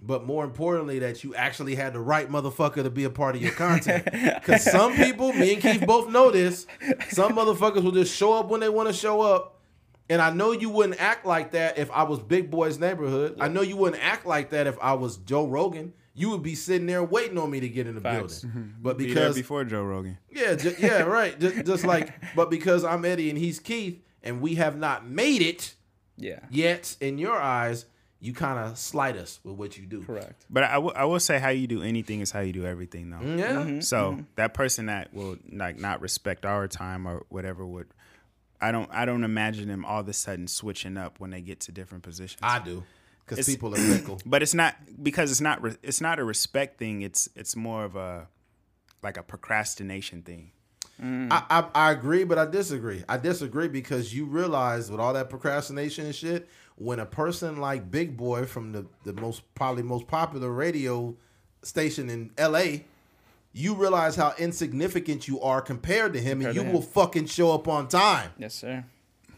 but 0.00 0.24
more 0.24 0.44
importantly, 0.44 1.00
that 1.00 1.22
you 1.22 1.34
actually 1.34 1.74
had 1.74 1.92
the 1.92 2.00
right 2.00 2.30
motherfucker 2.30 2.82
to 2.82 2.88
be 2.88 3.04
a 3.04 3.10
part 3.10 3.36
of 3.36 3.42
your 3.42 3.52
content. 3.52 4.08
Because 4.42 4.64
some 4.64 4.94
people, 4.96 5.32
me 5.34 5.52
and 5.52 5.62
Keith 5.62 5.86
both 5.86 6.08
know 6.08 6.30
this, 6.30 6.66
some 7.10 7.36
motherfuckers 7.36 7.82
will 7.84 7.92
just 7.92 8.16
show 8.16 8.32
up 8.32 8.48
when 8.48 8.60
they 8.60 8.70
want 8.70 8.88
to 8.88 8.94
show 8.94 9.20
up. 9.20 9.60
And 10.08 10.20
I 10.20 10.30
know 10.30 10.52
you 10.52 10.68
wouldn't 10.68 11.00
act 11.00 11.24
like 11.24 11.52
that 11.52 11.78
if 11.78 11.90
I 11.90 12.02
was 12.02 12.18
Big 12.20 12.50
Boy's 12.50 12.78
neighborhood. 12.78 13.36
I 13.40 13.48
know 13.48 13.62
you 13.62 13.76
wouldn't 13.76 14.02
act 14.04 14.26
like 14.26 14.50
that 14.50 14.66
if 14.66 14.76
I 14.80 14.92
was 14.94 15.16
Joe 15.18 15.46
Rogan. 15.46 15.94
You 16.14 16.28
would 16.30 16.42
be 16.42 16.54
sitting 16.54 16.86
there 16.86 17.02
waiting 17.02 17.38
on 17.38 17.50
me 17.50 17.60
to 17.60 17.68
get 17.68 17.86
in 17.86 17.94
the 17.94 18.00
Facts. 18.02 18.40
building. 18.40 18.50
Mm-hmm. 18.50 18.82
But 18.82 18.98
Be 18.98 19.06
there 19.06 19.14
because 19.14 19.34
before 19.36 19.64
Joe 19.64 19.82
Rogan. 19.84 20.18
yeah, 20.30 20.54
ju- 20.56 20.74
yeah, 20.78 21.02
right. 21.02 21.38
Just, 21.40 21.64
just 21.64 21.84
like, 21.86 22.12
but 22.36 22.50
because 22.50 22.84
I'm 22.84 23.04
Eddie 23.06 23.30
and 23.30 23.38
he's 23.38 23.58
Keith, 23.58 23.98
and 24.22 24.42
we 24.42 24.56
have 24.56 24.76
not 24.76 25.06
made 25.08 25.40
it 25.40 25.74
Yeah. 26.18 26.40
yet 26.50 26.96
in 27.00 27.16
your 27.16 27.40
eyes, 27.40 27.86
you 28.20 28.34
kind 28.34 28.58
of 28.58 28.76
slight 28.76 29.16
us 29.16 29.40
with 29.42 29.54
what 29.56 29.78
you 29.78 29.86
do. 29.86 30.02
Correct. 30.02 30.44
But 30.50 30.64
I 30.64 30.76
will- 30.78 30.92
I 30.94 31.06
will 31.06 31.18
say 31.20 31.38
how 31.38 31.48
you 31.48 31.66
do 31.66 31.82
anything 31.82 32.20
is 32.20 32.30
how 32.30 32.40
you 32.40 32.52
do 32.52 32.66
everything, 32.66 33.08
though. 33.08 33.16
Mm, 33.16 33.38
yeah, 33.38 33.52
Mm-hmm. 33.52 33.80
So 33.80 34.18
that 34.36 34.52
person 34.52 34.86
that 34.86 35.14
will 35.14 35.38
like 35.50 35.78
not 35.78 36.02
respect 36.02 36.44
our 36.44 36.68
time 36.68 37.06
or 37.08 37.24
whatever 37.30 37.64
would, 37.64 37.86
I 38.62 38.70
don't 38.70 38.88
I 38.92 39.04
don't 39.04 39.24
imagine 39.24 39.68
them 39.68 39.84
all 39.84 40.00
of 40.00 40.08
a 40.08 40.12
sudden 40.12 40.46
switching 40.46 40.96
up 40.96 41.18
when 41.18 41.30
they 41.30 41.40
get 41.40 41.60
to 41.60 41.72
different 41.72 42.04
positions. 42.04 42.40
I 42.42 42.60
do, 42.60 42.84
because 43.26 43.44
people 43.44 43.74
are 43.74 43.78
fickle. 43.78 44.20
but 44.26 44.42
it's 44.42 44.54
not 44.54 44.76
because 45.02 45.32
it's 45.32 45.40
not 45.40 45.60
re- 45.60 45.76
it's 45.82 46.00
not 46.00 46.18
a 46.20 46.24
respect 46.24 46.78
thing. 46.78 47.02
It's 47.02 47.28
it's 47.34 47.56
more 47.56 47.84
of 47.84 47.96
a 47.96 48.28
like 49.02 49.16
a 49.16 49.22
procrastination 49.22 50.22
thing. 50.22 50.52
I, 51.02 51.42
I 51.50 51.64
I 51.74 51.90
agree, 51.90 52.22
but 52.22 52.38
I 52.38 52.46
disagree. 52.46 53.02
I 53.08 53.16
disagree 53.16 53.66
because 53.66 54.14
you 54.14 54.24
realize 54.24 54.88
with 54.88 55.00
all 55.00 55.12
that 55.14 55.28
procrastination 55.28 56.06
and 56.06 56.14
shit, 56.14 56.48
when 56.76 57.00
a 57.00 57.06
person 57.06 57.56
like 57.56 57.90
Big 57.90 58.16
Boy 58.16 58.44
from 58.44 58.70
the 58.70 58.86
the 59.04 59.12
most 59.14 59.42
probably 59.56 59.82
most 59.82 60.06
popular 60.06 60.50
radio 60.52 61.16
station 61.62 62.08
in 62.08 62.30
L.A. 62.38 62.86
You 63.52 63.74
realize 63.74 64.16
how 64.16 64.34
insignificant 64.38 65.28
you 65.28 65.40
are 65.40 65.60
compared 65.60 66.14
to 66.14 66.20
him, 66.20 66.40
and 66.40 66.54
you 66.54 66.62
him. 66.62 66.72
will 66.72 66.82
fucking 66.82 67.26
show 67.26 67.52
up 67.52 67.68
on 67.68 67.88
time. 67.88 68.30
Yes, 68.38 68.54
sir. 68.54 68.84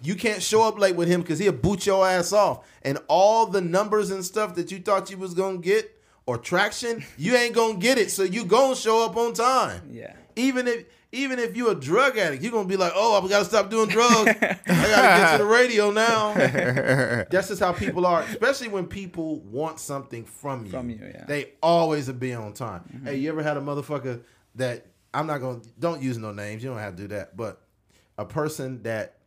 You 0.03 0.15
can't 0.15 0.43
show 0.43 0.63
up 0.63 0.79
late 0.79 0.97
with 0.97 1.09
him 1.09 1.23
because 1.23 1.39
he'll 1.39 1.53
boot 1.53 1.87
your 1.87 2.07
ass 2.07 2.33
off. 2.33 2.67
And 2.83 2.99
all 3.09 3.47
the 3.47 3.61
numbers 3.61 4.11
and 4.11 4.25
stuff 4.25 4.55
that 4.57 4.71
you 4.71 4.79
thought 4.79 5.11
you 5.11 5.17
was 5.17 5.33
gonna 5.35 5.59
get 5.59 5.99
or 6.27 6.37
traction, 6.39 7.05
you 7.17 7.35
ain't 7.35 7.55
gonna 7.55 7.79
get 7.79 7.99
it. 7.99 8.11
So 8.11 8.23
you 8.23 8.45
gonna 8.45 8.77
show 8.77 9.05
up 9.05 9.17
on 9.17 9.33
time. 9.33 9.89
Yeah. 9.91 10.13
Even 10.37 10.69
if 10.69 10.85
even 11.15 11.39
if 11.39 11.57
you're 11.57 11.73
a 11.73 11.75
drug 11.75 12.19
addict, 12.19 12.43
you're 12.43 12.53
gonna 12.53 12.69
be 12.69 12.77
like, 12.77 12.93
oh, 12.95 13.23
I 13.23 13.29
gotta 13.29 13.45
stop 13.45 13.71
doing 13.71 13.89
drugs. 13.89 14.31
I 14.31 14.59
gotta 14.67 15.23
get 15.23 15.33
to 15.33 15.39
the 15.39 15.49
radio 15.49 15.91
now. 15.91 16.35
That's 17.31 17.49
just 17.49 17.61
how 17.61 17.73
people 17.73 18.07
are, 18.07 18.23
especially 18.23 18.69
when 18.69 18.87
people 18.87 19.41
want 19.41 19.79
something 19.79 20.25
from 20.25 20.67
you. 20.67 20.71
From 20.71 20.91
you, 20.91 20.99
yeah. 21.01 21.25
They 21.27 21.53
always 21.63 22.11
be 22.11 22.35
on 22.35 22.53
time. 22.53 22.83
Mm-hmm. 22.93 23.07
Hey, 23.07 23.17
you 23.17 23.29
ever 23.31 23.43
had 23.43 23.57
a 23.57 23.61
motherfucker 23.61 24.23
that 24.57 24.87
I'm 25.13 25.27
not 25.27 25.39
gonna 25.39 25.61
don't 25.79 26.03
use 26.03 26.19
no 26.19 26.33
names, 26.33 26.63
you 26.63 26.71
don't 26.71 26.79
have 26.79 26.97
to 26.97 27.03
do 27.03 27.09
that, 27.09 27.37
but 27.37 27.61
a 28.19 28.25
person 28.25 28.83
that 28.83 29.19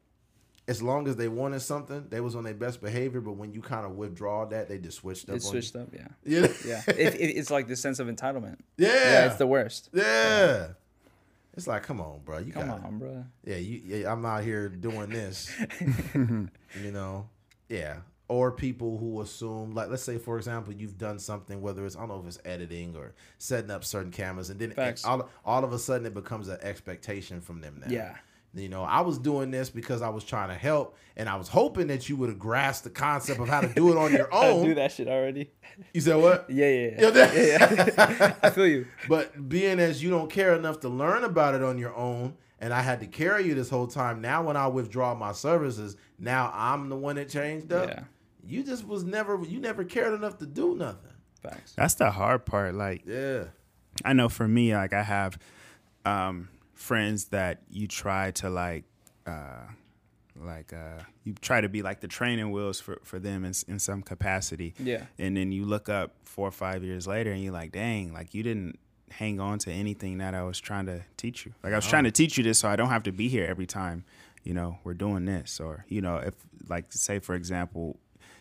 as 0.68 0.82
long 0.82 1.08
as 1.08 1.16
they 1.16 1.30
wanted 1.30 1.62
something, 1.62 2.06
they 2.10 2.20
was 2.20 2.36
on 2.36 2.44
their 2.44 2.54
best 2.54 2.82
behavior, 2.82 3.22
but 3.22 3.34
when 3.34 3.54
you 3.54 3.62
kind 3.62 3.86
of 3.86 3.94
withdraw 3.94 4.46
that, 4.46 4.68
they 4.68 4.78
just 4.78 4.98
switched 4.98 5.30
up 5.30 5.36
on 5.36 5.40
switched 5.40 5.76
up. 5.78 5.88
Yeah. 5.94 6.08
Yeah. 6.26 6.48
Yeah. 6.66 6.82
it, 6.88 7.16
it, 7.16 7.38
it's 7.38 7.50
like 7.50 7.68
the 7.68 7.76
sense 7.78 8.00
of 8.00 8.08
entitlement. 8.08 8.58
yeah. 8.78 8.90
Yeah. 8.90 9.26
It's 9.28 9.38
the 9.38 9.48
worst. 9.48 9.90
Yeah. 9.94 10.70
It's 11.58 11.66
like, 11.68 11.82
come 11.84 12.00
on, 12.00 12.20
bro. 12.24 12.38
You 12.38 12.54
Come 12.54 12.68
got 12.68 12.84
on, 12.86 13.00
bro. 13.00 13.26
Yeah, 13.44 13.56
you. 13.58 13.82
Yeah, 13.84 14.14
I'm 14.14 14.24
out 14.26 14.44
here 14.44 14.70
doing 14.70 15.10
this. 15.10 15.52
you 16.14 16.92
know. 16.92 17.28
Yeah. 17.68 17.98
Or 18.30 18.52
people 18.52 18.98
who 18.98 19.22
assume, 19.22 19.72
like, 19.74 19.90
let's 19.90 20.04
say, 20.04 20.18
for 20.18 20.38
example, 20.38 20.74
you've 20.74 20.98
done 20.98 21.18
something, 21.18 21.62
whether 21.62 21.86
it's 21.86 21.96
I 21.96 22.00
don't 22.02 22.10
know 22.10 22.20
if 22.20 22.28
it's 22.28 22.40
editing 22.46 22.96
or 22.96 23.14
setting 23.40 23.72
up 23.72 23.84
certain 23.84 24.12
cameras, 24.12 24.50
and 24.50 24.60
then 24.60 24.72
Facts. 24.72 25.04
all, 25.06 25.30
all 25.46 25.64
of 25.64 25.74
a 25.74 25.80
sudden 25.80 26.06
it 26.06 26.14
becomes 26.14 26.48
an 26.50 26.60
expectation 26.62 27.42
from 27.42 27.62
them 27.62 27.82
now. 27.84 27.92
Yeah. 27.92 28.16
You 28.58 28.70
know, 28.70 28.84
I 28.84 29.02
was 29.02 29.18
doing 29.20 29.52
this 29.52 29.70
because 29.70 30.02
I 30.02 30.10
was 30.10 30.24
trying 30.24 30.50
to 30.50 30.56
help, 30.56 30.96
and 31.16 31.28
I 31.30 31.36
was 31.36 31.48
hoping 31.48 31.88
that 31.88 32.10
you 32.10 32.16
would 32.18 32.30
have 32.30 32.40
grasped 32.40 32.84
the 32.84 32.90
concept 32.90 33.40
of 33.40 33.48
how 33.48 33.62
to 33.62 33.68
do 33.74 33.92
it 33.92 33.98
on 33.98 34.12
your 34.12 34.34
I 34.34 34.52
do 34.64 34.74
that 34.76 34.92
shit 34.92 35.08
already. 35.08 35.52
You 35.94 36.02
said 36.02 36.16
what? 36.16 36.50
Yeah, 36.50 36.68
yeah, 36.68 36.88
Yeah, 36.90 37.02
yeah. 37.02 37.10
that- 37.12 37.36
yeah, 37.36 38.16
yeah. 38.20 38.36
I 38.44 38.50
feel 38.50 38.68
you. 38.68 38.88
But 39.08 39.48
being 39.50 39.80
as 39.80 40.02
you 40.02 40.10
don't 40.10 40.30
care 40.32 40.56
enough 40.56 40.80
to 40.82 40.90
learn 40.90 41.24
about 41.24 41.56
it 41.56 41.64
on 41.64 41.78
your 41.78 41.96
own, 41.96 42.36
and 42.60 42.74
I 42.74 42.82
had 42.82 43.00
to 43.02 43.08
carry 43.08 43.46
you 43.46 43.54
this 43.54 43.70
whole 43.70 43.88
time. 43.88 44.22
Now, 44.22 44.42
when 44.44 44.58
I 44.58 44.68
withdraw 44.68 45.14
my 45.14 45.32
services, 45.32 45.96
now 46.18 46.52
I'm 46.54 46.90
the 46.90 46.96
one 46.96 47.18
that 47.18 47.30
changed 47.30 47.72
up. 47.72 47.90
Yeah. 47.90 48.04
You 48.44 48.64
just 48.64 48.88
was 48.88 49.04
never, 49.04 49.40
you 49.44 49.60
never 49.60 49.84
cared 49.84 50.14
enough 50.14 50.38
to 50.40 50.46
do 50.48 50.74
nothing. 50.76 51.12
Facts. 51.44 51.74
That's 51.76 51.94
the 51.96 52.10
hard 52.10 52.46
part. 52.46 52.74
Like 52.74 53.04
Yeah. 53.06 53.44
I 54.06 54.14
know 54.14 54.30
for 54.30 54.48
me, 54.48 54.74
like 54.76 54.94
I 54.94 55.04
have 55.04 55.38
um, 56.06 56.50
friends 56.78 57.26
that 57.26 57.64
you 57.70 57.88
try 57.88 58.32
to 58.32 58.50
like 58.50 58.86
uh, 59.26 59.66
like 60.40 60.72
uh, 60.72 61.04
you 61.24 61.34
try 61.34 61.60
to 61.60 61.68
be 61.68 61.82
like 61.82 62.00
the 62.00 62.08
training 62.08 62.52
wheels 62.52 62.80
for 62.80 63.00
for 63.04 63.20
them 63.20 63.44
in, 63.44 63.54
in 63.68 63.80
some 63.80 64.02
capacity. 64.02 64.74
Yeah. 64.80 65.06
And 65.18 65.36
then 65.36 65.52
you 65.52 65.66
look 65.66 65.90
up 65.90 66.14
four 66.24 66.48
or 66.48 66.52
five 66.52 66.84
years 66.84 67.08
later, 67.08 67.32
and 67.32 67.44
you're 67.44 67.54
like, 67.54 67.72
dang, 67.72 68.14
like 68.14 68.34
you 68.34 68.44
didn't 68.44 68.80
hang 69.10 69.40
on 69.40 69.58
to 69.58 69.72
anything 69.72 70.18
that 70.20 70.36
I 70.36 70.44
was 70.44 70.60
trying 70.60 70.86
to 70.86 71.02
teach 71.18 71.46
you. 71.46 71.54
Like 71.64 71.74
I 71.74 71.76
was 71.76 71.88
trying 71.88 72.04
to 72.04 72.12
teach 72.12 72.38
you 72.38 72.44
this, 72.44 72.60
so 72.60 72.70
I 72.70 72.76
don't 72.76 72.90
have 72.90 73.04
to 73.04 73.12
be 73.12 73.28
here 73.28 73.46
every 73.46 73.66
time. 73.66 74.06
You 74.44 74.54
know, 74.54 74.78
we're 74.84 74.94
doing 74.94 75.26
this, 75.26 75.60
or 75.60 75.86
you 75.90 76.02
know, 76.02 76.18
if 76.18 76.36
like 76.70 76.86
say 76.90 77.20
for 77.20 77.36
example, 77.36 77.98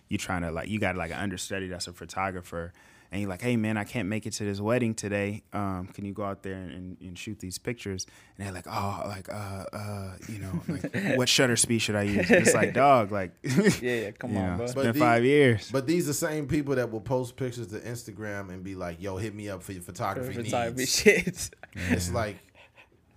you're 0.08 0.18
trying 0.18 0.42
to 0.42 0.50
like 0.50 0.68
you 0.68 0.78
got 0.78 0.94
like 0.96 1.10
an 1.10 1.18
understudy 1.18 1.68
that's 1.68 1.88
a 1.88 1.92
photographer 1.92 2.72
and 3.16 3.22
you're 3.22 3.30
like 3.30 3.40
hey 3.42 3.56
man 3.56 3.76
i 3.78 3.84
can't 3.84 4.08
make 4.08 4.26
it 4.26 4.32
to 4.32 4.44
this 4.44 4.60
wedding 4.60 4.94
today 4.94 5.42
um, 5.52 5.86
can 5.94 6.04
you 6.04 6.12
go 6.12 6.22
out 6.22 6.42
there 6.42 6.54
and, 6.54 6.96
and 7.00 7.18
shoot 7.18 7.38
these 7.38 7.56
pictures 7.58 8.06
and 8.36 8.46
they're 8.46 8.52
like 8.54 8.66
oh 8.68 9.02
like 9.06 9.28
uh 9.32 9.64
uh 9.72 10.12
you 10.28 10.38
know 10.38 10.60
like 10.68 10.94
what 11.18 11.28
shutter 11.28 11.56
speed 11.56 11.78
should 11.80 11.96
i 11.96 12.02
use 12.02 12.30
it's 12.30 12.54
like 12.54 12.74
dog 12.74 13.10
like 13.10 13.32
Yeah, 13.42 13.94
yeah. 13.94 14.10
Come 14.12 14.36
on, 14.36 14.42
know, 14.50 14.56
bro. 14.56 14.64
it's 14.66 14.74
But 14.74 14.82
been 14.84 14.92
the- 14.92 14.98
five 14.98 15.24
years 15.24 15.70
But 15.72 15.86
these 15.86 16.06
the 16.06 16.14
same 16.14 16.46
people 16.46 16.74
that 16.76 16.90
will 16.92 17.00
post 17.00 17.36
pictures 17.36 17.68
to 17.68 17.80
Instagram 17.80 18.50
and 18.50 18.62
be 18.62 18.74
like, 18.74 19.00
"Yo, 19.02 19.16
hit 19.16 19.34
me 19.34 19.48
up 19.48 19.62
for 19.62 19.72
your 19.72 19.82
photography 19.82 20.34
Photography 20.34 20.78
needs." 20.78 20.94
shit. 21.02 21.50
It's 21.90 22.10
like 22.12 22.36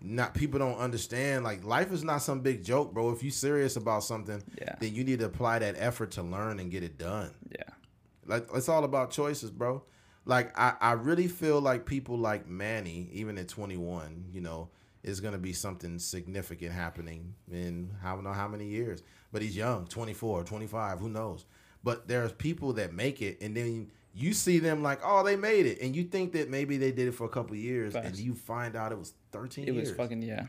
not 0.02 0.34
people 0.34 0.60
don't 0.60 0.78
understand. 0.78 1.44
Like 1.44 1.64
life 1.64 1.92
is 1.92 2.04
not 2.04 2.22
some 2.22 2.40
big 2.42 2.64
joke, 2.64 2.94
bro. 2.94 3.12
If 3.12 3.22
you're 3.24 3.32
serious 3.32 3.76
about 3.76 4.04
something, 4.04 4.42
Yeah. 4.58 4.76
then 4.80 4.96
you 4.96 5.04
need 5.04 5.20
to 5.20 5.26
apply 5.26 5.60
that 5.60 5.76
effort 5.78 6.12
to 6.12 6.24
learn 6.24 6.60
and 6.60 6.72
get 6.72 6.84
it 6.84 6.98
done. 6.98 7.32
Yeah. 7.52 7.64
Like 8.30 8.48
it's 8.54 8.70
all 8.70 8.84
about 8.84 9.12
choices, 9.12 9.52
bro. 9.52 9.84
Like 10.26 10.58
I, 10.58 10.76
I 10.80 10.92
really 10.94 11.28
feel 11.28 11.60
like 11.60 11.86
people 11.86 12.18
like 12.18 12.48
Manny, 12.48 13.10
even 13.12 13.38
at 13.38 13.48
21, 13.50 14.26
you 14.32 14.42
know, 14.42 14.70
is 15.04 15.20
gonna 15.20 15.38
be 15.38 15.54
something 15.54 16.00
significant 16.00 16.72
happening 16.72 17.34
in 17.52 17.90
I 18.04 18.14
don't 18.14 18.24
know 18.24 18.34
how 18.34 18.48
many 18.48 18.66
years. 18.68 19.02
But 19.32 19.42
he's 19.42 19.56
young, 19.56 19.86
24, 19.88 20.44
25, 20.44 21.00
who 21.00 21.10
knows? 21.10 21.46
But 21.84 22.08
there's 22.08 22.32
people 22.34 22.74
that 22.74 22.94
make 22.94 23.22
it 23.22 23.42
and 23.42 23.56
then 23.58 23.92
you 24.14 24.34
see 24.34 24.58
them 24.60 24.82
like, 24.82 25.00
oh, 25.04 25.24
they 25.24 25.36
made 25.36 25.66
it, 25.68 25.80
and 25.82 25.96
you 25.96 26.04
think 26.04 26.34
that 26.34 26.50
maybe 26.50 26.78
they 26.78 26.92
did 26.92 27.08
it 27.08 27.12
for 27.14 27.26
a 27.26 27.30
couple 27.30 27.56
years, 27.56 27.94
and 27.96 28.16
you 28.18 28.34
find 28.34 28.76
out 28.76 28.92
it 28.92 28.98
was 28.98 29.14
13 29.32 29.68
It 29.68 29.74
years. 29.74 29.90
was 29.90 29.98
fucking 29.98 30.24
yeah. 30.24 30.48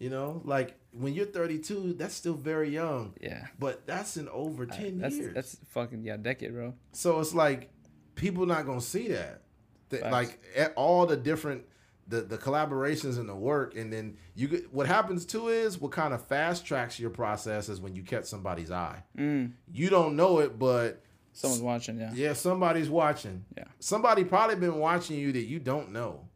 You 0.00 0.08
know, 0.08 0.40
like 0.44 0.76
when 0.92 1.12
you're 1.12 1.26
32, 1.26 1.92
that's 1.92 2.14
still 2.14 2.34
very 2.34 2.70
young. 2.70 3.12
Yeah. 3.20 3.46
But 3.58 3.86
that's 3.86 4.16
in 4.16 4.28
over 4.30 4.64
10 4.64 4.98
That's 4.98 5.14
years. 5.14 5.34
that's 5.34 5.58
fucking 5.68 6.02
yeah, 6.02 6.16
decade, 6.16 6.52
bro. 6.54 6.74
So 6.92 7.20
it's 7.20 7.34
like 7.34 7.70
people 8.14 8.46
not 8.46 8.64
gonna 8.66 8.80
see 8.80 9.08
that. 9.08 9.42
That, 9.90 10.10
like 10.10 10.40
at 10.56 10.72
all 10.74 11.04
the 11.04 11.16
different 11.16 11.64
the 12.08 12.22
the 12.22 12.38
collaborations 12.38 13.18
and 13.18 13.28
the 13.28 13.34
work, 13.34 13.76
and 13.76 13.92
then 13.92 14.16
you 14.34 14.48
get 14.48 14.72
what 14.72 14.86
happens 14.86 15.26
too 15.26 15.48
is 15.48 15.78
what 15.78 15.92
kind 15.92 16.14
of 16.14 16.26
fast 16.26 16.64
tracks 16.64 16.98
your 16.98 17.10
process 17.10 17.68
is 17.68 17.78
when 17.80 17.94
you 17.94 18.02
catch 18.02 18.24
somebody's 18.24 18.70
eye. 18.70 19.02
Mm. 19.18 19.52
You 19.72 19.90
don't 19.90 20.16
know 20.16 20.38
it, 20.38 20.58
but 20.58 21.02
Someone's 21.32 21.62
watching, 21.62 22.00
yeah. 22.00 22.10
yeah, 22.12 22.32
somebody's 22.32 22.88
watching. 22.90 23.44
Yeah. 23.56 23.64
Somebody 23.78 24.24
probably 24.24 24.56
been 24.56 24.76
watching 24.78 25.18
you 25.18 25.30
that 25.32 25.44
you 25.44 25.58
don't 25.60 25.92
know. 25.92 26.28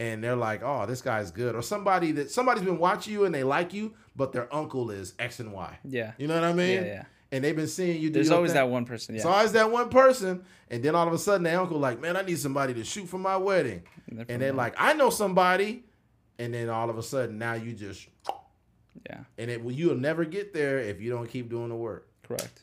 And 0.00 0.24
they're 0.24 0.34
like, 0.34 0.62
oh, 0.64 0.86
this 0.86 1.02
guy's 1.02 1.30
good. 1.30 1.54
Or 1.54 1.60
somebody 1.62 2.10
that 2.12 2.30
somebody's 2.30 2.64
been 2.64 2.78
watching 2.78 3.12
you 3.12 3.26
and 3.26 3.34
they 3.34 3.44
like 3.44 3.74
you, 3.74 3.92
but 4.16 4.32
their 4.32 4.52
uncle 4.52 4.90
is 4.90 5.12
X 5.18 5.40
and 5.40 5.52
Y. 5.52 5.78
Yeah. 5.84 6.12
You 6.16 6.26
know 6.26 6.34
what 6.34 6.44
I 6.44 6.54
mean? 6.54 6.82
Yeah, 6.82 6.84
yeah. 6.84 7.04
And 7.30 7.44
they've 7.44 7.54
been 7.54 7.68
seeing 7.68 8.00
you 8.00 8.08
do 8.08 8.14
There's 8.14 8.30
always 8.30 8.52
thing. 8.52 8.62
that 8.62 8.70
one 8.70 8.86
person, 8.86 9.14
yeah. 9.14 9.18
It's 9.18 9.26
always 9.26 9.52
that 9.52 9.70
one 9.70 9.90
person, 9.90 10.42
and 10.70 10.82
then 10.82 10.94
all 10.96 11.06
of 11.06 11.12
a 11.12 11.18
sudden, 11.18 11.42
their 11.44 11.60
uncle 11.60 11.78
like, 11.78 12.00
man, 12.00 12.16
I 12.16 12.22
need 12.22 12.38
somebody 12.38 12.72
to 12.74 12.82
shoot 12.82 13.06
for 13.08 13.18
my 13.18 13.36
wedding, 13.36 13.82
And 14.08 14.18
they're 14.18 14.26
and 14.30 14.42
they're 14.42 14.52
like, 14.52 14.74
I 14.78 14.94
know 14.94 15.10
somebody, 15.10 15.84
and 16.38 16.52
then 16.54 16.70
all 16.70 16.90
of 16.90 16.98
a 16.98 17.02
sudden, 17.04 17.38
now 17.38 17.52
you 17.52 17.72
just, 17.72 18.08
yeah, 19.08 19.20
and 19.38 19.48
it 19.50 19.62
you'll 19.64 19.94
never 19.94 20.24
get 20.24 20.52
there 20.52 20.78
if 20.80 21.00
you 21.00 21.10
don't 21.10 21.28
keep 21.28 21.48
doing 21.50 21.68
the 21.68 21.76
work. 21.76 22.08
correct. 22.26 22.62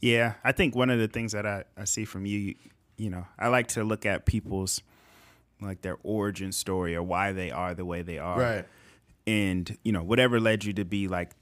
Yeah, 0.00 0.34
I 0.44 0.52
think 0.52 0.74
one 0.74 0.88
of 0.88 0.98
the 0.98 1.08
things 1.08 1.32
that 1.32 1.44
I, 1.44 1.64
I 1.76 1.84
see 1.84 2.04
from 2.06 2.24
you, 2.24 2.54
you 2.96 3.10
know, 3.10 3.26
I 3.38 3.48
like 3.48 3.66
to 3.68 3.84
look 3.84 4.06
at 4.06 4.24
people's 4.24 4.80
like 5.60 5.82
their 5.82 5.96
origin 6.02 6.52
story 6.52 6.94
or 6.94 7.02
why 7.02 7.32
they 7.32 7.50
are 7.50 7.74
the 7.74 7.84
way 7.84 8.02
they 8.02 8.18
are. 8.18 8.38
Right. 8.38 8.64
And, 9.26 9.76
you 9.82 9.92
know, 9.92 10.02
whatever 10.02 10.38
led 10.38 10.64
you 10.64 10.72
to 10.74 10.84
be 10.84 11.08
like 11.08 11.32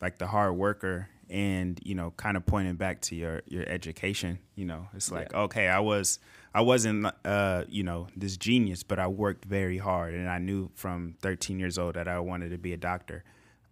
like 0.00 0.18
the 0.18 0.26
hard 0.26 0.54
worker 0.54 1.08
and, 1.28 1.78
you 1.82 1.94
know, 1.94 2.12
kind 2.16 2.36
of 2.36 2.46
pointing 2.46 2.76
back 2.76 3.00
to 3.02 3.14
your 3.16 3.42
your 3.46 3.68
education, 3.68 4.38
you 4.54 4.64
know. 4.64 4.88
It's 4.94 5.10
like, 5.10 5.32
Yeah. 5.32 5.40
okay, 5.40 5.68
I 5.68 5.80
was 5.80 6.18
I 6.54 6.60
wasn't 6.60 7.06
uh, 7.24 7.64
you 7.68 7.82
know, 7.82 8.08
this 8.16 8.36
genius, 8.36 8.82
but 8.82 8.98
I 8.98 9.06
worked 9.08 9.44
very 9.44 9.78
hard 9.78 10.14
and 10.14 10.28
I 10.28 10.38
knew 10.38 10.70
from 10.74 11.16
13 11.20 11.58
years 11.58 11.78
old 11.78 11.94
that 11.94 12.08
I 12.08 12.18
wanted 12.20 12.50
to 12.50 12.58
be 12.58 12.72
a 12.72 12.76
doctor. 12.78 13.24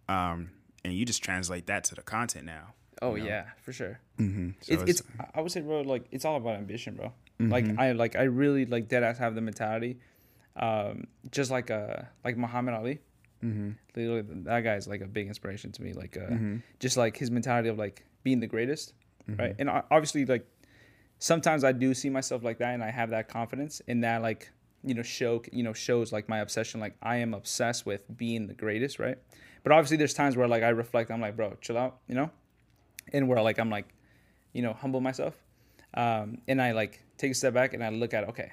Um 0.09 0.51
and 0.83 0.93
you 0.93 1.05
just 1.05 1.23
translate 1.23 1.67
that 1.67 1.83
to 1.85 1.95
the 1.95 2.01
content 2.01 2.45
now. 2.45 2.73
Oh 3.01 3.15
you 3.15 3.23
know? 3.23 3.29
yeah, 3.29 3.45
for 3.61 3.71
sure. 3.71 3.99
Mm-hmm. 4.19 4.49
So 4.61 4.73
it's, 4.73 4.83
it's 4.83 5.01
I 5.33 5.41
would 5.41 5.51
say, 5.51 5.61
bro, 5.61 5.81
like 5.81 6.05
it's 6.11 6.25
all 6.25 6.35
about 6.37 6.55
ambition, 6.55 6.95
bro. 6.95 7.13
Like 7.39 7.65
Mm-hmm. 7.65 7.79
I 7.79 7.91
like 7.91 8.15
I 8.15 8.23
really 8.23 8.65
like 8.65 8.87
dead 8.87 9.03
ass 9.03 9.17
have 9.19 9.35
the 9.35 9.41
mentality, 9.41 9.99
um, 10.55 11.05
just 11.31 11.51
like 11.51 11.69
uh 11.69 11.97
like 12.25 12.35
Muhammad 12.37 12.73
Ali. 12.73 12.99
Mm-hmm. 13.43 13.71
Literally, 13.95 14.23
that 14.45 14.61
guy 14.61 14.75
is 14.75 14.87
like 14.87 15.01
a 15.01 15.05
big 15.07 15.27
inspiration 15.27 15.71
to 15.73 15.83
me. 15.83 15.93
Like 15.93 16.17
uh, 16.17 16.35
just 16.79 16.97
like 16.97 17.15
his 17.17 17.29
mentality 17.29 17.69
of 17.69 17.77
like 17.77 18.05
being 18.23 18.39
the 18.39 18.47
greatest, 18.47 18.93
Mm-hmm. 19.29 19.39
right? 19.41 19.55
And 19.59 19.69
o- 19.69 19.83
obviously, 19.91 20.25
like 20.25 20.47
sometimes 21.19 21.63
I 21.63 21.71
do 21.73 21.93
see 21.93 22.09
myself 22.09 22.43
like 22.43 22.57
that, 22.59 22.73
and 22.73 22.83
I 22.83 22.89
have 22.91 23.09
that 23.11 23.27
confidence, 23.27 23.81
and 23.87 24.03
that 24.03 24.21
like 24.21 24.49
you 24.83 24.93
know 24.95 25.03
show 25.03 25.43
you 25.51 25.63
know 25.63 25.73
shows 25.73 26.11
like 26.11 26.27
my 26.29 26.39
obsession. 26.39 26.79
Like 26.79 26.95
I 27.03 27.17
am 27.17 27.33
obsessed 27.35 27.85
with 27.85 28.03
being 28.17 28.47
the 28.47 28.53
greatest, 28.55 28.97
right? 28.99 29.17
But 29.63 29.73
obviously, 29.73 29.97
there's 29.97 30.13
times 30.15 30.35
where 30.37 30.47
like 30.47 30.63
I 30.63 30.69
reflect. 30.69 31.11
I'm 31.11 31.21
like, 31.21 31.35
bro, 31.35 31.55
chill 31.61 31.77
out, 31.77 31.99
you 32.07 32.15
know, 32.15 32.31
and 33.13 33.27
where 33.27 33.41
like 33.43 33.59
I'm 33.59 33.69
like, 33.69 33.87
you 34.53 34.61
know, 34.63 34.73
humble 34.73 35.01
myself, 35.01 35.35
um, 35.93 36.39
and 36.47 36.59
I 36.61 36.71
like 36.71 37.03
take 37.17 37.31
a 37.31 37.35
step 37.35 37.53
back 37.53 37.73
and 37.73 37.83
I 37.83 37.89
look 37.89 38.13
at 38.13 38.29
okay, 38.29 38.51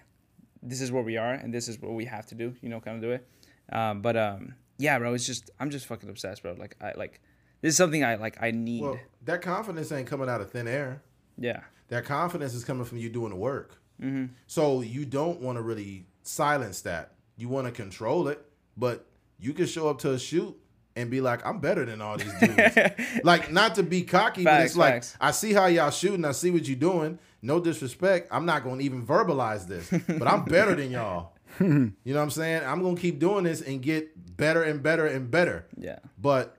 this 0.62 0.80
is 0.80 0.90
where 0.90 1.02
we 1.02 1.16
are, 1.16 1.32
and 1.32 1.52
this 1.52 1.68
is 1.68 1.80
what 1.80 1.92
we 1.92 2.04
have 2.06 2.26
to 2.26 2.34
do, 2.34 2.54
you 2.60 2.68
know, 2.68 2.80
kind 2.80 2.96
of 2.96 3.02
do 3.02 3.10
it. 3.10 3.28
Um, 3.72 4.02
but 4.02 4.16
um, 4.16 4.54
yeah, 4.78 4.98
bro, 4.98 5.14
it's 5.14 5.26
just 5.26 5.50
I'm 5.60 5.70
just 5.70 5.86
fucking 5.86 6.08
obsessed, 6.08 6.42
bro. 6.42 6.54
Like 6.54 6.76
I 6.80 6.92
like 6.96 7.20
this 7.60 7.70
is 7.70 7.76
something 7.76 8.04
I 8.04 8.16
like 8.16 8.36
I 8.42 8.50
need. 8.50 8.82
Well, 8.82 8.98
that 9.22 9.42
confidence 9.42 9.92
ain't 9.92 10.06
coming 10.06 10.28
out 10.28 10.40
of 10.40 10.50
thin 10.50 10.68
air. 10.68 11.02
yeah, 11.38 11.60
That 11.88 12.04
confidence 12.04 12.54
is 12.54 12.64
coming 12.64 12.84
from 12.84 12.98
you 12.98 13.08
doing 13.08 13.30
the 13.30 13.36
work. 13.36 13.80
Mm-hmm. 14.02 14.32
So 14.46 14.80
you 14.80 15.04
don't 15.04 15.40
want 15.40 15.56
to 15.56 15.62
really 15.62 16.06
silence 16.22 16.80
that. 16.82 17.12
You 17.36 17.48
want 17.48 17.66
to 17.66 17.72
control 17.72 18.28
it, 18.28 18.44
but 18.76 19.06
you 19.38 19.52
can 19.52 19.66
show 19.66 19.88
up 19.88 19.98
to 20.00 20.12
a 20.12 20.18
shoot 20.18 20.56
and 20.96 21.10
be 21.10 21.20
like, 21.20 21.44
I'm 21.46 21.58
better 21.58 21.84
than 21.84 22.00
all 22.00 22.16
these 22.16 22.32
dudes. 22.40 22.76
like, 23.24 23.52
not 23.52 23.74
to 23.76 23.82
be 23.82 24.02
cocky, 24.02 24.44
but 24.44 24.50
Facts, 24.50 24.64
it's 24.66 24.76
like. 24.76 25.04
I 25.20 25.30
see 25.32 25.52
how 25.52 25.66
y'all 25.66 25.90
shooting. 25.90 26.24
I 26.24 26.32
see 26.32 26.50
what 26.50 26.66
you're 26.66 26.76
doing. 26.76 27.18
No 27.42 27.60
disrespect. 27.60 28.28
I'm 28.30 28.46
not 28.46 28.64
going 28.64 28.78
to 28.78 28.84
even 28.84 29.06
verbalize 29.06 29.66
this, 29.66 29.90
but 30.06 30.26
I'm 30.26 30.44
better 30.44 30.74
than 30.74 30.90
y'all. 30.90 31.32
you 31.60 31.92
know 32.04 32.14
what 32.14 32.22
I'm 32.22 32.30
saying? 32.30 32.62
I'm 32.64 32.82
going 32.82 32.96
to 32.96 33.00
keep 33.00 33.18
doing 33.18 33.44
this 33.44 33.60
and 33.60 33.82
get 33.82 34.36
better 34.36 34.62
and 34.62 34.82
better 34.82 35.06
and 35.06 35.30
better. 35.30 35.66
yeah, 35.76 35.98
But 36.18 36.56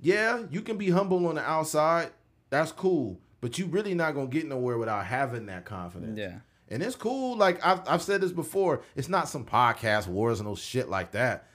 yeah, 0.00 0.42
you 0.50 0.60
can 0.60 0.76
be 0.76 0.90
humble 0.90 1.26
on 1.26 1.36
the 1.36 1.42
outside. 1.42 2.10
That's 2.50 2.72
cool. 2.72 3.18
But 3.40 3.58
you 3.58 3.66
really 3.66 3.94
not 3.94 4.14
gonna 4.14 4.26
get 4.26 4.46
nowhere 4.46 4.78
without 4.78 5.04
having 5.04 5.46
that 5.46 5.64
confidence. 5.66 6.18
yeah, 6.18 6.38
And 6.68 6.82
it's 6.82 6.96
cool. 6.96 7.36
Like 7.36 7.64
I've 7.64 7.80
I've 7.86 8.02
said 8.02 8.20
this 8.20 8.32
before. 8.32 8.82
It's 8.96 9.08
not 9.08 9.28
some 9.28 9.44
podcast 9.44 10.06
wars 10.08 10.40
and 10.40 10.48
no 10.48 10.54
shit 10.54 10.88
like 10.88 11.12
that. 11.12 11.48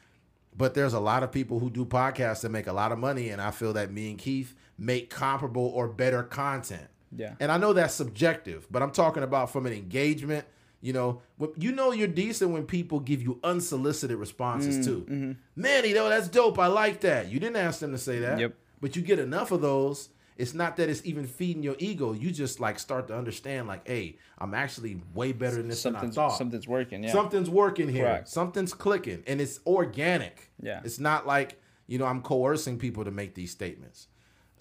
But 0.60 0.74
there's 0.74 0.94
a 0.94 1.00
lot 1.00 1.24
of 1.24 1.32
people 1.32 1.60
who 1.60 1.70
do 1.70 1.86
podcasts 1.86 2.42
that 2.42 2.50
make 2.50 2.68
a 2.68 2.74
lot 2.74 2.92
of 2.92 3.00
money, 3.00 3.30
and 3.30 3.42
I 3.42 3.50
feel 3.50 3.72
that 3.74 3.94
me 3.94 4.10
and 4.10 4.20
Keith 4.20 4.54
make 4.78 5.10
comparable 5.10 5.68
or 5.68 5.88
better 5.88 6.22
content. 6.22 6.86
yeah, 7.16 7.36
And 7.40 7.50
I 7.50 7.58
know 7.58 7.72
that's 7.72 7.94
subjective, 7.94 8.68
but 8.70 8.84
I'm 8.84 8.92
talking 8.92 9.24
about 9.24 9.54
from 9.54 9.66
an 9.66 9.72
engagement. 9.72 10.46
You 10.82 10.92
know, 10.92 11.22
you 11.56 11.72
know 11.72 11.94
you're 11.94 12.10
decent 12.10 12.52
when 12.52 12.66
people 12.66 13.00
give 13.00 13.22
you 13.22 13.40
unsolicited 13.42 14.18
responses 14.18 14.80
mm, 14.80 14.84
too. 14.84 15.06
Mm-hmm. 15.10 15.32
Manny, 15.56 15.94
though, 15.94 16.10
that's 16.10 16.28
dope. 16.28 16.60
I 16.60 16.68
like 16.68 17.00
that. 17.02 17.30
You 17.30 17.40
didn't 17.40 17.56
ask 17.56 17.80
them 17.80 17.94
to 17.94 17.98
say 17.98 18.20
that. 18.20 18.38
Yep. 18.38 18.54
But 18.82 18.98
you 18.98 19.02
get 19.02 19.18
enough 19.18 19.52
of 19.52 19.62
those. 19.62 20.10
It's 20.40 20.54
not 20.54 20.78
that 20.78 20.88
it's 20.90 21.06
even 21.06 21.28
feeding 21.28 21.62
your 21.64 21.76
ego. 21.80 22.14
You 22.14 22.32
just 22.32 22.60
like 22.62 22.80
start 22.80 23.08
to 23.10 23.16
understand, 23.18 23.68
like, 23.68 23.86
hey, 23.86 24.18
I'm 24.38 24.54
actually 24.54 25.02
way 25.14 25.34
better 25.34 25.58
than 25.58 25.68
this 25.68 25.84
than 25.84 25.96
I 25.96 26.00
something's 26.00 26.16
thought. 26.16 26.38
something's 26.38 26.68
working. 26.68 27.04
Yeah, 27.04 27.12
Something's 27.12 27.50
working 27.50 27.90
here. 27.90 28.06
Correct. 28.06 28.30
Something's 28.30 28.74
clicking, 28.74 29.22
and 29.28 29.42
it's 29.42 29.60
organic. 29.68 30.50
Yeah. 30.62 30.80
It's 30.84 30.98
not 30.98 31.28
like 31.28 31.62
you 31.88 31.98
know 32.00 32.06
I'm 32.06 32.22
coercing 32.22 32.80
people 32.80 33.04
to 33.04 33.12
make 33.12 33.36
these 33.36 33.52
statements. 33.52 34.08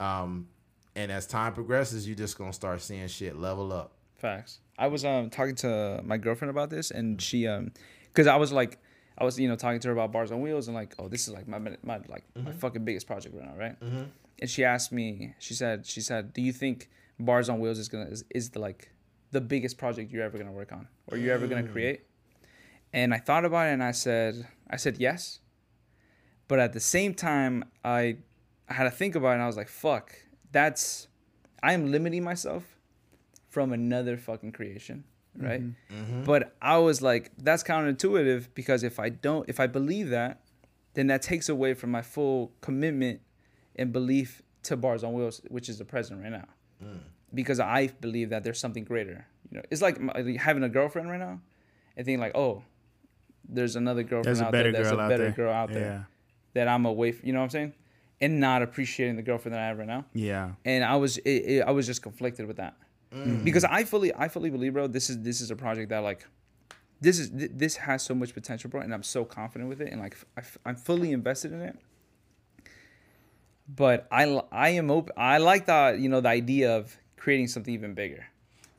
Um, 0.00 0.48
and 0.96 1.12
as 1.12 1.26
time 1.26 1.52
progresses, 1.54 2.06
you're 2.08 2.16
just 2.16 2.36
gonna 2.36 2.52
start 2.52 2.80
seeing 2.82 3.06
shit 3.06 3.36
level 3.36 3.72
up. 3.72 3.92
Facts. 4.16 4.58
I 4.76 4.88
was 4.88 5.04
um 5.04 5.30
talking 5.30 5.54
to 5.56 6.00
my 6.04 6.18
girlfriend 6.18 6.50
about 6.50 6.70
this, 6.70 6.90
and 6.90 7.22
she 7.22 7.46
um, 7.46 7.70
because 8.08 8.26
I 8.26 8.34
was 8.34 8.50
like, 8.52 8.78
I 9.16 9.22
was 9.24 9.38
you 9.38 9.48
know 9.48 9.54
talking 9.54 9.78
to 9.78 9.88
her 9.88 9.92
about 9.92 10.10
bars 10.10 10.32
on 10.32 10.40
wheels, 10.40 10.66
and 10.66 10.74
like, 10.74 10.94
oh, 10.98 11.06
this 11.06 11.28
is 11.28 11.34
like 11.34 11.46
my 11.46 11.58
my 11.60 12.00
like 12.08 12.24
my 12.34 12.50
fucking 12.50 12.84
biggest 12.84 13.06
project 13.06 13.32
right 13.36 13.44
now, 13.46 13.56
right? 13.56 13.76
And 14.40 14.48
she 14.48 14.64
asked 14.64 14.92
me, 14.92 15.34
she 15.38 15.54
said, 15.54 15.86
she 15.86 16.00
said, 16.00 16.32
do 16.32 16.40
you 16.40 16.52
think 16.52 16.88
bars 17.18 17.48
on 17.48 17.58
wheels 17.60 17.78
is 17.78 17.88
gonna 17.88 18.06
is, 18.06 18.24
is 18.30 18.50
the 18.50 18.60
like 18.60 18.92
the 19.32 19.40
biggest 19.40 19.78
project 19.78 20.12
you're 20.12 20.22
ever 20.22 20.38
gonna 20.38 20.52
work 20.52 20.72
on 20.72 20.88
or 21.08 21.16
you're 21.16 21.34
ever 21.34 21.46
gonna 21.46 21.64
mm. 21.64 21.72
create? 21.72 22.02
And 22.92 23.12
I 23.12 23.18
thought 23.18 23.44
about 23.44 23.66
it, 23.66 23.72
and 23.72 23.82
I 23.82 23.90
said, 23.90 24.46
I 24.70 24.76
said 24.76 24.96
yes, 24.98 25.40
but 26.46 26.58
at 26.58 26.72
the 26.72 26.80
same 26.80 27.14
time, 27.14 27.64
I 27.84 28.18
I 28.68 28.74
had 28.74 28.84
to 28.84 28.90
think 28.90 29.14
about 29.14 29.30
it 29.30 29.34
and 29.34 29.42
I 29.42 29.46
was 29.46 29.56
like, 29.56 29.68
fuck, 29.68 30.14
that's 30.52 31.08
I 31.62 31.72
am 31.72 31.90
limiting 31.90 32.22
myself 32.22 32.64
from 33.48 33.72
another 33.72 34.16
fucking 34.16 34.52
creation, 34.52 35.04
mm-hmm. 35.36 35.46
right? 35.46 35.62
Mm-hmm. 35.62 36.24
But 36.24 36.54
I 36.60 36.78
was 36.78 37.02
like, 37.02 37.32
that's 37.38 37.62
counterintuitive 37.62 38.48
because 38.54 38.82
if 38.82 38.98
I 38.98 39.08
don't 39.08 39.48
if 39.48 39.60
I 39.60 39.66
believe 39.66 40.10
that, 40.10 40.40
then 40.94 41.08
that 41.08 41.22
takes 41.22 41.48
away 41.48 41.74
from 41.74 41.90
my 41.90 42.02
full 42.02 42.52
commitment 42.60 43.20
and 43.78 43.92
belief 43.92 44.42
to 44.64 44.76
bars 44.76 45.04
on 45.04 45.12
wheels, 45.12 45.40
which 45.48 45.68
is 45.68 45.78
the 45.78 45.84
present 45.84 46.22
right 46.22 46.32
now. 46.32 46.48
Hmm. 46.82 46.98
Because 47.32 47.60
I 47.60 47.88
believe 48.00 48.30
that 48.30 48.44
there's 48.44 48.60
something 48.60 48.84
greater. 48.84 49.26
You 49.50 49.58
know, 49.58 49.62
it's 49.70 49.82
like 49.82 49.98
having 50.36 50.62
a 50.62 50.68
girlfriend 50.68 51.10
right 51.10 51.20
now 51.20 51.40
and 51.96 52.06
thinking 52.06 52.20
like, 52.20 52.36
oh, 52.36 52.62
there's 53.48 53.76
another 53.76 54.02
girlfriend 54.02 54.26
There's 54.26 54.40
a 54.40 54.46
out 54.46 54.52
better 54.52 54.72
there. 54.72 54.82
There's 54.82 54.94
girl 54.94 55.06
a 55.06 55.08
better 55.08 55.24
there. 55.24 55.32
girl 55.32 55.52
out 55.52 55.70
Yeah. 55.70 55.78
there 55.78 56.08
that 56.54 56.68
I'm 56.68 56.86
away. 56.86 57.12
From, 57.12 57.26
you 57.26 57.32
know 57.32 57.40
what 57.40 57.44
I'm 57.44 57.50
saying? 57.50 57.74
And 58.20 58.40
not 58.40 58.62
appreciating 58.62 59.16
the 59.16 59.22
girlfriend 59.22 59.54
that 59.54 59.62
I 59.62 59.66
have 59.66 59.78
right 59.78 59.86
now. 59.86 60.04
Yeah. 60.12 60.52
And 60.64 60.84
I 60.84 60.96
was, 60.96 61.18
it, 61.18 61.30
it, 61.30 61.60
I 61.60 61.70
was 61.70 61.86
just 61.86 62.02
conflicted 62.02 62.46
with 62.46 62.56
that 62.56 62.76
hmm. 63.12 63.44
because 63.44 63.64
I 63.64 63.84
fully, 63.84 64.14
I 64.14 64.28
fully 64.28 64.50
believe, 64.50 64.72
bro. 64.74 64.86
This 64.86 65.08
is 65.08 65.22
this 65.22 65.40
is 65.40 65.50
a 65.50 65.56
project 65.56 65.90
that 65.90 66.00
like, 66.00 66.26
this 67.00 67.18
is 67.18 67.30
th- 67.30 67.52
this 67.54 67.76
has 67.76 68.02
so 68.02 68.14
much 68.14 68.34
potential, 68.34 68.70
bro, 68.70 68.80
and 68.80 68.92
I'm 68.92 69.04
so 69.04 69.24
confident 69.24 69.68
with 69.68 69.80
it, 69.80 69.92
and 69.92 70.00
like 70.00 70.16
I, 70.36 70.70
am 70.70 70.76
fully 70.76 71.12
invested 71.12 71.52
in 71.52 71.60
it. 71.60 71.78
But 73.68 74.06
I 74.10 74.24
I 74.50 74.70
am 74.70 74.90
open. 74.90 75.12
I 75.16 75.38
like 75.38 75.66
the 75.66 75.96
you 75.98 76.08
know 76.08 76.20
the 76.20 76.28
idea 76.28 76.76
of 76.76 76.96
creating 77.16 77.48
something 77.48 77.72
even 77.74 77.94
bigger. 77.94 78.24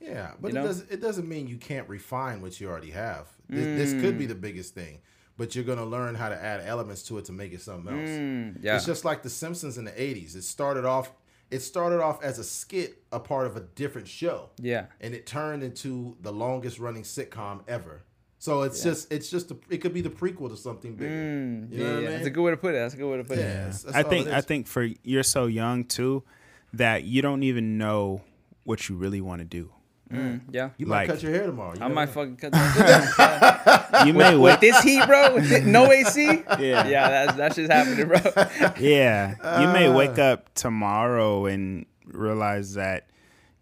Yeah, 0.02 0.32
but 0.42 0.54
You 0.54 0.60
it 0.60 0.64
doesn't 0.64 0.92
it 0.92 1.02
doesn't 1.02 1.28
mean 1.28 1.48
you 1.48 1.58
can't 1.58 1.88
refine 1.88 2.42
what 2.42 2.60
you 2.60 2.68
already 2.70 2.92
have. 2.92 3.28
This, 3.50 3.92
this 3.94 4.02
could 4.02 4.18
be 4.18 4.26
the 4.26 4.36
biggest 4.36 4.74
thing, 4.74 5.00
but 5.38 5.56
you're 5.56 5.64
gonna 5.66 5.86
learn 5.86 6.16
how 6.16 6.30
to 6.30 6.36
add 6.42 6.62
elements 6.66 7.04
to 7.04 7.18
it 7.18 7.26
to 7.26 7.32
make 7.32 7.54
it 7.54 7.62
something 7.62 7.92
else. 7.94 8.10
Mm, 8.10 8.58
yeah. 8.64 8.76
It's 8.78 8.86
just 8.86 9.06
like 9.06 9.24
The 9.24 9.30
Simpsons 9.30 9.78
in 9.78 9.86
the 9.86 9.92
'80s. 9.92 10.36
It 10.36 10.44
started 10.44 10.86
off 10.86 11.12
it 11.52 11.60
started 11.62 12.00
off 12.00 12.24
as 12.24 12.38
a 12.38 12.44
skit, 12.44 13.02
a 13.12 13.20
part 13.20 13.48
of 13.48 13.58
a 13.58 13.62
different 13.62 14.08
show, 14.08 14.52
Yeah. 14.60 14.86
and 15.02 15.16
it 15.16 15.26
turned 15.26 15.64
into 15.64 16.16
the 16.22 16.32
longest 16.32 16.78
running 16.78 17.02
sitcom 17.04 17.62
ever. 17.68 18.04
So 18.42 18.62
it's 18.64 18.82
just 18.82 19.12
it's 19.12 19.30
just 19.30 19.52
a, 19.52 19.58
it 19.70 19.78
could 19.78 19.94
be 19.94 20.02
the 20.02 20.10
prequel 20.10 20.50
to 20.50 20.56
something 20.58 20.96
bigger. 20.96 21.12
Mm, 21.12 21.72
You 21.72 21.78
yeah, 21.78 21.84
know 21.84 21.90
what 21.90 21.98
I 21.98 22.02
mean? 22.04 22.12
That's 22.12 22.26
a 22.28 22.30
good 22.30 22.42
way 22.44 22.52
to 22.52 22.58
put 22.58 22.70
it. 22.74 22.80
That's 22.80 22.94
a 22.94 22.98
good 22.98 23.12
way 23.12 23.18
to 23.18 23.24
put 23.26 23.38
Yeah, 23.38 23.44
it. 23.44 23.54
that's- 23.56 23.84
that's 23.84 23.96
I 23.98 24.04
think 24.04 24.28
it 24.28 24.34
I 24.34 24.42
think 24.42 24.68
for 24.68 24.88
you're 25.04 25.24
so 25.24 25.46
young 25.48 25.84
too 25.84 26.24
that 26.74 27.04
you 27.04 27.22
don't 27.22 27.44
even 27.44 27.78
know 27.78 28.22
what 28.64 28.88
you 28.88 28.96
really 28.96 29.20
want 29.22 29.40
to 29.40 29.46
do. 29.46 29.72
Mm, 30.10 30.42
yeah. 30.52 30.70
you 30.78 30.88
might 30.88 31.00
like- 31.02 31.08
cut 31.10 31.22
your 31.22 31.32
hair 31.34 31.46
tomorrow. 31.46 31.76
You 31.76 31.84
I 31.84 31.88
might 31.90 32.06
know. 32.06 32.12
fucking 32.14 32.38
cut 32.38 32.52
that. 32.54 34.04
You 34.08 34.14
may 34.14 34.36
with 34.36 34.42
wake 34.42 34.60
this 34.62 34.82
heat, 34.84 35.06
bro. 35.06 35.36
With 35.36 35.50
thi- 35.50 35.60
no 35.70 35.92
AC. 35.92 36.26
Yeah. 36.60 36.88
Yeah, 36.88 37.10
that's 37.10 37.38
that's 37.38 37.56
just 37.58 37.72
happening, 37.72 38.08
bro. 38.08 38.20
Yeah. 38.80 39.62
You 39.62 39.68
may 39.74 39.90
wake 39.94 40.18
Uh. 40.18 40.34
up 40.34 40.54
tomorrow 40.56 41.46
and 41.46 41.86
realize 42.06 42.74
that 42.76 43.10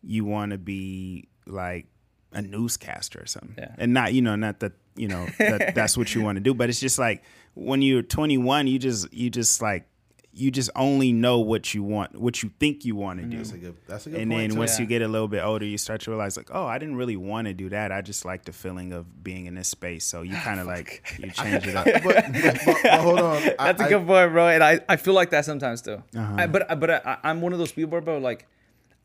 you 0.04 0.24
want 0.24 0.52
to 0.52 0.58
be 0.58 1.28
like 1.48 1.88
a 2.34 2.42
newscaster 2.42 3.22
or 3.22 3.26
something. 3.26 3.56
Yeah. 3.58 3.76
And 3.78 3.94
not, 3.94 4.14
you 4.14 4.22
know, 4.22 4.36
not 4.36 4.60
that, 4.60 4.74
you 4.96 5.08
know, 5.08 5.28
that 5.40 5.74
that's 5.76 5.98
what 5.98 6.14
you 6.14 6.22
want 6.22 6.36
to 6.38 6.42
do, 6.42 6.54
but 6.54 6.70
it's 6.70 6.80
just 6.80 7.00
like 7.00 7.24
when 7.54 7.82
you're 7.82 8.02
21, 8.02 8.68
you 8.68 8.80
just 8.80 9.12
you 9.14 9.30
just 9.30 9.62
like 9.62 9.88
you 10.34 10.52
just 10.52 10.70
only 10.76 11.12
know 11.12 11.40
what 11.40 11.74
you 11.74 11.82
want, 11.82 12.16
what 12.16 12.44
you 12.44 12.52
think 12.60 12.86
you 12.86 12.96
want 12.96 13.20
to 13.20 13.26
do. 13.26 13.38
That's 13.38 13.52
a 13.54 13.58
good. 13.58 13.76
That's 13.88 14.06
a 14.06 14.10
good 14.12 14.20
And 14.22 14.30
point. 14.30 14.42
then 14.42 14.50
too. 14.52 14.58
once 14.60 14.78
Yeah. 14.78 14.84
you 14.84 14.88
get 14.88 15.02
a 15.02 15.08
little 15.08 15.28
bit 15.28 15.44
older, 15.44 15.66
you 15.66 15.80
start 15.80 16.02
to 16.02 16.12
realize 16.12 16.38
like, 16.38 16.50
oh, 16.54 16.64
I 16.66 16.78
didn't 16.78 16.96
really 16.96 17.16
want 17.18 17.48
to 17.48 17.54
do 17.56 17.70
that. 17.70 17.92
I 17.92 18.02
just 18.02 18.24
like 18.24 18.46
the 18.46 18.54
feeling 18.54 18.94
of 18.94 19.24
being 19.24 19.48
in 19.48 19.56
this 19.56 19.68
space. 19.68 20.06
So 20.06 20.22
you 20.22 20.36
kind 20.44 20.60
of 20.60 20.68
like 20.68 21.04
you 21.18 21.32
change 21.42 21.66
it 21.66 21.76
up. 21.80 21.86
but, 21.86 22.04
but, 22.04 22.26
but, 22.34 22.78
but 22.84 23.00
hold 23.00 23.20
on. 23.20 23.38
I- 23.38 23.56
That's 23.72 23.82
a 23.82 23.86
I- 23.86 23.90
good 23.90 24.06
point, 24.06 24.32
bro. 24.32 24.48
And 24.50 24.64
I, 24.64 24.80
I 24.88 24.98
feel 24.98 25.16
like 25.16 25.32
that 25.32 25.44
sometimes 25.46 25.82
too. 25.82 26.04
Uh-huh. 26.16 26.36
I, 26.38 26.46
but 26.46 26.80
but 26.80 26.90
I, 26.92 27.18
I'm 27.24 27.42
one 27.42 27.54
of 27.54 27.58
those 27.58 27.72
people, 27.72 28.00
bro. 28.00 28.20
Like 28.20 28.46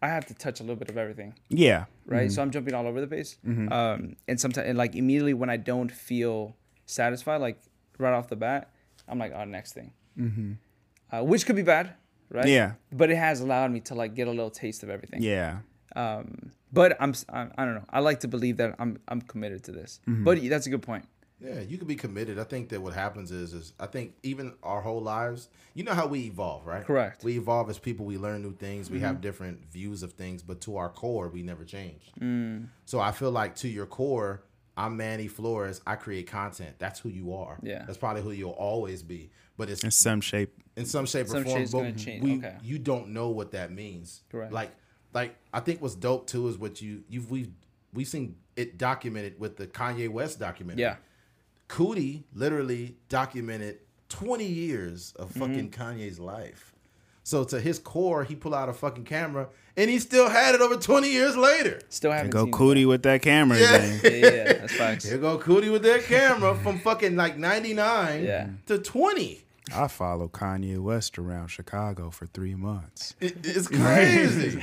I 0.02 0.08
have 0.08 0.26
to 0.26 0.34
touch 0.34 0.60
a 0.60 0.64
little 0.64 0.76
bit 0.76 0.90
of 0.90 0.98
everything, 0.98 1.32
Yeah. 1.48 1.84
Right? 2.06 2.22
Mm-hmm. 2.26 2.30
So 2.34 2.42
I'm 2.42 2.50
jumping 2.50 2.74
all 2.74 2.86
over 2.86 3.00
the 3.00 3.06
place. 3.06 3.36
Um, 3.46 4.16
and 4.28 4.40
sometimes 4.40 4.66
and 4.68 4.78
like 4.78 4.94
immediately 4.94 5.34
when 5.34 5.50
I 5.50 5.56
don't 5.56 5.90
feel 5.90 6.56
satisfied, 6.86 7.40
like 7.40 7.60
right 7.98 8.12
off 8.12 8.28
the 8.28 8.36
bat, 8.36 8.70
I'm 9.08 9.18
like, 9.18 9.32
oh, 9.34 9.44
next 9.44 9.72
thing, 9.74 9.92
uh, 11.10 11.22
which 11.22 11.46
could 11.46 11.56
be 11.56 11.62
bad, 11.62 11.94
right? 12.30 12.46
Yeah. 12.46 12.72
But 12.92 13.10
it 13.10 13.16
has 13.16 13.40
allowed 13.40 13.70
me 13.72 13.80
to 13.80 13.94
like 13.94 14.14
get 14.14 14.26
a 14.28 14.30
little 14.30 14.50
taste 14.50 14.82
of 14.82 14.90
everything. 14.90 15.22
Yeah. 15.22 15.58
Um, 15.94 16.52
but 16.72 16.96
I'm, 17.00 17.10
s- 17.10 17.26
I'm 17.28 17.52
I 17.58 17.64
don't 17.66 17.74
know. 17.74 17.84
I 17.90 18.00
like 18.00 18.20
to 18.20 18.28
believe 18.28 18.56
that 18.56 18.74
I'm 18.78 18.98
I'm 19.08 19.20
committed 19.20 19.64
to 19.64 19.72
this. 19.72 20.00
Mm-hmm. 20.08 20.24
But 20.24 20.40
that's 20.48 20.66
a 20.66 20.70
good 20.70 20.82
point. 20.82 21.04
Yeah, 21.42 21.60
you 21.60 21.78
could 21.78 21.88
be 21.88 21.96
committed. 21.96 22.38
I 22.38 22.44
think 22.44 22.68
that 22.70 22.80
what 22.80 22.94
happens 22.94 23.30
is, 23.30 23.52
is 23.52 23.72
I 23.80 23.86
think 23.86 24.14
even 24.22 24.54
our 24.62 24.80
whole 24.80 25.00
lives, 25.00 25.48
you 25.74 25.84
know 25.84 25.94
how 25.94 26.06
we 26.06 26.20
evolve, 26.20 26.66
right? 26.66 26.84
Correct. 26.84 27.24
We 27.24 27.36
evolve 27.36 27.68
as 27.70 27.78
people. 27.78 28.06
We 28.06 28.18
learn 28.18 28.42
new 28.42 28.54
things. 28.54 28.90
We 28.90 29.00
have 29.00 29.14
mm-hmm. 29.14 29.22
different 29.22 29.72
views 29.72 30.02
of 30.02 30.12
things, 30.12 30.42
but 30.42 30.60
to 30.62 30.76
our 30.76 30.88
core, 30.88 31.28
we 31.28 31.42
never 31.42 31.64
change. 31.64 32.12
Mm. 32.20 32.66
So 32.84 33.00
I 33.00 33.12
feel 33.12 33.30
like 33.30 33.56
to 33.56 33.68
your 33.68 33.86
core, 33.86 34.42
I'm 34.76 34.96
Manny 34.96 35.28
Flores. 35.28 35.80
I 35.86 35.96
create 35.96 36.26
content. 36.26 36.76
That's 36.78 37.00
who 37.00 37.08
you 37.08 37.34
are. 37.34 37.58
Yeah. 37.62 37.84
That's 37.86 37.98
probably 37.98 38.22
who 38.22 38.30
you'll 38.30 38.50
always 38.50 39.02
be. 39.02 39.30
But 39.56 39.68
it's 39.68 39.84
In 39.84 39.90
some 39.90 40.20
shape. 40.20 40.54
in 40.76 40.86
some 40.86 41.06
shape 41.06 41.28
Some 41.28 41.42
or 41.42 41.44
form. 41.44 41.58
shape's 41.58 41.72
But 41.72 41.78
gonna 41.78 41.92
change, 41.92 42.24
we, 42.24 42.38
okay. 42.38 42.56
you 42.62 42.78
don't 42.78 43.08
know 43.08 43.28
what 43.28 43.52
that 43.52 43.70
means. 43.70 44.22
Correct. 44.30 44.52
Like, 44.52 44.70
like 45.12 45.36
I 45.52 45.60
think 45.60 45.82
what's 45.82 45.94
dope 45.94 46.26
too 46.26 46.48
is 46.48 46.56
what 46.56 46.80
you 46.80 47.04
you've 47.08 47.30
we've 47.30 47.50
we've 47.92 48.08
seen 48.08 48.36
it 48.56 48.78
documented 48.78 49.38
with 49.38 49.56
the 49.56 49.66
Kanye 49.66 50.08
West 50.08 50.38
documentary. 50.38 50.82
Yeah. 50.82 50.96
Coodie 51.72 52.24
literally 52.34 52.96
documented 53.08 53.78
20 54.10 54.44
years 54.44 55.14
of 55.16 55.30
Mm-hmm. 55.30 55.40
fucking 55.40 55.70
Kanye's 55.70 56.18
life. 56.20 56.74
So 57.24 57.44
to 57.44 57.60
his 57.60 57.78
core, 57.78 58.24
he 58.24 58.34
pulled 58.34 58.52
out 58.54 58.68
a 58.68 58.72
fucking 58.74 59.04
camera 59.04 59.48
and 59.76 59.88
he 59.88 59.98
still 60.00 60.28
had 60.28 60.54
it 60.54 60.60
over 60.60 60.76
20 60.76 61.08
years 61.08 61.34
later. 61.36 61.80
Still 61.88 62.12
haven't 62.12 62.30
Go 62.30 62.44
seen 62.44 62.52
Coodie 62.52 62.86
with 62.86 63.02
that 63.04 63.22
camera. 63.22 63.58
Yeah. 63.58 63.78
then. 63.78 64.00
Yeah, 64.04 64.10
yeah, 64.10 64.26
yeah, 64.34 64.52
that's 64.54 64.74
facts. 64.74 65.04
Here 65.08 65.16
go 65.18 65.38
Coodie 65.38 65.72
with 65.72 65.82
their 65.82 66.00
camera 66.02 66.54
from 66.56 66.78
fucking 66.80 67.16
like 67.16 67.38
99 67.38 68.22
Yeah. 68.24 68.48
to 68.66 68.78
20. 68.78 69.44
I 69.74 69.88
followed 69.88 70.32
Kanye 70.32 70.78
West 70.78 71.18
around 71.18 71.46
Chicago 71.48 72.10
for 72.10 72.26
three 72.26 72.54
months. 72.56 73.14
It- 73.20 73.38
it's 73.44 73.68
crazy. 73.80 74.60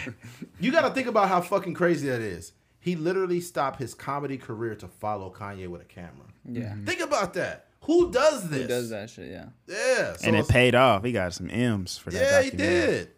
you 0.59 0.71
got 0.71 0.81
to 0.81 0.91
think 0.93 1.07
about 1.07 1.27
how 1.29 1.41
fucking 1.41 1.73
crazy 1.73 2.07
that 2.09 2.21
is. 2.21 2.51
He 2.79 2.95
literally 2.95 3.41
stopped 3.41 3.79
his 3.79 3.93
comedy 3.93 4.37
career 4.37 4.73
to 4.75 4.87
follow 4.87 5.31
Kanye 5.31 5.67
with 5.67 5.81
a 5.81 5.85
camera. 5.85 6.27
Yeah. 6.45 6.75
Think 6.85 7.01
about 7.01 7.33
that. 7.33 7.65
Who 7.81 8.11
does 8.11 8.49
this? 8.49 8.61
Who 8.63 8.67
does 8.67 8.89
that 8.89 9.09
shit? 9.09 9.29
Yeah. 9.31 9.45
Yeah. 9.67 10.15
so 10.15 10.27
and 10.27 10.35
it 10.35 10.47
paid 10.47 10.75
off. 10.75 11.03
He 11.03 11.11
got 11.11 11.33
some 11.33 11.49
M's 11.49 11.97
for 11.97 12.11
that. 12.11 12.19
Yeah, 12.19 12.41
he 12.41 12.49
documentary. 12.51 12.87
did. 12.87 13.09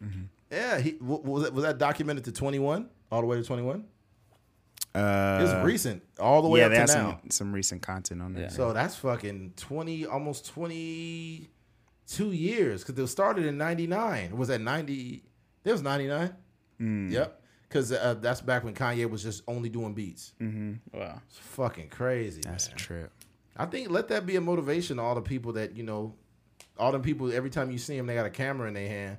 Yeah, 0.51 0.79
he 0.79 0.97
was 0.99 1.43
that 1.43 1.53
was 1.53 1.63
that 1.63 1.77
documented 1.77 2.25
to 2.25 2.31
twenty 2.31 2.59
one, 2.59 2.89
all 3.11 3.21
the 3.21 3.27
way 3.27 3.38
to 3.38 3.43
twenty 3.43 3.63
one. 3.63 3.85
Uh, 4.93 5.39
It's 5.41 5.65
recent, 5.65 6.03
all 6.19 6.41
the 6.41 6.49
way 6.49 6.59
yeah, 6.59 6.65
up 6.65 6.71
they 6.71 6.75
to 6.75 6.81
have 6.81 6.89
now. 6.89 7.19
some, 7.21 7.29
some 7.31 7.53
recent 7.53 7.81
content 7.81 8.21
on 8.21 8.33
there. 8.33 8.43
Yeah. 8.43 8.49
So 8.49 8.73
that's 8.73 8.95
fucking 8.97 9.53
twenty, 9.55 10.05
almost 10.05 10.47
twenty 10.47 11.49
two 12.07 12.31
years 12.33 12.83
because 12.83 12.99
it 13.01 13.07
started 13.07 13.45
in 13.45 13.57
ninety 13.57 13.88
nine. 13.88 14.35
Was 14.38 14.49
that 14.49 14.59
ninety? 14.59 15.23
It 15.63 15.71
was 15.71 15.81
ninety 15.81 16.07
nine. 16.07 16.35
Mm. 16.81 17.11
Yep, 17.11 17.40
because 17.72 17.91
uh, 17.93 18.15
that's 18.19 18.41
back 18.41 18.64
when 18.65 18.73
Kanye 18.73 19.10
was 19.10 19.23
just 19.23 19.43
only 19.48 19.69
doing 19.69 19.93
beats. 19.93 20.34
Wow. 20.41 21.22
It's 21.30 21.38
fucking 21.38 21.88
crazy. 21.89 22.41
That's 22.41 22.68
a 22.68 22.72
trip. 22.72 23.11
I 23.56 23.65
think 23.65 23.89
let 23.89 24.10
that 24.10 24.26
be 24.26 24.35
a 24.35 24.41
motivation 24.41 24.98
to 24.98 25.03
all 25.03 25.15
the 25.15 25.22
people 25.22 25.53
that 25.53 25.76
you 25.77 25.84
know. 25.84 26.15
All 26.77 26.91
them 26.91 27.02
people, 27.03 27.31
every 27.31 27.49
time 27.52 27.69
you 27.69 27.77
see 27.77 27.95
them, 27.95 28.07
they 28.07 28.15
got 28.15 28.26
a 28.26 28.30
camera 28.31 28.68
in 28.68 28.73
their 28.73 28.88
hand. 28.88 29.18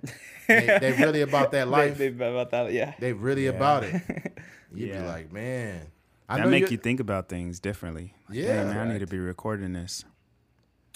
they, 0.48 0.78
they 0.80 0.92
really 0.92 1.20
about 1.20 1.52
that 1.52 1.68
life. 1.68 1.96
They, 1.96 2.08
they 2.08 2.28
about 2.30 2.50
that. 2.50 2.72
Yeah. 2.72 2.94
They 2.98 3.12
really 3.12 3.46
about 3.46 3.84
it. 3.84 4.02
You'd 4.74 4.92
be 4.92 4.98
like, 4.98 5.32
man. 5.32 5.86
I 6.28 6.38
That 6.38 6.48
make 6.48 6.62
you 6.64 6.68
you 6.70 6.76
think 6.78 6.98
about 6.98 7.28
things 7.28 7.60
differently. 7.60 8.14
Like, 8.28 8.38
Yeah. 8.38 8.64
"Damn, 8.64 8.68
man, 8.68 8.88
I 8.88 8.92
need 8.94 8.98
to 9.00 9.06
be 9.06 9.18
recording 9.18 9.74
this. 9.74 10.04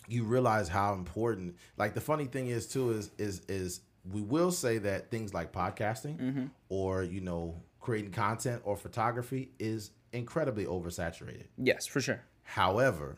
you 0.09 0.25
realize 0.25 0.69
how 0.69 0.95
important. 0.95 1.57
Like 1.77 1.95
the 1.95 2.01
funny 2.01 2.25
thing 2.25 2.49
is 2.49 2.67
too 2.67 2.91
is 2.91 3.11
is 3.19 3.43
is 3.49 3.81
we 4.13 4.23
will 4.23 4.51
say 4.53 4.79
that 4.79 5.11
things 5.11 5.35
like 5.35 5.53
podcasting 5.53 6.17
Mm-hmm. 6.19 6.45
or 6.69 7.03
you 7.03 7.21
know 7.21 7.63
creating 7.81 8.11
content 8.13 8.63
or 8.65 8.77
photography 8.77 9.51
is 9.59 9.91
incredibly 10.13 10.65
oversaturated. 10.65 11.45
Yes, 11.57 11.87
for 11.87 12.01
sure. 12.01 12.23
However, 12.43 13.17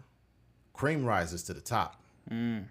cream 0.73 1.05
rises 1.05 1.43
to 1.45 1.55
the 1.55 1.61
top. 1.61 2.03
Mm. 2.31 2.65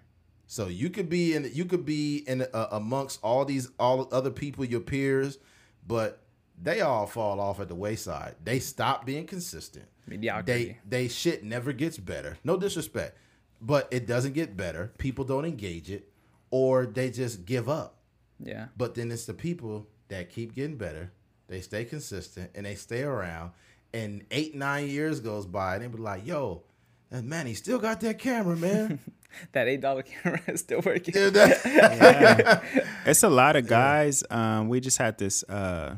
So 0.46 0.66
you 0.68 0.90
could 0.90 1.08
be 1.08 1.34
in 1.34 1.50
you 1.52 1.64
could 1.64 1.84
be 1.84 2.18
in 2.26 2.42
uh, 2.52 2.68
amongst 2.72 3.20
all 3.22 3.44
these 3.44 3.70
all 3.78 4.08
other 4.12 4.30
people, 4.30 4.64
your 4.64 4.80
peers, 4.80 5.38
but 5.86 6.22
they 6.60 6.80
all 6.80 7.06
fall 7.06 7.38
off 7.40 7.60
at 7.60 7.68
the 7.68 7.74
wayside. 7.74 8.34
They 8.42 8.58
stop 8.58 9.04
being 9.06 9.26
consistent. 9.26 9.86
Mediocrity. 10.06 10.78
They 10.88 10.98
they 11.02 11.08
shit 11.08 11.44
never 11.44 11.72
gets 11.72 11.98
better. 11.98 12.38
No 12.44 12.56
disrespect, 12.56 13.16
but 13.60 13.88
it 13.90 14.06
doesn't 14.06 14.32
get 14.32 14.56
better. 14.56 14.92
People 14.98 15.24
don't 15.24 15.44
engage 15.44 15.90
it, 15.90 16.08
or 16.50 16.86
they 16.86 17.10
just 17.10 17.44
give 17.44 17.68
up. 17.68 17.97
Yeah. 18.40 18.66
But 18.76 18.94
then 18.94 19.10
it's 19.10 19.26
the 19.26 19.34
people 19.34 19.86
that 20.08 20.30
keep 20.30 20.54
getting 20.54 20.76
better. 20.76 21.12
They 21.48 21.60
stay 21.60 21.84
consistent 21.84 22.50
and 22.54 22.66
they 22.66 22.74
stay 22.74 23.02
around. 23.02 23.52
And 23.92 24.24
eight 24.30 24.54
nine 24.54 24.88
years 24.88 25.20
goes 25.20 25.46
by, 25.46 25.74
and 25.76 25.84
they 25.84 25.88
be 25.88 25.96
like, 25.98 26.26
"Yo, 26.26 26.62
man, 27.10 27.46
he 27.46 27.54
still 27.54 27.78
got 27.78 28.00
that 28.02 28.18
camera, 28.18 28.56
man. 28.56 28.98
That 29.52 29.68
eight 29.68 29.82
dollar 29.82 30.02
camera 30.02 30.40
is 30.46 30.60
still 30.60 30.80
working. 30.80 31.12
Dude, 31.12 31.34
that- 31.34 31.60
Yeah. 31.66 32.82
it's 33.04 33.22
a 33.22 33.28
lot 33.28 33.56
of 33.56 33.66
guys. 33.66 34.24
Um, 34.30 34.68
we 34.70 34.80
just 34.80 34.96
had 34.96 35.18
this 35.18 35.42
uh, 35.44 35.96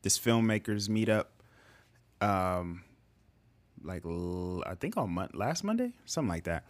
this 0.00 0.18
filmmakers 0.18 0.88
meetup. 0.88 1.26
Um, 2.26 2.82
like 3.82 4.04
l- 4.06 4.62
I 4.66 4.74
think 4.76 4.96
on 4.96 5.10
mon- 5.10 5.30
last 5.34 5.62
Monday, 5.62 5.92
something 6.06 6.28
like 6.30 6.44
that. 6.44 6.64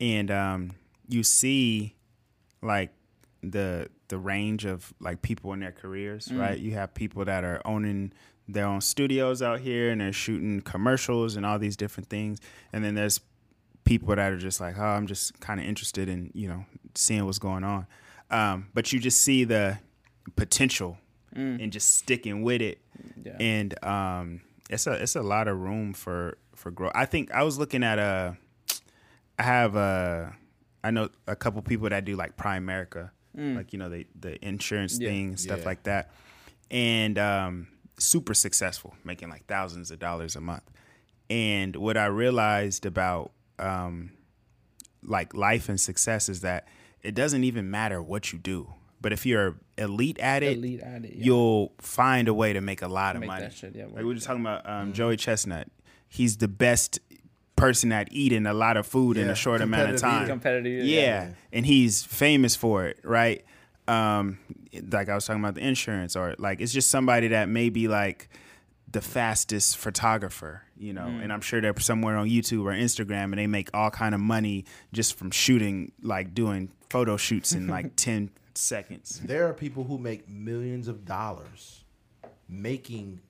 And 0.00 0.30
um, 0.30 0.70
you 1.08 1.22
see, 1.22 1.94
like 2.62 2.90
the 3.50 3.88
the 4.08 4.18
range 4.18 4.64
of 4.64 4.92
like 5.00 5.22
people 5.22 5.52
in 5.52 5.60
their 5.60 5.72
careers, 5.72 6.30
right? 6.32 6.58
You 6.58 6.72
have 6.72 6.94
people 6.94 7.24
that 7.24 7.44
are 7.44 7.60
owning 7.64 8.12
their 8.48 8.66
own 8.66 8.80
studios 8.80 9.40
out 9.40 9.60
here 9.60 9.90
and 9.90 10.00
they're 10.00 10.12
shooting 10.12 10.60
commercials 10.60 11.36
and 11.36 11.46
all 11.46 11.58
these 11.58 11.76
different 11.76 12.08
things, 12.10 12.40
and 12.72 12.84
then 12.84 12.94
there's 12.94 13.20
people 13.84 14.08
that 14.16 14.32
are 14.32 14.38
just 14.38 14.60
like, 14.60 14.78
oh, 14.78 14.82
I'm 14.82 15.06
just 15.06 15.38
kind 15.40 15.60
of 15.60 15.66
interested 15.66 16.08
in 16.08 16.30
you 16.34 16.48
know 16.48 16.64
seeing 16.94 17.24
what's 17.24 17.38
going 17.38 17.64
on. 17.64 17.86
Um, 18.30 18.68
but 18.74 18.92
you 18.92 18.98
just 19.00 19.22
see 19.22 19.44
the 19.44 19.78
potential 20.36 20.98
and 21.36 21.72
just 21.72 21.96
sticking 21.96 22.42
with 22.44 22.62
it, 22.62 22.78
Yeah. 23.24 23.36
and 23.40 23.84
um, 23.84 24.40
it's 24.70 24.86
a 24.86 24.92
it's 24.92 25.16
a 25.16 25.22
lot 25.22 25.48
of 25.48 25.58
room 25.58 25.92
for 25.92 26.38
for 26.54 26.70
growth. 26.70 26.92
I 26.94 27.06
think 27.06 27.32
I 27.32 27.42
was 27.42 27.58
looking 27.58 27.82
at 27.82 27.98
a, 27.98 28.36
I 29.36 29.42
have 29.42 29.74
a, 29.74 30.32
I 30.84 30.92
know 30.92 31.08
a 31.26 31.34
couple 31.34 31.60
people 31.62 31.88
that 31.88 32.04
do 32.04 32.14
like 32.14 32.36
Primerica, 33.36 33.56
like 33.56 33.72
you 33.72 33.78
know 33.78 33.88
the 33.88 34.06
the 34.18 34.44
insurance 34.46 34.98
Yeah. 34.98 35.08
thing 35.08 35.36
stuff 35.36 35.60
Yeah. 35.60 35.64
like 35.64 35.82
that, 35.84 36.10
and 36.70 37.18
um, 37.18 37.66
super 37.98 38.34
successful, 38.34 38.94
making 39.04 39.28
like 39.28 39.46
thousands 39.46 39.90
of 39.90 39.98
dollars 39.98 40.36
a 40.36 40.40
month. 40.40 40.64
And 41.30 41.74
what 41.76 41.96
I 41.96 42.06
realized 42.06 42.84
about 42.86 43.32
um, 43.58 44.10
like 45.02 45.34
life 45.34 45.68
and 45.68 45.80
success 45.80 46.28
is 46.28 46.40
that 46.42 46.66
it 47.02 47.14
doesn't 47.14 47.44
even 47.44 47.70
matter 47.70 48.02
what 48.02 48.32
you 48.32 48.38
do, 48.38 48.72
but 49.00 49.12
if 49.12 49.24
you're 49.26 49.56
elite 49.76 50.18
at 50.18 50.42
it, 50.42 50.56
Elite 50.58 50.80
at 50.80 51.04
it. 51.04 51.14
Yeah. 51.14 51.24
you'll 51.26 51.72
find 51.78 52.28
a 52.28 52.34
way 52.34 52.52
to 52.52 52.60
make 52.60 52.82
a 52.82 52.88
lot 52.88 53.16
of 53.16 53.20
Make 53.20 53.28
money. 53.28 53.50
shit, 53.50 53.74
yeah, 53.74 53.84
like 53.86 53.96
we 53.98 54.04
were 54.04 54.14
just 54.14 54.26
talking 54.26 54.40
about 54.42 54.68
um, 54.68 54.92
Joey 54.92 55.16
Chestnut. 55.16 55.68
He's 56.08 56.36
the 56.38 56.48
best 56.48 57.00
person 57.56 57.92
at 57.92 58.12
eating 58.12 58.46
a 58.46 58.54
lot 58.54 58.76
of 58.76 58.86
food 58.86 59.16
in 59.16 59.30
a 59.30 59.34
short 59.34 59.60
amount 59.60 59.90
of 59.90 60.00
time. 60.00 60.26
Competitive, 60.26 60.84
yeah. 60.84 61.00
yeah. 61.00 61.30
and 61.52 61.64
he's 61.64 62.02
famous 62.02 62.56
for 62.56 62.86
it, 62.86 62.98
right? 63.04 63.44
Um, 63.86 64.38
like 64.90 65.08
I 65.08 65.14
was 65.14 65.26
talking 65.26 65.42
about 65.42 65.54
the 65.54 65.66
insurance, 65.66 66.16
or 66.16 66.34
like 66.38 66.60
it's 66.60 66.72
just 66.72 66.90
somebody 66.90 67.28
that 67.28 67.48
may 67.48 67.68
be 67.68 67.86
like 67.88 68.28
the 68.90 69.00
fastest 69.00 69.76
photographer, 69.76 70.62
you 70.76 70.92
know. 70.92 71.02
Mm. 71.02 71.24
And 71.24 71.32
I'm 71.32 71.40
sure 71.40 71.60
they're 71.60 71.78
somewhere 71.78 72.16
on 72.16 72.28
YouTube 72.28 72.64
or 72.64 72.72
Instagram, 72.72 73.24
and 73.24 73.38
they 73.38 73.46
make 73.46 73.70
all 73.74 73.90
kind 73.90 74.14
of 74.14 74.20
money 74.20 74.64
just 74.92 75.14
from 75.14 75.30
shooting, 75.30 75.92
like 76.02 76.34
doing 76.34 76.70
photo 76.90 77.16
shoots 77.16 77.52
in 77.52 77.66
like 77.68 77.92
ten 77.96 78.30
seconds. 78.56 79.20
there 79.24 79.48
are 79.48 79.52
people 79.52 79.82
who 79.82 79.98
make 79.98 80.28
millions 80.28 80.86
of 80.86 81.04
dollars 81.04 81.84
making 82.48 83.20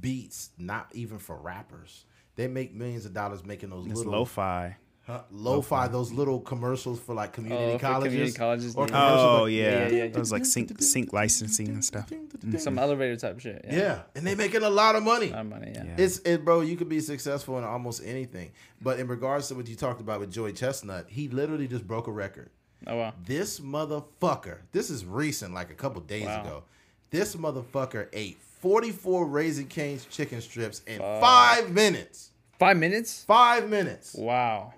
beats, 0.00 0.50
not 0.58 0.88
even 0.92 1.18
for 1.18 1.36
rappers. 1.36 2.04
They 2.36 2.48
make 2.48 2.74
millions 2.74 3.06
of 3.06 3.14
dollars 3.14 3.44
making 3.44 3.70
those 3.70 3.86
It's 3.86 3.96
little 3.98 4.12
lo-fi. 4.12 4.76
huh, 5.06 5.22
lo-fi, 5.30 5.86
those 5.88 6.10
little 6.12 6.40
commercials 6.40 6.98
for 6.98 7.14
like 7.14 7.32
community 7.32 7.74
Oh, 7.74 7.78
colleges. 7.78 8.12
community 8.12 8.36
colleges, 8.36 8.74
or 8.76 8.88
yeah. 8.88 9.10
Oh 9.12 9.42
like- 9.44 9.52
yeah, 9.52 9.62
yeah, 9.62 9.88
yeah, 9.88 10.04
yeah. 10.04 10.08
those 10.08 10.32
like 10.32 10.44
sync 10.44 10.80
sync 10.82 11.12
licensing 11.12 11.68
and 11.68 11.84
stuff. 11.84 12.10
Mm. 12.10 12.58
Some 12.58 12.78
elevator 12.78 13.16
type 13.16 13.38
shit. 13.40 13.64
Yeah. 13.68 13.78
Yeah, 13.78 14.02
and 14.16 14.26
they 14.26 14.34
making 14.34 14.62
a 14.64 14.70
lot 14.70 14.96
of 14.96 15.02
money. 15.02 15.28
A 15.28 15.32
lot 15.32 15.40
of 15.42 15.46
money. 15.46 15.72
Yeah. 15.74 15.84
Yeah. 15.84 15.94
It's 15.98 16.18
it, 16.20 16.44
bro. 16.44 16.60
You 16.62 16.76
could 16.76 16.88
be 16.88 17.00
successful 17.00 17.56
in 17.58 17.64
almost 17.64 18.02
anything. 18.04 18.50
But 18.82 18.98
in 18.98 19.06
regards 19.06 19.48
to 19.48 19.54
what 19.54 19.68
you 19.68 19.76
talked 19.76 20.00
about 20.00 20.18
with 20.20 20.32
Joey 20.32 20.52
Chestnut, 20.52 21.06
he 21.08 21.28
literally 21.28 21.68
just 21.68 21.86
broke 21.86 22.06
a 22.08 22.12
record. 22.12 22.50
Oh 22.86 22.96
wow. 22.96 23.14
This 23.24 23.60
motherfucker. 23.60 24.58
This 24.72 24.90
is 24.90 25.04
recent, 25.06 25.54
like 25.54 25.70
a 25.70 25.74
couple 25.74 26.00
days 26.02 26.26
Wow. 26.26 26.42
ago. 26.42 26.62
This 27.10 27.36
motherfucker 27.36 28.08
ate 28.12 28.38
44 28.64 29.26
Raising 29.26 29.66
Cane's 29.66 30.06
chicken 30.06 30.40
strips 30.40 30.80
in 30.86 30.98
five 30.98 31.70
minutes. 31.70 32.30
Five 32.58 32.78
minutes. 32.78 33.22
Five 33.26 33.68
minutes. 33.68 34.14
Wow. 34.14 34.72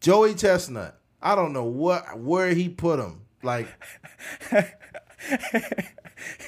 Joey 0.00 0.34
Chestnut. 0.34 1.00
I 1.20 1.34
don't 1.34 1.52
know 1.52 1.64
what 1.64 2.16
where 2.16 2.54
he 2.54 2.68
put 2.68 3.00
him. 3.00 3.22
Like 3.42 3.66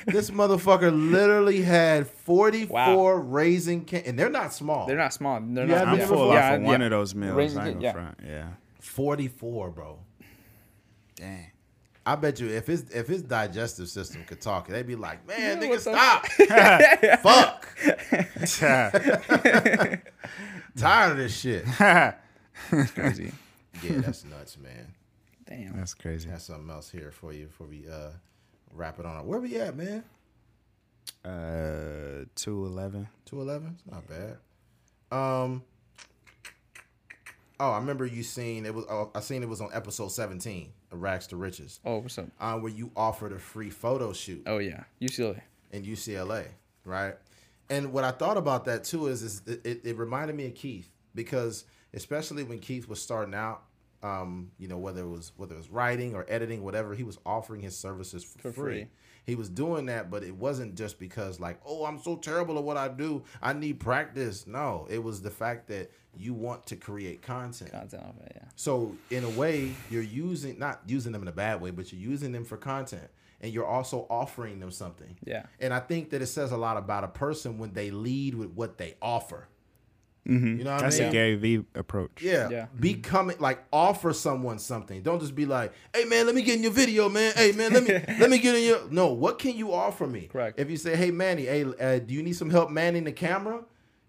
this 0.06 0.30
motherfucker 0.30 0.92
literally 1.10 1.60
had 1.60 2.06
44 2.06 3.20
Raising 3.20 3.84
Cane, 3.84 4.04
and 4.06 4.16
they're 4.16 4.30
not 4.30 4.52
small. 4.52 4.86
They're 4.86 4.96
not 4.96 5.12
small. 5.12 5.40
They're 5.40 5.66
You 5.66 5.74
not. 5.74 5.88
I'm 5.88 5.98
Yeah, 5.98 6.06
full 6.06 6.32
yeah, 6.32 6.50
off 6.52 6.58
of 6.58 6.62
one 6.62 6.78
yeah. 6.80 6.86
of 6.86 6.90
those 6.90 7.16
meals. 7.16 7.34
Raising 7.34 7.58
I 7.58 7.68
ain't 7.70 7.80
Cane, 7.80 7.82
gonna 7.82 7.84
yeah. 7.84 7.92
front. 7.92 8.20
Yeah. 8.24 8.48
44, 8.78 9.70
bro. 9.70 9.98
Dang. 11.16 11.50
I 12.08 12.14
bet 12.14 12.38
you 12.38 12.46
if 12.48 12.68
his 12.68 12.88
if 12.90 13.08
his 13.08 13.22
digestive 13.22 13.88
system 13.88 14.22
could 14.24 14.40
talk, 14.40 14.68
they'd 14.68 14.86
be 14.86 14.94
like, 14.94 15.26
man, 15.26 15.60
Yeah, 15.60 15.68
nigga, 15.68 15.80
stop. 15.80 16.26
Fuck. 17.20 17.66
Tired 20.76 21.12
of 21.12 21.18
this 21.18 21.36
shit. 21.36 21.64
It's 22.72 22.90
crazy. 22.92 23.32
Yeah, 23.82 23.98
that's 23.98 24.24
nuts, 24.24 24.56
man. 24.56 24.94
Damn. 25.46 25.76
That's 25.76 25.92
crazy. 25.92 26.30
Got 26.30 26.40
something 26.40 26.70
else 26.70 26.88
here 26.88 27.10
for 27.10 27.34
you 27.34 27.46
before 27.46 27.66
we 27.66 27.84
uh 27.86 28.08
wrap 28.72 28.98
it 28.98 29.04
on. 29.04 29.26
Where 29.26 29.40
we 29.40 29.56
at, 29.56 29.76
man? 29.76 30.02
Uh, 31.22 32.24
two 32.34 32.64
eleven. 32.64 33.08
Two 33.26 33.42
eleven. 33.42 33.76
It's 33.78 33.92
not 33.92 34.04
bad. 34.08 34.38
Um. 35.12 35.62
Oh, 37.60 37.72
I 37.72 37.76
remember 37.78 38.06
you 38.06 38.22
seen 38.22 38.64
it 38.64 38.74
was. 38.74 38.86
Oh, 38.88 39.10
I 39.14 39.20
seen 39.20 39.42
it 39.42 39.48
was 39.50 39.60
on 39.60 39.68
episode 39.74 40.08
seventeen 40.12 40.68
of 40.68 40.72
Rags 40.90 41.26
to 41.28 41.36
Riches, 41.36 41.80
Oh, 41.84 41.98
what's 41.98 42.18
up? 42.18 42.28
uh, 42.40 42.58
where 42.58 42.72
you 42.72 42.90
offered 42.96 43.32
a 43.32 43.38
free 43.38 43.70
photo 43.70 44.12
shoot 44.12 44.42
Oh 44.46 44.58
yeah. 44.58 44.84
UCLA. 45.00 45.40
in 45.72 45.84
UCLA, 45.84 46.46
right? 46.84 47.14
And 47.68 47.92
what 47.92 48.04
I 48.04 48.12
thought 48.12 48.36
about 48.36 48.64
that 48.66 48.84
too 48.84 49.08
is, 49.08 49.22
is 49.22 49.42
it, 49.46 49.80
it, 49.84 49.96
reminded 49.96 50.36
me 50.36 50.46
of 50.46 50.54
Keith 50.54 50.88
because 51.14 51.64
especially 51.94 52.44
when 52.44 52.60
Keith 52.60 52.88
was 52.88 53.02
starting 53.02 53.34
out, 53.34 53.62
um, 54.02 54.50
you 54.58 54.68
know, 54.68 54.78
whether 54.78 55.02
it 55.02 55.08
was 55.08 55.32
whether 55.36 55.54
it 55.54 55.58
was 55.58 55.70
writing 55.70 56.14
or 56.14 56.24
editing, 56.28 56.62
whatever, 56.62 56.94
he 56.94 57.02
was 57.02 57.18
offering 57.26 57.60
his 57.62 57.76
services 57.76 58.22
for, 58.22 58.38
For 58.38 58.52
free. 58.52 58.72
free. 58.82 58.86
He 59.26 59.34
was 59.34 59.48
doing 59.48 59.86
that, 59.86 60.08
but 60.08 60.22
it 60.22 60.36
wasn't 60.36 60.76
just 60.76 61.00
because 61.00 61.40
like, 61.40 61.60
oh, 61.66 61.84
I'm 61.84 61.98
so 61.98 62.16
terrible 62.16 62.58
at 62.58 62.64
what 62.64 62.76
I 62.76 62.86
do. 62.86 63.24
I 63.42 63.52
need 63.52 63.80
practice. 63.80 64.46
No, 64.46 64.86
it 64.88 65.02
was 65.02 65.20
the 65.20 65.30
fact 65.30 65.66
that 65.68 65.90
you 66.16 66.32
want 66.32 66.66
to 66.66 66.76
create 66.76 67.22
content. 67.22 67.72
Content 67.72 68.04
off 68.04 68.14
it. 68.24 68.32
Yeah. 68.36 68.48
So 68.54 68.94
in 69.10 69.24
a 69.24 69.30
way, 69.30 69.74
you're 69.90 70.02
using 70.02 70.60
not 70.60 70.80
using 70.86 71.10
them 71.10 71.22
in 71.22 71.28
a 71.28 71.32
bad 71.32 71.60
way, 71.60 71.72
but 71.72 71.92
you're 71.92 72.00
using 72.00 72.30
them 72.30 72.44
for 72.44 72.56
content, 72.56 73.08
and 73.40 73.52
you're 73.52 73.66
also 73.66 74.06
offering 74.08 74.60
them 74.60 74.70
something. 74.70 75.16
Yeah. 75.24 75.46
And 75.58 75.74
I 75.74 75.80
think 75.80 76.10
that 76.10 76.22
it 76.22 76.26
says 76.26 76.52
a 76.52 76.56
lot 76.56 76.76
about 76.76 77.02
a 77.02 77.08
person 77.08 77.58
when 77.58 77.72
they 77.72 77.90
lead 77.90 78.36
with 78.36 78.50
what 78.50 78.78
they 78.78 78.94
offer. 79.02 79.48
Mm-hmm. 80.26 80.58
You 80.58 80.64
know 80.64 80.72
what 80.72 80.80
That's 80.80 80.96
I 80.96 80.98
mean? 80.98 81.02
That's 81.04 81.10
a 81.10 81.12
Gary 81.12 81.34
Vee 81.36 81.64
approach. 81.74 82.20
Yeah. 82.22 82.48
Yeah. 82.50 82.66
Becoming 82.78 83.36
like 83.38 83.62
offer 83.72 84.12
someone 84.12 84.58
something. 84.58 85.00
Don't 85.02 85.20
just 85.20 85.34
be 85.34 85.46
like, 85.46 85.72
"Hey 85.94 86.04
man, 86.04 86.26
let 86.26 86.34
me 86.34 86.42
get 86.42 86.56
in 86.56 86.62
your 86.62 86.72
video, 86.72 87.08
man. 87.08 87.32
Hey 87.36 87.52
man, 87.52 87.72
let 87.72 87.82
me 87.84 87.90
let 88.18 88.30
me 88.30 88.38
get 88.38 88.54
in 88.56 88.64
your." 88.64 88.80
No, 88.90 89.12
what 89.12 89.38
can 89.38 89.56
you 89.56 89.72
offer 89.72 90.06
me? 90.06 90.28
Correct. 90.32 90.58
If 90.58 90.70
you 90.70 90.76
say, 90.76 90.96
"Hey 90.96 91.10
Manny, 91.10 91.44
hey, 91.46 91.64
uh, 91.64 91.98
do 92.00 92.12
you 92.14 92.22
need 92.22 92.34
some 92.36 92.50
help 92.50 92.70
manning 92.70 93.04
the 93.04 93.12
camera?" 93.12 93.62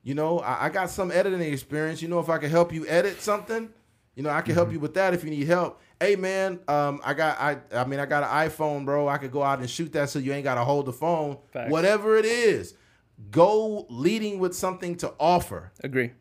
You 0.03 0.15
know, 0.15 0.39
I, 0.39 0.65
I 0.65 0.69
got 0.69 0.89
some 0.89 1.11
editing 1.11 1.41
experience. 1.41 2.01
You 2.01 2.07
know, 2.07 2.19
if 2.19 2.29
I 2.29 2.37
can 2.37 2.49
help 2.49 2.71
you 2.73 2.87
edit 2.87 3.21
something, 3.21 3.69
you 4.15 4.23
know, 4.23 4.29
I 4.29 4.41
can 4.41 4.51
Mm-hmm. 4.51 4.55
help 4.57 4.71
you 4.71 4.79
with 4.79 4.93
that 4.93 5.13
if 5.13 5.23
you 5.23 5.29
need 5.29 5.45
help. 5.47 5.81
Hey 5.99 6.15
man, 6.15 6.59
um, 6.67 7.01
I 7.03 7.13
got 7.13 7.39
I 7.39 7.57
I 7.73 7.83
mean 7.85 7.99
I 7.99 8.05
got 8.05 8.23
an 8.23 8.29
iPhone, 8.49 8.85
bro. 8.85 9.07
I 9.07 9.17
could 9.17 9.31
go 9.31 9.43
out 9.43 9.59
and 9.59 9.69
shoot 9.69 9.91
that 9.93 10.09
so 10.09 10.19
you 10.19 10.31
ain't 10.33 10.43
gotta 10.45 10.63
hold 10.63 10.85
the 10.85 10.93
phone. 10.93 11.37
Facts. 11.51 11.69
Whatever 11.71 12.17
it 12.17 12.25
is, 12.25 12.73
go 13.31 13.85
leading 13.89 14.39
with 14.39 14.55
something 14.55 14.95
to 14.97 15.13
offer 15.19 15.71
Agree. 15.83 16.11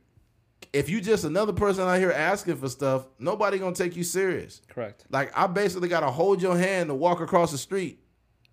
if 0.72 0.88
you 0.88 1.00
just 1.00 1.24
another 1.24 1.52
person 1.52 1.84
out 1.84 1.98
here 1.98 2.10
asking 2.12 2.56
for 2.56 2.68
stuff, 2.68 3.06
nobody 3.18 3.58
gonna 3.58 3.74
take 3.74 3.96
you 3.96 4.02
serious. 4.04 4.62
Correct. 4.68 5.04
Like 5.10 5.36
I 5.36 5.46
basically 5.46 5.88
gotta 5.88 6.10
hold 6.10 6.40
your 6.42 6.56
hand 6.56 6.88
to 6.88 6.94
walk 6.94 7.20
across 7.20 7.52
the 7.52 7.58
street. 7.58 8.00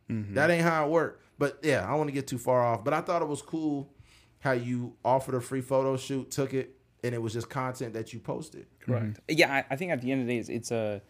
Mm-hmm. 0.10 0.34
That 0.34 0.52
ain't 0.52 0.64
how 0.64 0.86
it 0.86 0.92
work. 0.92 1.22
But 1.38 1.60
yeah, 1.64 1.84
I 1.84 1.90
don't 1.90 1.98
want 1.98 2.10
to 2.10 2.14
get 2.14 2.28
too 2.28 2.38
far 2.38 2.64
off. 2.64 2.84
But 2.84 2.94
I 2.94 3.02
thought 3.02 3.22
it 3.22 3.28
was 3.28 3.42
cool 3.42 3.92
how 4.40 4.52
you 4.52 4.96
offered 5.04 5.36
a 5.36 5.42
free 5.42 5.62
photo 5.62 5.96
shoot, 5.98 6.30
took 6.30 6.54
it, 6.54 6.76
and 7.04 7.16
it 7.16 7.22
was 7.22 7.34
just 7.34 7.50
content 7.50 7.94
that 7.94 8.14
you 8.14 8.20
posted. 8.20 8.68
Correct. 8.80 9.20
Yeah, 9.28 9.52
I, 9.54 9.66
I 9.74 9.76
think 9.78 9.92
at 9.92 10.02
the 10.02 10.12
end 10.12 10.22
of 10.22 10.28
the 10.28 10.34
day, 10.34 10.40
it's, 10.40 10.50
it's 10.50 10.72
a. 10.72 11.02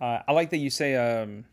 Uh, 0.00 0.20
I 0.28 0.32
like 0.32 0.50
that 0.50 0.58
you 0.58 0.70
say, 0.70 0.94
um, 0.96 1.44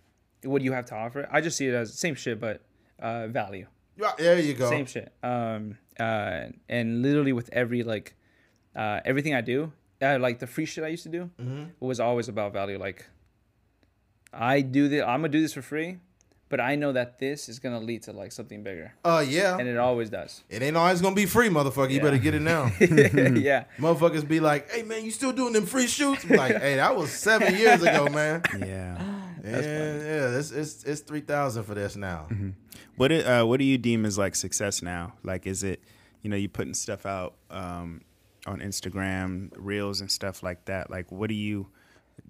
"What 0.43 0.59
do 0.59 0.65
you 0.65 0.73
have 0.73 0.85
to 0.87 0.95
offer?" 0.95 1.27
I 1.31 1.41
just 1.41 1.57
see 1.57 1.67
it 1.67 1.73
as 1.73 1.97
same 1.97 2.15
shit, 2.15 2.39
but 2.39 2.61
uh, 2.99 3.27
value. 3.27 3.67
Yeah, 3.99 4.11
There 4.17 4.39
you 4.39 4.53
go. 4.53 4.69
Same 4.69 4.85
shit. 4.85 5.11
Um, 5.21 5.77
uh, 5.99 6.45
and 6.69 7.01
literally 7.01 7.33
with 7.33 7.49
every 7.51 7.83
like, 7.83 8.15
uh, 8.75 9.01
everything 9.03 9.33
I 9.35 9.41
do, 9.41 9.73
uh, 10.01 10.17
like 10.19 10.39
the 10.39 10.47
free 10.47 10.65
shit 10.65 10.83
I 10.83 10.87
used 10.87 11.03
to 11.03 11.09
do, 11.09 11.29
Mm-hmm. 11.41 11.63
was 11.81 11.99
always 11.99 12.29
about 12.29 12.53
value. 12.53 12.77
Like, 12.79 13.05
I 14.33 14.61
do 14.61 14.87
this. 14.87 15.01
I'm 15.03 15.19
gonna 15.21 15.29
do 15.29 15.41
this 15.41 15.53
for 15.53 15.61
free, 15.61 15.97
but 16.49 16.59
I 16.61 16.75
know 16.75 16.91
that 16.93 17.19
this 17.19 17.49
is 17.49 17.59
gonna 17.59 17.79
lead 17.79 18.03
to 18.03 18.13
like 18.13 18.31
something 18.31 18.61
bigger, 18.63 18.93
Uh, 19.03 19.25
yeah. 19.27 19.57
and 19.57 19.67
it 19.67 19.77
always 19.77 20.09
does. 20.09 20.43
It 20.49 20.61
ain't 20.61 20.77
always 20.77 21.01
gonna 21.01 21.15
be 21.15 21.25
free, 21.25 21.49
motherfucker. 21.49 21.89
You 21.89 21.97
Yeah. 21.97 22.03
better 22.03 22.17
get 22.19 22.35
it 22.35 22.41
now. 22.41 22.71
yeah, 22.79 23.65
Motherfuckers 23.79 24.27
be 24.27 24.39
like, 24.39 24.71
"Hey 24.71 24.83
man, 24.83 25.03
you 25.03 25.11
still 25.11 25.31
doing 25.33 25.53
them 25.53 25.65
free 25.65 25.87
shoots?" 25.87 26.23
I'm 26.25 26.37
like, 26.37 26.61
"Hey, 26.61 26.75
that 26.75 26.95
was 26.95 27.11
seven 27.11 27.55
years 27.55 27.81
ago, 27.81 28.07
man." 28.09 28.43
Yeah. 28.59 29.18
Yeah, 29.51 29.95
yeah, 29.97 30.37
it's 30.37 30.51
it's 30.51 30.83
it's 30.83 31.01
three 31.01 31.21
thousand 31.21 31.63
for 31.63 31.73
this 31.75 31.95
now. 31.95 32.27
What 32.95 33.11
it, 33.11 33.25
uh, 33.25 33.45
what 33.45 33.59
do 33.59 33.65
you 33.65 33.77
deem 33.77 34.05
as 34.05 34.17
like 34.17 34.35
success 34.35 34.81
now? 34.81 35.13
Like, 35.23 35.47
is 35.47 35.63
it 35.63 35.81
you 36.21 36.29
know 36.29 36.35
you 36.35 36.49
putting 36.49 36.73
stuff 36.73 37.05
out 37.05 37.35
um, 37.49 38.01
on 38.45 38.59
Instagram, 38.59 39.51
reels 39.55 40.01
and 40.01 40.11
stuff 40.11 40.43
like 40.43 40.65
that? 40.65 40.89
Like, 40.89 41.11
what 41.11 41.29
do 41.29 41.35
you 41.35 41.67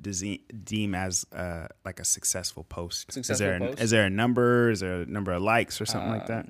dese- 0.02 0.40
deem 0.64 0.94
as 0.96 1.26
uh, 1.34 1.68
like 1.86 2.00
a 2.00 2.06
successful 2.06 2.64
post? 2.64 3.10
is 3.10 3.16
Successful 3.16 3.48
there 3.48 3.56
a, 3.56 3.60
post? 3.60 3.82
is 3.82 3.90
there 3.91 4.06
a 4.06 4.10
number? 4.10 4.70
Is 4.70 4.80
there 4.82 5.02
a 5.02 5.06
number 5.06 5.32
of 5.32 5.41
likes 5.41 5.82
or 5.82 5.86
something 5.86 6.12
like 6.12 6.28
that? 6.28 6.46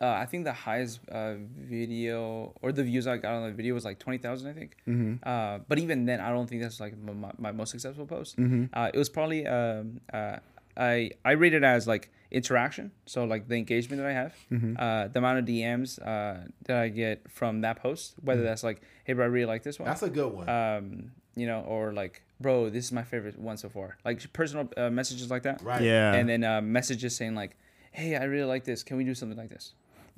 Uh, 0.00 0.06
I 0.06 0.26
think 0.26 0.44
the 0.44 0.52
highest 0.52 1.00
uh, 1.08 1.34
video 1.56 2.52
or 2.62 2.72
the 2.72 2.82
views 2.82 3.06
I 3.06 3.16
got 3.16 3.34
on 3.34 3.42
the 3.48 3.52
video 3.52 3.74
was 3.74 3.84
like 3.84 3.98
twenty 3.98 4.18
thousand, 4.18 4.50
I 4.50 4.52
think. 4.54 4.76
Mm-hmm. 4.88 5.14
Uh, 5.22 5.58
but 5.68 5.78
even 5.78 6.04
then, 6.06 6.20
I 6.20 6.30
don't 6.30 6.48
think 6.48 6.62
that's 6.62 6.80
like 6.80 6.96
my, 6.98 7.12
my, 7.12 7.30
my 7.38 7.52
most 7.52 7.70
successful 7.70 8.06
post. 8.06 8.36
Mm-hmm. 8.38 8.64
Uh, 8.72 8.90
it 8.92 8.98
was 8.98 9.08
probably 9.08 9.46
um, 9.46 10.00
uh, 10.12 10.36
I 10.76 11.12
I 11.24 11.32
rate 11.32 11.54
it 11.54 11.62
as 11.62 11.86
like 11.86 12.10
interaction, 12.30 12.90
so 13.06 13.24
like 13.24 13.46
the 13.48 13.56
engagement 13.56 14.00
that 14.02 14.08
I 14.08 14.12
have, 14.14 14.34
Mm-hmm. 14.50 14.74
uh, 14.78 15.08
the 15.08 15.18
amount 15.18 15.38
of 15.38 15.44
DMs 15.44 16.00
uh, 16.00 16.46
that 16.66 16.76
I 16.78 16.88
get 16.88 17.30
from 17.30 17.60
that 17.60 17.76
post, 17.82 18.14
whether 18.22 18.40
Mm-hmm. 18.40 18.46
that's 18.48 18.64
like, 18.64 18.80
hey, 19.04 19.12
bro, 19.12 19.24
I 19.24 19.28
really 19.28 19.46
like 19.46 19.62
this 19.62 19.78
one. 19.78 19.86
That's 19.86 20.02
a 20.02 20.08
good 20.10 20.32
one. 20.32 20.48
um, 20.48 21.12
you 21.36 21.46
know, 21.46 21.60
or 21.60 21.92
like, 21.92 22.22
bro, 22.40 22.68
this 22.70 22.84
is 22.86 22.92
my 22.92 23.02
favorite 23.04 23.38
one 23.38 23.56
so 23.56 23.68
far. 23.68 23.96
Like 24.04 24.32
personal 24.32 24.68
uh, 24.76 24.90
messages 24.90 25.30
like 25.30 25.42
that 25.44 25.62
right. 25.62 25.82
Yeah. 25.82 26.14
and 26.14 26.28
then 26.28 26.42
uh, 26.44 26.60
messages 26.62 27.14
saying 27.16 27.34
like, 27.34 27.56
"Hey, 27.92 28.16
I 28.16 28.24
really 28.24 28.44
like 28.54 28.64
this. 28.64 28.82
Can 28.82 28.96
we 28.96 29.04
do 29.04 29.14
something 29.14 29.38
like 29.38 29.50
this?" 29.50 29.72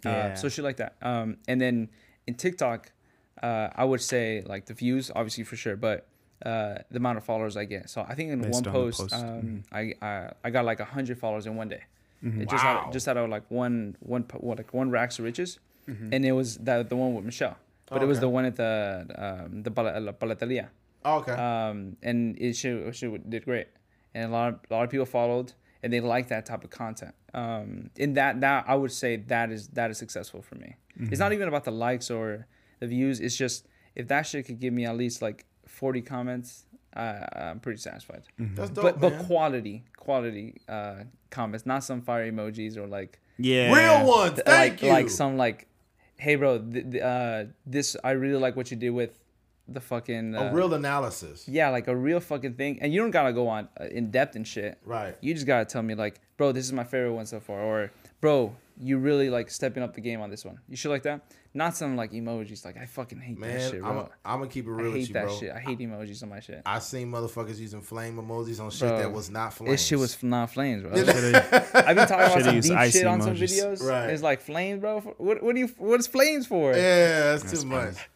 Uh, 0.05 0.35
so 0.35 0.49
shit 0.49 0.65
like 0.65 0.77
that. 0.79 0.95
Um, 1.03 1.37
and 1.49 1.61
then 1.61 1.89
in 2.27 2.35
TikTok, 2.35 2.91
uh, 3.43 3.69
I 3.75 3.85
would 3.85 4.01
say 4.03 4.43
like 4.47 4.67
the 4.67 4.75
views, 4.75 5.11
obviously 5.15 5.45
for 5.45 5.57
sure, 5.57 5.77
but 5.77 6.07
uh, 6.45 6.79
the 6.91 6.97
amount 6.99 7.17
of 7.19 7.25
followers 7.25 7.57
I 7.57 7.65
get. 7.65 7.89
So 7.89 8.05
I 8.09 8.15
think 8.15 8.31
in 8.31 8.41
Based 8.43 8.53
one 8.55 8.67
on 8.67 8.73
post, 8.73 9.01
post. 9.01 9.15
Mm-hmm. 9.15 9.39
um, 9.39 9.63
I, 9.73 9.95
I 10.03 10.31
I 10.45 10.51
got 10.51 10.65
like 10.65 10.81
hundred 10.81 11.19
followers 11.19 11.47
in 11.47 11.57
one 11.57 11.69
day. 11.69 11.83
It 12.27 12.49
just 12.49 12.65
Wow. 12.65 12.87
out, 12.87 12.93
just 12.93 13.07
out 13.07 13.19
of 13.19 13.29
like 13.29 13.45
one 13.51 13.97
one 14.01 14.25
what, 14.41 14.57
like 14.59 14.73
one 14.73 14.91
racks 14.91 15.19
of 15.19 15.25
riches, 15.27 15.59
Mm-hmm. 15.89 16.15
and 16.15 16.25
it 16.25 16.33
was 16.33 16.57
that 16.59 16.89
the 16.89 16.97
one 16.97 17.15
with 17.15 17.25
Michelle, 17.27 17.57
but 17.91 18.03
it 18.03 18.07
was 18.07 18.19
the 18.21 18.29
one 18.31 18.47
at 18.47 18.57
the 18.57 19.05
um, 19.25 19.63
the 19.63 19.71
Pala- 19.71 20.01
La 20.01 20.13
Paleteria 20.13 20.69
okay. 21.05 21.33
um, 21.33 21.97
and 22.03 22.39
it 22.39 22.57
she, 22.57 22.69
she 22.93 23.07
did 23.29 23.45
great, 23.45 23.69
and 24.15 24.31
a 24.31 24.33
lot 24.33 24.49
of, 24.49 24.55
a 24.71 24.75
lot 24.75 24.85
of 24.85 24.91
people 24.91 25.05
followed, 25.05 25.53
and 25.85 25.93
they 25.93 26.01
like 26.01 26.28
that 26.28 26.47
type 26.47 26.65
of 26.65 26.70
content. 26.70 27.15
Um, 27.35 27.90
in 27.97 28.15
that 28.15 28.40
that 28.40 28.65
I 28.66 28.74
would 28.74 28.90
say 28.90 29.16
that 29.16 29.52
is 29.52 29.69
that 29.69 29.90
is 29.90 29.98
successful 29.98 30.43
for 30.43 30.56
me. 30.56 30.77
It's 30.97 31.19
not 31.19 31.32
even 31.32 31.48
about 31.48 31.65
the 31.65 31.73
likes 31.73 32.11
or 32.11 32.47
the 32.81 32.86
views. 32.86 33.20
It's 33.20 33.36
just 33.36 33.66
if 33.94 34.09
that 34.09 34.23
shit 34.23 34.47
could 34.47 34.61
give 34.61 34.73
me 34.73 34.86
at 34.86 34.97
least 34.97 35.20
like 35.23 35.44
forty 35.66 36.01
comments, 36.01 36.65
uh, 36.97 37.27
I'm 37.36 37.61
pretty 37.61 37.78
satisfied. 37.78 38.23
That's 38.39 38.70
dope, 38.70 38.85
but 38.85 39.01
man. 39.01 39.19
but 39.19 39.27
quality 39.27 39.85
quality 39.97 40.61
uh, 40.69 41.05
comments, 41.31 41.66
not 41.66 41.85
some 41.85 42.01
fire 42.01 42.31
emojis 42.31 42.77
or 42.77 42.86
like 42.86 43.20
yeah. 43.39 43.74
Real 43.74 44.06
ones. 44.06 44.40
Thank 44.47 44.74
like 44.74 44.82
you. 44.82 44.89
like 44.90 45.11
some 45.11 45.36
like, 45.36 45.66
hey 46.16 46.36
bro, 46.36 46.59
th- 46.59 46.93
th- 46.93 47.02
uh, 47.02 47.44
this 47.66 47.97
I 48.02 48.12
really 48.12 48.39
like 48.39 48.56
what 48.56 48.70
you 48.70 48.77
did 48.77 48.90
with 48.90 49.19
the 49.69 49.81
fucking 49.81 50.35
uh, 50.35 50.51
a 50.51 50.53
real 50.55 50.73
analysis. 50.74 51.49
yeah, 51.49 51.70
like 51.70 51.89
a 51.89 51.97
real 51.97 52.20
fucking 52.20 52.55
thing. 52.55 52.78
And 52.81 52.93
you 52.93 53.01
don't 53.01 53.11
gotta 53.11 53.32
go 53.32 53.49
on 53.49 53.69
uh, 53.81 53.85
in 53.85 54.11
depth 54.11 54.36
and 54.36 54.47
shit. 54.47 54.78
Right. 54.85 55.16
You 55.20 55.35
just 55.35 55.47
gotta 55.47 55.65
tell 55.65 55.82
me 55.82 55.95
like, 55.95 56.20
bro, 56.36 56.53
this 56.53 56.65
is 56.65 56.73
my 56.73 56.85
favorite 56.85 57.12
one 57.12 57.27
so 57.27 57.41
far, 57.41 57.61
or 57.61 57.91
bro, 58.20 58.55
you 58.78 58.99
really 58.99 59.31
like 59.31 59.51
stepping 59.51 59.82
up 59.82 59.95
the 59.95 60.01
game 60.01 60.20
on 60.20 60.31
this 60.31 60.45
one. 60.45 60.59
You 60.69 60.77
shit 60.77 60.91
like 60.91 61.05
that. 61.05 61.23
Not 61.57 61.77
something 61.77 61.97
like 61.97 62.11
emojis. 62.11 62.65
Like 62.65 62.77
I 62.77 62.85
fucking 62.85 63.20
hate 63.20 63.41
that 63.41 63.47
Man, 63.47 63.70
shit, 63.70 63.85
I'm 63.85 63.95
bro. 63.95 64.09
gonna 64.24 64.49
keep 64.49 64.66
it 64.66 64.70
I 64.70 64.73
real 64.73 64.86
with 64.86 64.95
hate 64.97 65.09
you, 65.09 65.15
that 65.15 65.27
bro. 65.27 65.39
shit. 65.39 65.53
I 65.53 65.61
hate 65.61 65.78
emojis 65.78 66.23
on 66.24 66.28
my 66.31 66.41
shit. 66.41 66.62
I 66.66 66.81
seen 66.81 67.12
motherfuckers 67.12 67.59
using 67.59 67.81
flame 67.81 68.16
emojis 68.16 68.61
on 68.61 68.70
shit 68.70 68.89
Bro, 68.89 68.99
that 68.99 69.12
was 69.12 69.31
not 69.31 69.55
flames. 69.55 69.70
This 69.70 69.86
shit 69.86 69.99
was 69.99 70.20
not 70.23 70.51
flames, 70.51 70.82
bro. 70.82 70.93
I've 70.95 71.05
been 71.07 72.09
talking 72.09 72.15
about 72.15 72.32
Shoulda 72.32 72.45
some 72.45 72.61
deep 72.61 72.73
icy 72.73 72.99
shit 72.99 73.07
on 73.07 73.23
some 73.23 73.36
videos. 73.36 73.82
Right. 73.82 74.11
It's 74.11 74.23
like 74.23 74.41
flames, 74.41 74.81
bro. 74.81 75.01
What 75.19 75.43
what 75.45 75.55
do 75.55 75.61
you 75.61 75.69
what 75.78 76.01
is 76.01 76.09
flames 76.09 76.47
for? 76.47 76.73
Yeah, 76.73 77.36
that's, 77.36 77.51
too 77.51 77.69
funny. 77.69 77.86
much. 77.86 78.09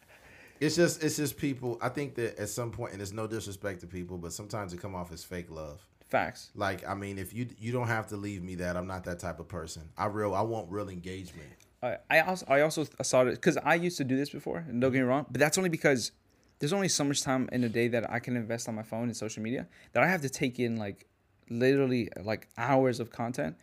It's 0.59 0.75
just 0.75 1.03
it's 1.03 1.15
just 1.15 1.37
people. 1.37 1.77
I 1.81 1.89
think 1.89 2.15
that 2.15 2.37
at 2.37 2.49
some 2.49 2.71
point, 2.71 2.91
and 2.91 2.99
there's 2.99 3.13
no 3.13 3.27
disrespect 3.27 3.81
to 3.81 3.87
people, 3.87 4.17
but 4.17 4.33
sometimes 4.33 4.73
it 4.73 4.81
come 4.81 4.95
off 4.95 5.11
as 5.11 5.23
fake 5.23 5.49
love. 5.49 5.81
Facts. 6.09 6.51
Like 6.55 6.87
I 6.87 6.95
mean, 6.95 7.17
if 7.17 7.33
you 7.33 7.47
you 7.59 7.71
don't 7.71 7.87
have 7.87 8.07
to 8.07 8.17
leave 8.17 8.43
me 8.43 8.55
that, 8.55 8.75
I'm 8.75 8.87
not 8.87 9.03
that 9.05 9.19
type 9.19 9.39
of 9.39 9.47
person. 9.47 9.89
I 9.97 10.07
real 10.07 10.33
I 10.33 10.41
want 10.41 10.69
real 10.69 10.89
engagement. 10.89 11.49
I 11.81 11.97
I 12.09 12.19
also 12.21 12.45
I 12.49 12.61
also 12.61 12.85
saw 13.03 13.21
it 13.21 13.35
because 13.35 13.57
I 13.57 13.75
used 13.75 13.97
to 13.97 14.03
do 14.03 14.17
this 14.17 14.31
before, 14.31 14.65
and 14.67 14.81
don't 14.81 14.91
get 14.91 14.99
me 14.99 15.05
wrong, 15.05 15.27
but 15.29 15.39
that's 15.39 15.57
only 15.57 15.69
because 15.69 16.11
there's 16.59 16.73
only 16.73 16.89
so 16.89 17.05
much 17.05 17.21
time 17.21 17.47
in 17.51 17.63
a 17.63 17.69
day 17.69 17.87
that 17.87 18.09
I 18.11 18.19
can 18.19 18.35
invest 18.35 18.67
on 18.67 18.75
my 18.75 18.83
phone 18.83 19.03
and 19.03 19.15
social 19.15 19.41
media 19.41 19.67
that 19.93 20.03
I 20.03 20.07
have 20.07 20.21
to 20.21 20.29
take 20.29 20.59
in 20.59 20.75
like 20.75 21.05
literally 21.49 22.09
like 22.21 22.47
hours 22.57 22.99
of 22.99 23.11
content 23.11 23.55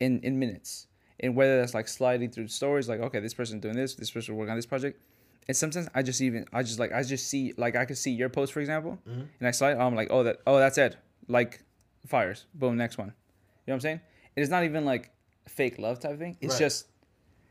in 0.00 0.20
in 0.20 0.38
minutes, 0.38 0.88
and 1.20 1.34
whether 1.34 1.60
that's 1.60 1.72
like 1.72 1.88
sliding 1.88 2.30
through 2.30 2.48
stories, 2.48 2.88
like 2.88 3.00
okay, 3.00 3.20
this 3.20 3.32
person's 3.32 3.62
doing 3.62 3.76
this, 3.76 3.94
this 3.94 4.10
person 4.10 4.36
working 4.36 4.50
on 4.50 4.58
this 4.58 4.66
project, 4.66 5.00
and 5.48 5.56
sometimes 5.56 5.88
I 5.94 6.02
just 6.02 6.20
even 6.20 6.46
I 6.52 6.62
just 6.62 6.78
like 6.78 6.92
I 6.92 7.02
just 7.02 7.28
see 7.28 7.52
like 7.56 7.76
I 7.76 7.84
could 7.84 7.98
see 7.98 8.10
your 8.12 8.28
post 8.28 8.52
for 8.52 8.60
example, 8.60 8.98
mm-hmm. 9.08 9.22
and 9.38 9.48
I 9.48 9.50
slide, 9.50 9.76
I'm 9.76 9.94
like 9.94 10.08
oh 10.10 10.22
that 10.24 10.38
oh 10.46 10.58
that's 10.58 10.78
it, 10.78 10.96
like 11.28 11.62
fires, 12.06 12.46
boom, 12.54 12.76
next 12.76 12.98
one, 12.98 13.08
you 13.08 13.12
know 13.12 13.72
what 13.72 13.74
I'm 13.76 13.80
saying? 13.80 14.00
It's 14.36 14.50
not 14.50 14.64
even 14.64 14.84
like 14.84 15.10
fake 15.48 15.78
love 15.78 16.00
type 16.00 16.18
thing. 16.18 16.36
It's 16.40 16.54
Right. 16.54 16.60
just 16.60 16.86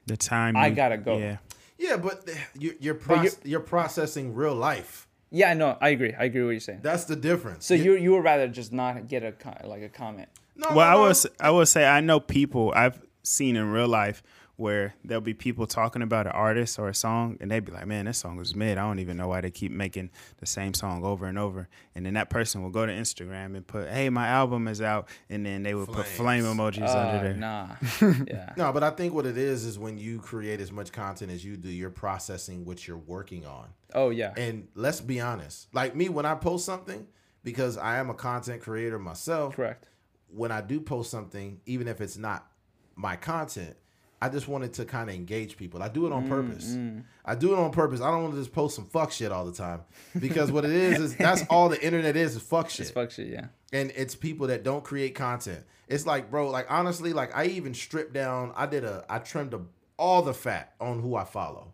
the 0.07 0.17
time. 0.17 0.55
I 0.57 0.69
gotta 0.71 0.97
go. 0.97 1.17
Yeah. 1.17 1.37
Yeah, 1.77 1.97
but 1.97 2.25
th- 2.27 2.37
you're 2.57 2.73
you're, 2.79 2.93
But 2.93 3.23
you're- 3.23 3.35
you're 3.43 3.59
processing 3.59 4.35
real 4.35 4.53
life. 4.55 5.07
Yeah, 5.31 5.53
no, 5.53 5.77
I 5.81 5.89
agree. 5.89 6.13
I 6.13 6.25
agree 6.25 6.41
with 6.41 6.47
what 6.47 6.51
you're 6.51 6.59
saying. 6.59 6.79
That's 6.83 7.05
the 7.05 7.15
difference. 7.15 7.65
So 7.65 7.73
you 7.73 7.95
you 7.95 8.11
would 8.11 8.23
rather 8.23 8.47
just 8.47 8.71
not 8.73 9.07
get 9.07 9.23
a 9.23 9.33
like 9.67 9.81
a 9.81 9.89
comment. 9.89 10.29
no, 10.55 10.67
Well, 10.75 10.87
I 10.87 10.93
no, 10.93 11.01
no. 11.01 11.07
was 11.07 11.25
I 11.39 11.49
will 11.51 11.65
say 11.65 11.87
I 11.87 12.01
know 12.01 12.19
people 12.19 12.71
I've 12.75 12.99
seen 13.23 13.55
in 13.55 13.71
real 13.71 13.87
life 13.87 14.21
where 14.61 14.93
there'll 15.03 15.19
be 15.19 15.33
people 15.33 15.67
talking 15.67 16.01
about 16.01 16.25
an 16.27 16.31
artist 16.31 16.79
or 16.79 16.87
a 16.87 16.93
song 16.95 17.37
and 17.41 17.51
they'd 17.51 17.65
be 17.65 17.71
like, 17.73 17.85
"Man, 17.87 18.05
this 18.05 18.19
song 18.19 18.37
was 18.37 18.55
mid. 18.55 18.77
I 18.77 18.81
don't 18.87 18.99
even 18.99 19.17
know 19.17 19.27
why 19.27 19.41
they 19.41 19.51
keep 19.51 19.71
making 19.71 20.11
the 20.37 20.45
same 20.45 20.73
song 20.73 21.03
over 21.03 21.25
and 21.25 21.37
over." 21.37 21.67
And 21.95 22.05
then 22.05 22.13
that 22.13 22.29
person 22.29 22.61
will 22.63 22.69
go 22.69 22.85
to 22.85 22.91
Instagram 22.93 23.55
and 23.57 23.67
put, 23.67 23.89
"Hey, 23.89 24.09
my 24.09 24.27
album 24.27 24.67
is 24.69 24.81
out," 24.81 25.09
and 25.29 25.45
then 25.45 25.63
they 25.63 25.73
will 25.73 25.87
put 25.87 26.05
flame 26.05 26.43
emojis 26.45 26.87
Uh, 26.87 26.97
under 26.99 27.23
there. 27.27 27.33
nah. 27.35 27.67
yeah. 28.27 28.53
No, 28.55 28.71
but 28.71 28.83
I 28.83 28.91
think 28.91 29.13
what 29.13 29.25
it 29.25 29.37
is 29.37 29.65
is 29.65 29.77
when 29.77 29.97
you 29.97 30.19
create 30.19 30.61
as 30.61 30.71
much 30.71 30.91
content 30.91 31.31
as 31.31 31.43
you 31.43 31.57
do, 31.57 31.67
you're 31.69 31.89
processing 31.89 32.63
what 32.63 32.87
you're 32.87 32.97
working 32.97 33.45
on. 33.45 33.67
Oh 33.93 34.09
yeah. 34.11 34.33
And 34.37 34.67
let's 34.75 35.01
be 35.01 35.19
honest, 35.19 35.67
like 35.73 35.95
me, 35.95 36.07
when 36.07 36.25
I 36.25 36.35
post 36.35 36.65
something, 36.65 37.07
because 37.43 37.77
I 37.77 37.97
am 37.97 38.09
a 38.09 38.13
content 38.13 38.61
creator 38.61 38.99
myself, 38.99 39.55
Correct. 39.55 39.89
when 40.29 40.51
I 40.51 40.61
do 40.61 40.79
post 40.79 41.09
something, 41.09 41.59
even 41.65 41.87
if 41.87 41.99
it's 41.99 42.15
not 42.17 42.47
my 42.95 43.15
content, 43.15 43.75
I 44.21 44.29
just 44.29 44.47
wanted 44.47 44.73
to 44.73 44.85
kind 44.85 45.09
of 45.09 45.15
engage 45.15 45.57
people. 45.57 45.81
I 45.81 45.87
do 45.87 46.05
it 46.05 46.11
on 46.11 46.25
mm, 46.25 46.29
purpose. 46.29 46.67
Mm. 46.69 47.03
I 47.25 47.33
do 47.33 47.53
it 47.53 47.57
on 47.57 47.71
purpose. 47.71 48.01
I 48.01 48.11
don't 48.11 48.21
want 48.21 48.35
to 48.35 48.39
just 48.39 48.53
post 48.53 48.75
some 48.75 48.85
fuck 48.85 49.11
shit 49.11 49.31
all 49.31 49.45
the 49.45 49.51
time 49.51 49.81
because 50.19 50.51
what 50.51 50.63
it 50.63 50.71
is 50.71 50.99
is 50.99 51.15
that's 51.15 51.43
all 51.49 51.69
the 51.69 51.83
internet 51.83 52.15
is 52.15 52.35
is 52.35 52.41
fuck 52.43 52.69
shit 52.69 52.81
It's 52.81 52.91
fuck 52.91 53.09
shit. 53.09 53.27
Yeah. 53.27 53.47
and 53.73 53.91
it's 53.95 54.13
people 54.13 54.47
that 54.47 54.63
don't 54.63 54.83
create 54.83 55.15
content. 55.15 55.63
It's 55.87 56.05
like, 56.05 56.29
bro, 56.29 56.49
like 56.51 56.67
honestly, 56.69 57.13
like 57.13 57.35
I 57.35 57.45
even 57.45 57.73
stripped 57.73 58.13
down. 58.13 58.53
I 58.55 58.67
did 58.67 58.83
a, 58.83 59.03
I 59.09 59.19
trimmed 59.19 59.55
a, 59.55 59.61
all 59.97 60.21
the 60.21 60.33
fat 60.33 60.73
on 60.79 61.01
who 61.01 61.15
I 61.15 61.23
follow. 61.23 61.73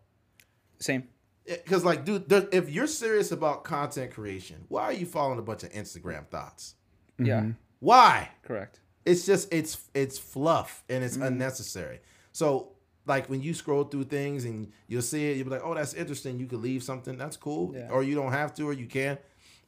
Same. 0.80 1.06
Because 1.44 1.84
like, 1.84 2.06
dude, 2.06 2.28
there, 2.28 2.48
if 2.50 2.70
you're 2.70 2.86
serious 2.86 3.30
about 3.30 3.64
content 3.64 4.12
creation, 4.12 4.64
why 4.68 4.84
are 4.84 4.92
you 4.92 5.06
following 5.06 5.38
a 5.38 5.42
bunch 5.42 5.64
of 5.64 5.72
Instagram 5.72 6.26
thoughts? 6.28 6.74
Yeah. 7.18 7.46
Why? 7.80 8.30
Correct. 8.42 8.80
It's 9.04 9.24
just 9.24 9.52
it's 9.52 9.78
it's 9.94 10.18
fluff 10.18 10.84
and 10.88 11.04
it's 11.04 11.16
mm. 11.16 11.26
unnecessary. 11.26 12.00
So 12.38 12.68
like 13.04 13.28
when 13.28 13.42
you 13.42 13.52
scroll 13.52 13.82
through 13.84 14.04
things 14.04 14.44
and 14.44 14.70
you'll 14.86 15.02
see 15.02 15.28
it, 15.30 15.36
you'll 15.36 15.46
be 15.46 15.50
like, 15.50 15.62
oh, 15.64 15.74
that's 15.74 15.94
interesting. 15.94 16.38
You 16.38 16.46
could 16.46 16.60
leave 16.60 16.82
something. 16.84 17.16
That's 17.18 17.36
cool. 17.36 17.74
Yeah. 17.74 17.88
Or 17.90 18.02
you 18.04 18.14
don't 18.14 18.30
have 18.32 18.54
to, 18.54 18.64
or 18.68 18.72
you 18.72 18.86
can. 18.86 19.18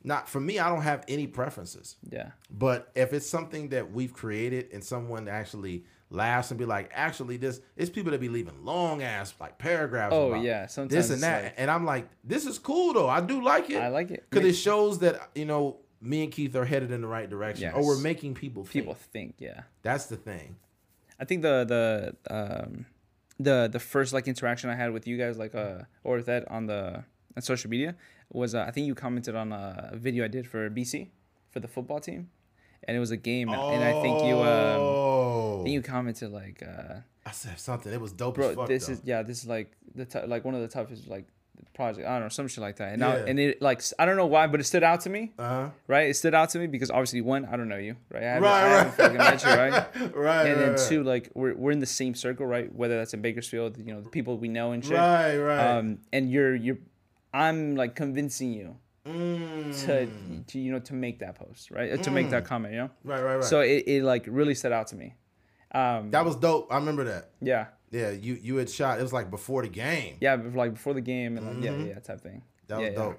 Not 0.05 0.29
for 0.29 0.39
me. 0.41 0.59
I 0.61 0.69
don't 0.69 0.83
have 0.83 1.05
any 1.09 1.27
preferences. 1.27 1.97
Yeah. 2.09 2.31
But 2.51 2.91
if 2.95 3.13
it's 3.13 3.29
something 3.29 3.71
that 3.71 3.91
we've 3.93 4.13
created 4.13 4.69
and 4.73 4.85
someone 4.85 5.27
actually 5.29 5.85
laughs 6.11 6.51
and 6.53 6.59
be 6.59 6.65
like, 6.65 6.91
actually, 6.95 7.39
this 7.39 7.61
it's 7.77 7.91
people 7.91 8.13
that 8.13 8.21
be 8.21 8.29
leaving 8.29 8.65
long 8.65 9.03
ass 9.03 9.35
like 9.41 9.59
paragraphs. 9.59 10.15
Oh, 10.15 10.35
yeah, 10.35 10.67
sometimes 10.67 11.09
this 11.09 11.11
and 11.11 11.23
that, 11.23 11.43
like- 11.45 11.55
and 11.57 11.71
I'm 11.71 11.85
like, 11.85 12.09
this 12.23 12.47
is 12.47 12.59
cool 12.59 12.93
though. 12.93 13.09
I 13.09 13.21
do 13.21 13.43
like 13.43 13.69
it. 13.69 13.79
I 13.79 13.89
like 13.89 14.11
it. 14.13 14.25
because 14.31 14.47
it 14.47 14.55
shows 14.55 15.01
that 15.01 15.31
you 15.35 15.45
know 15.45 15.79
me 16.01 16.23
and 16.25 16.33
Keith 16.33 16.55
are 16.57 16.65
headed 16.65 16.91
in 16.93 17.01
the 17.03 17.07
right 17.09 17.29
direction, 17.29 17.65
Yes. 17.65 17.75
or 17.75 17.85
we're 17.87 17.99
making 17.99 18.35
people 18.35 18.63
think. 18.65 18.73
people 18.73 18.95
think. 18.95 19.35
Yeah. 19.39 19.63
That's 19.83 20.07
the 20.07 20.17
thing. 20.17 20.57
I 21.21 21.25
think 21.25 21.43
the 21.43 21.57
the 21.75 22.35
um 22.39 22.87
the 23.39 23.69
the 23.71 23.79
first 23.79 24.13
like 24.13 24.27
interaction 24.29 24.71
I 24.71 24.75
had 24.75 24.93
with 24.93 25.07
you 25.07 25.17
guys 25.17 25.37
like 25.39 25.55
uh 25.55 25.83
or 26.05 26.17
with 26.17 26.29
Ed 26.29 26.45
on 26.49 26.67
the 26.67 27.05
on 27.37 27.43
social 27.43 27.71
media 27.71 27.95
was 28.33 28.55
uh, 28.55 28.65
I 28.67 28.71
think 28.71 28.87
you 28.87 28.95
commented 28.95 29.35
on 29.35 29.53
a 29.53 29.91
video 29.95 30.25
I 30.25 30.29
did 30.29 30.47
for 30.47 30.69
BC 30.71 31.09
for 31.51 31.61
the 31.61 31.69
football 31.69 32.01
team, 32.01 32.31
and 32.85 32.97
it 32.97 33.01
was 33.01 33.11
a 33.11 33.17
game, 33.17 33.49
and 33.49 33.83
I 33.85 33.93
think 34.03 34.23
you, 34.25 34.37
um, 34.37 34.45
I 34.45 34.77
Oh, 34.79 35.63
think 35.65 35.75
you 35.75 35.83
commented 35.83 36.31
like, 36.31 36.63
uh, 36.63 37.01
I 37.27 37.33
said 37.33 37.59
something. 37.59 37.93
It 37.93 38.01
was 38.01 38.13
dope 38.13 38.37
bro, 38.37 38.51
as 38.51 38.55
fuck. 38.57 38.69
this 38.69 38.87
though. 38.87 38.93
is 38.95 39.01
yeah, 39.05 39.23
this 39.25 39.39
is 39.43 39.47
like 39.49 39.73
the 39.97 40.05
t- 40.05 40.27
like 40.27 40.45
one 40.45 40.55
of 40.55 40.61
the 40.61 40.69
toughest 40.69 41.09
like 41.09 41.27
project. 41.75 42.07
I 42.07 42.13
don't 42.15 42.23
know, 42.23 42.29
some 42.29 42.49
shit 42.49 42.61
like 42.63 42.77
that. 42.77 42.93
And 42.93 43.01
now, 43.01 43.17
Yeah. 43.17 43.25
and 43.29 43.39
it 43.39 43.63
like 43.63 43.83
I 43.99 44.07
don't 44.07 44.17
know 44.17 44.27
why, 44.27 44.47
but 44.47 44.61
it 44.61 44.65
stood 44.65 44.83
out 44.83 45.01
to 45.03 45.11
me. 45.11 45.33
uh-huh. 45.39 45.71
Right, 45.87 46.09
it 46.11 46.15
stood 46.15 46.35
out 46.35 46.51
to 46.51 46.59
me 46.59 46.67
because 46.67 46.91
obviously 46.91 47.21
one, 47.21 47.45
I 47.47 47.57
don't 47.57 47.69
know 47.69 47.77
you, 47.77 47.97
right? 48.11 48.23
I 48.23 48.27
haven't, 48.27 48.43
Right, 48.43 48.99
right. 48.99 49.13
met 49.15 49.43
you, 49.45 49.51
right? 49.63 50.15
right, 50.15 50.47
and 50.47 50.61
then 50.61 50.71
right, 50.71 50.89
two, 50.89 51.03
like 51.05 51.31
we're 51.35 51.55
we're 51.55 51.73
in 51.73 51.81
the 51.81 51.87
same 51.87 52.15
circle, 52.15 52.47
right? 52.47 52.73
Whether 52.75 52.97
that's 52.99 53.15
in 53.15 53.21
Bakersfield, 53.23 53.79
you 53.79 53.93
know, 53.95 54.01
the 54.01 54.09
people 54.11 54.37
we 54.39 54.49
know 54.49 54.73
and 54.73 54.85
shit. 54.85 54.97
right, 54.97 55.37
right. 55.37 55.77
Um, 55.79 55.99
and 56.13 56.31
you're 56.31 56.55
you're, 56.55 56.79
I'm 57.33 57.77
like 57.77 57.95
convincing 57.97 58.53
you 58.53 58.77
Mm. 59.07 59.87
to, 59.87 60.07
to 60.53 60.59
you 60.59 60.71
know 60.73 60.79
to 60.81 60.93
make 60.93 61.21
that 61.21 61.35
post, 61.35 61.71
right? 61.71 61.93
Uh, 61.93 61.97
To 61.97 62.11
make 62.11 62.29
that 62.31 62.45
comment, 62.45 62.75
you 62.75 62.81
know. 62.81 62.91
right, 63.03 63.23
right, 63.23 63.35
right. 63.37 63.45
So 63.45 63.61
it, 63.61 63.85
it 63.87 64.03
like 64.05 64.25
really 64.29 64.55
stood 64.55 64.73
out 64.73 64.89
to 64.89 64.97
me. 64.97 65.15
Um, 65.73 66.11
that 66.11 66.25
was 66.25 66.37
dope. 66.37 66.69
I 66.71 66.77
remember 66.77 67.05
that. 67.05 67.31
yeah, 67.41 67.67
Yeah, 67.91 68.11
you 68.11 68.35
you 68.41 68.57
had 68.57 68.71
shot. 68.71 68.99
It 68.99 69.03
was 69.03 69.13
like 69.13 69.31
before 69.31 69.63
the 69.63 69.69
game. 69.69 70.17
yeah, 70.21 70.37
like 70.55 70.75
before 70.75 70.95
the 70.95 71.01
game 71.01 71.37
and 71.37 71.47
like 71.47 71.65
yeah, 71.65 71.71
Mm-hmm. 71.73 71.87
yeah, 71.87 71.95
yeah, 71.95 71.99
type 72.01 72.21
thing. 72.21 72.43
That 72.69 72.79
was 72.79 72.93
yeah, 72.93 73.05
yeah. 73.05 73.13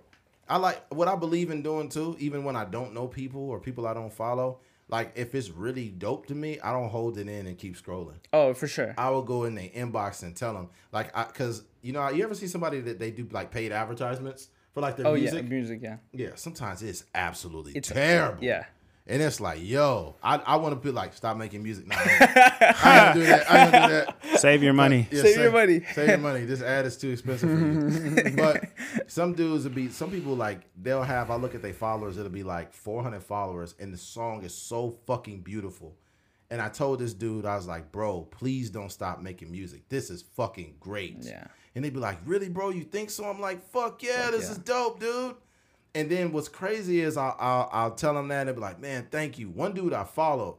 I 0.49 0.57
like 0.57 0.81
what 0.93 1.07
I 1.07 1.15
believe 1.15 1.49
in 1.51 1.61
doing 1.61 1.89
too, 1.89 2.15
even 2.19 2.43
when 2.43 2.55
I 2.55 2.65
don't 2.65 2.93
know 2.93 3.07
people 3.07 3.49
or 3.49 3.59
people 3.59 3.87
I 3.87 3.93
don't 3.93 4.11
follow. 4.13 4.59
Like 4.89 5.13
if 5.15 5.33
it's 5.35 5.49
really 5.49 5.87
dope 5.89 6.25
to 6.27 6.35
me, 6.35 6.59
I 6.59 6.73
don't 6.73 6.89
hold 6.89 7.17
it 7.17 7.27
in 7.29 7.47
and 7.47 7.57
keep 7.57 7.81
scrolling. 7.81 8.17
Oh, 8.33 8.53
for 8.53 8.67
sure. 8.67 8.93
I 8.97 9.09
will 9.09 9.21
go 9.21 9.45
in 9.45 9.55
their 9.55 9.69
inbox 9.69 10.21
and 10.23 10.35
tell 10.35 10.53
them, 10.53 10.69
like, 10.91 11.15
I 11.15 11.23
because 11.25 11.63
you 11.81 11.93
know, 11.93 12.09
you 12.09 12.23
ever 12.23 12.35
see 12.35 12.47
somebody 12.47 12.81
that 12.81 12.99
they 12.99 13.11
do 13.11 13.25
like 13.31 13.51
paid 13.51 13.71
advertisements 13.71 14.49
for 14.73 14.81
like 14.81 14.97
their 14.97 15.07
Oh 15.07 15.15
music? 15.15 15.43
yeah, 15.43 15.49
music. 15.49 15.79
Yeah, 15.81 15.97
Yeah, 16.11 16.29
sometimes 16.35 16.81
it's 16.83 17.05
absolutely 17.15 17.71
It's- 17.77 17.91
terrible. 17.93 18.43
yeah. 18.43 18.65
And 19.07 19.21
it's 19.21 19.41
like, 19.41 19.59
yo, 19.61 20.15
I, 20.21 20.37
I 20.37 20.55
want 20.57 20.75
to 20.75 20.79
be 20.79 20.91
like, 20.91 21.13
stop 21.13 21.35
making 21.35 21.63
music. 21.63 21.87
No, 21.87 21.95
I 21.97 22.01
ain't 22.01 22.19
gonna 22.19 23.13
do 23.13 23.23
that. 23.25 23.51
I 23.51 23.63
ain't 23.63 23.71
gonna 23.71 23.87
do 23.87 23.93
that. 23.93 24.39
Save 24.39 24.63
your 24.63 24.73
money. 24.73 25.07
Yeah, 25.11 25.21
Save 25.23 25.37
your 25.37 25.51
money. 25.51 25.81
Save 25.93 26.09
your 26.09 26.17
money. 26.19 26.45
This 26.45 26.61
ad 26.61 26.85
is 26.85 26.97
too 26.97 27.09
expensive 27.09 27.49
for 27.49 28.29
you. 28.29 28.35
but 28.35 28.63
some 29.07 29.33
dudes 29.33 29.63
would 29.63 29.75
be, 29.75 29.89
some 29.89 30.11
people 30.11 30.35
like, 30.35 30.61
they'll 30.79 31.03
have, 31.03 31.31
I 31.31 31.35
look 31.35 31.55
at 31.55 31.61
their 31.61 31.73
followers, 31.73 32.17
it'll 32.17 32.31
be 32.31 32.43
like 32.43 32.73
400 32.73 33.23
followers, 33.23 33.75
and 33.79 33.91
the 33.91 33.97
song 33.97 34.43
is 34.43 34.53
so 34.53 34.91
fucking 35.07 35.41
beautiful. 35.41 35.95
And 36.51 36.61
I 36.61 36.69
told 36.69 36.99
this 36.99 37.13
dude, 37.13 37.45
I 37.45 37.55
was 37.55 37.65
like, 37.65 37.91
bro, 37.91 38.21
please 38.23 38.69
don't 38.69 38.91
stop 38.91 39.21
making 39.21 39.51
music. 39.51 39.87
This 39.89 40.09
is 40.09 40.21
fucking 40.21 40.75
great. 40.79 41.17
Yeah. 41.21 41.45
And 41.73 41.83
they'd 41.83 41.93
be 41.93 41.99
like, 41.99 42.19
really, 42.25 42.49
bro, 42.49 42.69
you 42.69 42.83
think 42.83 43.09
so? 43.09 43.23
I'm 43.23 43.39
like, 43.39 43.63
fuck 43.71 44.03
yeah, 44.03 44.23
Fuck 44.23 44.31
this 44.31 44.45
yeah. 44.45 44.51
is 44.51 44.57
dope, 44.57 44.99
dude. 44.99 45.35
And 45.93 46.09
then 46.09 46.31
what's 46.31 46.47
crazy 46.47 47.01
is 47.01 47.17
I'll, 47.17 47.35
I'll, 47.39 47.69
I'll 47.71 47.91
tell 47.91 48.13
them 48.13 48.29
that 48.29 48.47
and 48.47 48.55
be 48.55 48.61
like, 48.61 48.79
man, 48.79 49.07
thank 49.11 49.37
you. 49.37 49.49
One 49.49 49.73
dude 49.73 49.93
I 49.93 50.05
followed, 50.05 50.57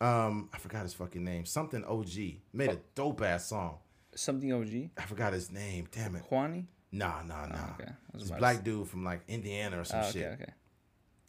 um, 0.00 0.48
I 0.52 0.58
forgot 0.58 0.82
his 0.82 0.94
fucking 0.94 1.24
name, 1.24 1.44
something 1.44 1.84
OG, 1.84 2.08
made 2.52 2.70
a 2.70 2.78
dope 2.94 3.20
ass 3.22 3.46
song. 3.46 3.78
Something 4.14 4.52
OG. 4.52 4.90
I 4.98 5.02
forgot 5.06 5.32
his 5.32 5.50
name. 5.50 5.88
Damn 5.90 6.14
it. 6.16 6.22
Juani. 6.30 6.66
Nah, 6.92 7.22
nah, 7.22 7.46
nah. 7.46 7.54
Oh, 7.56 7.74
okay. 7.80 7.92
This 8.14 8.28
to 8.30 8.36
black 8.36 8.64
dude 8.64 8.88
from 8.88 9.04
like 9.04 9.22
Indiana 9.28 9.80
or 9.80 9.84
some 9.84 10.00
Oh, 10.00 10.08
okay, 10.08 10.18
shit. 10.20 10.32
okay. 10.32 10.52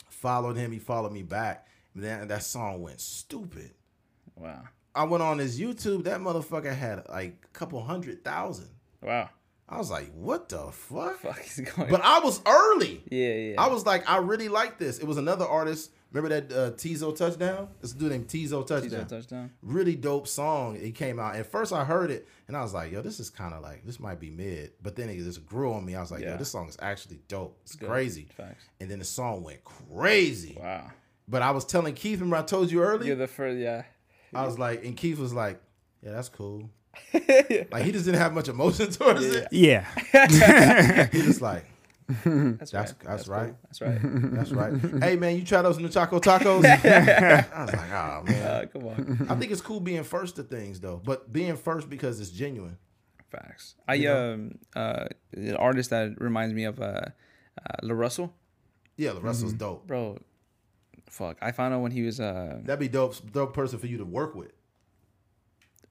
Followed 0.09 0.57
him. 0.57 0.71
He 0.71 0.79
followed 0.79 1.11
me 1.11 1.23
back. 1.23 1.67
And 1.93 2.03
then 2.03 2.27
that 2.27 2.43
song 2.43 2.81
went 2.81 2.99
stupid. 3.01 3.71
Wow. 4.35 4.63
I 4.95 5.03
went 5.03 5.23
on 5.23 5.37
his 5.37 5.59
YouTube. 5.59 6.03
That 6.05 6.19
motherfucker 6.19 6.75
had 6.75 7.07
like 7.09 7.37
a 7.43 7.47
couple 7.53 7.81
hundred 7.83 8.23
thousand. 8.23 8.69
Wow. 9.01 9.29
I 9.71 9.77
was 9.77 9.89
like, 9.89 10.11
what 10.13 10.49
the 10.49 10.69
fuck? 10.71 11.19
Fuck 11.19 11.39
is 11.45 11.61
going. 11.61 11.89
But 11.89 12.01
I 12.03 12.19
was 12.19 12.41
early. 12.45 13.03
yeah, 13.09 13.33
yeah. 13.33 13.61
I 13.61 13.67
was 13.67 13.85
like, 13.85 14.07
I 14.09 14.17
really 14.17 14.49
like 14.49 14.77
this. 14.77 14.99
It 14.99 15.05
was 15.05 15.17
another 15.17 15.45
artist. 15.45 15.91
Remember 16.11 16.41
that 16.41 16.53
uh, 16.53 16.71
Tizo 16.71 17.15
touchdown? 17.15 17.69
This 17.79 17.93
dude 17.93 18.11
named 18.11 18.27
Tizo 18.27 18.67
touchdown. 18.67 18.81
Touchdown. 18.81 19.07
touchdown. 19.07 19.51
Really 19.61 19.95
dope 19.95 20.27
song. 20.27 20.75
It 20.75 20.93
came 20.93 21.19
out. 21.19 21.37
At 21.37 21.45
first, 21.45 21.71
I 21.71 21.85
heard 21.85 22.11
it 22.11 22.27
and 22.49 22.57
I 22.57 22.61
was 22.63 22.73
like, 22.73 22.91
yo, 22.91 23.01
this 23.01 23.21
is 23.21 23.29
kind 23.29 23.53
of 23.53 23.61
like 23.61 23.85
this 23.85 23.97
might 23.97 24.19
be 24.19 24.29
mid. 24.29 24.73
But 24.83 24.97
then 24.97 25.07
it 25.07 25.15
just 25.19 25.45
grew 25.45 25.71
on 25.71 25.85
me. 25.85 25.95
I 25.95 26.01
was 26.01 26.11
like, 26.11 26.21
yo, 26.21 26.35
this 26.35 26.49
song 26.51 26.67
is 26.67 26.77
actually 26.81 27.21
dope. 27.29 27.57
It's 27.63 27.77
Good. 27.77 27.87
crazy. 27.87 28.27
Facts. 28.35 28.65
And 28.81 28.91
then 28.91 28.99
the 28.99 29.05
song 29.05 29.41
went 29.41 29.63
crazy. 29.63 30.57
Wow. 30.59 30.91
But 31.29 31.43
I 31.43 31.51
was 31.51 31.63
telling 31.63 31.93
Keith, 31.93 32.19
remember 32.19 32.35
I 32.35 32.41
told 32.41 32.69
you 32.69 32.81
earlier? 32.83 33.07
You're 33.07 33.15
the 33.15 33.27
first. 33.27 33.57
Yeah. 33.57 33.83
I 34.33 34.45
was 34.45 34.59
like, 34.59 34.83
and 34.83 34.97
Keith 34.97 35.17
was 35.17 35.33
like, 35.33 35.61
yeah, 36.03 36.11
that's 36.11 36.27
cool. 36.27 36.69
like 37.71 37.83
he 37.83 37.91
just 37.91 38.05
didn't 38.05 38.19
have 38.19 38.33
much 38.33 38.47
emotion 38.49 38.89
towards 38.91 39.23
it. 39.25 39.47
Yeah. 39.51 39.85
He 41.11 41.21
just 41.21 41.41
like, 41.41 41.65
That's, 42.25 42.71
That's- 42.71 42.73
right. 42.73 43.05
that's 43.05 43.23
cool. 43.23 43.35
right. 43.35 43.55
That's 43.63 43.81
right. 43.81 43.99
that's 44.33 44.51
right. 44.51 45.03
hey 45.03 45.15
man, 45.15 45.37
you 45.37 45.43
try 45.45 45.61
those 45.61 45.79
new 45.79 45.87
Choco 45.89 46.19
tacos? 46.19 46.65
I 46.65 47.63
was 47.65 47.73
like, 47.73 47.91
oh 47.91 48.23
man. 48.25 48.47
uh, 48.47 48.65
come 48.71 48.87
on. 48.87 49.27
I 49.29 49.35
think 49.35 49.51
it's 49.51 49.61
cool 49.61 49.79
being 49.79 50.03
first 50.03 50.35
to 50.37 50.43
things 50.43 50.79
though, 50.79 51.01
but 51.03 51.31
being 51.31 51.55
first 51.55 51.89
because 51.89 52.19
it's 52.19 52.29
genuine. 52.31 52.77
Facts. 53.29 53.75
I 53.87 54.05
um 54.07 54.57
uh 54.75 55.05
an 55.33 55.55
artist 55.55 55.89
that 55.91 56.19
reminds 56.19 56.53
me 56.53 56.65
of 56.65 56.81
uh, 56.81 56.83
uh 56.85 57.75
La 57.83 57.93
Russell, 57.93 58.33
Yeah, 58.97 59.11
La 59.13 59.21
Russell's 59.21 59.53
dope. 59.53 59.87
bro. 59.87 60.17
Fuck, 61.09 61.37
I 61.41 61.51
found 61.53 61.73
out 61.73 61.81
when 61.81 61.91
he 61.91 62.01
was 62.03 62.19
uh 62.19 62.59
That'd 62.63 62.79
be 62.79 62.89
dope, 62.89 63.15
dope 63.31 63.53
person 63.53 63.79
for 63.79 63.87
you 63.87 63.97
to 63.99 64.05
work 64.05 64.35
with. 64.35 64.51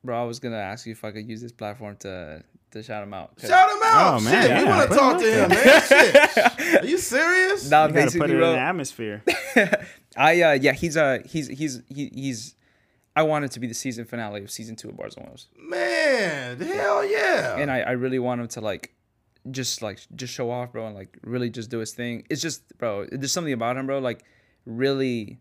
Bro. 0.02 0.20
I 0.20 0.24
was 0.24 0.38
gonna 0.38 0.56
ask 0.56 0.86
you 0.86 0.92
if 0.92 1.04
I 1.04 1.10
could 1.10 1.28
use 1.28 1.42
this 1.42 1.52
platform 1.52 1.96
to 2.00 2.42
to 2.72 2.82
shout 2.82 3.02
him 3.02 3.12
out. 3.14 3.32
Shout 3.40 3.68
him 3.70 3.78
out. 3.82 4.14
Oh, 4.14 4.20
man. 4.20 4.42
Shit, 4.46 4.58
we 4.58 4.64
want 4.64 4.82
to 4.82 4.88
Put 4.88 4.98
talk 4.98 5.18
to 5.20 5.42
him, 5.42 5.48
man. 5.50 5.82
Shit. 5.82 6.74
Are 6.82 6.86
you 6.86 6.98
serious? 6.98 7.68
Nah, 7.68 7.86
You 7.86 7.92
gotta 7.92 8.04
basically, 8.04 8.20
put 8.20 8.30
it 8.30 8.34
in 8.34 8.38
bro. 8.38 8.52
the 8.52 8.58
atmosphere. 8.58 9.22
I 10.16 10.42
uh 10.42 10.52
yeah, 10.52 10.72
he's 10.72 10.96
uh 10.96 11.18
he's 11.26 11.48
he's 11.48 11.82
he, 11.88 12.10
he's. 12.14 12.54
I 13.16 13.22
want 13.22 13.30
wanted 13.30 13.50
to 13.52 13.60
be 13.60 13.66
the 13.66 13.74
season 13.74 14.04
finale 14.04 14.42
of 14.42 14.50
season 14.50 14.76
two 14.76 14.88
of 14.88 14.96
Bars 14.96 15.16
on 15.16 15.24
Wheels, 15.24 15.48
Man, 15.58 16.60
hell 16.60 17.04
yeah. 17.04 17.56
and 17.56 17.70
I 17.70 17.80
I 17.80 17.90
really 17.92 18.18
want 18.18 18.40
him 18.40 18.48
to 18.48 18.60
like. 18.60 18.94
Just 19.50 19.80
like 19.80 19.98
just 20.14 20.34
show 20.34 20.50
off, 20.50 20.70
bro, 20.72 20.86
and 20.86 20.94
like 20.94 21.16
really 21.22 21.48
just 21.48 21.70
do 21.70 21.78
his 21.78 21.92
thing. 21.94 22.26
It's 22.28 22.42
just, 22.42 22.76
bro. 22.76 23.06
There's 23.10 23.32
something 23.32 23.54
about 23.54 23.78
him, 23.78 23.86
bro. 23.86 23.98
Like 23.98 24.22
really, 24.66 25.38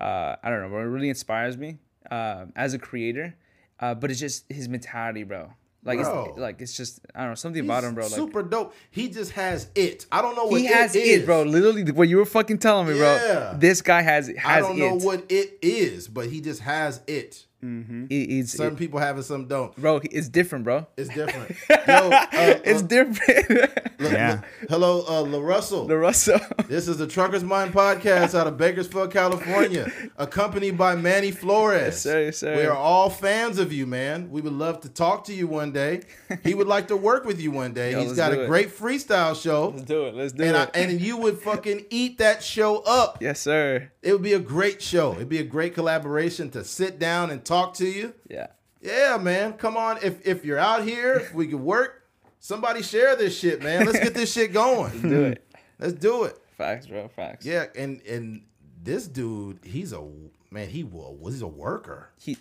uh, 0.00 0.36
I 0.40 0.50
don't 0.50 0.62
know, 0.62 0.68
bro. 0.68 0.82
It 0.82 0.84
really 0.84 1.08
inspires 1.08 1.56
me 1.58 1.78
um, 2.12 2.52
as 2.54 2.74
a 2.74 2.78
creator. 2.78 3.34
Uh, 3.80 3.94
but 3.94 4.10
it's 4.10 4.20
just 4.20 4.44
his 4.52 4.68
mentality, 4.68 5.24
bro. 5.24 5.50
Like 5.82 5.98
Bro. 5.98 6.26
it's 6.28 6.38
like 6.38 6.60
it's 6.60 6.76
just 6.76 7.00
I 7.14 7.20
don't 7.20 7.30
know 7.30 7.34
something 7.36 7.62
He's 7.62 7.66
about 7.70 7.84
him, 7.84 7.94
bro. 7.94 8.04
Like 8.04 8.12
super 8.12 8.42
dope. 8.42 8.74
He 8.90 9.08
just 9.08 9.32
has 9.32 9.68
it. 9.74 10.04
I 10.12 10.20
don't 10.20 10.36
know 10.36 10.44
what 10.44 10.60
he 10.60 10.66
has 10.66 10.94
it, 10.94 10.98
it, 10.98 11.20
is. 11.20 11.24
bro. 11.24 11.42
Literally, 11.42 11.90
what 11.90 12.06
you 12.06 12.18
were 12.18 12.26
fucking 12.26 12.58
telling 12.58 12.86
me, 12.88 12.98
Yeah. 12.98 13.52
bro. 13.52 13.58
This 13.58 13.80
guy 13.80 14.02
has 14.02 14.28
has 14.28 14.36
I 14.44 14.60
don't 14.60 14.78
know 14.78 14.96
what 14.96 15.24
it 15.32 15.58
is, 15.62 16.06
but 16.06 16.26
he 16.26 16.42
just 16.42 16.60
has 16.60 17.00
it. 17.06 17.46
It- 17.62 18.48
Some 18.48 18.66
it- 18.68 18.76
people 18.76 19.00
have 19.00 19.16
it, 19.18 19.22
some 19.22 19.46
don't. 19.46 19.74
bro. 19.76 20.00
It's 20.04 20.28
different, 20.28 20.64
bro. 20.64 20.86
It's 20.98 21.08
different. 21.14 21.50
Yo, 21.70 21.76
uh, 22.10 22.26
it's 22.64 22.82
uh, 22.82 22.86
different. 22.86 23.70
Yeah. 24.00 24.40
hello, 24.68 25.04
uh, 25.06 25.22
La 25.22 25.40
Russell. 25.40 25.86
the 25.86 25.96
Russell. 25.98 26.40
This 26.68 26.86
is 26.88 26.98
the 26.98 27.06
Truckers 27.06 27.42
Mind 27.44 27.72
podcast 27.74 28.38
out 28.38 28.46
of 28.46 28.56
Bakersfield, 28.56 29.12
California, 29.12 29.90
accompanied 30.16 30.78
by 30.78 30.94
Manny 30.94 31.32
Flores. 31.32 31.82
Yes, 31.82 32.00
sir, 32.02 32.20
yes, 32.26 32.38
sir. 32.38 32.56
We 32.56 32.62
are 32.62 32.76
all 32.76 33.10
fans 33.10 33.58
of 33.58 33.72
you, 33.72 33.86
man. 33.86 34.30
We 34.30 34.40
would 34.40 34.52
love 34.52 34.80
to 34.82 34.88
talk 34.88 35.24
to 35.24 35.34
you 35.34 35.46
one 35.48 35.72
day. 35.72 36.02
He 36.44 36.54
would 36.54 36.68
like 36.68 36.88
to 36.88 36.96
work 36.96 37.24
with 37.24 37.40
you 37.40 37.50
one 37.50 37.72
day. 37.72 37.90
Yo, 37.92 38.02
He's 38.02 38.12
got 38.14 38.32
a 38.32 38.44
it. 38.44 38.46
great 38.46 38.68
freestyle 38.70 39.40
show, 39.40 39.70
Let's 39.70 39.82
do 39.82 40.06
it. 40.06 40.14
Let's 40.14 40.32
do 40.32 40.44
and 40.44 40.56
I, 40.56 40.62
it. 40.64 40.70
and 40.74 41.00
you 41.00 41.16
would 41.16 41.38
fucking 41.38 41.86
eat 41.90 42.18
that 42.18 42.42
show 42.42 42.78
up. 42.86 43.18
yes, 43.20 43.40
sir. 43.40 43.90
It 44.02 44.12
would 44.12 44.22
be 44.22 44.32
a 44.34 44.38
great 44.38 44.80
show. 44.80 45.12
It'd 45.14 45.28
be 45.28 45.38
a 45.38 45.44
great 45.44 45.74
collaboration 45.74 46.50
to 46.50 46.62
sit 46.64 46.98
down 47.00 47.30
and 47.30 47.44
talk 47.44 47.74
to 47.74 47.86
you. 47.86 48.14
Yeah. 48.28 48.46
Yeah, 48.80 49.18
man. 49.20 49.54
Come 49.54 49.76
on. 49.76 49.98
If 50.02 50.26
if 50.26 50.44
you're 50.44 50.58
out 50.58 50.84
here, 50.84 51.14
if 51.14 51.34
we 51.34 51.48
could 51.48 51.60
work, 51.60 51.99
somebody 52.40 52.82
share 52.82 53.14
this 53.14 53.38
shit, 53.38 53.62
man. 53.62 53.86
Let's 53.86 54.00
get 54.00 54.14
this 54.14 54.32
shit 54.32 54.52
going. 54.52 54.90
Let's 54.92 55.02
do 55.02 55.24
it. 55.24 55.44
Let's 55.78 55.92
do 55.94 56.24
it. 56.24 56.38
Facts, 56.58 56.86
bro. 56.88 57.06
Facts. 57.08 57.46
Yeah, 57.46 57.66
and 57.76 58.00
and 58.02 58.42
this 58.82 59.06
dude, 59.06 59.60
he's 59.64 59.92
a 59.92 60.02
man. 60.50 60.68
He 60.68 60.82
was 60.82 61.34
he's 61.34 61.42
a 61.42 61.46
worker. 61.46 62.10
He 62.18 62.36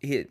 he 0.00 0.26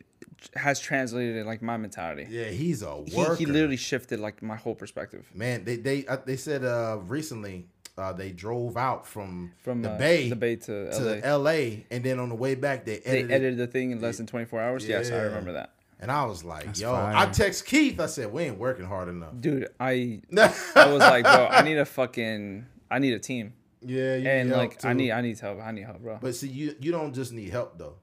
has 0.56 0.80
translated 0.80 1.46
like 1.46 1.62
my 1.62 1.78
mentality. 1.78 2.28
Yeah, 2.30 2.46
he's 2.46 2.82
a 2.84 3.04
He, 3.08 3.16
worker. 3.16 3.36
he 3.36 3.46
literally 3.46 3.78
shifted 3.78 4.20
like 4.20 4.42
my 4.42 4.56
whole 4.58 4.76
perspective. 4.76 5.30
man. 5.34 5.64
They 5.64 5.78
they 5.78 6.06
uh, 6.06 6.18
they 6.26 6.36
said 6.36 6.64
uh 6.64 6.98
recently 7.08 7.68
uh 7.98 8.14
they 8.14 8.32
drove 8.32 8.78
out 8.78 9.06
from 9.08 9.52
From 9.64 9.82
the 9.82 9.92
uh, 9.92 9.98
Bay 9.98 10.30
the 10.30 10.36
Bay 10.36 10.56
to, 10.58 10.92
to 10.92 11.00
LA. 11.04 11.20
L.A. 11.24 11.86
and 11.92 12.04
then 12.04 12.20
on 12.20 12.30
the 12.30 12.36
way 12.36 12.56
back 12.56 12.86
they 12.86 12.98
they 13.00 13.06
edited. 13.06 13.32
edited 13.32 13.58
the 13.58 13.68
thing 13.68 13.92
in 13.92 14.02
less 14.02 14.18
than 14.18 14.28
24 14.28 14.62
hours. 14.62 14.88
Yes, 14.88 15.10
I 15.12 15.18
remember 15.22 15.54
that. 15.54 15.72
And 16.02 16.12
I 16.12 16.26
was 16.26 16.44
like, 16.44 16.78
yo, 16.80 16.92
fire. 16.92 17.16
I 17.16 17.26
text 17.28 17.66
Keith. 17.66 18.00
I 18.00 18.08
said, 18.08 18.32
we 18.34 18.44
ain't 18.44 18.58
working 18.58 18.86
hard 18.86 19.08
enough. 19.08 19.34
Dude, 19.40 19.70
I 19.80 20.22
I 20.76 20.92
was 20.92 21.00
like, 21.00 21.24
bro, 21.24 21.48
I 21.50 21.62
need 21.62 21.78
a 21.78 21.86
fucking 21.86 22.66
I 22.90 23.00
need 23.00 23.14
a 23.14 23.20
team. 23.20 23.54
yeah, 23.82 24.16
you 24.16 24.28
And 24.28 24.50
need 24.50 24.56
help, 24.56 24.72
like 24.74 24.86
I 24.86 24.94
need 24.94 25.12
I 25.12 25.22
need 25.22 25.40
help. 25.40 25.60
I 25.62 25.72
need 25.72 25.84
help, 25.84 26.00
bro. 26.02 26.18
But 26.22 26.36
see, 26.36 26.48
you 26.50 26.76
you 26.80 26.92
don't 26.92 27.14
just 27.14 27.32
need 27.32 27.50
help 27.50 27.78
though. 27.78 27.96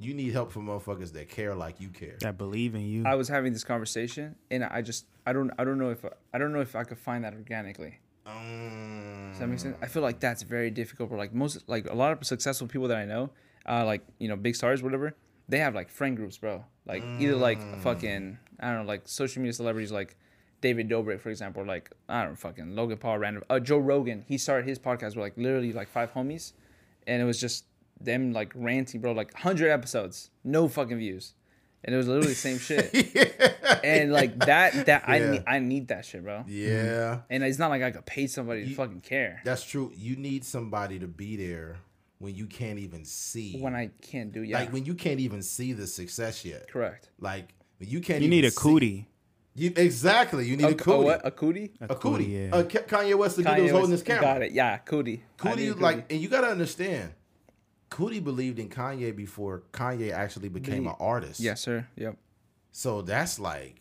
You 0.00 0.14
need 0.14 0.32
help 0.32 0.52
from 0.52 0.66
motherfuckers 0.66 1.12
that 1.14 1.28
care 1.28 1.56
like 1.56 1.80
you 1.80 1.88
care. 1.88 2.16
That 2.20 2.38
believe 2.38 2.76
in 2.76 2.82
you. 2.82 3.02
I 3.04 3.16
was 3.16 3.26
having 3.28 3.52
this 3.52 3.64
conversation 3.64 4.36
and 4.50 4.62
I 4.64 4.80
just 4.82 5.06
I 5.26 5.32
don't 5.32 5.50
I 5.58 5.64
don't 5.64 5.78
know 5.78 5.90
if 5.90 6.04
I 6.32 6.38
don't 6.38 6.52
know 6.52 6.60
if 6.60 6.76
I 6.76 6.84
could 6.84 6.98
find 6.98 7.24
that 7.24 7.34
organically. 7.34 7.98
Um, 8.24 9.30
Does 9.30 9.40
that 9.40 9.46
make 9.48 9.58
sense? 9.58 9.76
I 9.82 9.86
feel 9.86 10.02
like 10.02 10.20
that's 10.20 10.42
very 10.42 10.70
difficult. 10.70 11.10
But 11.10 11.16
like 11.18 11.32
most, 11.34 11.66
like 11.68 11.88
a 11.90 11.94
lot 11.94 12.12
of 12.12 12.24
successful 12.26 12.66
people 12.68 12.88
that 12.88 12.98
I 12.98 13.06
know, 13.06 13.30
uh, 13.66 13.84
like 13.84 14.02
you 14.18 14.28
know 14.28 14.36
big 14.36 14.54
stars, 14.54 14.82
whatever, 14.82 15.16
they 15.48 15.58
have 15.58 15.74
like 15.74 15.88
friend 15.90 16.16
groups, 16.16 16.38
bro. 16.38 16.64
Like 16.86 17.04
either 17.18 17.36
like 17.36 17.60
Mm. 17.70 17.82
fucking 17.82 18.38
I 18.60 18.72
don't 18.72 18.82
know, 18.84 18.88
like 18.88 19.02
social 19.06 19.40
media 19.42 19.52
celebrities 19.52 19.92
like 19.92 20.16
David 20.60 20.88
Dobrik, 20.88 21.20
for 21.20 21.30
example, 21.30 21.64
like 21.64 21.90
I 22.08 22.22
don't 22.22 22.32
know, 22.32 22.36
fucking 22.36 22.74
Logan 22.74 22.98
Paul, 22.98 23.18
random. 23.18 23.44
Uh, 23.48 23.60
Joe 23.60 23.78
Rogan, 23.78 24.24
he 24.26 24.36
started 24.38 24.66
his 24.68 24.78
podcast 24.78 25.08
with 25.16 25.18
like 25.18 25.36
literally 25.36 25.72
like 25.72 25.88
five 25.88 26.12
homies, 26.14 26.52
and 27.06 27.22
it 27.22 27.24
was 27.24 27.40
just 27.40 27.64
them 28.00 28.32
like 28.32 28.52
ranting, 28.54 29.00
bro, 29.00 29.12
like 29.12 29.32
hundred 29.34 29.70
episodes, 29.70 30.30
no 30.44 30.66
fucking 30.68 30.98
views, 30.98 31.34
and 31.84 31.94
it 31.94 31.98
was 31.98 32.08
literally 32.08 32.28
the 32.30 32.34
same 32.34 32.58
shit. 32.58 32.90
And 33.84 34.10
like 34.12 34.36
that, 34.40 34.86
that 34.86 35.04
I 35.06 35.18
need, 35.20 35.44
I 35.46 35.58
need 35.60 35.88
that 35.88 36.04
shit, 36.04 36.24
bro. 36.24 36.44
Yeah, 36.48 37.20
And 37.30 37.44
it's 37.44 37.58
not 37.58 37.70
like 37.70 37.82
I 37.82 37.90
could 37.92 38.06
pay 38.06 38.26
somebody 38.26 38.66
to 38.66 38.74
fucking 38.74 39.02
care 39.02 39.40
that's 39.44 39.62
true. 39.62 39.92
You 39.96 40.16
need 40.16 40.44
somebody 40.44 40.98
to 40.98 41.06
be 41.06 41.36
there 41.36 41.76
when 42.18 42.34
you 42.34 42.46
can't 42.46 42.78
even 42.78 43.04
see. 43.04 43.58
when 43.60 43.74
I 43.74 43.90
can't 44.02 44.32
do 44.32 44.42
yeah. 44.42 44.58
like 44.60 44.72
when 44.72 44.84
you 44.84 44.94
can't 44.94 45.20
even 45.20 45.42
see 45.42 45.72
the 45.72 45.86
success 45.86 46.44
yet. 46.44 46.68
Correct. 46.70 47.10
Like 47.20 47.54
when 47.78 47.88
you 47.88 48.00
can't. 48.00 48.22
You 48.22 48.28
need 48.28 48.38
even 48.38 48.48
a 48.48 48.50
see- 48.50 48.56
cootie. 48.60 49.08
You, 49.54 49.72
exactly. 49.74 50.46
You 50.46 50.56
need 50.56 50.64
a, 50.66 50.68
A, 50.68 50.74
cootie. 50.74 51.00
a 51.02 51.04
what? 51.04 51.20
A 51.26 51.30
cootie? 51.32 51.72
A 51.80 51.94
cootie. 51.96 52.24
yeah. 52.26 52.54
Uh, 52.54 52.62
Kanye 52.62 53.16
West, 53.18 53.36
the 53.36 53.42
dude 53.42 53.50
Kanye 53.52 53.56
who 53.56 53.62
was 53.64 53.72
holding 53.72 53.90
West- 53.90 54.06
his 54.06 54.14
camera. 54.14 54.22
Got 54.22 54.42
it. 54.42 54.52
Yeah, 54.52 54.76
cootie. 54.78 55.24
I 55.42 55.54
need 55.56 55.72
Coodie, 55.72 55.80
like, 55.80 56.12
and 56.12 56.20
you 56.20 56.28
gotta 56.28 56.46
understand, 56.46 57.10
Coodie 57.90 58.22
believed 58.22 58.60
in 58.60 58.68
Kanye 58.68 59.16
before 59.16 59.64
Kanye 59.72 60.12
actually 60.12 60.48
became 60.48 60.84
Be- 60.84 60.90
an 60.90 60.94
artist. 61.00 61.40
Yes, 61.40 61.60
sir. 61.60 61.88
Yep. 61.96 62.16
So 62.70 63.02
that's 63.02 63.40
like, 63.40 63.80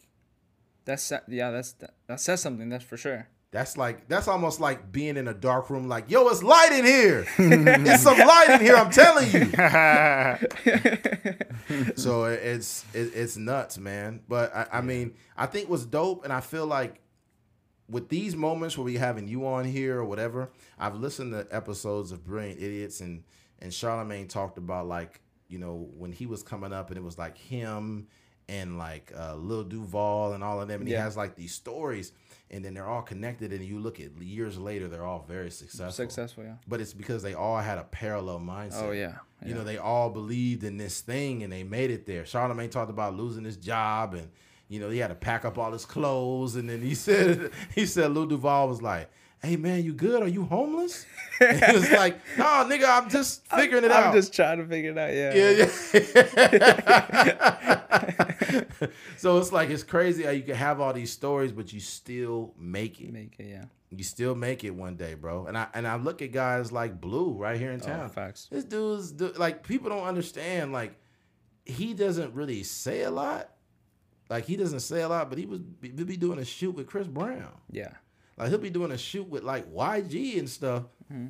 That's 0.85 1.03
sa- 1.03 1.19
yeah. 1.27 1.51
That's 1.51 1.73
that, 1.73 1.93
that 2.07 2.19
says 2.21 2.41
something. 2.41 2.69
That's 2.69 2.83
for 2.85 2.97
sure. 2.97 3.27
That's 3.51 3.77
like, 3.77 4.07
that's 4.07 4.27
almost 4.27 4.59
like 4.59 4.91
being 4.91 5.15
in 5.17 5.27
a 5.27 5.33
dark 5.33 5.69
room. 5.69 5.87
Like, 5.87 6.11
yo, 6.11 6.27
it's 6.27 6.43
light 6.43 6.71
in 6.73 6.85
here. 6.85 7.25
it's 7.37 8.03
some 8.03 8.17
light 8.17 8.49
in 8.49 8.61
here. 8.61 8.75
I'm 8.75 8.91
telling 8.91 9.31
you. 9.31 9.45
so 11.95 12.25
it's 12.25 12.83
it, 12.93 13.11
it's 13.15 13.37
nuts, 13.37 13.77
man. 13.77 14.21
But 14.27 14.53
I, 14.55 14.67
I 14.73 14.81
mean, 14.81 15.15
I 15.37 15.45
think 15.45 15.69
what's 15.69 15.85
dope, 15.85 16.23
and 16.25 16.33
I 16.33 16.41
feel 16.41 16.65
like 16.65 16.99
with 17.89 18.09
these 18.09 18.35
moments 18.35 18.77
where 18.77 18.85
we 18.85 18.95
having 18.95 19.27
you 19.27 19.47
on 19.47 19.65
here 19.65 19.97
or 19.97 20.05
whatever, 20.05 20.51
I've 20.77 20.95
listened 20.95 21.31
to 21.31 21.47
episodes 21.49 22.11
of 22.11 22.25
Brilliant 22.25 22.59
Idiots 22.61 22.99
and 23.01 23.23
and 23.59 23.73
Charlemagne 23.73 24.27
talked 24.27 24.57
about 24.57 24.87
like 24.87 25.21
you 25.47 25.57
know 25.57 25.89
when 25.97 26.11
he 26.11 26.25
was 26.25 26.43
coming 26.43 26.73
up 26.73 26.89
and 26.89 26.97
it 26.97 27.03
was 27.03 27.17
like 27.17 27.37
him 27.37 28.07
and 28.49 28.77
like 28.77 29.11
uh, 29.17 29.35
Lil 29.35 29.63
Duval 29.63 30.33
and 30.33 30.43
all 30.43 30.61
of 30.61 30.67
them, 30.67 30.81
and 30.81 30.87
he 30.87 30.93
has 30.95 31.17
like 31.17 31.35
these 31.35 31.53
stories, 31.53 32.11
and 32.49 32.63
then 32.63 32.73
they're 32.73 32.87
all 32.87 33.01
connected, 33.01 33.51
and 33.51 33.63
you 33.63 33.79
look 33.79 33.99
at 33.99 34.21
years 34.21 34.57
later, 34.57 34.87
they're 34.87 35.05
all 35.05 35.25
very 35.27 35.51
successful. 35.51 35.91
Successful. 35.91 36.43
Yeah. 36.45 36.53
But 36.67 36.79
it's 36.79 36.93
because 36.93 37.21
they 37.21 37.33
all 37.33 37.57
had 37.57 37.77
a 37.77 37.83
parallel 37.83 38.39
mindset. 38.39 38.83
Oh 38.83 38.91
yeah. 38.91 39.15
You 39.45 39.53
know, 39.53 39.63
they 39.63 39.77
all 39.77 40.09
believed 40.09 40.63
in 40.63 40.77
this 40.77 41.01
thing 41.01 41.43
and 41.43 41.53
they 41.53 41.63
made 41.63 41.91
it 41.91 42.05
there. 42.07 42.25
Charlemagne 42.25 42.69
talked 42.69 42.89
about 42.89 43.15
losing 43.15 43.43
his 43.43 43.57
job 43.57 44.15
and 44.15 44.29
you 44.67 44.79
know, 44.79 44.89
he 44.89 44.97
had 44.97 45.09
to 45.09 45.15
pack 45.15 45.45
up 45.45 45.57
all 45.57 45.71
his 45.71 45.85
clothes 45.85 46.55
and 46.55 46.69
then 46.69 46.81
he 46.81 46.95
said 46.95 47.51
he 47.75 47.85
said 47.85 48.11
lou 48.11 48.27
Duval 48.27 48.67
was 48.67 48.81
like, 48.81 49.09
Hey 49.43 49.55
man, 49.55 49.83
you 49.83 49.93
good? 49.93 50.23
Are 50.23 50.27
you 50.27 50.43
homeless? 50.45 51.05
And 51.39 51.63
he 51.63 51.71
was 51.73 51.91
like, 51.91 52.19
No, 52.37 52.43
nigga, 52.67 52.85
I'm 52.89 53.09
just 53.09 53.45
figuring 53.47 53.83
it 53.83 53.91
out. 53.91 54.07
I'm 54.07 54.13
just 54.13 54.33
trying 54.33 54.57
to 54.57 54.65
figure 54.65 54.91
it 54.91 54.97
out. 54.97 55.13
Yeah. 55.13 55.33
yeah, 55.33 55.67
yeah. 58.73 58.87
so 59.17 59.37
it's 59.37 59.51
like 59.51 59.69
it's 59.69 59.83
crazy 59.83 60.23
how 60.23 60.31
you 60.31 60.43
can 60.43 60.55
have 60.55 60.79
all 60.81 60.93
these 60.93 61.11
stories, 61.11 61.51
but 61.51 61.71
you 61.71 61.79
still 61.79 62.53
make 62.57 62.99
it. 63.01 63.11
Make 63.13 63.35
it. 63.39 63.47
Yeah. 63.49 63.65
You 63.89 64.03
still 64.03 64.35
make 64.35 64.63
it 64.63 64.71
one 64.71 64.95
day, 64.95 65.13
bro. 65.13 65.45
And 65.45 65.57
I 65.57 65.67
and 65.73 65.87
I 65.87 65.95
look 65.97 66.21
at 66.21 66.31
guys 66.31 66.71
like 66.71 66.99
Blue 66.99 67.33
right 67.33 67.57
here 67.59 67.71
in 67.71 67.81
Oh, 67.83 67.85
town. 67.85 68.09
facts. 68.09 68.47
This 68.51 68.63
dude's 68.63 69.13
like 69.37 69.63
people 69.65 69.89
don't 69.89 70.03
understand. 70.05 70.73
Like 70.73 70.95
he 71.65 71.93
doesn't 71.93 72.33
really 72.33 72.63
say 72.63 73.03
a 73.03 73.11
lot. 73.11 73.51
Like 74.29 74.45
he 74.45 74.57
doesn't 74.57 74.81
say 74.81 75.01
a 75.01 75.07
lot, 75.07 75.29
but 75.29 75.37
he 75.37 75.45
was 75.45 75.59
be 75.59 76.17
doing 76.17 76.39
a 76.39 76.45
shoot 76.45 76.71
with 76.71 76.87
Chris 76.87 77.07
Brown. 77.07 77.51
Yeah. 77.71 77.91
Like 78.37 78.49
he'll 78.49 78.57
be 78.59 78.69
doing 78.69 78.91
a 78.91 78.97
shoot 78.97 79.27
with 79.27 79.43
like 79.43 79.71
YG 79.73 80.37
and 80.39 80.49
stuff, 80.49 80.83
Mm-hmm. 81.11 81.27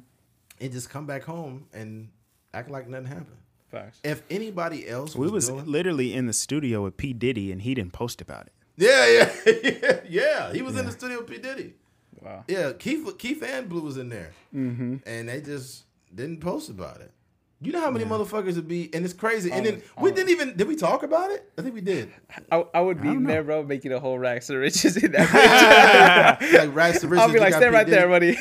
and 0.60 0.72
just 0.72 0.90
come 0.90 1.06
back 1.06 1.24
home 1.24 1.68
and 1.72 2.10
act 2.54 2.70
like 2.72 2.88
nothing 2.88 3.06
happened. 3.08 3.38
Facts. 3.72 4.00
If 4.04 4.24
anybody 4.30 4.88
else 4.90 5.16
We 5.16 5.30
was 5.30 5.48
doing, 5.50 5.66
literally 5.66 6.14
in 6.14 6.26
the 6.26 6.34
studio 6.34 6.84
with 6.84 6.98
P 6.98 7.14
Diddy, 7.14 7.52
and 7.52 7.62
he 7.62 7.74
didn't 7.76 7.94
post 7.94 8.22
about 8.22 8.48
it. 8.48 8.54
yeah, 8.78 9.06
yeah, 9.54 10.00
yeah, 10.10 10.54
he 10.54 10.62
was 10.62 10.76
in 10.78 10.86
the 10.86 10.92
studio 10.92 11.20
with 11.20 11.28
P 11.28 11.38
Diddy. 11.38 11.74
Wow. 12.22 12.44
Yeah, 12.48 12.72
Keith, 12.74 13.06
Keith 13.20 13.44
and 13.44 13.70
Blue 13.70 13.82
was 13.82 13.98
in 13.98 14.10
there, 14.10 14.32
Mm-hmm. 14.56 14.96
and 15.06 15.30
they 15.30 15.42
just 15.42 15.84
didn't 16.14 16.40
post 16.42 16.70
about 16.70 17.02
it. 17.02 17.12
You 17.60 17.72
know 17.72 17.82
how 17.82 17.90
many 17.90 18.06
motherfuckers 18.06 18.54
would 18.56 18.68
be, 18.68 18.94
and 18.94 19.04
it's 19.04 19.16
crazy. 19.16 19.52
And 19.52 19.66
then 19.66 19.82
we 20.00 20.12
didn't 20.12 20.30
even 20.30 20.56
did 20.56 20.68
we 20.68 20.76
talk 20.76 21.02
about 21.02 21.32
it? 21.32 21.52
I 21.58 21.64
think 21.64 21.74
we 21.74 21.82
did. 21.82 22.12
I, 22.52 22.64
I 22.72 22.82
would 22.82 23.02
be 23.02 23.08
don't 23.08 23.24
there, 23.24 23.44
bro, 23.44 23.64
making 23.64 23.92
a 23.94 24.00
whole 24.00 24.20
racks 24.20 24.52
of 24.52 24.58
riches 24.58 24.96
in 24.96 25.12
that. 25.14 26.40
like 26.54 26.76
Rags 26.76 27.00
to 27.02 27.08
Riches. 27.08 27.24
I'll 27.26 27.34
be 27.34 27.40
like, 27.40 27.56
stand 27.56 27.72
P. 27.72 27.76
right 27.76 27.88
there, 27.88 28.08
buddy. 28.08 28.38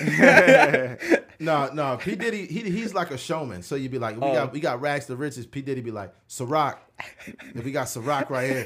No, 1.39 1.69
no, 1.71 1.99
P 1.99 2.17
Diddy, 2.17 2.47
he, 2.47 2.63
he's 2.63 2.95
like 2.95 3.11
a 3.11 3.19
showman. 3.19 3.63
So 3.63 3.75
you'd 3.75 3.91
be 3.91 3.99
like, 3.99 4.17
we 4.17 4.23
Oh. 4.23 4.33
got 4.33 4.53
we 4.55 4.61
got 4.61 4.81
Rags 4.81 5.05
to 5.07 5.17
Riches. 5.17 5.45
P 5.45 5.61
Diddy 5.61 5.83
be 5.83 5.91
like, 5.91 6.15
Ciroc. 6.31 6.79
If 7.55 7.63
we 7.63 7.73
got 7.73 7.89
Ciroc 7.89 8.31
right 8.31 8.49
here. 8.49 8.65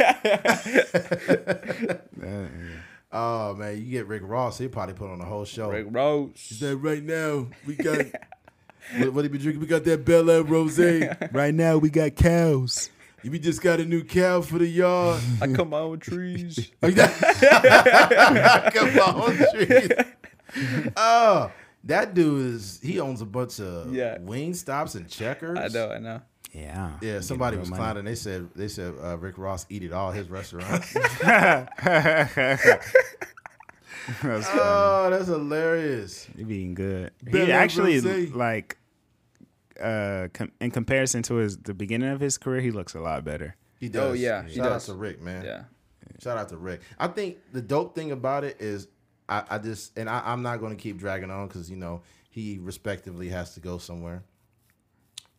Oh 3.12 3.55
man, 3.55 3.77
you 3.77 3.91
get 3.91 4.07
Rick 4.07 4.23
Ross, 4.25 4.59
he 4.59 4.69
probably 4.69 4.95
put 4.95 5.11
on 5.11 5.20
a 5.20 5.25
whole 5.25 5.45
show. 5.45 5.69
Rick 5.70 5.87
Rose. 5.91 6.31
said, 6.37 6.81
right 6.81 7.03
now 7.03 7.49
we 7.67 7.75
got 7.75 8.07
what, 8.99 9.12
what 9.15 9.25
he 9.25 9.28
be 9.28 9.39
drinking? 9.39 9.60
We 9.60 9.67
got 9.67 9.85
that 9.85 10.05
Belaire 10.05 10.44
Rosé. 10.47 11.33
Right 11.33 11.55
now, 11.55 11.78
we 11.78 11.91
got 11.91 12.15
cows. 12.17 12.91
we 13.25 13.39
just 13.39 13.62
got 13.62 13.81
a 13.81 13.85
new 13.85 14.02
cow 14.05 14.41
for 14.41 14.59
the 14.59 14.67
yard. 14.67 15.20
I 15.41 15.47
cut 15.49 15.69
my 15.69 15.78
own 15.78 15.99
trees. 16.01 16.70
Come 16.83 16.99
on, 18.99 19.36
trees. 19.55 19.89
Oh, 20.97 21.51
that 21.85 22.15
dude 22.15 22.55
is 22.55 22.81
he 22.83 22.99
owns 23.01 23.20
a 23.20 23.27
bunch 23.27 23.60
of 23.60 23.94
Yeah. 23.94 24.19
Wingstops 24.19 24.94
and 24.97 25.09
checkers. 25.09 25.59
I 25.59 25.69
know, 25.69 25.91
I 25.91 25.99
know. 25.99 26.20
Yeah. 26.52 26.93
Yeah, 27.01 27.20
somebody 27.20 27.57
was 27.57 27.70
money. 27.70 27.78
clowning. 27.81 28.05
They 28.05 28.17
said 28.17 28.49
they 28.57 28.67
said 28.69 28.94
uh, 29.01 29.17
Rick 29.19 29.39
Ross 29.39 29.67
eat 29.70 29.85
at 29.85 29.93
all 29.93 30.10
his 30.10 30.28
restaurants. 30.28 30.93
That's 34.23 34.49
oh, 34.52 35.09
that's 35.10 35.27
hilarious. 35.28 36.27
He 36.36 36.43
being 36.44 36.75
good. 36.75 37.12
Bel 37.23 37.47
he 37.47 37.52
actually 37.52 38.01
Rosé. 38.01 38.35
like 38.35 38.77
uh 39.81 40.28
com- 40.33 40.52
in 40.60 40.70
comparison 40.70 41.23
to 41.25 41.36
his 41.36 41.57
the 41.59 41.75
beginning 41.75 42.10
of 42.10 42.20
his 42.20 42.39
career, 42.39 42.60
he 42.60 42.70
looks 42.70 42.94
a 42.94 43.00
lot 43.00 43.25
better. 43.25 43.57
He 43.78 43.89
does. 43.89 44.10
Oh, 44.10 44.12
yeah, 44.12 44.44
he 44.47 44.57
Shout 44.57 44.67
out 44.67 44.73
does. 44.75 44.86
to 44.86 44.94
Rick, 44.94 45.23
man. 45.23 45.44
Yeah. 45.44 45.65
Shout 46.23 46.36
out 46.36 46.49
to 46.50 46.57
Rick. 46.59 46.83
I 46.99 47.09
think 47.09 47.39
the 47.52 47.62
dope 47.62 47.94
thing 47.94 48.12
about 48.12 48.44
it 48.44 48.60
is 48.60 48.89
I, 49.28 49.42
I 49.49 49.59
just 49.59 49.97
and 49.97 50.09
I, 50.09 50.23
I'm 50.25 50.42
not 50.42 50.60
going 50.60 50.76
to 50.76 50.83
keep 50.83 50.99
dragging 50.99 51.31
on 51.31 51.49
because 51.49 51.70
you 51.70 51.76
know 51.76 52.02
he 52.31 52.59
respectively 52.60 53.28
has 53.28 53.55
to 53.55 53.60
go 53.60 53.78
somewhere. 53.78 54.23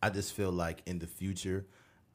I 0.02 0.10
just 0.10 0.32
feel 0.34 0.50
like 0.50 0.82
in 0.86 0.98
the 0.98 1.06
future, 1.06 1.66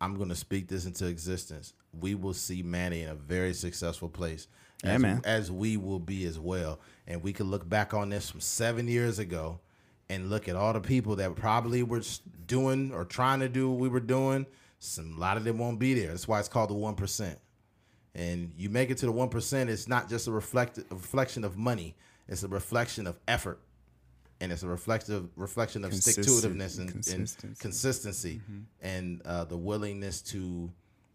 I'm 0.02 0.16
going 0.16 0.30
to 0.30 0.36
speak 0.36 0.68
this 0.68 0.86
into 0.86 1.08
existence. 1.08 1.74
We 1.98 2.16
will 2.16 2.34
see 2.34 2.62
Manny 2.62 3.04
in 3.04 3.10
a 3.10 3.16
very 3.16 3.54
successful 3.54 4.10
place. 4.10 4.48
Yeah, 4.84 4.96
as, 4.96 5.02
man. 5.02 5.22
As 5.24 5.52
we 5.52 5.78
will 5.78 6.00
be 6.00 6.26
as 6.26 6.38
well, 6.38 6.80
and 7.08 7.24
we 7.24 7.32
can 7.32 7.50
look 7.50 7.68
back 7.68 7.94
on 7.94 8.10
this 8.10 8.30
from 8.30 8.42
seven 8.42 8.88
years 8.88 9.18
ago, 9.20 9.60
and 10.10 10.30
look 10.30 10.48
at 10.48 10.56
all 10.56 10.74
the 10.74 10.80
people 10.80 11.16
that 11.18 11.36
probably 11.36 11.84
were 11.84 12.02
doing 12.46 12.94
or 12.94 13.06
trying 13.06 13.40
to 13.42 13.50
do 13.50 13.70
what 13.70 13.80
we 13.80 13.90
were 13.90 14.00
doing. 14.00 14.46
Some 14.80 15.16
a 15.18 15.20
lot 15.20 15.38
of 15.38 15.44
them 15.44 15.58
won't 15.58 15.80
be 15.80 15.94
there. 15.94 16.10
That's 16.10 16.28
why 16.28 16.40
it's 16.40 16.48
called 16.48 16.70
the 16.70 16.76
one 16.76 16.96
percent 16.96 17.40
and 18.18 18.52
you 18.58 18.70
make 18.70 18.90
it 18.90 18.98
to 18.98 19.06
the 19.06 19.12
one 19.12 19.30
percent, 19.30 19.70
it's 19.70 19.88
not 19.88 20.10
just 20.10 20.28
a 20.28 20.32
reflect 20.32 20.80
a 20.80 20.84
reflection 20.90 21.44
of 21.44 21.56
money. 21.56 21.96
It's 22.28 22.44
a 22.44 22.48
reflection 22.48 23.08
of 23.08 23.18
effort, 23.28 23.60
and 24.42 24.52
it's 24.52 24.64
a 24.64 24.68
reflective 24.68 25.30
reflection 25.38 25.86
of 25.86 25.94
stick 25.94 26.16
to 26.16 26.22
itiveness 26.22 26.80
and, 26.80 26.90
and 26.90 26.92
consistency. 26.92 27.62
consistency, 27.62 28.42
and 28.82 29.22
uh, 29.24 29.46
the 29.46 29.56
willingness 29.56 30.22
to 30.24 30.70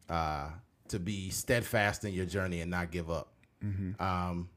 uh, 0.08 0.50
to 0.88 1.00
be 1.00 1.28
steadfast 1.30 2.04
in 2.04 2.14
your 2.14 2.24
journey 2.24 2.60
and 2.60 2.70
not 2.70 2.90
give 2.90 3.10
up. 3.10 3.32
Um, 4.00 4.48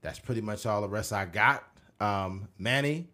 that's 0.00 0.20
pretty 0.20 0.40
much 0.40 0.64
all 0.64 0.80
the 0.80 0.88
rest 0.88 1.12
I 1.12 1.24
got. 1.24 1.64
Um, 2.00 2.48
Manny, 2.56 3.08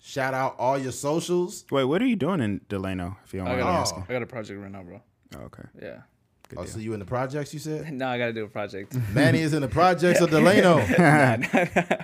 shout 0.00 0.34
out 0.34 0.56
all 0.58 0.78
your 0.78 0.92
socials. 0.92 1.64
Wait, 1.70 1.84
what 1.84 2.00
are 2.02 2.06
you 2.06 2.16
doing 2.16 2.40
in 2.40 2.60
Delano? 2.68 3.16
If 3.24 3.32
you 3.34 3.40
don't 3.40 3.48
I 3.48 3.52
mind 3.52 3.62
got, 3.62 3.80
asking. 3.80 4.04
I 4.08 4.12
got 4.12 4.22
a 4.22 4.26
project 4.26 4.60
right 4.60 4.70
now, 4.70 4.82
bro. 4.82 5.00
Oh, 5.36 5.40
okay. 5.42 5.64
Yeah. 5.80 6.00
Good 6.48 6.58
Oh, 6.58 6.62
deal. 6.62 6.72
so 6.72 6.78
you 6.78 6.94
in 6.94 7.00
the 7.00 7.04
projects? 7.06 7.52
You 7.52 7.60
said 7.60 7.92
No, 7.92 8.08
I 8.08 8.16
gotta 8.18 8.32
do 8.32 8.44
a 8.44 8.48
project. 8.48 8.96
Manny 9.12 9.40
is 9.40 9.52
in 9.52 9.60
the 9.62 9.68
projects 9.68 10.20
of 10.20 10.30
Delano. 10.30 10.78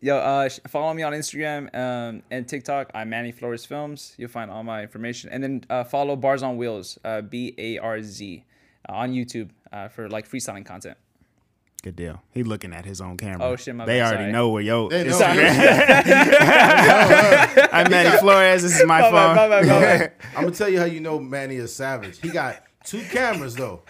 Yo, 0.00 0.16
uh, 0.16 0.48
follow 0.68 0.94
me 0.94 1.02
on 1.02 1.12
Instagram 1.12 1.74
um, 1.74 2.22
and 2.30 2.46
TikTok. 2.46 2.90
I'm 2.94 3.08
Manny 3.10 3.32
Flores 3.32 3.64
Films. 3.64 4.14
You'll 4.16 4.28
find 4.28 4.48
all 4.48 4.62
my 4.62 4.82
information, 4.82 5.28
and 5.30 5.42
then 5.42 5.64
uh, 5.68 5.82
follow 5.82 6.14
Bars 6.14 6.40
on 6.44 6.56
Wheels, 6.56 6.98
uh, 7.04 7.20
B 7.20 7.52
A 7.58 7.78
R 7.78 8.00
Z, 8.00 8.44
uh, 8.88 8.92
on 8.92 9.12
YouTube 9.12 9.50
uh, 9.72 9.88
for 9.88 10.08
like 10.08 10.28
freestyling 10.30 10.64
content. 10.64 10.96
Good 11.82 11.94
deal. 11.96 12.20
He 12.32 12.42
looking 12.42 12.72
at 12.72 12.84
his 12.84 13.00
own 13.00 13.16
camera. 13.16 13.46
Oh, 13.46 13.54
shit, 13.56 13.74
my 13.74 13.84
They 13.86 14.00
bad, 14.00 14.06
already 14.08 14.22
sorry. 14.24 14.32
know 14.32 14.48
where 14.48 14.62
yo. 14.62 14.88
They 14.90 15.04
know. 15.04 15.18
I'm 17.72 17.90
Manny 17.90 18.16
Flores. 18.18 18.62
This 18.62 18.80
is 18.80 18.86
my, 18.86 19.00
My 19.10 19.10
phone. 19.10 19.36
bad, 19.36 19.36
my 19.36 19.48
bad, 19.48 19.66
my 19.68 19.80
bad. 19.80 20.12
I'm 20.36 20.44
gonna 20.44 20.54
tell 20.56 20.68
you 20.68 20.78
how 20.78 20.84
you 20.86 21.00
know 21.00 21.18
Manny 21.18 21.56
is 21.56 21.74
savage. 21.74 22.20
He 22.20 22.30
got 22.30 22.62
two 22.84 23.02
cameras 23.04 23.54
though 23.54 23.82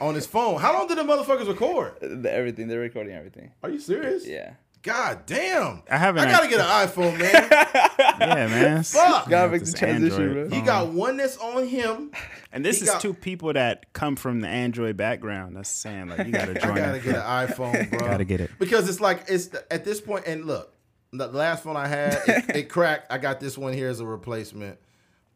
on 0.00 0.14
his 0.14 0.26
phone. 0.26 0.60
How 0.60 0.72
long 0.72 0.88
did 0.88 0.98
the 0.98 1.02
motherfuckers 1.02 1.46
record? 1.48 1.94
The- 2.00 2.32
everything 2.32 2.68
they're 2.68 2.80
recording 2.80 3.14
everything. 3.14 3.52
Are 3.62 3.70
you 3.70 3.78
serious? 3.80 4.26
Yeah. 4.26 4.54
God 4.86 5.26
damn. 5.26 5.82
I 5.90 5.96
haven't. 5.98 6.22
I 6.26 6.30
gotta 6.30 6.48
get 6.48 6.60
an 6.60 6.66
iPhone, 6.66 7.18
man. 7.18 7.48
yeah, 8.20 8.46
man. 8.46 8.82
Fuck. 8.84 9.28
Gotta 9.28 9.50
make 9.50 9.60
the 9.62 9.64
this 9.66 9.74
transition, 9.74 10.32
bro. 10.32 10.48
He 10.48 10.60
got 10.62 10.88
one 10.92 11.16
that's 11.16 11.36
on 11.38 11.66
him. 11.66 12.12
And 12.52 12.64
this 12.64 12.78
He 12.78 12.84
is 12.84 12.90
got- 12.90 13.00
two 13.00 13.12
people 13.12 13.52
that 13.52 13.92
come 13.94 14.14
from 14.14 14.40
the 14.40 14.46
Android 14.48 14.96
background. 14.96 15.56
That's 15.56 15.68
saying 15.68 16.08
like 16.10 16.24
you 16.26 16.32
gotta 16.32 16.54
join. 16.60 16.70
I 16.70 16.76
gotta 16.78 16.96
it. 16.98 17.02
get 17.02 17.16
an 17.16 17.22
iPhone, 17.22 17.90
bro. 17.98 17.98
Gotta 17.98 18.24
get 18.24 18.40
it. 18.40 18.50
because 18.60 18.88
it's 18.88 19.00
like 19.00 19.24
it's 19.28 19.50
at 19.72 19.84
this 19.84 20.00
point. 20.00 20.24
And 20.26 20.44
look, 20.44 20.72
the 21.12 21.26
last 21.26 21.64
phone 21.64 21.76
I 21.76 21.88
had, 21.88 22.20
it, 22.28 22.56
it 22.56 22.68
cracked. 22.68 23.10
I 23.12 23.18
got 23.18 23.40
this 23.40 23.58
one 23.58 23.72
here 23.72 23.88
as 23.88 23.98
a 23.98 24.06
replacement. 24.06 24.78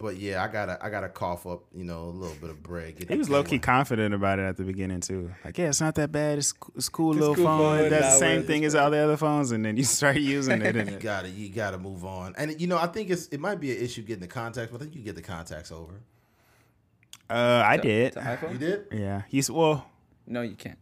But 0.00 0.16
yeah, 0.16 0.42
I 0.42 0.48
gotta 0.48 0.78
I 0.82 0.88
gotta 0.88 1.10
cough 1.10 1.46
up, 1.46 1.64
you 1.74 1.84
know, 1.84 2.04
a 2.04 2.06
little 2.16 2.34
bit 2.40 2.48
of 2.48 2.62
bread. 2.62 2.96
Get 2.96 3.10
He 3.10 3.16
was 3.18 3.28
low 3.28 3.42
camera. 3.42 3.50
key 3.50 3.58
confident 3.58 4.14
about 4.14 4.38
it 4.38 4.42
at 4.44 4.56
the 4.56 4.62
beginning 4.64 5.00
too. 5.00 5.30
Like, 5.44 5.58
yeah, 5.58 5.68
it's 5.68 5.80
not 5.82 5.94
that 5.96 6.10
bad. 6.10 6.38
It's 6.38 6.54
it's 6.74 6.88
a 6.88 6.90
cool 6.90 7.12
little 7.12 7.34
cool 7.34 7.44
phone. 7.44 7.76
phone. 7.78 7.84
It 7.86 7.90
does 7.90 8.14
the 8.14 8.18
same 8.18 8.44
thing 8.44 8.64
as 8.64 8.74
all 8.74 8.90
the 8.90 8.96
other 8.98 9.18
phones, 9.18 9.52
and 9.52 9.62
then 9.62 9.76
you 9.76 9.84
start 9.84 10.16
using 10.36 10.62
it. 10.62 10.74
And 10.74 10.90
You 10.90 10.98
gotta 10.98 11.28
you 11.28 11.50
gotta 11.50 11.76
move 11.76 12.04
on. 12.06 12.34
And 12.38 12.58
you 12.58 12.66
know, 12.66 12.78
I 12.78 12.86
think 12.86 13.10
it's 13.10 13.26
it 13.26 13.40
might 13.40 13.60
be 13.60 13.76
an 13.76 13.84
issue 13.84 14.00
getting 14.02 14.22
the 14.22 14.26
contacts, 14.26 14.72
but 14.72 14.80
I 14.80 14.84
think 14.84 14.96
you 14.96 15.02
get 15.02 15.16
the 15.16 15.22
contacts 15.22 15.70
over. 15.70 15.92
uh, 17.28 17.62
I 17.66 17.76
did. 17.76 18.14
To 18.14 18.20
iPhone? 18.20 18.52
You 18.52 18.58
did 18.58 18.86
Yeah, 18.92 19.22
he's 19.28 19.50
well. 19.50 19.86
No, 20.26 20.42
you 20.42 20.54
can't. 20.56 20.78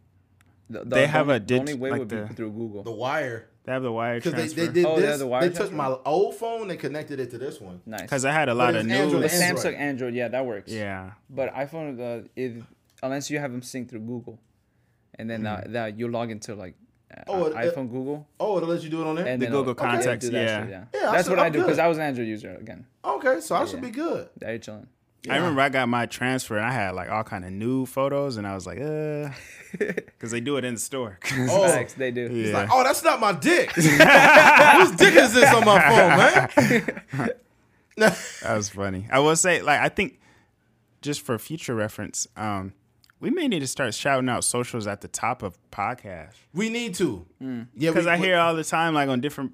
The, 0.69 0.79
the, 0.79 0.85
They 0.85 1.07
have 1.07 1.27
the 1.27 1.33
a 1.33 1.35
only- 1.35 1.45
The 1.45 1.59
only 1.59 1.73
way 1.73 1.89
like 1.91 1.99
would 1.99 2.07
be 2.29 2.33
through 2.35 2.51
Google. 2.51 2.83
the 2.83 2.91
wire 2.91 3.49
They 3.69 3.73
have 3.73 3.83
the 3.83 3.91
wire 3.91 4.15
because 4.15 4.31
they, 4.33 4.37
transfer. 4.39 4.65
they 4.65 4.71
did 4.73 4.85
Oh, 4.87 4.95
they 4.95 5.01
this. 5.05 5.19
the 5.19 5.27
wire 5.27 5.47
they 5.47 5.55
took 5.55 5.71
my 5.71 5.95
old 6.03 6.33
phone, 6.33 6.71
and 6.71 6.79
connected 6.79 7.19
it 7.19 7.29
to 7.29 7.37
this 7.37 7.61
one. 7.61 7.81
nice. 7.85 8.01
Because 8.01 8.25
I 8.25 8.31
had 8.31 8.49
a 8.49 8.55
lot 8.55 8.73
of 8.73 8.83
it's 8.83 8.91
Android 8.91 9.21
the 9.21 9.27
Samsung 9.27 9.41
Android. 9.43 9.73
Android, 9.75 10.13
yeah, 10.15 10.27
that 10.29 10.43
works. 10.43 10.71
Yeah, 10.71 11.11
But 11.29 11.53
iPhone, 11.53 11.99
uh, 12.23 12.27
it, 12.35 12.63
unless 13.03 13.29
you 13.29 13.37
have 13.37 13.51
them 13.51 13.61
synced 13.61 13.89
through 13.91 13.99
Google, 13.99 14.39
and 15.19 15.29
then 15.29 15.45
uh, 15.45 15.63
that 15.67 15.99
you 15.99 16.07
log 16.07 16.31
into 16.31 16.55
like 16.55 16.73
uh, 17.15 17.21
Oh, 17.27 17.45
it- 17.45 17.53
iPhone 17.53 17.91
Google, 17.91 18.27
Oh, 18.39 18.57
it'll 18.57 18.69
let 18.69 18.81
you 18.81 18.89
do 18.89 19.01
it 19.01 19.05
on 19.07 19.17
there. 19.17 19.27
and 19.27 19.39
The 19.39 19.45
then 19.45 19.51
Google 19.53 19.73
okay, 19.73 19.85
Contacts, 19.85 20.25
do 20.25 20.31
that 20.31 20.41
yeah. 20.41 20.67
yeah. 20.67 20.83
Yeah, 21.01 21.09
I 21.09 21.11
That's 21.11 21.27
said 21.27 21.37
what 21.37 21.43
I 21.43 21.45
I'm 21.45 21.51
do 21.51 21.59
because. 21.59 21.77
I 21.77 21.87
was 21.87 21.97
an 21.99 22.05
Android 22.05 22.27
user 22.27 22.55
again. 22.55 22.87
okay, 23.05 23.39
so 23.39 23.55
I 23.55 23.65
should 23.65 23.75
Yeah. 23.83 23.85
be 23.85 23.91
good. 23.91 24.29
That 24.37 24.51
you 24.53 24.57
chilling. 24.57 24.87
I 25.29 25.35
remember 25.37 25.61
I 25.61 25.69
got 25.69 25.89
my 25.89 26.05
transfer 26.05 26.57
and 26.57 26.65
I 26.65 26.71
had 26.71 26.91
like 26.91 27.09
all 27.09 27.23
kind 27.23 27.43
of 27.43 27.51
new 27.51 27.85
photos, 27.85 28.37
and 28.37 28.45
I 28.47 28.55
was 28.55 28.65
like, 28.65 28.79
uh, 28.79 29.29
because 29.77 30.31
they 30.31 30.39
do 30.39 30.57
it 30.57 30.63
in 30.65 30.75
the 30.75 30.79
store. 30.79 31.19
Oh, 31.49 31.67
Facts, 31.67 31.93
they 31.93 32.11
do. 32.11 32.27
He's 32.29 32.49
Yeah. 32.49 32.53
like, 32.59 32.69
oh, 32.71 32.83
that's 32.83 33.03
not 33.03 33.19
my 33.19 33.33
dick. 33.33 33.71
Whose 33.73 33.85
dick 34.95 35.15
is 35.15 35.33
this 35.33 35.53
on 35.53 35.65
my 35.65 35.79
phone, 35.81 37.17
man? 37.17 37.29
That 37.97 38.55
was 38.55 38.69
funny. 38.69 39.07
I 39.11 39.19
will 39.19 39.35
say, 39.35 39.61
like, 39.61 39.81
I 39.81 39.89
think 39.89 40.19
just 41.01 41.21
for 41.21 41.37
future 41.37 41.75
reference, 41.75 42.27
um, 42.37 42.73
we 43.19 43.29
may 43.29 43.47
need 43.49 43.59
to 43.59 43.67
start 43.67 43.93
shouting 43.93 44.29
out 44.29 44.45
socials 44.45 44.87
at 44.87 45.01
the 45.01 45.09
top 45.09 45.43
of 45.43 45.57
podcasts 45.71 46.35
we 46.53 46.69
need 46.69 46.95
to. 46.95 47.25
Mm. 47.43 47.67
Yeah, 47.75 47.89
because 47.91 48.07
I 48.07 48.15
hear 48.17 48.37
all 48.37 48.55
the 48.55 48.63
time, 48.63 48.93
like 48.93 49.09
on 49.09 49.19
different 49.19 49.51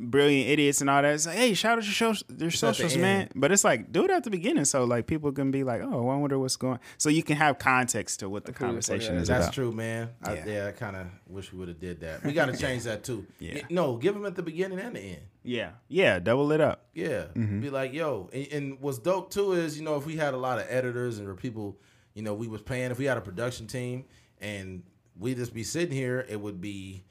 brilliant 0.00 0.48
idiots 0.50 0.80
and 0.80 0.88
all 0.88 1.02
that. 1.02 1.14
It's 1.14 1.26
like, 1.26 1.36
hey, 1.36 1.54
shout 1.54 1.78
out 1.78 1.84
your 1.84 1.92
show, 1.92 2.14
your 2.38 2.50
socials, 2.50 2.96
man. 2.96 3.28
But 3.34 3.52
it's 3.52 3.64
like, 3.64 3.92
do 3.92 4.04
it 4.04 4.10
at 4.10 4.24
the 4.24 4.30
beginning, 4.30 4.64
so 4.64 4.84
like 4.84 5.06
people 5.06 5.30
can 5.32 5.50
be 5.50 5.62
like, 5.64 5.82
oh, 5.82 6.08
I 6.08 6.16
wonder 6.16 6.38
what's 6.38 6.56
going. 6.56 6.78
So 6.98 7.08
you 7.10 7.22
can 7.22 7.36
have 7.36 7.58
context 7.58 8.20
to 8.20 8.28
what 8.28 8.44
the 8.44 8.52
Who 8.52 8.54
the 8.54 8.58
fuck 8.58 8.66
conversation 8.68 9.14
that 9.16 9.22
is 9.22 9.28
That's 9.28 9.46
about. 9.46 9.54
true, 9.54 9.72
man. 9.72 10.10
I, 10.22 10.34
Yeah. 10.34 10.44
yeah, 10.46 10.66
I 10.68 10.72
kind 10.72 10.96
of 10.96 11.06
wish 11.28 11.52
we 11.52 11.58
would 11.58 11.68
have 11.68 11.80
did 11.80 12.00
that. 12.00 12.24
We 12.24 12.32
got 12.40 12.46
to 12.46 12.56
change 12.56 12.84
that 12.84 13.04
too. 13.04 13.26
Yeah. 13.38 13.60
No, 13.70 13.96
give 13.96 14.14
them 14.14 14.24
at 14.26 14.34
the 14.34 14.42
beginning 14.42 14.80
and 14.80 14.96
the 14.96 15.00
end. 15.00 15.20
Yeah, 15.42 15.70
yeah, 15.88 16.18
double 16.18 16.52
it 16.52 16.60
up. 16.60 16.86
Yeah, 16.94 17.24
Mm-hmm. 17.34 17.60
be 17.60 17.70
like, 17.70 17.92
yo, 17.94 18.28
and, 18.32 18.46
and 18.52 18.80
what's 18.80 18.98
dope 18.98 19.30
too 19.30 19.52
is 19.52 19.78
you 19.78 19.84
know 19.84 19.96
if 19.96 20.04
we 20.06 20.16
had 20.16 20.34
a 20.34 20.36
lot 20.38 20.58
of 20.58 20.66
editors 20.68 21.18
and 21.18 21.36
people, 21.38 21.78
you 22.14 22.22
know, 22.22 22.34
we 22.34 22.46
was 22.48 22.60
paying 22.62 22.90
if 22.90 22.98
we 22.98 23.06
had 23.06 23.16
a 23.16 23.22
production 23.22 23.66
team 23.66 24.04
and 24.40 24.82
we 25.18 25.34
just 25.34 25.52
be 25.54 25.62
sitting 25.62 25.94
here, 25.94 26.24
it 26.28 26.40
would 26.40 26.60
be 26.60 27.04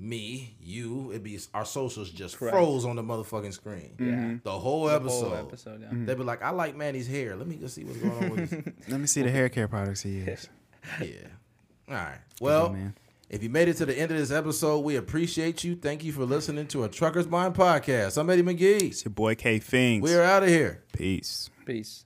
me, 0.00 0.56
you, 0.60 1.10
it'd 1.10 1.22
be 1.22 1.38
our 1.52 1.64
socials 1.64 2.10
just 2.10 2.38
Correct. 2.38 2.54
froze 2.56 2.84
on 2.84 2.96
the 2.96 3.02
motherfucking 3.02 3.52
screen. 3.52 3.94
Yeah. 3.98 4.34
The 4.42 4.58
whole 4.58 4.86
The 4.86 4.94
episode. 4.94 5.28
whole 5.28 5.34
episode, 5.36 5.80
yeah. 5.82 5.88
Mm. 5.88 6.06
They'd 6.06 6.16
be 6.18 6.24
like, 6.24 6.42
I 6.42 6.50
like 6.50 6.76
Manny's 6.76 7.06
hair. 7.08 7.36
Let 7.36 7.46
me 7.46 7.56
go 7.56 7.66
see 7.66 7.84
what's 7.84 7.98
going 7.98 8.12
on 8.24 8.30
with 8.30 8.50
his 8.50 8.74
Let 8.88 9.00
me 9.00 9.06
see 9.06 9.22
the 9.22 9.30
hair 9.30 9.48
care 9.48 9.68
products 9.68 10.02
he 10.02 10.10
uses. 10.18 10.48
Yeah. 11.00 11.06
All 11.88 11.94
right. 11.94 12.18
Well, 12.40 12.70
man. 12.70 12.94
if 13.30 13.42
you 13.42 13.50
made 13.50 13.68
it 13.68 13.74
to 13.78 13.86
the 13.86 13.98
end 13.98 14.10
of 14.10 14.18
this 14.18 14.30
episode, 14.30 14.80
we 14.80 14.96
appreciate 14.96 15.64
you. 15.64 15.76
Thank 15.76 16.04
you 16.04 16.12
for 16.12 16.24
listening 16.24 16.66
to 16.68 16.84
a 16.84 16.88
Trucker's 16.88 17.26
Mind 17.28 17.54
podcast. 17.54 18.16
I'm 18.18 18.28
Eddie 18.30 18.42
McGee. 18.42 18.82
It's 18.82 19.04
your 19.04 19.12
boy 19.12 19.34
K 19.34 19.58
Fingers. 19.58 20.10
We 20.10 20.16
are 20.16 20.22
out 20.22 20.42
of 20.42 20.48
here. 20.48 20.82
Peace. 20.92 21.50
Peace. 21.66 22.03